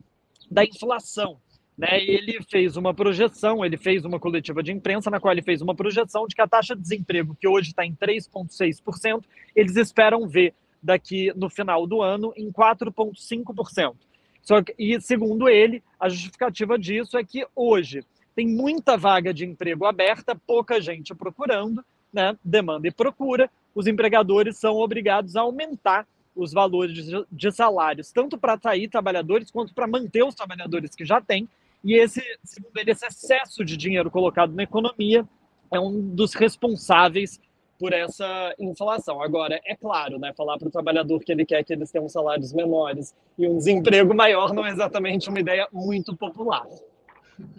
da 0.51 0.65
inflação. 0.65 1.39
Né? 1.77 2.03
Ele 2.03 2.41
fez 2.49 2.77
uma 2.77 2.95
projeção, 2.95 3.65
ele 3.65 3.77
fez 3.77 4.05
uma 4.05 4.21
coletiva 4.21 4.63
de 4.63 4.73
imprensa 4.73 5.11
na 5.11 5.21
qual 5.21 5.33
ele 5.33 5.43
fez 5.43 5.61
uma 5.61 5.75
projeção 5.75 6.27
de 6.27 6.35
que 6.35 6.41
a 6.41 6.49
taxa 6.49 6.75
de 6.75 6.83
desemprego, 6.83 7.37
que 7.39 7.49
hoje 7.49 7.71
está 7.71 7.85
em 7.85 7.95
3,6%, 7.95 9.25
eles 9.55 9.77
esperam 9.77 10.27
ver 10.29 10.55
daqui 10.83 11.33
no 11.35 11.51
final 11.51 11.87
do 11.87 12.03
ano 12.03 12.33
em 12.37 12.51
4,5%. 12.53 13.95
Só 14.43 14.63
que, 14.63 14.75
e 14.79 15.01
segundo 15.01 15.49
ele, 15.49 15.83
a 15.99 16.09
justificativa 16.09 16.79
disso 16.79 17.17
é 17.17 17.25
que 17.25 17.47
hoje 17.57 18.05
tem 18.37 18.47
muita 18.47 18.97
vaga 18.97 19.33
de 19.33 19.45
emprego 19.45 19.87
aberta, 19.87 20.35
pouca 20.35 20.81
gente 20.81 21.15
procurando, 21.15 21.83
né? 22.13 22.37
demanda 22.45 22.87
e 22.87 22.93
procura, 22.93 23.51
os 23.75 23.87
empregadores 23.87 24.59
são 24.59 24.77
obrigados 24.77 25.37
a 25.37 25.41
aumentar 25.41 26.07
os 26.35 26.53
valores 26.53 27.07
de 27.31 27.53
salários, 27.53 28.11
tanto 28.11 28.37
para 28.37 28.55
atrair 28.55 28.89
trabalhadores 28.89 29.51
quanto 29.51 29.73
para 29.73 29.87
manter 29.87 30.25
os 30.25 30.35
trabalhadores 30.35 30.95
que 30.95 31.05
já 31.05 31.21
têm. 31.21 31.49
E 31.83 31.95
esse, 31.95 32.23
segundo 32.43 32.77
ele, 32.77 32.91
esse 32.91 33.07
excesso 33.07 33.65
de 33.65 33.77
dinheiro 33.77 34.11
colocado 34.11 34.53
na 34.53 34.63
economia 34.63 35.27
é 35.71 35.79
um 35.79 36.01
dos 36.01 36.35
responsáveis 36.35 37.41
por 37.79 37.93
essa 37.93 38.55
inflação. 38.59 39.21
Agora, 39.21 39.61
é 39.65 39.77
claro, 39.77 40.19
né, 40.19 40.33
falar 40.37 40.59
para 40.59 40.69
o 40.69 40.71
trabalhador 40.71 41.21
que 41.21 41.31
ele 41.31 41.45
quer 41.45 41.63
que 41.65 41.73
eles 41.73 41.91
tenham 41.91 42.09
salários 42.09 42.53
menores 42.53 43.15
e 43.37 43.47
um 43.47 43.59
desemprego 43.59 44.15
maior 44.15 44.53
não 44.53 44.65
é 44.65 44.71
exatamente 44.71 45.29
uma 45.29 45.41
ideia 45.41 45.69
muito 45.73 46.17
popular. 46.17 46.65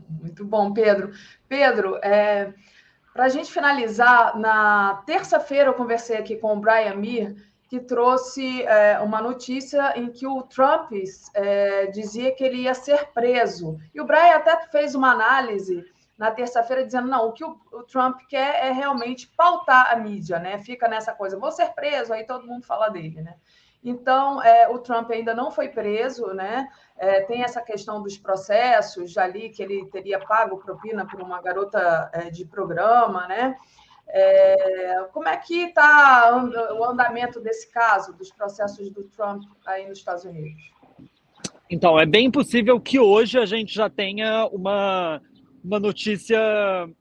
Muito 0.10 0.46
bom, 0.46 0.74
Pedro. 0.74 1.12
Pedro, 1.48 1.98
é, 1.98 2.54
para 3.16 3.28
a 3.28 3.30
gente 3.30 3.50
finalizar, 3.50 4.38
na 4.38 5.02
terça-feira 5.06 5.70
eu 5.70 5.74
conversei 5.74 6.18
aqui 6.18 6.36
com 6.36 6.52
o 6.52 6.60
Brian 6.60 6.96
Mir, 6.96 7.34
que 7.70 7.80
trouxe 7.80 8.64
é, 8.64 9.00
uma 9.00 9.22
notícia 9.22 9.98
em 9.98 10.12
que 10.12 10.28
o 10.28 10.44
Trump 10.44 10.92
é, 11.34 11.88
dizia 11.88 12.36
que 12.36 12.44
ele 12.44 12.64
ia 12.64 12.74
ser 12.74 13.14
preso. 13.14 13.78
E 13.94 14.02
o 14.02 14.06
Brian 14.06 14.36
até 14.36 14.68
fez 14.68 14.96
uma 14.96 15.12
análise 15.12 15.82
na 16.18 16.30
terça-feira 16.30 16.86
dizendo 16.86 17.08
não, 17.08 17.30
o 17.30 17.32
que 17.32 17.46
o, 17.46 17.58
o, 17.72 17.84
Trump 17.84 18.20
quer 18.28 18.66
é 18.66 18.74
realmente 18.74 19.32
pautar 19.38 19.94
a 19.94 19.96
mídia, 19.96 20.38
né? 20.38 20.60
Fica 20.60 20.86
nessa 20.90 21.14
coisa, 21.14 21.40
vou 21.40 21.54
ser 21.54 21.70
preso, 21.70 22.12
aí 22.12 22.26
todo 22.26 22.46
mundo 22.46 22.66
fala 22.66 22.90
dele, 22.90 23.22
né? 23.22 23.38
Então, 23.86 24.42
é, 24.42 24.68
o 24.68 24.80
Trump 24.80 25.12
ainda 25.12 25.36
não 25.36 25.52
foi 25.52 25.70
preso, 25.70 26.34
né? 26.34 26.68
É, 26.98 27.22
tem 27.22 27.44
essa 27.44 27.62
questão 27.62 28.02
dos 28.02 28.18
processos, 28.18 29.12
já 29.12 29.28
li 29.28 29.50
que 29.50 29.62
ele 29.62 29.86
teria 29.92 30.20
pago 30.20 30.58
propina 30.58 31.06
por 31.06 31.22
uma 31.22 31.40
garota 31.40 32.10
é, 32.12 32.32
de 32.32 32.46
programa, 32.46 33.28
né? 33.28 33.56
É, 34.08 35.06
como 35.14 35.28
é 35.28 35.38
que 35.38 35.66
está 35.66 36.36
o 36.74 36.84
andamento 36.84 37.40
desse 37.40 37.72
caso, 37.72 38.12
dos 38.14 38.32
processos 38.32 38.90
do 38.90 39.04
Trump 39.04 39.44
aí 39.68 39.88
nos 39.88 40.00
Estados 40.00 40.24
Unidos? 40.26 40.64
Então, 41.70 42.00
é 42.00 42.08
bem 42.08 42.32
possível 42.32 42.80
que 42.80 43.00
hoje 43.00 43.38
a 43.38 43.46
gente 43.46 43.74
já 43.74 43.88
tenha 43.88 44.48
uma, 44.48 45.22
uma 45.64 45.80
notícia 45.80 46.40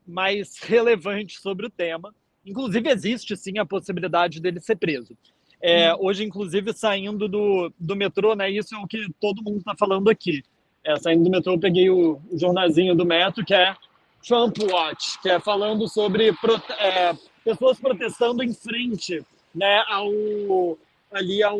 mais 0.06 0.58
relevante 0.58 1.40
sobre 1.40 1.66
o 1.66 1.70
tema. 1.70 2.14
Inclusive, 2.44 2.90
existe 2.90 3.34
sim 3.38 3.58
a 3.58 3.64
possibilidade 3.64 4.38
dele 4.38 4.60
ser 4.60 4.76
preso. 4.76 5.16
É, 5.66 5.94
hoje, 5.94 6.22
inclusive, 6.22 6.74
saindo 6.74 7.26
do, 7.26 7.72
do 7.80 7.96
metrô, 7.96 8.34
né? 8.34 8.50
Isso 8.50 8.74
é 8.74 8.78
o 8.78 8.86
que 8.86 9.06
todo 9.18 9.42
mundo 9.42 9.56
está 9.56 9.74
falando 9.74 10.10
aqui. 10.10 10.44
É, 10.84 10.94
saindo 10.98 11.24
do 11.24 11.30
metrô, 11.30 11.58
peguei 11.58 11.88
o, 11.88 12.20
o 12.30 12.38
jornalzinho 12.38 12.94
do 12.94 13.06
metro, 13.06 13.42
que 13.42 13.54
é 13.54 13.74
Trump 14.22 14.58
Watch, 14.70 15.18
que 15.22 15.30
é 15.30 15.40
falando 15.40 15.88
sobre 15.88 16.34
é, 16.78 17.14
pessoas 17.42 17.80
protestando 17.80 18.42
em 18.42 18.52
frente 18.52 19.24
né, 19.54 19.82
ao, 19.88 20.76
ali 21.10 21.42
ao, 21.42 21.58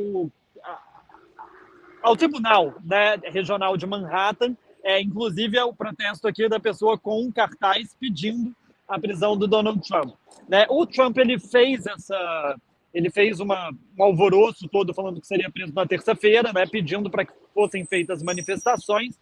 ao 2.02 2.14
tribunal 2.14 2.74
né, 2.85 3.16
regional 3.24 3.74
de 3.74 3.86
Manhattan. 3.86 4.55
É, 4.82 5.01
inclusive, 5.01 5.56
é 5.56 5.64
o 5.64 5.72
protesto 5.72 6.28
aqui 6.28 6.47
da 6.47 6.60
pessoa 6.60 6.98
com 6.98 7.22
um 7.22 7.32
cartaz 7.32 7.97
pedindo 7.98 8.55
a 8.86 9.01
prisão 9.01 9.35
do 9.35 9.47
Donald 9.47 9.81
Trump. 9.81 10.12
Né? 10.47 10.66
O 10.68 10.85
Trump 10.85 11.16
ele 11.16 11.39
fez 11.39 11.86
essa, 11.86 12.55
ele 12.95 13.11
fez 13.11 13.41
uma, 13.41 13.71
um 13.99 14.03
alvoroço 14.03 14.69
todo 14.69 14.95
falando 14.95 15.21
que 15.21 15.27
seria 15.27 15.51
preso 15.51 15.75
na 15.75 15.87
terça-feira, 15.87 16.53
né, 16.53 16.65
pedindo 16.66 17.11
para 17.11 17.27
que 17.27 17.33
fossem 17.53 17.85
feitas 17.85 18.23
manifestações. 18.23 19.19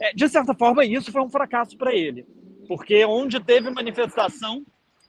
É, 0.00 0.12
de 0.14 0.28
certa 0.28 0.54
forma, 0.54 0.84
isso 0.84 1.12
foi 1.12 1.20
um 1.20 1.28
fracasso 1.28 1.76
para 1.76 1.94
ele 1.94 2.24
porque 2.66 3.04
onde 3.04 3.40
teve 3.40 3.70
manifestação, 3.70 4.64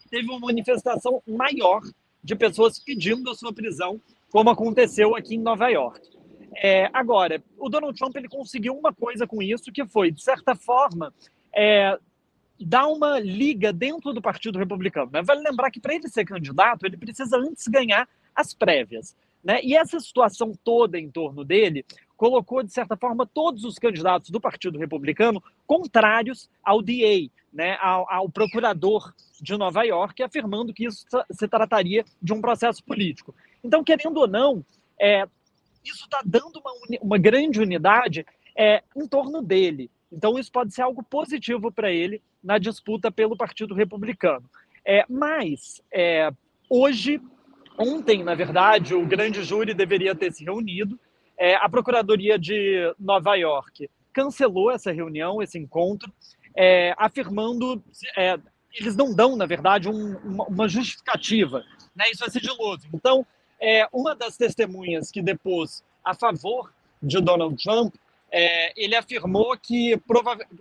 teve 0.09 0.29
uma 0.29 0.39
manifestação 0.39 1.21
maior 1.27 1.81
de 2.23 2.35
pessoas 2.35 2.79
pedindo 2.79 3.29
a 3.29 3.35
sua 3.35 3.53
prisão, 3.53 3.99
como 4.31 4.49
aconteceu 4.49 5.15
aqui 5.15 5.35
em 5.35 5.41
Nova 5.41 5.67
York. 5.69 6.01
É, 6.55 6.89
agora, 6.93 7.43
o 7.57 7.69
Donald 7.69 7.97
Trump 7.97 8.15
ele 8.15 8.27
conseguiu 8.27 8.73
uma 8.73 8.93
coisa 8.93 9.27
com 9.27 9.41
isso, 9.41 9.71
que 9.71 9.85
foi, 9.85 10.11
de 10.11 10.23
certa 10.23 10.55
forma, 10.55 11.13
é, 11.53 11.97
dar 12.65 12.87
uma 12.87 13.19
liga 13.19 13.71
dentro 13.71 14.13
do 14.13 14.21
Partido 14.21 14.57
Republicano. 14.57 15.09
Né? 15.11 15.21
Vale 15.21 15.41
lembrar 15.41 15.71
que 15.71 15.79
para 15.79 15.95
ele 15.95 16.07
ser 16.07 16.25
candidato, 16.25 16.85
ele 16.85 16.97
precisa 16.97 17.37
antes 17.37 17.67
ganhar 17.67 18.07
as 18.35 18.53
prévias. 18.53 19.15
Né? 19.43 19.61
E 19.63 19.75
essa 19.75 19.99
situação 19.99 20.53
toda 20.63 20.99
em 20.99 21.09
torno 21.09 21.43
dele 21.43 21.85
colocou, 22.15 22.63
de 22.63 22.73
certa 22.73 22.97
forma, 22.97 23.25
todos 23.25 23.63
os 23.63 23.77
candidatos 23.77 24.29
do 24.29 24.41
Partido 24.41 24.79
Republicano 24.79 25.41
contrários 25.65 26.49
ao 26.63 26.81
DA, 26.81 27.29
né, 27.53 27.77
ao, 27.79 28.11
ao, 28.11 28.29
procurador 28.29 29.13
de 29.39 29.55
Nova 29.55 29.83
York, 29.83 30.21
afirmando 30.21 30.73
que 30.73 30.85
isso 30.85 31.05
se 31.31 31.47
trataria 31.47 32.03
de 32.21 32.33
um 32.33 32.41
processo 32.41 32.83
político. 32.83 33.33
Então, 33.63 33.83
querendo 33.83 34.17
ou 34.17 34.27
não, 34.27 34.65
é, 34.99 35.27
isso 35.85 36.05
está 36.05 36.21
dando 36.25 36.59
uma, 36.59 36.71
uma, 37.01 37.17
grande 37.17 37.61
unidade 37.61 38.25
é, 38.55 38.83
em 38.95 39.07
torno 39.07 39.41
dele. 39.41 39.89
Então, 40.11 40.37
isso 40.37 40.51
pode 40.51 40.73
ser 40.73 40.81
algo 40.81 41.03
positivo 41.03 41.71
para 41.71 41.91
ele 41.91 42.21
na 42.43 42.57
disputa 42.57 43.11
pelo 43.11 43.35
Partido 43.35 43.73
Republicano. 43.73 44.49
É, 44.85 45.05
mas, 45.09 45.81
é, 45.91 46.31
hoje, 46.69 47.21
ontem, 47.77 48.23
na 48.23 48.35
verdade, 48.35 48.95
o 48.95 49.05
grande 49.05 49.43
júri 49.43 49.73
deveria 49.73 50.15
ter 50.15 50.31
se 50.31 50.45
reunido. 50.45 50.97
É, 51.37 51.55
a 51.55 51.67
Procuradoria 51.67 52.39
de 52.39 52.93
Nova 52.97 53.35
York 53.35 53.89
cancelou 54.13 54.71
essa 54.71 54.91
reunião, 54.91 55.41
esse 55.41 55.59
encontro, 55.59 56.11
é, 56.55 56.95
afirmando. 56.97 57.83
É, 58.17 58.39
eles 58.73 58.95
não 58.95 59.13
dão, 59.13 59.35
na 59.35 59.45
verdade, 59.45 59.89
um, 59.89 60.17
uma, 60.17 60.45
uma, 60.45 60.67
justificativa. 60.67 61.63
Né? 61.95 62.09
Isso 62.11 62.23
é 62.23 62.29
sigiloso. 62.29 62.87
Então, 62.93 63.25
é, 63.59 63.87
uma 63.91 64.15
das 64.15 64.37
testemunhas 64.37 65.11
que 65.11 65.21
depôs 65.21 65.83
a 66.03 66.13
favor 66.13 66.71
de 67.01 67.19
Donald 67.21 67.61
Trump, 67.61 67.93
é, 68.31 68.73
ele 68.75 68.95
afirmou 68.95 69.57
que, 69.57 69.99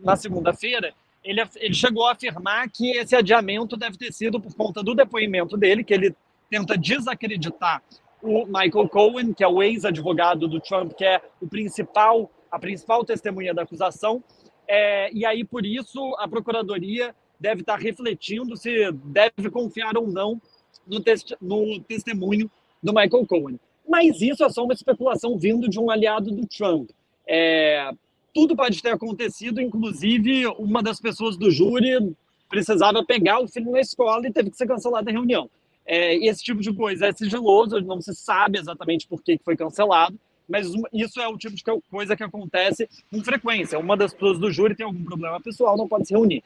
na 0.02 0.16
segunda-feira, 0.16 0.94
ele, 1.24 1.42
ele 1.56 1.74
chegou 1.74 2.06
a 2.06 2.12
afirmar 2.12 2.70
que 2.70 2.90
esse 2.92 3.16
adiamento 3.16 3.76
deve 3.76 3.96
ter 3.96 4.12
sido 4.12 4.40
por 4.40 4.54
conta 4.54 4.82
do 4.82 4.94
depoimento 4.94 5.56
dele, 5.56 5.82
que 5.82 5.94
ele 5.94 6.14
tenta 6.48 6.78
desacreditar 6.78 7.82
o 8.22 8.46
Michael 8.46 8.88
Cohen, 8.88 9.32
que 9.32 9.42
é 9.44 9.48
o 9.48 9.62
ex-advogado 9.62 10.48
do 10.48 10.60
Trump, 10.60 10.92
que 10.92 11.04
é 11.04 11.20
o 11.40 11.48
principal, 11.48 12.30
a 12.50 12.58
principal 12.58 13.04
testemunha 13.04 13.52
da 13.52 13.62
acusação, 13.62 14.22
é, 14.68 15.12
e 15.12 15.24
aí, 15.24 15.44
por 15.44 15.64
isso, 15.64 16.14
a 16.18 16.26
Procuradoria 16.26 17.14
deve 17.38 17.60
estar 17.60 17.76
refletindo 17.76 18.56
se 18.56 18.90
deve 18.92 19.50
confiar 19.50 19.96
ou 19.96 20.08
não 20.08 20.40
no, 20.86 21.00
test 21.00 21.34
no 21.40 21.80
testemunho 21.80 22.50
do 22.82 22.92
Michael 22.92 23.26
Cohen. 23.26 23.60
Mas 23.88 24.20
isso 24.20 24.44
é 24.44 24.48
só 24.48 24.64
uma 24.64 24.72
especulação 24.72 25.38
vindo 25.38 25.68
de 25.68 25.78
um 25.78 25.90
aliado 25.90 26.30
do 26.30 26.46
Trump. 26.46 26.90
É, 27.28 27.90
tudo 28.34 28.54
pode 28.54 28.82
ter 28.82 28.90
acontecido, 28.90 29.60
inclusive 29.60 30.46
uma 30.58 30.82
das 30.82 31.00
pessoas 31.00 31.36
do 31.36 31.50
júri 31.50 32.14
precisava 32.48 33.04
pegar 33.04 33.40
o 33.40 33.48
filho 33.48 33.72
na 33.72 33.80
escola 33.80 34.26
e 34.26 34.32
teve 34.32 34.50
que 34.50 34.56
ser 34.56 34.66
cancelada 34.66 35.10
a 35.10 35.12
reunião. 35.12 35.50
É, 35.84 36.16
esse 36.16 36.42
tipo 36.42 36.60
de 36.60 36.72
coisa 36.72 37.06
é 37.06 37.12
sigiloso, 37.12 37.80
não 37.80 38.00
se 38.00 38.14
sabe 38.14 38.58
exatamente 38.58 39.06
por 39.06 39.22
que 39.22 39.38
foi 39.44 39.56
cancelado, 39.56 40.18
mas 40.48 40.70
isso 40.92 41.20
é 41.20 41.28
o 41.28 41.36
tipo 41.36 41.56
de 41.56 41.62
coisa 41.90 42.16
que 42.16 42.22
acontece 42.22 42.88
com 43.10 43.22
frequência. 43.22 43.78
Uma 43.78 43.96
das 43.96 44.12
pessoas 44.12 44.38
do 44.38 44.50
júri 44.50 44.74
tem 44.74 44.86
algum 44.86 45.04
problema 45.04 45.40
pessoal, 45.40 45.76
não 45.76 45.88
pode 45.88 46.06
se 46.06 46.14
reunir. 46.14 46.42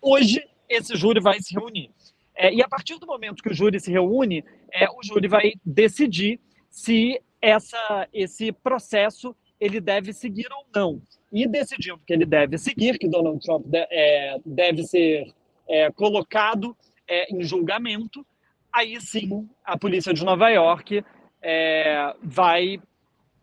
Hoje, 0.00 0.42
esse 0.68 0.96
júri 0.96 1.20
vai 1.20 1.40
se 1.40 1.54
reunir. 1.54 1.90
É, 2.34 2.52
e 2.52 2.62
a 2.62 2.68
partir 2.68 2.98
do 2.98 3.06
momento 3.06 3.42
que 3.42 3.50
o 3.50 3.54
júri 3.54 3.78
se 3.80 3.90
reúne, 3.90 4.44
é, 4.72 4.88
o 4.88 5.02
júri 5.02 5.28
vai 5.28 5.52
decidir 5.64 6.40
se 6.70 7.20
essa, 7.40 8.08
esse 8.12 8.50
processo 8.50 9.34
ele 9.60 9.80
deve 9.80 10.12
seguir 10.12 10.48
ou 10.52 10.66
não. 10.74 11.00
E 11.32 11.46
decidindo 11.46 12.00
que 12.06 12.12
ele 12.12 12.24
deve 12.24 12.58
seguir, 12.58 12.98
que 12.98 13.08
Donald 13.08 13.44
Trump 13.44 13.66
de, 13.66 13.86
é, 13.90 14.38
deve 14.44 14.84
ser 14.84 15.32
é, 15.68 15.90
colocado 15.90 16.76
é, 17.08 17.34
em 17.34 17.42
julgamento, 17.42 18.24
aí 18.72 19.00
sim 19.00 19.48
a 19.64 19.78
polícia 19.78 20.12
de 20.12 20.24
Nova 20.24 20.48
York 20.48 21.04
é, 21.42 22.14
vai 22.22 22.80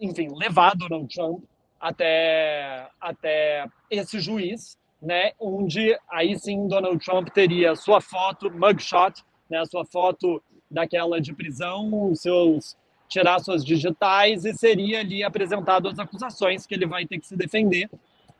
enfim, 0.01 0.29
levar 0.35 0.75
Donald 0.75 1.13
Trump 1.13 1.43
até, 1.79 2.89
até 2.99 3.67
esse 3.89 4.19
juiz, 4.19 4.77
né, 5.01 5.31
onde 5.39 5.97
aí 6.09 6.37
sim 6.37 6.67
Donald 6.67 7.03
Trump 7.03 7.29
teria 7.29 7.75
sua 7.75 8.01
foto, 8.01 8.51
mugshot, 8.51 9.23
né, 9.49 9.63
sua 9.65 9.85
foto 9.85 10.43
daquela 10.69 11.21
de 11.21 11.33
prisão, 11.33 12.13
seus 12.15 12.75
tirar 13.11 13.39
suas 13.39 13.63
digitais 13.63 14.45
e 14.45 14.53
seria 14.53 15.01
ali 15.01 15.21
apresentado 15.21 15.89
as 15.89 15.99
acusações 15.99 16.65
que 16.65 16.73
ele 16.73 16.85
vai 16.85 17.05
ter 17.05 17.19
que 17.19 17.27
se 17.27 17.35
defender. 17.35 17.89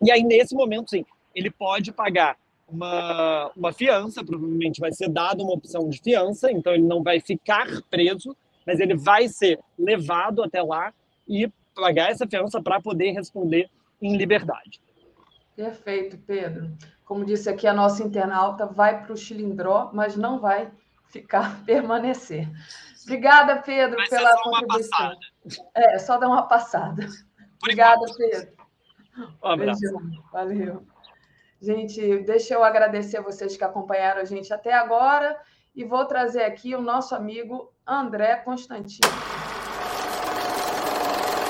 E 0.02 0.10
aí 0.10 0.23
nesse 0.23 0.56
momento, 0.56 0.91
sim, 0.91 1.06
ele 1.35 1.52
pode 1.52 1.91
pagar 1.91 2.38
uma, 2.68 3.52
uma 3.56 3.73
fiança, 3.73 4.23
provavelmente 4.23 4.80
vai 4.80 4.93
ser 4.93 5.10
dada 5.10 5.43
uma 5.43 5.53
opção 5.53 5.89
de 5.89 5.99
fiança, 5.99 6.49
então 6.49 6.73
ele 6.73 6.84
não 6.84 7.03
vai 7.03 7.19
ficar 7.19 7.68
preso, 7.89 8.35
mas 8.65 8.80
ele 8.80 8.95
vai 8.95 9.27
ser 9.27 9.60
levado 9.77 10.41
até 10.41 10.64
lá 10.64 10.93
e 11.27 11.52
pagar 11.76 12.10
essa 12.10 12.26
fiança 12.26 12.61
para 12.61 12.80
poder 12.80 13.11
responder 13.11 13.69
em 14.02 14.15
liberdade. 14.15 14.80
Perfeito, 15.53 16.18
Pedro. 16.26 16.72
Como 17.03 17.26
disse 17.26 17.49
aqui, 17.49 17.68
a 17.68 17.73
nossa 17.73 18.02
internauta 18.03 18.65
vai 18.65 19.03
para 19.03 19.11
o 19.11 19.18
Chilindró, 19.18 19.91
mas 19.93 20.15
não 20.15 20.39
vai 20.39 20.72
ficar, 21.07 21.61
permanecer. 21.65 22.49
Obrigada, 23.03 23.57
Pedro, 23.57 23.97
Vai 23.97 24.07
pela 24.07 24.41
contribuição. 24.41 25.11
É, 25.75 25.97
só 25.99 26.17
dar 26.17 26.27
uma 26.27 26.43
passada. 26.43 27.07
Obrigada, 27.61 28.05
Pedro. 28.17 28.51
Um 29.43 29.47
abraço. 29.47 29.81
Valeu. 30.31 30.85
Gente, 31.61 32.19
deixa 32.19 32.53
eu 32.53 32.63
agradecer 32.63 33.17
a 33.17 33.21
vocês 33.21 33.55
que 33.55 33.63
acompanharam 33.63 34.21
a 34.21 34.25
gente 34.25 34.51
até 34.53 34.73
agora 34.73 35.37
e 35.75 35.83
vou 35.83 36.05
trazer 36.05 36.43
aqui 36.43 36.75
o 36.75 36.81
nosso 36.81 37.13
amigo 37.13 37.71
André 37.85 38.37
Constantino. 38.37 39.09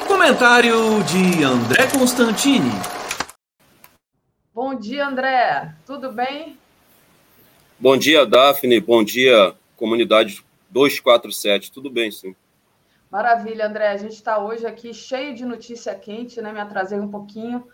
Comentário 0.07 1.01
de 1.03 1.43
André 1.43 1.87
Constantini. 1.97 2.71
Bom 4.53 4.75
dia, 4.75 5.07
André. 5.07 5.73
Tudo 5.85 6.11
bem? 6.11 6.57
Bom 7.79 7.97
dia, 7.97 8.25
Daphne. 8.25 8.79
Bom 8.79 9.03
dia, 9.03 9.55
comunidade 9.77 10.43
247. 10.71 11.71
Tudo 11.71 11.89
bem, 11.89 12.09
sim. 12.09 12.35
Maravilha, 13.09 13.67
André. 13.67 13.89
A 13.89 13.97
gente 13.97 14.13
está 14.13 14.39
hoje 14.39 14.65
aqui 14.65 14.93
cheio 14.93 15.35
de 15.35 15.45
notícia 15.45 15.93
quente, 15.93 16.41
né? 16.41 16.51
Me 16.51 16.59
atrasei 16.59 16.99
um 16.99 17.11
pouquinho, 17.11 17.67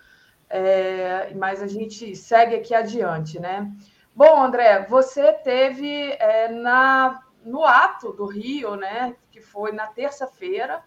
é... 0.50 1.34
mas 1.36 1.62
a 1.62 1.68
gente 1.68 2.16
segue 2.16 2.56
aqui 2.56 2.74
adiante, 2.74 3.40
né? 3.40 3.72
Bom, 4.16 4.42
André, 4.42 4.84
você 4.90 5.32
teve 5.32 6.12
é, 6.14 6.48
na, 6.48 7.22
no 7.46 7.64
ato 7.64 8.12
do 8.12 8.26
Rio, 8.26 8.76
né? 8.76 9.16
Que 9.32 9.40
foi 9.40 9.72
na 9.72 9.86
terça-feira, 9.86 10.84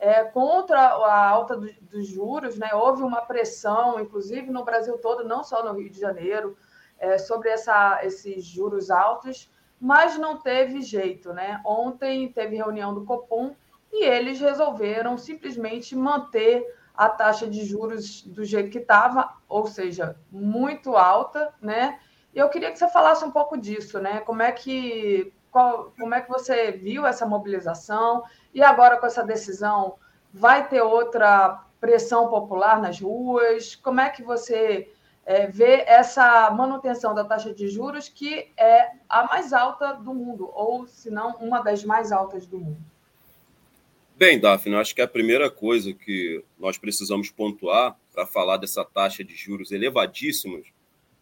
é, 0.00 0.24
contra 0.24 0.80
a 0.80 1.28
alta 1.28 1.56
do, 1.56 1.72
dos 1.82 2.08
juros, 2.08 2.58
né? 2.58 2.70
Houve 2.74 3.04
uma 3.04 3.20
pressão, 3.20 4.00
inclusive 4.00 4.50
no 4.50 4.64
Brasil 4.64 4.98
todo, 4.98 5.22
não 5.22 5.44
só 5.44 5.64
no 5.64 5.78
Rio 5.78 5.88
de 5.88 6.00
Janeiro, 6.00 6.56
é, 6.98 7.18
sobre 7.18 7.50
essa, 7.50 8.00
esses 8.02 8.44
juros 8.44 8.90
altos, 8.90 9.48
mas 9.80 10.18
não 10.18 10.38
teve 10.38 10.80
jeito, 10.82 11.32
né? 11.32 11.60
Ontem 11.64 12.32
teve 12.32 12.56
reunião 12.56 12.94
do 12.94 13.04
Copom 13.04 13.54
e 13.92 14.04
eles 14.04 14.40
resolveram 14.40 15.16
simplesmente 15.16 15.94
manter 15.94 16.64
a 16.94 17.08
taxa 17.08 17.46
de 17.46 17.64
juros 17.64 18.22
do 18.22 18.44
jeito 18.44 18.70
que 18.70 18.78
estava, 18.78 19.34
ou 19.48 19.66
seja, 19.66 20.16
muito 20.30 20.96
alta, 20.96 21.54
né? 21.60 21.98
E 22.34 22.38
eu 22.38 22.48
queria 22.48 22.70
que 22.70 22.78
você 22.78 22.88
falasse 22.88 23.24
um 23.24 23.30
pouco 23.30 23.56
disso, 23.56 23.98
né? 24.00 24.20
Como 24.20 24.42
é 24.42 24.50
que 24.52 25.32
qual, 25.50 25.92
como 25.98 26.14
é 26.14 26.20
que 26.20 26.28
você 26.28 26.72
viu 26.72 27.06
essa 27.06 27.24
mobilização 27.24 28.22
e 28.52 28.62
agora 28.62 28.98
com 28.98 29.06
essa 29.06 29.24
decisão 29.24 29.94
vai 30.32 30.68
ter 30.68 30.82
outra 30.82 31.64
pressão 31.80 32.28
popular 32.28 32.80
nas 32.80 33.00
ruas? 33.00 33.74
Como 33.74 34.00
é 34.00 34.10
que 34.10 34.22
você 34.22 34.92
é, 35.26 35.48
ver 35.48 35.82
essa 35.88 36.48
manutenção 36.52 37.12
da 37.12 37.24
taxa 37.24 37.52
de 37.52 37.68
juros, 37.68 38.08
que 38.08 38.52
é 38.56 38.92
a 39.08 39.24
mais 39.24 39.52
alta 39.52 39.94
do 39.94 40.14
mundo, 40.14 40.48
ou 40.54 40.86
se 40.86 41.10
não, 41.10 41.32
uma 41.38 41.60
das 41.60 41.84
mais 41.84 42.12
altas 42.12 42.46
do 42.46 42.60
mundo. 42.60 42.78
Bem, 44.16 44.38
Daphne, 44.38 44.76
acho 44.76 44.94
que 44.94 45.02
a 45.02 45.08
primeira 45.08 45.50
coisa 45.50 45.92
que 45.92 46.42
nós 46.56 46.78
precisamos 46.78 47.28
pontuar 47.28 47.98
para 48.14 48.24
falar 48.24 48.56
dessa 48.56 48.84
taxa 48.84 49.24
de 49.24 49.34
juros 49.34 49.72
elevadíssima, 49.72 50.60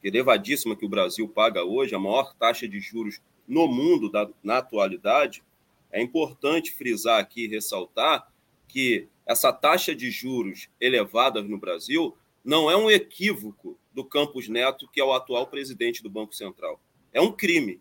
elevadíssima 0.02 0.76
que 0.76 0.84
o 0.84 0.88
Brasil 0.88 1.26
paga 1.26 1.64
hoje, 1.64 1.94
a 1.94 1.98
maior 1.98 2.34
taxa 2.34 2.68
de 2.68 2.78
juros 2.78 3.22
no 3.48 3.66
mundo 3.66 4.10
da, 4.10 4.28
na 4.42 4.58
atualidade, 4.58 5.42
é 5.90 6.00
importante 6.00 6.72
frisar 6.72 7.18
aqui 7.18 7.46
ressaltar 7.46 8.28
que 8.68 9.08
essa 9.26 9.52
taxa 9.52 9.94
de 9.94 10.10
juros 10.10 10.68
elevada 10.78 11.42
no 11.42 11.56
Brasil 11.58 12.14
não 12.44 12.70
é 12.70 12.76
um 12.76 12.90
equívoco 12.90 13.78
do 13.94 14.04
Campos 14.04 14.48
Neto, 14.48 14.88
que 14.92 15.00
é 15.00 15.04
o 15.04 15.12
atual 15.12 15.46
presidente 15.46 16.02
do 16.02 16.10
Banco 16.10 16.34
Central. 16.34 16.80
É 17.12 17.20
um 17.20 17.32
crime. 17.32 17.80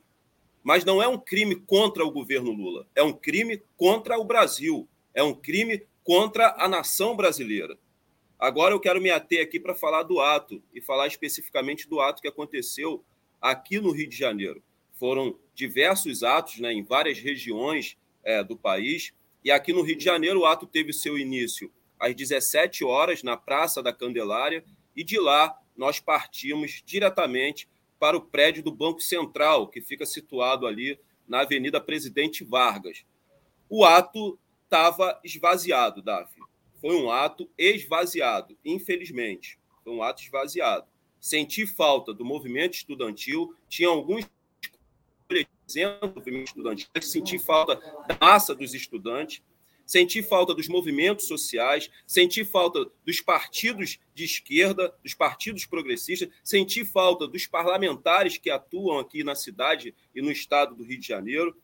Mas 0.64 0.85
não 0.85 1.02
é 1.02 1.07
um 1.07 1.18
crime 1.18 1.56
contra 1.56 2.06
o 2.06 2.11
governo 2.11 2.52
Lula. 2.52 2.88
É 2.95 3.03
um 3.03 3.11
crime 3.11 3.61
contra 3.76 4.18
o 4.18 4.23
Brasil. 4.23 4.88
É 5.14 5.22
um 5.23 5.34
crime 5.34 5.85
contra 6.03 6.56
a 6.57 6.69
nação 6.69 7.15
brasileira. 7.15 7.77
Agora 8.40 8.73
eu 8.73 8.80
quero 8.80 9.02
me 9.02 9.10
ater 9.10 9.41
aqui 9.41 9.60
para 9.60 9.73
falar 9.73 10.03
do 10.03 10.19
ato 10.19 10.61
e 10.73 10.81
falar 10.81 11.07
especificamente 11.07 11.88
do 11.88 11.99
ato 11.99 12.22
que 12.22 12.27
aconteceu 12.27 13.03
aqui 13.41 13.80
no 13.80 13.91
Rio 13.91 14.07
de 14.07 14.15
Janeiro. 14.15 14.64
Foram 14.94 15.38
diversos 15.53 16.23
atos 16.23 16.60
né, 16.60 16.72
em 16.72 16.84
várias 16.84 17.19
regiões 17.19 17.98
é, 18.23 18.44
do 18.44 18.56
país. 18.56 19.14
E 19.44 19.52
aqui 19.52 19.73
no 19.73 19.81
Rio 19.81 19.98
de 19.98 20.03
Janeiro, 20.03 20.41
o 20.41 20.45
ato 20.45 20.65
teve 20.65 20.94
seu 20.94 21.18
início 21.18 21.72
às 21.99 22.15
17 22.15 22.84
horas 22.84 23.23
na 23.23 23.35
Praça 23.35 23.81
da 23.81 23.94
Candelária 23.94 24.64
e 24.95 25.03
de 25.03 25.19
lá 25.19 25.57
nós 25.75 25.99
partimos 25.99 26.81
diretamente 26.85 27.67
para 27.99 28.17
o 28.17 28.21
prédio 28.21 28.63
do 28.63 28.71
Banco 28.71 28.99
Central, 28.99 29.67
que 29.67 29.81
fica 29.81 30.05
situado 30.05 30.67
ali 30.67 30.99
na 31.27 31.41
Avenida 31.41 31.79
Presidente 31.79 32.43
Vargas. 32.43 33.05
O 33.69 33.85
ato 33.85 34.37
estava 34.63 35.19
esvaziado, 35.23 36.01
Davi. 36.01 36.41
Foi 36.81 36.95
um 36.95 37.09
ato 37.09 37.49
esvaziado, 37.57 38.57
infelizmente. 38.65 39.57
Foi 39.83 39.93
um 39.93 40.03
ato 40.03 40.21
esvaziado. 40.21 40.85
Senti 41.19 41.65
falta 41.65 42.13
do 42.13 42.25
movimento 42.25 42.73
estudantil, 42.73 43.55
tinha 43.69 43.87
alguns 43.87 44.29
exemplos 45.67 46.09
do 46.09 46.15
movimento 46.15 46.47
estudantil, 46.47 46.87
senti 47.01 47.39
falta 47.39 47.75
da 48.07 48.17
massa 48.19 48.53
dos 48.53 48.73
estudantes, 48.73 49.41
senti 49.85 50.23
falta 50.23 50.53
dos 50.53 50.68
movimentos 50.68 51.27
sociais, 51.27 51.89
senti 52.07 52.43
falta 52.43 52.85
dos 53.05 53.22
partidos 53.22 53.99
de 54.14 54.23
esquerda, 54.23 54.93
dos 55.03 55.14
partidos 55.14 55.65
progressistas, 55.65 56.30
senti 56.43 56.85
falta 56.85 57.27
dos 57.27 57.45
parlamentares 57.45 58.38
que 58.38 58.49
atuam 58.49 58.99
aqui 58.99 59.23
na 59.23 59.35
cidade 59.35 59.93
e 60.15 60.22
no 60.22 60.31
estado 60.31 60.76
do 60.76 60.84
Rio 60.84 60.99
de 60.99 61.07
Janeiro. 61.07 61.55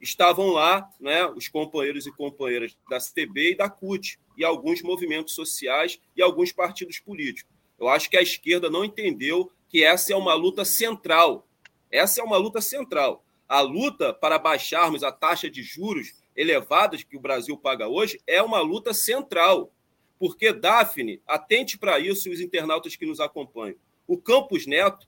Estavam 0.00 0.48
lá 0.50 0.90
né, 1.00 1.26
os 1.26 1.48
companheiros 1.48 2.06
e 2.06 2.12
companheiras 2.12 2.76
da 2.90 3.00
CTB 3.00 3.52
e 3.52 3.56
da 3.56 3.70
CUT, 3.70 4.18
e 4.36 4.44
alguns 4.44 4.82
movimentos 4.82 5.34
sociais 5.34 6.00
e 6.16 6.22
alguns 6.22 6.52
partidos 6.52 6.98
políticos. 6.98 7.52
Eu 7.78 7.88
acho 7.88 8.10
que 8.10 8.16
a 8.16 8.22
esquerda 8.22 8.70
não 8.70 8.84
entendeu 8.84 9.50
que 9.68 9.82
essa 9.84 10.12
é 10.12 10.16
uma 10.16 10.34
luta 10.34 10.64
central. 10.64 11.48
Essa 11.90 12.20
é 12.20 12.24
uma 12.24 12.36
luta 12.36 12.60
central. 12.60 13.24
A 13.48 13.60
luta 13.60 14.12
para 14.12 14.38
baixarmos 14.38 15.02
a 15.02 15.12
taxa 15.12 15.50
de 15.50 15.62
juros 15.62 16.12
elevadas 16.36 17.02
que 17.02 17.16
o 17.16 17.20
Brasil 17.20 17.56
paga 17.56 17.88
hoje 17.88 18.20
é 18.26 18.42
uma 18.42 18.60
luta 18.60 18.92
central. 18.92 19.70
Porque, 20.18 20.52
Daphne, 20.52 21.20
atente 21.26 21.76
para 21.76 21.98
isso 21.98 22.30
os 22.30 22.40
internautas 22.40 22.96
que 22.96 23.06
nos 23.06 23.20
acompanham. 23.20 23.76
O 24.06 24.16
Campos 24.16 24.66
Neto 24.66 25.06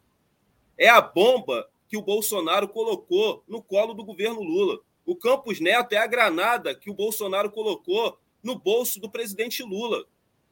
é 0.76 0.88
a 0.88 1.00
bomba 1.00 1.68
que 1.88 1.96
o 1.96 2.02
Bolsonaro 2.02 2.68
colocou 2.68 3.42
no 3.46 3.62
colo 3.62 3.94
do 3.94 4.04
governo 4.04 4.42
Lula. 4.42 4.80
O 5.04 5.14
Campos 5.14 5.60
Neto 5.60 5.92
é 5.92 5.98
a 5.98 6.06
granada 6.06 6.74
que 6.74 6.90
o 6.90 6.94
Bolsonaro 6.94 7.50
colocou 7.50 8.18
no 8.42 8.58
bolso 8.58 9.00
do 9.00 9.10
presidente 9.10 9.62
Lula. 9.62 10.04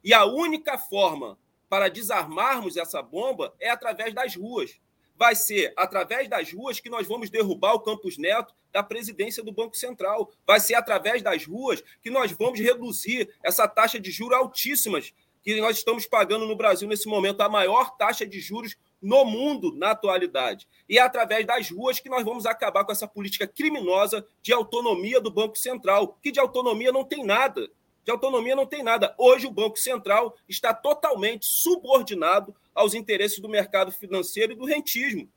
E 0.02 0.12
a 0.12 0.24
única 0.24 0.78
forma 0.78 1.38
para 1.68 1.88
desarmarmos 1.88 2.76
essa 2.76 3.02
bomba 3.02 3.55
é 3.59 3.70
através 3.70 4.14
das 4.14 4.36
ruas 4.36 4.78
vai 5.16 5.35
ser 5.35 5.73
através 5.77 6.28
das 6.28 6.53
ruas 6.53 6.81
que 6.81 6.91
nós 6.91 7.07
vamos 7.07 7.31
derrubar 7.31 7.74
o 7.74 7.81
Campos 7.81 8.19
Neto 8.19 8.55
da 8.73 8.82
presidência 8.82 9.43
do 9.43 9.53
Banco 9.53 9.77
Central. 9.77 10.31
Vai 10.47 10.61
ser 10.61 10.74
através 10.74 11.23
das 11.23 11.47
ruas 11.47 11.82
que 12.03 12.11
nós 12.11 12.32
vamos 12.32 12.59
reduzir 12.59 13.32
essa 13.43 13.69
taxa 13.69 14.01
de 14.01 14.11
juros 14.11 14.36
altíssimas 14.36 15.12
que 15.45 15.61
nós 15.61 15.77
estamos 15.77 16.07
pagando 16.07 16.47
no 16.47 16.57
Brasil 16.57 16.89
nesse 16.89 17.07
momento, 17.07 17.43
a 17.43 17.49
maior 17.51 17.95
taxa 17.99 18.27
de 18.27 18.41
juros 18.41 18.74
no 19.01 19.27
mundo 19.27 19.77
na 19.77 19.91
atualidade. 19.91 20.66
E 20.89 20.99
é 20.99 21.03
através 21.03 21.47
das 21.47 21.70
ruas 21.70 22.01
que 22.01 22.09
nós 22.09 22.24
vamos 22.24 22.47
acabar 22.47 22.82
com 22.82 22.91
essa 22.91 23.07
política 23.07 23.47
criminosa 23.47 24.27
de 24.41 24.55
autonomia 24.55 25.20
do 25.20 25.31
Banco 25.31 25.59
Central, 25.59 26.19
que 26.23 26.32
de 26.32 26.41
autonomia 26.41 26.91
não 26.91 27.05
tem 27.05 27.23
nada. 27.23 27.70
De 28.05 28.10
autonomia 28.10 28.55
não 28.55 28.66
tem 28.66 28.82
nada. 28.82 29.14
Hoje 29.18 29.47
o 29.47 29.51
Banco 29.51 29.78
Central 29.78 30.36
está 30.48 30.74
totalmente 30.74 31.47
subordinado 31.47 32.55
aos 32.74 32.94
interesses 32.94 33.39
do 33.39 33.48
mercado 33.48 33.90
financeiro 33.90 34.52
e 34.52 34.56
do 34.56 34.64
rentismo. 34.64 35.28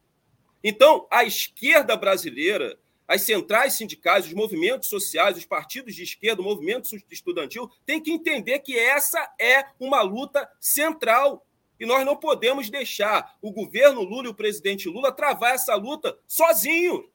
Então, 0.64 1.07
a 1.10 1.23
esquerda 1.23 1.95
brasileira 1.95 2.77
as 3.07 3.22
centrais 3.22 3.73
sindicais, 3.73 4.26
os 4.26 4.34
movimentos 4.34 4.89
sociais, 4.89 5.38
os 5.38 5.45
partidos 5.45 5.95
de 5.95 6.03
esquerda, 6.03 6.41
o 6.41 6.45
movimento 6.45 6.89
estudantil, 7.10 7.72
têm 7.85 8.03
que 8.03 8.11
entender 8.11 8.60
que 8.60 8.77
essa 8.77 9.34
é 9.39 9.65
uma 9.80 10.02
luta 10.02 10.49
central. 10.60 11.45
E 11.80 11.85
nós 11.85 12.06
não 12.06 12.18
podemos 12.18 12.69
deixar 12.69 13.38
o 13.41 13.52
governo 13.52 14.02
Lula 14.02 14.26
e 14.26 14.30
o 14.30 14.35
presidente 14.35 14.89
Lula 14.89 15.11
travar 15.11 15.53
essa 15.53 15.73
luta 15.76 16.18
sozinhos. 16.27 17.06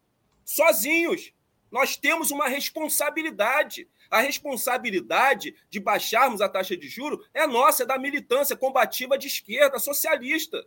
Sozinhos. 0.45 1.33
Nós 1.71 1.97
temos 1.97 2.31
uma 2.31 2.49
responsabilidade. 2.49 3.87
A 4.13 4.21
responsabilidade 4.21 5.57
de 5.71 5.81
baixarmos 5.81 6.43
a 6.43 6.49
taxa 6.49 6.77
de 6.77 6.87
juro 6.87 7.25
é 7.33 7.47
nossa, 7.47 7.85
é 7.85 7.87
da 7.87 7.99
militância 7.99 8.55
combativa 8.55 9.17
de 9.17 9.27
esquerda, 9.27 9.79
socialista. 9.79 10.63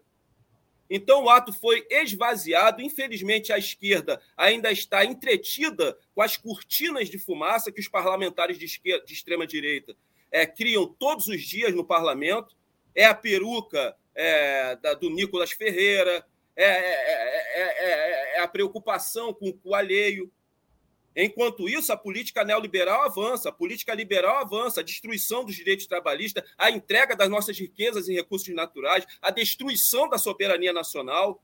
Então 0.89 1.25
o 1.25 1.29
ato 1.29 1.53
foi 1.53 1.85
esvaziado. 1.91 2.81
Infelizmente, 2.81 3.53
a 3.53 3.59
esquerda 3.59 4.19
ainda 4.35 4.71
está 4.71 5.05
entretida 5.05 5.95
com 6.15 6.23
as 6.23 6.35
cortinas 6.35 7.07
de 7.07 7.19
fumaça 7.19 7.71
que 7.71 7.79
os 7.79 7.87
parlamentares 7.87 8.57
de, 8.57 8.65
esquerda, 8.65 9.05
de 9.05 9.13
extrema-direita 9.13 9.95
é, 10.31 10.47
criam 10.47 10.87
todos 10.87 11.27
os 11.27 11.39
dias 11.43 11.71
no 11.71 11.85
parlamento. 11.85 12.55
É 12.95 13.05
a 13.05 13.13
peruca 13.13 13.95
é, 14.15 14.75
da, 14.77 14.95
do 14.95 15.11
Nicolas 15.11 15.51
Ferreira, 15.51 16.25
é, 16.55 16.65
é, 16.65 18.37
é 18.37 18.39
a 18.39 18.47
preocupação 18.47 19.31
com 19.31 19.55
o 19.63 19.75
alheio. 19.75 20.31
Enquanto 21.15 21.69
isso, 21.69 21.93
a 21.93 21.97
política 21.97 22.43
neoliberal 22.43 23.03
avança, 23.03 23.47
a 23.47 23.51
política 23.51 23.93
liberal 23.93 24.37
avança, 24.37 24.81
a 24.81 24.83
destruição 24.83 25.45
dos 25.45 25.55
direitos 25.55 25.87
trabalhistas, 25.87 26.43
a 26.57 26.69
entrega 26.69 27.15
das 27.15 27.29
nossas 27.29 27.57
riquezas 27.57 28.09
e 28.09 28.13
recursos 28.13 28.53
naturais, 28.53 29.05
a 29.21 29.31
destruição 29.31 30.09
da 30.09 30.17
soberania 30.17 30.73
nacional. 30.73 31.41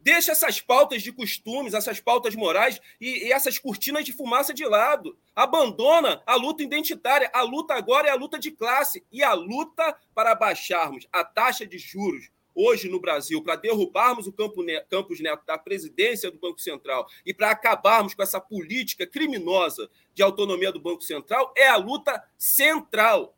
Deixa 0.00 0.32
essas 0.32 0.60
pautas 0.60 1.02
de 1.02 1.10
costumes, 1.10 1.74
essas 1.74 2.00
pautas 2.00 2.34
morais 2.34 2.80
e, 3.00 3.26
e 3.26 3.32
essas 3.32 3.58
cortinas 3.58 4.04
de 4.04 4.12
fumaça 4.12 4.52
de 4.52 4.64
lado. 4.64 5.18
Abandona 5.34 6.22
a 6.26 6.36
luta 6.36 6.62
identitária. 6.62 7.30
A 7.32 7.42
luta 7.42 7.74
agora 7.74 8.08
é 8.08 8.10
a 8.10 8.14
luta 8.14 8.38
de 8.38 8.50
classe 8.50 9.04
e 9.10 9.22
a 9.22 9.32
luta 9.32 9.96
para 10.14 10.34
baixarmos 10.34 11.08
a 11.12 11.24
taxa 11.24 11.66
de 11.66 11.78
juros 11.78 12.30
hoje 12.58 12.88
no 12.88 12.98
Brasil 12.98 13.40
para 13.40 13.54
derrubarmos 13.54 14.26
o 14.26 14.32
Campos 14.32 15.20
Neto 15.20 15.46
da 15.46 15.56
presidência 15.56 16.28
do 16.28 16.38
Banco 16.38 16.60
Central 16.60 17.08
e 17.24 17.32
para 17.32 17.52
acabarmos 17.52 18.14
com 18.14 18.22
essa 18.22 18.40
política 18.40 19.06
criminosa 19.06 19.88
de 20.12 20.24
autonomia 20.24 20.72
do 20.72 20.80
Banco 20.80 21.02
Central 21.02 21.54
é 21.56 21.68
a 21.68 21.76
luta 21.76 22.20
central. 22.36 23.36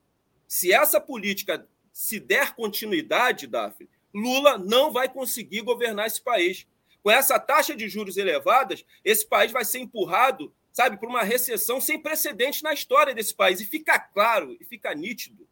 Se 0.49 0.73
essa 0.73 0.99
política 0.99 1.69
se 1.93 2.19
der 2.19 2.55
continuidade, 2.55 3.47
Daphne, 3.47 3.91
Lula 4.15 4.57
não 4.57 4.91
vai 4.91 5.07
conseguir 5.07 5.61
governar 5.61 6.07
esse 6.07 6.23
país. 6.23 6.67
Com 7.03 7.11
essa 7.11 7.39
taxa 7.39 7.77
de 7.77 7.89
juros 7.89 8.17
elevadas, 8.17 8.85
esse 9.05 9.27
país 9.27 9.53
vai 9.53 9.65
ser 9.65 9.81
empurrado, 9.81 10.53
sabe, 10.73 10.97
para 10.99 11.09
uma 11.09 11.23
recessão 11.23 11.81
sem 11.81 11.99
precedentes 11.99 12.63
na 12.63 12.73
história 12.73 13.15
desse 13.15 13.35
país. 13.35 13.61
E 13.61 13.67
fica 13.67 13.99
claro, 13.99 14.57
e 14.59 14.65
fica 14.65 14.95
nítido 14.95 15.47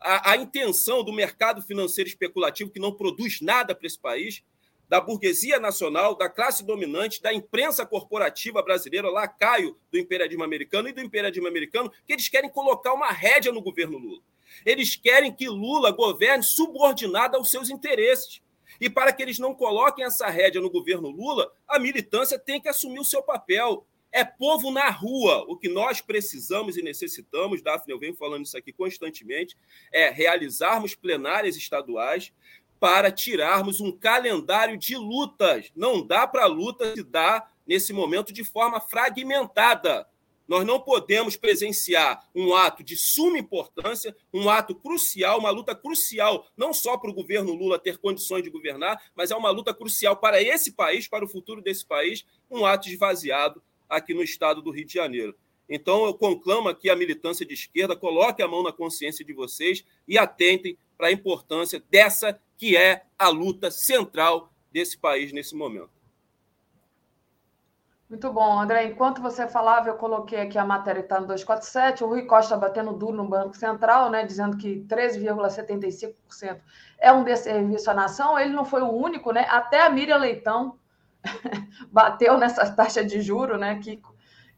a, 0.00 0.32
a 0.32 0.36
intenção 0.36 1.02
do 1.02 1.12
mercado 1.12 1.62
financeiro 1.62 2.08
especulativo 2.08 2.70
que 2.70 2.80
não 2.80 2.92
produz 2.92 3.40
nada 3.40 3.74
para 3.74 3.86
esse 3.86 3.98
país, 3.98 4.42
da 4.88 5.00
burguesia 5.00 5.58
nacional, 5.58 6.14
da 6.14 6.28
classe 6.28 6.64
dominante, 6.64 7.20
da 7.20 7.32
imprensa 7.32 7.84
corporativa 7.84 8.62
brasileira, 8.62 9.10
lacaio 9.10 9.76
do 9.90 9.98
imperialismo 9.98 10.44
americano 10.44 10.88
e 10.88 10.92
do 10.92 11.00
imperialismo 11.00 11.48
americano, 11.48 11.90
que 12.06 12.12
eles 12.12 12.28
querem 12.28 12.48
colocar 12.48 12.92
uma 12.92 13.10
rédea 13.10 13.52
no 13.52 13.60
governo 13.60 13.98
Lula. 13.98 14.22
Eles 14.64 14.94
querem 14.96 15.32
que 15.32 15.48
Lula 15.48 15.90
governe 15.90 16.42
subordinado 16.42 17.36
aos 17.36 17.50
seus 17.50 17.68
interesses. 17.68 18.40
E 18.80 18.88
para 18.88 19.12
que 19.12 19.22
eles 19.22 19.38
não 19.38 19.54
coloquem 19.54 20.04
essa 20.04 20.28
rédea 20.28 20.60
no 20.60 20.70
governo 20.70 21.08
Lula, 21.08 21.50
a 21.66 21.78
militância 21.78 22.38
tem 22.38 22.60
que 22.60 22.68
assumir 22.68 23.00
o 23.00 23.04
seu 23.04 23.22
papel. 23.22 23.86
É 24.16 24.24
povo 24.24 24.70
na 24.70 24.88
rua. 24.88 25.44
O 25.46 25.58
que 25.58 25.68
nós 25.68 26.00
precisamos 26.00 26.78
e 26.78 26.82
necessitamos, 26.82 27.60
Daphne, 27.60 27.92
eu 27.92 27.98
venho 27.98 28.16
falando 28.16 28.46
isso 28.46 28.56
aqui 28.56 28.72
constantemente, 28.72 29.54
é 29.92 30.08
realizarmos 30.08 30.94
plenárias 30.94 31.54
estaduais 31.54 32.32
para 32.80 33.12
tirarmos 33.12 33.78
um 33.78 33.92
calendário 33.92 34.78
de 34.78 34.96
lutas. 34.96 35.70
Não 35.76 36.02
dá 36.02 36.26
para 36.26 36.44
a 36.44 36.46
luta 36.46 36.94
se 36.94 37.02
dar 37.02 37.52
nesse 37.66 37.92
momento 37.92 38.32
de 38.32 38.42
forma 38.42 38.80
fragmentada. 38.80 40.08
Nós 40.48 40.64
não 40.64 40.80
podemos 40.80 41.36
presenciar 41.36 42.26
um 42.34 42.54
ato 42.54 42.82
de 42.82 42.96
suma 42.96 43.38
importância, 43.38 44.16
um 44.32 44.48
ato 44.48 44.74
crucial, 44.74 45.40
uma 45.40 45.50
luta 45.50 45.74
crucial, 45.74 46.46
não 46.56 46.72
só 46.72 46.96
para 46.96 47.10
o 47.10 47.14
governo 47.14 47.52
Lula 47.52 47.78
ter 47.78 47.98
condições 47.98 48.42
de 48.42 48.48
governar, 48.48 48.98
mas 49.14 49.30
é 49.30 49.36
uma 49.36 49.50
luta 49.50 49.74
crucial 49.74 50.16
para 50.16 50.40
esse 50.40 50.72
país, 50.72 51.06
para 51.06 51.22
o 51.22 51.28
futuro 51.28 51.60
desse 51.60 51.84
país, 51.84 52.24
um 52.50 52.64
ato 52.64 52.88
esvaziado 52.88 53.62
aqui 53.88 54.14
no 54.14 54.22
estado 54.22 54.62
do 54.62 54.70
Rio 54.70 54.86
de 54.86 54.94
Janeiro. 54.94 55.36
Então, 55.68 56.04
eu 56.06 56.14
conclamo 56.14 56.68
aqui 56.68 56.88
a 56.88 56.96
militância 56.96 57.44
de 57.44 57.54
esquerda, 57.54 57.96
coloque 57.96 58.42
a 58.42 58.48
mão 58.48 58.62
na 58.62 58.72
consciência 58.72 59.24
de 59.24 59.32
vocês 59.32 59.84
e 60.06 60.16
atentem 60.16 60.78
para 60.96 61.08
a 61.08 61.12
importância 61.12 61.82
dessa 61.90 62.40
que 62.56 62.76
é 62.76 63.04
a 63.18 63.28
luta 63.28 63.70
central 63.70 64.52
desse 64.72 64.96
país 64.96 65.32
nesse 65.32 65.54
momento. 65.54 65.96
Muito 68.08 68.32
bom, 68.32 68.60
André. 68.60 68.84
Enquanto 68.84 69.20
você 69.20 69.48
falava, 69.48 69.88
eu 69.88 69.96
coloquei 69.96 70.40
aqui 70.40 70.56
a 70.56 70.64
matéria 70.64 71.02
que 71.02 71.06
está 71.06 71.20
no 71.20 71.26
247, 71.26 72.04
o 72.04 72.06
Rui 72.06 72.22
Costa 72.22 72.56
batendo 72.56 72.92
duro 72.92 73.16
no 73.16 73.28
Banco 73.28 73.56
Central, 73.56 74.10
né, 74.10 74.24
dizendo 74.24 74.56
que 74.56 74.86
13,75% 74.88 76.60
é 76.98 77.12
um 77.12 77.24
desserviço 77.24 77.90
à 77.90 77.94
nação. 77.94 78.38
Ele 78.38 78.52
não 78.52 78.64
foi 78.64 78.82
o 78.82 78.92
único, 78.92 79.32
né? 79.32 79.44
Até 79.50 79.80
a 79.80 79.90
Miriam 79.90 80.18
Leitão 80.18 80.78
bateu 81.90 82.38
nessa 82.38 82.70
taxa 82.70 83.04
de 83.04 83.20
juro, 83.20 83.56
né? 83.58 83.78
Que, 83.82 84.00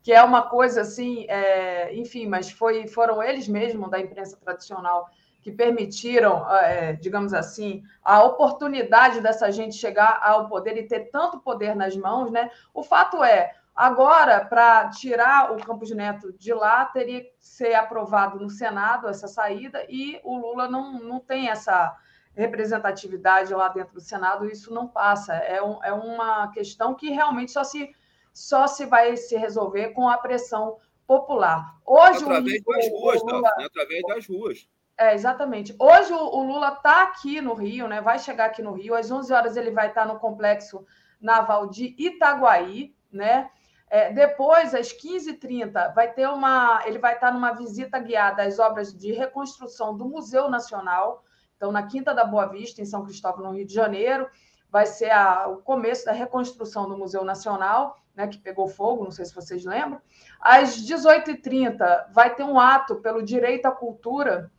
que 0.02 0.12
é 0.12 0.22
uma 0.22 0.42
coisa 0.42 0.82
assim, 0.82 1.26
é, 1.28 1.94
enfim, 1.94 2.26
mas 2.26 2.50
foi, 2.50 2.86
foram 2.86 3.22
eles 3.22 3.48
mesmos 3.48 3.90
da 3.90 3.98
imprensa 3.98 4.36
tradicional 4.36 5.08
que 5.40 5.52
permitiram, 5.52 6.48
é, 6.56 6.92
digamos 6.94 7.32
assim, 7.32 7.82
a 8.02 8.22
oportunidade 8.22 9.20
dessa 9.20 9.50
gente 9.50 9.76
chegar 9.76 10.20
ao 10.22 10.48
poder 10.48 10.76
e 10.76 10.86
ter 10.86 11.10
tanto 11.10 11.40
poder 11.40 11.74
nas 11.74 11.96
mãos, 11.96 12.30
né? 12.30 12.50
O 12.74 12.82
fato 12.82 13.22
é, 13.22 13.52
agora, 13.74 14.44
para 14.44 14.90
tirar 14.90 15.52
o 15.52 15.64
Campos 15.64 15.90
Neto 15.90 16.32
de 16.32 16.52
lá, 16.52 16.84
teria 16.86 17.22
que 17.22 17.32
ser 17.40 17.74
aprovado 17.74 18.38
no 18.38 18.50
Senado 18.50 19.08
essa 19.08 19.28
saída, 19.28 19.86
e 19.88 20.20
o 20.24 20.36
Lula 20.36 20.68
não, 20.68 20.98
não 20.98 21.20
tem 21.20 21.48
essa 21.48 21.96
representatividade 22.39 23.52
lá 23.52 23.69
dentro 23.69 23.94
do 23.94 24.01
Senado, 24.01 24.47
isso 24.47 24.73
não 24.73 24.86
passa. 24.86 25.35
É, 25.35 25.60
um, 25.60 25.82
é 25.82 25.93
uma 25.93 26.48
questão 26.52 26.94
que 26.94 27.10
realmente 27.10 27.51
só 27.51 27.65
se, 27.65 27.90
só 28.32 28.69
se 28.69 28.86
vai 28.86 29.16
se 29.16 29.36
resolver 29.36 29.89
com 29.89 30.09
a 30.09 30.16
pressão 30.16 30.77
popular. 31.05 31.77
Hoje 31.85 32.23
através 32.23 32.62
o, 32.65 32.73
das 32.73 32.89
ruas, 32.90 33.23
Lula, 33.23 33.51
tá? 33.51 33.65
através 33.66 34.02
das 34.06 34.27
ruas. 34.27 34.69
É, 34.97 35.15
exatamente. 35.15 35.74
Hoje 35.78 36.12
o, 36.12 36.16
o 36.16 36.43
Lula 36.44 36.74
está 36.74 37.02
aqui 37.02 37.40
no 37.40 37.55
Rio, 37.55 37.89
né? 37.89 38.01
Vai 38.01 38.20
chegar 38.20 38.47
aqui 38.47 38.62
no 38.62 38.73
Rio. 38.73 38.94
Às 38.94 39.10
11 39.10 39.32
horas 39.32 39.56
ele 39.56 39.73
vai 39.73 39.89
estar 39.89 40.06
no 40.06 40.19
complexo 40.19 40.86
naval 41.20 41.66
de 41.69 41.97
Itaguaí, 41.98 42.94
né? 43.10 43.51
É, 43.90 44.12
depois, 44.12 44.74
às 44.74 44.93
15h30, 44.93 45.94
vai 45.94 46.12
ter 46.12 46.28
uma. 46.28 46.82
Ele 46.85 46.98
vai 46.98 47.15
estar 47.15 47.32
numa 47.32 47.52
visita 47.52 47.98
guiada 47.98 48.43
às 48.43 48.59
obras 48.59 48.97
de 48.97 49.12
reconstrução 49.12 49.97
do 49.97 50.05
Museu 50.05 50.48
Nacional. 50.48 51.24
Então, 51.59 51.72
na 51.72 51.82
Quinta 51.82 52.14
da 52.14 52.24
Boa 52.24 52.47
Vista, 52.47 52.80
em 52.80 52.86
São 52.86 53.05
Cristóvão, 53.05 53.44
no 53.44 53.51
Rio 53.51 53.66
de 53.66 53.74
Janeiro, 53.74 54.28
vai 54.70 54.86
ser 54.86 55.10
a, 55.10 55.48
o 55.48 55.56
começo 55.56 56.05
da 56.05 56.12
reconstrução 56.12 56.89
do 56.89 56.97
Museu 56.97 57.24
Nacional, 57.24 57.98
né, 58.14 58.28
que 58.28 58.39
pegou 58.39 58.68
fogo, 58.68 59.05
não 59.05 59.10
sei 59.10 59.24
se 59.24 59.35
vocês 59.35 59.64
lembram. 59.64 60.01
Às 60.40 60.76
18h30, 60.86 62.12
vai 62.12 62.32
ter 62.35 62.44
um 62.44 62.60
ato 62.60 62.97
pelo 62.97 63.22
direito 63.22 63.66
à 63.66 63.72
cultura, 63.72 64.52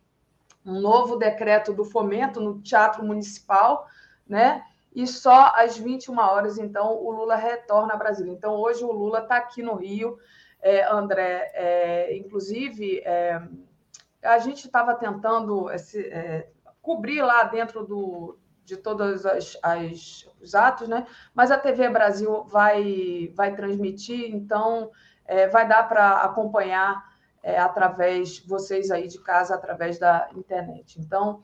um 0.65 0.81
novo 0.81 1.15
decreto 1.15 1.73
do 1.73 1.85
fomento 1.85 2.41
no 2.41 2.61
Teatro 2.61 3.03
Municipal, 3.03 3.87
né? 4.27 4.63
E 4.93 5.07
só 5.07 5.53
às 5.55 5.77
21 5.77 6.17
horas, 6.19 6.57
então, 6.57 6.97
o 6.97 7.11
Lula 7.11 7.35
retorna 7.35 7.93
a 7.93 7.97
Brasília. 7.97 8.33
Então, 8.33 8.55
hoje 8.55 8.83
o 8.83 8.91
Lula 8.91 9.19
está 9.19 9.37
aqui 9.37 9.61
no 9.61 9.75
Rio, 9.75 10.17
é, 10.61 10.83
André, 10.83 11.51
é, 11.53 12.17
inclusive. 12.17 12.99
É, 13.05 13.41
a 14.21 14.37
gente 14.39 14.65
estava 14.65 14.95
tentando 14.95 15.69
esse, 15.71 16.07
é, 16.07 16.49
cobrir 16.89 17.21
lá 17.21 17.43
dentro 17.43 17.85
do, 17.85 18.35
de 18.65 18.75
todos 18.75 19.23
as, 19.23 19.55
as, 19.61 20.27
os 20.41 20.55
atos, 20.55 20.87
né? 20.87 21.05
Mas 21.35 21.51
a 21.51 21.57
TV 21.59 21.87
Brasil 21.87 22.45
vai, 22.45 23.31
vai 23.35 23.55
transmitir, 23.55 24.33
então 24.33 24.89
é, 25.23 25.47
vai 25.47 25.67
dar 25.67 25.87
para 25.87 26.21
acompanhar 26.21 27.07
é, 27.43 27.59
através, 27.59 28.39
vocês 28.39 28.89
aí 28.89 29.07
de 29.07 29.19
casa, 29.19 29.53
através 29.53 29.99
da 29.99 30.29
internet. 30.35 30.99
Então, 30.99 31.43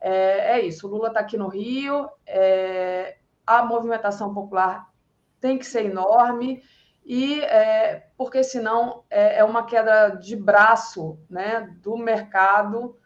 é, 0.00 0.56
é 0.56 0.60
isso. 0.62 0.86
O 0.86 0.90
Lula 0.90 1.08
está 1.08 1.20
aqui 1.20 1.36
no 1.36 1.48
Rio, 1.48 2.08
é, 2.26 3.18
a 3.46 3.62
movimentação 3.66 4.32
popular 4.32 4.90
tem 5.38 5.58
que 5.58 5.66
ser 5.66 5.84
enorme, 5.84 6.62
e 7.04 7.42
é, 7.42 8.08
porque 8.16 8.42
senão 8.42 9.04
é, 9.10 9.40
é 9.40 9.44
uma 9.44 9.66
queda 9.66 10.08
de 10.08 10.34
braço 10.34 11.18
né, 11.28 11.70
do 11.82 11.98
mercado 11.98 12.96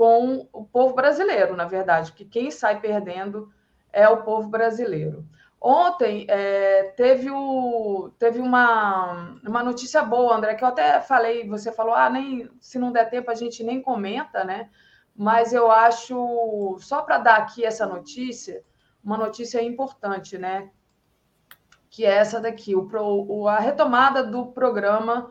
com 0.00 0.48
o 0.50 0.64
povo 0.64 0.94
brasileiro, 0.94 1.54
na 1.54 1.66
verdade, 1.66 2.12
que 2.12 2.24
quem 2.24 2.50
sai 2.50 2.80
perdendo 2.80 3.52
é 3.92 4.08
o 4.08 4.22
povo 4.22 4.48
brasileiro. 4.48 5.26
Ontem 5.60 6.24
é, 6.26 6.84
teve, 6.96 7.30
o, 7.30 8.10
teve 8.18 8.38
uma, 8.38 9.38
uma 9.46 9.62
notícia 9.62 10.02
boa, 10.02 10.34
André, 10.34 10.54
que 10.54 10.64
eu 10.64 10.68
até 10.68 11.02
falei, 11.02 11.46
você 11.46 11.70
falou, 11.70 11.92
ah, 11.92 12.08
nem, 12.08 12.48
se 12.58 12.78
não 12.78 12.90
der 12.90 13.10
tempo 13.10 13.30
a 13.30 13.34
gente 13.34 13.62
nem 13.62 13.82
comenta, 13.82 14.42
né? 14.42 14.70
Mas 15.14 15.52
eu 15.52 15.70
acho, 15.70 16.78
só 16.80 17.02
para 17.02 17.18
dar 17.18 17.36
aqui 17.36 17.62
essa 17.62 17.86
notícia, 17.86 18.64
uma 19.04 19.18
notícia 19.18 19.62
importante, 19.62 20.38
né? 20.38 20.70
Que 21.90 22.06
é 22.06 22.14
essa 22.14 22.40
daqui, 22.40 22.74
o, 22.74 22.88
o, 23.28 23.46
a 23.46 23.58
retomada 23.58 24.24
do 24.24 24.46
programa 24.46 25.30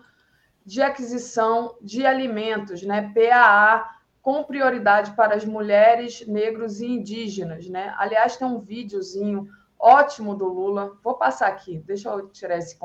de 0.64 0.80
aquisição 0.80 1.76
de 1.82 2.06
alimentos, 2.06 2.84
né? 2.84 3.12
PAA, 3.16 3.98
com 4.22 4.44
prioridade 4.44 5.12
para 5.16 5.36
as 5.36 5.46
mulheres, 5.46 6.26
negros 6.28 6.82
e 6.82 6.88
indígenas, 6.88 7.68
né? 7.68 7.94
Aliás, 7.98 8.38
tem 8.38 8.48
um 8.48 8.60
videozinho 8.60 9.48
ótimo 9.78 10.36
do 10.36 10.46
Lula. 10.46 10.98
Vou 11.04 11.16
passar 11.16 11.48
aqui, 11.48 11.80
deixa 11.80 12.10
eu 12.10 12.28
tirar 12.30 12.58
esse 12.58 12.78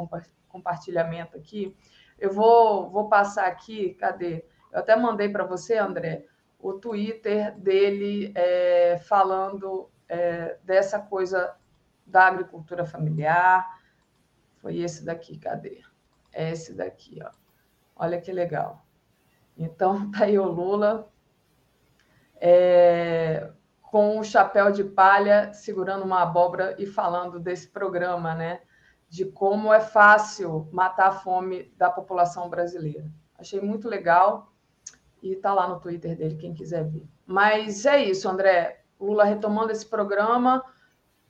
compartilhamento 0.48 1.36
aqui. 1.36 1.77
Eu 2.19 2.32
vou, 2.32 2.89
vou 2.89 3.09
passar 3.09 3.47
aqui, 3.47 3.94
cadê? 3.94 4.44
Eu 4.73 4.78
até 4.78 4.94
mandei 4.94 5.28
para 5.28 5.44
você, 5.44 5.77
André, 5.77 6.24
o 6.59 6.74
Twitter 6.74 7.56
dele 7.59 8.32
é, 8.35 8.98
falando 8.98 9.90
é, 10.09 10.56
dessa 10.62 10.98
coisa 10.98 11.55
da 12.06 12.27
agricultura 12.27 12.86
familiar. 12.86 13.81
Foi 14.59 14.78
esse 14.78 15.05
daqui, 15.05 15.36
cadê? 15.36 15.82
É 16.32 16.51
esse 16.51 16.73
daqui, 16.73 17.20
ó. 17.23 17.31
Olha 17.97 18.20
que 18.20 18.32
legal. 18.32 18.85
Então, 19.56 20.11
tá 20.12 20.24
aí 20.24 20.39
o 20.39 20.47
Lula 20.47 21.12
é, 22.40 23.51
com 23.82 24.19
o 24.19 24.24
chapéu 24.24 24.73
de 24.73 24.82
palha, 24.82 25.52
segurando 25.52 26.05
uma 26.05 26.23
abóbora 26.23 26.74
e 26.78 26.86
falando 26.86 27.39
desse 27.39 27.69
programa, 27.69 28.35
né? 28.35 28.61
De 29.09 29.24
como 29.24 29.73
é 29.73 29.81
fácil 29.81 30.69
matar 30.73 31.09
a 31.09 31.12
fome 31.12 31.73
da 31.77 31.90
população 31.90 32.48
brasileira. 32.48 33.11
Achei 33.39 33.61
muito 33.61 33.89
legal 33.89 34.52
e 35.23 35.36
tá 35.36 35.55
lá 35.55 35.69
no 35.69 35.81
Twitter 35.81 36.16
dele, 36.16 36.36
quem 36.36 36.52
quiser 36.52 36.85
ver. 36.85 37.06
Mas 37.27 37.86
é 37.86 38.02
isso, 38.02 38.28
André. 38.28 38.85
Lula 39.01 39.24
retomando 39.24 39.73
esse 39.73 39.86
programa 39.86 40.65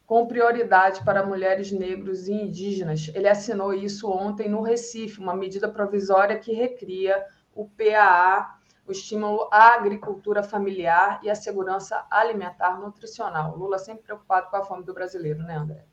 com 0.07 0.27
prioridade 0.27 1.03
para 1.05 1.25
mulheres 1.25 1.73
negros 1.73 2.29
e 2.29 2.33
indígenas. 2.33 3.11
Ele 3.15 3.29
assinou 3.29 3.73
isso 3.73 4.11
ontem 4.11 4.49
no 4.49 4.63
Recife, 4.63 5.21
uma 5.21 5.35
medida 5.35 5.69
provisória 5.69 6.39
que 6.39 6.53
recria 6.53 7.25
o 7.55 7.69
PAA 7.69 8.59
o 8.87 8.93
estímulo 8.93 9.49
à 9.51 9.75
agricultura 9.75 10.43
familiar 10.43 11.21
e 11.23 11.31
à 11.31 11.35
segurança 11.35 12.07
alimentar 12.11 12.79
nutricional. 12.81 13.57
Lula 13.57 13.79
sempre 13.79 14.05
preocupado 14.05 14.51
com 14.51 14.57
a 14.57 14.65
fome 14.65 14.85
do 14.85 14.93
brasileiro, 14.93 15.43
né, 15.43 15.57
André? 15.57 15.85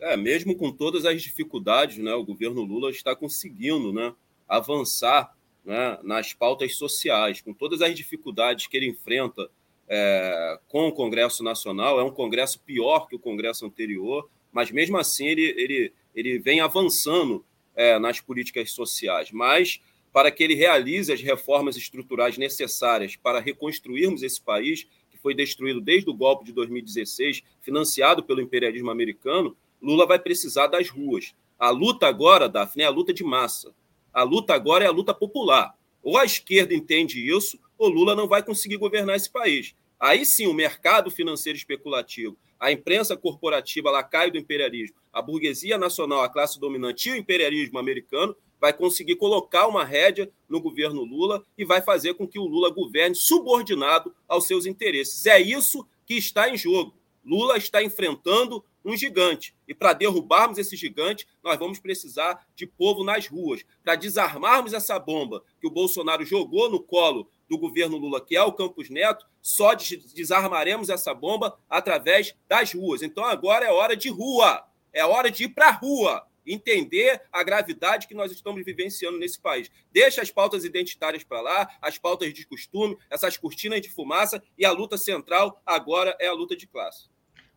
É, 0.00 0.16
mesmo 0.16 0.56
com 0.56 0.70
todas 0.70 1.04
as 1.04 1.22
dificuldades, 1.22 1.98
né, 1.98 2.12
o 2.14 2.24
governo 2.24 2.62
Lula 2.62 2.90
está 2.90 3.14
conseguindo 3.16 3.92
né, 3.92 4.14
avançar 4.46 5.34
né, 5.64 5.98
nas 6.02 6.32
pautas 6.34 6.76
sociais, 6.76 7.40
com 7.40 7.54
todas 7.54 7.80
as 7.80 7.94
dificuldades 7.94 8.66
que 8.66 8.76
ele 8.76 8.88
enfrenta 8.88 9.48
é, 9.88 10.58
com 10.68 10.88
o 10.88 10.92
Congresso 10.92 11.42
Nacional. 11.42 11.98
É 11.98 12.04
um 12.04 12.10
Congresso 12.10 12.60
pior 12.60 13.06
que 13.06 13.16
o 13.16 13.18
Congresso 13.18 13.64
anterior, 13.64 14.28
mas 14.52 14.70
mesmo 14.70 14.96
assim 14.98 15.26
ele, 15.26 15.54
ele, 15.56 15.92
ele 16.14 16.38
vem 16.38 16.60
avançando 16.60 17.44
é, 17.74 17.98
nas 17.98 18.20
políticas 18.20 18.72
sociais. 18.72 19.30
Mas 19.32 19.80
para 20.14 20.30
que 20.30 20.44
ele 20.44 20.54
realize 20.54 21.12
as 21.12 21.20
reformas 21.20 21.76
estruturais 21.76 22.38
necessárias 22.38 23.16
para 23.16 23.40
reconstruirmos 23.40 24.22
esse 24.22 24.40
país, 24.40 24.86
que 25.10 25.18
foi 25.18 25.34
destruído 25.34 25.80
desde 25.80 26.08
o 26.08 26.14
golpe 26.14 26.44
de 26.44 26.52
2016, 26.52 27.42
financiado 27.60 28.22
pelo 28.22 28.40
imperialismo 28.40 28.92
americano, 28.92 29.56
Lula 29.82 30.06
vai 30.06 30.20
precisar 30.20 30.68
das 30.68 30.88
ruas. 30.88 31.34
A 31.58 31.70
luta 31.70 32.06
agora, 32.06 32.48
Daphne, 32.48 32.84
é 32.84 32.86
a 32.86 32.90
luta 32.90 33.12
de 33.12 33.24
massa. 33.24 33.74
A 34.12 34.22
luta 34.22 34.54
agora 34.54 34.84
é 34.84 34.86
a 34.86 34.92
luta 34.92 35.12
popular. 35.12 35.76
Ou 36.00 36.16
a 36.16 36.24
esquerda 36.24 36.72
entende 36.72 37.28
isso, 37.28 37.58
ou 37.76 37.88
Lula 37.88 38.14
não 38.14 38.28
vai 38.28 38.40
conseguir 38.40 38.76
governar 38.76 39.16
esse 39.16 39.28
país. 39.28 39.74
Aí 39.98 40.24
sim, 40.24 40.46
o 40.46 40.54
mercado 40.54 41.10
financeiro 41.10 41.58
especulativo, 41.58 42.36
a 42.60 42.70
imprensa 42.70 43.16
corporativa 43.16 43.90
lacaio 43.90 44.30
do 44.30 44.38
imperialismo, 44.38 44.96
a 45.12 45.20
burguesia 45.20 45.76
nacional, 45.76 46.22
a 46.22 46.28
classe 46.28 46.60
dominante 46.60 47.08
e 47.08 47.12
o 47.12 47.16
imperialismo 47.16 47.80
americano 47.80 48.36
vai 48.64 48.72
conseguir 48.72 49.16
colocar 49.16 49.66
uma 49.66 49.84
rédea 49.84 50.32
no 50.48 50.58
governo 50.58 51.04
Lula 51.04 51.44
e 51.58 51.66
vai 51.66 51.82
fazer 51.82 52.14
com 52.14 52.26
que 52.26 52.38
o 52.38 52.46
Lula 52.46 52.70
governe 52.70 53.14
subordinado 53.14 54.14
aos 54.26 54.46
seus 54.46 54.64
interesses. 54.64 55.26
É 55.26 55.38
isso 55.38 55.86
que 56.06 56.14
está 56.14 56.48
em 56.48 56.56
jogo. 56.56 56.94
Lula 57.22 57.58
está 57.58 57.82
enfrentando 57.82 58.64
um 58.82 58.96
gigante. 58.96 59.54
E 59.68 59.74
para 59.74 59.92
derrubarmos 59.92 60.56
esse 60.56 60.76
gigante, 60.76 61.28
nós 61.42 61.58
vamos 61.58 61.78
precisar 61.78 62.42
de 62.56 62.66
povo 62.66 63.04
nas 63.04 63.26
ruas. 63.26 63.62
Para 63.82 63.96
desarmarmos 63.96 64.72
essa 64.72 64.98
bomba 64.98 65.44
que 65.60 65.66
o 65.66 65.70
Bolsonaro 65.70 66.24
jogou 66.24 66.70
no 66.70 66.80
colo 66.80 67.28
do 67.46 67.58
governo 67.58 67.98
Lula, 67.98 68.18
que 68.18 68.34
é 68.34 68.42
o 68.42 68.54
Campos 68.54 68.88
Neto, 68.88 69.26
só 69.42 69.74
desarmaremos 69.74 70.88
essa 70.88 71.12
bomba 71.12 71.54
através 71.68 72.34
das 72.48 72.72
ruas. 72.72 73.02
Então 73.02 73.26
agora 73.26 73.66
é 73.66 73.70
hora 73.70 73.94
de 73.94 74.08
rua. 74.08 74.64
É 74.90 75.04
hora 75.04 75.30
de 75.30 75.44
ir 75.44 75.48
para 75.50 75.68
a 75.68 75.72
rua 75.72 76.26
entender 76.46 77.22
a 77.32 77.42
gravidade 77.42 78.06
que 78.06 78.14
nós 78.14 78.30
estamos 78.32 78.64
vivenciando 78.64 79.18
nesse 79.18 79.40
país. 79.40 79.70
Deixa 79.92 80.22
as 80.22 80.30
pautas 80.30 80.64
identitárias 80.64 81.24
para 81.24 81.40
lá, 81.40 81.68
as 81.80 81.98
pautas 81.98 82.32
de 82.32 82.46
costume, 82.46 82.98
essas 83.10 83.36
cortinas 83.36 83.80
de 83.80 83.90
fumaça 83.90 84.42
e 84.58 84.64
a 84.64 84.72
luta 84.72 84.96
central 84.96 85.60
agora 85.64 86.16
é 86.20 86.26
a 86.26 86.32
luta 86.32 86.56
de 86.56 86.66
classe. 86.66 87.08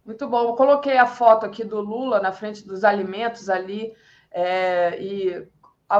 Muito 0.07 0.25
bom. 0.27 0.49
Eu 0.49 0.55
coloquei 0.55 0.97
a 0.97 1.05
foto 1.05 1.45
aqui 1.45 1.65
do 1.65 1.81
Lula 1.81 2.21
na 2.21 2.31
frente 2.31 2.65
dos 2.65 2.85
alimentos 2.85 3.49
ali 3.49 3.93
é, 4.31 5.01
e 5.01 5.47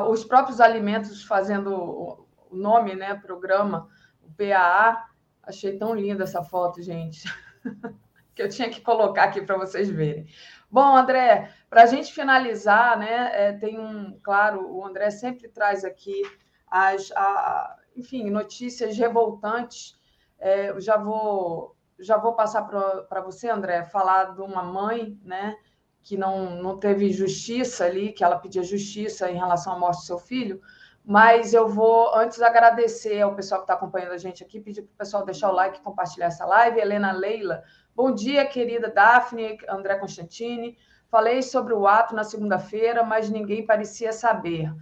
os 0.09 0.23
próprios 0.23 0.61
alimentos 0.61 1.23
fazendo 1.23 1.73
o 1.75 2.27
nome, 2.49 2.95
né, 2.95 3.15
programa, 3.15 3.89
o 4.21 4.31
PAA. 4.31 5.09
Achei 5.43 5.77
tão 5.77 5.93
linda 5.93 6.23
essa 6.23 6.41
foto, 6.41 6.81
gente, 6.81 7.23
que 8.33 8.41
eu 8.41 8.47
tinha 8.47 8.69
que 8.69 8.79
colocar 8.79 9.25
aqui 9.25 9.41
para 9.41 9.57
vocês 9.57 9.89
verem. 9.89 10.27
Bom, 10.69 10.95
André, 10.95 11.51
para 11.69 11.83
a 11.83 11.85
gente 11.85 12.13
finalizar, 12.13 12.97
né, 12.97 13.31
é, 13.33 13.53
tem 13.53 13.79
um, 13.79 14.19
claro, 14.23 14.71
o 14.71 14.85
André 14.85 15.09
sempre 15.09 15.49
traz 15.49 15.83
aqui 15.83 16.21
as, 16.69 17.11
a, 17.13 17.77
enfim, 17.95 18.29
notícias 18.29 18.97
revoltantes. 18.97 19.97
É, 20.39 20.69
eu 20.69 20.79
já 20.79 20.97
vou, 20.97 21.75
já 21.99 22.17
vou 22.17 22.33
passar 22.33 22.63
para 22.63 23.21
você, 23.21 23.49
André, 23.49 23.85
falar 23.85 24.35
de 24.35 24.41
uma 24.41 24.63
mãe, 24.63 25.19
né, 25.23 25.55
que 26.01 26.15
não, 26.15 26.61
não 26.61 26.77
teve 26.77 27.11
justiça 27.11 27.85
ali, 27.85 28.13
que 28.13 28.23
ela 28.23 28.37
pedia 28.37 28.63
justiça 28.63 29.29
em 29.29 29.35
relação 29.35 29.73
à 29.73 29.79
morte 29.79 29.97
do 29.97 30.05
seu 30.05 30.17
filho, 30.17 30.61
mas 31.03 31.53
eu 31.53 31.67
vou 31.67 32.13
antes 32.15 32.41
agradecer 32.41 33.21
ao 33.21 33.35
pessoal 33.35 33.61
que 33.61 33.63
está 33.63 33.73
acompanhando 33.73 34.11
a 34.11 34.17
gente 34.17 34.43
aqui, 34.43 34.59
pedir 34.59 34.81
para 34.81 34.93
o 34.93 34.97
pessoal 34.97 35.25
deixar 35.25 35.49
o 35.49 35.53
like 35.53 35.79
e 35.79 35.81
compartilhar 35.81 36.27
essa 36.27 36.45
live. 36.45 36.79
Helena 36.79 37.13
Leila 37.13 37.63
Bom 37.97 38.13
dia, 38.13 38.45
querida 38.45 38.91
Daphne, 38.91 39.57
André 39.67 39.95
Constantini. 39.95 40.77
Falei 41.09 41.41
sobre 41.41 41.73
o 41.73 41.87
ato 41.87 42.13
na 42.13 42.23
segunda-feira, 42.23 43.03
mas 43.03 43.29
ninguém 43.29 43.65
parecia 43.65 44.11
saber. 44.11 44.73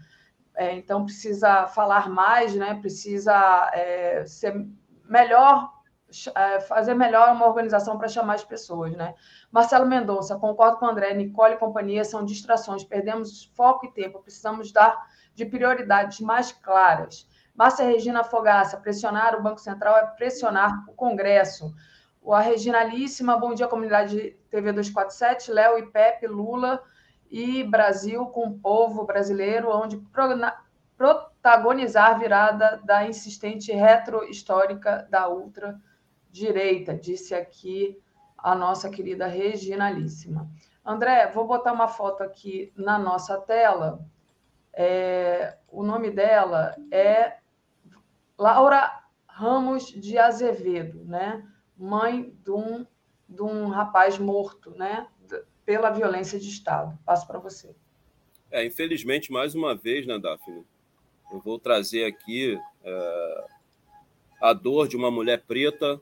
É, 0.55 0.73
então, 0.73 1.05
precisa 1.05 1.67
falar 1.67 2.09
mais, 2.09 2.55
né? 2.55 2.75
precisa 2.75 3.69
é, 3.73 4.25
ser 4.25 4.65
melhor, 5.03 5.71
é, 6.33 6.59
fazer 6.61 6.93
melhor 6.93 7.31
uma 7.33 7.45
organização 7.45 7.97
para 7.97 8.07
chamar 8.07 8.35
as 8.35 8.43
pessoas. 8.43 8.95
Né? 8.95 9.13
Marcelo 9.51 9.85
Mendonça, 9.85 10.37
concordo 10.37 10.77
com 10.77 10.85
o 10.85 10.89
André, 10.89 11.13
Nicole 11.13 11.55
e 11.55 11.57
companhia 11.57 12.03
são 12.03 12.25
distrações, 12.25 12.83
perdemos 12.83 13.45
foco 13.55 13.85
e 13.85 13.91
tempo, 13.91 14.19
precisamos 14.19 14.71
dar 14.71 14.97
de 15.35 15.45
prioridades 15.45 16.21
mais 16.21 16.51
claras. 16.51 17.27
Márcia 17.53 17.85
Regina 17.85 18.23
Fogaça, 18.23 18.77
pressionar 18.77 19.35
o 19.35 19.43
Banco 19.43 19.59
Central 19.59 19.97
é 19.97 20.05
pressionar 20.07 20.83
o 20.89 20.93
Congresso 20.93 21.73
a 22.33 22.39
Reginalíssima, 22.39 23.37
bom 23.37 23.53
dia, 23.53 23.67
comunidade 23.67 24.37
TV 24.49 24.71
247, 24.71 25.51
Léo 25.51 25.77
e 25.77 25.85
Pepe, 25.85 26.27
Lula 26.27 26.81
e 27.29 27.63
Brasil 27.63 28.25
com 28.27 28.47
o 28.47 28.59
povo 28.59 29.05
brasileiro, 29.05 29.69
onde 29.69 30.01
protagonizar 30.97 32.17
virada 32.17 32.81
da 32.83 33.05
insistente 33.05 33.71
retro-histórica 33.71 35.07
da 35.09 35.29
ultra-direita, 35.29 36.95
disse 36.95 37.35
aqui 37.35 38.01
a 38.37 38.55
nossa 38.55 38.89
querida 38.89 39.27
Reginalíssima. 39.27 40.49
André, 40.83 41.27
vou 41.27 41.45
botar 41.45 41.73
uma 41.73 41.87
foto 41.87 42.23
aqui 42.23 42.71
na 42.75 42.97
nossa 42.97 43.39
tela. 43.41 44.05
É, 44.73 45.57
o 45.67 45.83
nome 45.83 46.11
dela 46.11 46.75
é 46.91 47.37
Laura 48.37 49.03
Ramos 49.27 49.87
de 49.87 50.17
Azevedo, 50.17 51.03
né? 51.05 51.43
Mãe 51.77 52.33
de 52.43 52.51
um, 52.51 52.85
de 53.27 53.41
um 53.41 53.67
rapaz 53.67 54.17
morto, 54.17 54.71
né? 54.71 55.07
Pela 55.65 55.89
violência 55.89 56.39
de 56.39 56.49
Estado. 56.49 56.97
Passo 57.05 57.25
para 57.25 57.39
você. 57.39 57.75
É, 58.51 58.65
infelizmente, 58.65 59.31
mais 59.31 59.55
uma 59.55 59.75
vez, 59.75 60.05
né, 60.05 60.19
Daphne? 60.19 60.63
Eu 61.31 61.39
vou 61.39 61.57
trazer 61.57 62.05
aqui 62.05 62.57
é, 62.83 63.45
a 64.41 64.53
dor 64.53 64.87
de 64.87 64.95
uma 64.95 65.09
mulher 65.09 65.41
preta, 65.41 65.99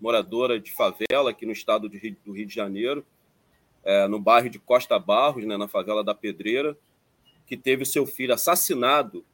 moradora 0.00 0.60
de 0.60 0.70
favela 0.72 1.30
aqui 1.30 1.46
no 1.46 1.52
estado 1.52 1.88
do 1.88 1.96
Rio, 1.96 2.16
do 2.24 2.32
Rio 2.32 2.46
de 2.46 2.54
Janeiro. 2.54 3.04
é, 3.86 4.08
no 4.08 4.18
bairro 4.18 4.50
de 4.50 4.58
Costa 4.58 4.98
Barros, 4.98 5.46
né, 5.46 5.56
na 5.56 5.68
favela 5.68 6.02
da 6.02 6.12
Pedreira, 6.12 6.76
que 7.46 7.56
teve 7.56 7.84
seu 7.84 8.04
filho 8.04 8.34
assassinado 8.34 9.24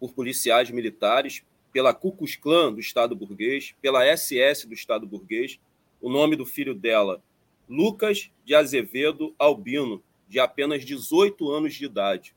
por 0.00 0.12
policiais 0.12 0.68
militares, 0.68 1.44
pela 1.72 1.94
Ku 1.94 2.12
Klux 2.12 2.36
Klan 2.36 2.72
do 2.72 2.80
Estado 2.80 3.14
burguês, 3.14 3.74
pela 3.80 4.04
SS 4.04 4.66
do 4.66 4.74
Estado 4.74 5.06
burguês. 5.06 5.58
O 6.00 6.10
nome 6.10 6.36
do 6.36 6.46
filho 6.46 6.74
dela, 6.74 7.22
Lucas 7.68 8.30
de 8.44 8.54
Azevedo 8.54 9.34
Albino, 9.38 10.02
de 10.28 10.40
apenas 10.40 10.84
18 10.84 11.50
anos 11.50 11.74
de 11.74 11.84
idade. 11.84 12.34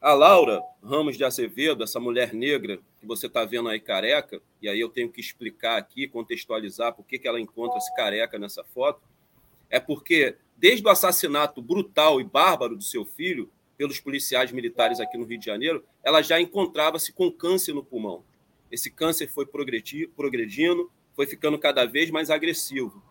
A 0.00 0.14
Laura 0.14 0.62
Ramos 0.82 1.16
de 1.18 1.24
Azevedo, 1.24 1.84
essa 1.84 2.00
mulher 2.00 2.32
negra 2.32 2.78
que 2.98 3.06
você 3.06 3.26
está 3.26 3.44
vendo 3.44 3.68
aí 3.68 3.78
careca, 3.78 4.40
e 4.62 4.68
aí 4.68 4.80
eu 4.80 4.88
tenho 4.88 5.10
que 5.10 5.20
explicar 5.20 5.76
aqui, 5.76 6.08
contextualizar 6.08 6.94
por 6.94 7.04
que, 7.04 7.18
que 7.18 7.28
ela 7.28 7.40
encontra-se 7.40 7.94
careca 7.94 8.38
nessa 8.38 8.64
foto, 8.64 9.02
é 9.68 9.78
porque 9.78 10.36
desde 10.56 10.86
o 10.86 10.90
assassinato 10.90 11.60
brutal 11.60 12.20
e 12.20 12.24
bárbaro 12.24 12.76
do 12.76 12.82
seu 12.82 13.04
filho 13.04 13.50
pelos 13.80 13.98
policiais 13.98 14.52
militares 14.52 15.00
aqui 15.00 15.16
no 15.16 15.24
Rio 15.24 15.38
de 15.38 15.46
Janeiro, 15.46 15.82
ela 16.04 16.20
já 16.20 16.38
encontrava-se 16.38 17.14
com 17.14 17.32
câncer 17.32 17.72
no 17.72 17.82
pulmão. 17.82 18.22
Esse 18.70 18.90
câncer 18.90 19.26
foi 19.26 19.46
progredindo, 19.46 20.92
foi 21.16 21.26
ficando 21.26 21.58
cada 21.58 21.86
vez 21.86 22.10
mais 22.10 22.28
agressivo. 22.28 23.02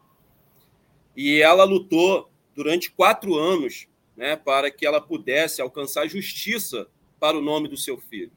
E 1.18 1.41
ela 1.41 1.64
lutou 1.64 2.30
durante 2.54 2.91
quatro 2.91 3.34
anos 3.34 3.88
né, 4.16 4.36
para 4.36 4.70
que 4.70 4.86
ela 4.86 5.02
pudesse 5.02 5.60
alcançar 5.60 6.08
justiça 6.08 6.88
para 7.20 7.36
o 7.36 7.41
nome 7.41 7.68
do 7.68 7.76
seu 7.76 7.98
filho. 7.98 8.32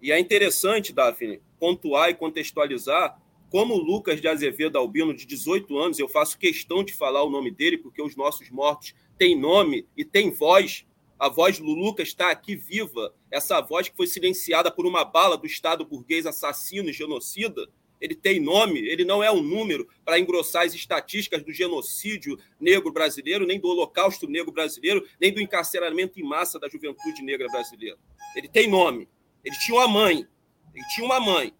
E 0.00 0.10
é 0.10 0.18
interessante, 0.18 0.94
Daphne, 0.94 1.42
pontuar 1.60 2.08
e 2.08 2.14
contextualizar 2.14 3.20
como 3.50 3.74
o 3.74 3.82
Lucas 3.82 4.18
de 4.18 4.28
Azevedo 4.28 4.78
Albino, 4.78 5.14
de 5.14 5.26
18 5.26 5.78
anos, 5.78 5.98
eu 5.98 6.08
faço 6.08 6.38
questão 6.38 6.82
de 6.82 6.94
falar 6.94 7.22
o 7.22 7.28
nome 7.28 7.50
dele, 7.50 7.76
porque 7.76 8.00
os 8.00 8.16
nossos 8.16 8.48
mortos 8.48 8.94
têm 9.18 9.38
nome 9.38 9.86
e 9.94 10.06
têm 10.06 10.30
voz. 10.30 10.87
A 11.18 11.28
voz 11.28 11.58
do 11.58 11.64
Lucas 11.64 12.08
está 12.08 12.30
aqui 12.30 12.54
viva. 12.54 13.12
Essa 13.30 13.60
voz 13.60 13.88
que 13.88 13.96
foi 13.96 14.06
silenciada 14.06 14.70
por 14.70 14.86
uma 14.86 15.04
bala 15.04 15.36
do 15.36 15.46
Estado 15.46 15.84
burguês 15.84 16.26
assassino 16.26 16.90
e 16.90 16.92
genocida, 16.92 17.68
ele 18.00 18.14
tem 18.14 18.38
nome, 18.38 18.78
ele 18.78 19.04
não 19.04 19.22
é 19.22 19.30
um 19.30 19.42
número 19.42 19.88
para 20.04 20.18
engrossar 20.18 20.64
as 20.64 20.74
estatísticas 20.74 21.42
do 21.42 21.52
genocídio 21.52 22.38
negro 22.60 22.92
brasileiro, 22.92 23.46
nem 23.46 23.58
do 23.58 23.68
holocausto 23.68 24.28
negro 24.28 24.52
brasileiro, 24.52 25.04
nem 25.20 25.32
do 25.32 25.40
encarceramento 25.40 26.20
em 26.20 26.22
massa 26.22 26.58
da 26.58 26.68
juventude 26.68 27.22
negra 27.22 27.48
brasileira. 27.48 27.98
Ele 28.36 28.48
tem 28.48 28.68
nome. 28.68 29.08
Ele 29.44 29.56
tinha 29.58 29.76
uma 29.78 29.88
mãe. 29.88 30.26
Ele 30.74 30.84
tinha 30.94 31.04
uma 31.04 31.18
mãe. 31.18 31.52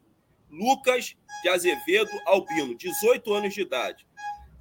Lucas 0.51 1.16
de 1.43 1.48
Azevedo 1.48 2.10
Albino, 2.26 2.74
18 2.74 3.35
anos 3.35 3.55
de 3.55 3.62
idade. 3.62 4.06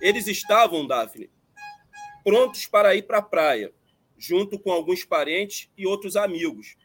Eles 0.02 0.28
estavam, 0.28 0.86
Daphne, 0.86 1.30
prontos 2.24 2.66
para 2.66 2.96
ir 2.96 3.04
para 3.04 3.20
a 3.20 3.22
praia, 3.22 3.74
junto 4.18 4.58
com 4.58 4.72
alguns 4.72 5.04
parentes 5.04 5.70
e 5.78 5.86
outros 5.86 6.16
amigos. 6.16 6.76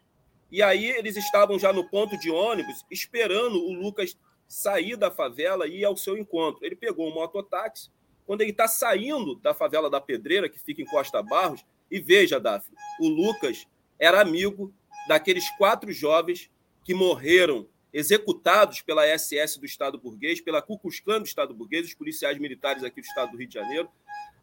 E 0.50 0.62
aí 0.62 0.86
eles 0.86 1.16
estavam 1.16 1.58
já 1.58 1.72
no 1.72 1.88
ponto 1.88 2.18
de 2.18 2.30
ônibus, 2.30 2.84
esperando 2.90 3.56
o 3.56 3.72
Lucas 3.72 4.16
sair 4.46 4.96
da 4.96 5.10
favela 5.10 5.66
e 5.66 5.78
ir 5.78 5.84
ao 5.84 5.96
seu 5.96 6.16
encontro. 6.16 6.64
Ele 6.64 6.76
pegou 6.76 7.08
um 7.08 7.14
mototáxi. 7.14 7.90
Quando 8.26 8.42
ele 8.42 8.50
está 8.50 8.68
saindo 8.68 9.34
da 9.36 9.54
favela 9.54 9.88
da 9.88 10.00
Pedreira, 10.00 10.48
que 10.48 10.58
fica 10.58 10.82
em 10.82 10.86
Costa 10.86 11.22
Barros, 11.22 11.64
e 11.90 11.98
veja, 12.00 12.38
Daphne, 12.38 12.76
o 13.00 13.08
Lucas 13.08 13.66
era 13.98 14.20
amigo 14.20 14.72
daqueles 15.08 15.48
quatro 15.56 15.92
jovens 15.92 16.50
que 16.84 16.94
morreram 16.94 17.66
executados 17.92 18.80
pela 18.80 19.06
SS 19.06 19.58
do 19.58 19.66
Estado 19.66 19.98
burguês, 19.98 20.40
pela 20.40 20.62
Klan 20.62 21.20
do 21.20 21.26
Estado 21.26 21.52
burguês, 21.52 21.86
os 21.86 21.94
policiais 21.94 22.38
militares 22.38 22.82
aqui 22.82 23.00
do 23.00 23.06
Estado 23.06 23.32
do 23.32 23.38
Rio 23.38 23.48
de 23.48 23.54
Janeiro, 23.54 23.90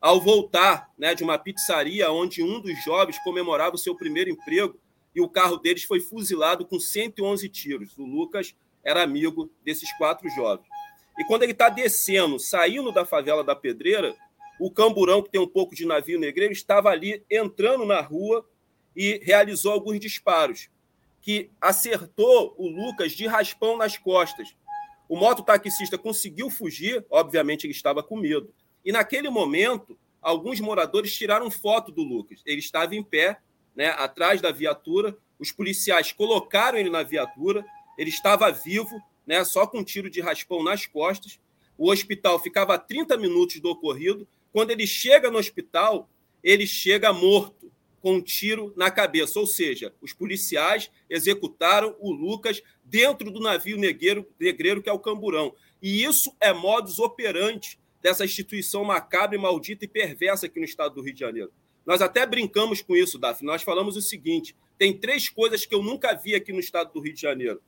ao 0.01 0.21
voltar 0.21 0.89
né, 0.97 1.13
de 1.13 1.23
uma 1.23 1.37
pizzaria 1.37 2.11
onde 2.11 2.41
um 2.41 2.59
dos 2.59 2.83
jovens 2.83 3.17
comemorava 3.23 3.75
o 3.75 3.79
seu 3.79 3.95
primeiro 3.95 4.29
emprego 4.29 4.79
e 5.13 5.21
o 5.21 5.27
carro 5.27 5.57
deles 5.57 5.83
foi 5.83 5.99
fuzilado 5.99 6.65
com 6.65 6.79
111 6.79 7.49
tiros. 7.49 7.97
O 7.97 8.05
Lucas 8.05 8.55
era 8.83 9.03
amigo 9.03 9.51
desses 9.63 9.91
quatro 9.97 10.29
jovens. 10.29 10.67
E 11.17 11.25
quando 11.25 11.43
ele 11.43 11.51
está 11.51 11.67
descendo, 11.67 12.39
saindo 12.39 12.91
da 12.91 13.05
favela 13.05 13.43
da 13.43 13.55
Pedreira, 13.55 14.15
o 14.59 14.71
camburão, 14.71 15.21
que 15.21 15.29
tem 15.29 15.41
um 15.41 15.47
pouco 15.47 15.75
de 15.75 15.85
navio 15.85 16.19
negreiro, 16.19 16.53
estava 16.53 16.89
ali 16.89 17.23
entrando 17.29 17.85
na 17.85 18.01
rua 18.01 18.47
e 18.95 19.21
realizou 19.23 19.71
alguns 19.71 19.99
disparos, 19.99 20.69
que 21.21 21.49
acertou 21.59 22.55
o 22.57 22.67
Lucas 22.67 23.11
de 23.11 23.27
raspão 23.27 23.77
nas 23.77 23.97
costas. 23.97 24.55
O 25.07 25.17
mototaxista 25.17 25.97
conseguiu 25.97 26.49
fugir, 26.49 27.05
obviamente 27.09 27.65
ele 27.65 27.73
estava 27.73 28.01
com 28.01 28.17
medo. 28.17 28.53
E 28.83 28.91
naquele 28.91 29.29
momento, 29.29 29.97
alguns 30.21 30.59
moradores 30.59 31.13
tiraram 31.15 31.49
foto 31.51 31.91
do 31.91 32.03
Lucas. 32.03 32.41
Ele 32.45 32.59
estava 32.59 32.95
em 32.95 33.03
pé, 33.03 33.39
né, 33.75 33.87
atrás 33.97 34.41
da 34.41 34.51
viatura. 34.51 35.17
Os 35.37 35.51
policiais 35.51 36.11
colocaram 36.11 36.77
ele 36.77 36.89
na 36.89 37.03
viatura, 37.03 37.65
ele 37.97 38.09
estava 38.09 38.51
vivo, 38.51 39.01
né, 39.25 39.43
só 39.43 39.65
com 39.67 39.79
um 39.79 39.83
tiro 39.83 40.09
de 40.09 40.21
raspão 40.21 40.63
nas 40.63 40.85
costas. 40.85 41.39
O 41.77 41.91
hospital 41.91 42.39
ficava 42.39 42.75
a 42.75 42.79
30 42.79 43.15
minutos 43.17 43.59
do 43.59 43.69
ocorrido. 43.69 44.27
Quando 44.51 44.71
ele 44.71 44.85
chega 44.85 45.31
no 45.31 45.37
hospital, 45.37 46.09
ele 46.43 46.67
chega 46.67 47.13
morto, 47.13 47.71
com 48.01 48.15
um 48.15 48.21
tiro 48.21 48.73
na 48.75 48.89
cabeça. 48.89 49.39
Ou 49.39 49.45
seja, 49.45 49.93
os 50.01 50.13
policiais 50.13 50.89
executaram 51.09 51.95
o 51.99 52.11
Lucas 52.11 52.61
dentro 52.83 53.29
do 53.29 53.39
navio 53.39 53.77
negreiro, 53.77 54.27
negreiro 54.39 54.81
que 54.81 54.89
é 54.89 54.93
o 54.93 54.99
Camburão. 54.99 55.53
E 55.81 56.03
isso 56.03 56.35
é 56.39 56.53
modus 56.53 56.99
operandi 56.99 57.79
dessa 58.01 58.25
instituição 58.25 58.83
macabra, 58.83 59.37
maldita 59.37 59.85
e 59.85 59.87
perversa 59.87 60.45
aqui 60.45 60.59
no 60.59 60.65
estado 60.65 60.95
do 60.95 61.01
Rio 61.01 61.13
de 61.13 61.19
Janeiro. 61.19 61.51
Nós 61.85 62.01
até 62.01 62.25
brincamos 62.25 62.81
com 62.81 62.95
isso, 62.95 63.17
Daphne. 63.17 63.47
Nós 63.47 63.63
falamos 63.63 63.95
o 63.95 64.01
seguinte: 64.01 64.55
tem 64.77 64.97
três 64.97 65.29
coisas 65.29 65.65
que 65.65 65.73
eu 65.73 65.81
nunca 65.81 66.13
vi 66.13 66.35
aqui 66.35 66.53
no 66.53 66.59
estado 66.59 66.93
do 66.93 66.99
Rio 66.99 67.13
de 67.13 67.21
Janeiro 67.21 67.61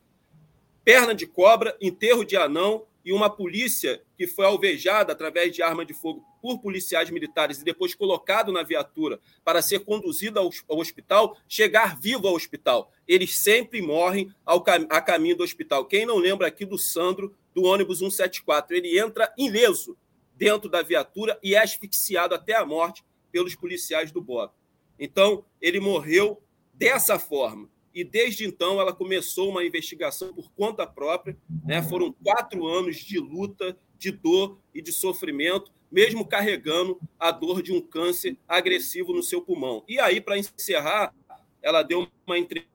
perna 0.84 1.14
de 1.14 1.26
cobra, 1.26 1.76
enterro 1.80 2.24
de 2.24 2.36
anão 2.36 2.86
e 3.04 3.12
uma 3.12 3.28
polícia 3.28 4.02
que 4.16 4.26
foi 4.26 4.44
alvejada 4.44 5.12
através 5.12 5.52
de 5.52 5.62
arma 5.62 5.84
de 5.84 5.92
fogo 5.92 6.24
por 6.40 6.60
policiais 6.60 7.10
militares 7.10 7.60
e 7.60 7.64
depois 7.64 7.94
colocado 7.94 8.52
na 8.52 8.62
viatura 8.62 9.20
para 9.44 9.62
ser 9.62 9.80
conduzido 9.80 10.38
ao, 10.38 10.78
hospital, 10.78 11.36
chegar 11.48 11.98
vivo 11.98 12.28
ao 12.28 12.34
hospital. 12.34 12.92
Eles 13.06 13.38
sempre 13.38 13.82
morrem 13.82 14.32
ao 14.44 14.64
a 14.88 15.00
caminho 15.00 15.36
do 15.36 15.44
hospital. 15.44 15.84
Quem 15.84 16.06
não 16.06 16.18
lembra 16.18 16.46
aqui 16.46 16.64
do 16.64 16.78
Sandro, 16.78 17.34
do 17.54 17.64
ônibus 17.64 17.98
174, 17.98 18.76
ele 18.76 18.98
entra 18.98 19.32
ileso 19.36 19.96
dentro 20.36 20.68
da 20.68 20.82
viatura 20.82 21.38
e 21.42 21.54
é 21.54 21.62
asfixiado 21.62 22.34
até 22.34 22.54
a 22.54 22.64
morte 22.64 23.04
pelos 23.30 23.54
policiais 23.54 24.10
do 24.10 24.20
BOP. 24.20 24.52
Então, 24.98 25.44
ele 25.60 25.80
morreu 25.80 26.42
dessa 26.74 27.18
forma 27.18 27.68
e 27.94 28.02
desde 28.04 28.44
então 28.46 28.80
ela 28.80 28.92
começou 28.92 29.50
uma 29.50 29.64
investigação 29.64 30.32
por 30.32 30.50
conta 30.52 30.86
própria. 30.86 31.36
Né? 31.64 31.82
Foram 31.82 32.12
quatro 32.12 32.66
anos 32.66 32.96
de 32.96 33.18
luta, 33.18 33.76
de 33.98 34.10
dor 34.10 34.58
e 34.74 34.80
de 34.80 34.92
sofrimento, 34.92 35.70
mesmo 35.90 36.26
carregando 36.26 36.98
a 37.18 37.30
dor 37.30 37.62
de 37.62 37.72
um 37.72 37.80
câncer 37.80 38.36
agressivo 38.48 39.12
no 39.12 39.22
seu 39.22 39.42
pulmão. 39.42 39.84
E 39.86 40.00
aí, 40.00 40.20
para 40.20 40.38
encerrar, 40.38 41.14
ela 41.60 41.82
deu 41.82 42.08
uma 42.26 42.38
entrevista 42.38 42.72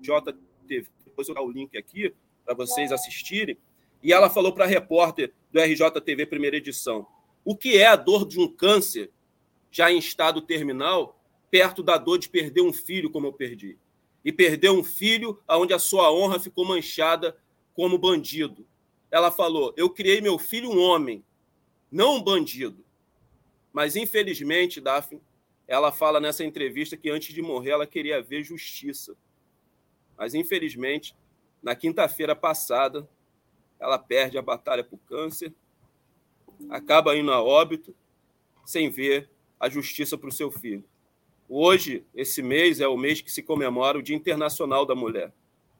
JTV, 0.00 0.88
depois 1.04 1.28
eu 1.28 1.34
vou 1.34 1.42
dar 1.42 1.48
o 1.48 1.52
link 1.52 1.76
aqui 1.78 2.12
para 2.44 2.54
vocês 2.54 2.92
assistirem, 2.92 3.56
e 4.02 4.12
ela 4.12 4.28
falou 4.28 4.52
para 4.52 4.64
a 4.64 4.68
repórter 4.68 5.32
do 5.56 5.60
RJTV 5.62 6.26
primeira 6.26 6.56
edição: 6.56 7.06
o 7.44 7.56
que 7.56 7.76
é 7.78 7.86
a 7.86 7.96
dor 7.96 8.26
de 8.26 8.38
um 8.38 8.48
câncer 8.48 9.10
já 9.70 9.90
em 9.90 9.98
estado 9.98 10.40
terminal, 10.40 11.20
perto 11.50 11.82
da 11.82 11.96
dor 11.96 12.18
de 12.18 12.28
perder 12.28 12.62
um 12.62 12.72
filho 12.72 13.10
como 13.10 13.26
eu 13.26 13.32
perdi? 13.32 13.78
e 14.26 14.32
perdeu 14.32 14.76
um 14.76 14.82
filho 14.82 15.40
onde 15.48 15.72
a 15.72 15.78
sua 15.78 16.12
honra 16.12 16.40
ficou 16.40 16.64
manchada 16.64 17.38
como 17.72 17.96
bandido. 17.96 18.66
Ela 19.08 19.30
falou: 19.30 19.72
Eu 19.76 19.88
criei 19.88 20.20
meu 20.20 20.36
filho 20.36 20.68
um 20.68 20.80
homem, 20.80 21.24
não 21.92 22.16
um 22.16 22.22
bandido. 22.22 22.84
Mas, 23.72 23.94
infelizmente, 23.94 24.80
Daphne, 24.80 25.22
ela 25.68 25.92
fala 25.92 26.18
nessa 26.18 26.42
entrevista 26.42 26.96
que 26.96 27.08
antes 27.08 27.32
de 27.32 27.40
morrer 27.40 27.70
ela 27.70 27.86
queria 27.86 28.20
ver 28.20 28.42
justiça. 28.42 29.16
Mas, 30.18 30.34
infelizmente, 30.34 31.14
na 31.62 31.76
quinta-feira 31.76 32.34
passada, 32.34 33.08
ela 33.78 33.98
perde 33.98 34.38
a 34.38 34.42
batalha 34.42 34.82
por 34.82 34.98
câncer, 35.00 35.52
acaba 36.70 37.16
indo 37.16 37.32
a 37.32 37.42
óbito, 37.42 37.94
sem 38.64 38.90
ver 38.90 39.30
a 39.60 39.68
justiça 39.68 40.16
para 40.16 40.28
o 40.28 40.32
seu 40.32 40.50
filho. 40.50 40.84
Hoje, 41.48 42.04
esse 42.14 42.42
mês, 42.42 42.80
é 42.80 42.88
o 42.88 42.96
mês 42.96 43.20
que 43.20 43.30
se 43.30 43.42
comemora 43.42 43.98
o 43.98 44.02
Dia 44.02 44.16
Internacional 44.16 44.84
da 44.84 44.94
Mulher. 44.94 45.32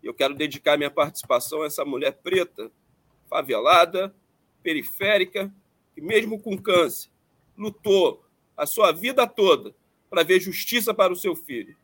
Eu 0.03 0.15
quero 0.15 0.35
dedicar 0.35 0.77
minha 0.77 0.91
participação 0.91 1.63
a 1.63 1.67
essa 1.67 1.85
mulher 1.85 2.13
preta, 2.23 2.71
favelada, 3.29 4.15
periférica, 4.63 5.53
que, 5.95 6.01
mesmo 6.01 6.39
com 6.39 6.57
câncer, 6.57 7.11
lutou 7.57 8.25
a 8.57 8.67
sua 8.67 8.93
vida 8.93 9.27
toda 9.27 9.75
para 10.09 10.23
ver 10.23 10.39
justiça 10.39 10.95
para 10.95 11.13
o 11.13 11.17
seu 11.17 11.35
filho. 11.35 11.77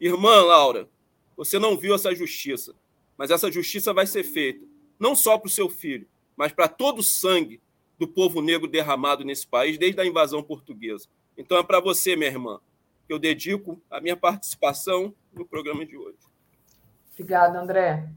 Irmã 0.00 0.42
Laura, 0.42 0.88
você 1.36 1.58
não 1.58 1.76
viu 1.76 1.94
essa 1.94 2.14
justiça, 2.14 2.74
mas 3.18 3.30
essa 3.30 3.50
justiça 3.50 3.92
vai 3.92 4.06
ser 4.06 4.22
feita 4.22 4.69
não 5.00 5.16
só 5.16 5.38
para 5.38 5.48
o 5.48 5.50
seu 5.50 5.70
filho, 5.70 6.06
mas 6.36 6.52
para 6.52 6.68
todo 6.68 6.98
o 6.98 7.02
sangue 7.02 7.60
do 7.98 8.06
povo 8.06 8.42
negro 8.42 8.68
derramado 8.68 9.24
nesse 9.24 9.46
país 9.46 9.78
desde 9.78 10.00
a 10.00 10.06
invasão 10.06 10.42
portuguesa. 10.42 11.08
Então 11.36 11.56
é 11.56 11.62
para 11.62 11.80
você, 11.80 12.14
minha 12.14 12.30
irmã, 12.30 12.60
que 13.06 13.12
eu 13.12 13.18
dedico 13.18 13.80
a 13.90 14.00
minha 14.00 14.16
participação 14.16 15.14
no 15.32 15.46
programa 15.46 15.86
de 15.86 15.96
hoje. 15.96 16.18
Obrigada, 17.12 17.60
André. 17.60 18.08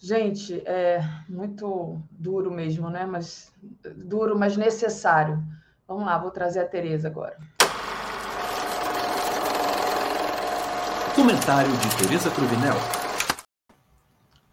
Gente, 0.00 0.62
é 0.64 1.00
muito 1.28 2.00
duro 2.10 2.52
mesmo, 2.52 2.88
né? 2.88 3.04
Mas 3.04 3.52
duro, 3.96 4.38
mas 4.38 4.56
necessário. 4.56 5.42
Vamos 5.88 6.04
lá, 6.04 6.16
vou 6.18 6.30
trazer 6.30 6.60
a 6.60 6.68
Tereza 6.68 7.08
agora. 7.08 7.36
Comentário 11.16 11.72
de 11.72 11.96
Tereza 11.96 12.30
Cruvinel. 12.30 12.76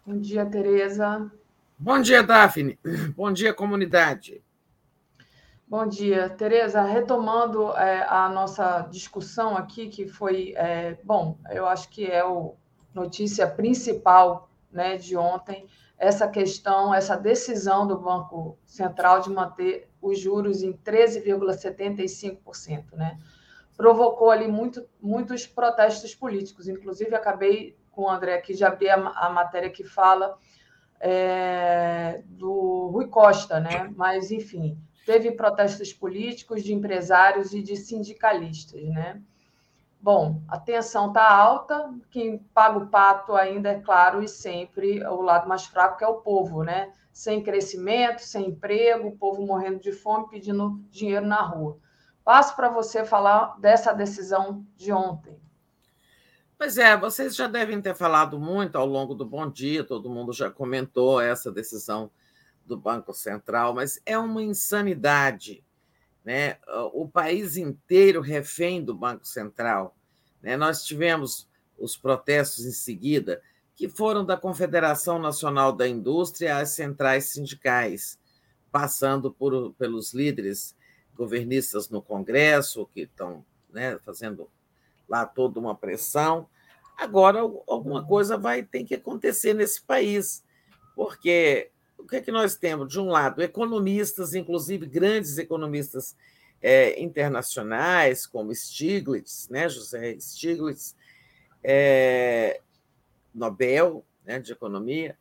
Bom 0.06 0.18
dia, 0.20 0.46
Tereza. 0.46 1.28
Bom 1.76 2.00
dia, 2.00 2.22
Daphne. 2.22 2.78
Bom 3.16 3.32
dia, 3.32 3.52
comunidade. 3.52 4.40
Bom 5.66 5.84
dia, 5.84 6.30
Tereza. 6.30 6.80
Retomando 6.82 7.76
é, 7.76 8.06
a 8.08 8.28
nossa 8.28 8.82
discussão 8.82 9.56
aqui, 9.56 9.88
que 9.88 10.06
foi, 10.06 10.54
é, 10.56 10.96
bom, 11.02 11.36
eu 11.50 11.66
acho 11.66 11.88
que 11.88 12.06
é 12.06 12.20
a 12.20 12.50
notícia 12.94 13.48
principal 13.48 14.48
né, 14.70 14.96
de 14.96 15.16
ontem, 15.16 15.66
essa 15.98 16.28
questão, 16.28 16.94
essa 16.94 17.16
decisão 17.16 17.84
do 17.84 17.98
Banco 17.98 18.56
Central 18.64 19.22
de 19.22 19.30
manter 19.30 19.88
os 20.00 20.20
juros 20.20 20.62
em 20.62 20.72
13,75%, 20.72 22.92
né? 22.92 23.18
Provocou 23.76 24.30
ali 24.30 24.46
muito, 24.46 24.88
muitos 25.02 25.48
protestos 25.48 26.14
políticos. 26.14 26.68
Inclusive, 26.68 27.12
acabei 27.12 27.76
com 27.96 28.02
o 28.02 28.10
André 28.10 28.34
aqui 28.34 28.54
de 28.54 28.62
abrir 28.62 28.90
a, 28.90 28.96
a 28.96 29.30
matéria 29.30 29.70
que 29.70 29.82
fala 29.82 30.36
é, 31.00 32.22
do 32.26 32.90
Rui 32.92 33.08
Costa, 33.08 33.58
né? 33.58 33.90
Mas, 33.96 34.30
enfim, 34.30 34.78
teve 35.06 35.32
protestos 35.32 35.94
políticos 35.94 36.62
de 36.62 36.74
empresários 36.74 37.54
e 37.54 37.62
de 37.62 37.74
sindicalistas, 37.74 38.82
né? 38.82 39.22
Bom, 39.98 40.42
a 40.46 40.58
tensão 40.58 41.08
está 41.08 41.28
alta, 41.28 41.90
quem 42.10 42.38
paga 42.54 42.78
o 42.78 42.86
pato 42.86 43.34
ainda 43.34 43.70
é 43.70 43.80
claro 43.80 44.22
e 44.22 44.28
sempre 44.28 45.02
o 45.04 45.22
lado 45.22 45.48
mais 45.48 45.64
fraco 45.64 45.96
que 45.96 46.04
é 46.04 46.08
o 46.08 46.20
povo, 46.20 46.62
né? 46.62 46.92
Sem 47.12 47.42
crescimento, 47.42 48.20
sem 48.20 48.50
emprego, 48.50 49.08
o 49.08 49.16
povo 49.16 49.44
morrendo 49.44 49.80
de 49.80 49.90
fome, 49.90 50.28
pedindo 50.28 50.78
dinheiro 50.90 51.26
na 51.26 51.40
rua. 51.40 51.78
Passo 52.22 52.54
para 52.54 52.68
você 52.68 53.04
falar 53.04 53.58
dessa 53.58 53.92
decisão 53.92 54.64
de 54.76 54.92
ontem. 54.92 55.40
Pois 56.58 56.78
é, 56.78 56.96
vocês 56.96 57.36
já 57.36 57.46
devem 57.46 57.80
ter 57.82 57.94
falado 57.94 58.38
muito 58.38 58.76
ao 58.76 58.86
longo 58.86 59.14
do 59.14 59.26
Bom 59.26 59.50
Dia, 59.50 59.84
todo 59.84 60.08
mundo 60.10 60.32
já 60.32 60.50
comentou 60.50 61.20
essa 61.20 61.52
decisão 61.52 62.10
do 62.64 62.76
Banco 62.76 63.12
Central, 63.12 63.74
mas 63.74 64.00
é 64.06 64.18
uma 64.18 64.42
insanidade 64.42 65.62
né? 66.26 66.58
o 66.92 67.08
país 67.08 67.56
inteiro 67.56 68.20
refém 68.20 68.84
do 68.84 68.92
Banco 68.92 69.24
Central. 69.24 69.96
Né? 70.42 70.56
Nós 70.56 70.84
tivemos 70.84 71.48
os 71.78 71.96
protestos 71.96 72.66
em 72.66 72.72
seguida, 72.72 73.40
que 73.76 73.88
foram 73.88 74.24
da 74.24 74.36
Confederação 74.36 75.20
Nacional 75.20 75.72
da 75.72 75.86
Indústria 75.86 76.58
às 76.58 76.70
centrais 76.70 77.26
sindicais, 77.26 78.18
passando 78.72 79.30
por, 79.30 79.72
pelos 79.74 80.12
líderes 80.12 80.74
governistas 81.14 81.88
no 81.88 82.02
Congresso, 82.02 82.90
que 82.92 83.02
estão 83.02 83.44
né, 83.70 83.96
fazendo 84.04 84.50
lá 85.08 85.24
toda 85.24 85.60
uma 85.60 85.74
pressão. 85.74 86.48
Agora, 86.96 87.40
alguma 87.40 88.04
coisa 88.06 88.36
vai 88.36 88.62
ter 88.62 88.84
que 88.84 88.94
acontecer 88.94 89.54
nesse 89.54 89.82
país, 89.82 90.44
porque 90.94 91.70
o 91.98 92.04
que 92.04 92.16
é 92.16 92.20
que 92.20 92.32
nós 92.32 92.56
temos? 92.56 92.88
De 92.88 92.98
um 92.98 93.08
lado, 93.08 93.42
economistas, 93.42 94.34
inclusive 94.34 94.86
grandes 94.86 95.38
economistas 95.38 96.16
é, 96.62 97.00
internacionais, 97.02 98.26
como 98.26 98.54
Stiglitz, 98.54 99.48
né, 99.50 99.68
José 99.68 100.16
Stiglitz, 100.18 100.96
é, 101.62 102.60
Nobel 103.34 104.04
né, 104.24 104.38
de 104.38 104.52
Economia, 104.52 105.16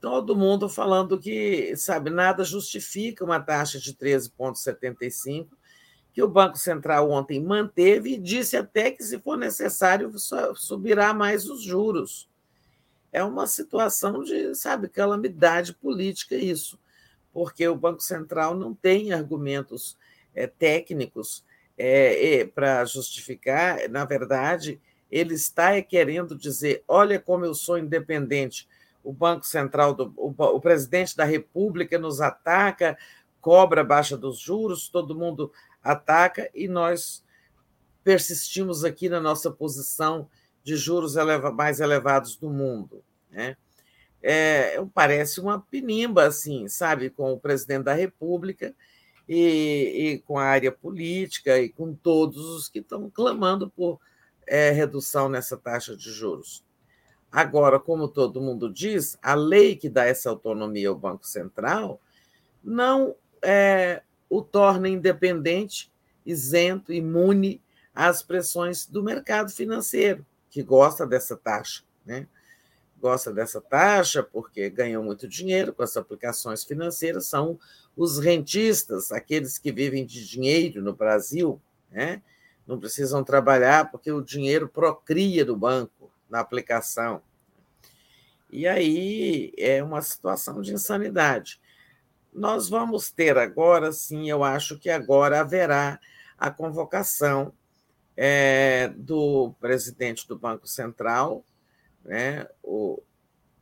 todo 0.00 0.36
mundo 0.36 0.68
falando 0.68 1.18
que, 1.18 1.74
sabe, 1.76 2.10
nada 2.10 2.44
justifica 2.44 3.24
uma 3.24 3.40
taxa 3.40 3.78
de 3.78 3.94
13,75, 3.94 5.48
que 6.16 6.22
o 6.22 6.28
Banco 6.28 6.56
Central 6.56 7.10
ontem 7.10 7.38
manteve 7.38 8.14
e 8.14 8.18
disse 8.18 8.56
até 8.56 8.90
que, 8.90 9.04
se 9.04 9.18
for 9.18 9.36
necessário, 9.36 10.10
subirá 10.54 11.12
mais 11.12 11.46
os 11.46 11.62
juros 11.62 12.26
é 13.12 13.22
uma 13.22 13.46
situação 13.46 14.22
de, 14.22 14.54
sabe, 14.54 14.88
calamidade 14.88 15.74
política 15.74 16.34
isso, 16.34 16.80
porque 17.34 17.68
o 17.68 17.76
Banco 17.76 18.00
Central 18.00 18.54
não 18.54 18.74
tem 18.74 19.12
argumentos 19.12 19.94
é, 20.34 20.46
técnicos 20.46 21.44
é, 21.76 22.36
é, 22.36 22.46
para 22.46 22.82
justificar, 22.86 23.86
na 23.90 24.06
verdade, 24.06 24.80
ele 25.10 25.34
está 25.34 25.82
querendo 25.82 26.34
dizer: 26.34 26.82
olha 26.88 27.20
como 27.20 27.44
eu 27.44 27.54
sou 27.54 27.76
independente. 27.76 28.66
O 29.04 29.12
Banco 29.12 29.46
Central, 29.46 29.94
do, 29.94 30.14
o, 30.16 30.34
o 30.34 30.60
presidente 30.60 31.14
da 31.14 31.24
República 31.24 31.98
nos 31.98 32.22
ataca, 32.22 32.96
cobra 33.38 33.82
a 33.82 33.84
baixa 33.84 34.16
dos 34.16 34.38
juros, 34.38 34.88
todo 34.88 35.14
mundo 35.14 35.52
ataca 35.90 36.50
e 36.54 36.68
nós 36.68 37.24
persistimos 38.02 38.84
aqui 38.84 39.08
na 39.08 39.20
nossa 39.20 39.50
posição 39.50 40.28
de 40.62 40.76
juros 40.76 41.16
eleva, 41.16 41.50
mais 41.50 41.80
elevados 41.80 42.36
do 42.36 42.50
mundo. 42.50 43.02
Né? 43.30 43.56
É, 44.22 44.84
parece 44.92 45.40
uma 45.40 45.60
pinimba, 45.60 46.24
assim, 46.24 46.68
sabe, 46.68 47.10
com 47.10 47.32
o 47.32 47.40
presidente 47.40 47.84
da 47.84 47.94
República 47.94 48.74
e, 49.28 50.14
e 50.14 50.18
com 50.20 50.38
a 50.38 50.44
área 50.44 50.72
política 50.72 51.58
e 51.58 51.68
com 51.68 51.94
todos 51.94 52.44
os 52.44 52.68
que 52.68 52.80
estão 52.80 53.10
clamando 53.10 53.70
por 53.70 54.00
é, 54.46 54.70
redução 54.70 55.28
nessa 55.28 55.56
taxa 55.56 55.96
de 55.96 56.10
juros. 56.10 56.64
Agora, 57.30 57.78
como 57.78 58.08
todo 58.08 58.40
mundo 58.40 58.72
diz, 58.72 59.18
a 59.20 59.34
lei 59.34 59.76
que 59.76 59.88
dá 59.88 60.04
essa 60.04 60.30
autonomia 60.30 60.88
ao 60.88 60.94
Banco 60.94 61.26
Central 61.26 62.00
não 62.62 63.14
é, 63.42 64.02
o 64.28 64.42
torna 64.42 64.88
independente, 64.88 65.90
isento, 66.24 66.92
imune 66.92 67.60
às 67.94 68.22
pressões 68.22 68.86
do 68.86 69.02
mercado 69.02 69.50
financeiro, 69.50 70.24
que 70.50 70.62
gosta 70.62 71.06
dessa 71.06 71.36
taxa. 71.36 71.82
Né? 72.04 72.26
Gosta 73.00 73.32
dessa 73.32 73.60
taxa 73.60 74.22
porque 74.22 74.68
ganham 74.70 75.02
muito 75.02 75.28
dinheiro 75.28 75.72
com 75.72 75.82
as 75.82 75.96
aplicações 75.96 76.64
financeiras, 76.64 77.26
são 77.26 77.58
os 77.96 78.18
rentistas, 78.18 79.10
aqueles 79.10 79.58
que 79.58 79.72
vivem 79.72 80.04
de 80.04 80.26
dinheiro 80.26 80.82
no 80.82 80.92
Brasil, 80.92 81.60
né? 81.90 82.22
não 82.66 82.78
precisam 82.78 83.22
trabalhar 83.22 83.90
porque 83.90 84.10
o 84.10 84.22
dinheiro 84.22 84.68
procria 84.68 85.44
do 85.44 85.56
banco 85.56 86.10
na 86.28 86.40
aplicação. 86.40 87.22
E 88.50 88.66
aí 88.66 89.52
é 89.56 89.82
uma 89.82 90.02
situação 90.02 90.60
de 90.60 90.72
insanidade. 90.72 91.60
Nós 92.36 92.68
vamos 92.68 93.10
ter 93.10 93.38
agora, 93.38 93.90
sim, 93.92 94.28
eu 94.28 94.44
acho 94.44 94.78
que 94.78 94.90
agora 94.90 95.40
haverá 95.40 95.98
a 96.36 96.50
convocação 96.50 97.50
é, 98.14 98.88
do 98.94 99.54
presidente 99.58 100.28
do 100.28 100.38
Banco 100.38 100.68
Central, 100.68 101.42
né, 102.04 102.46
o, 102.62 103.02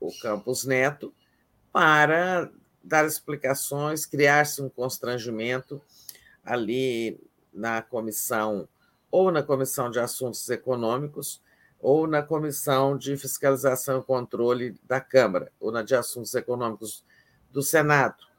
o 0.01 0.09
Campos 0.20 0.64
Neto, 0.64 1.14
para 1.72 2.51
dar 2.82 3.06
explicações, 3.06 4.06
criar-se 4.06 4.60
um 4.60 4.68
constrangimento 4.68 5.80
ali 6.44 7.20
na 7.52 7.80
comissão, 7.80 8.68
ou 9.09 9.30
na 9.30 9.44
comissão 9.44 9.88
de 9.88 10.01
assuntos 10.01 10.51
econômicos, 10.51 11.40
ou 11.78 12.09
na 12.09 12.24
comissão 12.24 12.98
de 12.98 13.16
fiscalização 13.16 14.01
e 14.01 14.02
controle 14.02 14.76
da 14.82 15.01
Câmara, 15.01 15.52
ou 15.60 15.70
na 15.70 15.82
de 15.82 15.94
assuntos 15.94 16.34
econômicos 16.34 17.05
do 17.52 17.62
Senado. 17.62 18.34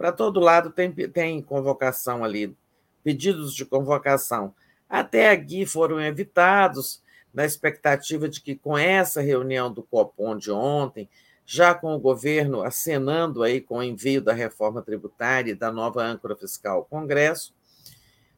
Para 0.00 0.12
todo 0.12 0.40
lado 0.40 0.70
tem, 0.70 0.90
tem 0.90 1.42
convocação 1.42 2.24
ali, 2.24 2.56
pedidos 3.04 3.54
de 3.54 3.66
convocação. 3.66 4.54
Até 4.88 5.28
aqui 5.30 5.66
foram 5.66 6.00
evitados, 6.00 7.02
na 7.34 7.44
expectativa 7.44 8.26
de 8.26 8.40
que, 8.40 8.56
com 8.56 8.78
essa 8.78 9.20
reunião 9.20 9.70
do 9.70 9.82
Copom 9.82 10.38
de 10.38 10.50
ontem, 10.50 11.06
já 11.44 11.74
com 11.74 11.94
o 11.94 11.98
governo 11.98 12.62
acenando 12.62 13.42
aí 13.42 13.60
com 13.60 13.76
o 13.76 13.82
envio 13.82 14.22
da 14.22 14.32
reforma 14.32 14.80
tributária 14.80 15.50
e 15.50 15.54
da 15.54 15.70
nova 15.70 16.02
âncora 16.02 16.34
fiscal 16.34 16.78
ao 16.78 16.84
Congresso, 16.86 17.54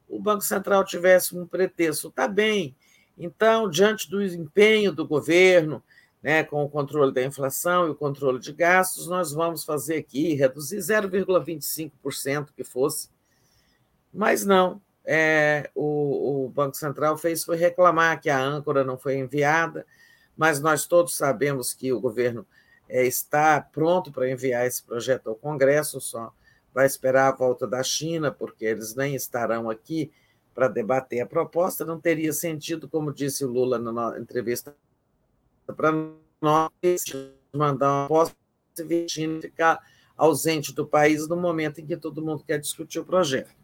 o 0.08 0.18
Banco 0.18 0.42
Central 0.42 0.84
tivesse 0.84 1.38
um 1.38 1.46
pretexto. 1.46 2.08
Está 2.08 2.26
bem, 2.26 2.74
então, 3.16 3.70
diante 3.70 4.10
do 4.10 4.20
empenho 4.20 4.90
do 4.90 5.06
governo, 5.06 5.80
né, 6.22 6.44
com 6.44 6.62
o 6.64 6.68
controle 6.68 7.12
da 7.12 7.22
inflação 7.22 7.86
e 7.86 7.90
o 7.90 7.94
controle 7.94 8.38
de 8.38 8.52
gastos, 8.52 9.08
nós 9.08 9.32
vamos 9.32 9.64
fazer 9.64 9.96
aqui, 9.96 10.34
reduzir 10.34 10.78
0,25% 10.78 12.50
que 12.54 12.62
fosse. 12.62 13.10
Mas 14.12 14.44
não, 14.44 14.80
é, 15.04 15.70
o, 15.74 16.44
o, 16.44 16.48
Banco 16.48 16.76
Central 16.76 17.18
fez 17.18 17.42
foi 17.42 17.56
reclamar 17.56 18.20
que 18.20 18.30
a 18.30 18.40
âncora 18.40 18.84
não 18.84 18.96
foi 18.96 19.16
enviada, 19.16 19.84
mas 20.36 20.60
nós 20.60 20.86
todos 20.86 21.16
sabemos 21.16 21.74
que 21.74 21.92
o 21.92 22.00
governo 22.00 22.46
é, 22.88 23.04
está 23.04 23.60
pronto 23.60 24.12
para 24.12 24.30
enviar 24.30 24.66
esse 24.66 24.82
projeto 24.82 25.28
ao 25.28 25.34
Congresso, 25.34 26.00
só 26.00 26.32
vai 26.72 26.86
esperar 26.86 27.32
a 27.32 27.36
volta 27.36 27.66
da 27.66 27.82
China, 27.82 28.30
porque 28.30 28.64
eles 28.64 28.94
nem 28.94 29.14
estarão 29.14 29.68
aqui 29.68 30.12
para 30.54 30.68
debater 30.68 31.20
a 31.20 31.26
proposta. 31.26 31.84
Não 31.84 32.00
teria 32.00 32.32
sentido, 32.32 32.88
como 32.88 33.12
disse 33.12 33.44
o 33.44 33.48
Lula 33.48 33.78
na 33.78 34.18
entrevista 34.18 34.74
para 35.72 35.92
nós, 36.40 36.70
mandar 37.52 37.90
uma 37.90 38.06
proposta 38.06 38.36
e 38.78 39.08
China 39.08 39.40
ficar 39.40 39.80
ausente 40.16 40.74
do 40.74 40.86
país 40.86 41.28
no 41.28 41.36
momento 41.36 41.80
em 41.80 41.86
que 41.86 41.96
todo 41.96 42.24
mundo 42.24 42.44
quer 42.44 42.58
discutir 42.58 42.98
o 42.98 43.04
projeto. 43.04 43.54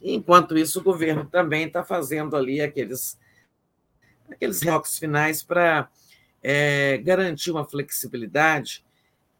Enquanto 0.00 0.56
isso, 0.56 0.80
o 0.80 0.82
governo 0.82 1.24
também 1.24 1.66
está 1.66 1.84
fazendo 1.84 2.36
ali 2.36 2.60
aqueles, 2.60 3.18
aqueles 4.30 4.62
rocks 4.62 4.98
finais 4.98 5.42
para 5.42 5.90
é, 6.42 6.98
garantir 6.98 7.50
uma 7.50 7.64
flexibilidade 7.64 8.84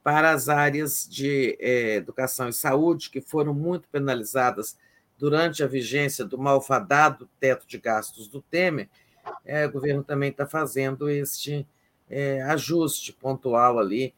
para 0.03 0.31
as 0.31 0.49
áreas 0.49 1.07
de 1.09 1.57
é, 1.61 1.97
educação 1.97 2.49
e 2.49 2.53
saúde, 2.53 3.11
que 3.11 3.21
foram 3.21 3.53
muito 3.53 3.89
penalizadas 3.89 4.77
durante 5.19 5.63
a 5.63 5.67
vigência 5.67 6.25
do 6.25 6.39
malfadado 6.39 7.29
teto 7.41 7.67
de 7.67 7.79
gastos 7.79 8.29
do 8.29 8.41
Temer, 8.41 8.89
é, 9.45 9.67
o 9.67 9.73
governo 9.73 10.03
também 10.03 10.31
está 10.31 10.47
fazendo 10.47 11.11
este 11.11 11.67
é, 12.11 12.43
ajuste 12.43 13.13
pontual 13.13 13.79
ali, 13.79 14.15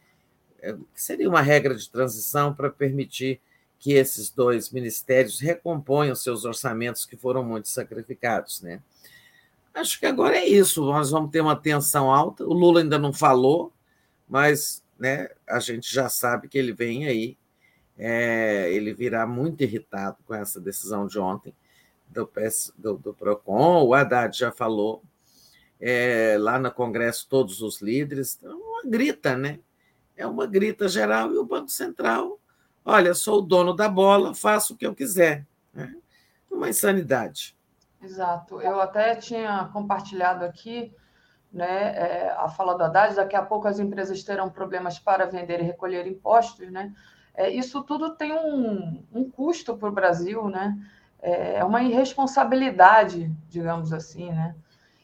é, 0.62 0.72
que 0.72 1.02
seria 1.02 1.28
uma 1.28 1.40
regra 1.40 1.74
de 1.74 1.88
transição 1.88 2.54
para 2.54 2.70
permitir 2.70 3.40
que 3.78 3.94
esses 3.94 4.30
dois 4.30 4.70
ministérios 4.70 5.40
recomponham 5.40 6.14
seus 6.14 6.44
orçamentos 6.44 7.06
que 7.06 7.16
foram 7.16 7.42
muito 7.42 7.68
sacrificados. 7.68 8.60
Né? 8.60 8.80
Acho 9.72 9.98
que 9.98 10.06
agora 10.06 10.36
é 10.36 10.46
isso. 10.46 10.84
Nós 10.84 11.10
vamos 11.10 11.30
ter 11.30 11.40
uma 11.40 11.56
tensão 11.56 12.12
alta. 12.12 12.44
O 12.44 12.52
Lula 12.52 12.80
ainda 12.80 12.98
não 12.98 13.12
falou, 13.12 13.72
mas 14.28 14.82
né, 14.98 15.28
a 15.48 15.58
gente 15.58 15.92
já 15.92 16.10
sabe 16.10 16.46
que 16.46 16.58
ele 16.58 16.72
vem 16.72 17.06
aí. 17.06 17.38
É, 17.98 18.70
ele 18.72 18.94
virá 18.94 19.26
muito 19.26 19.62
irritado 19.62 20.16
com 20.26 20.34
essa 20.34 20.60
decisão 20.60 21.06
de 21.06 21.18
ontem 21.18 21.54
do, 22.08 22.26
PS, 22.26 22.72
do, 22.76 22.98
do 22.98 23.14
PROCON. 23.14 23.84
O 23.84 23.94
Haddad 23.94 24.36
já 24.36 24.52
falou. 24.52 25.02
É, 25.80 26.36
lá 26.38 26.58
no 26.58 26.70
Congresso, 26.70 27.26
todos 27.28 27.62
os 27.62 27.80
líderes. 27.80 28.36
Então, 28.36 28.58
uma 28.58 28.82
grita, 28.84 29.36
né? 29.36 29.60
É 30.16 30.26
uma 30.26 30.46
grita 30.46 30.88
geral 30.88 31.32
e 31.32 31.38
o 31.38 31.44
Banco 31.44 31.70
Central 31.70 32.40
Olha, 32.84 33.14
sou 33.14 33.38
o 33.38 33.42
dono 33.42 33.74
da 33.74 33.88
bola, 33.88 34.34
faço 34.34 34.74
o 34.74 34.76
que 34.76 34.86
eu 34.86 34.94
quiser. 34.94 35.46
Né? 35.72 35.94
Uma 36.50 36.68
insanidade. 36.68 37.56
Exato. 38.02 38.60
Eu 38.60 38.80
até 38.80 39.14
tinha 39.14 39.68
compartilhado 39.72 40.44
aqui 40.44 40.94
né, 41.52 41.94
é, 41.96 42.30
a 42.36 42.48
fala 42.48 42.74
do 42.76 42.84
Haddad, 42.84 43.14
daqui 43.14 43.36
a 43.36 43.42
pouco 43.42 43.68
as 43.68 43.78
empresas 43.78 44.22
terão 44.22 44.48
problemas 44.48 44.98
para 44.98 45.26
vender 45.26 45.60
e 45.60 45.64
recolher 45.64 46.06
impostos, 46.06 46.70
né? 46.70 46.92
É, 47.34 47.50
isso 47.50 47.82
tudo 47.82 48.16
tem 48.16 48.32
um, 48.32 49.04
um 49.12 49.30
custo 49.30 49.76
para 49.76 49.88
o 49.88 49.92
Brasil, 49.92 50.48
né? 50.48 50.76
É, 51.20 51.56
é 51.56 51.64
uma 51.64 51.82
irresponsabilidade, 51.82 53.30
digamos 53.48 53.92
assim, 53.92 54.30
né? 54.30 54.54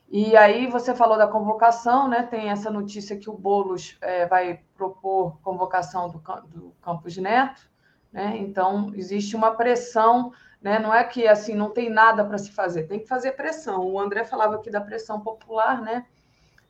E 0.08 0.36
aí 0.36 0.68
você 0.68 0.94
falou 0.94 1.18
da 1.18 1.26
convocação, 1.26 2.08
né? 2.08 2.22
Tem 2.22 2.48
essa 2.48 2.70
notícia 2.70 3.16
que 3.16 3.28
o 3.28 3.36
Bolos 3.36 3.96
é, 4.00 4.26
vai 4.26 4.60
propor 4.76 5.38
convocação 5.42 6.08
do, 6.08 6.22
do 6.48 6.72
Campos 6.80 7.16
Neto, 7.16 7.68
né? 8.12 8.36
Então 8.38 8.92
existe 8.94 9.34
uma 9.34 9.56
pressão, 9.56 10.32
né? 10.62 10.78
Não 10.78 10.94
é 10.94 11.02
que 11.02 11.26
assim 11.26 11.54
não 11.54 11.70
tem 11.70 11.90
nada 11.90 12.24
para 12.24 12.38
se 12.38 12.52
fazer, 12.52 12.84
tem 12.84 13.00
que 13.00 13.08
fazer 13.08 13.32
pressão. 13.32 13.84
O 13.84 13.98
André 13.98 14.24
falava 14.24 14.56
aqui 14.56 14.70
da 14.70 14.80
pressão 14.80 15.20
popular, 15.20 15.82
né? 15.82 16.06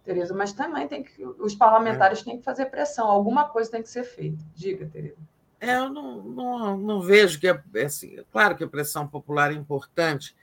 Tereza, 0.02 0.32
mas 0.32 0.52
também 0.52 0.88
tem 0.88 1.02
que 1.02 1.24
os 1.24 1.54
parlamentares 1.54 2.20
é. 2.20 2.24
têm 2.24 2.38
que 2.38 2.44
fazer 2.44 2.66
pressão, 2.66 3.08
alguma 3.08 3.48
coisa 3.48 3.70
tem 3.70 3.82
que 3.82 3.90
ser 3.90 4.04
feita. 4.04 4.42
Diga, 4.54 4.86
Tereza. 4.86 5.16
É, 5.60 5.76
eu 5.76 5.90
não, 5.90 6.22
não, 6.22 6.76
não 6.76 7.00
vejo 7.00 7.40
que 7.40 7.48
é 7.48 7.84
assim, 7.84 8.16
claro 8.30 8.56
que 8.56 8.64
a 8.64 8.68
pressão 8.68 9.06
popular 9.06 9.50
é 9.50 9.54
importante 9.54 10.34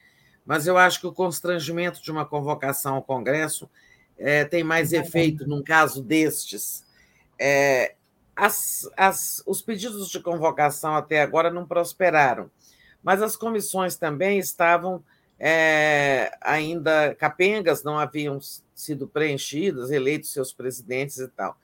mas 0.45 0.67
eu 0.67 0.77
acho 0.77 0.99
que 0.99 1.07
o 1.07 1.13
constrangimento 1.13 2.01
de 2.01 2.11
uma 2.11 2.25
convocação 2.25 2.95
ao 2.95 3.01
Congresso 3.01 3.69
é, 4.17 4.45
tem 4.45 4.63
mais 4.63 4.93
efeito 4.93 5.47
num 5.47 5.63
caso 5.63 6.01
destes. 6.01 6.85
É, 7.39 7.95
as, 8.35 8.89
as, 8.97 9.43
os 9.45 9.61
pedidos 9.61 10.09
de 10.09 10.19
convocação 10.19 10.95
até 10.95 11.21
agora 11.21 11.51
não 11.51 11.65
prosperaram, 11.65 12.49
mas 13.01 13.21
as 13.21 13.35
comissões 13.35 13.95
também 13.95 14.39
estavam 14.39 15.03
é, 15.39 16.31
ainda 16.41 17.15
capengas, 17.15 17.83
não 17.83 17.99
haviam 17.99 18.39
sido 18.73 19.07
preenchidas, 19.07 19.91
eleitos 19.91 20.31
seus 20.31 20.53
presidentes 20.53 21.17
e 21.17 21.27
tal. 21.27 21.57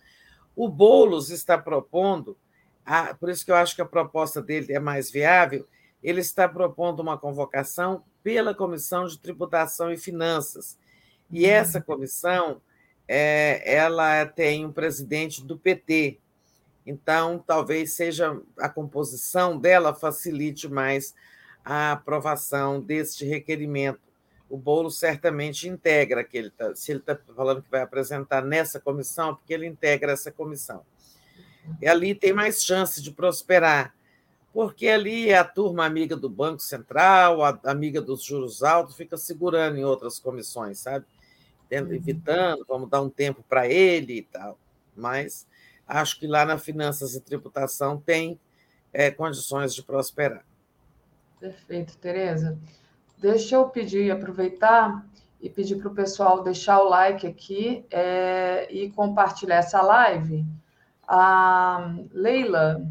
O 0.56 0.68
Boulos 0.68 1.30
está 1.30 1.58
propondo, 1.58 2.38
a, 2.86 3.14
por 3.14 3.30
isso 3.30 3.46
que 3.46 3.52
eu 3.52 3.56
acho 3.56 3.76
que 3.76 3.82
a 3.82 3.86
proposta 3.86 4.42
dele 4.42 4.74
é 4.74 4.80
mais 4.80 5.10
viável, 5.10 5.66
ele 6.04 6.20
está 6.22 6.48
propondo 6.48 7.00
uma 7.00 7.18
convocação 7.18 8.04
pela 8.24 8.54
Comissão 8.54 9.06
de 9.06 9.18
Tributação 9.18 9.92
e 9.92 9.98
Finanças. 9.98 10.78
E 11.32 11.46
uhum. 11.46 11.52
essa 11.52 11.82
comissão, 11.82 12.62
é, 13.08 13.62
ela 13.66 14.26
tem 14.26 14.66
um 14.66 14.72
presidente 14.72 15.44
do 15.44 15.58
PT. 15.58 16.20
Então, 16.86 17.44
talvez 17.46 17.94
seja 17.94 18.40
a 18.58 18.70
composição 18.70 19.58
dela 19.58 19.94
facilite 19.94 20.68
mais 20.68 21.14
a 21.64 21.92
aprovação 21.92 22.82
deste 22.82 23.26
requerimento. 23.26 24.00
O 24.50 24.58
bolo 24.58 24.90
certamente 24.90 25.70
integra 25.70 26.24
que 26.24 26.36
ele 26.36 26.50
tá, 26.50 26.76
se 26.76 26.92
ele 26.92 27.00
está 27.00 27.16
falando 27.36 27.62
que 27.62 27.70
vai 27.70 27.82
apresentar 27.82 28.44
nessa 28.44 28.80
comissão, 28.80 29.36
porque 29.36 29.54
ele 29.54 29.68
integra 29.68 30.12
essa 30.12 30.32
comissão. 30.32 30.84
E 31.80 31.88
ali 31.88 32.16
tem 32.16 32.34
mais 32.34 32.64
chance 32.64 33.02
de 33.02 33.12
prosperar 33.12 33.94
porque 34.54 34.88
ali 34.88 35.30
é 35.30 35.38
a 35.38 35.44
turma 35.44 35.86
amiga 35.86 36.16
do 36.16 36.30
Banco 36.30 36.60
Central, 36.60 37.44
a 37.44 37.60
amiga 37.66 38.02
dos 38.02 38.24
juros 38.24 38.64
altos, 38.64 38.96
fica 38.96 39.18
segurando 39.18 39.78
em 39.78 39.84
outras 39.84 40.20
comissões, 40.20 40.80
sabe? 40.80 41.06
Tendo, 41.70 41.90
uhum. 41.90 41.96
evitando, 41.96 42.66
vamos 42.68 42.90
dar 42.90 43.02
um 43.02 43.10
tempo 43.10 43.44
para 43.48 43.68
ele 43.68 44.18
e 44.18 44.24
tal. 44.24 44.58
Mas 44.96 45.48
acho 45.88 46.20
que 46.20 46.28
lá 46.28 46.46
na 46.46 46.58
Finanças 46.58 47.14
e 47.14 47.22
Tributação 47.22 48.00
tem 48.00 48.40
é, 48.92 49.12
condições 49.12 49.74
de 49.74 49.84
prosperar. 49.84 50.44
Perfeito, 51.40 51.96
Tereza. 51.98 52.58
Deixa 53.18 53.56
eu 53.56 53.70
pedir, 53.70 54.12
aproveitar 54.12 55.06
e 55.40 55.50
pedir 55.50 55.78
para 55.78 55.90
o 55.90 55.96
pessoal 55.96 56.44
deixar 56.44 56.80
o 56.80 56.90
like 56.90 57.26
aqui 57.26 57.86
é, 57.92 58.68
e 58.70 58.90
compartilhar 58.92 59.58
essa 59.58 59.82
live. 59.82 60.46
A 61.08 61.96
Leila 62.12 62.86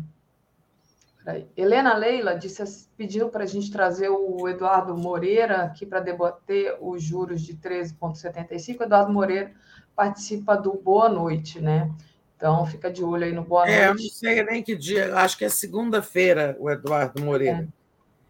Helena 1.57 1.95
Leila 1.95 2.35
disse, 2.35 2.89
pediu 2.97 3.29
para 3.29 3.45
a 3.45 3.47
gente 3.47 3.71
trazer 3.71 4.09
o 4.09 4.49
Eduardo 4.49 4.97
Moreira 4.97 5.65
aqui 5.65 5.85
para 5.85 6.01
debater 6.01 6.77
os 6.81 7.03
juros 7.03 7.43
de 7.43 7.55
13,75. 7.55 8.83
Eduardo 8.83 9.13
Moreira 9.13 9.53
participa 9.95 10.57
do 10.57 10.73
Boa 10.75 11.09
Noite, 11.09 11.61
né? 11.61 11.91
Então 12.37 12.65
fica 12.67 12.91
de 12.91 13.03
olho 13.03 13.25
aí 13.25 13.33
no 13.33 13.43
Boa 13.43 13.67
Noite. 13.67 13.79
É, 13.79 13.89
eu 13.89 13.95
não 13.95 14.01
sei 14.01 14.43
nem 14.45 14.63
que 14.63 14.77
dia, 14.77 15.15
acho 15.17 15.37
que 15.37 15.45
é 15.45 15.49
segunda-feira 15.49 16.57
o 16.61 16.71
Eduardo 16.71 17.23
Moreira. 17.23 17.69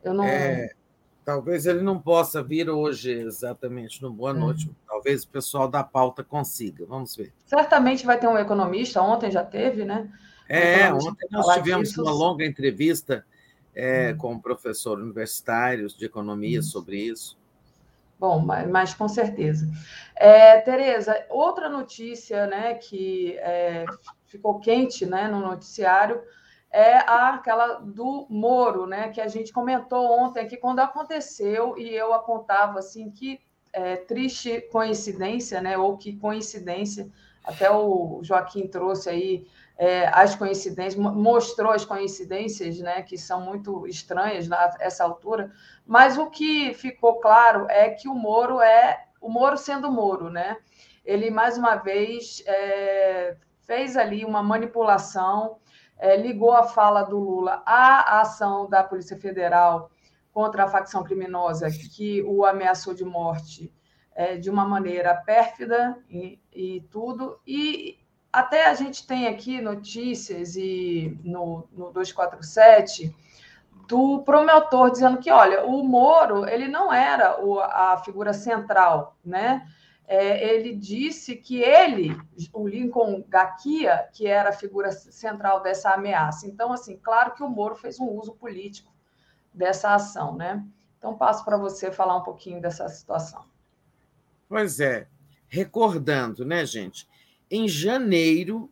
É, 0.03 0.09
eu 0.09 0.15
não. 0.15 0.25
É, 0.25 0.71
talvez 1.25 1.67
ele 1.67 1.83
não 1.83 2.01
possa 2.01 2.43
vir 2.43 2.71
hoje 2.71 3.13
exatamente 3.13 4.01
no 4.01 4.11
Boa 4.11 4.31
é. 4.31 4.33
Noite. 4.33 4.71
É. 4.71 4.89
Talvez 4.89 5.25
o 5.25 5.29
pessoal 5.29 5.69
da 5.69 5.85
pauta 5.85 6.25
consiga. 6.25 6.87
Vamos 6.87 7.15
ver. 7.15 7.35
Certamente 7.45 8.07
vai 8.07 8.19
ter 8.19 8.27
um 8.27 8.39
economista, 8.39 9.03
ontem 9.03 9.31
já 9.31 9.45
teve, 9.45 9.85
né? 9.85 10.11
É, 10.49 10.93
ontem 10.93 11.29
nós 11.31 11.47
tivemos 11.55 11.91
disso. 11.91 12.03
uma 12.03 12.13
longa 12.13 12.45
entrevista 12.45 13.25
é, 13.75 14.13
hum. 14.13 14.19
com 14.19 14.39
professores 14.39 15.05
universitários 15.05 15.97
de 15.97 16.07
economia 16.07 16.61
hum. 16.61 16.63
sobre 16.63 16.97
isso. 16.99 17.39
Bom, 18.19 18.41
mas, 18.41 18.69
mas 18.69 18.95
com 18.95 19.09
certeza. 19.09 19.69
É, 20.17 20.61
Tereza, 20.61 21.25
outra 21.31 21.69
notícia 21.69 22.47
né, 22.49 22.75
que 22.75 23.37
é, 23.39 23.85
ficou 24.27 24.59
quente 24.59 25.07
né, 25.07 25.29
no 25.29 25.41
noticiário 25.41 26.21
é 26.71 26.99
aquela 26.99 27.75
do 27.75 28.27
Moro, 28.29 28.87
né, 28.87 29.09
que 29.09 29.21
a 29.21 29.29
gente 29.29 29.53
comentou 29.53 30.11
ontem 30.19 30.41
aqui 30.41 30.57
quando 30.57 30.81
aconteceu 30.81 31.79
e 31.79 31.95
eu 31.95 32.13
apontava 32.13 32.81
assim 32.81 33.11
que 33.11 33.41
é, 33.73 33.97
triste 33.97 34.61
coincidência, 34.73 35.61
né, 35.61 35.79
ou 35.79 35.97
que 35.97 36.17
coincidência, 36.17 37.09
até 37.45 37.71
o 37.71 38.21
Joaquim 38.23 38.67
trouxe 38.67 39.09
aí 39.09 39.47
é, 39.79 40.09
as 40.13 40.35
coincidências, 40.35 40.97
mostrou 40.97 41.71
as 41.71 41.85
coincidências, 41.85 42.81
né, 42.81 43.01
que 43.03 43.17
são 43.17 43.41
muito 43.41 43.87
estranhas 43.87 44.49
nessa 44.49 45.05
altura, 45.05 45.53
mas 45.87 46.19
o 46.19 46.29
que 46.29 46.75
ficou 46.75 47.21
claro 47.21 47.67
é 47.71 47.89
que 47.91 48.09
o 48.09 48.15
Moro 48.15 48.61
é 48.61 49.05
o 49.21 49.29
Moro 49.29 49.57
sendo 49.57 49.91
Moro, 49.91 50.31
né? 50.31 50.57
Ele 51.05 51.31
mais 51.31 51.59
uma 51.59 51.77
vez 51.77 52.43
é, 52.47 53.37
fez 53.61 53.97
ali 53.97 54.25
uma 54.25 54.43
manipulação, 54.43 55.59
é, 55.97 56.17
ligou 56.17 56.53
a 56.53 56.65
fala 56.65 57.03
do 57.03 57.19
Lula 57.19 57.63
à 57.67 58.21
ação 58.21 58.69
da 58.69 58.85
Polícia 58.85 59.17
Federal 59.17 59.91
contra 60.33 60.65
a 60.65 60.69
facção 60.69 61.03
criminosa 61.03 61.69
que 61.71 62.23
o 62.23 62.45
ameaçou 62.45 62.95
de 62.95 63.05
morte 63.05 63.73
é, 64.15 64.37
de 64.37 64.51
uma 64.51 64.67
maneira 64.67 65.15
pérfida 65.15 65.99
e, 66.09 66.41
e 66.53 66.81
tudo, 66.91 67.41
e 67.47 67.99
até 68.33 68.67
a 68.67 68.75
gente 68.75 69.07
tem 69.07 69.27
aqui 69.27 69.61
notícias 69.61 70.57
e 70.57 71.19
no, 71.25 71.67
no 71.73 71.91
247 71.91 73.15
do 73.89 74.23
promotor 74.23 74.91
dizendo 74.91 75.19
que, 75.19 75.31
olha, 75.31 75.65
o 75.65 75.83
Moro 75.83 76.47
ele 76.47 76.69
não 76.69 76.93
era 76.93 77.43
o, 77.43 77.59
a 77.59 78.01
figura 78.05 78.35
central, 78.35 79.17
né? 79.25 79.67
É, 80.07 80.55
ele 80.55 80.75
disse 80.75 81.37
que 81.37 81.61
ele, 81.61 82.19
o 82.53 82.67
Lincoln 82.67 83.23
Gaquia, 83.29 84.09
que 84.13 84.27
era 84.27 84.51
a 84.51 84.55
figura 84.55 84.91
central 84.91 85.63
dessa 85.63 85.91
ameaça. 85.91 86.47
Então, 86.47 86.73
assim, 86.73 86.97
claro 86.97 87.35
que 87.35 87.43
o 87.43 87.49
Moro 87.49 87.77
fez 87.77 88.01
um 88.01 88.09
uso 88.09 88.33
político 88.33 88.91
dessa 89.53 89.95
ação, 89.95 90.35
né? 90.35 90.65
Então, 90.99 91.17
passo 91.17 91.45
para 91.45 91.57
você 91.57 91.93
falar 91.93 92.17
um 92.17 92.23
pouquinho 92.23 92.61
dessa 92.61 92.89
situação. 92.89 93.45
Pois 94.49 94.81
é, 94.81 95.07
recordando, 95.47 96.45
né, 96.45 96.65
gente? 96.65 97.08
Em 97.51 97.69
janeiro, 97.69 98.71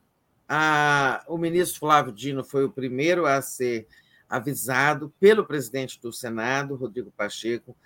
a, 0.48 1.24
o 1.28 1.38
ministro 1.38 1.80
Flávio 1.80 2.12
Dino 2.12 2.44
foi 2.44 2.64
o 2.64 2.72
primeiro 2.72 3.26
a 3.26 3.40
ser 3.42 3.86
avisado 4.28 5.12
pelo 5.20 5.46
presidente 5.46 6.00
do 6.00 6.12
Senado, 6.12 6.74
Rodrigo 6.74 7.10
Pacheco, 7.10 7.76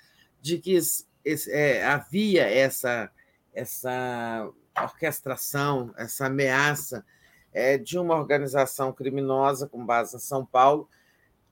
de 0.40 0.58
que 0.58 0.72
esse, 0.72 1.06
é, 1.50 1.84
havia 1.84 2.48
essa, 2.48 3.10
essa 3.52 4.50
orquestração, 4.76 5.92
essa 5.96 6.26
ameaça 6.26 7.04
é, 7.52 7.76
de 7.76 7.98
uma 7.98 8.16
organização 8.16 8.92
criminosa 8.92 9.66
com 9.66 9.84
base 9.84 10.16
em 10.16 10.20
São 10.20 10.44
Paulo 10.44 10.88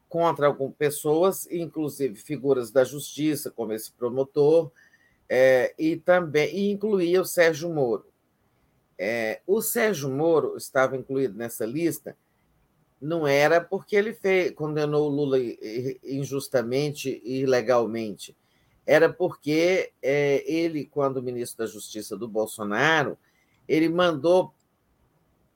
contra 0.08 0.46
algumas 0.46 0.74
pessoas, 0.74 1.46
inclusive 1.50 2.14
figuras 2.14 2.70
da 2.70 2.82
justiça, 2.82 3.50
como 3.50 3.72
esse 3.72 3.92
promotor, 3.92 4.72
é, 5.28 5.74
e 5.78 5.96
também 5.96 6.54
e 6.56 6.70
incluía 6.70 7.20
o 7.20 7.26
Sérgio 7.26 7.68
Moro. 7.68 8.06
É, 8.98 9.40
o 9.46 9.62
Sérgio 9.62 10.10
Moro 10.10 10.56
estava 10.56 10.96
incluído 10.96 11.36
nessa 11.36 11.64
lista, 11.64 12.16
não 13.00 13.26
era 13.26 13.60
porque 13.60 13.94
ele 13.94 14.12
fez, 14.12 14.50
condenou 14.52 15.08
o 15.08 15.14
Lula 15.14 15.38
injustamente 16.02 17.22
e 17.24 17.42
ilegalmente, 17.42 18.36
era 18.84 19.12
porque 19.12 19.92
é, 20.02 20.42
ele, 20.50 20.86
quando 20.86 21.22
ministro 21.22 21.58
da 21.58 21.70
Justiça 21.70 22.16
do 22.16 22.26
Bolsonaro, 22.26 23.16
ele 23.68 23.88
mandou 23.88 24.52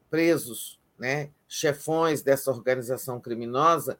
presos, 0.09 0.79
né, 0.99 1.31
chefões 1.49 2.23
dessa 2.23 2.51
organização 2.51 3.19
criminosa, 3.19 3.99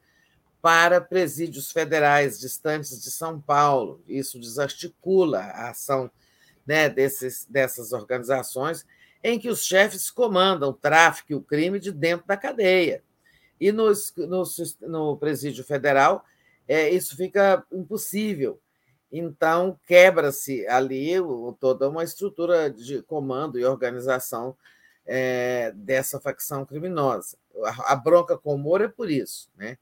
para 0.61 1.01
presídios 1.01 1.73
federais 1.73 2.39
distantes 2.39 3.03
de 3.03 3.11
São 3.11 3.41
Paulo. 3.41 4.01
Isso 4.07 4.39
desarticula 4.39 5.41
a 5.41 5.71
ação 5.71 6.09
né, 6.65 6.89
desses, 6.89 7.45
dessas 7.49 7.93
organizações, 7.93 8.87
em 9.23 9.39
que 9.39 9.49
os 9.49 9.65
chefes 9.65 10.11
comandam 10.11 10.71
o 10.71 10.75
tráfico 10.75 11.33
e 11.33 11.35
o 11.35 11.43
crime 11.43 11.79
de 11.79 11.93
dentro 11.93 12.27
da 12.27 12.37
cadeia. 12.37 13.03
E 13.61 13.71
no, 13.71 13.93
no, 14.17 14.43
no 14.81 15.17
presídio 15.17 15.63
federal, 15.63 16.25
é, 16.67 16.91
isso 16.91 17.17
fica 17.17 17.65
impossível. 17.71 18.61
Então, 19.11 19.79
quebra-se 19.87 20.67
ali 20.67 21.15
toda 21.61 21.89
uma 21.89 22.03
estrutura 22.03 22.71
de 22.71 23.03
comando 23.03 23.59
e 23.59 23.65
organização 23.65 24.57
é, 25.07 25.73
dessa 25.77 26.21
facção 26.21 26.65
criminosa. 26.65 27.37
A, 27.65 27.93
a 27.93 27.97
bronca 27.97 28.39
com 28.39 28.55
o 28.55 28.59
Moro 28.59 28.85
é 28.85 28.89
por 28.89 29.11
isso. 29.11 29.51
Né? 29.55 29.77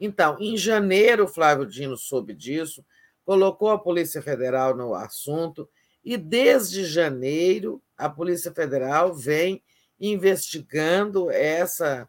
Então, 0.00 0.36
em 0.40 0.56
janeiro, 0.56 1.28
Flávio 1.28 1.66
Dino 1.66 1.96
soube 1.96 2.34
disso, 2.34 2.84
colocou 3.24 3.70
a 3.70 3.78
Polícia 3.78 4.22
Federal 4.22 4.74
no 4.74 4.94
assunto, 4.94 5.68
e 6.02 6.16
desde 6.16 6.84
janeiro 6.84 7.82
a 8.00 8.08
Polícia 8.08 8.50
Federal 8.52 9.14
vem 9.14 9.62
investigando 10.00 11.30
essa, 11.30 12.08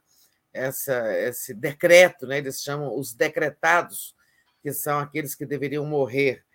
essa, 0.54 1.14
esse 1.20 1.54
decreto, 1.54 2.26
né? 2.26 2.38
eles 2.38 2.62
chamam 2.62 2.98
os 2.98 3.14
decretados, 3.14 4.16
que 4.64 4.72
são 4.72 5.00
aqueles 5.00 5.36
que 5.36 5.46
deveriam 5.46 5.86
morrer. 5.86 6.46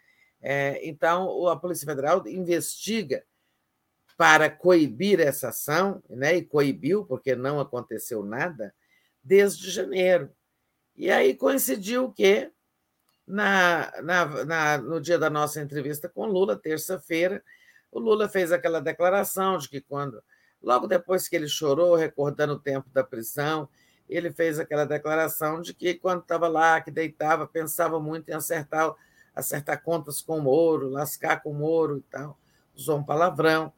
É, 0.41 0.81
então, 0.83 1.47
a 1.49 1.57
Polícia 1.57 1.87
Federal 1.87 2.27
investiga 2.27 3.25
para 4.17 4.49
coibir 4.49 5.21
essa 5.21 5.49
ação, 5.49 6.03
né? 6.09 6.37
e 6.37 6.43
coibiu, 6.43 7.05
porque 7.05 7.37
não 7.37 7.61
aconteceu 7.61 8.25
nada, 8.25 8.75
desde 9.23 9.71
janeiro. 9.71 10.31
E 10.97 11.11
aí 11.11 11.35
coincidiu 11.35 12.11
que, 12.11 12.51
na, 13.27 13.93
na, 14.01 14.45
na, 14.47 14.79
no 14.79 14.99
dia 14.99 15.19
da 15.19 15.29
nossa 15.29 15.61
entrevista 15.61 16.09
com 16.09 16.25
Lula, 16.25 16.57
terça-feira, 16.57 17.45
o 17.97 17.99
Lula 17.99 18.28
fez 18.28 18.52
aquela 18.52 18.78
declaração 18.78 19.57
de 19.57 19.70
que 19.70 19.81
quando, 19.81 20.23
logo 20.62 20.86
depois 20.86 21.26
que 21.26 21.34
ele 21.34 21.49
chorou, 21.49 21.94
recordando 21.97 22.52
o 22.52 22.58
tempo 22.58 22.91
da 22.91 23.02
prisão, 23.02 23.66
ele 24.07 24.31
fez 24.31 24.58
aquela 24.60 24.84
declaração 24.84 25.62
de 25.62 25.73
que 25.73 25.94
quando 25.94 26.20
estava 26.20 26.47
lá, 26.47 26.78
que 26.78 26.91
deitava, 26.91 27.47
pensava 27.47 27.99
muito 27.99 28.28
em 28.28 28.34
acertar, 28.34 28.94
acertar 29.34 29.83
contas 29.83 30.20
com 30.20 30.36
o 30.39 30.42
Moro, 30.42 30.91
lascar 30.91 31.42
com 31.42 31.52
o 31.52 31.55
Moro 31.55 31.97
e 31.97 32.02
tal, 32.02 32.39
usou 32.76 32.99
um 32.99 33.02
palavrão. 33.02 33.73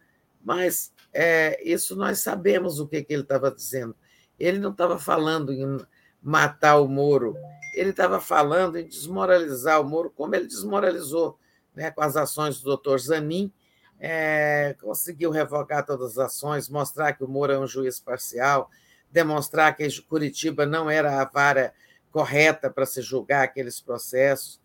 Mas 0.45 0.93
é, 1.13 1.63
isso 1.63 1.95
nós 1.95 2.19
sabemos 2.19 2.81
o 2.81 2.89
que, 2.89 3.05
que 3.05 3.13
ele 3.13 3.23
estava 3.23 3.53
dizendo. 3.53 3.95
Ele 4.37 4.59
não 4.59 4.73
estava 4.73 4.99
falando 4.99 5.53
em 5.53 5.79
matar 6.21 6.81
o 6.81 6.89
Moro. 6.89 7.37
Ele 7.73 7.91
estava 7.91 8.21
falando 8.21 8.79
em 8.79 8.89
desmoralizar 8.89 9.81
o 9.81 9.85
Moro, 9.85 10.11
como 10.11 10.35
ele 10.35 10.49
desmoralizou 10.49 11.39
né, 11.73 11.93
com 11.93 12.01
as 12.01 12.17
ações 12.17 12.59
do 12.59 12.65
doutor 12.65 12.99
Zanin, 12.99 13.53
é, 13.99 14.77
conseguiu 14.81 15.31
revogar 15.31 15.85
todas 15.85 16.13
as 16.13 16.27
ações, 16.27 16.69
mostrar 16.69 17.13
que 17.13 17.25
o 17.25 17.29
Moro 17.29 17.53
é 17.53 17.59
um 17.59 17.67
juiz 17.67 17.99
parcial, 17.99 18.71
demonstrar 19.11 19.77
que 19.77 20.03
Curitiba 20.03 20.67
não 20.67 20.91
era 20.91 21.21
a 21.21 21.25
vara 21.25 21.73
correta 22.11 22.71
para 22.71 22.87
se 22.87 23.03
julgar 23.03 23.45
aqueles 23.45 23.81
processos. 23.81 24.61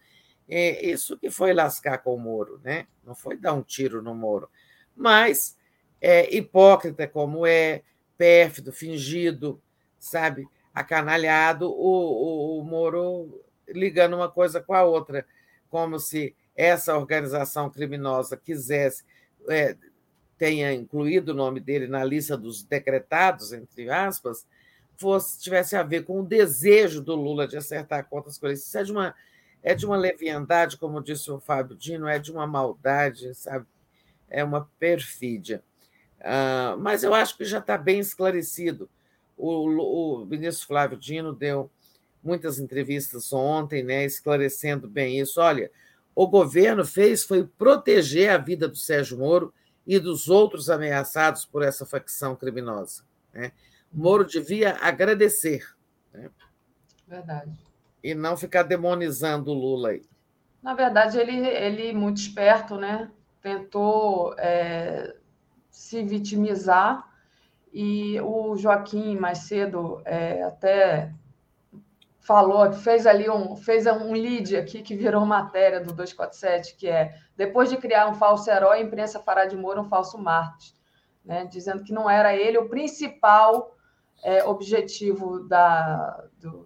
E 0.47 0.91
isso 0.91 1.17
que 1.17 1.29
foi 1.29 1.53
lascar 1.53 1.97
com 1.99 2.13
o 2.15 2.19
Moro, 2.19 2.59
né? 2.63 2.87
não 3.03 3.15
foi 3.15 3.37
dar 3.37 3.53
um 3.53 3.61
tiro 3.61 4.01
no 4.01 4.13
Moro. 4.13 4.49
Mas, 4.95 5.57
é, 5.99 6.35
hipócrita 6.35 7.07
como 7.07 7.45
é, 7.45 7.81
pérfido, 8.17 8.71
fingido, 8.71 9.61
sabe? 9.97 10.47
acanalhado, 10.73 11.69
o, 11.69 12.57
o, 12.57 12.59
o 12.59 12.63
Moro 12.63 13.43
ligando 13.67 14.15
uma 14.15 14.29
coisa 14.29 14.59
com 14.59 14.73
a 14.73 14.83
outra, 14.83 15.25
como 15.69 15.99
se 15.99 16.35
essa 16.55 16.97
organização 16.97 17.69
criminosa 17.69 18.35
quisesse, 18.35 19.03
é, 19.49 19.75
tenha 20.37 20.73
incluído 20.73 21.31
o 21.31 21.35
nome 21.35 21.59
dele 21.59 21.87
na 21.87 22.03
lista 22.03 22.37
dos 22.37 22.63
decretados, 22.63 23.53
entre 23.53 23.89
aspas, 23.89 24.45
fosse, 24.97 25.39
tivesse 25.39 25.75
a 25.75 25.83
ver 25.83 26.03
com 26.05 26.19
o 26.19 26.25
desejo 26.25 27.01
do 27.01 27.15
Lula 27.15 27.47
de 27.47 27.57
acertar 27.57 28.07
contas 28.09 28.37
com 28.37 28.47
ele. 28.47 28.55
Isso 28.55 28.77
é 28.77 28.83
de 28.83 28.91
uma, 28.91 29.15
é 29.61 29.75
de 29.75 29.85
uma 29.85 29.97
leviandade, 29.97 30.77
como 30.77 31.03
disse 31.03 31.31
o 31.31 31.39
Fábio 31.39 31.75
Dino, 31.75 32.07
é 32.07 32.19
de 32.19 32.31
uma 32.31 32.47
maldade, 32.47 33.33
sabe? 33.35 33.65
É 34.29 34.43
uma 34.43 34.69
perfídia. 34.79 35.63
Uh, 36.19 36.77
mas 36.79 37.03
eu 37.03 37.13
acho 37.13 37.37
que 37.37 37.43
já 37.45 37.59
está 37.59 37.77
bem 37.77 37.99
esclarecido 37.99 38.89
o, 39.37 40.21
o 40.21 40.25
ministro 40.25 40.67
Flávio 40.67 40.97
Dino 40.97 41.33
deu 41.33 41.69
muitas 42.23 42.59
entrevistas 42.59 43.33
ontem, 43.33 43.83
né, 43.83 44.05
esclarecendo 44.05 44.87
bem 44.87 45.19
isso. 45.19 45.41
Olha, 45.41 45.69
o 46.15 46.27
governo 46.27 46.85
fez 46.85 47.23
foi 47.23 47.45
proteger 47.45 48.29
a 48.29 48.37
vida 48.37 48.67
do 48.67 48.75
Sérgio 48.75 49.17
Moro 49.17 49.53
e 49.85 49.99
dos 49.99 50.29
outros 50.29 50.69
ameaçados 50.69 51.45
por 51.45 51.63
essa 51.63 51.85
facção 51.85 52.35
criminosa. 52.35 53.03
Né? 53.33 53.51
Moro 53.91 54.25
devia 54.25 54.77
agradecer. 54.79 55.67
Né? 56.13 56.29
Verdade. 57.07 57.51
E 58.03 58.13
não 58.13 58.37
ficar 58.37 58.63
demonizando 58.63 59.51
o 59.51 59.53
Lula 59.53 59.89
aí. 59.89 60.03
Na 60.61 60.73
verdade, 60.73 61.17
ele, 61.17 61.35
ele 61.35 61.93
muito 61.93 62.17
esperto, 62.17 62.77
né? 62.77 63.11
Tentou 63.41 64.33
é, 64.37 65.13
se 65.69 66.01
vitimizar 66.03 67.05
e 67.73 68.21
o 68.21 68.55
Joaquim, 68.55 69.17
mais 69.17 69.39
cedo, 69.39 70.01
é, 70.05 70.43
até 70.43 71.11
falou, 72.23 72.71
fez 72.71 73.05
ali 73.05 73.29
um, 73.29 73.55
fez 73.55 73.85
um 73.85 74.13
lead 74.13 74.55
aqui 74.55 74.81
que 74.81 74.95
virou 74.95 75.25
matéria 75.25 75.81
do 75.81 75.93
247, 75.93 76.75
que 76.75 76.87
é 76.87 77.13
depois 77.35 77.69
de 77.69 77.77
criar 77.77 78.07
um 78.07 78.13
falso 78.13 78.49
herói, 78.49 78.77
a 78.77 78.81
imprensa 78.81 79.19
fará 79.19 79.45
de 79.45 79.57
Moro 79.57 79.81
um 79.81 79.89
falso 79.89 80.17
Marte, 80.17 80.73
né? 81.23 81.45
dizendo 81.45 81.83
que 81.83 81.93
não 81.93 82.09
era 82.09 82.33
ele 82.33 82.57
o 82.57 82.69
principal 82.69 83.75
é, 84.23 84.43
objetivo 84.45 85.41
da, 85.47 86.23
do, 86.39 86.65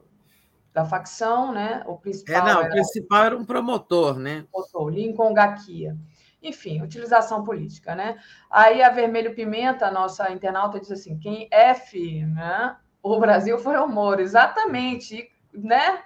da 0.72 0.86
facção, 0.86 1.52
né? 1.52 1.84
O 1.88 1.98
principal 1.98 2.36
é, 2.36 2.54
não, 2.54 2.62
era, 2.62 2.70
o 2.70 2.72
principal 2.72 3.24
era 3.24 3.38
um 3.38 3.46
promotor, 3.46 4.20
né? 4.20 4.46
Promotor, 4.52 4.90
Lincoln 4.90 5.34
Gaquia 5.34 5.98
enfim, 6.40 6.82
utilização 6.82 7.44
política, 7.44 7.96
né? 7.96 8.16
Aí 8.50 8.82
a 8.82 8.90
Vermelho 8.90 9.34
Pimenta, 9.34 9.90
nossa 9.90 10.32
internauta, 10.32 10.80
diz 10.80 10.92
assim: 10.92 11.18
quem 11.18 11.48
F, 11.52 12.24
né? 12.28 12.78
O 13.02 13.20
Brasil 13.20 13.58
foi 13.58 13.76
o 13.78 13.88
Moro, 13.88 14.22
exatamente, 14.22 15.30
né? 15.54 16.04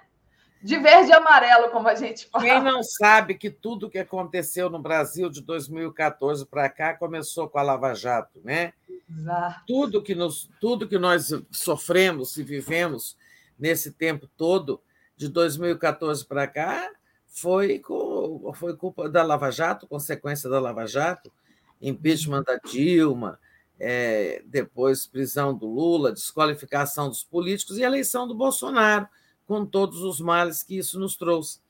de 0.62 0.78
verde 0.78 1.10
e 1.10 1.12
amarelo, 1.12 1.70
como 1.70 1.88
a 1.88 1.94
gente 1.94 2.26
fala. 2.26 2.44
Quem 2.44 2.62
não 2.62 2.82
sabe 2.84 3.34
que 3.34 3.50
tudo 3.50 3.90
que 3.90 3.98
aconteceu 3.98 4.70
no 4.70 4.78
Brasil 4.78 5.28
de 5.28 5.42
2014 5.42 6.46
para 6.46 6.68
cá 6.68 6.94
começou 6.94 7.48
com 7.48 7.58
a 7.58 7.62
Lava 7.62 7.92
Jato, 7.94 8.40
né? 8.44 8.72
Exato. 9.10 9.60
Tudo 9.66 10.00
que, 10.00 10.14
nos, 10.14 10.48
tudo 10.60 10.86
que 10.86 10.98
nós 10.98 11.30
sofremos 11.50 12.36
e 12.36 12.44
vivemos 12.44 13.16
nesse 13.58 13.90
tempo 13.90 14.28
todo, 14.36 14.80
de 15.16 15.28
2014 15.28 16.24
para 16.24 16.46
cá, 16.46 16.90
foi, 17.26 17.80
com, 17.80 18.52
foi 18.54 18.76
culpa 18.76 19.08
da 19.08 19.22
Lava 19.24 19.50
Jato, 19.50 19.88
consequência 19.88 20.48
da 20.48 20.60
Lava 20.60 20.86
Jato, 20.86 21.32
impeachment 21.80 22.44
da 22.44 22.56
Dilma, 22.56 23.38
é, 23.80 24.42
depois 24.46 25.06
prisão 25.06 25.52
do 25.56 25.66
Lula, 25.66 26.12
desqualificação 26.12 27.08
dos 27.08 27.24
políticos 27.24 27.78
e 27.78 27.82
eleição 27.82 28.28
do 28.28 28.34
Bolsonaro 28.34 29.08
com 29.52 29.66
todos 29.66 30.00
os 30.00 30.18
males 30.18 30.62
que 30.62 30.78
isso 30.78 30.98
nos 30.98 31.14
trouxe. 31.14 31.60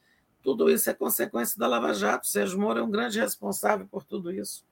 Tudo 0.40 0.70
isso 0.70 0.88
é 0.88 0.94
consequência 0.94 1.58
da 1.58 1.66
Lava 1.66 1.92
Jato. 1.92 2.28
Sérgio 2.28 2.60
Moro 2.60 2.78
é 2.78 2.82
um 2.82 2.90
grande 2.90 3.18
responsável 3.18 3.88
por 3.90 4.04
tudo 4.04 4.30
isso. 4.30 4.64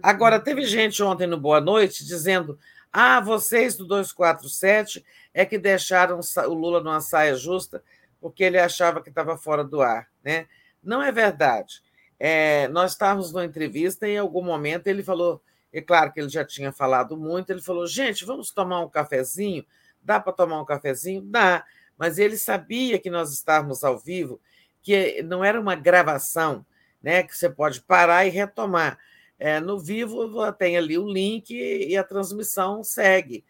Agora, 0.00 0.38
teve 0.38 0.64
gente 0.64 1.02
ontem 1.02 1.26
no 1.26 1.36
Boa 1.36 1.60
Noite 1.60 2.06
dizendo: 2.06 2.56
ah, 2.92 3.20
vocês 3.20 3.76
do 3.76 3.84
247 3.84 5.04
é 5.34 5.44
que 5.44 5.58
deixaram 5.58 6.20
o 6.46 6.54
Lula 6.54 6.80
numa 6.80 7.00
saia 7.00 7.34
justa 7.34 7.82
porque 8.20 8.44
ele 8.44 8.60
achava 8.60 9.02
que 9.02 9.08
estava 9.08 9.36
fora 9.36 9.64
do 9.64 9.82
ar. 9.82 10.08
Né? 10.22 10.46
Não 10.80 11.02
é 11.02 11.10
verdade. 11.10 11.82
É, 12.16 12.68
nós 12.68 12.92
estávamos 12.92 13.32
numa 13.32 13.44
entrevista 13.44 14.06
e 14.06 14.12
em 14.12 14.18
algum 14.18 14.44
momento 14.44 14.86
ele 14.86 15.02
falou, 15.02 15.42
é 15.72 15.80
claro 15.80 16.12
que 16.12 16.20
ele 16.20 16.28
já 16.28 16.44
tinha 16.44 16.70
falado 16.70 17.16
muito, 17.16 17.50
ele 17.50 17.60
falou: 17.60 17.88
gente, 17.88 18.24
vamos 18.24 18.52
tomar 18.52 18.82
um 18.82 18.88
cafezinho? 18.88 19.66
Dá 20.00 20.20
para 20.20 20.32
tomar 20.32 20.60
um 20.60 20.64
cafezinho? 20.64 21.22
Dá 21.22 21.64
mas 22.00 22.18
ele 22.18 22.38
sabia 22.38 22.98
que 22.98 23.10
nós 23.10 23.30
estávamos 23.30 23.84
ao 23.84 23.98
vivo, 23.98 24.40
que 24.80 25.22
não 25.22 25.44
era 25.44 25.60
uma 25.60 25.74
gravação, 25.76 26.64
né, 27.02 27.22
que 27.22 27.36
você 27.36 27.50
pode 27.50 27.82
parar 27.82 28.24
e 28.24 28.30
retomar. 28.30 28.98
É, 29.38 29.60
no 29.60 29.78
vivo 29.78 30.50
tem 30.54 30.78
ali 30.78 30.96
o 30.96 31.06
link 31.06 31.50
e 31.50 31.94
a 31.98 32.02
transmissão 32.02 32.82
segue. 32.82 33.44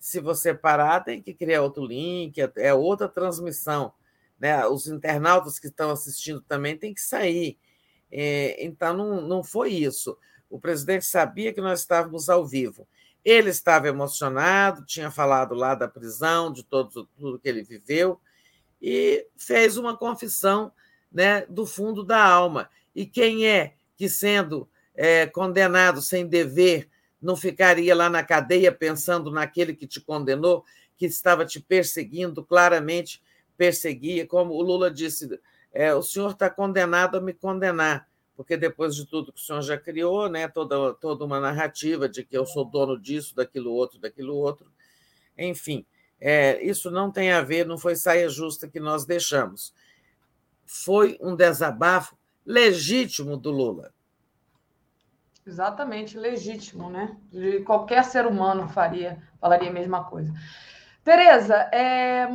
Se 0.00 0.18
você 0.18 0.52
parar, 0.52 0.98
tem 1.04 1.22
que 1.22 1.32
criar 1.32 1.62
outro 1.62 1.86
link, 1.86 2.40
é, 2.40 2.52
é 2.56 2.74
outra 2.74 3.08
transmissão. 3.08 3.92
Né? 4.36 4.66
Os 4.66 4.88
internautas 4.88 5.60
que 5.60 5.68
estão 5.68 5.90
assistindo 5.90 6.40
também 6.40 6.76
têm 6.76 6.92
que 6.92 7.00
sair. 7.00 7.56
É, 8.10 8.64
então, 8.64 8.96
não, 8.96 9.20
não 9.20 9.44
foi 9.44 9.70
isso. 9.70 10.18
O 10.50 10.58
presidente 10.58 11.04
sabia 11.04 11.52
que 11.52 11.60
nós 11.60 11.80
estávamos 11.80 12.28
ao 12.28 12.44
vivo. 12.44 12.84
Ele 13.24 13.50
estava 13.50 13.88
emocionado, 13.88 14.84
tinha 14.84 15.10
falado 15.10 15.54
lá 15.54 15.74
da 15.74 15.86
prisão, 15.86 16.52
de 16.52 16.62
todo, 16.62 17.08
tudo 17.16 17.38
que 17.38 17.48
ele 17.48 17.62
viveu, 17.62 18.20
e 18.80 19.26
fez 19.36 19.76
uma 19.76 19.96
confissão 19.96 20.72
né, 21.10 21.46
do 21.46 21.64
fundo 21.64 22.02
da 22.02 22.22
alma. 22.22 22.68
E 22.94 23.06
quem 23.06 23.46
é 23.46 23.74
que, 23.96 24.08
sendo 24.08 24.68
é, 24.94 25.26
condenado 25.26 26.02
sem 26.02 26.26
dever, 26.26 26.88
não 27.20 27.36
ficaria 27.36 27.94
lá 27.94 28.10
na 28.10 28.24
cadeia 28.24 28.72
pensando 28.72 29.30
naquele 29.30 29.74
que 29.74 29.86
te 29.86 30.00
condenou, 30.00 30.64
que 30.96 31.06
estava 31.06 31.46
te 31.46 31.60
perseguindo, 31.60 32.44
claramente 32.44 33.22
perseguia, 33.56 34.26
como 34.26 34.54
o 34.54 34.62
Lula 34.62 34.90
disse: 34.90 35.28
é, 35.72 35.94
o 35.94 36.02
senhor 36.02 36.32
está 36.32 36.50
condenado 36.50 37.16
a 37.16 37.20
me 37.20 37.32
condenar 37.32 38.08
porque 38.42 38.56
depois 38.56 38.96
de 38.96 39.06
tudo 39.06 39.32
que 39.32 39.40
o 39.40 39.42
senhor 39.42 39.62
já 39.62 39.78
criou, 39.78 40.28
né, 40.28 40.48
toda, 40.48 40.92
toda 40.94 41.24
uma 41.24 41.38
narrativa 41.38 42.08
de 42.08 42.24
que 42.24 42.36
eu 42.36 42.44
sou 42.44 42.64
dono 42.64 43.00
disso, 43.00 43.36
daquilo 43.36 43.72
outro, 43.72 44.00
daquilo 44.00 44.34
outro, 44.34 44.66
enfim, 45.38 45.86
é, 46.20 46.60
isso 46.60 46.90
não 46.90 47.08
tem 47.08 47.30
a 47.30 47.40
ver, 47.40 47.64
não 47.64 47.78
foi 47.78 47.94
saia 47.94 48.28
justa 48.28 48.66
que 48.66 48.80
nós 48.80 49.04
deixamos. 49.04 49.72
Foi 50.66 51.16
um 51.20 51.36
desabafo 51.36 52.18
legítimo 52.44 53.36
do 53.36 53.52
Lula. 53.52 53.94
Exatamente, 55.46 56.18
legítimo, 56.18 56.90
né? 56.90 57.16
De 57.30 57.60
qualquer 57.60 58.04
ser 58.04 58.26
humano 58.26 58.68
faria, 58.68 59.22
falaria 59.40 59.70
a 59.70 59.72
mesma 59.72 60.02
coisa. 60.02 60.32
Tereza, 61.04 61.54
é, 61.72 62.28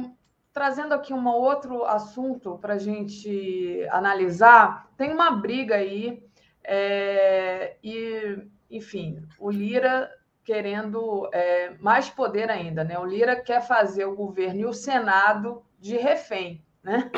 trazendo 0.57 0.91
aqui 0.91 1.13
um 1.13 1.27
outro 1.27 1.85
assunto 1.85 2.57
para 2.57 2.73
a 2.73 2.77
gente 2.79 3.87
analisar, 3.91 4.89
tem 4.97 5.13
uma 5.13 5.29
briga 5.29 5.75
aí, 5.75 6.27
é, 6.63 7.77
e, 7.83 8.39
enfim, 8.71 9.23
o 9.37 9.51
Lira 9.51 10.11
querendo 10.43 11.29
é, 11.31 11.75
mais 11.79 12.09
poder 12.09 12.49
ainda, 12.49 12.83
né? 12.83 12.97
O 12.97 13.05
Lira 13.05 13.35
quer 13.35 13.61
fazer 13.61 14.05
o 14.05 14.15
governo 14.15 14.61
e 14.61 14.65
o 14.65 14.73
Senado 14.73 15.63
de 15.79 15.95
refém, 15.95 16.65
né? 16.81 17.11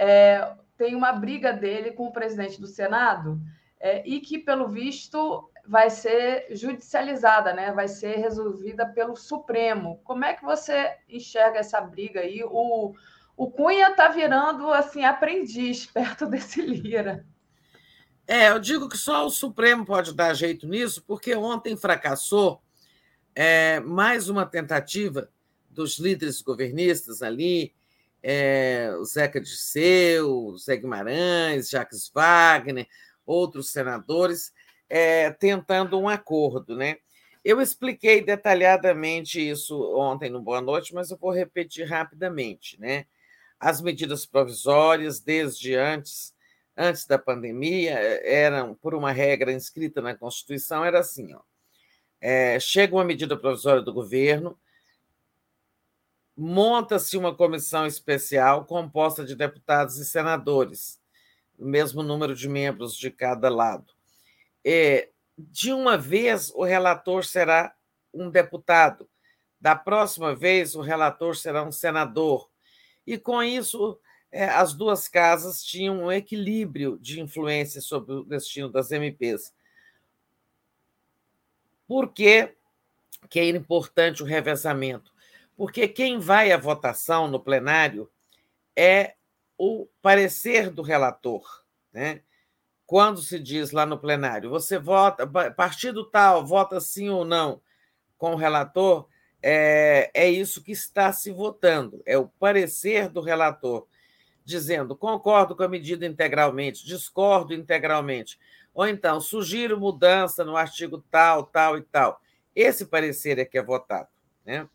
É, 0.00 0.52
tem 0.76 0.94
uma 0.94 1.12
briga 1.12 1.52
dele 1.52 1.90
com 1.90 2.06
o 2.06 2.12
presidente 2.12 2.60
do 2.60 2.68
Senado 2.68 3.40
é, 3.80 4.08
e 4.08 4.20
que, 4.20 4.38
pelo 4.38 4.68
visto, 4.68 5.50
vai 5.68 5.90
ser 5.90 6.46
judicializada, 6.50 7.52
né? 7.52 7.70
vai 7.72 7.86
ser 7.86 8.16
resolvida 8.16 8.86
pelo 8.86 9.14
Supremo. 9.14 10.00
Como 10.02 10.24
é 10.24 10.32
que 10.32 10.42
você 10.42 10.96
enxerga 11.06 11.58
essa 11.58 11.78
briga 11.78 12.20
aí? 12.20 12.42
O, 12.42 12.94
o 13.36 13.50
Cunha 13.50 13.90
está 13.90 14.08
virando 14.08 14.72
assim 14.72 15.04
aprendiz 15.04 15.84
perto 15.92 16.24
desse 16.24 16.62
Lira. 16.62 17.26
É, 18.26 18.48
eu 18.48 18.58
digo 18.58 18.88
que 18.88 18.96
só 18.96 19.26
o 19.26 19.30
Supremo 19.30 19.84
pode 19.84 20.14
dar 20.14 20.32
jeito 20.32 20.66
nisso, 20.66 21.04
porque 21.06 21.34
ontem 21.34 21.76
fracassou 21.76 22.62
é, 23.34 23.78
mais 23.80 24.30
uma 24.30 24.46
tentativa 24.46 25.30
dos 25.68 25.98
líderes 25.98 26.40
governistas 26.40 27.22
ali, 27.22 27.74
é, 28.22 28.90
o 28.98 29.04
Zeca 29.04 29.38
Disseu, 29.38 30.30
o 30.30 30.58
Zé 30.58 30.76
Guimarães, 30.76 31.68
Jacques 31.68 32.10
Wagner, 32.12 32.88
outros 33.24 33.70
senadores, 33.70 34.52
é, 34.88 35.30
tentando 35.30 35.98
um 35.98 36.08
acordo. 36.08 36.76
Né? 36.76 36.96
Eu 37.44 37.60
expliquei 37.60 38.22
detalhadamente 38.22 39.40
isso 39.40 39.80
ontem 39.96 40.30
no 40.30 40.40
Boa 40.40 40.60
Noite, 40.60 40.94
mas 40.94 41.10
eu 41.10 41.18
vou 41.18 41.30
repetir 41.30 41.86
rapidamente. 41.86 42.80
Né? 42.80 43.06
As 43.58 43.80
medidas 43.80 44.24
provisórias, 44.24 45.20
desde 45.20 45.74
antes, 45.74 46.34
antes 46.76 47.06
da 47.06 47.18
pandemia, 47.18 47.92
eram, 48.24 48.74
por 48.74 48.94
uma 48.94 49.12
regra 49.12 49.52
inscrita 49.52 50.00
na 50.00 50.14
Constituição, 50.14 50.84
era 50.84 51.00
assim: 51.00 51.34
ó, 51.34 51.40
é, 52.20 52.58
chega 52.60 52.94
uma 52.94 53.04
medida 53.04 53.36
provisória 53.36 53.82
do 53.82 53.92
governo, 53.92 54.58
monta-se 56.36 57.16
uma 57.16 57.34
comissão 57.34 57.84
especial 57.84 58.64
composta 58.64 59.24
de 59.24 59.34
deputados 59.34 59.96
e 59.98 60.04
senadores, 60.04 61.00
o 61.58 61.66
mesmo 61.66 62.00
número 62.00 62.32
de 62.34 62.48
membros 62.48 62.96
de 62.96 63.10
cada 63.10 63.48
lado 63.48 63.97
é, 64.64 65.10
de 65.36 65.72
uma 65.72 65.96
vez 65.96 66.50
o 66.54 66.64
relator 66.64 67.24
será 67.24 67.74
um 68.12 68.30
deputado, 68.30 69.08
da 69.60 69.74
próxima 69.74 70.34
vez 70.34 70.74
o 70.74 70.80
relator 70.80 71.36
será 71.36 71.62
um 71.62 71.72
senador. 71.72 72.48
E 73.06 73.18
com 73.18 73.42
isso, 73.42 73.98
é, 74.30 74.44
as 74.44 74.74
duas 74.74 75.08
casas 75.08 75.62
tinham 75.62 76.04
um 76.04 76.12
equilíbrio 76.12 76.98
de 77.00 77.20
influência 77.20 77.80
sobre 77.80 78.14
o 78.14 78.24
destino 78.24 78.68
das 78.68 78.90
MPs. 78.90 79.52
Por 81.86 82.12
que, 82.12 82.54
que 83.30 83.40
é 83.40 83.48
importante 83.48 84.22
o 84.22 84.26
revezamento? 84.26 85.12
Porque 85.56 85.88
quem 85.88 86.18
vai 86.18 86.52
à 86.52 86.56
votação 86.56 87.26
no 87.26 87.40
plenário 87.40 88.10
é 88.76 89.14
o 89.56 89.88
parecer 90.00 90.70
do 90.70 90.82
relator. 90.82 91.64
Né? 91.92 92.22
Quando 92.88 93.20
se 93.20 93.38
diz 93.38 93.70
lá 93.70 93.84
no 93.84 93.98
plenário, 93.98 94.48
você 94.48 94.78
vota, 94.78 95.26
partido 95.54 96.06
tal, 96.06 96.46
vota 96.46 96.80
sim 96.80 97.10
ou 97.10 97.22
não 97.22 97.60
com 98.16 98.32
o 98.32 98.36
relator, 98.36 99.06
é, 99.42 100.10
é 100.14 100.26
isso 100.30 100.64
que 100.64 100.72
está 100.72 101.12
se 101.12 101.30
votando, 101.30 102.02
é 102.06 102.16
o 102.16 102.26
parecer 102.26 103.10
do 103.10 103.20
relator, 103.20 103.86
dizendo 104.42 104.96
concordo 104.96 105.54
com 105.54 105.62
a 105.62 105.68
medida 105.68 106.06
integralmente, 106.06 106.86
discordo 106.86 107.52
integralmente, 107.52 108.40
ou 108.72 108.88
então 108.88 109.20
sugiro 109.20 109.78
mudança 109.78 110.42
no 110.42 110.56
artigo 110.56 111.04
tal, 111.10 111.44
tal 111.44 111.76
e 111.76 111.82
tal. 111.82 112.22
Esse 112.56 112.86
parecer 112.86 113.38
é 113.38 113.44
que 113.44 113.58
é 113.58 113.62
votado. 113.62 114.08
Né? 114.46 114.66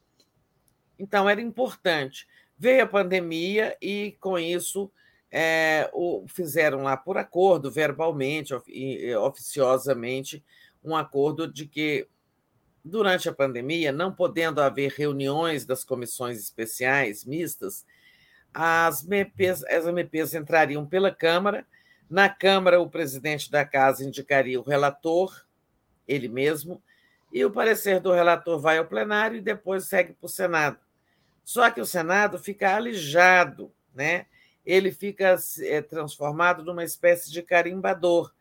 Então, 0.99 1.27
era 1.27 1.41
importante. 1.41 2.27
Veio 2.59 2.83
a 2.83 2.87
pandemia 2.87 3.75
e, 3.81 4.15
com 4.19 4.37
isso, 4.37 4.91
é, 5.35 5.89
o, 5.93 6.25
fizeram 6.27 6.83
lá 6.83 6.95
por 6.95 7.17
acordo, 7.17 7.71
verbalmente, 7.71 8.53
oficiosamente, 9.19 10.45
um 10.83 10.95
acordo 10.95 11.51
de 11.51 11.65
que, 11.65 12.07
durante 12.85 13.27
a 13.27 13.33
pandemia, 13.33 13.91
não 13.91 14.13
podendo 14.13 14.61
haver 14.61 14.91
reuniões 14.91 15.65
das 15.65 15.83
comissões 15.83 16.37
especiais 16.37 17.25
mistas, 17.25 17.83
as 18.53 19.03
MPs, 19.03 19.63
as 19.63 19.87
MPs 19.87 20.35
entrariam 20.35 20.85
pela 20.85 21.09
Câmara. 21.09 21.65
Na 22.07 22.29
Câmara, 22.29 22.79
o 22.79 22.87
presidente 22.87 23.49
da 23.49 23.65
casa 23.65 24.05
indicaria 24.05 24.59
o 24.59 24.63
relator, 24.63 25.43
ele 26.07 26.27
mesmo, 26.27 26.79
e 27.31 27.43
o 27.43 27.49
parecer 27.49 27.99
do 27.99 28.13
relator 28.13 28.59
vai 28.59 28.77
ao 28.77 28.85
plenário 28.85 29.37
e 29.37 29.41
depois 29.41 29.85
segue 29.85 30.13
para 30.13 30.27
o 30.27 30.29
Senado. 30.29 30.77
Só 31.43 31.71
que 31.71 31.81
o 31.81 31.85
Senado 31.87 32.37
fica 32.37 32.75
alijado 32.75 33.73
né, 33.95 34.27
ele 34.65 34.91
fica 34.91 35.35
é, 35.61 35.81
transformado 35.81 36.63
numa 36.63 36.83
espécie 36.83 37.31
de 37.31 37.41
carimbador, 37.41 38.31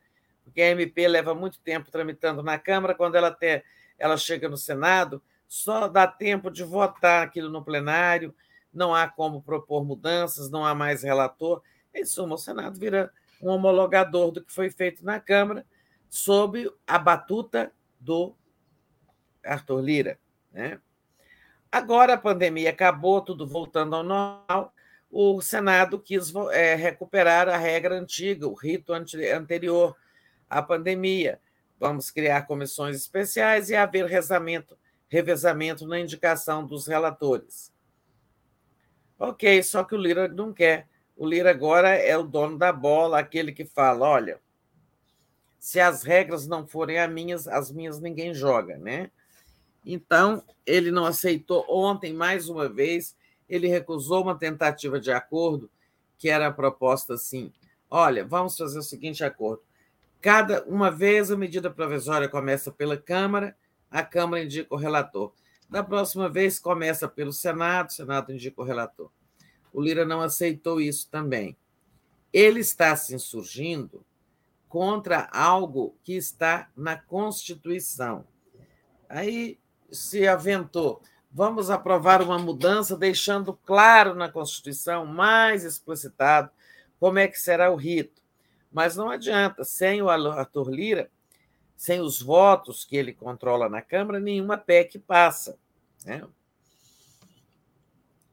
porque 0.43 0.61
a 0.61 0.71
MP 0.71 1.07
leva 1.07 1.33
muito 1.33 1.59
tempo 1.59 1.91
tramitando 1.91 2.41
na 2.41 2.57
Câmara, 2.57 2.95
quando 2.95 3.15
ela, 3.15 3.29
até, 3.29 3.63
ela 3.97 4.17
chega 4.17 4.47
no 4.49 4.57
Senado, 4.57 5.21
só 5.47 5.87
dá 5.87 6.07
tempo 6.07 6.49
de 6.49 6.63
votar 6.63 7.23
aquilo 7.23 7.49
no 7.49 7.63
plenário, 7.63 8.33
não 8.73 8.93
há 8.93 9.07
como 9.07 9.41
propor 9.41 9.85
mudanças, 9.85 10.49
não 10.49 10.65
há 10.65 10.73
mais 10.73 11.03
relator. 11.03 11.61
Em 11.93 12.03
suma, 12.05 12.35
o 12.35 12.39
Senado 12.39 12.79
vira 12.79 13.11
um 13.41 13.49
homologador 13.49 14.31
do 14.31 14.43
que 14.43 14.51
foi 14.51 14.69
feito 14.69 15.05
na 15.05 15.19
Câmara, 15.19 15.65
sob 16.09 16.71
a 16.87 16.97
batuta 16.97 17.71
do 17.99 18.35
Arthur 19.43 19.81
Lira. 19.81 20.19
Né? 20.51 20.79
Agora 21.71 22.13
a 22.13 22.17
pandemia 22.17 22.69
acabou, 22.69 23.21
tudo 23.21 23.45
voltando 23.45 23.95
ao 23.95 24.03
normal, 24.03 24.72
o 25.15 25.39
Senado 25.41 25.99
quis 25.99 26.33
é, 26.51 26.73
recuperar 26.73 27.47
a 27.47 27.55
regra 27.55 27.99
antiga, 27.99 28.47
o 28.47 28.55
rito 28.55 28.91
anterior 28.91 29.95
à 30.49 30.59
pandemia. 30.59 31.39
Vamos 31.79 32.09
criar 32.09 32.47
comissões 32.47 32.95
especiais 32.97 33.69
e 33.69 33.75
haver 33.75 34.07
rezamento, 34.07 34.75
revezamento 35.07 35.85
na 35.85 35.99
indicação 35.99 36.65
dos 36.65 36.87
relatores. 36.87 37.71
Ok, 39.19 39.61
só 39.61 39.83
que 39.83 39.93
o 39.93 39.99
Lira 39.99 40.27
não 40.27 40.51
quer. 40.51 40.87
O 41.15 41.27
Lira 41.27 41.51
agora 41.51 41.89
é 41.89 42.17
o 42.17 42.23
dono 42.23 42.57
da 42.57 42.73
bola, 42.73 43.19
aquele 43.19 43.51
que 43.51 43.65
fala: 43.65 44.07
olha, 44.07 44.41
se 45.59 45.79
as 45.79 46.01
regras 46.01 46.47
não 46.47 46.65
forem 46.65 46.97
as 46.97 47.11
minhas, 47.11 47.47
as 47.47 47.71
minhas 47.71 47.99
ninguém 47.99 48.33
joga, 48.33 48.79
né? 48.79 49.11
Então, 49.85 50.43
ele 50.65 50.89
não 50.89 51.05
aceitou 51.05 51.63
ontem, 51.69 52.13
mais 52.13 52.49
uma 52.49 52.67
vez, 52.67 53.15
ele 53.53 53.67
recusou 53.67 54.23
uma 54.23 54.35
tentativa 54.35 54.99
de 54.99 55.11
acordo 55.11 55.69
que 56.17 56.27
era 56.27 56.47
a 56.47 56.51
proposta 56.51 57.13
assim: 57.13 57.53
olha, 57.89 58.25
vamos 58.25 58.57
fazer 58.57 58.79
o 58.79 58.83
seguinte 58.83 59.23
acordo. 59.23 59.61
Cada 60.19 60.63
uma 60.63 60.89
vez 60.89 61.29
a 61.29 61.37
medida 61.37 61.69
provisória 61.69 62.27
começa 62.27 62.71
pela 62.71 62.97
Câmara, 62.97 63.55
a 63.91 64.01
Câmara 64.01 64.43
indica 64.43 64.73
o 64.73 64.77
relator. 64.77 65.31
Da 65.69 65.83
próxima 65.83 66.27
vez 66.29 66.57
começa 66.57 67.07
pelo 67.07 67.31
Senado, 67.31 67.89
o 67.89 67.93
Senado 67.93 68.33
indica 68.33 68.59
o 68.61 68.65
relator. 68.65 69.11
O 69.71 69.81
Lira 69.81 70.05
não 70.05 70.21
aceitou 70.21 70.81
isso 70.81 71.07
também. 71.09 71.55
Ele 72.31 72.59
está 72.59 72.95
se 72.95 73.13
insurgindo 73.13 74.03
contra 74.67 75.29
algo 75.31 75.95
que 76.03 76.13
está 76.13 76.69
na 76.75 76.97
Constituição. 76.97 78.25
Aí 79.07 79.59
se 79.91 80.27
aventou 80.27 81.01
vamos 81.33 81.71
aprovar 81.71 82.21
uma 82.21 82.37
mudança, 82.37 82.95
deixando 82.95 83.53
claro 83.65 84.13
na 84.13 84.29
Constituição, 84.29 85.05
mais 85.05 85.63
explicitado, 85.63 86.51
como 86.99 87.17
é 87.17 87.27
que 87.27 87.39
será 87.39 87.71
o 87.71 87.75
rito. 87.75 88.21
Mas 88.71 88.95
não 88.95 89.09
adianta, 89.09 89.63
sem 89.63 90.01
o 90.01 90.09
Arthur 90.09 90.69
Lira, 90.69 91.09
sem 91.75 91.99
os 91.99 92.21
votos 92.21 92.85
que 92.85 92.95
ele 92.95 93.13
controla 93.13 93.67
na 93.67 93.81
Câmara, 93.81 94.19
nenhuma 94.19 94.57
PEC 94.57 94.99
passa. 94.99 95.57
Né? 96.05 96.23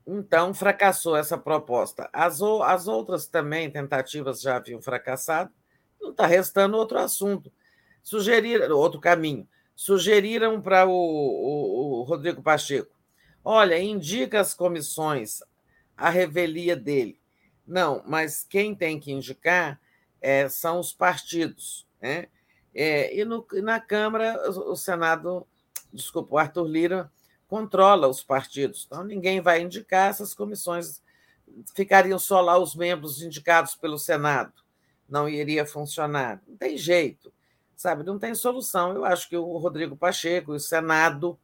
Então, 0.07 0.53
fracassou 0.53 1.17
essa 1.17 1.39
proposta. 1.39 2.09
As, 2.13 2.41
as 2.43 2.87
outras 2.87 3.27
também 3.27 3.71
tentativas 3.71 4.41
já 4.41 4.57
haviam 4.57 4.81
fracassado, 4.81 5.51
não 6.01 6.11
está 6.11 6.27
restando 6.27 6.77
outro 6.77 6.99
assunto. 6.99 7.51
Sugerir 8.03 8.71
outro 8.73 9.01
caminho 9.01 9.49
sugeriram 9.81 10.61
para 10.61 10.87
o, 10.87 10.93
o, 10.93 12.01
o, 12.01 12.03
Rodrigo 12.03 12.43
Pacheco: 12.43 12.95
olha, 13.43 13.79
indica 13.79 14.39
as 14.39 14.53
comissões, 14.53 15.43
a 15.97 16.11
revelia 16.11 16.77
dele. 16.77 17.19
Não, 17.67 18.03
mas 18.07 18.45
quem 18.45 18.75
tem 18.75 19.01
que 19.01 19.11
indicar 19.11 19.81
é, 20.21 20.51
são 20.51 20.81
os 20.81 20.93
partidos. 20.93 21.87
Né? 21.99 22.27
É, 22.75 23.17
e 23.17 23.25
no, 23.25 23.47
na 23.63 23.81
Câmara, 23.81 24.51
o 24.51 24.77
Senado, 24.77 25.47
desculpa, 25.91 26.35
o 26.35 26.39
Arthur 26.39 26.67
Lira 26.67 27.11
controla 27.49 28.07
os 28.07 28.23
partidos. 28.23 28.85
Então, 28.87 29.03
ninguém 29.03 29.41
vai 29.41 29.63
indicar 29.63 30.11
essas 30.11 30.35
comissões. 30.35 31.01
Ficariam 31.75 32.19
só 32.19 32.43
lá 32.43 32.59
os 32.59 32.75
membros 32.75 33.23
indicados 33.23 33.75
pelo 33.77 33.99
Senado. 33.99 34.53
Não 35.09 35.27
iria 35.27 35.65
funcionar. 35.65 36.43
Não 36.47 36.55
tem 36.59 36.77
jeito 36.77 37.33
sabe? 37.81 38.05
Não 38.05 38.19
tem 38.19 38.35
solução. 38.35 38.93
Eu 38.93 39.07
acho 39.07 39.27
que 39.27 39.37
o 39.39 39.57
Rodrigo 39.57 39.97
Pacheco, 39.97 40.53
o 40.53 40.61
Senado, 40.61 41.39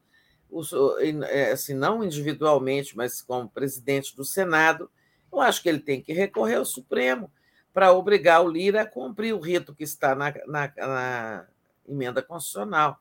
é, 1.30 1.52
assim, 1.52 1.72
não 1.72 2.04
individualmente, 2.04 2.94
mas 2.94 3.22
como 3.22 3.48
presidente 3.48 4.14
do 4.14 4.22
Senado, 4.22 4.90
eu 5.32 5.40
acho 5.40 5.62
que 5.62 5.68
ele 5.70 5.80
tem 5.80 6.02
que 6.02 6.12
recorrer 6.12 6.56
ao 6.56 6.64
Supremo 6.66 7.32
para 7.72 7.90
obrigar 7.90 8.44
o 8.44 8.50
Lira 8.50 8.82
a 8.82 8.86
cumprir 8.86 9.34
o 9.34 9.40
rito 9.40 9.74
que 9.74 9.82
está 9.82 10.14
na, 10.14 10.30
na, 10.46 10.72
na 10.76 11.46
emenda 11.88 12.20
constitucional, 12.20 13.00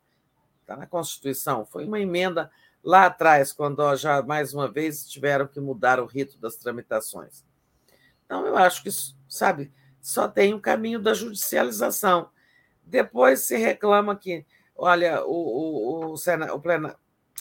está 0.62 0.78
na 0.78 0.88
Constituição. 0.88 1.66
Foi 1.66 1.84
uma 1.84 2.00
emenda 2.00 2.50
lá 2.82 3.08
atrás, 3.08 3.52
quando 3.52 3.94
já 3.98 4.22
mais 4.22 4.54
uma 4.54 4.72
vez 4.72 5.10
tiveram 5.10 5.46
que 5.46 5.60
mudar 5.60 6.00
o 6.00 6.06
rito 6.06 6.38
das 6.38 6.56
tramitações. 6.56 7.44
Então, 8.26 8.48
eu 8.48 8.56
acho 8.56 8.82
que, 8.82 8.90
sabe, 9.28 9.74
só 10.02 10.26
tem 10.26 10.54
o 10.54 10.62
caminho 10.62 11.02
da 11.02 11.14
judicialização. 11.14 12.30
Depois 12.86 13.42
se 13.42 13.58
reclama 13.58 14.16
que, 14.16 14.46
olha, 14.76 15.26
o, 15.26 15.32
o, 15.32 16.14
o, 16.14 16.16
o, 16.16 16.60
plena, 16.60 16.96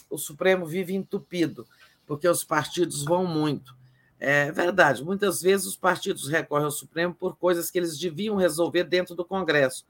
o 0.08 0.16
Supremo 0.16 0.64
vive 0.64 0.94
entupido, 0.94 1.66
porque 2.06 2.26
os 2.26 2.42
partidos 2.42 3.04
vão 3.04 3.26
muito. 3.26 3.76
É 4.18 4.50
verdade, 4.50 5.04
muitas 5.04 5.42
vezes 5.42 5.66
os 5.66 5.76
partidos 5.76 6.28
recorrem 6.28 6.64
ao 6.64 6.70
Supremo 6.70 7.14
por 7.14 7.36
coisas 7.36 7.70
que 7.70 7.78
eles 7.78 7.98
deviam 7.98 8.36
resolver 8.36 8.84
dentro 8.84 9.14
do 9.14 9.24
Congresso. 9.24 9.86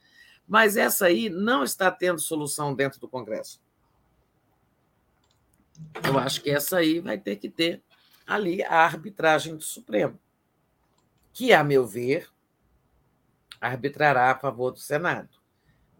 Mas 0.47 0.77
essa 0.77 1.07
aí 1.07 1.31
não 1.31 1.63
está 1.63 1.91
tendo 1.91 2.21
solução 2.21 2.75
dentro 2.75 2.99
do 2.99 3.09
Congresso. 3.09 3.63
Eu 6.03 6.19
acho 6.19 6.43
que 6.43 6.51
essa 6.51 6.79
aí 6.79 7.01
vai 7.01 7.17
ter 7.17 7.37
que 7.37 7.49
ter 7.49 7.81
ali 8.27 8.63
a 8.65 8.77
arbitragem 8.77 9.57
do 9.57 9.63
Supremo, 9.63 10.19
que, 11.33 11.53
a 11.53 11.63
meu 11.63 11.87
ver, 11.87 12.29
arbitrará 13.61 14.31
a 14.31 14.39
favor 14.39 14.73
do 14.73 14.79
Senado 14.79 15.44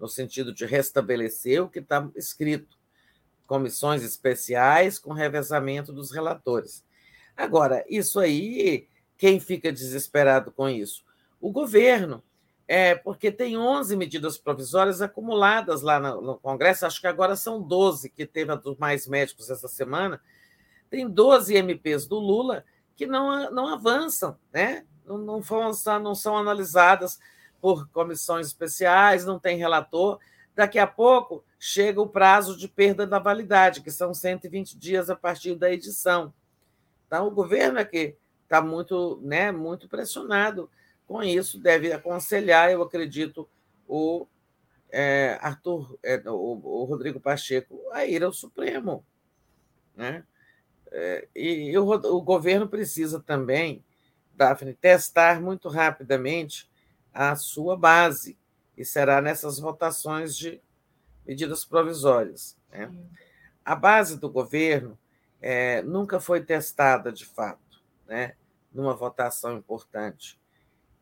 no 0.05 0.09
sentido 0.09 0.53
de 0.53 0.67
restabelecer 0.67 1.63
o 1.63 1.69
que 1.69 1.79
está 1.79 2.07
escrito, 2.15 2.77
comissões 3.47 4.03
especiais 4.03 4.99
com 4.99 5.15
revezamento 5.15 5.95
dos 5.95 6.11
relatores. 6.11 6.85
Agora, 7.35 7.83
isso 7.89 8.21
aí, 8.21 8.87
quem 9.17 9.41
fica 9.41 9.73
desesperado 9.73 10.53
com 10.53 10.69
isso? 10.69 11.03
O 11.41 11.51
governo, 11.51 12.23
é 12.69 12.95
porque 12.95 13.33
tem 13.33 13.57
11 13.57 13.97
medidas 13.97 14.37
provisórias 14.37 15.01
acumuladas 15.01 15.81
lá 15.81 15.99
no, 15.99 16.21
no 16.21 16.39
Congresso, 16.39 16.85
acho 16.85 17.01
que 17.01 17.07
agora 17.07 17.35
são 17.35 17.63
12, 17.63 18.11
que 18.11 18.27
teve 18.27 18.53
a 18.53 18.57
dos 18.57 18.77
mais 18.77 19.07
médicos 19.07 19.49
essa 19.49 19.69
semana. 19.69 20.21
Tem 20.91 21.09
12 21.09 21.55
MPs 21.55 22.07
do 22.07 22.19
Lula 22.19 22.63
que 22.95 23.07
não, 23.07 23.51
não 23.51 23.69
avançam, 23.69 24.37
né? 24.53 24.85
não, 25.07 25.17
não, 25.17 25.43
foram, 25.43 25.71
não 26.03 26.15
são 26.15 26.37
analisadas 26.37 27.19
por 27.65 27.89
comissões 27.89 28.49
especiais, 28.49 29.25
não 29.25 29.39
tem 29.39 29.57
relator. 29.57 30.21
Daqui 30.55 30.79
a 30.79 30.87
pouco 30.87 31.43
chega 31.59 31.99
o 31.99 32.07
prazo 32.07 32.59
de 32.59 32.69
perda 32.69 33.07
da 33.07 33.19
validade, 33.19 33.81
que 33.81 33.91
são 33.91 34.13
120 34.13 34.77
dias 34.77 35.09
a 35.09 35.17
partir 35.17 35.55
da 35.55 35.73
edição. 35.73 36.31
Então, 37.07 37.27
o 37.27 37.31
governo 37.31 37.83
que 37.87 38.19
está 38.43 38.61
muito, 38.61 39.19
né, 39.23 39.51
muito 39.51 39.89
pressionado 39.89 40.69
com 41.07 41.23
isso, 41.23 41.59
deve 41.59 41.91
aconselhar, 41.91 42.71
eu 42.71 42.83
acredito, 42.83 43.49
o 43.89 44.27
é, 44.91 45.39
Arthur, 45.41 45.99
é, 46.03 46.23
o, 46.27 46.61
o, 46.63 46.85
Rodrigo 46.85 47.19
Pacheco 47.19 47.81
a 47.93 48.05
ir 48.05 48.23
ao 48.23 48.33
Supremo. 48.35 49.03
Né? 49.97 50.23
É, 50.93 51.29
e, 51.35 51.71
e 51.71 51.79
o, 51.79 51.89
o 51.89 52.21
governo 52.21 52.69
precisa 52.69 53.21
também, 53.21 53.83
Daphne, 54.35 54.75
testar 54.75 55.41
muito 55.41 55.71
rapidamente 55.71 56.69
a 57.15 57.37
sua 57.37 57.77
base, 57.77 58.37
e 58.77 58.85
será 58.85 59.23
nessas 59.23 59.61
votações 59.61 60.37
de 60.37 60.61
medidas 61.25 61.65
provisórias. 61.65 62.57
Né? 62.73 62.93
A 63.65 63.77
base 63.77 64.19
do 64.19 64.29
governo 64.29 64.99
é, 65.41 65.81
nunca 65.83 66.19
foi 66.19 66.43
testada 66.43 67.13
de 67.13 67.25
fato, 67.25 67.81
né, 68.07 68.35
numa 68.73 68.95
votação 68.95 69.57
importante, 69.57 70.41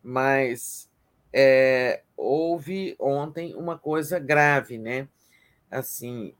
mas 0.02 0.90
é, 1.32 2.02
houve 2.16 2.94
ontem 2.98 3.54
uma 3.54 3.78
coisa 3.78 4.18
grave, 4.18 4.76
né? 4.78 5.08
Assim, 5.70 6.34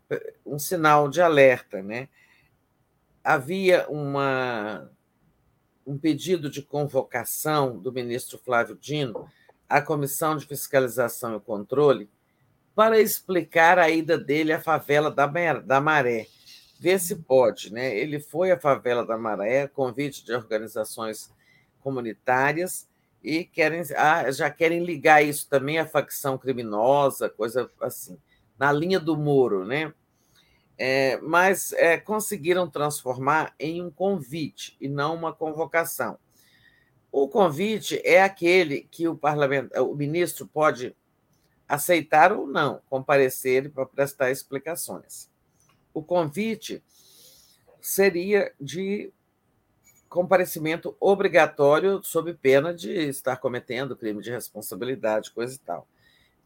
um 0.45 0.59
sinal 0.59 1.09
de 1.09 1.23
alerta, 1.23 1.83
né? 1.83 2.09
Havia 3.25 3.89
uma, 3.89 4.91
um 5.87 5.97
pedido 5.97 6.51
de 6.51 6.61
convocação 6.61 7.79
do 7.79 7.91
ministro 7.91 8.37
Flávio 8.37 8.77
Dino 8.77 9.31
à 9.73 9.81
Comissão 9.81 10.37
de 10.37 10.47
Fiscalização 10.47 11.35
e 11.35 11.41
Controle 11.41 12.11
para 12.75 13.01
explicar 13.01 13.79
a 13.79 13.89
ida 13.89 14.19
dele 14.19 14.53
à 14.53 14.61
favela 14.61 15.11
da 15.11 15.81
Maré. 15.81 16.27
Ver 16.79 17.01
se 17.01 17.17
pode, 17.17 17.73
né? 17.73 17.97
Ele 17.97 18.21
foi 18.21 18.51
à 18.51 18.59
favela 18.59 19.05
da 19.05 19.17
Maré, 19.17 19.67
convite 19.67 20.27
de 20.27 20.35
organizações 20.35 21.33
comunitárias 21.81 22.87
e 23.25 23.45
querem 23.45 23.83
ah, 23.97 24.31
já 24.31 24.51
querem 24.51 24.85
ligar 24.85 25.25
isso 25.25 25.49
também 25.49 25.79
à 25.79 25.87
facção 25.87 26.37
criminosa, 26.37 27.31
coisa 27.31 27.71
assim, 27.81 28.19
na 28.59 28.71
linha 28.71 29.01
do 29.01 29.17
Moro, 29.17 29.65
né? 29.65 29.95
É, 30.77 31.19
mas 31.23 31.73
é, 31.73 31.97
conseguiram 31.97 32.69
transformar 32.69 33.55
em 33.59 33.83
um 33.83 33.91
convite 33.91 34.77
e 34.79 34.87
não 34.87 35.15
uma 35.15 35.33
convocação. 35.33 36.19
O 37.13 37.29
convite 37.29 38.01
é 38.03 38.23
aquele 38.23 38.89
que 38.91 39.07
o 39.07 39.21
o 39.77 39.95
ministro 39.95 40.47
pode 40.47 40.97
aceitar 41.69 42.33
ou 42.33 42.47
não 42.47 42.81
comparecer 42.89 43.71
para 43.71 43.85
prestar 43.85 44.31
explicações. 44.31 45.31
O 45.93 46.03
convite 46.03 46.83
seria 47.83 48.51
de 48.59 49.13
comparecimento 50.09 50.97
obrigatório 50.99 52.03
sob 52.03 52.33
pena 52.33 52.73
de 52.73 52.91
estar 52.91 53.37
cometendo 53.37 53.97
crime 53.97 54.23
de 54.23 54.31
responsabilidade, 54.31 55.33
coisa 55.33 55.55
e 55.55 55.59
tal. 55.59 55.87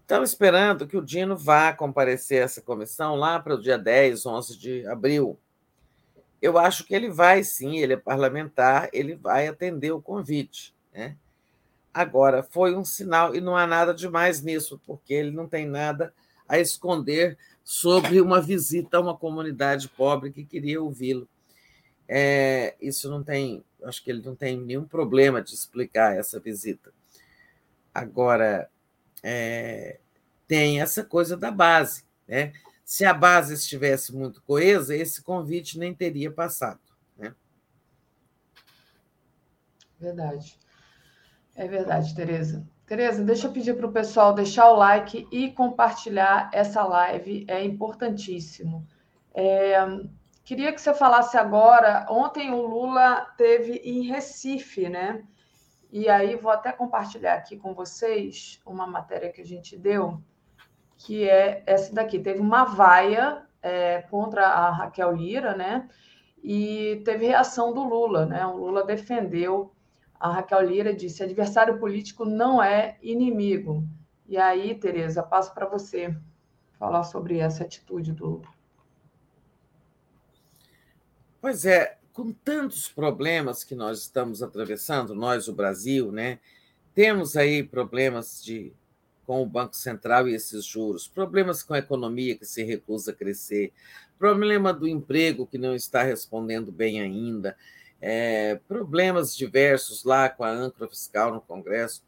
Estão 0.01 0.23
esperando 0.23 0.86
que 0.86 0.97
o 0.97 1.05
Dino 1.05 1.36
vá 1.36 1.73
comparecer 1.73 2.41
a 2.41 2.45
essa 2.45 2.61
comissão 2.61 3.15
lá 3.15 3.39
para 3.39 3.55
o 3.55 3.61
dia 3.61 3.78
10, 3.78 4.27
11 4.27 4.59
de 4.59 4.86
abril. 4.86 5.39
Eu 6.41 6.59
acho 6.59 6.85
que 6.85 6.95
ele 6.95 7.11
vai 7.11 7.43
sim, 7.43 7.79
ele 7.79 7.95
é 7.95 7.97
parlamentar, 7.97 8.89
ele 8.93 9.15
vai 9.15 9.49
atender 9.49 9.93
o 9.93 10.03
convite. 10.03 10.75
Né? 10.93 11.17
Agora, 11.93 12.43
foi 12.43 12.77
um 12.77 12.85
sinal, 12.85 13.35
e 13.35 13.41
não 13.41 13.57
há 13.57 13.67
nada 13.67 13.95
demais 13.95 14.43
nisso, 14.43 14.81
porque 14.87 15.15
ele 15.15 15.31
não 15.31 15.49
tem 15.49 15.67
nada 15.67 16.13
a 16.49 16.59
esconder 16.59 17.39
sobre 17.65 18.21
uma 18.21 18.41
visita 18.41 18.97
a 18.97 19.01
uma 19.01 19.17
comunidade 19.17 19.89
pobre 19.89 20.31
que 20.31 20.45
queria 20.45 20.81
ouvi-lo. 20.81 21.29
É, 22.09 22.77
isso 22.81 23.11
não 23.11 23.23
tem, 23.23 23.65
acho 23.83 24.05
que 24.05 24.11
ele 24.11 24.23
não 24.23 24.37
tem 24.37 24.61
nenhum 24.61 24.85
problema 24.85 25.43
de 25.43 25.55
explicar 25.55 26.17
essa 26.17 26.39
visita. 26.39 26.93
Agora, 27.93 28.71
é, 29.23 29.99
tem 30.47 30.81
essa 30.81 31.03
coisa 31.03 31.37
da 31.37 31.51
base. 31.51 32.05
Né? 32.29 32.53
Se 32.87 33.05
a 33.05 33.13
base 33.13 33.53
estivesse 33.53 34.15
muito 34.15 34.41
coesa, 34.45 34.95
esse 34.95 35.21
convite 35.21 35.77
nem 35.77 35.93
teria 35.93 36.31
passado. 36.31 36.79
Né? 37.19 37.35
Verdade. 39.99 40.57
É 41.57 41.67
verdade, 41.67 42.15
Tereza. 42.15 42.65
Tereza, 42.87 43.25
deixa 43.25 43.49
eu 43.49 43.53
pedir 43.53 43.77
para 43.77 43.89
o 43.89 43.93
pessoal 43.93 44.33
deixar 44.33 44.71
o 44.71 44.77
like 44.77 45.27
e 45.33 45.51
compartilhar 45.51 46.49
essa 46.53 46.85
live, 46.85 47.45
é 47.49 47.61
importantíssimo. 47.65 48.87
É, 49.35 49.75
queria 50.45 50.73
que 50.73 50.81
você 50.81 50.95
falasse 50.95 51.37
agora. 51.37 52.07
Ontem 52.09 52.53
o 52.53 52.65
Lula 52.65 53.23
teve 53.37 53.79
em 53.79 54.03
Recife, 54.03 54.89
né? 54.89 55.25
E 55.91 56.09
aí 56.09 56.37
vou 56.37 56.53
até 56.53 56.71
compartilhar 56.71 57.35
aqui 57.35 57.57
com 57.57 57.75
vocês 57.75 58.61
uma 58.65 58.87
matéria 58.87 59.33
que 59.33 59.41
a 59.41 59.45
gente 59.45 59.77
deu, 59.77 60.23
que 60.97 61.28
é 61.28 61.62
essa 61.66 61.94
daqui. 61.94 62.18
Teve 62.18 62.41
uma 62.41 62.65
vaia 62.65 63.42
é, 63.62 64.02
contra 64.02 64.47
a 64.47 64.70
Raquel 64.70 65.12
Lira, 65.12 65.57
né? 65.57 65.89
E 66.42 67.02
teve 67.05 67.26
reação 67.26 67.73
do 67.73 67.83
Lula, 67.83 68.26
né? 68.26 68.47
O 68.47 68.57
Lula 68.57 68.84
defendeu 68.84 69.73
a 70.18 70.31
Raquel 70.31 70.62
Lira 70.62 70.94
disse: 70.94 71.23
adversário 71.23 71.78
político 71.78 72.25
não 72.25 72.62
é 72.62 72.97
inimigo. 73.02 73.86
E 74.26 74.36
aí, 74.36 74.75
Tereza, 74.75 75.23
passo 75.23 75.55
para 75.55 75.66
você 75.66 76.16
falar 76.78 77.05
sobre 77.05 77.39
essa 77.39 77.65
atitude 77.65 78.12
do. 78.12 78.42
Pois 81.41 81.65
é, 81.65 81.99
com 82.12 82.33
tantos 82.33 82.89
problemas 82.89 83.62
que 83.62 83.75
nós 83.75 84.00
estamos 84.00 84.42
atravessando, 84.42 85.15
nós, 85.15 85.49
o 85.49 85.52
Brasil, 85.52 86.10
né? 86.10 86.41
Temos 86.94 87.36
aí 87.36 87.62
problemas 87.62 88.42
de 88.42 88.73
com 89.27 89.43
o 89.43 89.47
Banco 89.47 89.77
Central 89.77 90.29
e 90.29 90.35
esses 90.35 90.65
juros, 90.65 91.09
problemas 91.09 91.63
com 91.63 91.75
a 91.75 91.79
economia 91.79 92.37
que 92.37 92.45
se 92.45 92.63
recusa 92.63 93.11
a 93.11 93.15
crescer, 93.15 93.73
problema 94.19 94.73
do 94.73 94.87
emprego 94.87 95.47
que 95.47 95.59
não 95.59 95.75
está 95.75 96.03
respondendo 96.03 96.71
bem 96.71 97.01
ainda, 97.01 97.57
é, 98.01 98.61
problemas 98.69 99.37
diversos 99.37 100.05
lá 100.05 100.29
com 100.29 100.45
a 100.45 100.51
âncora 100.51 100.89
fiscal 100.89 101.33
no 101.35 101.41
Congresso, 101.41 102.03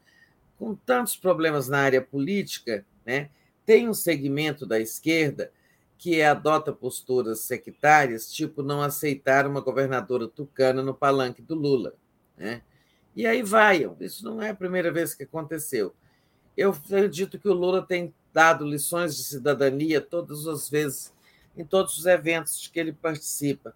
com 0.57 0.75
tantos 0.75 1.15
problemas 1.15 1.67
na 1.67 1.79
área 1.79 2.01
política, 2.01 2.85
né, 3.05 3.29
tem 3.65 3.87
um 3.87 3.93
segmento 3.93 4.65
da 4.65 4.79
esquerda 4.79 5.51
que 5.97 6.21
adota 6.21 6.71
posturas 6.71 7.41
sectárias, 7.41 8.31
tipo 8.31 8.63
não 8.63 8.81
aceitar 8.81 9.45
uma 9.45 9.59
governadora 9.59 10.27
tucana 10.27 10.81
no 10.81 10.93
palanque 10.93 11.41
do 11.41 11.55
Lula. 11.55 11.93
Né? 12.37 12.61
E 13.15 13.27
aí 13.27 13.43
vai, 13.43 13.85
isso 13.99 14.23
não 14.23 14.41
é 14.41 14.49
a 14.49 14.55
primeira 14.55 14.91
vez 14.91 15.13
que 15.13 15.23
aconteceu. 15.23 15.93
Eu 16.59 16.71
acredito 16.71 17.39
que 17.39 17.47
o 17.47 17.53
Lula 17.53 17.81
tem 17.81 18.13
dado 18.33 18.65
lições 18.65 19.15
de 19.15 19.23
cidadania 19.23 20.01
todas 20.01 20.45
as 20.45 20.69
vezes, 20.69 21.13
em 21.55 21.63
todos 21.63 21.97
os 21.97 22.05
eventos 22.05 22.67
que 22.67 22.77
ele 22.77 22.91
participa. 22.91 23.73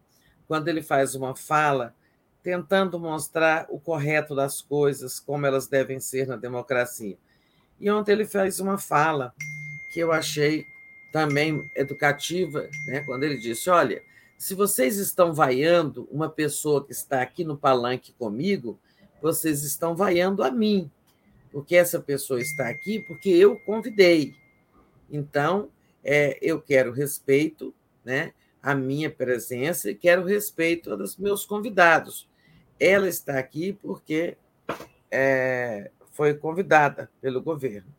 Quando 0.50 0.68
ele 0.68 0.82
faz 0.82 1.16
uma 1.16 1.34
fala, 1.34 1.96
tentando 2.44 3.00
mostrar 3.00 3.68
o 3.70 3.80
correto 3.80 4.36
das 4.36 4.62
coisas, 4.62 5.18
como 5.18 5.46
elas 5.46 5.66
devem 5.66 6.02
ser 6.02 6.28
na 6.28 6.36
democracia. 6.36 7.18
E 7.80 7.90
ontem 7.90 8.12
ele 8.12 8.26
fez 8.26 8.60
uma 8.60 8.78
fala 8.78 9.34
que 9.94 10.02
eu 10.02 10.12
achei 10.12 10.66
também 11.14 11.72
educativa, 11.78 12.68
né? 12.88 13.00
quando 13.06 13.24
ele 13.24 13.38
disse: 13.38 13.70
Olha, 13.70 14.04
se 14.38 14.54
vocês 14.54 14.98
estão 14.98 15.34
vaiando 15.34 16.06
uma 16.12 16.30
pessoa 16.30 16.84
que 16.84 16.92
está 16.92 17.22
aqui 17.22 17.46
no 17.46 17.56
palanque 17.56 18.12
comigo, 18.20 18.78
vocês 19.22 19.64
estão 19.64 19.96
vaiando 19.96 20.44
a 20.44 20.52
mim, 20.52 20.92
porque 21.54 21.76
essa 21.76 22.00
pessoa 22.00 22.42
está 22.42 22.68
aqui 22.68 23.00
porque 23.00 23.30
eu 23.30 23.58
convidei. 23.60 24.36
Então, 25.10 25.70
é, 26.04 26.38
eu 26.42 26.60
quero 26.60 26.92
respeito 26.92 27.74
né, 28.04 28.34
à 28.62 28.74
minha 28.74 29.10
presença 29.10 29.92
e 29.92 29.96
quero 29.96 30.26
respeito 30.26 30.98
dos 30.98 31.16
meus 31.16 31.46
convidados. 31.46 32.28
Ela 32.80 33.08
está 33.08 33.38
aqui 33.38 33.72
porque 33.72 34.36
é, 35.12 35.92
foi 36.12 36.34
convidada 36.34 37.10
pelo 37.22 37.40
governo. 37.40 37.94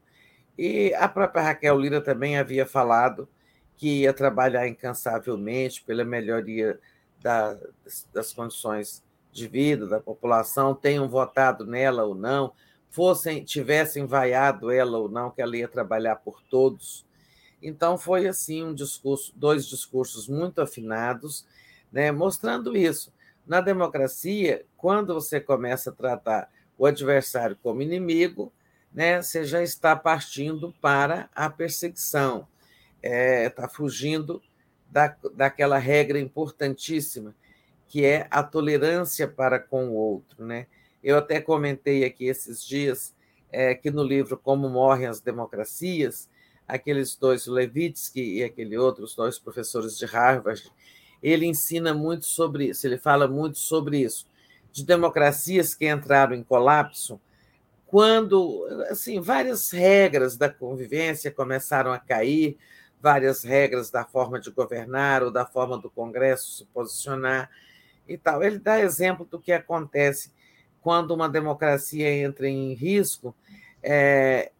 E 0.58 0.92
a 0.94 1.08
própria 1.08 1.42
Raquel 1.42 1.78
Lira 1.78 2.00
também 2.00 2.36
havia 2.36 2.66
falado 2.66 3.28
que 3.76 4.02
ia 4.02 4.12
trabalhar 4.12 4.66
incansavelmente 4.66 5.82
pela 5.84 6.04
melhoria 6.04 6.78
da, 7.20 7.56
das 8.12 8.32
condições 8.32 9.02
de 9.32 9.48
vida 9.48 9.86
da 9.86 10.00
população, 10.00 10.74
tenham 10.74 11.08
votado 11.08 11.66
nela 11.66 12.04
ou 12.04 12.14
não, 12.14 12.52
fossem 12.94 13.42
tivessem 13.42 14.06
vaiado 14.06 14.70
ela 14.70 14.98
ou 14.98 15.08
não, 15.08 15.28
que 15.28 15.42
ela 15.42 15.56
ia 15.56 15.66
trabalhar 15.66 16.14
por 16.14 16.40
todos. 16.44 17.04
Então 17.60 17.98
foi 17.98 18.28
assim 18.28 18.62
um 18.62 18.72
discurso, 18.72 19.32
dois 19.34 19.66
discursos 19.66 20.28
muito 20.28 20.60
afinados, 20.60 21.44
né, 21.90 22.12
mostrando 22.12 22.76
isso. 22.76 23.12
Na 23.44 23.60
democracia, 23.60 24.64
quando 24.76 25.12
você 25.12 25.40
começa 25.40 25.90
a 25.90 25.92
tratar 25.92 26.48
o 26.78 26.86
adversário 26.86 27.58
como 27.60 27.82
inimigo, 27.82 28.52
né, 28.92 29.20
você 29.20 29.42
já 29.42 29.60
está 29.60 29.96
partindo 29.96 30.72
para 30.80 31.28
a 31.34 31.50
perseguição, 31.50 32.46
está 33.02 33.16
é, 33.16 33.48
tá 33.48 33.66
fugindo 33.66 34.40
da, 34.88 35.16
daquela 35.34 35.78
regra 35.78 36.20
importantíssima, 36.20 37.34
que 37.88 38.04
é 38.04 38.28
a 38.30 38.40
tolerância 38.40 39.26
para 39.26 39.58
com 39.58 39.88
o 39.88 39.94
outro. 39.94 40.44
Né? 40.44 40.68
Eu 41.04 41.18
até 41.18 41.38
comentei 41.38 42.02
aqui 42.02 42.24
esses 42.24 42.64
dias 42.64 43.14
é, 43.52 43.74
que 43.74 43.90
no 43.90 44.02
livro 44.02 44.38
Como 44.38 44.70
Morrem 44.70 45.06
as 45.06 45.20
Democracias, 45.20 46.30
aqueles 46.66 47.14
dois, 47.14 47.46
o 47.46 47.52
Levitsky 47.52 48.38
e 48.38 48.42
aquele 48.42 48.78
outro, 48.78 49.04
os 49.04 49.14
dois 49.14 49.38
professores 49.38 49.98
de 49.98 50.06
Harvard, 50.06 50.72
ele 51.22 51.44
ensina 51.44 51.92
muito 51.92 52.24
sobre 52.24 52.70
isso, 52.70 52.86
ele 52.86 52.96
fala 52.96 53.28
muito 53.28 53.58
sobre 53.58 53.98
isso, 54.00 54.26
de 54.72 54.82
democracias 54.82 55.74
que 55.74 55.86
entraram 55.86 56.34
em 56.34 56.42
colapso, 56.42 57.20
quando 57.86 58.66
assim 58.88 59.20
várias 59.20 59.70
regras 59.70 60.38
da 60.38 60.48
convivência 60.48 61.30
começaram 61.30 61.92
a 61.92 61.98
cair, 61.98 62.56
várias 62.98 63.44
regras 63.44 63.90
da 63.90 64.06
forma 64.06 64.40
de 64.40 64.50
governar 64.50 65.22
ou 65.22 65.30
da 65.30 65.44
forma 65.44 65.76
do 65.76 65.90
Congresso 65.90 66.50
se 66.56 66.64
posicionar 66.64 67.50
e 68.08 68.16
tal. 68.16 68.42
Ele 68.42 68.58
dá 68.58 68.80
exemplo 68.80 69.26
do 69.26 69.38
que 69.38 69.52
acontece 69.52 70.32
quando 70.84 71.12
uma 71.12 71.30
democracia 71.30 72.14
entra 72.14 72.46
em 72.46 72.74
risco. 72.74 73.34
É, 73.82 74.52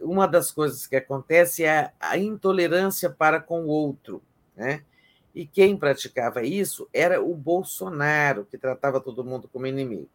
uma 0.00 0.28
das 0.28 0.52
coisas 0.52 0.86
que 0.86 0.94
acontece 0.94 1.64
é 1.64 1.90
a 1.98 2.16
intolerância 2.16 3.10
para 3.10 3.40
com 3.40 3.64
o 3.64 3.66
outro, 3.68 4.22
né? 4.56 4.84
E 5.34 5.44
quem 5.44 5.76
praticava 5.76 6.44
isso 6.44 6.88
era 6.94 7.20
o 7.20 7.34
Bolsonaro, 7.34 8.46
que 8.48 8.56
tratava 8.56 9.00
todo 9.00 9.24
mundo 9.24 9.48
como 9.52 9.66
inimigo. 9.66 10.08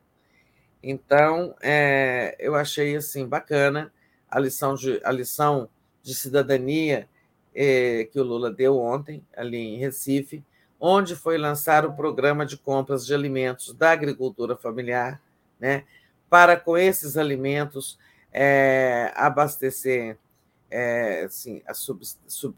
Então, 0.81 1.53
é, 1.61 2.37
eu 2.39 2.55
achei 2.55 2.95
assim 2.95 3.27
bacana 3.27 3.91
a 4.31 4.39
lição 4.39 4.75
de, 4.75 5.01
a 5.03 5.11
lição 5.11 5.67
de 6.01 6.15
cidadania 6.15 7.09
é, 7.53 8.05
que 8.05 8.17
o 8.17 8.23
Lula 8.23 8.49
deu 8.49 8.79
ontem, 8.79 9.21
ali 9.35 9.57
em 9.57 9.77
Recife, 9.77 10.41
onde 10.79 11.17
foi 11.17 11.37
lançar 11.37 11.85
o 11.85 11.91
programa 11.91 12.45
de 12.45 12.55
compras 12.55 13.05
de 13.05 13.13
alimentos 13.13 13.73
da 13.73 13.91
agricultura 13.91 14.55
familiar, 14.55 15.21
né, 15.59 15.83
para, 16.29 16.55
com 16.55 16.77
esses 16.77 17.17
alimentos, 17.17 17.97
é, 18.31 19.11
abastecer, 19.15 20.17
é, 20.69 21.23
assim, 21.23 21.61
a 21.65 21.73
sub, 21.73 22.05
sub, 22.27 22.55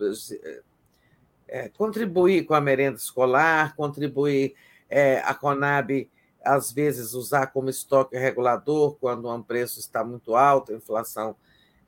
é, 1.47 1.69
contribuir 1.69 2.45
com 2.45 2.53
a 2.53 2.61
merenda 2.61 2.97
escolar, 2.97 3.75
contribuir 3.75 4.53
é, 4.89 5.19
a 5.19 5.33
Conab, 5.33 6.09
às 6.43 6.71
vezes, 6.71 7.13
usar 7.13 7.47
como 7.47 7.69
estoque 7.69 8.17
regulador 8.17 8.95
quando 8.99 9.33
um 9.33 9.41
preço 9.41 9.79
está 9.79 10.03
muito 10.03 10.35
alto, 10.35 10.73
a 10.73 10.75
inflação 10.75 11.35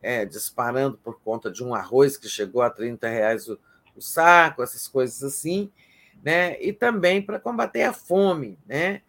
é, 0.01 0.25
disparando 0.25 0.97
por 0.97 1.19
conta 1.21 1.49
de 1.49 1.63
um 1.63 1.73
arroz 1.73 2.17
que 2.17 2.27
chegou 2.27 2.61
a 2.61 2.69
30 2.69 3.07
reais 3.07 3.47
o, 3.47 3.57
o 3.95 4.01
saco, 4.01 4.61
essas 4.61 4.87
coisas 4.87 5.23
assim, 5.23 5.71
né? 6.21 6.61
e 6.61 6.71
também 6.71 7.21
para 7.21 7.39
combater 7.39 7.83
a 7.83 7.93
fome, 7.93 8.57
né? 8.65 9.01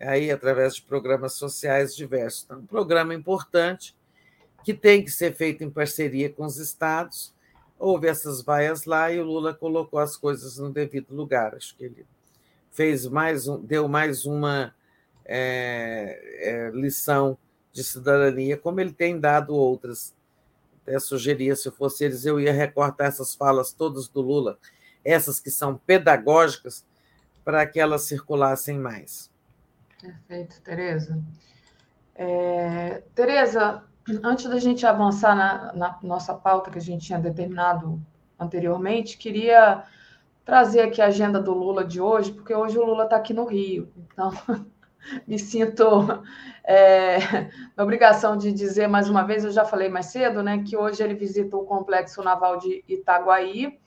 Aí 0.00 0.30
através 0.30 0.76
de 0.76 0.82
programas 0.82 1.34
sociais 1.34 1.94
diversos. 1.94 2.44
Então, 2.44 2.58
um 2.58 2.66
programa 2.66 3.14
importante 3.14 3.94
que 4.64 4.74
tem 4.74 5.04
que 5.04 5.10
ser 5.10 5.34
feito 5.34 5.62
em 5.62 5.70
parceria 5.70 6.30
com 6.30 6.44
os 6.44 6.56
estados. 6.56 7.34
Houve 7.78 8.08
essas 8.08 8.42
vaias 8.42 8.84
lá 8.84 9.10
e 9.12 9.20
o 9.20 9.24
Lula 9.24 9.54
colocou 9.54 9.98
as 9.98 10.16
coisas 10.16 10.58
no 10.58 10.70
devido 10.70 11.14
lugar. 11.14 11.54
Acho 11.54 11.76
que 11.76 11.84
ele 11.84 12.06
fez 12.70 13.06
mais 13.06 13.48
um, 13.48 13.60
deu 13.60 13.88
mais 13.88 14.26
uma 14.26 14.74
é, 15.24 16.20
é, 16.40 16.70
lição 16.70 17.38
de 17.72 17.84
cidadania, 17.84 18.56
como 18.56 18.80
ele 18.80 18.92
tem 18.92 19.18
dado 19.18 19.54
outras. 19.54 20.14
Até 20.82 20.98
sugeria, 20.98 21.54
se 21.54 21.70
fosse 21.70 22.04
eles, 22.04 22.24
eu 22.24 22.40
ia 22.40 22.52
recortar 22.52 23.06
essas 23.06 23.34
falas 23.34 23.72
todas 23.72 24.08
do 24.08 24.20
Lula, 24.20 24.58
essas 25.04 25.38
que 25.38 25.50
são 25.50 25.76
pedagógicas, 25.76 26.84
para 27.44 27.66
que 27.66 27.78
elas 27.78 28.02
circulassem 28.02 28.78
mais. 28.78 29.29
Perfeito, 30.00 30.60
Tereza. 30.62 31.22
É, 32.14 33.02
Tereza, 33.14 33.84
antes 34.22 34.46
da 34.46 34.58
gente 34.58 34.86
avançar 34.86 35.36
na, 35.36 35.72
na, 35.74 35.98
nossa 36.02 36.34
pauta 36.34 36.70
que 36.70 36.78
a 36.78 36.82
gente 36.82 37.06
tinha 37.06 37.18
determinado 37.18 38.00
anteriormente, 38.38 39.18
queria 39.18 39.84
trazer 40.44 40.80
aqui 40.80 41.02
a 41.02 41.06
agenda 41.06 41.40
do 41.40 41.52
Lula 41.52 41.84
de 41.84 42.00
hoje, 42.00 42.32
porque 42.32 42.54
hoje 42.54 42.78
o 42.78 42.84
Lula 42.84 43.04
está 43.04 43.16
aqui 43.16 43.34
no 43.34 43.44
Rio. 43.44 43.92
Então, 43.96 44.30
me 45.26 45.38
sinto 45.38 45.84
é, 46.64 47.18
na 47.76 47.84
obrigação 47.84 48.36
de 48.36 48.52
dizer 48.52 48.88
mais 48.88 49.08
uma 49.08 49.22
vez, 49.22 49.44
eu 49.44 49.50
já 49.50 49.64
falei 49.64 49.88
mais 49.88 50.06
cedo, 50.06 50.42
né, 50.42 50.62
que 50.66 50.76
hoje 50.76 51.02
ele 51.02 51.14
visita 51.14 51.56
o 51.56 51.64
Complexo 51.64 52.22
Naval 52.22 52.58
de 52.58 52.82
Itaguaí 52.88 53.78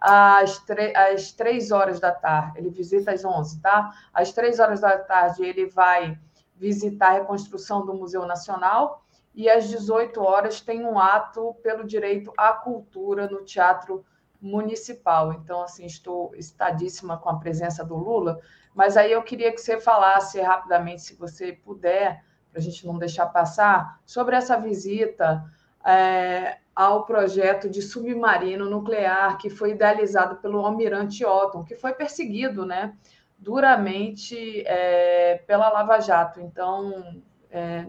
às, 0.00 0.62
às 0.94 1.32
três 1.32 1.70
horas 1.70 2.00
da 2.00 2.12
tarde. 2.12 2.58
Ele 2.58 2.70
visita 2.70 3.12
às 3.12 3.24
11, 3.24 3.60
tá? 3.60 3.92
Às 4.12 4.32
três 4.32 4.60
horas 4.60 4.80
da 4.80 4.98
tarde 4.98 5.44
ele 5.44 5.66
vai 5.66 6.18
visitar 6.54 7.08
a 7.08 7.12
reconstrução 7.14 7.84
do 7.84 7.94
Museu 7.94 8.24
Nacional 8.26 9.02
e 9.34 9.50
às 9.50 9.68
18 9.68 10.22
horas 10.22 10.60
tem 10.60 10.84
um 10.84 10.98
ato 10.98 11.54
pelo 11.62 11.84
direito 11.84 12.32
à 12.36 12.52
cultura 12.54 13.28
no 13.28 13.44
Teatro 13.44 14.04
Municipal. 14.40 15.32
Então, 15.32 15.62
assim, 15.62 15.84
estou 15.84 16.34
estadíssima 16.34 17.18
com 17.18 17.28
a 17.28 17.38
presença 17.38 17.84
do 17.84 17.96
Lula, 17.96 18.40
mas 18.74 18.96
aí 18.96 19.12
eu 19.12 19.22
queria 19.22 19.52
que 19.52 19.60
você 19.60 19.78
falasse 19.78 20.40
rapidamente, 20.40 21.02
se 21.02 21.14
você 21.14 21.52
puder, 21.52 22.24
para 22.50 22.60
a 22.60 22.62
gente 22.62 22.86
não 22.86 22.98
deixar 22.98 23.26
passar, 23.26 24.00
sobre 24.06 24.36
essa 24.36 24.58
visita 24.58 25.44
é, 25.86 26.58
ao 26.74 27.04
projeto 27.04 27.68
de 27.68 27.80
submarino 27.80 28.68
nuclear 28.68 29.38
que 29.38 29.48
foi 29.48 29.70
idealizado 29.70 30.36
pelo 30.36 30.64
almirante 30.64 31.24
Otton, 31.24 31.64
que 31.64 31.76
foi 31.76 31.92
perseguido, 31.92 32.66
né, 32.66 32.94
duramente 33.38 34.62
é, 34.66 35.42
pela 35.46 35.70
Lava 35.70 36.00
Jato. 36.00 36.40
Então, 36.40 37.22
é, 37.50 37.86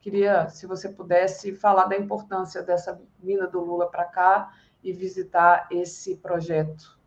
Queria, 0.00 0.48
se 0.48 0.66
você 0.66 0.88
pudesse, 0.88 1.54
falar 1.54 1.84
da 1.84 1.96
importância 1.96 2.62
dessa 2.62 2.98
vinda 3.22 3.46
do 3.46 3.60
Lula 3.60 3.86
para 3.90 4.04
cá 4.04 4.54
e 4.82 4.92
visitar 4.94 5.68
esse 5.70 6.16
projeto. 6.16 6.98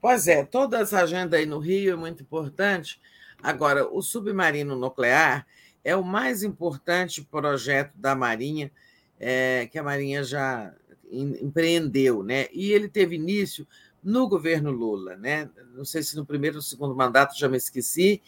Pois 0.00 0.26
é, 0.26 0.42
toda 0.42 0.78
essa 0.78 1.02
agenda 1.02 1.36
aí 1.36 1.44
no 1.44 1.58
Rio 1.58 1.92
é 1.92 1.96
muito 1.96 2.22
importante. 2.22 2.98
Agora, 3.42 3.86
o 3.86 4.00
submarino 4.00 4.74
nuclear 4.74 5.46
é 5.84 5.94
o 5.94 6.02
mais 6.02 6.42
importante 6.42 7.22
projeto 7.22 7.92
da 7.94 8.14
Marinha 8.14 8.72
é, 9.18 9.68
que 9.70 9.78
a 9.78 9.82
Marinha 9.82 10.22
já 10.22 10.74
empreendeu, 11.10 12.22
né? 12.22 12.46
E 12.52 12.72
ele 12.72 12.88
teve 12.88 13.16
início 13.16 13.66
no 14.02 14.28
governo 14.28 14.70
Lula, 14.70 15.16
né? 15.16 15.48
Não 15.74 15.84
sei 15.84 16.02
se 16.02 16.16
no 16.16 16.26
primeiro 16.26 16.56
ou 16.56 16.62
segundo 16.62 16.94
mandato, 16.94 17.38
já 17.38 17.48
me 17.48 17.56
esqueci, 17.56 18.22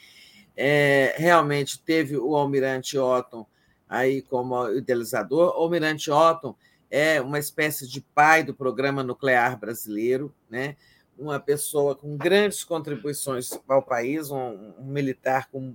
é, 0.57 1.15
realmente 1.17 1.81
teve 1.81 2.17
o 2.17 2.35
almirante 2.37 2.99
Otton 2.99 3.47
aí 3.89 4.23
como 4.23 4.69
idealizador. 4.71 5.57
O 5.57 5.63
almirante 5.63 6.11
Otton 6.11 6.55
é 6.91 7.21
uma 7.21 7.39
espécie 7.39 7.87
de 7.87 8.01
pai 8.01 8.43
do 8.43 8.55
programa 8.55 9.03
nuclear 9.03 9.59
brasileiro, 9.59 10.35
né? 10.49 10.77
uma 11.19 11.41
pessoa 11.41 11.97
com 11.97 12.17
grandes 12.17 12.63
contribuições 12.63 13.51
ao 13.69 13.83
país, 13.83 14.31
um, 14.31 14.73
um 14.79 14.85
militar 14.85 15.51
com 15.51 15.75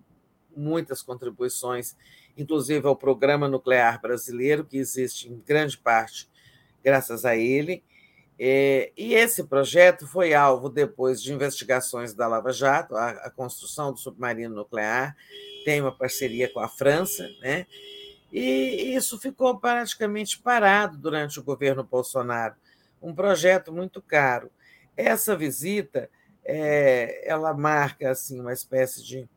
muitas 0.55 1.01
contribuições, 1.01 1.95
inclusive 2.37 2.85
ao 2.87 2.95
programa 2.95 3.47
nuclear 3.47 4.01
brasileiro, 4.01 4.65
que 4.65 4.77
existe 4.77 5.29
em 5.29 5.39
grande 5.45 5.77
parte 5.77 6.29
graças 6.83 7.25
a 7.25 7.35
ele. 7.35 7.83
É, 8.37 8.91
e 8.97 9.13
esse 9.13 9.43
projeto 9.43 10.07
foi 10.07 10.33
alvo, 10.33 10.67
depois 10.67 11.21
de 11.21 11.31
investigações 11.31 12.13
da 12.13 12.27
Lava 12.27 12.51
Jato, 12.51 12.95
a, 12.95 13.09
a, 13.09 13.29
construção 13.29 13.93
do 13.93 13.99
submarino 13.99 14.55
nuclear, 14.55 15.15
tem 15.63 15.79
uma 15.79 15.95
parceria 15.95 16.51
com 16.51 16.59
a 16.59 16.67
França, 16.67 17.29
né? 17.41 17.65
e 18.31 18.95
isso 18.95 19.19
ficou 19.19 19.59
praticamente 19.59 20.39
parado 20.39 20.97
durante 20.97 21.39
o 21.39 21.43
governo 21.43 21.83
Bolsonaro. 21.83 22.55
Um 23.01 23.13
projeto 23.13 23.71
muito 23.71 24.01
caro. 24.01 24.49
Essa 24.97 25.35
visita 25.35 26.09
é, 26.43 27.23
ela 27.29 27.53
marca 27.53 28.09
assim 28.09 28.39
uma 28.39 28.51
espécie 28.51 29.03
de 29.03 29.29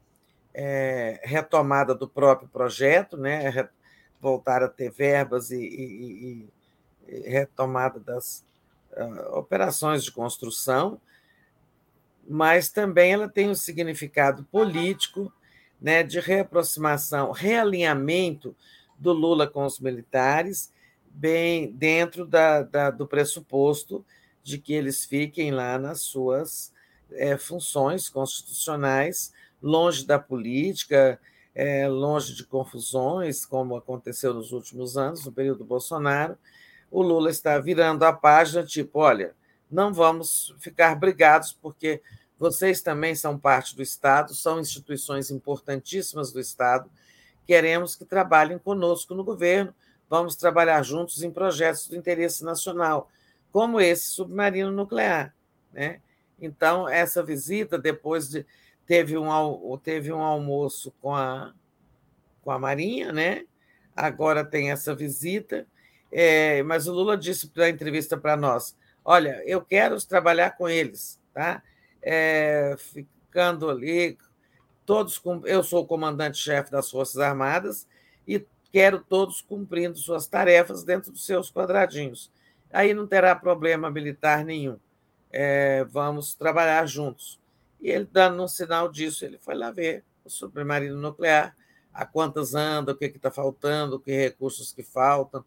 é, 0.59 1.21
retomada 1.23 1.95
do 1.95 2.09
próprio 2.09 2.49
projeto, 2.49 3.19
né? 3.19 3.69
voltar 4.19 4.63
a 4.63 4.69
ter 4.69 4.91
verbas 4.91 5.51
e, 5.51 5.61
e, 5.61 6.49
e 7.07 7.29
retomada 7.29 8.01
das 8.01 8.43
uh, 8.93 9.37
operações 9.37 10.03
de 10.03 10.11
construção, 10.11 10.99
mas 12.27 12.71
também 12.71 13.13
ela 13.13 13.29
tem 13.29 13.51
um 13.51 13.55
significado 13.55 14.45
político 14.45 15.31
né, 15.79 16.03
de 16.03 16.19
reaproximação, 16.21 17.33
realinhamento 17.33 18.57
do 18.99 19.13
Lula 19.13 19.47
com 19.47 19.67
os 19.67 19.79
militares, 19.79 20.73
bem 21.05 21.71
dentro 21.71 22.27
da, 22.27 22.63
da, 22.63 22.91
do 22.91 23.07
pressuposto 23.07 24.05
de 24.43 24.59
que 24.59 24.73
eles 24.73 25.05
fiquem 25.05 25.51
lá 25.51 25.79
nas 25.79 26.01
suas 26.01 26.73
é, 27.13 27.37
funções 27.37 28.09
constitucionais, 28.09 29.35
longe 29.63 30.07
da 30.07 30.19
política, 30.19 31.19
é, 31.55 31.89
longe 31.89 32.35
de 32.35 32.45
confusões, 32.45 33.45
como 33.45 33.77
aconteceu 33.77 34.35
nos 34.35 34.53
últimos 34.53 34.97
anos, 34.97 35.25
no 35.25 35.33
período 35.33 35.65
Bolsonaro, 35.65 36.37
o 36.91 37.03
Lula 37.03 37.31
está 37.31 37.59
virando 37.59 38.05
a 38.05 38.13
página, 38.13 38.65
tipo, 38.65 38.99
olha, 39.01 39.35
não 39.71 39.93
vamos 39.93 40.55
ficar 40.59 40.95
brigados, 40.95 41.53
porque 41.53 42.01
vocês 42.39 42.81
também 42.81 43.15
são 43.15 43.39
parte 43.39 43.75
do 43.75 43.83
Estado, 43.83 44.35
são 44.35 44.61
instituições 44.61 45.31
importantíssimas 45.31 46.31
do 46.31 46.39
Estado, 46.39 46.91
queremos 47.47 47.97
que 47.97 48.05
trabalhem 48.05 48.59
conosco 48.59 49.15
no 49.15 49.25
governo, 49.25 49.75
vamos 50.09 50.37
trabalhar 50.37 50.83
juntos 50.83 51.23
em 51.23 51.31
projetos 51.31 51.89
do 51.89 51.97
interesse 51.97 52.45
nacional, 52.45 53.11
como 53.51 53.81
esse 53.81 54.09
submarino 54.09 54.71
nuclear. 54.71 55.35
Né? 55.73 56.01
Então, 56.41 56.89
essa 56.89 57.23
visita, 57.23 57.79
depois 57.79 58.29
de. 58.29 58.47
Teve 58.87 59.19
um, 59.19 59.79
teve 59.79 60.13
um 60.13 60.21
almoço 60.21 60.93
com 61.03 61.15
a, 61.15 61.53
com 62.43 62.51
a 62.51 62.59
Marinha, 62.59 63.13
né? 63.13 63.45
agora 63.97 64.45
tem 64.45 64.71
essa 64.71 64.95
visita, 64.95 65.67
é, 66.13 66.63
mas 66.63 66.87
o 66.87 66.93
Lula 66.93 67.17
disse 67.17 67.51
na 67.57 67.69
entrevista 67.69 68.17
para 68.17 68.37
nós: 68.37 68.77
olha, 69.03 69.43
eu 69.47 69.63
quero 69.63 70.01
trabalhar 70.07 70.51
com 70.51 70.69
eles, 70.69 71.19
tá? 71.33 71.63
É, 72.03 72.77
ficando 72.79 73.71
ali, 73.71 74.19
todos 74.85 75.19
com, 75.19 75.45
eu 75.47 75.65
sou 75.65 75.83
o 75.83 75.87
comandante-chefe 75.87 76.71
das 76.71 76.91
Forças 76.91 77.19
Armadas 77.19 77.89
e 78.29 78.45
quero 78.71 79.01
todos 79.01 79.41
cumprindo 79.41 79.97
suas 79.97 80.27
tarefas 80.27 80.85
dentro 80.85 81.11
dos 81.11 81.25
seus 81.25 81.51
quadradinhos. 81.51 82.31
Aí 82.71 82.93
não 82.93 83.07
terá 83.07 83.35
problema 83.35 83.91
militar 83.91 84.45
nenhum. 84.45 84.79
É, 85.33 85.85
vamos 85.85 86.35
trabalhar 86.35 86.87
juntos. 86.87 87.41
E 87.87 87.91
ele, 87.91 88.09
dando 88.11 88.43
um 88.43 88.49
sinal 88.49 88.91
disso, 88.91 89.25
ele 89.25 89.39
foi 89.39 89.55
lá 89.55 89.71
ver 89.71 90.05
o 90.25 90.31
submarino 90.31 90.97
nuclear, 90.97 91.57
a 91.93 92.05
quantas 92.05 92.55
anda, 92.55 92.93
o 92.93 92.97
que 92.97 93.07
está 93.07 93.31
faltando, 93.31 94.01
que 94.01 94.11
recursos 94.11 94.73
que 94.73 94.83
faltam 94.83 95.45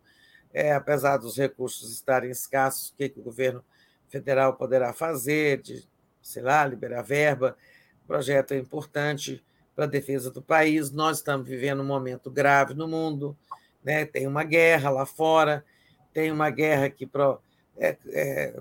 é, 0.53 0.73
apesar 0.73 1.17
dos 1.17 1.37
recursos 1.37 1.91
estarem 1.91 2.31
escassos, 2.31 2.89
o 2.89 2.95
que, 2.95 3.09
que 3.09 3.19
o 3.19 3.23
governo 3.23 3.63
federal 4.07 4.53
poderá 4.55 4.93
fazer, 4.93 5.61
de, 5.61 5.87
sei 6.21 6.41
lá, 6.41 6.65
liberar 6.65 7.03
verba. 7.03 7.55
O 8.03 8.07
projeto 8.07 8.53
é 8.53 8.57
importante 8.57 9.43
para 9.75 9.85
a 9.85 9.87
defesa 9.87 10.31
do 10.31 10.41
país. 10.41 10.91
Nós 10.91 11.17
estamos 11.17 11.47
vivendo 11.47 11.81
um 11.81 11.85
momento 11.85 12.31
grave 12.31 12.73
no 12.73 12.87
mundo, 12.87 13.37
né? 13.83 14.05
tem 14.05 14.25
uma 14.25 14.43
guerra 14.43 14.89
lá 14.89 15.05
fora, 15.05 15.63
tem 16.11 16.31
uma 16.31 16.49
guerra 16.49 16.89
que 16.89 17.05
pro, 17.05 17.39
é, 17.77 17.95
é, 18.07 18.59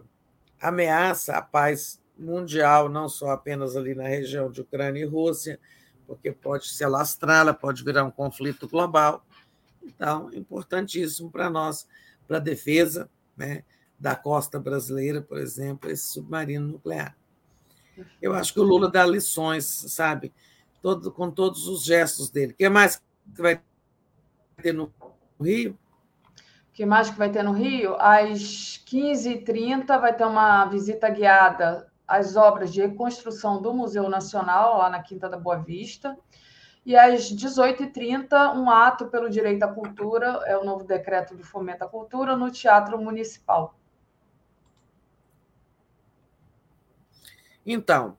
ameaça 0.61 1.37
a 1.37 1.43
paz 1.43 1.99
mundial, 2.19 2.89
não 2.89 3.09
só 3.09 3.31
apenas 3.31 3.77
ali 3.77 3.95
na 3.95 4.09
região 4.09 4.51
de 4.51 4.61
Ucrânia 4.61 5.01
e 5.01 5.07
Rússia, 5.07 5.59
porque 6.07 6.33
pode 6.33 6.69
se 6.69 6.83
alastrá-la, 6.83 7.55
pode 7.55 7.85
virar 7.85 8.05
um 8.05 8.11
conflito 8.11 8.69
global. 8.69 9.25
Então, 9.83 10.33
importantíssimo 10.33 11.31
para 11.31 11.49
nós, 11.49 11.87
para 12.27 12.39
a 12.39 12.41
defesa 12.41 13.09
né, 13.37 13.63
da 13.99 14.17
costa 14.17 14.59
brasileira, 14.59 15.21
por 15.23 15.39
exemplo, 15.39 15.91
esse 15.91 16.09
submarino 16.09 16.67
nuclear. 16.67 17.17
Eu 18.21 18.33
acho 18.33 18.53
que 18.53 18.61
o 18.61 18.65
Lula 18.65 18.91
dá 18.91 19.05
lições, 19.05 19.65
sabe? 19.65 20.33
Todo, 20.81 21.11
com 21.11 21.31
todos 21.31 21.67
os 21.67 21.85
gestos 21.85 22.31
dele. 22.31 22.53
O 22.53 22.57
que 22.57 22.69
mais 22.69 22.97
que 23.35 23.43
vai 23.43 23.61
ter 24.63 24.73
no 24.73 24.93
Rio? 25.41 25.79
O 26.71 26.73
que 26.73 26.87
mais 26.87 27.11
que 27.11 27.19
vai 27.19 27.31
ter 27.31 27.43
no 27.43 27.53
Rio? 27.53 27.97
Às 27.97 28.83
15h30 28.87 29.87
vai 30.01 30.17
ter 30.17 30.25
uma 30.25 30.65
visita 30.67 31.09
guiada 31.11 31.91
às 32.09 32.35
obras 32.35 32.73
de 32.73 32.81
reconstrução 32.81 33.61
do 33.61 33.75
Museu 33.75 34.09
Nacional, 34.09 34.79
lá 34.79 34.89
na 34.89 35.03
Quinta 35.03 35.29
da 35.29 35.37
Boa 35.37 35.59
Vista. 35.59 36.19
E 36.87 36.97
às 36.97 37.31
18h30, 37.31 38.57
um 38.57 38.71
ato 38.71 39.09
pelo 39.09 39.29
direito 39.29 39.63
à 39.63 39.69
cultura, 39.69 40.43
é 40.47 40.57
o 40.57 40.65
novo 40.65 40.85
decreto 40.85 41.37
de 41.37 41.43
fomento 41.43 41.85
à 41.85 41.87
cultura, 41.87 42.35
no 42.35 42.51
Teatro 42.51 42.97
Municipal. 42.97 43.75
Então, 47.67 48.17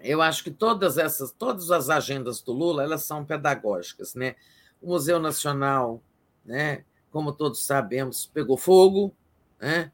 eu 0.00 0.22
acho 0.22 0.42
que 0.42 0.50
todas 0.50 0.96
essas, 0.96 1.30
todas 1.32 1.70
as 1.70 1.90
agendas 1.90 2.40
do 2.40 2.52
Lula, 2.52 2.82
elas 2.82 3.04
são 3.04 3.22
pedagógicas, 3.22 4.14
né? 4.14 4.36
O 4.80 4.88
Museu 4.88 5.20
Nacional, 5.20 6.00
né, 6.42 6.84
como 7.10 7.32
todos 7.32 7.66
sabemos, 7.66 8.24
pegou 8.24 8.56
fogo, 8.56 9.14
né? 9.60 9.92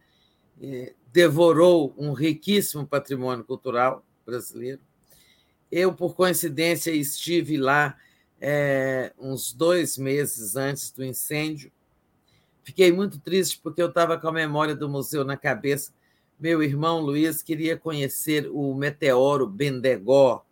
Devorou 1.13 1.95
um 1.99 2.13
riquíssimo 2.13 2.87
patrimônio 2.87 3.45
cultural 3.45 4.05
brasileiro. 4.25 4.81
Eu, 5.71 5.93
por 5.93 6.15
coincidência, 6.15 6.91
estive 6.91 7.57
lá 7.57 7.97
é, 8.41 9.13
uns 9.19 9.53
dois 9.53 9.99
meses 9.99 10.57
antes 10.57 10.91
do 10.91 11.05
incêndio. 11.05 11.71
Fiquei 12.63 12.93
muito 12.93 13.21
triste 13.21 13.61
porque 13.63 13.83
eu 13.83 13.89
estava 13.89 14.19
com 14.19 14.29
a 14.29 14.33
memória 14.33 14.75
do 14.75 14.89
museu 14.89 15.25
na 15.25 15.37
cabeça. 15.37 15.93
Meu 16.39 16.63
irmão 16.63 17.01
Luiz 17.01 17.43
queria 17.43 17.77
conhecer 17.77 18.49
o 18.51 18.75
meteoro 18.75 19.47
Bendegó, 19.47 20.45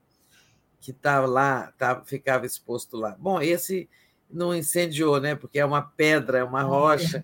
que 0.80 0.90
estava 0.90 1.26
lá, 1.26 1.72
tava, 1.78 2.04
ficava 2.04 2.46
exposto 2.46 2.96
lá. 2.96 3.16
Bom, 3.18 3.40
esse 3.40 3.88
não 4.30 4.54
incendiou, 4.54 5.20
né? 5.20 5.34
Porque 5.34 5.58
é 5.58 5.64
uma 5.64 5.82
pedra, 5.82 6.38
é 6.38 6.44
uma 6.44 6.62
rocha. 6.62 7.22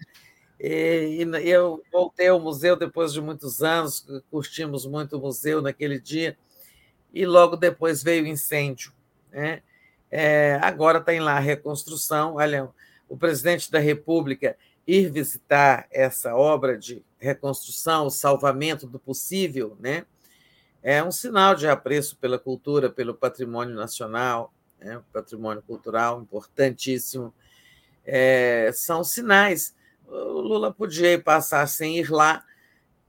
E, 0.59 1.23
e 1.23 1.51
eu 1.51 1.83
voltei 1.93 2.29
ao 2.29 2.41
museu 2.41 2.77
depois 2.77 3.13
de 3.13 3.21
muitos 3.21 3.63
anos, 3.63 4.07
curtimos 4.31 4.87
muito 4.87 5.17
o 5.17 5.21
museu 5.21 5.61
naquele 5.61 6.01
dia 6.01 6.37
e 7.13 7.25
logo 7.27 7.57
depois 7.57 8.03
veio 8.03 8.25
o 8.25 8.27
incêndio. 8.27 8.93
Né? 9.31 9.63
É, 10.11 10.59
agora 10.63 10.99
está 10.99 11.13
em 11.13 11.21
lá 11.21 11.37
a 11.37 11.41
reconstrução. 11.41 12.35
Olha, 12.37 12.69
o 13.09 13.17
presidente 13.17 13.71
da 13.71 13.79
República 13.79 14.57
ir 14.87 15.11
visitar 15.11 15.87
essa 15.91 16.35
obra 16.35 16.79
de 16.79 17.05
reconstrução, 17.19 18.07
o 18.07 18.11
salvamento 18.11 18.87
do 18.87 18.99
possível, 18.99 19.77
né? 19.81 20.07
é 20.83 21.03
um 21.03 21.11
sinal 21.11 21.55
de 21.55 21.67
apreço 21.67 22.17
pela 22.17 22.39
cultura, 22.39 22.89
pelo 22.89 23.15
patrimônio 23.15 23.75
nacional, 23.75 24.53
né? 24.79 25.03
patrimônio 25.13 25.63
cultural 25.63 26.23
importantíssimo. 26.23 27.35
É, 28.05 28.71
são 28.73 29.03
sinais. 29.03 29.75
O 30.09 30.41
Lula 30.41 30.73
podia 30.73 31.21
passar 31.21 31.67
sem 31.67 31.99
ir 31.99 32.11
lá, 32.11 32.45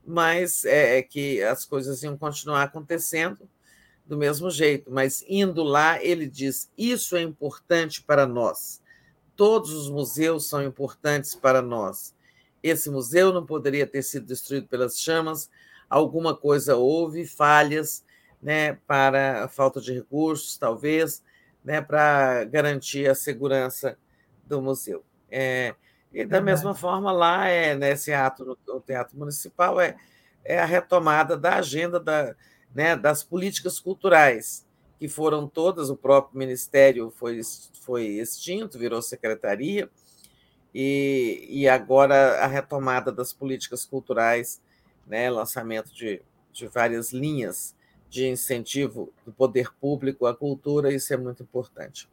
mas 0.06 0.66
é, 0.66 1.00
é 1.00 1.02
que 1.02 1.42
as 1.44 1.66
coisas 1.66 2.02
iam 2.04 2.18
continuar 2.18 2.64
acontecendo 2.64 3.48
do 4.06 4.18
mesmo 4.18 4.50
jeito, 4.50 4.90
mas 4.90 5.24
indo 5.28 5.64
lá, 5.64 6.02
ele 6.02 6.26
diz: 6.26 6.72
Isso 6.78 7.16
é 7.16 7.22
importante 7.22 8.02
para 8.02 8.26
nós. 8.26 8.82
Todos 9.36 9.72
os 9.72 9.90
museus 9.90 10.48
são 10.48 10.64
importantes 10.64 11.36
para 11.36 11.62
nós. 11.62 12.16
Esse 12.64 12.90
museu 12.90 13.32
não 13.32 13.46
poderia 13.46 13.86
ter 13.86 14.02
sido 14.02 14.26
destruído 14.26 14.68
pelas 14.68 15.00
chamas. 15.00 15.50
Alguma 15.90 16.36
coisa 16.36 16.76
houve, 16.76 17.26
falhas, 17.26 18.04
né, 18.42 18.74
para 18.88 19.48
falta 19.50 19.80
de 19.80 19.94
recursos, 19.94 20.58
talvez, 20.58 21.24
né, 21.64 21.82
para 21.82 22.46
garantir 22.46 23.10
a 23.10 23.16
segurança 23.16 23.98
do 24.46 24.62
museu. 24.62 25.04
É, 25.30 25.76
e 26.14 26.26
da 26.26 26.42
mesma 26.42 26.74
forma, 26.74 27.12
lá, 27.12 27.48
é, 27.48 27.76
nesse 27.76 28.14
ato, 28.14 28.58
no 28.68 28.80
Teatro 28.80 29.18
Municipal, 29.18 29.80
é, 29.80 29.98
é 30.44 30.60
a 30.60 30.66
retomada 30.66 31.38
da 31.38 31.56
agenda 31.56 32.00
da, 32.00 32.36
né, 32.74 32.96
das 32.96 33.24
políticas 33.24 33.80
culturais, 33.80 34.66
que 34.98 35.08
foram 35.08 35.48
todas, 35.48 35.90
o 35.90 35.96
próprio 35.96 36.40
Ministério 36.40 37.12
foi, 37.12 37.42
foi 37.82 38.06
extinto, 38.06 38.80
virou 38.80 39.02
secretaria, 39.02 39.90
e, 40.74 41.46
e 41.50 41.68
agora 41.68 42.40
a 42.40 42.48
retomada 42.48 43.12
das 43.12 43.34
políticas 43.34 43.86
culturais, 43.86 44.62
né, 45.06 45.30
lançamento 45.30 45.94
de, 45.94 46.22
de 46.52 46.68
várias 46.68 47.12
linhas 47.12 47.76
de 48.10 48.28
incentivo 48.28 49.12
do 49.26 49.32
poder 49.32 49.74
público 49.74 50.26
à 50.26 50.36
cultura, 50.36 50.94
isso 50.94 51.14
é 51.14 51.18
muito 51.18 51.44
importante. 51.44 52.10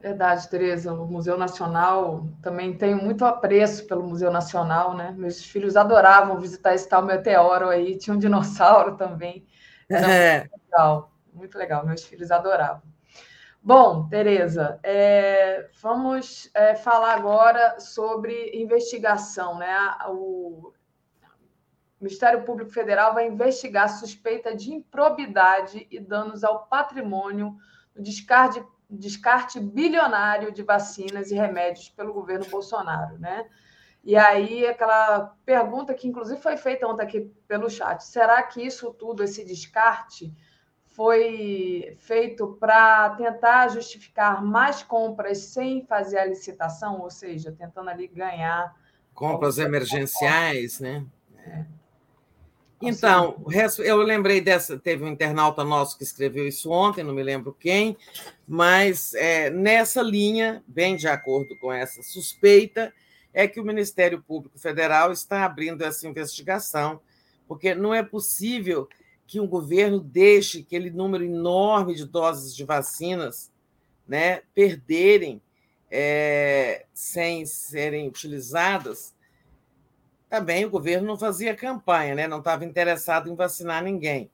Verdade, 0.00 0.48
Tereza. 0.48 0.92
O 0.92 1.06
Museu 1.06 1.36
Nacional 1.36 2.28
também 2.40 2.76
tenho 2.76 3.02
muito 3.02 3.24
apreço 3.24 3.86
pelo 3.86 4.06
Museu 4.06 4.30
Nacional, 4.30 4.96
né? 4.96 5.12
Meus 5.16 5.44
filhos 5.44 5.76
adoravam 5.76 6.38
visitar 6.40 6.74
esse 6.74 6.88
tal 6.88 7.04
meteoro 7.04 7.68
aí, 7.68 7.98
tinha 7.98 8.14
um 8.14 8.18
dinossauro 8.18 8.96
também. 8.96 9.46
é. 9.90 10.40
muito 10.40 10.60
legal, 10.62 11.12
muito 11.32 11.58
legal. 11.58 11.86
Meus 11.86 12.04
filhos 12.04 12.30
adoravam. 12.30 12.82
Bom, 13.60 14.08
Tereza, 14.08 14.78
é, 14.84 15.68
vamos 15.82 16.48
é, 16.54 16.76
falar 16.76 17.14
agora 17.14 17.80
sobre 17.80 18.52
investigação, 18.54 19.58
né? 19.58 19.76
O 20.06 20.72
Ministério 22.00 22.44
Público 22.44 22.70
Federal 22.70 23.12
vai 23.12 23.26
investigar 23.26 23.88
suspeita 23.88 24.54
de 24.54 24.72
improbidade 24.72 25.88
e 25.90 25.98
danos 25.98 26.44
ao 26.44 26.66
patrimônio 26.66 27.56
no 27.96 28.02
descarte 28.02 28.64
descarte 28.88 29.60
bilionário 29.60 30.52
de 30.52 30.62
vacinas 30.62 31.30
e 31.30 31.34
remédios 31.34 31.88
pelo 31.90 32.12
governo 32.12 32.46
Bolsonaro, 32.46 33.18
né? 33.18 33.46
E 34.02 34.16
aí, 34.16 34.66
aquela 34.66 35.34
pergunta 35.44 35.92
que, 35.92 36.08
inclusive, 36.08 36.40
foi 36.40 36.56
feita 36.56 36.86
ontem 36.86 37.02
aqui 37.02 37.20
pelo 37.46 37.68
chat: 37.68 38.02
será 38.02 38.42
que 38.42 38.64
isso 38.64 38.92
tudo, 38.94 39.22
esse 39.22 39.44
descarte, 39.44 40.32
foi 40.86 41.96
feito 42.00 42.56
para 42.58 43.10
tentar 43.10 43.68
justificar 43.68 44.42
mais 44.42 44.82
compras 44.82 45.38
sem 45.38 45.84
fazer 45.84 46.18
a 46.18 46.24
licitação, 46.24 47.00
ou 47.00 47.10
seja, 47.10 47.52
tentando 47.52 47.90
ali 47.90 48.08
ganhar. 48.08 48.74
Compras 49.14 49.58
emergenciais, 49.58 50.80
né? 50.80 51.04
É. 51.36 51.77
Então, 52.80 53.44
eu 53.78 53.98
lembrei 53.98 54.40
dessa. 54.40 54.78
Teve 54.78 55.04
um 55.04 55.08
internauta 55.08 55.64
nosso 55.64 55.96
que 55.98 56.04
escreveu 56.04 56.46
isso 56.46 56.70
ontem, 56.70 57.02
não 57.02 57.12
me 57.12 57.22
lembro 57.22 57.56
quem, 57.58 57.96
mas 58.46 59.14
é, 59.14 59.50
nessa 59.50 60.00
linha, 60.00 60.62
bem 60.66 60.96
de 60.96 61.08
acordo 61.08 61.56
com 61.58 61.72
essa 61.72 62.02
suspeita, 62.02 62.92
é 63.34 63.48
que 63.48 63.60
o 63.60 63.64
Ministério 63.64 64.22
Público 64.22 64.58
Federal 64.58 65.12
está 65.12 65.44
abrindo 65.44 65.82
essa 65.82 66.06
investigação, 66.06 67.00
porque 67.48 67.74
não 67.74 67.92
é 67.92 68.02
possível 68.02 68.88
que 69.26 69.40
um 69.40 69.46
governo 69.46 70.00
deixe 70.00 70.60
aquele 70.60 70.90
número 70.90 71.24
enorme 71.24 71.94
de 71.94 72.06
doses 72.06 72.54
de 72.54 72.64
vacinas 72.64 73.50
né, 74.06 74.42
perderem 74.54 75.42
é, 75.90 76.86
sem 76.94 77.44
serem 77.44 78.08
utilizadas 78.08 79.14
também 80.28 80.64
o 80.64 80.70
governo 80.70 81.06
não 81.06 81.18
fazia 81.18 81.54
campanha, 81.54 82.14
né? 82.14 82.28
não 82.28 82.38
estava 82.38 82.64
interessado 82.64 83.30
em 83.30 83.34
vacinar 83.34 83.82
ninguém. 83.82 84.30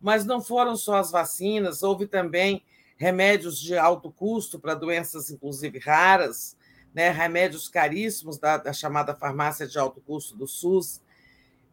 Mas 0.00 0.24
não 0.24 0.40
foram 0.40 0.76
só 0.76 0.96
as 0.96 1.10
vacinas, 1.10 1.82
houve 1.82 2.06
também 2.06 2.62
remédios 2.96 3.60
de 3.60 3.76
alto 3.76 4.10
custo 4.10 4.58
para 4.58 4.74
doenças, 4.74 5.30
inclusive 5.30 5.78
raras, 5.78 6.56
né? 6.92 7.10
remédios 7.10 7.68
caríssimos 7.68 8.38
da, 8.38 8.56
da, 8.56 8.72
chamada 8.72 9.14
farmácia 9.14 9.66
de 9.66 9.78
alto 9.78 10.00
custo 10.00 10.36
do 10.36 10.46
SUS. 10.46 11.00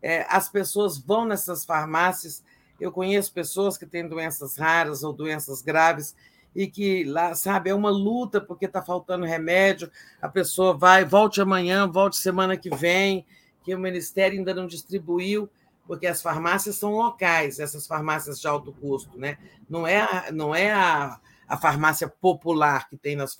É, 0.01 0.25
as 0.29 0.49
pessoas 0.49 0.97
vão 0.97 1.25
nessas 1.25 1.65
farmácias. 1.65 2.43
Eu 2.79 2.91
conheço 2.91 3.33
pessoas 3.33 3.77
que 3.77 3.85
têm 3.85 4.07
doenças 4.07 4.57
raras 4.57 5.03
ou 5.03 5.13
doenças 5.13 5.61
graves 5.61 6.15
e 6.55 6.67
que 6.67 7.03
lá, 7.05 7.33
sabe, 7.33 7.69
é 7.69 7.73
uma 7.73 7.89
luta 7.89 8.39
porque 8.39 8.65
está 8.65 8.81
faltando 8.81 9.25
remédio. 9.25 9.89
A 10.21 10.29
pessoa 10.29 10.77
vai, 10.77 11.05
volte 11.05 11.41
amanhã, 11.41 11.87
volte 11.87 12.17
semana 12.17 12.55
que 12.57 12.69
vem 12.75 13.25
que 13.63 13.73
o 13.73 13.79
Ministério 13.79 14.37
ainda 14.37 14.53
não 14.53 14.67
distribuiu, 14.67 15.49
porque 15.85 16.07
as 16.07 16.21
farmácias 16.21 16.75
são 16.75 16.93
locais, 16.93 17.59
essas 17.59 17.85
farmácias 17.85 18.39
de 18.39 18.47
alto 18.47 18.71
custo, 18.73 19.17
né? 19.17 19.37
Não 19.69 19.85
é 19.85 20.01
a, 20.01 20.31
não 20.31 20.55
é 20.55 20.71
a, 20.71 21.19
a 21.47 21.57
farmácia 21.57 22.07
popular 22.07 22.89
que 22.89 22.97
tem 22.97 23.15
nas 23.15 23.35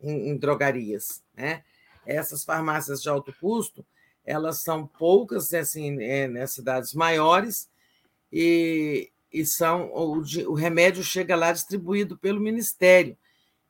em, 0.00 0.30
em 0.30 0.36
drogarias, 0.36 1.22
né? 1.34 1.62
Essas 2.06 2.44
farmácias 2.44 3.02
de 3.02 3.08
alto 3.08 3.34
custo, 3.40 3.84
elas 4.24 4.62
são 4.62 4.86
poucas 4.86 5.52
assim, 5.52 6.02
é, 6.02 6.26
nas 6.26 6.52
cidades 6.52 6.94
maiores 6.94 7.68
e, 8.32 9.10
e 9.32 9.44
são 9.44 9.90
o, 9.92 10.22
o 10.48 10.54
remédio 10.54 11.02
chega 11.02 11.34
lá 11.34 11.52
distribuído 11.52 12.16
pelo 12.16 12.40
Ministério. 12.40 13.16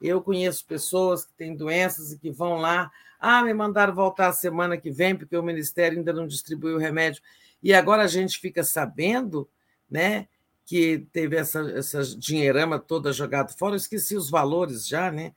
Eu 0.01 0.21
conheço 0.23 0.65
pessoas 0.67 1.25
que 1.25 1.33
têm 1.35 1.57
doenças 1.57 2.13
e 2.13 2.19
que 2.19 2.31
vão 2.31 2.57
lá, 2.57 2.91
ah, 3.19 3.43
me 3.43 3.53
mandaram 3.53 3.95
voltar 3.95 4.29
a 4.29 4.33
semana 4.33 4.77
que 4.77 4.91
vem 4.91 5.17
porque 5.17 5.37
o 5.37 5.43
Ministério 5.43 5.99
ainda 5.99 6.13
não 6.13 6.27
distribuiu 6.27 6.77
o 6.77 6.81
remédio. 6.81 7.23
E 7.63 7.75
agora 7.75 8.03
a 8.03 8.07
gente 8.07 8.39
fica 8.39 8.63
sabendo, 8.63 9.49
né, 9.91 10.29
que 10.65 11.07
teve 11.13 11.37
essa, 11.37 11.61
essa 11.71 12.03
dinheirama 12.05 12.79
toda 12.79 13.13
jogada 13.13 13.49
fora. 13.53 13.73
Eu 13.73 13.79
esqueci 13.79 14.17
os 14.17 14.31
valores 14.31 14.87
já, 14.87 15.11
né? 15.11 15.33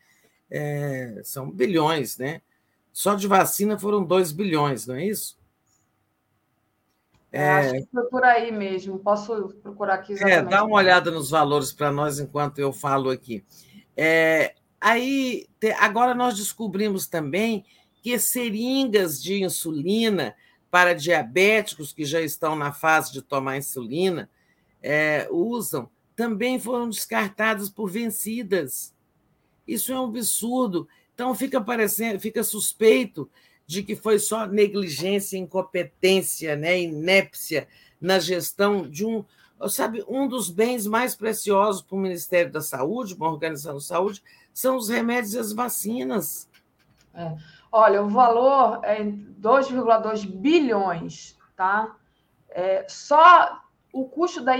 É, 0.50 1.22
são 1.24 1.50
bilhões, 1.50 2.18
né? 2.18 2.42
Só 2.92 3.16
de 3.16 3.28
vacina 3.28 3.80
foram 3.80 4.04
2 4.04 4.34
bilhões, 4.34 4.86
não 4.86 4.96
é 4.96 5.06
isso? 5.06 5.40
É, 7.32 7.50
acho 7.50 7.74
que 7.74 7.88
foi 7.92 8.04
por 8.10 8.24
aí 8.24 8.52
mesmo. 8.52 9.00
Posso 9.00 9.56
procurar 9.64 9.96
aqui 9.96 10.12
é, 10.12 10.16
exatamente. 10.16 10.48
É, 10.48 10.50
dá 10.50 10.66
uma 10.66 10.76
olhada 10.76 11.10
nos 11.10 11.30
valores 11.30 11.72
para 11.72 11.92
nós 11.92 12.20
enquanto 12.20 12.60
eu 12.60 12.74
falo 12.74 13.10
aqui. 13.10 13.46
É, 13.96 14.54
aí, 14.82 15.48
agora 15.78 16.14
nós 16.16 16.36
descobrimos 16.36 17.08
também 17.08 17.64
que 18.02 18.18
seringas 18.18 19.22
de 19.22 19.44
insulina 19.44 20.36
para 20.70 20.94
diabéticos 20.94 21.94
que 21.94 22.04
já 22.04 22.20
estão 22.22 22.56
na 22.56 22.74
fase 22.74 23.14
de 23.14 23.22
tomar 23.22 23.58
insulina 23.58 24.30
é, 24.82 25.28
usam 25.30 25.90
também 26.16 26.60
foram 26.60 26.90
descartadas 26.90 27.70
por 27.70 27.90
vencidas. 27.90 28.94
Isso 29.68 29.92
é 29.92 30.00
um 30.00 30.06
absurdo. 30.06 30.88
Então 31.14 31.34
fica 31.34 31.62
parecendo, 31.62 32.20
fica 32.20 32.44
suspeito 32.44 33.30
de 33.66 33.84
que 33.84 33.96
foi 33.96 34.20
só 34.20 34.46
negligência, 34.46 35.38
incompetência, 35.38 36.56
né, 36.56 36.80
inépcia 36.82 37.68
na 38.00 38.20
gestão 38.20 38.90
de 38.90 39.06
um, 39.06 39.24
sabe, 39.70 40.04
um 40.08 40.28
dos 40.28 40.50
bens 40.50 40.86
mais 40.86 41.16
preciosos 41.16 41.82
para 41.82 41.96
o 41.96 42.00
Ministério 42.00 42.52
da 42.52 42.62
Saúde, 42.62 43.16
para 43.16 43.28
a 43.28 43.32
Organização 43.32 43.76
da 43.76 43.80
Saúde, 43.80 44.22
são 44.54 44.78
os 44.78 44.90
remédios 44.90 45.34
e 45.34 45.40
as 45.40 45.54
vacinas. 45.54 46.50
É. 47.14 47.36
Olha, 47.72 48.04
o 48.04 48.10
valor 48.10 48.82
é 48.84 49.02
2,2 49.04 50.26
bilhões, 50.26 51.38
tá? 51.56 51.96
É, 52.50 52.86
só 52.88 53.62
o 53.94 54.06
custo 54.06 54.42
da 54.44 54.58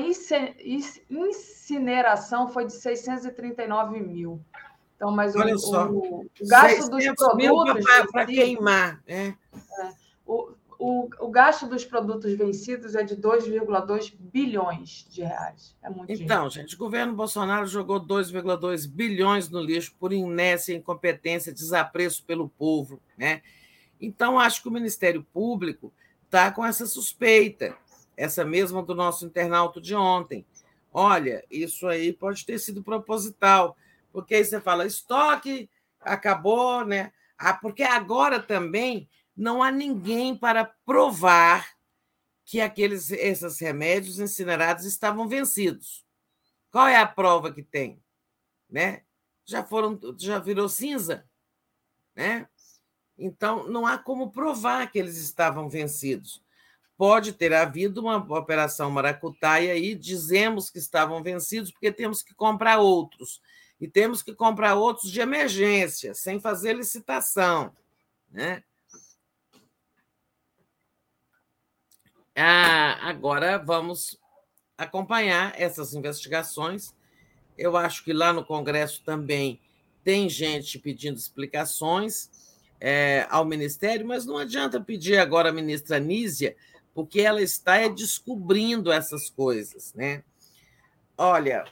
incineração 1.10 2.48
foi 2.50 2.66
de 2.66 2.74
639 2.74 4.00
mil. 4.00 4.42
Então, 4.96 5.12
mas 5.12 5.36
Olha 5.36 5.56
o, 5.56 5.60
só, 5.60 5.88
o, 5.88 6.22
o 6.22 6.30
gasto 6.48 6.90
dos 6.90 7.06
produtos. 7.16 7.86
Para 8.12 8.26
queimar, 8.26 9.02
né? 9.08 9.36
É, 9.52 9.90
o, 10.26 10.54
o, 10.84 11.08
o 11.20 11.30
gasto 11.30 11.68
dos 11.68 11.86
produtos 11.86 12.34
vencidos 12.34 12.96
é 12.96 13.04
de 13.04 13.16
2,2 13.16 14.14
bilhões 14.18 15.06
de 15.10 15.22
reais. 15.22 15.76
É 15.84 15.90
muito 15.92 16.12
Então, 16.12 16.50
gente, 16.50 16.74
o 16.74 16.78
governo 16.80 17.14
Bolsonaro 17.14 17.68
jogou 17.68 18.04
2,2 18.04 18.90
bilhões 18.90 19.48
no 19.48 19.62
lixo 19.62 19.94
por 20.00 20.12
inércia, 20.12 20.74
incompetência, 20.74 21.54
desapreço 21.54 22.26
pelo 22.26 22.50
povo. 22.50 23.00
Né? 23.16 23.44
Então, 24.02 24.40
acho 24.40 24.64
que 24.64 24.70
o 24.70 24.72
Ministério 24.72 25.24
Público 25.32 25.94
está 26.26 26.52
com 26.52 26.66
essa 26.66 26.88
suspeita, 26.88 27.78
essa 28.18 28.44
mesma 28.44 28.82
do 28.82 28.96
nosso 28.96 29.24
internauta 29.24 29.80
de 29.80 29.94
ontem. 29.94 30.44
Olha, 30.92 31.46
isso 31.52 31.88
aí 31.88 32.12
pode 32.12 32.44
ter 32.44 32.58
sido 32.58 32.82
proposital 32.82 33.78
porque 34.12 34.36
aí 34.36 34.44
você 34.44 34.60
fala, 34.60 34.86
estoque 34.86 35.70
acabou, 36.00 36.86
né? 36.86 37.12
Ah, 37.38 37.54
porque 37.54 37.84
agora 37.84 38.40
também 38.40 39.08
não 39.36 39.62
há 39.64 39.72
ninguém 39.72 40.36
para 40.36 40.66
provar 40.86 41.76
que 42.46 42.60
aqueles 42.60 43.12
esses 43.12 43.60
remédios 43.60 44.20
incinerados 44.20 44.86
estavam 44.86 45.28
vencidos. 45.28 46.06
Qual 46.72 46.88
é 46.88 46.98
a 46.98 47.08
prova 47.08 47.52
que 47.54 47.64
tem? 47.64 48.02
Né? 48.70 49.04
Já 49.46 49.64
foram, 49.64 50.00
já 50.18 50.40
virou 50.40 50.68
cinza, 50.70 51.26
né? 52.16 52.48
Então 53.18 53.68
não 53.68 53.86
há 53.86 53.98
como 53.98 54.32
provar 54.32 54.92
que 54.92 55.00
eles 55.00 55.18
estavam 55.18 55.70
vencidos. 55.70 56.42
Pode 56.98 57.34
ter 57.34 57.54
havido 57.54 58.02
uma 58.02 58.18
operação 58.18 58.92
maracutaia 58.92 59.76
e 59.76 59.96
dizemos 59.96 60.70
que 60.70 60.78
estavam 60.78 61.22
vencidos 61.24 61.72
porque 61.72 61.92
temos 61.92 62.22
que 62.22 62.34
comprar 62.34 62.80
outros 62.80 63.42
e 63.80 63.88
temos 63.88 64.22
que 64.22 64.36
comprar 64.36 64.76
outros 64.76 65.12
de 65.12 65.20
emergência, 65.20 66.14
sem 66.14 66.40
fazer 66.40 66.74
licitação. 66.74 67.76
Né? 68.30 68.64
Ah, 72.36 72.98
agora 73.08 73.58
vamos 73.58 74.18
acompanhar 74.78 75.54
essas 75.60 75.94
investigações. 75.94 76.94
Eu 77.58 77.78
acho 77.78 78.04
que 78.04 78.14
lá 78.14 78.32
no 78.34 78.46
Congresso 78.46 79.04
também 79.04 79.60
tem 80.04 80.30
gente 80.30 80.80
pedindo 80.80 81.18
explicações 81.18 82.30
é, 82.80 83.28
ao 83.30 83.46
Ministério, 83.46 84.08
mas 84.08 84.26
não 84.26 84.38
adianta 84.38 84.82
pedir 84.82 85.18
agora 85.18 85.50
à 85.50 85.54
ministra 85.54 86.00
Nízia, 86.00 86.56
porque 86.94 87.22
ela 87.22 87.42
está 87.42 87.78
é, 87.78 87.88
descobrindo 87.88 88.92
essas 88.92 89.30
coisas. 89.30 89.94
Né? 89.94 90.24
Olha, 91.18 91.66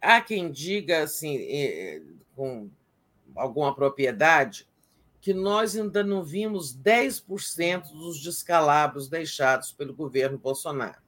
Há 0.00 0.20
quem 0.22 0.50
diga, 0.50 1.02
assim, 1.02 1.38
com 2.34 2.70
alguma 3.36 3.74
propriedade, 3.74 4.66
que 5.20 5.34
nós 5.34 5.76
ainda 5.76 6.02
não 6.02 6.24
vimos 6.24 6.74
10% 6.74 7.92
dos 7.92 8.20
descalabros 8.20 9.08
deixados 9.08 9.70
pelo 9.72 9.94
governo 9.94 10.38
Bolsonaro. 10.38 11.00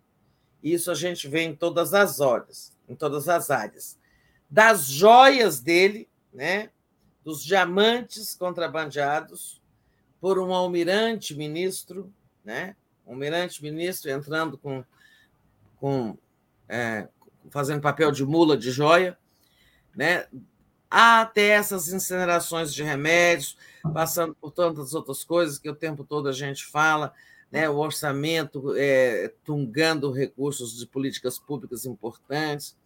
Isso 0.62 0.90
a 0.90 0.94
gente 0.94 1.26
vê 1.26 1.42
em 1.42 1.56
todas 1.56 1.94
as 1.94 2.20
horas, 2.20 2.76
em 2.88 2.94
todas 2.94 3.28
as 3.28 3.50
áreas. 3.50 3.98
Das 4.48 4.86
joias 4.86 5.60
dele, 5.60 6.08
né, 6.32 6.70
dos 7.24 7.42
diamantes 7.42 8.34
contrabandeados 8.34 9.60
por 10.20 10.38
um 10.38 10.52
almirante 10.52 11.34
ministro, 11.34 12.12
né, 12.44 12.76
almirante 13.06 13.62
ministro 13.62 14.10
entrando 14.10 14.58
com, 14.58 14.84
com 15.76 16.16
é, 16.68 17.08
fazendo 17.50 17.80
papel 17.80 18.12
de 18.12 18.24
mula 18.24 18.56
de 18.56 18.70
joia, 18.70 19.18
né? 19.94 20.26
Até 20.92 21.48
essas 21.48 21.90
incinerações 21.90 22.74
de 22.74 22.82
remédios, 22.82 23.56
passando 23.94 24.34
por 24.34 24.50
tantas 24.50 24.92
outras 24.92 25.24
coisas 25.24 25.58
que 25.58 25.70
o 25.70 25.74
tempo 25.74 26.04
todo 26.04 26.28
a 26.28 26.32
gente 26.32 26.66
fala, 26.66 27.14
né? 27.50 27.66
o 27.66 27.76
orçamento 27.76 28.74
é, 28.76 29.32
tungando 29.42 30.12
recursos 30.12 30.78
de 30.78 30.86
políticas 30.86 31.38
públicas 31.38 31.86
importantes. 31.86 32.76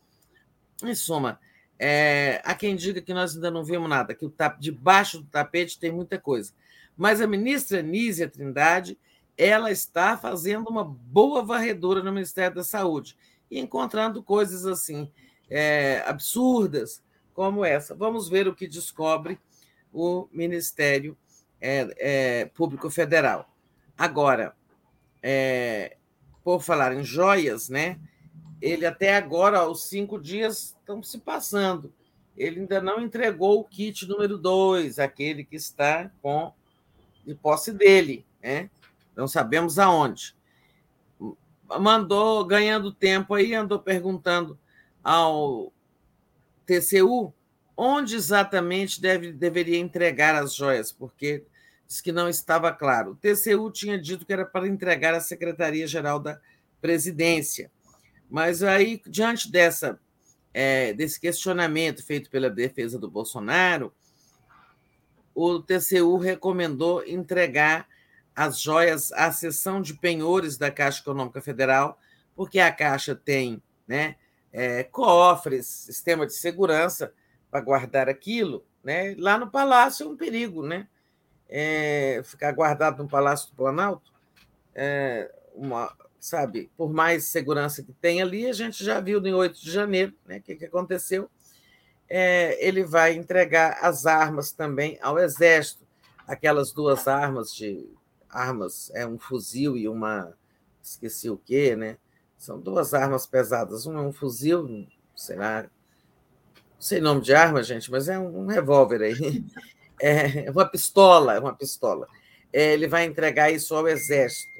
Em 0.84 0.94
suma, 0.94 1.40
é, 1.76 2.40
há 2.44 2.54
quem 2.54 2.76
diga 2.76 3.02
que 3.02 3.12
nós 3.12 3.34
ainda 3.34 3.50
não 3.50 3.64
vimos 3.64 3.88
nada, 3.88 4.14
que 4.14 4.24
o 4.24 4.32
debaixo 4.60 5.18
do 5.18 5.26
tapete 5.26 5.76
tem 5.76 5.90
muita 5.90 6.16
coisa. 6.16 6.52
Mas 6.96 7.20
a 7.20 7.26
ministra 7.26 7.82
Nízia 7.82 8.28
Trindade 8.28 8.96
ela 9.36 9.70
está 9.72 10.16
fazendo 10.16 10.68
uma 10.68 10.84
boa 10.84 11.42
varredura 11.42 12.04
no 12.04 12.12
Ministério 12.12 12.54
da 12.54 12.64
Saúde 12.64 13.16
e 13.50 13.58
encontrando 13.58 14.22
coisas 14.22 14.64
assim 14.64 15.10
é, 15.50 16.04
absurdas 16.06 17.02
como 17.36 17.64
essa. 17.64 17.94
Vamos 17.94 18.28
ver 18.28 18.48
o 18.48 18.54
que 18.54 18.66
descobre 18.66 19.38
o 19.92 20.26
Ministério 20.32 21.16
é, 21.60 21.94
é, 21.98 22.44
Público 22.46 22.90
Federal. 22.90 23.48
Agora, 23.96 24.56
é, 25.22 25.96
por 26.42 26.62
falar 26.62 26.92
em 26.94 27.04
joias, 27.04 27.68
né? 27.68 28.00
Ele 28.60 28.86
até 28.86 29.14
agora, 29.14 29.68
os 29.68 29.84
cinco 29.84 30.18
dias 30.18 30.74
estão 30.80 31.02
se 31.02 31.18
passando. 31.18 31.92
Ele 32.34 32.60
ainda 32.60 32.80
não 32.80 33.00
entregou 33.00 33.60
o 33.60 33.64
kit 33.64 34.06
número 34.06 34.38
dois, 34.38 34.98
aquele 34.98 35.44
que 35.44 35.56
está 35.56 36.10
com 36.22 36.52
de 37.24 37.34
posse 37.34 37.70
dele, 37.70 38.24
né? 38.42 38.70
Não 39.14 39.28
sabemos 39.28 39.78
aonde 39.78 40.34
mandou 41.80 42.44
ganhando 42.44 42.92
tempo 42.92 43.34
aí, 43.34 43.54
andou 43.54 43.78
perguntando 43.78 44.58
ao 45.02 45.72
TCU 46.66 47.32
onde 47.76 48.16
exatamente 48.16 49.00
deve, 49.00 49.32
deveria 49.32 49.78
entregar 49.78 50.34
as 50.34 50.54
joias, 50.54 50.90
porque 50.90 51.44
disse 51.86 52.02
que 52.02 52.10
não 52.10 52.28
estava 52.28 52.72
claro. 52.72 53.12
O 53.12 53.16
TCU 53.16 53.70
tinha 53.70 54.00
dito 54.00 54.24
que 54.24 54.32
era 54.32 54.44
para 54.44 54.66
entregar 54.66 55.14
à 55.14 55.20
Secretaria-Geral 55.20 56.18
da 56.18 56.40
Presidência. 56.80 57.70
Mas 58.30 58.62
aí, 58.62 59.00
diante 59.06 59.50
dessa, 59.50 60.00
é, 60.52 60.92
desse 60.94 61.20
questionamento 61.20 62.04
feito 62.04 62.30
pela 62.30 62.48
defesa 62.48 62.98
do 62.98 63.10
Bolsonaro, 63.10 63.92
o 65.34 65.60
TCU 65.60 66.16
recomendou 66.16 67.06
entregar 67.06 67.86
as 68.34 68.60
joias 68.60 69.12
à 69.12 69.30
seção 69.30 69.80
de 69.80 69.94
penhores 69.94 70.56
da 70.56 70.70
Caixa 70.70 71.00
Econômica 71.00 71.40
Federal, 71.40 71.98
porque 72.34 72.58
a 72.58 72.72
Caixa 72.72 73.14
tem 73.14 73.62
né, 73.86 74.16
é, 74.56 74.82
cofres, 74.84 75.66
sistema 75.66 76.26
de 76.26 76.32
segurança 76.32 77.12
para 77.50 77.60
guardar 77.60 78.08
aquilo. 78.08 78.64
Né? 78.82 79.14
Lá 79.18 79.36
no 79.36 79.50
Palácio 79.50 80.06
é 80.06 80.08
um 80.08 80.16
perigo, 80.16 80.66
né? 80.66 80.88
É, 81.46 82.22
ficar 82.24 82.52
guardado 82.52 83.02
no 83.02 83.08
Palácio 83.08 83.50
do 83.50 83.54
Planalto, 83.54 84.10
é, 84.74 85.30
uma, 85.54 85.94
sabe, 86.18 86.70
por 86.74 86.90
mais 86.90 87.26
segurança 87.26 87.82
que 87.82 87.92
tem 87.92 88.22
ali, 88.22 88.48
a 88.48 88.52
gente 88.54 88.82
já 88.82 88.98
viu 88.98 89.20
no 89.20 89.36
8 89.36 89.60
de 89.60 89.70
janeiro 89.70 90.14
né, 90.24 90.38
o 90.38 90.42
que, 90.42 90.56
que 90.56 90.64
aconteceu. 90.64 91.30
É, 92.08 92.56
ele 92.66 92.82
vai 92.82 93.12
entregar 93.14 93.78
as 93.82 94.06
armas 94.06 94.52
também 94.52 94.98
ao 95.02 95.18
Exército, 95.18 95.86
aquelas 96.26 96.72
duas 96.72 97.06
armas 97.06 97.54
de 97.54 97.86
armas, 98.28 98.90
é 98.94 99.06
um 99.06 99.18
fuzil 99.18 99.76
e 99.76 99.86
uma 99.86 100.34
esqueci 100.82 101.28
o 101.28 101.36
quê, 101.36 101.76
né? 101.76 101.98
São 102.46 102.60
duas 102.60 102.94
armas 102.94 103.26
pesadas. 103.26 103.88
Um 103.88 103.98
é 103.98 104.00
um 104.00 104.12
fuzil, 104.12 104.86
sei 105.16 105.34
lá, 105.34 105.62
não 105.62 105.68
sei 106.78 107.00
nome 107.00 107.20
de 107.20 107.34
arma, 107.34 107.60
gente, 107.60 107.90
mas 107.90 108.08
é 108.08 108.16
um 108.16 108.46
revólver 108.46 109.02
aí. 109.02 109.44
É 109.98 110.50
uma 110.50 110.66
pistola, 110.66 111.32
é 111.36 111.40
uma 111.40 111.56
pistola. 111.56 112.06
É, 112.52 112.74
ele 112.74 112.86
vai 112.86 113.06
entregar 113.06 113.50
isso 113.50 113.74
ao 113.74 113.88
Exército. 113.88 114.52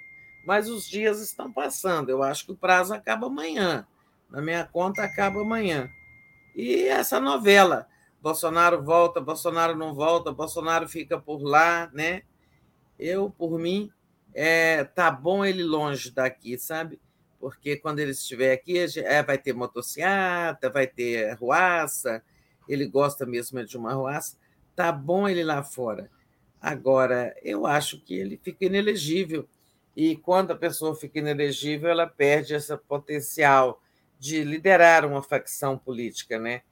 Mas 0.47 0.67
os 0.67 0.89
dias 0.89 1.21
estão 1.21 1.53
passando. 1.53 2.09
Eu 2.09 2.23
acho 2.23 2.47
que 2.47 2.53
o 2.53 2.57
prazo 2.57 2.95
acaba 2.95 3.27
amanhã. 3.27 3.87
Na 4.31 4.41
minha 4.41 4.65
conta, 4.65 5.03
acaba 5.03 5.43
amanhã. 5.43 5.91
E 6.55 6.89
essa 6.89 7.21
novela. 7.21 7.87
Bolsonaro 8.23 8.83
volta, 8.83 9.21
Bolsonaro 9.21 9.77
não 9.77 9.95
volta, 9.95 10.33
Bolsonaro 10.33 10.89
fica 10.89 11.21
por 11.21 11.43
lá, 11.43 11.91
né? 11.93 12.23
Eu, 12.99 13.29
por 13.29 13.59
mim, 13.59 13.93
é, 14.33 14.85
tá 14.85 15.11
bom 15.11 15.45
ele 15.45 15.63
longe 15.63 16.11
daqui, 16.11 16.57
sabe? 16.57 16.99
Porque 17.47 17.77
quando 17.77 18.01
ele 18.01 18.11
estiver 18.11 18.53
aqui, 18.53 18.77
é, 19.05 19.23
vai 19.23 19.39
ter 19.39 19.53
motociata, 19.53 20.69
vai 20.69 20.85
ter 20.85 21.33
ruaça, 21.35 22.21
ele 22.69 22.85
gosta 22.89 23.25
mesmo 23.25 23.65
de 23.65 23.77
uma 23.77 23.95
ruaça, 23.95 24.37
tá 24.75 24.91
bom 24.91 25.29
ele 25.29 25.45
lá 25.45 25.63
fora. 25.63 26.11
Agora, 26.61 27.33
eu 27.45 27.65
acho 27.65 28.01
que 28.01 28.15
ele 28.15 28.37
fica 28.37 28.65
inelegível. 28.65 29.49
E 29.95 30.17
quando 30.17 30.51
a 30.51 30.57
pessoa 30.57 30.97
fica 30.97 31.21
inelegível, 31.21 31.89
ela 31.89 32.09
perde 32.09 32.53
esse 32.53 32.77
potencial 32.79 33.81
de 34.19 34.43
liderar 34.43 35.05
uma 35.05 35.23
facção 35.23 35.79
política, 35.79 36.41
né? 36.41 36.63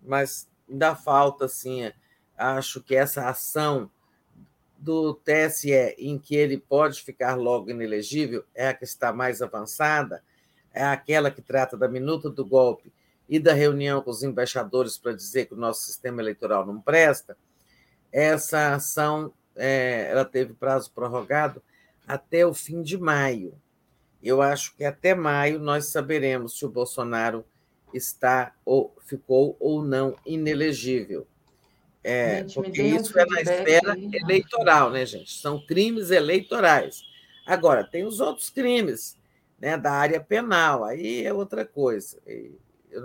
Mas 0.00 0.48
ainda 0.70 0.94
falta, 0.94 1.46
assim, 1.46 1.90
acho 2.38 2.80
que 2.80 2.94
essa 2.94 3.28
ação 3.28 3.90
do 4.80 5.14
TSE 5.14 5.94
em 5.98 6.18
que 6.18 6.34
ele 6.34 6.56
pode 6.56 7.02
ficar 7.02 7.34
logo 7.34 7.70
inelegível 7.70 8.44
é 8.54 8.68
a 8.68 8.74
que 8.74 8.84
está 8.84 9.12
mais 9.12 9.42
avançada, 9.42 10.22
é 10.72 10.82
aquela 10.82 11.30
que 11.30 11.42
trata 11.42 11.76
da 11.76 11.86
minuta 11.86 12.30
do 12.30 12.44
golpe 12.44 12.90
e 13.28 13.38
da 13.38 13.52
reunião 13.52 14.00
com 14.00 14.10
os 14.10 14.22
embaixadores 14.22 14.96
para 14.96 15.12
dizer 15.12 15.46
que 15.46 15.54
o 15.54 15.58
nosso 15.58 15.82
sistema 15.82 16.22
eleitoral 16.22 16.66
não 16.66 16.80
presta. 16.80 17.36
Essa 18.10 18.74
ação 18.74 19.32
é, 19.54 20.08
ela 20.10 20.24
teve 20.24 20.54
prazo 20.54 20.90
prorrogado 20.92 21.62
até 22.08 22.46
o 22.46 22.54
fim 22.54 22.82
de 22.82 22.96
maio. 22.96 23.52
Eu 24.22 24.40
acho 24.40 24.74
que 24.74 24.84
até 24.84 25.14
maio 25.14 25.58
nós 25.58 25.86
saberemos 25.86 26.58
se 26.58 26.64
o 26.64 26.70
Bolsonaro 26.70 27.44
está 27.92 28.54
ou 28.64 28.96
ficou 29.06 29.56
ou 29.60 29.82
não 29.82 30.16
inelegível. 30.24 31.26
É, 32.02 32.38
gente, 32.38 32.54
porque 32.54 32.82
isso 32.82 33.16
um 33.16 33.20
é 33.20 33.26
na 33.26 33.40
esfera 33.42 33.92
aí. 33.92 34.10
eleitoral, 34.12 34.90
né, 34.90 35.04
gente? 35.04 35.32
São 35.32 35.60
crimes 35.64 36.10
eleitorais. 36.10 37.02
Agora, 37.46 37.84
tem 37.84 38.04
os 38.04 38.20
outros 38.20 38.48
crimes 38.48 39.18
né, 39.58 39.76
da 39.76 39.92
área 39.92 40.20
penal, 40.20 40.84
aí 40.84 41.24
é 41.24 41.32
outra 41.32 41.64
coisa. 41.64 42.18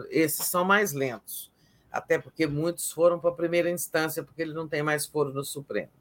Esses 0.10 0.46
são 0.46 0.64
mais 0.64 0.94
lentos, 0.94 1.52
até 1.92 2.18
porque 2.18 2.48
muitos 2.48 2.92
foram 2.92 3.20
para 3.20 3.32
a 3.32 3.36
primeira 3.36 3.70
instância, 3.70 4.24
porque 4.24 4.42
ele 4.42 4.54
não 4.54 4.68
tem 4.68 4.82
mais 4.82 5.06
foro 5.06 5.34
no 5.34 5.44
Supremo. 5.44 5.92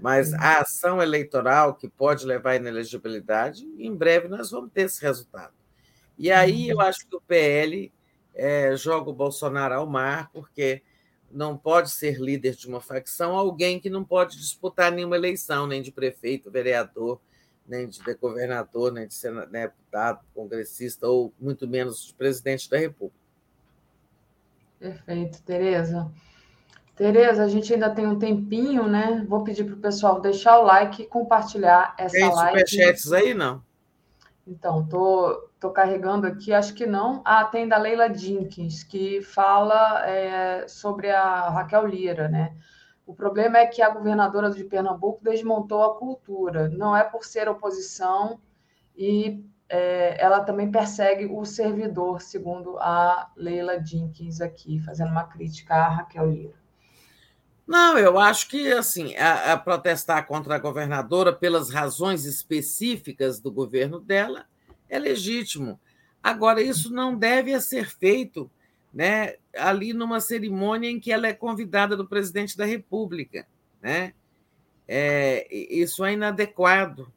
Mas 0.00 0.34
a 0.34 0.60
ação 0.60 1.00
eleitoral, 1.00 1.74
que 1.74 1.88
pode 1.88 2.26
levar 2.26 2.50
à 2.50 2.56
inelegibilidade, 2.56 3.64
em 3.78 3.94
breve 3.94 4.28
nós 4.28 4.50
vamos 4.50 4.70
ter 4.72 4.82
esse 4.82 5.00
resultado. 5.00 5.54
E 6.18 6.30
aí 6.30 6.68
eu 6.68 6.80
acho 6.80 7.06
que 7.06 7.16
o 7.16 7.20
PL 7.20 7.92
é, 8.34 8.76
joga 8.76 9.10
o 9.10 9.14
Bolsonaro 9.14 9.74
ao 9.74 9.86
mar, 9.86 10.30
porque 10.32 10.82
não 11.34 11.56
pode 11.58 11.90
ser 11.90 12.20
líder 12.20 12.54
de 12.54 12.68
uma 12.68 12.80
facção 12.80 13.36
alguém 13.36 13.80
que 13.80 13.90
não 13.90 14.04
pode 14.04 14.36
disputar 14.38 14.92
nenhuma 14.92 15.16
eleição, 15.16 15.66
nem 15.66 15.82
de 15.82 15.90
prefeito, 15.90 16.50
vereador, 16.50 17.20
nem 17.66 17.88
de 17.88 17.98
governador, 18.14 18.92
nem 18.92 19.08
de 19.08 19.30
né, 19.50 19.66
deputado, 19.66 20.24
congressista, 20.34 21.08
ou 21.08 21.32
muito 21.38 21.66
menos 21.66 22.06
de 22.06 22.14
presidente 22.14 22.70
da 22.70 22.78
República. 22.78 23.18
Perfeito, 24.78 25.42
Tereza. 25.42 26.10
Tereza, 26.94 27.42
a 27.42 27.48
gente 27.48 27.72
ainda 27.72 27.90
tem 27.90 28.06
um 28.06 28.18
tempinho, 28.18 28.86
né? 28.86 29.24
Vou 29.28 29.42
pedir 29.42 29.64
para 29.64 29.74
o 29.74 29.78
pessoal 29.78 30.20
deixar 30.20 30.60
o 30.60 30.64
like 30.64 31.02
e 31.02 31.06
compartilhar 31.06 31.94
essa 31.98 32.14
tem 32.14 32.32
live. 32.32 32.54
Tem 32.54 32.66
superchats 32.66 33.12
aí, 33.12 33.34
não? 33.34 33.62
Então, 34.46 34.86
tô, 34.86 35.48
tô 35.64 35.70
carregando 35.70 36.26
aqui, 36.26 36.52
acho 36.52 36.74
que 36.74 36.84
não. 36.84 37.22
Ah, 37.24 37.42
tem 37.42 37.66
da 37.66 37.78
Leila 37.78 38.12
Jenkins, 38.12 38.84
que 38.84 39.22
fala 39.22 40.06
é, 40.06 40.68
sobre 40.68 41.10
a 41.10 41.48
Raquel 41.48 41.86
Lira, 41.86 42.28
né? 42.28 42.54
O 43.06 43.14
problema 43.14 43.56
é 43.56 43.66
que 43.66 43.80
a 43.80 43.88
governadora 43.88 44.50
de 44.50 44.62
Pernambuco 44.62 45.24
desmontou 45.24 45.82
a 45.82 45.98
cultura. 45.98 46.68
Não 46.68 46.94
é 46.94 47.02
por 47.02 47.24
ser 47.24 47.48
oposição 47.48 48.38
e 48.94 49.42
é, 49.66 50.22
ela 50.22 50.40
também 50.40 50.70
persegue 50.70 51.24
o 51.24 51.46
servidor, 51.46 52.20
segundo 52.20 52.76
a 52.78 53.30
Leila 53.34 53.82
Jenkins 53.82 54.42
aqui, 54.42 54.78
fazendo 54.80 55.12
uma 55.12 55.24
crítica 55.24 55.74
à 55.74 55.88
Raquel 55.88 56.30
Lira. 56.30 56.54
Não, 57.66 57.96
eu 57.96 58.18
acho 58.18 58.50
que 58.50 58.70
assim, 58.70 59.16
a, 59.16 59.54
a 59.54 59.56
protestar 59.56 60.26
contra 60.26 60.56
a 60.56 60.58
governadora 60.58 61.32
pelas 61.32 61.70
razões 61.70 62.26
específicas 62.26 63.40
do 63.40 63.50
governo 63.50 63.98
dela 63.98 64.44
é 64.88 64.98
legítimo. 64.98 65.80
Agora, 66.22 66.62
isso 66.62 66.92
não 66.92 67.16
deve 67.16 67.58
ser 67.60 67.88
feito 67.88 68.50
né, 68.92 69.34
ali 69.56 69.92
numa 69.92 70.20
cerimônia 70.20 70.88
em 70.88 71.00
que 71.00 71.12
ela 71.12 71.26
é 71.26 71.32
convidada 71.32 71.96
do 71.96 72.06
presidente 72.06 72.56
da 72.56 72.64
República. 72.64 73.46
Né? 73.82 74.14
É, 74.86 75.46
isso 75.52 76.04
é 76.04 76.12
inadequado, 76.12 77.12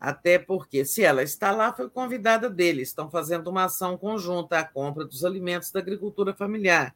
até 0.00 0.38
porque, 0.38 0.84
se 0.84 1.02
ela 1.02 1.22
está 1.22 1.50
lá, 1.50 1.72
foi 1.72 1.88
convidada 1.88 2.50
dele, 2.50 2.82
estão 2.82 3.10
fazendo 3.10 3.48
uma 3.48 3.64
ação 3.64 3.96
conjunta, 3.96 4.58
a 4.58 4.64
compra 4.64 5.04
dos 5.04 5.24
alimentos 5.24 5.70
da 5.70 5.80
agricultura 5.80 6.34
familiar. 6.34 6.94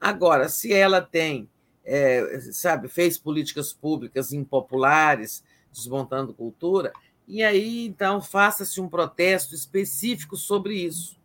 Agora, 0.00 0.48
se 0.48 0.72
ela 0.72 1.00
tem 1.00 1.48
é, 1.88 2.38
sabe, 2.52 2.86
fez 2.86 3.16
políticas 3.16 3.72
públicas 3.72 4.30
impopulares, 4.30 5.42
desmontando 5.72 6.34
cultura, 6.34 6.92
e 7.28 7.44
aí 7.44 7.86
então 7.86 8.22
faça-se 8.22 8.80
um 8.80 8.88
protesto 8.88 9.54
específico 9.54 10.34
sobre 10.34 10.74
isso. 10.74 11.18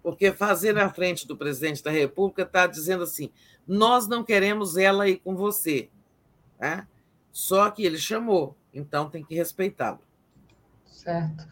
Porque 0.00 0.30
fazer 0.30 0.72
na 0.72 0.88
frente 0.88 1.26
do 1.26 1.36
presidente 1.36 1.82
da 1.82 1.90
República 1.90 2.42
está 2.42 2.66
dizendo 2.66 3.02
assim: 3.02 3.30
nós 3.66 4.06
não 4.06 4.22
queremos 4.22 4.76
ela 4.76 5.04
aí 5.04 5.16
com 5.16 5.34
você. 5.34 5.90
Né? 6.60 6.86
Só 7.32 7.68
que 7.70 7.84
ele 7.84 7.98
chamou, 7.98 8.56
então 8.72 9.10
tem 9.10 9.24
que 9.24 9.34
respeitá-lo. 9.34 10.00
Certo. 10.86 11.48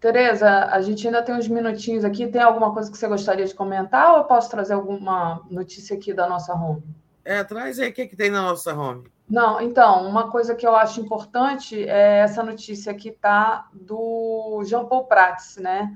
Tereza, 0.00 0.66
a 0.66 0.80
gente 0.80 1.06
ainda 1.06 1.22
tem 1.22 1.34
uns 1.34 1.48
minutinhos 1.48 2.04
aqui. 2.04 2.26
Tem 2.26 2.40
alguma 2.40 2.72
coisa 2.72 2.90
que 2.90 2.96
você 2.96 3.08
gostaria 3.08 3.44
de 3.44 3.54
comentar 3.54 4.12
ou 4.12 4.18
eu 4.18 4.24
posso 4.24 4.50
trazer 4.50 4.74
alguma 4.74 5.42
notícia 5.50 5.96
aqui 5.96 6.14
da 6.14 6.28
nossa 6.28 6.54
home? 6.54 6.82
É, 7.26 7.42
traz 7.42 7.80
aí 7.80 7.90
o 7.90 7.92
que, 7.92 8.06
que 8.06 8.16
tem 8.16 8.30
na 8.30 8.40
nossa 8.40 8.72
home. 8.72 9.10
Não, 9.28 9.60
então, 9.60 10.06
uma 10.06 10.30
coisa 10.30 10.54
que 10.54 10.64
eu 10.64 10.76
acho 10.76 11.00
importante 11.00 11.82
é 11.82 12.18
essa 12.18 12.40
notícia 12.40 12.94
que 12.94 13.08
está 13.08 13.68
do 13.72 14.62
Jean 14.64 14.84
Paul 14.84 15.06
Prats, 15.06 15.56
né? 15.56 15.92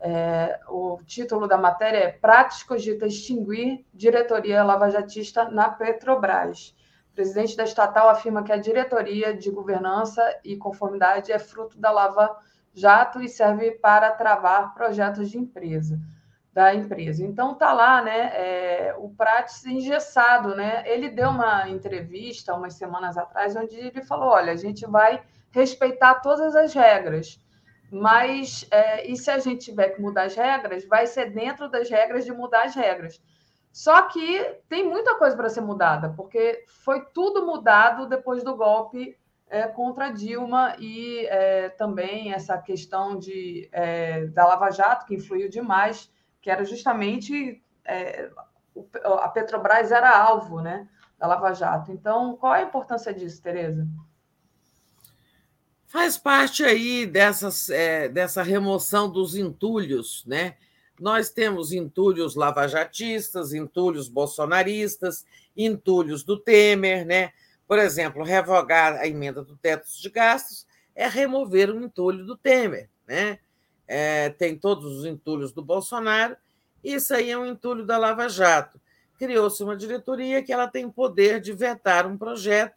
É, 0.00 0.58
o 0.68 0.98
título 1.06 1.46
da 1.46 1.56
matéria 1.56 1.98
é 1.98 2.10
Prats 2.10 2.64
cogita 2.64 3.06
extinguir 3.06 3.86
diretoria 3.94 4.64
lavajatista 4.64 5.48
na 5.48 5.68
Petrobras. 5.68 6.74
O 7.12 7.14
presidente 7.14 7.56
da 7.56 7.62
estatal 7.62 8.08
afirma 8.08 8.42
que 8.42 8.50
a 8.50 8.56
diretoria 8.56 9.32
de 9.36 9.52
governança 9.52 10.20
e 10.42 10.56
conformidade 10.56 11.30
é 11.30 11.38
fruto 11.38 11.78
da 11.78 11.92
Lava 11.92 12.36
Jato 12.74 13.22
e 13.22 13.28
serve 13.28 13.70
para 13.70 14.10
travar 14.10 14.74
projetos 14.74 15.30
de 15.30 15.38
empresa 15.38 16.00
da 16.52 16.74
empresa. 16.74 17.24
Então 17.24 17.54
tá 17.54 17.72
lá, 17.72 18.02
né, 18.02 18.30
é, 18.34 18.94
o 18.98 19.08
Prates 19.08 19.64
engessado, 19.64 20.54
né? 20.54 20.82
Ele 20.86 21.08
deu 21.08 21.30
uma 21.30 21.68
entrevista 21.68 22.54
umas 22.54 22.74
semanas 22.74 23.16
atrás 23.16 23.56
onde 23.56 23.74
ele 23.74 24.02
falou, 24.02 24.30
olha, 24.30 24.52
a 24.52 24.56
gente 24.56 24.86
vai 24.86 25.22
respeitar 25.50 26.16
todas 26.16 26.54
as 26.54 26.74
regras, 26.74 27.40
mas 27.90 28.66
é, 28.70 29.10
e 29.10 29.16
se 29.16 29.30
a 29.30 29.38
gente 29.38 29.64
tiver 29.64 29.90
que 29.90 30.00
mudar 30.00 30.24
as 30.24 30.34
regras, 30.34 30.84
vai 30.86 31.06
ser 31.06 31.30
dentro 31.30 31.70
das 31.70 31.88
regras 31.88 32.24
de 32.24 32.32
mudar 32.32 32.64
as 32.64 32.74
regras. 32.74 33.20
Só 33.72 34.02
que 34.02 34.60
tem 34.68 34.86
muita 34.86 35.14
coisa 35.14 35.34
para 35.34 35.48
ser 35.48 35.62
mudada, 35.62 36.12
porque 36.14 36.64
foi 36.84 37.06
tudo 37.14 37.46
mudado 37.46 38.06
depois 38.06 38.44
do 38.44 38.54
golpe 38.54 39.16
é, 39.48 39.66
contra 39.66 40.10
Dilma 40.10 40.76
e 40.78 41.26
é, 41.26 41.70
também 41.70 42.34
essa 42.34 42.58
questão 42.58 43.18
de, 43.18 43.68
é, 43.72 44.26
da 44.26 44.46
Lava 44.46 44.70
Jato, 44.70 45.06
que 45.06 45.14
influiu 45.14 45.48
demais, 45.48 46.11
que 46.42 46.50
era 46.50 46.64
justamente 46.64 47.62
é, 47.84 48.28
a 49.04 49.28
Petrobras 49.28 49.92
era 49.92 50.10
alvo 50.10 50.60
né, 50.60 50.88
da 51.18 51.26
Lava 51.26 51.54
Jato. 51.54 51.92
Então, 51.92 52.36
qual 52.36 52.54
é 52.54 52.62
a 52.62 52.66
importância 52.66 53.14
disso, 53.14 53.40
Tereza? 53.40 53.86
Faz 55.86 56.18
parte 56.18 56.64
aí 56.64 57.06
dessas, 57.06 57.70
é, 57.70 58.08
dessa 58.08 58.42
remoção 58.42 59.10
dos 59.10 59.36
entulhos, 59.36 60.24
né? 60.26 60.56
Nós 60.98 61.30
temos 61.30 61.72
entulhos 61.72 62.34
lavajatistas, 62.34 63.52
entulhos 63.52 64.08
bolsonaristas, 64.08 65.24
entulhos 65.56 66.22
do 66.22 66.38
Temer, 66.38 67.04
né? 67.04 67.32
Por 67.66 67.78
exemplo, 67.78 68.24
revogar 68.24 68.94
a 68.94 69.06
emenda 69.06 69.42
do 69.42 69.56
teto 69.56 69.86
de 70.00 70.10
gastos 70.10 70.66
é 70.94 71.06
remover 71.08 71.70
o 71.70 71.82
entulho 71.82 72.24
do 72.24 72.36
Temer. 72.36 72.88
Né? 73.06 73.38
É, 73.94 74.30
tem 74.30 74.56
todos 74.56 74.90
os 74.96 75.04
entulhos 75.04 75.52
do 75.52 75.62
Bolsonaro, 75.62 76.34
isso 76.82 77.12
aí 77.12 77.30
é 77.30 77.36
um 77.36 77.44
entulho 77.44 77.84
da 77.84 77.98
Lava 77.98 78.26
Jato. 78.26 78.80
Criou-se 79.18 79.62
uma 79.62 79.76
diretoria 79.76 80.42
que 80.42 80.50
ela 80.50 80.66
tem 80.66 80.88
poder 80.90 81.42
de 81.42 81.52
vetar 81.52 82.06
um 82.06 82.16
projeto 82.16 82.74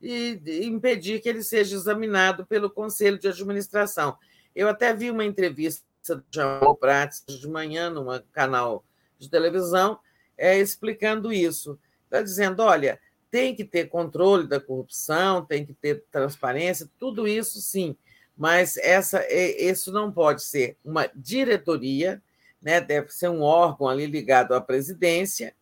e 0.00 0.40
impedir 0.62 1.20
que 1.20 1.28
ele 1.28 1.42
seja 1.42 1.74
examinado 1.74 2.46
pelo 2.46 2.70
Conselho 2.70 3.18
de 3.18 3.26
Administração. 3.26 4.16
Eu 4.54 4.68
até 4.68 4.94
vi 4.94 5.10
uma 5.10 5.24
entrevista 5.24 5.82
do 6.14 6.24
Jamal 6.30 6.76
Prates 6.76 7.24
de 7.26 7.48
manhã 7.48 7.90
num 7.90 8.06
canal 8.30 8.84
de 9.18 9.28
televisão 9.28 9.98
é, 10.38 10.60
explicando 10.60 11.32
isso. 11.32 11.76
Está 12.04 12.22
dizendo, 12.22 12.62
olha, 12.62 13.00
tem 13.32 13.52
que 13.52 13.64
ter 13.64 13.88
controle 13.88 14.46
da 14.46 14.60
corrupção, 14.60 15.44
tem 15.44 15.66
que 15.66 15.74
ter 15.74 16.04
transparência, 16.08 16.88
tudo 17.00 17.26
isso 17.26 17.60
sim, 17.60 17.96
mas 18.36 18.76
essa, 18.76 19.20
é, 19.20 19.62
isso 19.62 19.92
não 19.92 20.10
pode 20.10 20.42
ser 20.42 20.76
uma 20.84 21.08
diretoria, 21.14 22.22
né? 22.60 22.80
deve 22.80 23.10
ser 23.10 23.28
um 23.28 23.42
órgão 23.42 23.88
ali 23.88 24.06
ligado 24.06 24.54
à 24.54 24.60
presidência, 24.60 25.54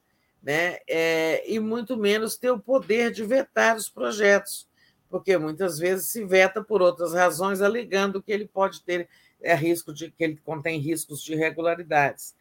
né? 0.43 0.79
É, 0.89 1.43
e 1.51 1.61
muito 1.61 1.97
menos 1.97 2.37
ter 2.37 2.51
o 2.51 2.59
poder 2.59 3.11
de 3.13 3.25
vetar 3.25 3.77
os 3.77 3.89
projetos, 3.91 4.67
porque 5.09 5.37
muitas 5.37 5.79
vezes 5.79 6.09
se 6.09 6.25
veta 6.25 6.63
por 6.63 6.81
outras 6.81 7.13
razões, 7.13 7.61
alegando 7.61 8.23
que 8.23 8.33
ele 8.33 8.47
pode 8.47 8.83
ter 8.83 9.09
é, 9.43 9.55
risco 9.55 9.93
de 9.93 10.11
que 10.11 10.25
ele 10.25 10.41
contém 10.45 10.79
riscos 10.79 11.23
de 11.23 11.35
irregularidades. 11.35 12.35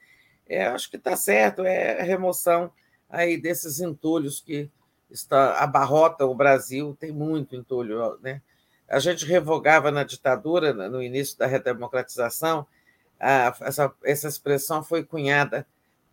É, 0.48 0.66
acho 0.66 0.90
que 0.90 0.98
está 0.98 1.16
certo, 1.16 1.64
é 1.64 2.00
a 2.00 2.04
remoção 2.04 2.72
aí 3.10 3.38
desses 3.38 3.80
entulhos 3.80 4.40
que 4.40 4.70
está 5.10 5.60
abarrota 5.60 6.26
o 6.26 6.36
Brasil, 6.36 6.96
tem 7.00 7.12
muito 7.12 7.56
entulho. 7.56 8.18
Né? 8.22 8.42
A 8.90 9.00
gente 9.00 9.26
revogava 9.26 9.92
na 9.92 10.04
ditadura, 10.04 10.74
no 10.90 11.02
início 11.02 11.38
da 11.38 11.46
redemocratização, 11.46 12.66
a, 13.20 13.56
essa, 13.62 13.94
essa 14.04 14.28
expressão 14.28 14.84
foi 14.84 15.04
cunhada 15.04 15.68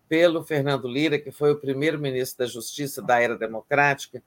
pelo 0.07 0.43
Fernando 0.43 0.87
Lira, 0.87 1.19
que 1.19 1.31
foi 1.31 1.51
o 1.51 1.59
primeiro 1.59 1.99
ministro 1.99 2.39
da 2.39 2.51
Justiça 2.51 3.01
da 3.01 3.19
era 3.19 3.37
democrática, 3.37 4.21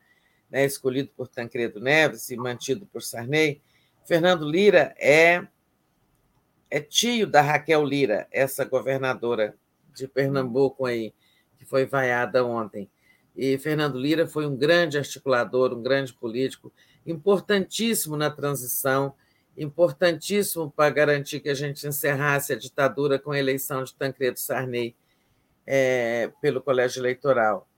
né, 0.50 0.64
escolhido 0.64 1.10
por 1.16 1.28
Tancredo 1.28 1.80
Neves 1.80 2.28
e 2.30 2.36
mantido 2.36 2.86
por 2.86 3.02
Sarney. 3.02 3.60
Fernando 4.04 4.48
Lira 4.48 4.94
é, 4.98 5.46
é 6.70 6.80
tio 6.80 7.26
da 7.26 7.40
Raquel 7.40 7.84
Lira, 7.84 8.26
essa 8.30 8.64
governadora 8.64 9.54
de 9.94 10.08
Pernambuco 10.08 10.86
aí, 10.86 11.14
que 11.58 11.64
foi 11.64 11.86
vaiada 11.86 12.44
ontem. 12.44 12.90
E 13.36 13.56
Fernando 13.58 13.98
Lira 13.98 14.26
foi 14.26 14.46
um 14.46 14.56
grande 14.56 14.98
articulador, 14.98 15.72
um 15.72 15.82
grande 15.82 16.12
político, 16.12 16.72
importantíssimo 17.10 18.16
na 18.16 18.30
transição, 18.30 19.14
importantíssimo 19.56 20.70
para 20.70 20.90
garantir 20.90 21.40
que 21.40 21.48
a 21.48 21.54
gente 21.54 21.86
encerrasse 21.86 22.52
a 22.52 22.56
ditadura 22.56 23.18
com 23.18 23.32
a 23.32 23.38
eleição 23.38 23.84
de 23.84 23.94
Tancredo 23.94 24.38
Sarney 24.38 24.94
é, 25.66 26.32
pelo 26.40 26.60
Colégio 26.62 27.00
Eleitoral. 27.00 27.68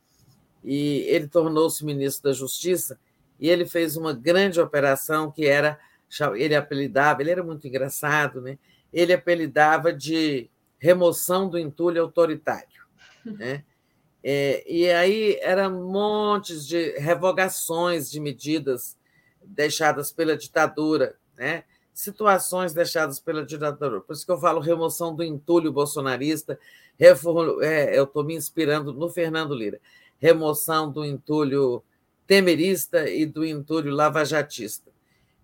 E 0.64 1.00
ele 1.08 1.26
tornou-se 1.26 1.84
ministro 1.84 2.30
da 2.30 2.32
Justiça 2.32 2.98
e 3.40 3.48
ele 3.48 3.66
fez 3.66 3.96
uma 3.96 4.12
grande 4.12 4.60
operação 4.60 5.30
que 5.30 5.46
era, 5.46 5.78
ele 6.36 6.54
apelidava, 6.54 7.20
ele 7.20 7.30
era 7.30 7.42
muito 7.42 7.66
engraçado, 7.66 8.40
né? 8.40 8.58
ele 8.92 9.12
apelidava 9.12 9.92
de 9.92 10.48
remoção 10.78 11.48
do 11.48 11.58
entulho 11.58 12.02
autoritário. 12.02 12.82
Né? 13.24 13.62
É, 14.24 14.64
e 14.68 14.90
aí 14.90 15.38
eram 15.40 15.88
montes 15.88 16.66
de 16.66 16.98
revogações 16.98 18.10
de 18.10 18.18
medidas 18.18 18.96
deixadas 19.44 20.12
pela 20.12 20.36
ditadura, 20.36 21.16
né? 21.36 21.64
situações 21.92 22.72
deixadas 22.72 23.20
pela 23.20 23.44
ditadura. 23.44 24.00
Por 24.00 24.12
isso 24.12 24.24
que 24.24 24.32
eu 24.32 24.38
falo 24.38 24.60
remoção 24.60 25.14
do 25.14 25.22
entulho 25.22 25.72
bolsonarista, 25.72 26.58
é, 26.98 27.98
eu 27.98 28.04
estou 28.04 28.24
me 28.24 28.34
inspirando 28.34 28.92
no 28.92 29.08
Fernando 29.08 29.54
Lira, 29.54 29.80
remoção 30.18 30.90
do 30.90 31.04
entulho 31.04 31.82
temerista 32.26 33.08
e 33.08 33.26
do 33.26 33.44
entulho 33.44 33.92
lavajatista. 33.92 34.90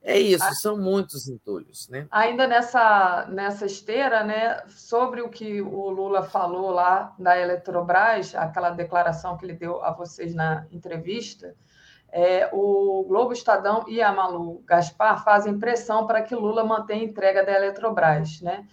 É 0.01 0.19
isso, 0.19 0.45
são 0.55 0.79
muitos 0.79 1.29
entulhos. 1.29 1.89
Né? 1.89 2.07
Ainda 2.11 2.47
nessa, 2.47 3.27
nessa 3.29 3.67
esteira, 3.67 4.23
né, 4.25 4.63
sobre 4.69 5.21
o 5.21 5.29
que 5.29 5.61
o 5.61 5.91
Lula 5.91 6.23
falou 6.23 6.71
lá 6.71 7.15
da 7.19 7.37
Eletrobras, 7.39 8.35
aquela 8.35 8.71
declaração 8.71 9.37
que 9.37 9.45
ele 9.45 9.55
deu 9.55 9.83
a 9.85 9.91
vocês 9.91 10.35
na 10.35 10.67
entrevista, 10.71 11.55
é, 12.11 12.49
o 12.53 13.05
Globo 13.07 13.33
Estadão 13.33 13.85
e 13.89 14.01
a 14.01 14.13
Malu 14.13 14.63
Gaspar 14.67 15.23
fazem 15.23 15.59
pressão 15.59 16.07
para 16.07 16.23
que 16.23 16.35
Lula 16.35 16.65
mantenha 16.65 17.03
a 17.03 17.05
entrega 17.05 17.45
da 17.45 17.53
Eletrobras, 17.53 18.41
né? 18.41 18.67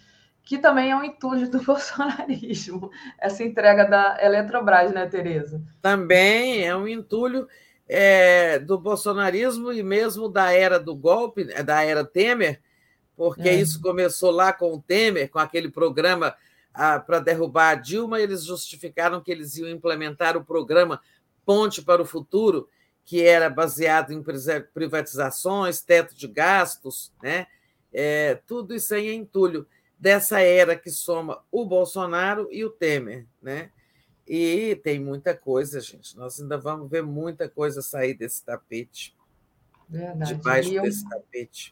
que 0.45 0.59
também 0.59 0.91
é 0.91 0.95
um 0.95 1.03
entulho 1.03 1.49
do 1.49 1.59
bolsonarismo, 1.65 2.91
essa 3.19 3.43
entrega 3.43 3.83
da 3.83 4.17
Eletrobras, 4.21 4.93
né, 4.93 5.07
Tereza? 5.07 5.61
Também 5.81 6.65
é 6.65 6.75
um 6.75 6.87
entulho 6.87 7.47
é, 7.89 8.59
do 8.59 8.77
bolsonarismo 8.77 9.73
e 9.73 9.81
mesmo 9.81 10.29
da 10.29 10.53
era 10.53 10.79
do 10.79 10.95
golpe, 10.95 11.43
da 11.63 11.83
era 11.83 12.05
Temer, 12.05 12.61
porque 13.17 13.49
é. 13.49 13.55
isso 13.55 13.81
começou 13.81 14.29
lá 14.29 14.53
com 14.53 14.73
o 14.73 14.81
Temer, 14.81 15.29
com 15.29 15.39
aquele 15.39 15.69
programa 15.69 16.35
ah, 16.73 16.99
para 16.99 17.19
derrubar 17.19 17.69
a 17.69 17.75
Dilma, 17.75 18.21
eles 18.21 18.43
justificaram 18.43 19.21
que 19.21 19.31
eles 19.31 19.57
iam 19.57 19.69
implementar 19.69 20.37
o 20.37 20.45
programa 20.45 21.01
Ponte 21.45 21.81
para 21.81 22.01
o 22.01 22.05
Futuro, 22.05 22.67
que 23.05 23.23
era 23.23 23.49
baseado 23.49 24.11
em 24.11 24.23
privatizações, 24.73 25.81
teto 25.81 26.15
de 26.15 26.27
gastos, 26.27 27.13
né? 27.21 27.45
É, 27.93 28.35
tudo 28.47 28.73
isso 28.73 28.93
aí 28.93 29.07
é 29.07 29.13
entulho 29.13 29.65
dessa 29.97 30.41
era 30.41 30.75
que 30.75 30.89
soma 30.89 31.41
o 31.51 31.63
Bolsonaro 31.63 32.49
e 32.51 32.65
o 32.65 32.69
Temer, 32.69 33.25
né? 33.41 33.69
E 34.27 34.75
tem 34.83 34.99
muita 34.99 35.35
coisa, 35.35 35.79
gente. 35.79 36.17
Nós 36.17 36.41
ainda 36.41 36.57
vamos 36.57 36.89
ver 36.89 37.03
muita 37.03 37.47
coisa 37.47 37.81
sair 37.81 38.15
desse 38.15 38.43
tapete. 38.43 39.15
Verdade. 39.87 40.33
Debaixo 40.33 40.73
e 40.73 40.81
desse 40.81 41.07
tapete. 41.07 41.71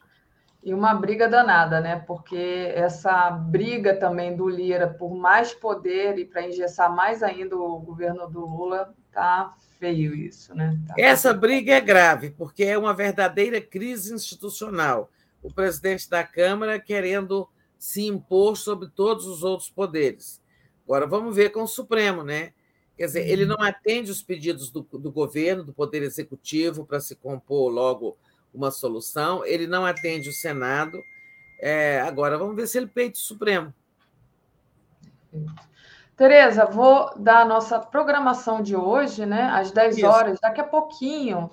E 0.63 0.73
uma 0.73 0.93
briga 0.93 1.27
danada, 1.27 1.81
né? 1.81 1.97
Porque 2.07 2.71
essa 2.73 3.31
briga 3.31 3.95
também 3.97 4.35
do 4.35 4.47
Lira 4.47 4.87
por 4.87 5.13
mais 5.15 5.51
poder 5.53 6.17
e 6.17 6.25
para 6.25 6.47
engessar 6.47 6.95
mais 6.95 7.23
ainda 7.23 7.57
o 7.57 7.79
governo 7.79 8.29
do 8.29 8.45
Lula, 8.45 8.93
tá 9.11 9.55
feio 9.83 10.15
isso, 10.15 10.55
né? 10.55 10.79
Tá 10.87 10.95
essa 10.97 11.33
briga 11.33 11.73
é 11.73 11.81
grave, 11.81 12.29
porque 12.29 12.63
é 12.63 12.77
uma 12.77 12.93
verdadeira 12.93 13.59
crise 13.59 14.13
institucional. 14.13 15.11
O 15.41 15.53
presidente 15.53 16.09
da 16.09 16.23
Câmara 16.23 16.79
querendo 16.79 17.49
se 17.77 18.07
impor 18.07 18.55
sobre 18.55 18.87
todos 18.87 19.25
os 19.25 19.43
outros 19.43 19.69
poderes. 19.69 20.41
Agora 20.85 21.05
vamos 21.05 21.35
ver 21.35 21.49
com 21.49 21.63
o 21.63 21.67
Supremo, 21.67 22.23
né? 22.23 22.53
Quer 22.97 23.07
dizer, 23.07 23.27
ele 23.27 23.45
não 23.45 23.57
uhum. 23.57 23.63
atende 23.63 24.09
os 24.09 24.21
pedidos 24.21 24.69
do, 24.69 24.81
do 24.83 25.11
governo, 25.11 25.65
do 25.65 25.73
Poder 25.73 26.01
Executivo, 26.01 26.85
para 26.85 27.01
se 27.01 27.15
compor 27.15 27.69
logo 27.69 28.17
uma 28.53 28.71
solução, 28.71 29.43
ele 29.45 29.67
não 29.67 29.85
atende 29.85 30.29
o 30.29 30.33
Senado. 30.33 31.01
É, 31.59 31.99
agora 32.01 32.37
vamos 32.37 32.55
ver 32.55 32.67
se 32.67 32.77
ele 32.77 32.87
peita 32.87 33.17
o 33.17 33.21
Supremo. 33.21 33.73
Tereza, 36.16 36.66
vou 36.66 37.11
dar 37.17 37.42
a 37.42 37.45
nossa 37.45 37.80
programação 37.80 38.61
de 38.61 38.75
hoje, 38.75 39.25
né? 39.25 39.50
Às 39.51 39.72
10 39.72 39.98
Isso. 39.98 40.08
horas, 40.08 40.40
daqui 40.40 40.61
a 40.61 40.64
pouquinho. 40.64 41.50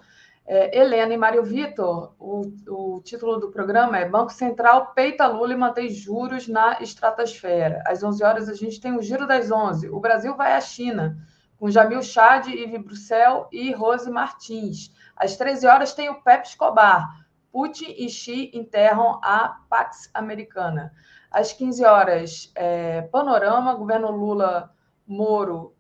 É, 0.47 0.79
Helena 0.79 1.15
e 1.15 1.17
Mário 1.17 1.45
Vitor, 1.45 2.13
o, 2.19 2.43
o, 2.69 3.01
título 3.03 3.39
do 3.39 3.51
programa 3.51 3.99
é 3.99 4.09
Banco 4.09 4.33
Central 4.33 4.93
peita 4.95 5.27
Lula 5.27 5.53
e 5.53 5.57
mantém 5.57 5.89
juros 5.89 6.49
na 6.49 6.83
estratosfera. 6.83 7.83
Às 7.87 8.03
11 8.03 8.25
horas 8.25 8.49
a 8.49 8.55
gente 8.55 8.81
tem 8.81 8.97
o 8.97 9.03
Giro 9.03 9.27
das 9.27 9.51
11. 9.51 9.89
O 9.89 10.01
Brasil 10.01 10.37
vai 10.37 10.55
à 10.55 10.61
China, 10.61 11.17
com 11.57 11.71
Jamil 11.71 12.03
Chad, 12.03 12.49
Yves 12.49 12.83
Bruxel 12.83 13.49
e 13.53 13.73
Rose 13.73 14.11
Martins. 14.11 14.93
Às 15.17 15.37
13 15.37 15.67
horas 15.67 15.95
tem 15.95 16.11
o 16.11 16.21
Pepe 16.21 16.49
Escobar. 16.49 17.21
Putin 17.53 17.95
e 17.97 18.09
Xi 18.09 18.51
enterram 18.53 19.21
a 19.23 19.61
Pax 19.69 20.11
Americana. 20.13 20.93
Às 21.31 21.53
15 21.53 21.85
horas, 21.85 22.53
é, 22.55 23.03
Panorama, 23.03 23.75
governo 23.75 24.11
Lula, 24.11 24.75
Moro 25.07 25.75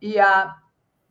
e 0.00 0.18
a 0.18 0.56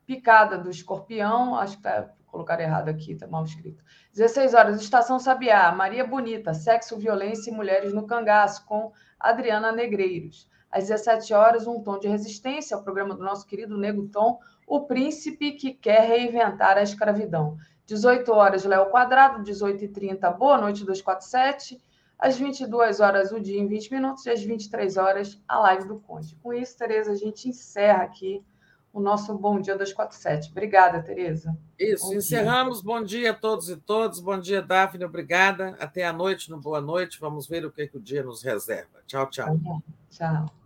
Picada 0.05 0.57
do 0.57 0.69
Escorpião, 0.69 1.55
acho 1.55 1.77
que 1.77 1.83
tá 1.83 2.09
colocar 2.35 2.59
errado 2.59 2.89
aqui, 2.89 3.13
está 3.13 3.25
mal 3.25 3.45
escrito. 3.45 3.81
16 4.13 4.53
horas, 4.53 4.81
Estação 4.81 5.17
Sabiá, 5.17 5.71
Maria 5.71 6.05
Bonita, 6.05 6.53
Sexo, 6.53 6.97
Violência 6.97 7.49
e 7.49 7.53
Mulheres 7.53 7.93
no 7.93 8.05
Cangaço, 8.05 8.65
com 8.65 8.91
Adriana 9.17 9.71
Negreiros. 9.71 10.49
Às 10.69 10.89
17 10.89 11.33
horas, 11.33 11.65
Um 11.65 11.81
Tom 11.81 11.97
de 11.97 12.09
Resistência, 12.09 12.75
o 12.75 12.83
programa 12.83 13.15
do 13.15 13.23
nosso 13.23 13.47
querido 13.47 13.77
Nego 13.77 14.09
Tom, 14.09 14.37
O 14.67 14.85
Príncipe 14.85 15.53
que 15.53 15.73
quer 15.73 16.01
reinventar 16.01 16.77
a 16.77 16.83
escravidão. 16.83 17.55
18 17.85 18.29
horas, 18.33 18.65
Léo 18.65 18.87
Quadrado, 18.87 19.41
18h30, 19.43 20.37
Boa 20.37 20.57
Noite 20.57 20.83
247. 20.83 21.81
Às 22.17 22.37
22 22.37 22.99
horas, 22.99 23.31
o 23.31 23.39
dia 23.39 23.59
em 23.59 23.67
20 23.67 23.91
minutos, 23.91 24.25
e 24.25 24.29
às 24.29 24.41
23 24.41 24.97
horas, 24.97 25.41
a 25.47 25.59
live 25.59 25.87
do 25.87 25.99
Conde. 25.99 26.35
Com 26.41 26.53
isso, 26.53 26.77
Tereza, 26.77 27.11
a 27.11 27.15
gente 27.15 27.49
encerra 27.49 28.03
aqui 28.03 28.43
o 28.95 29.01
nosso 29.01 29.37
Bom 29.37 29.59
Dia 29.59 29.75
247. 29.75 30.51
Obrigada, 30.51 31.03
Tereza. 31.03 31.57
Isso, 31.77 32.07
bom 32.07 32.13
encerramos. 32.13 32.81
Dia. 32.81 32.85
Bom 32.85 33.03
dia 33.03 33.31
a 33.31 33.33
todos 33.33 33.69
e 33.69 33.75
todas. 33.75 34.21
Bom 34.21 34.39
dia, 34.39 34.61
Daphne. 34.61 35.03
Obrigada. 35.03 35.75
Até 35.81 36.05
a 36.05 36.13
noite, 36.13 36.49
no 36.49 36.57
Boa 36.57 36.79
Noite. 36.79 37.19
Vamos 37.19 37.45
ver 37.45 37.65
o 37.65 37.71
que, 37.71 37.87
que 37.87 37.97
o 37.97 38.01
dia 38.01 38.23
nos 38.23 38.41
reserva. 38.41 39.01
Tchau, 39.05 39.29
tchau. 39.29 39.59
Tchau. 40.09 40.64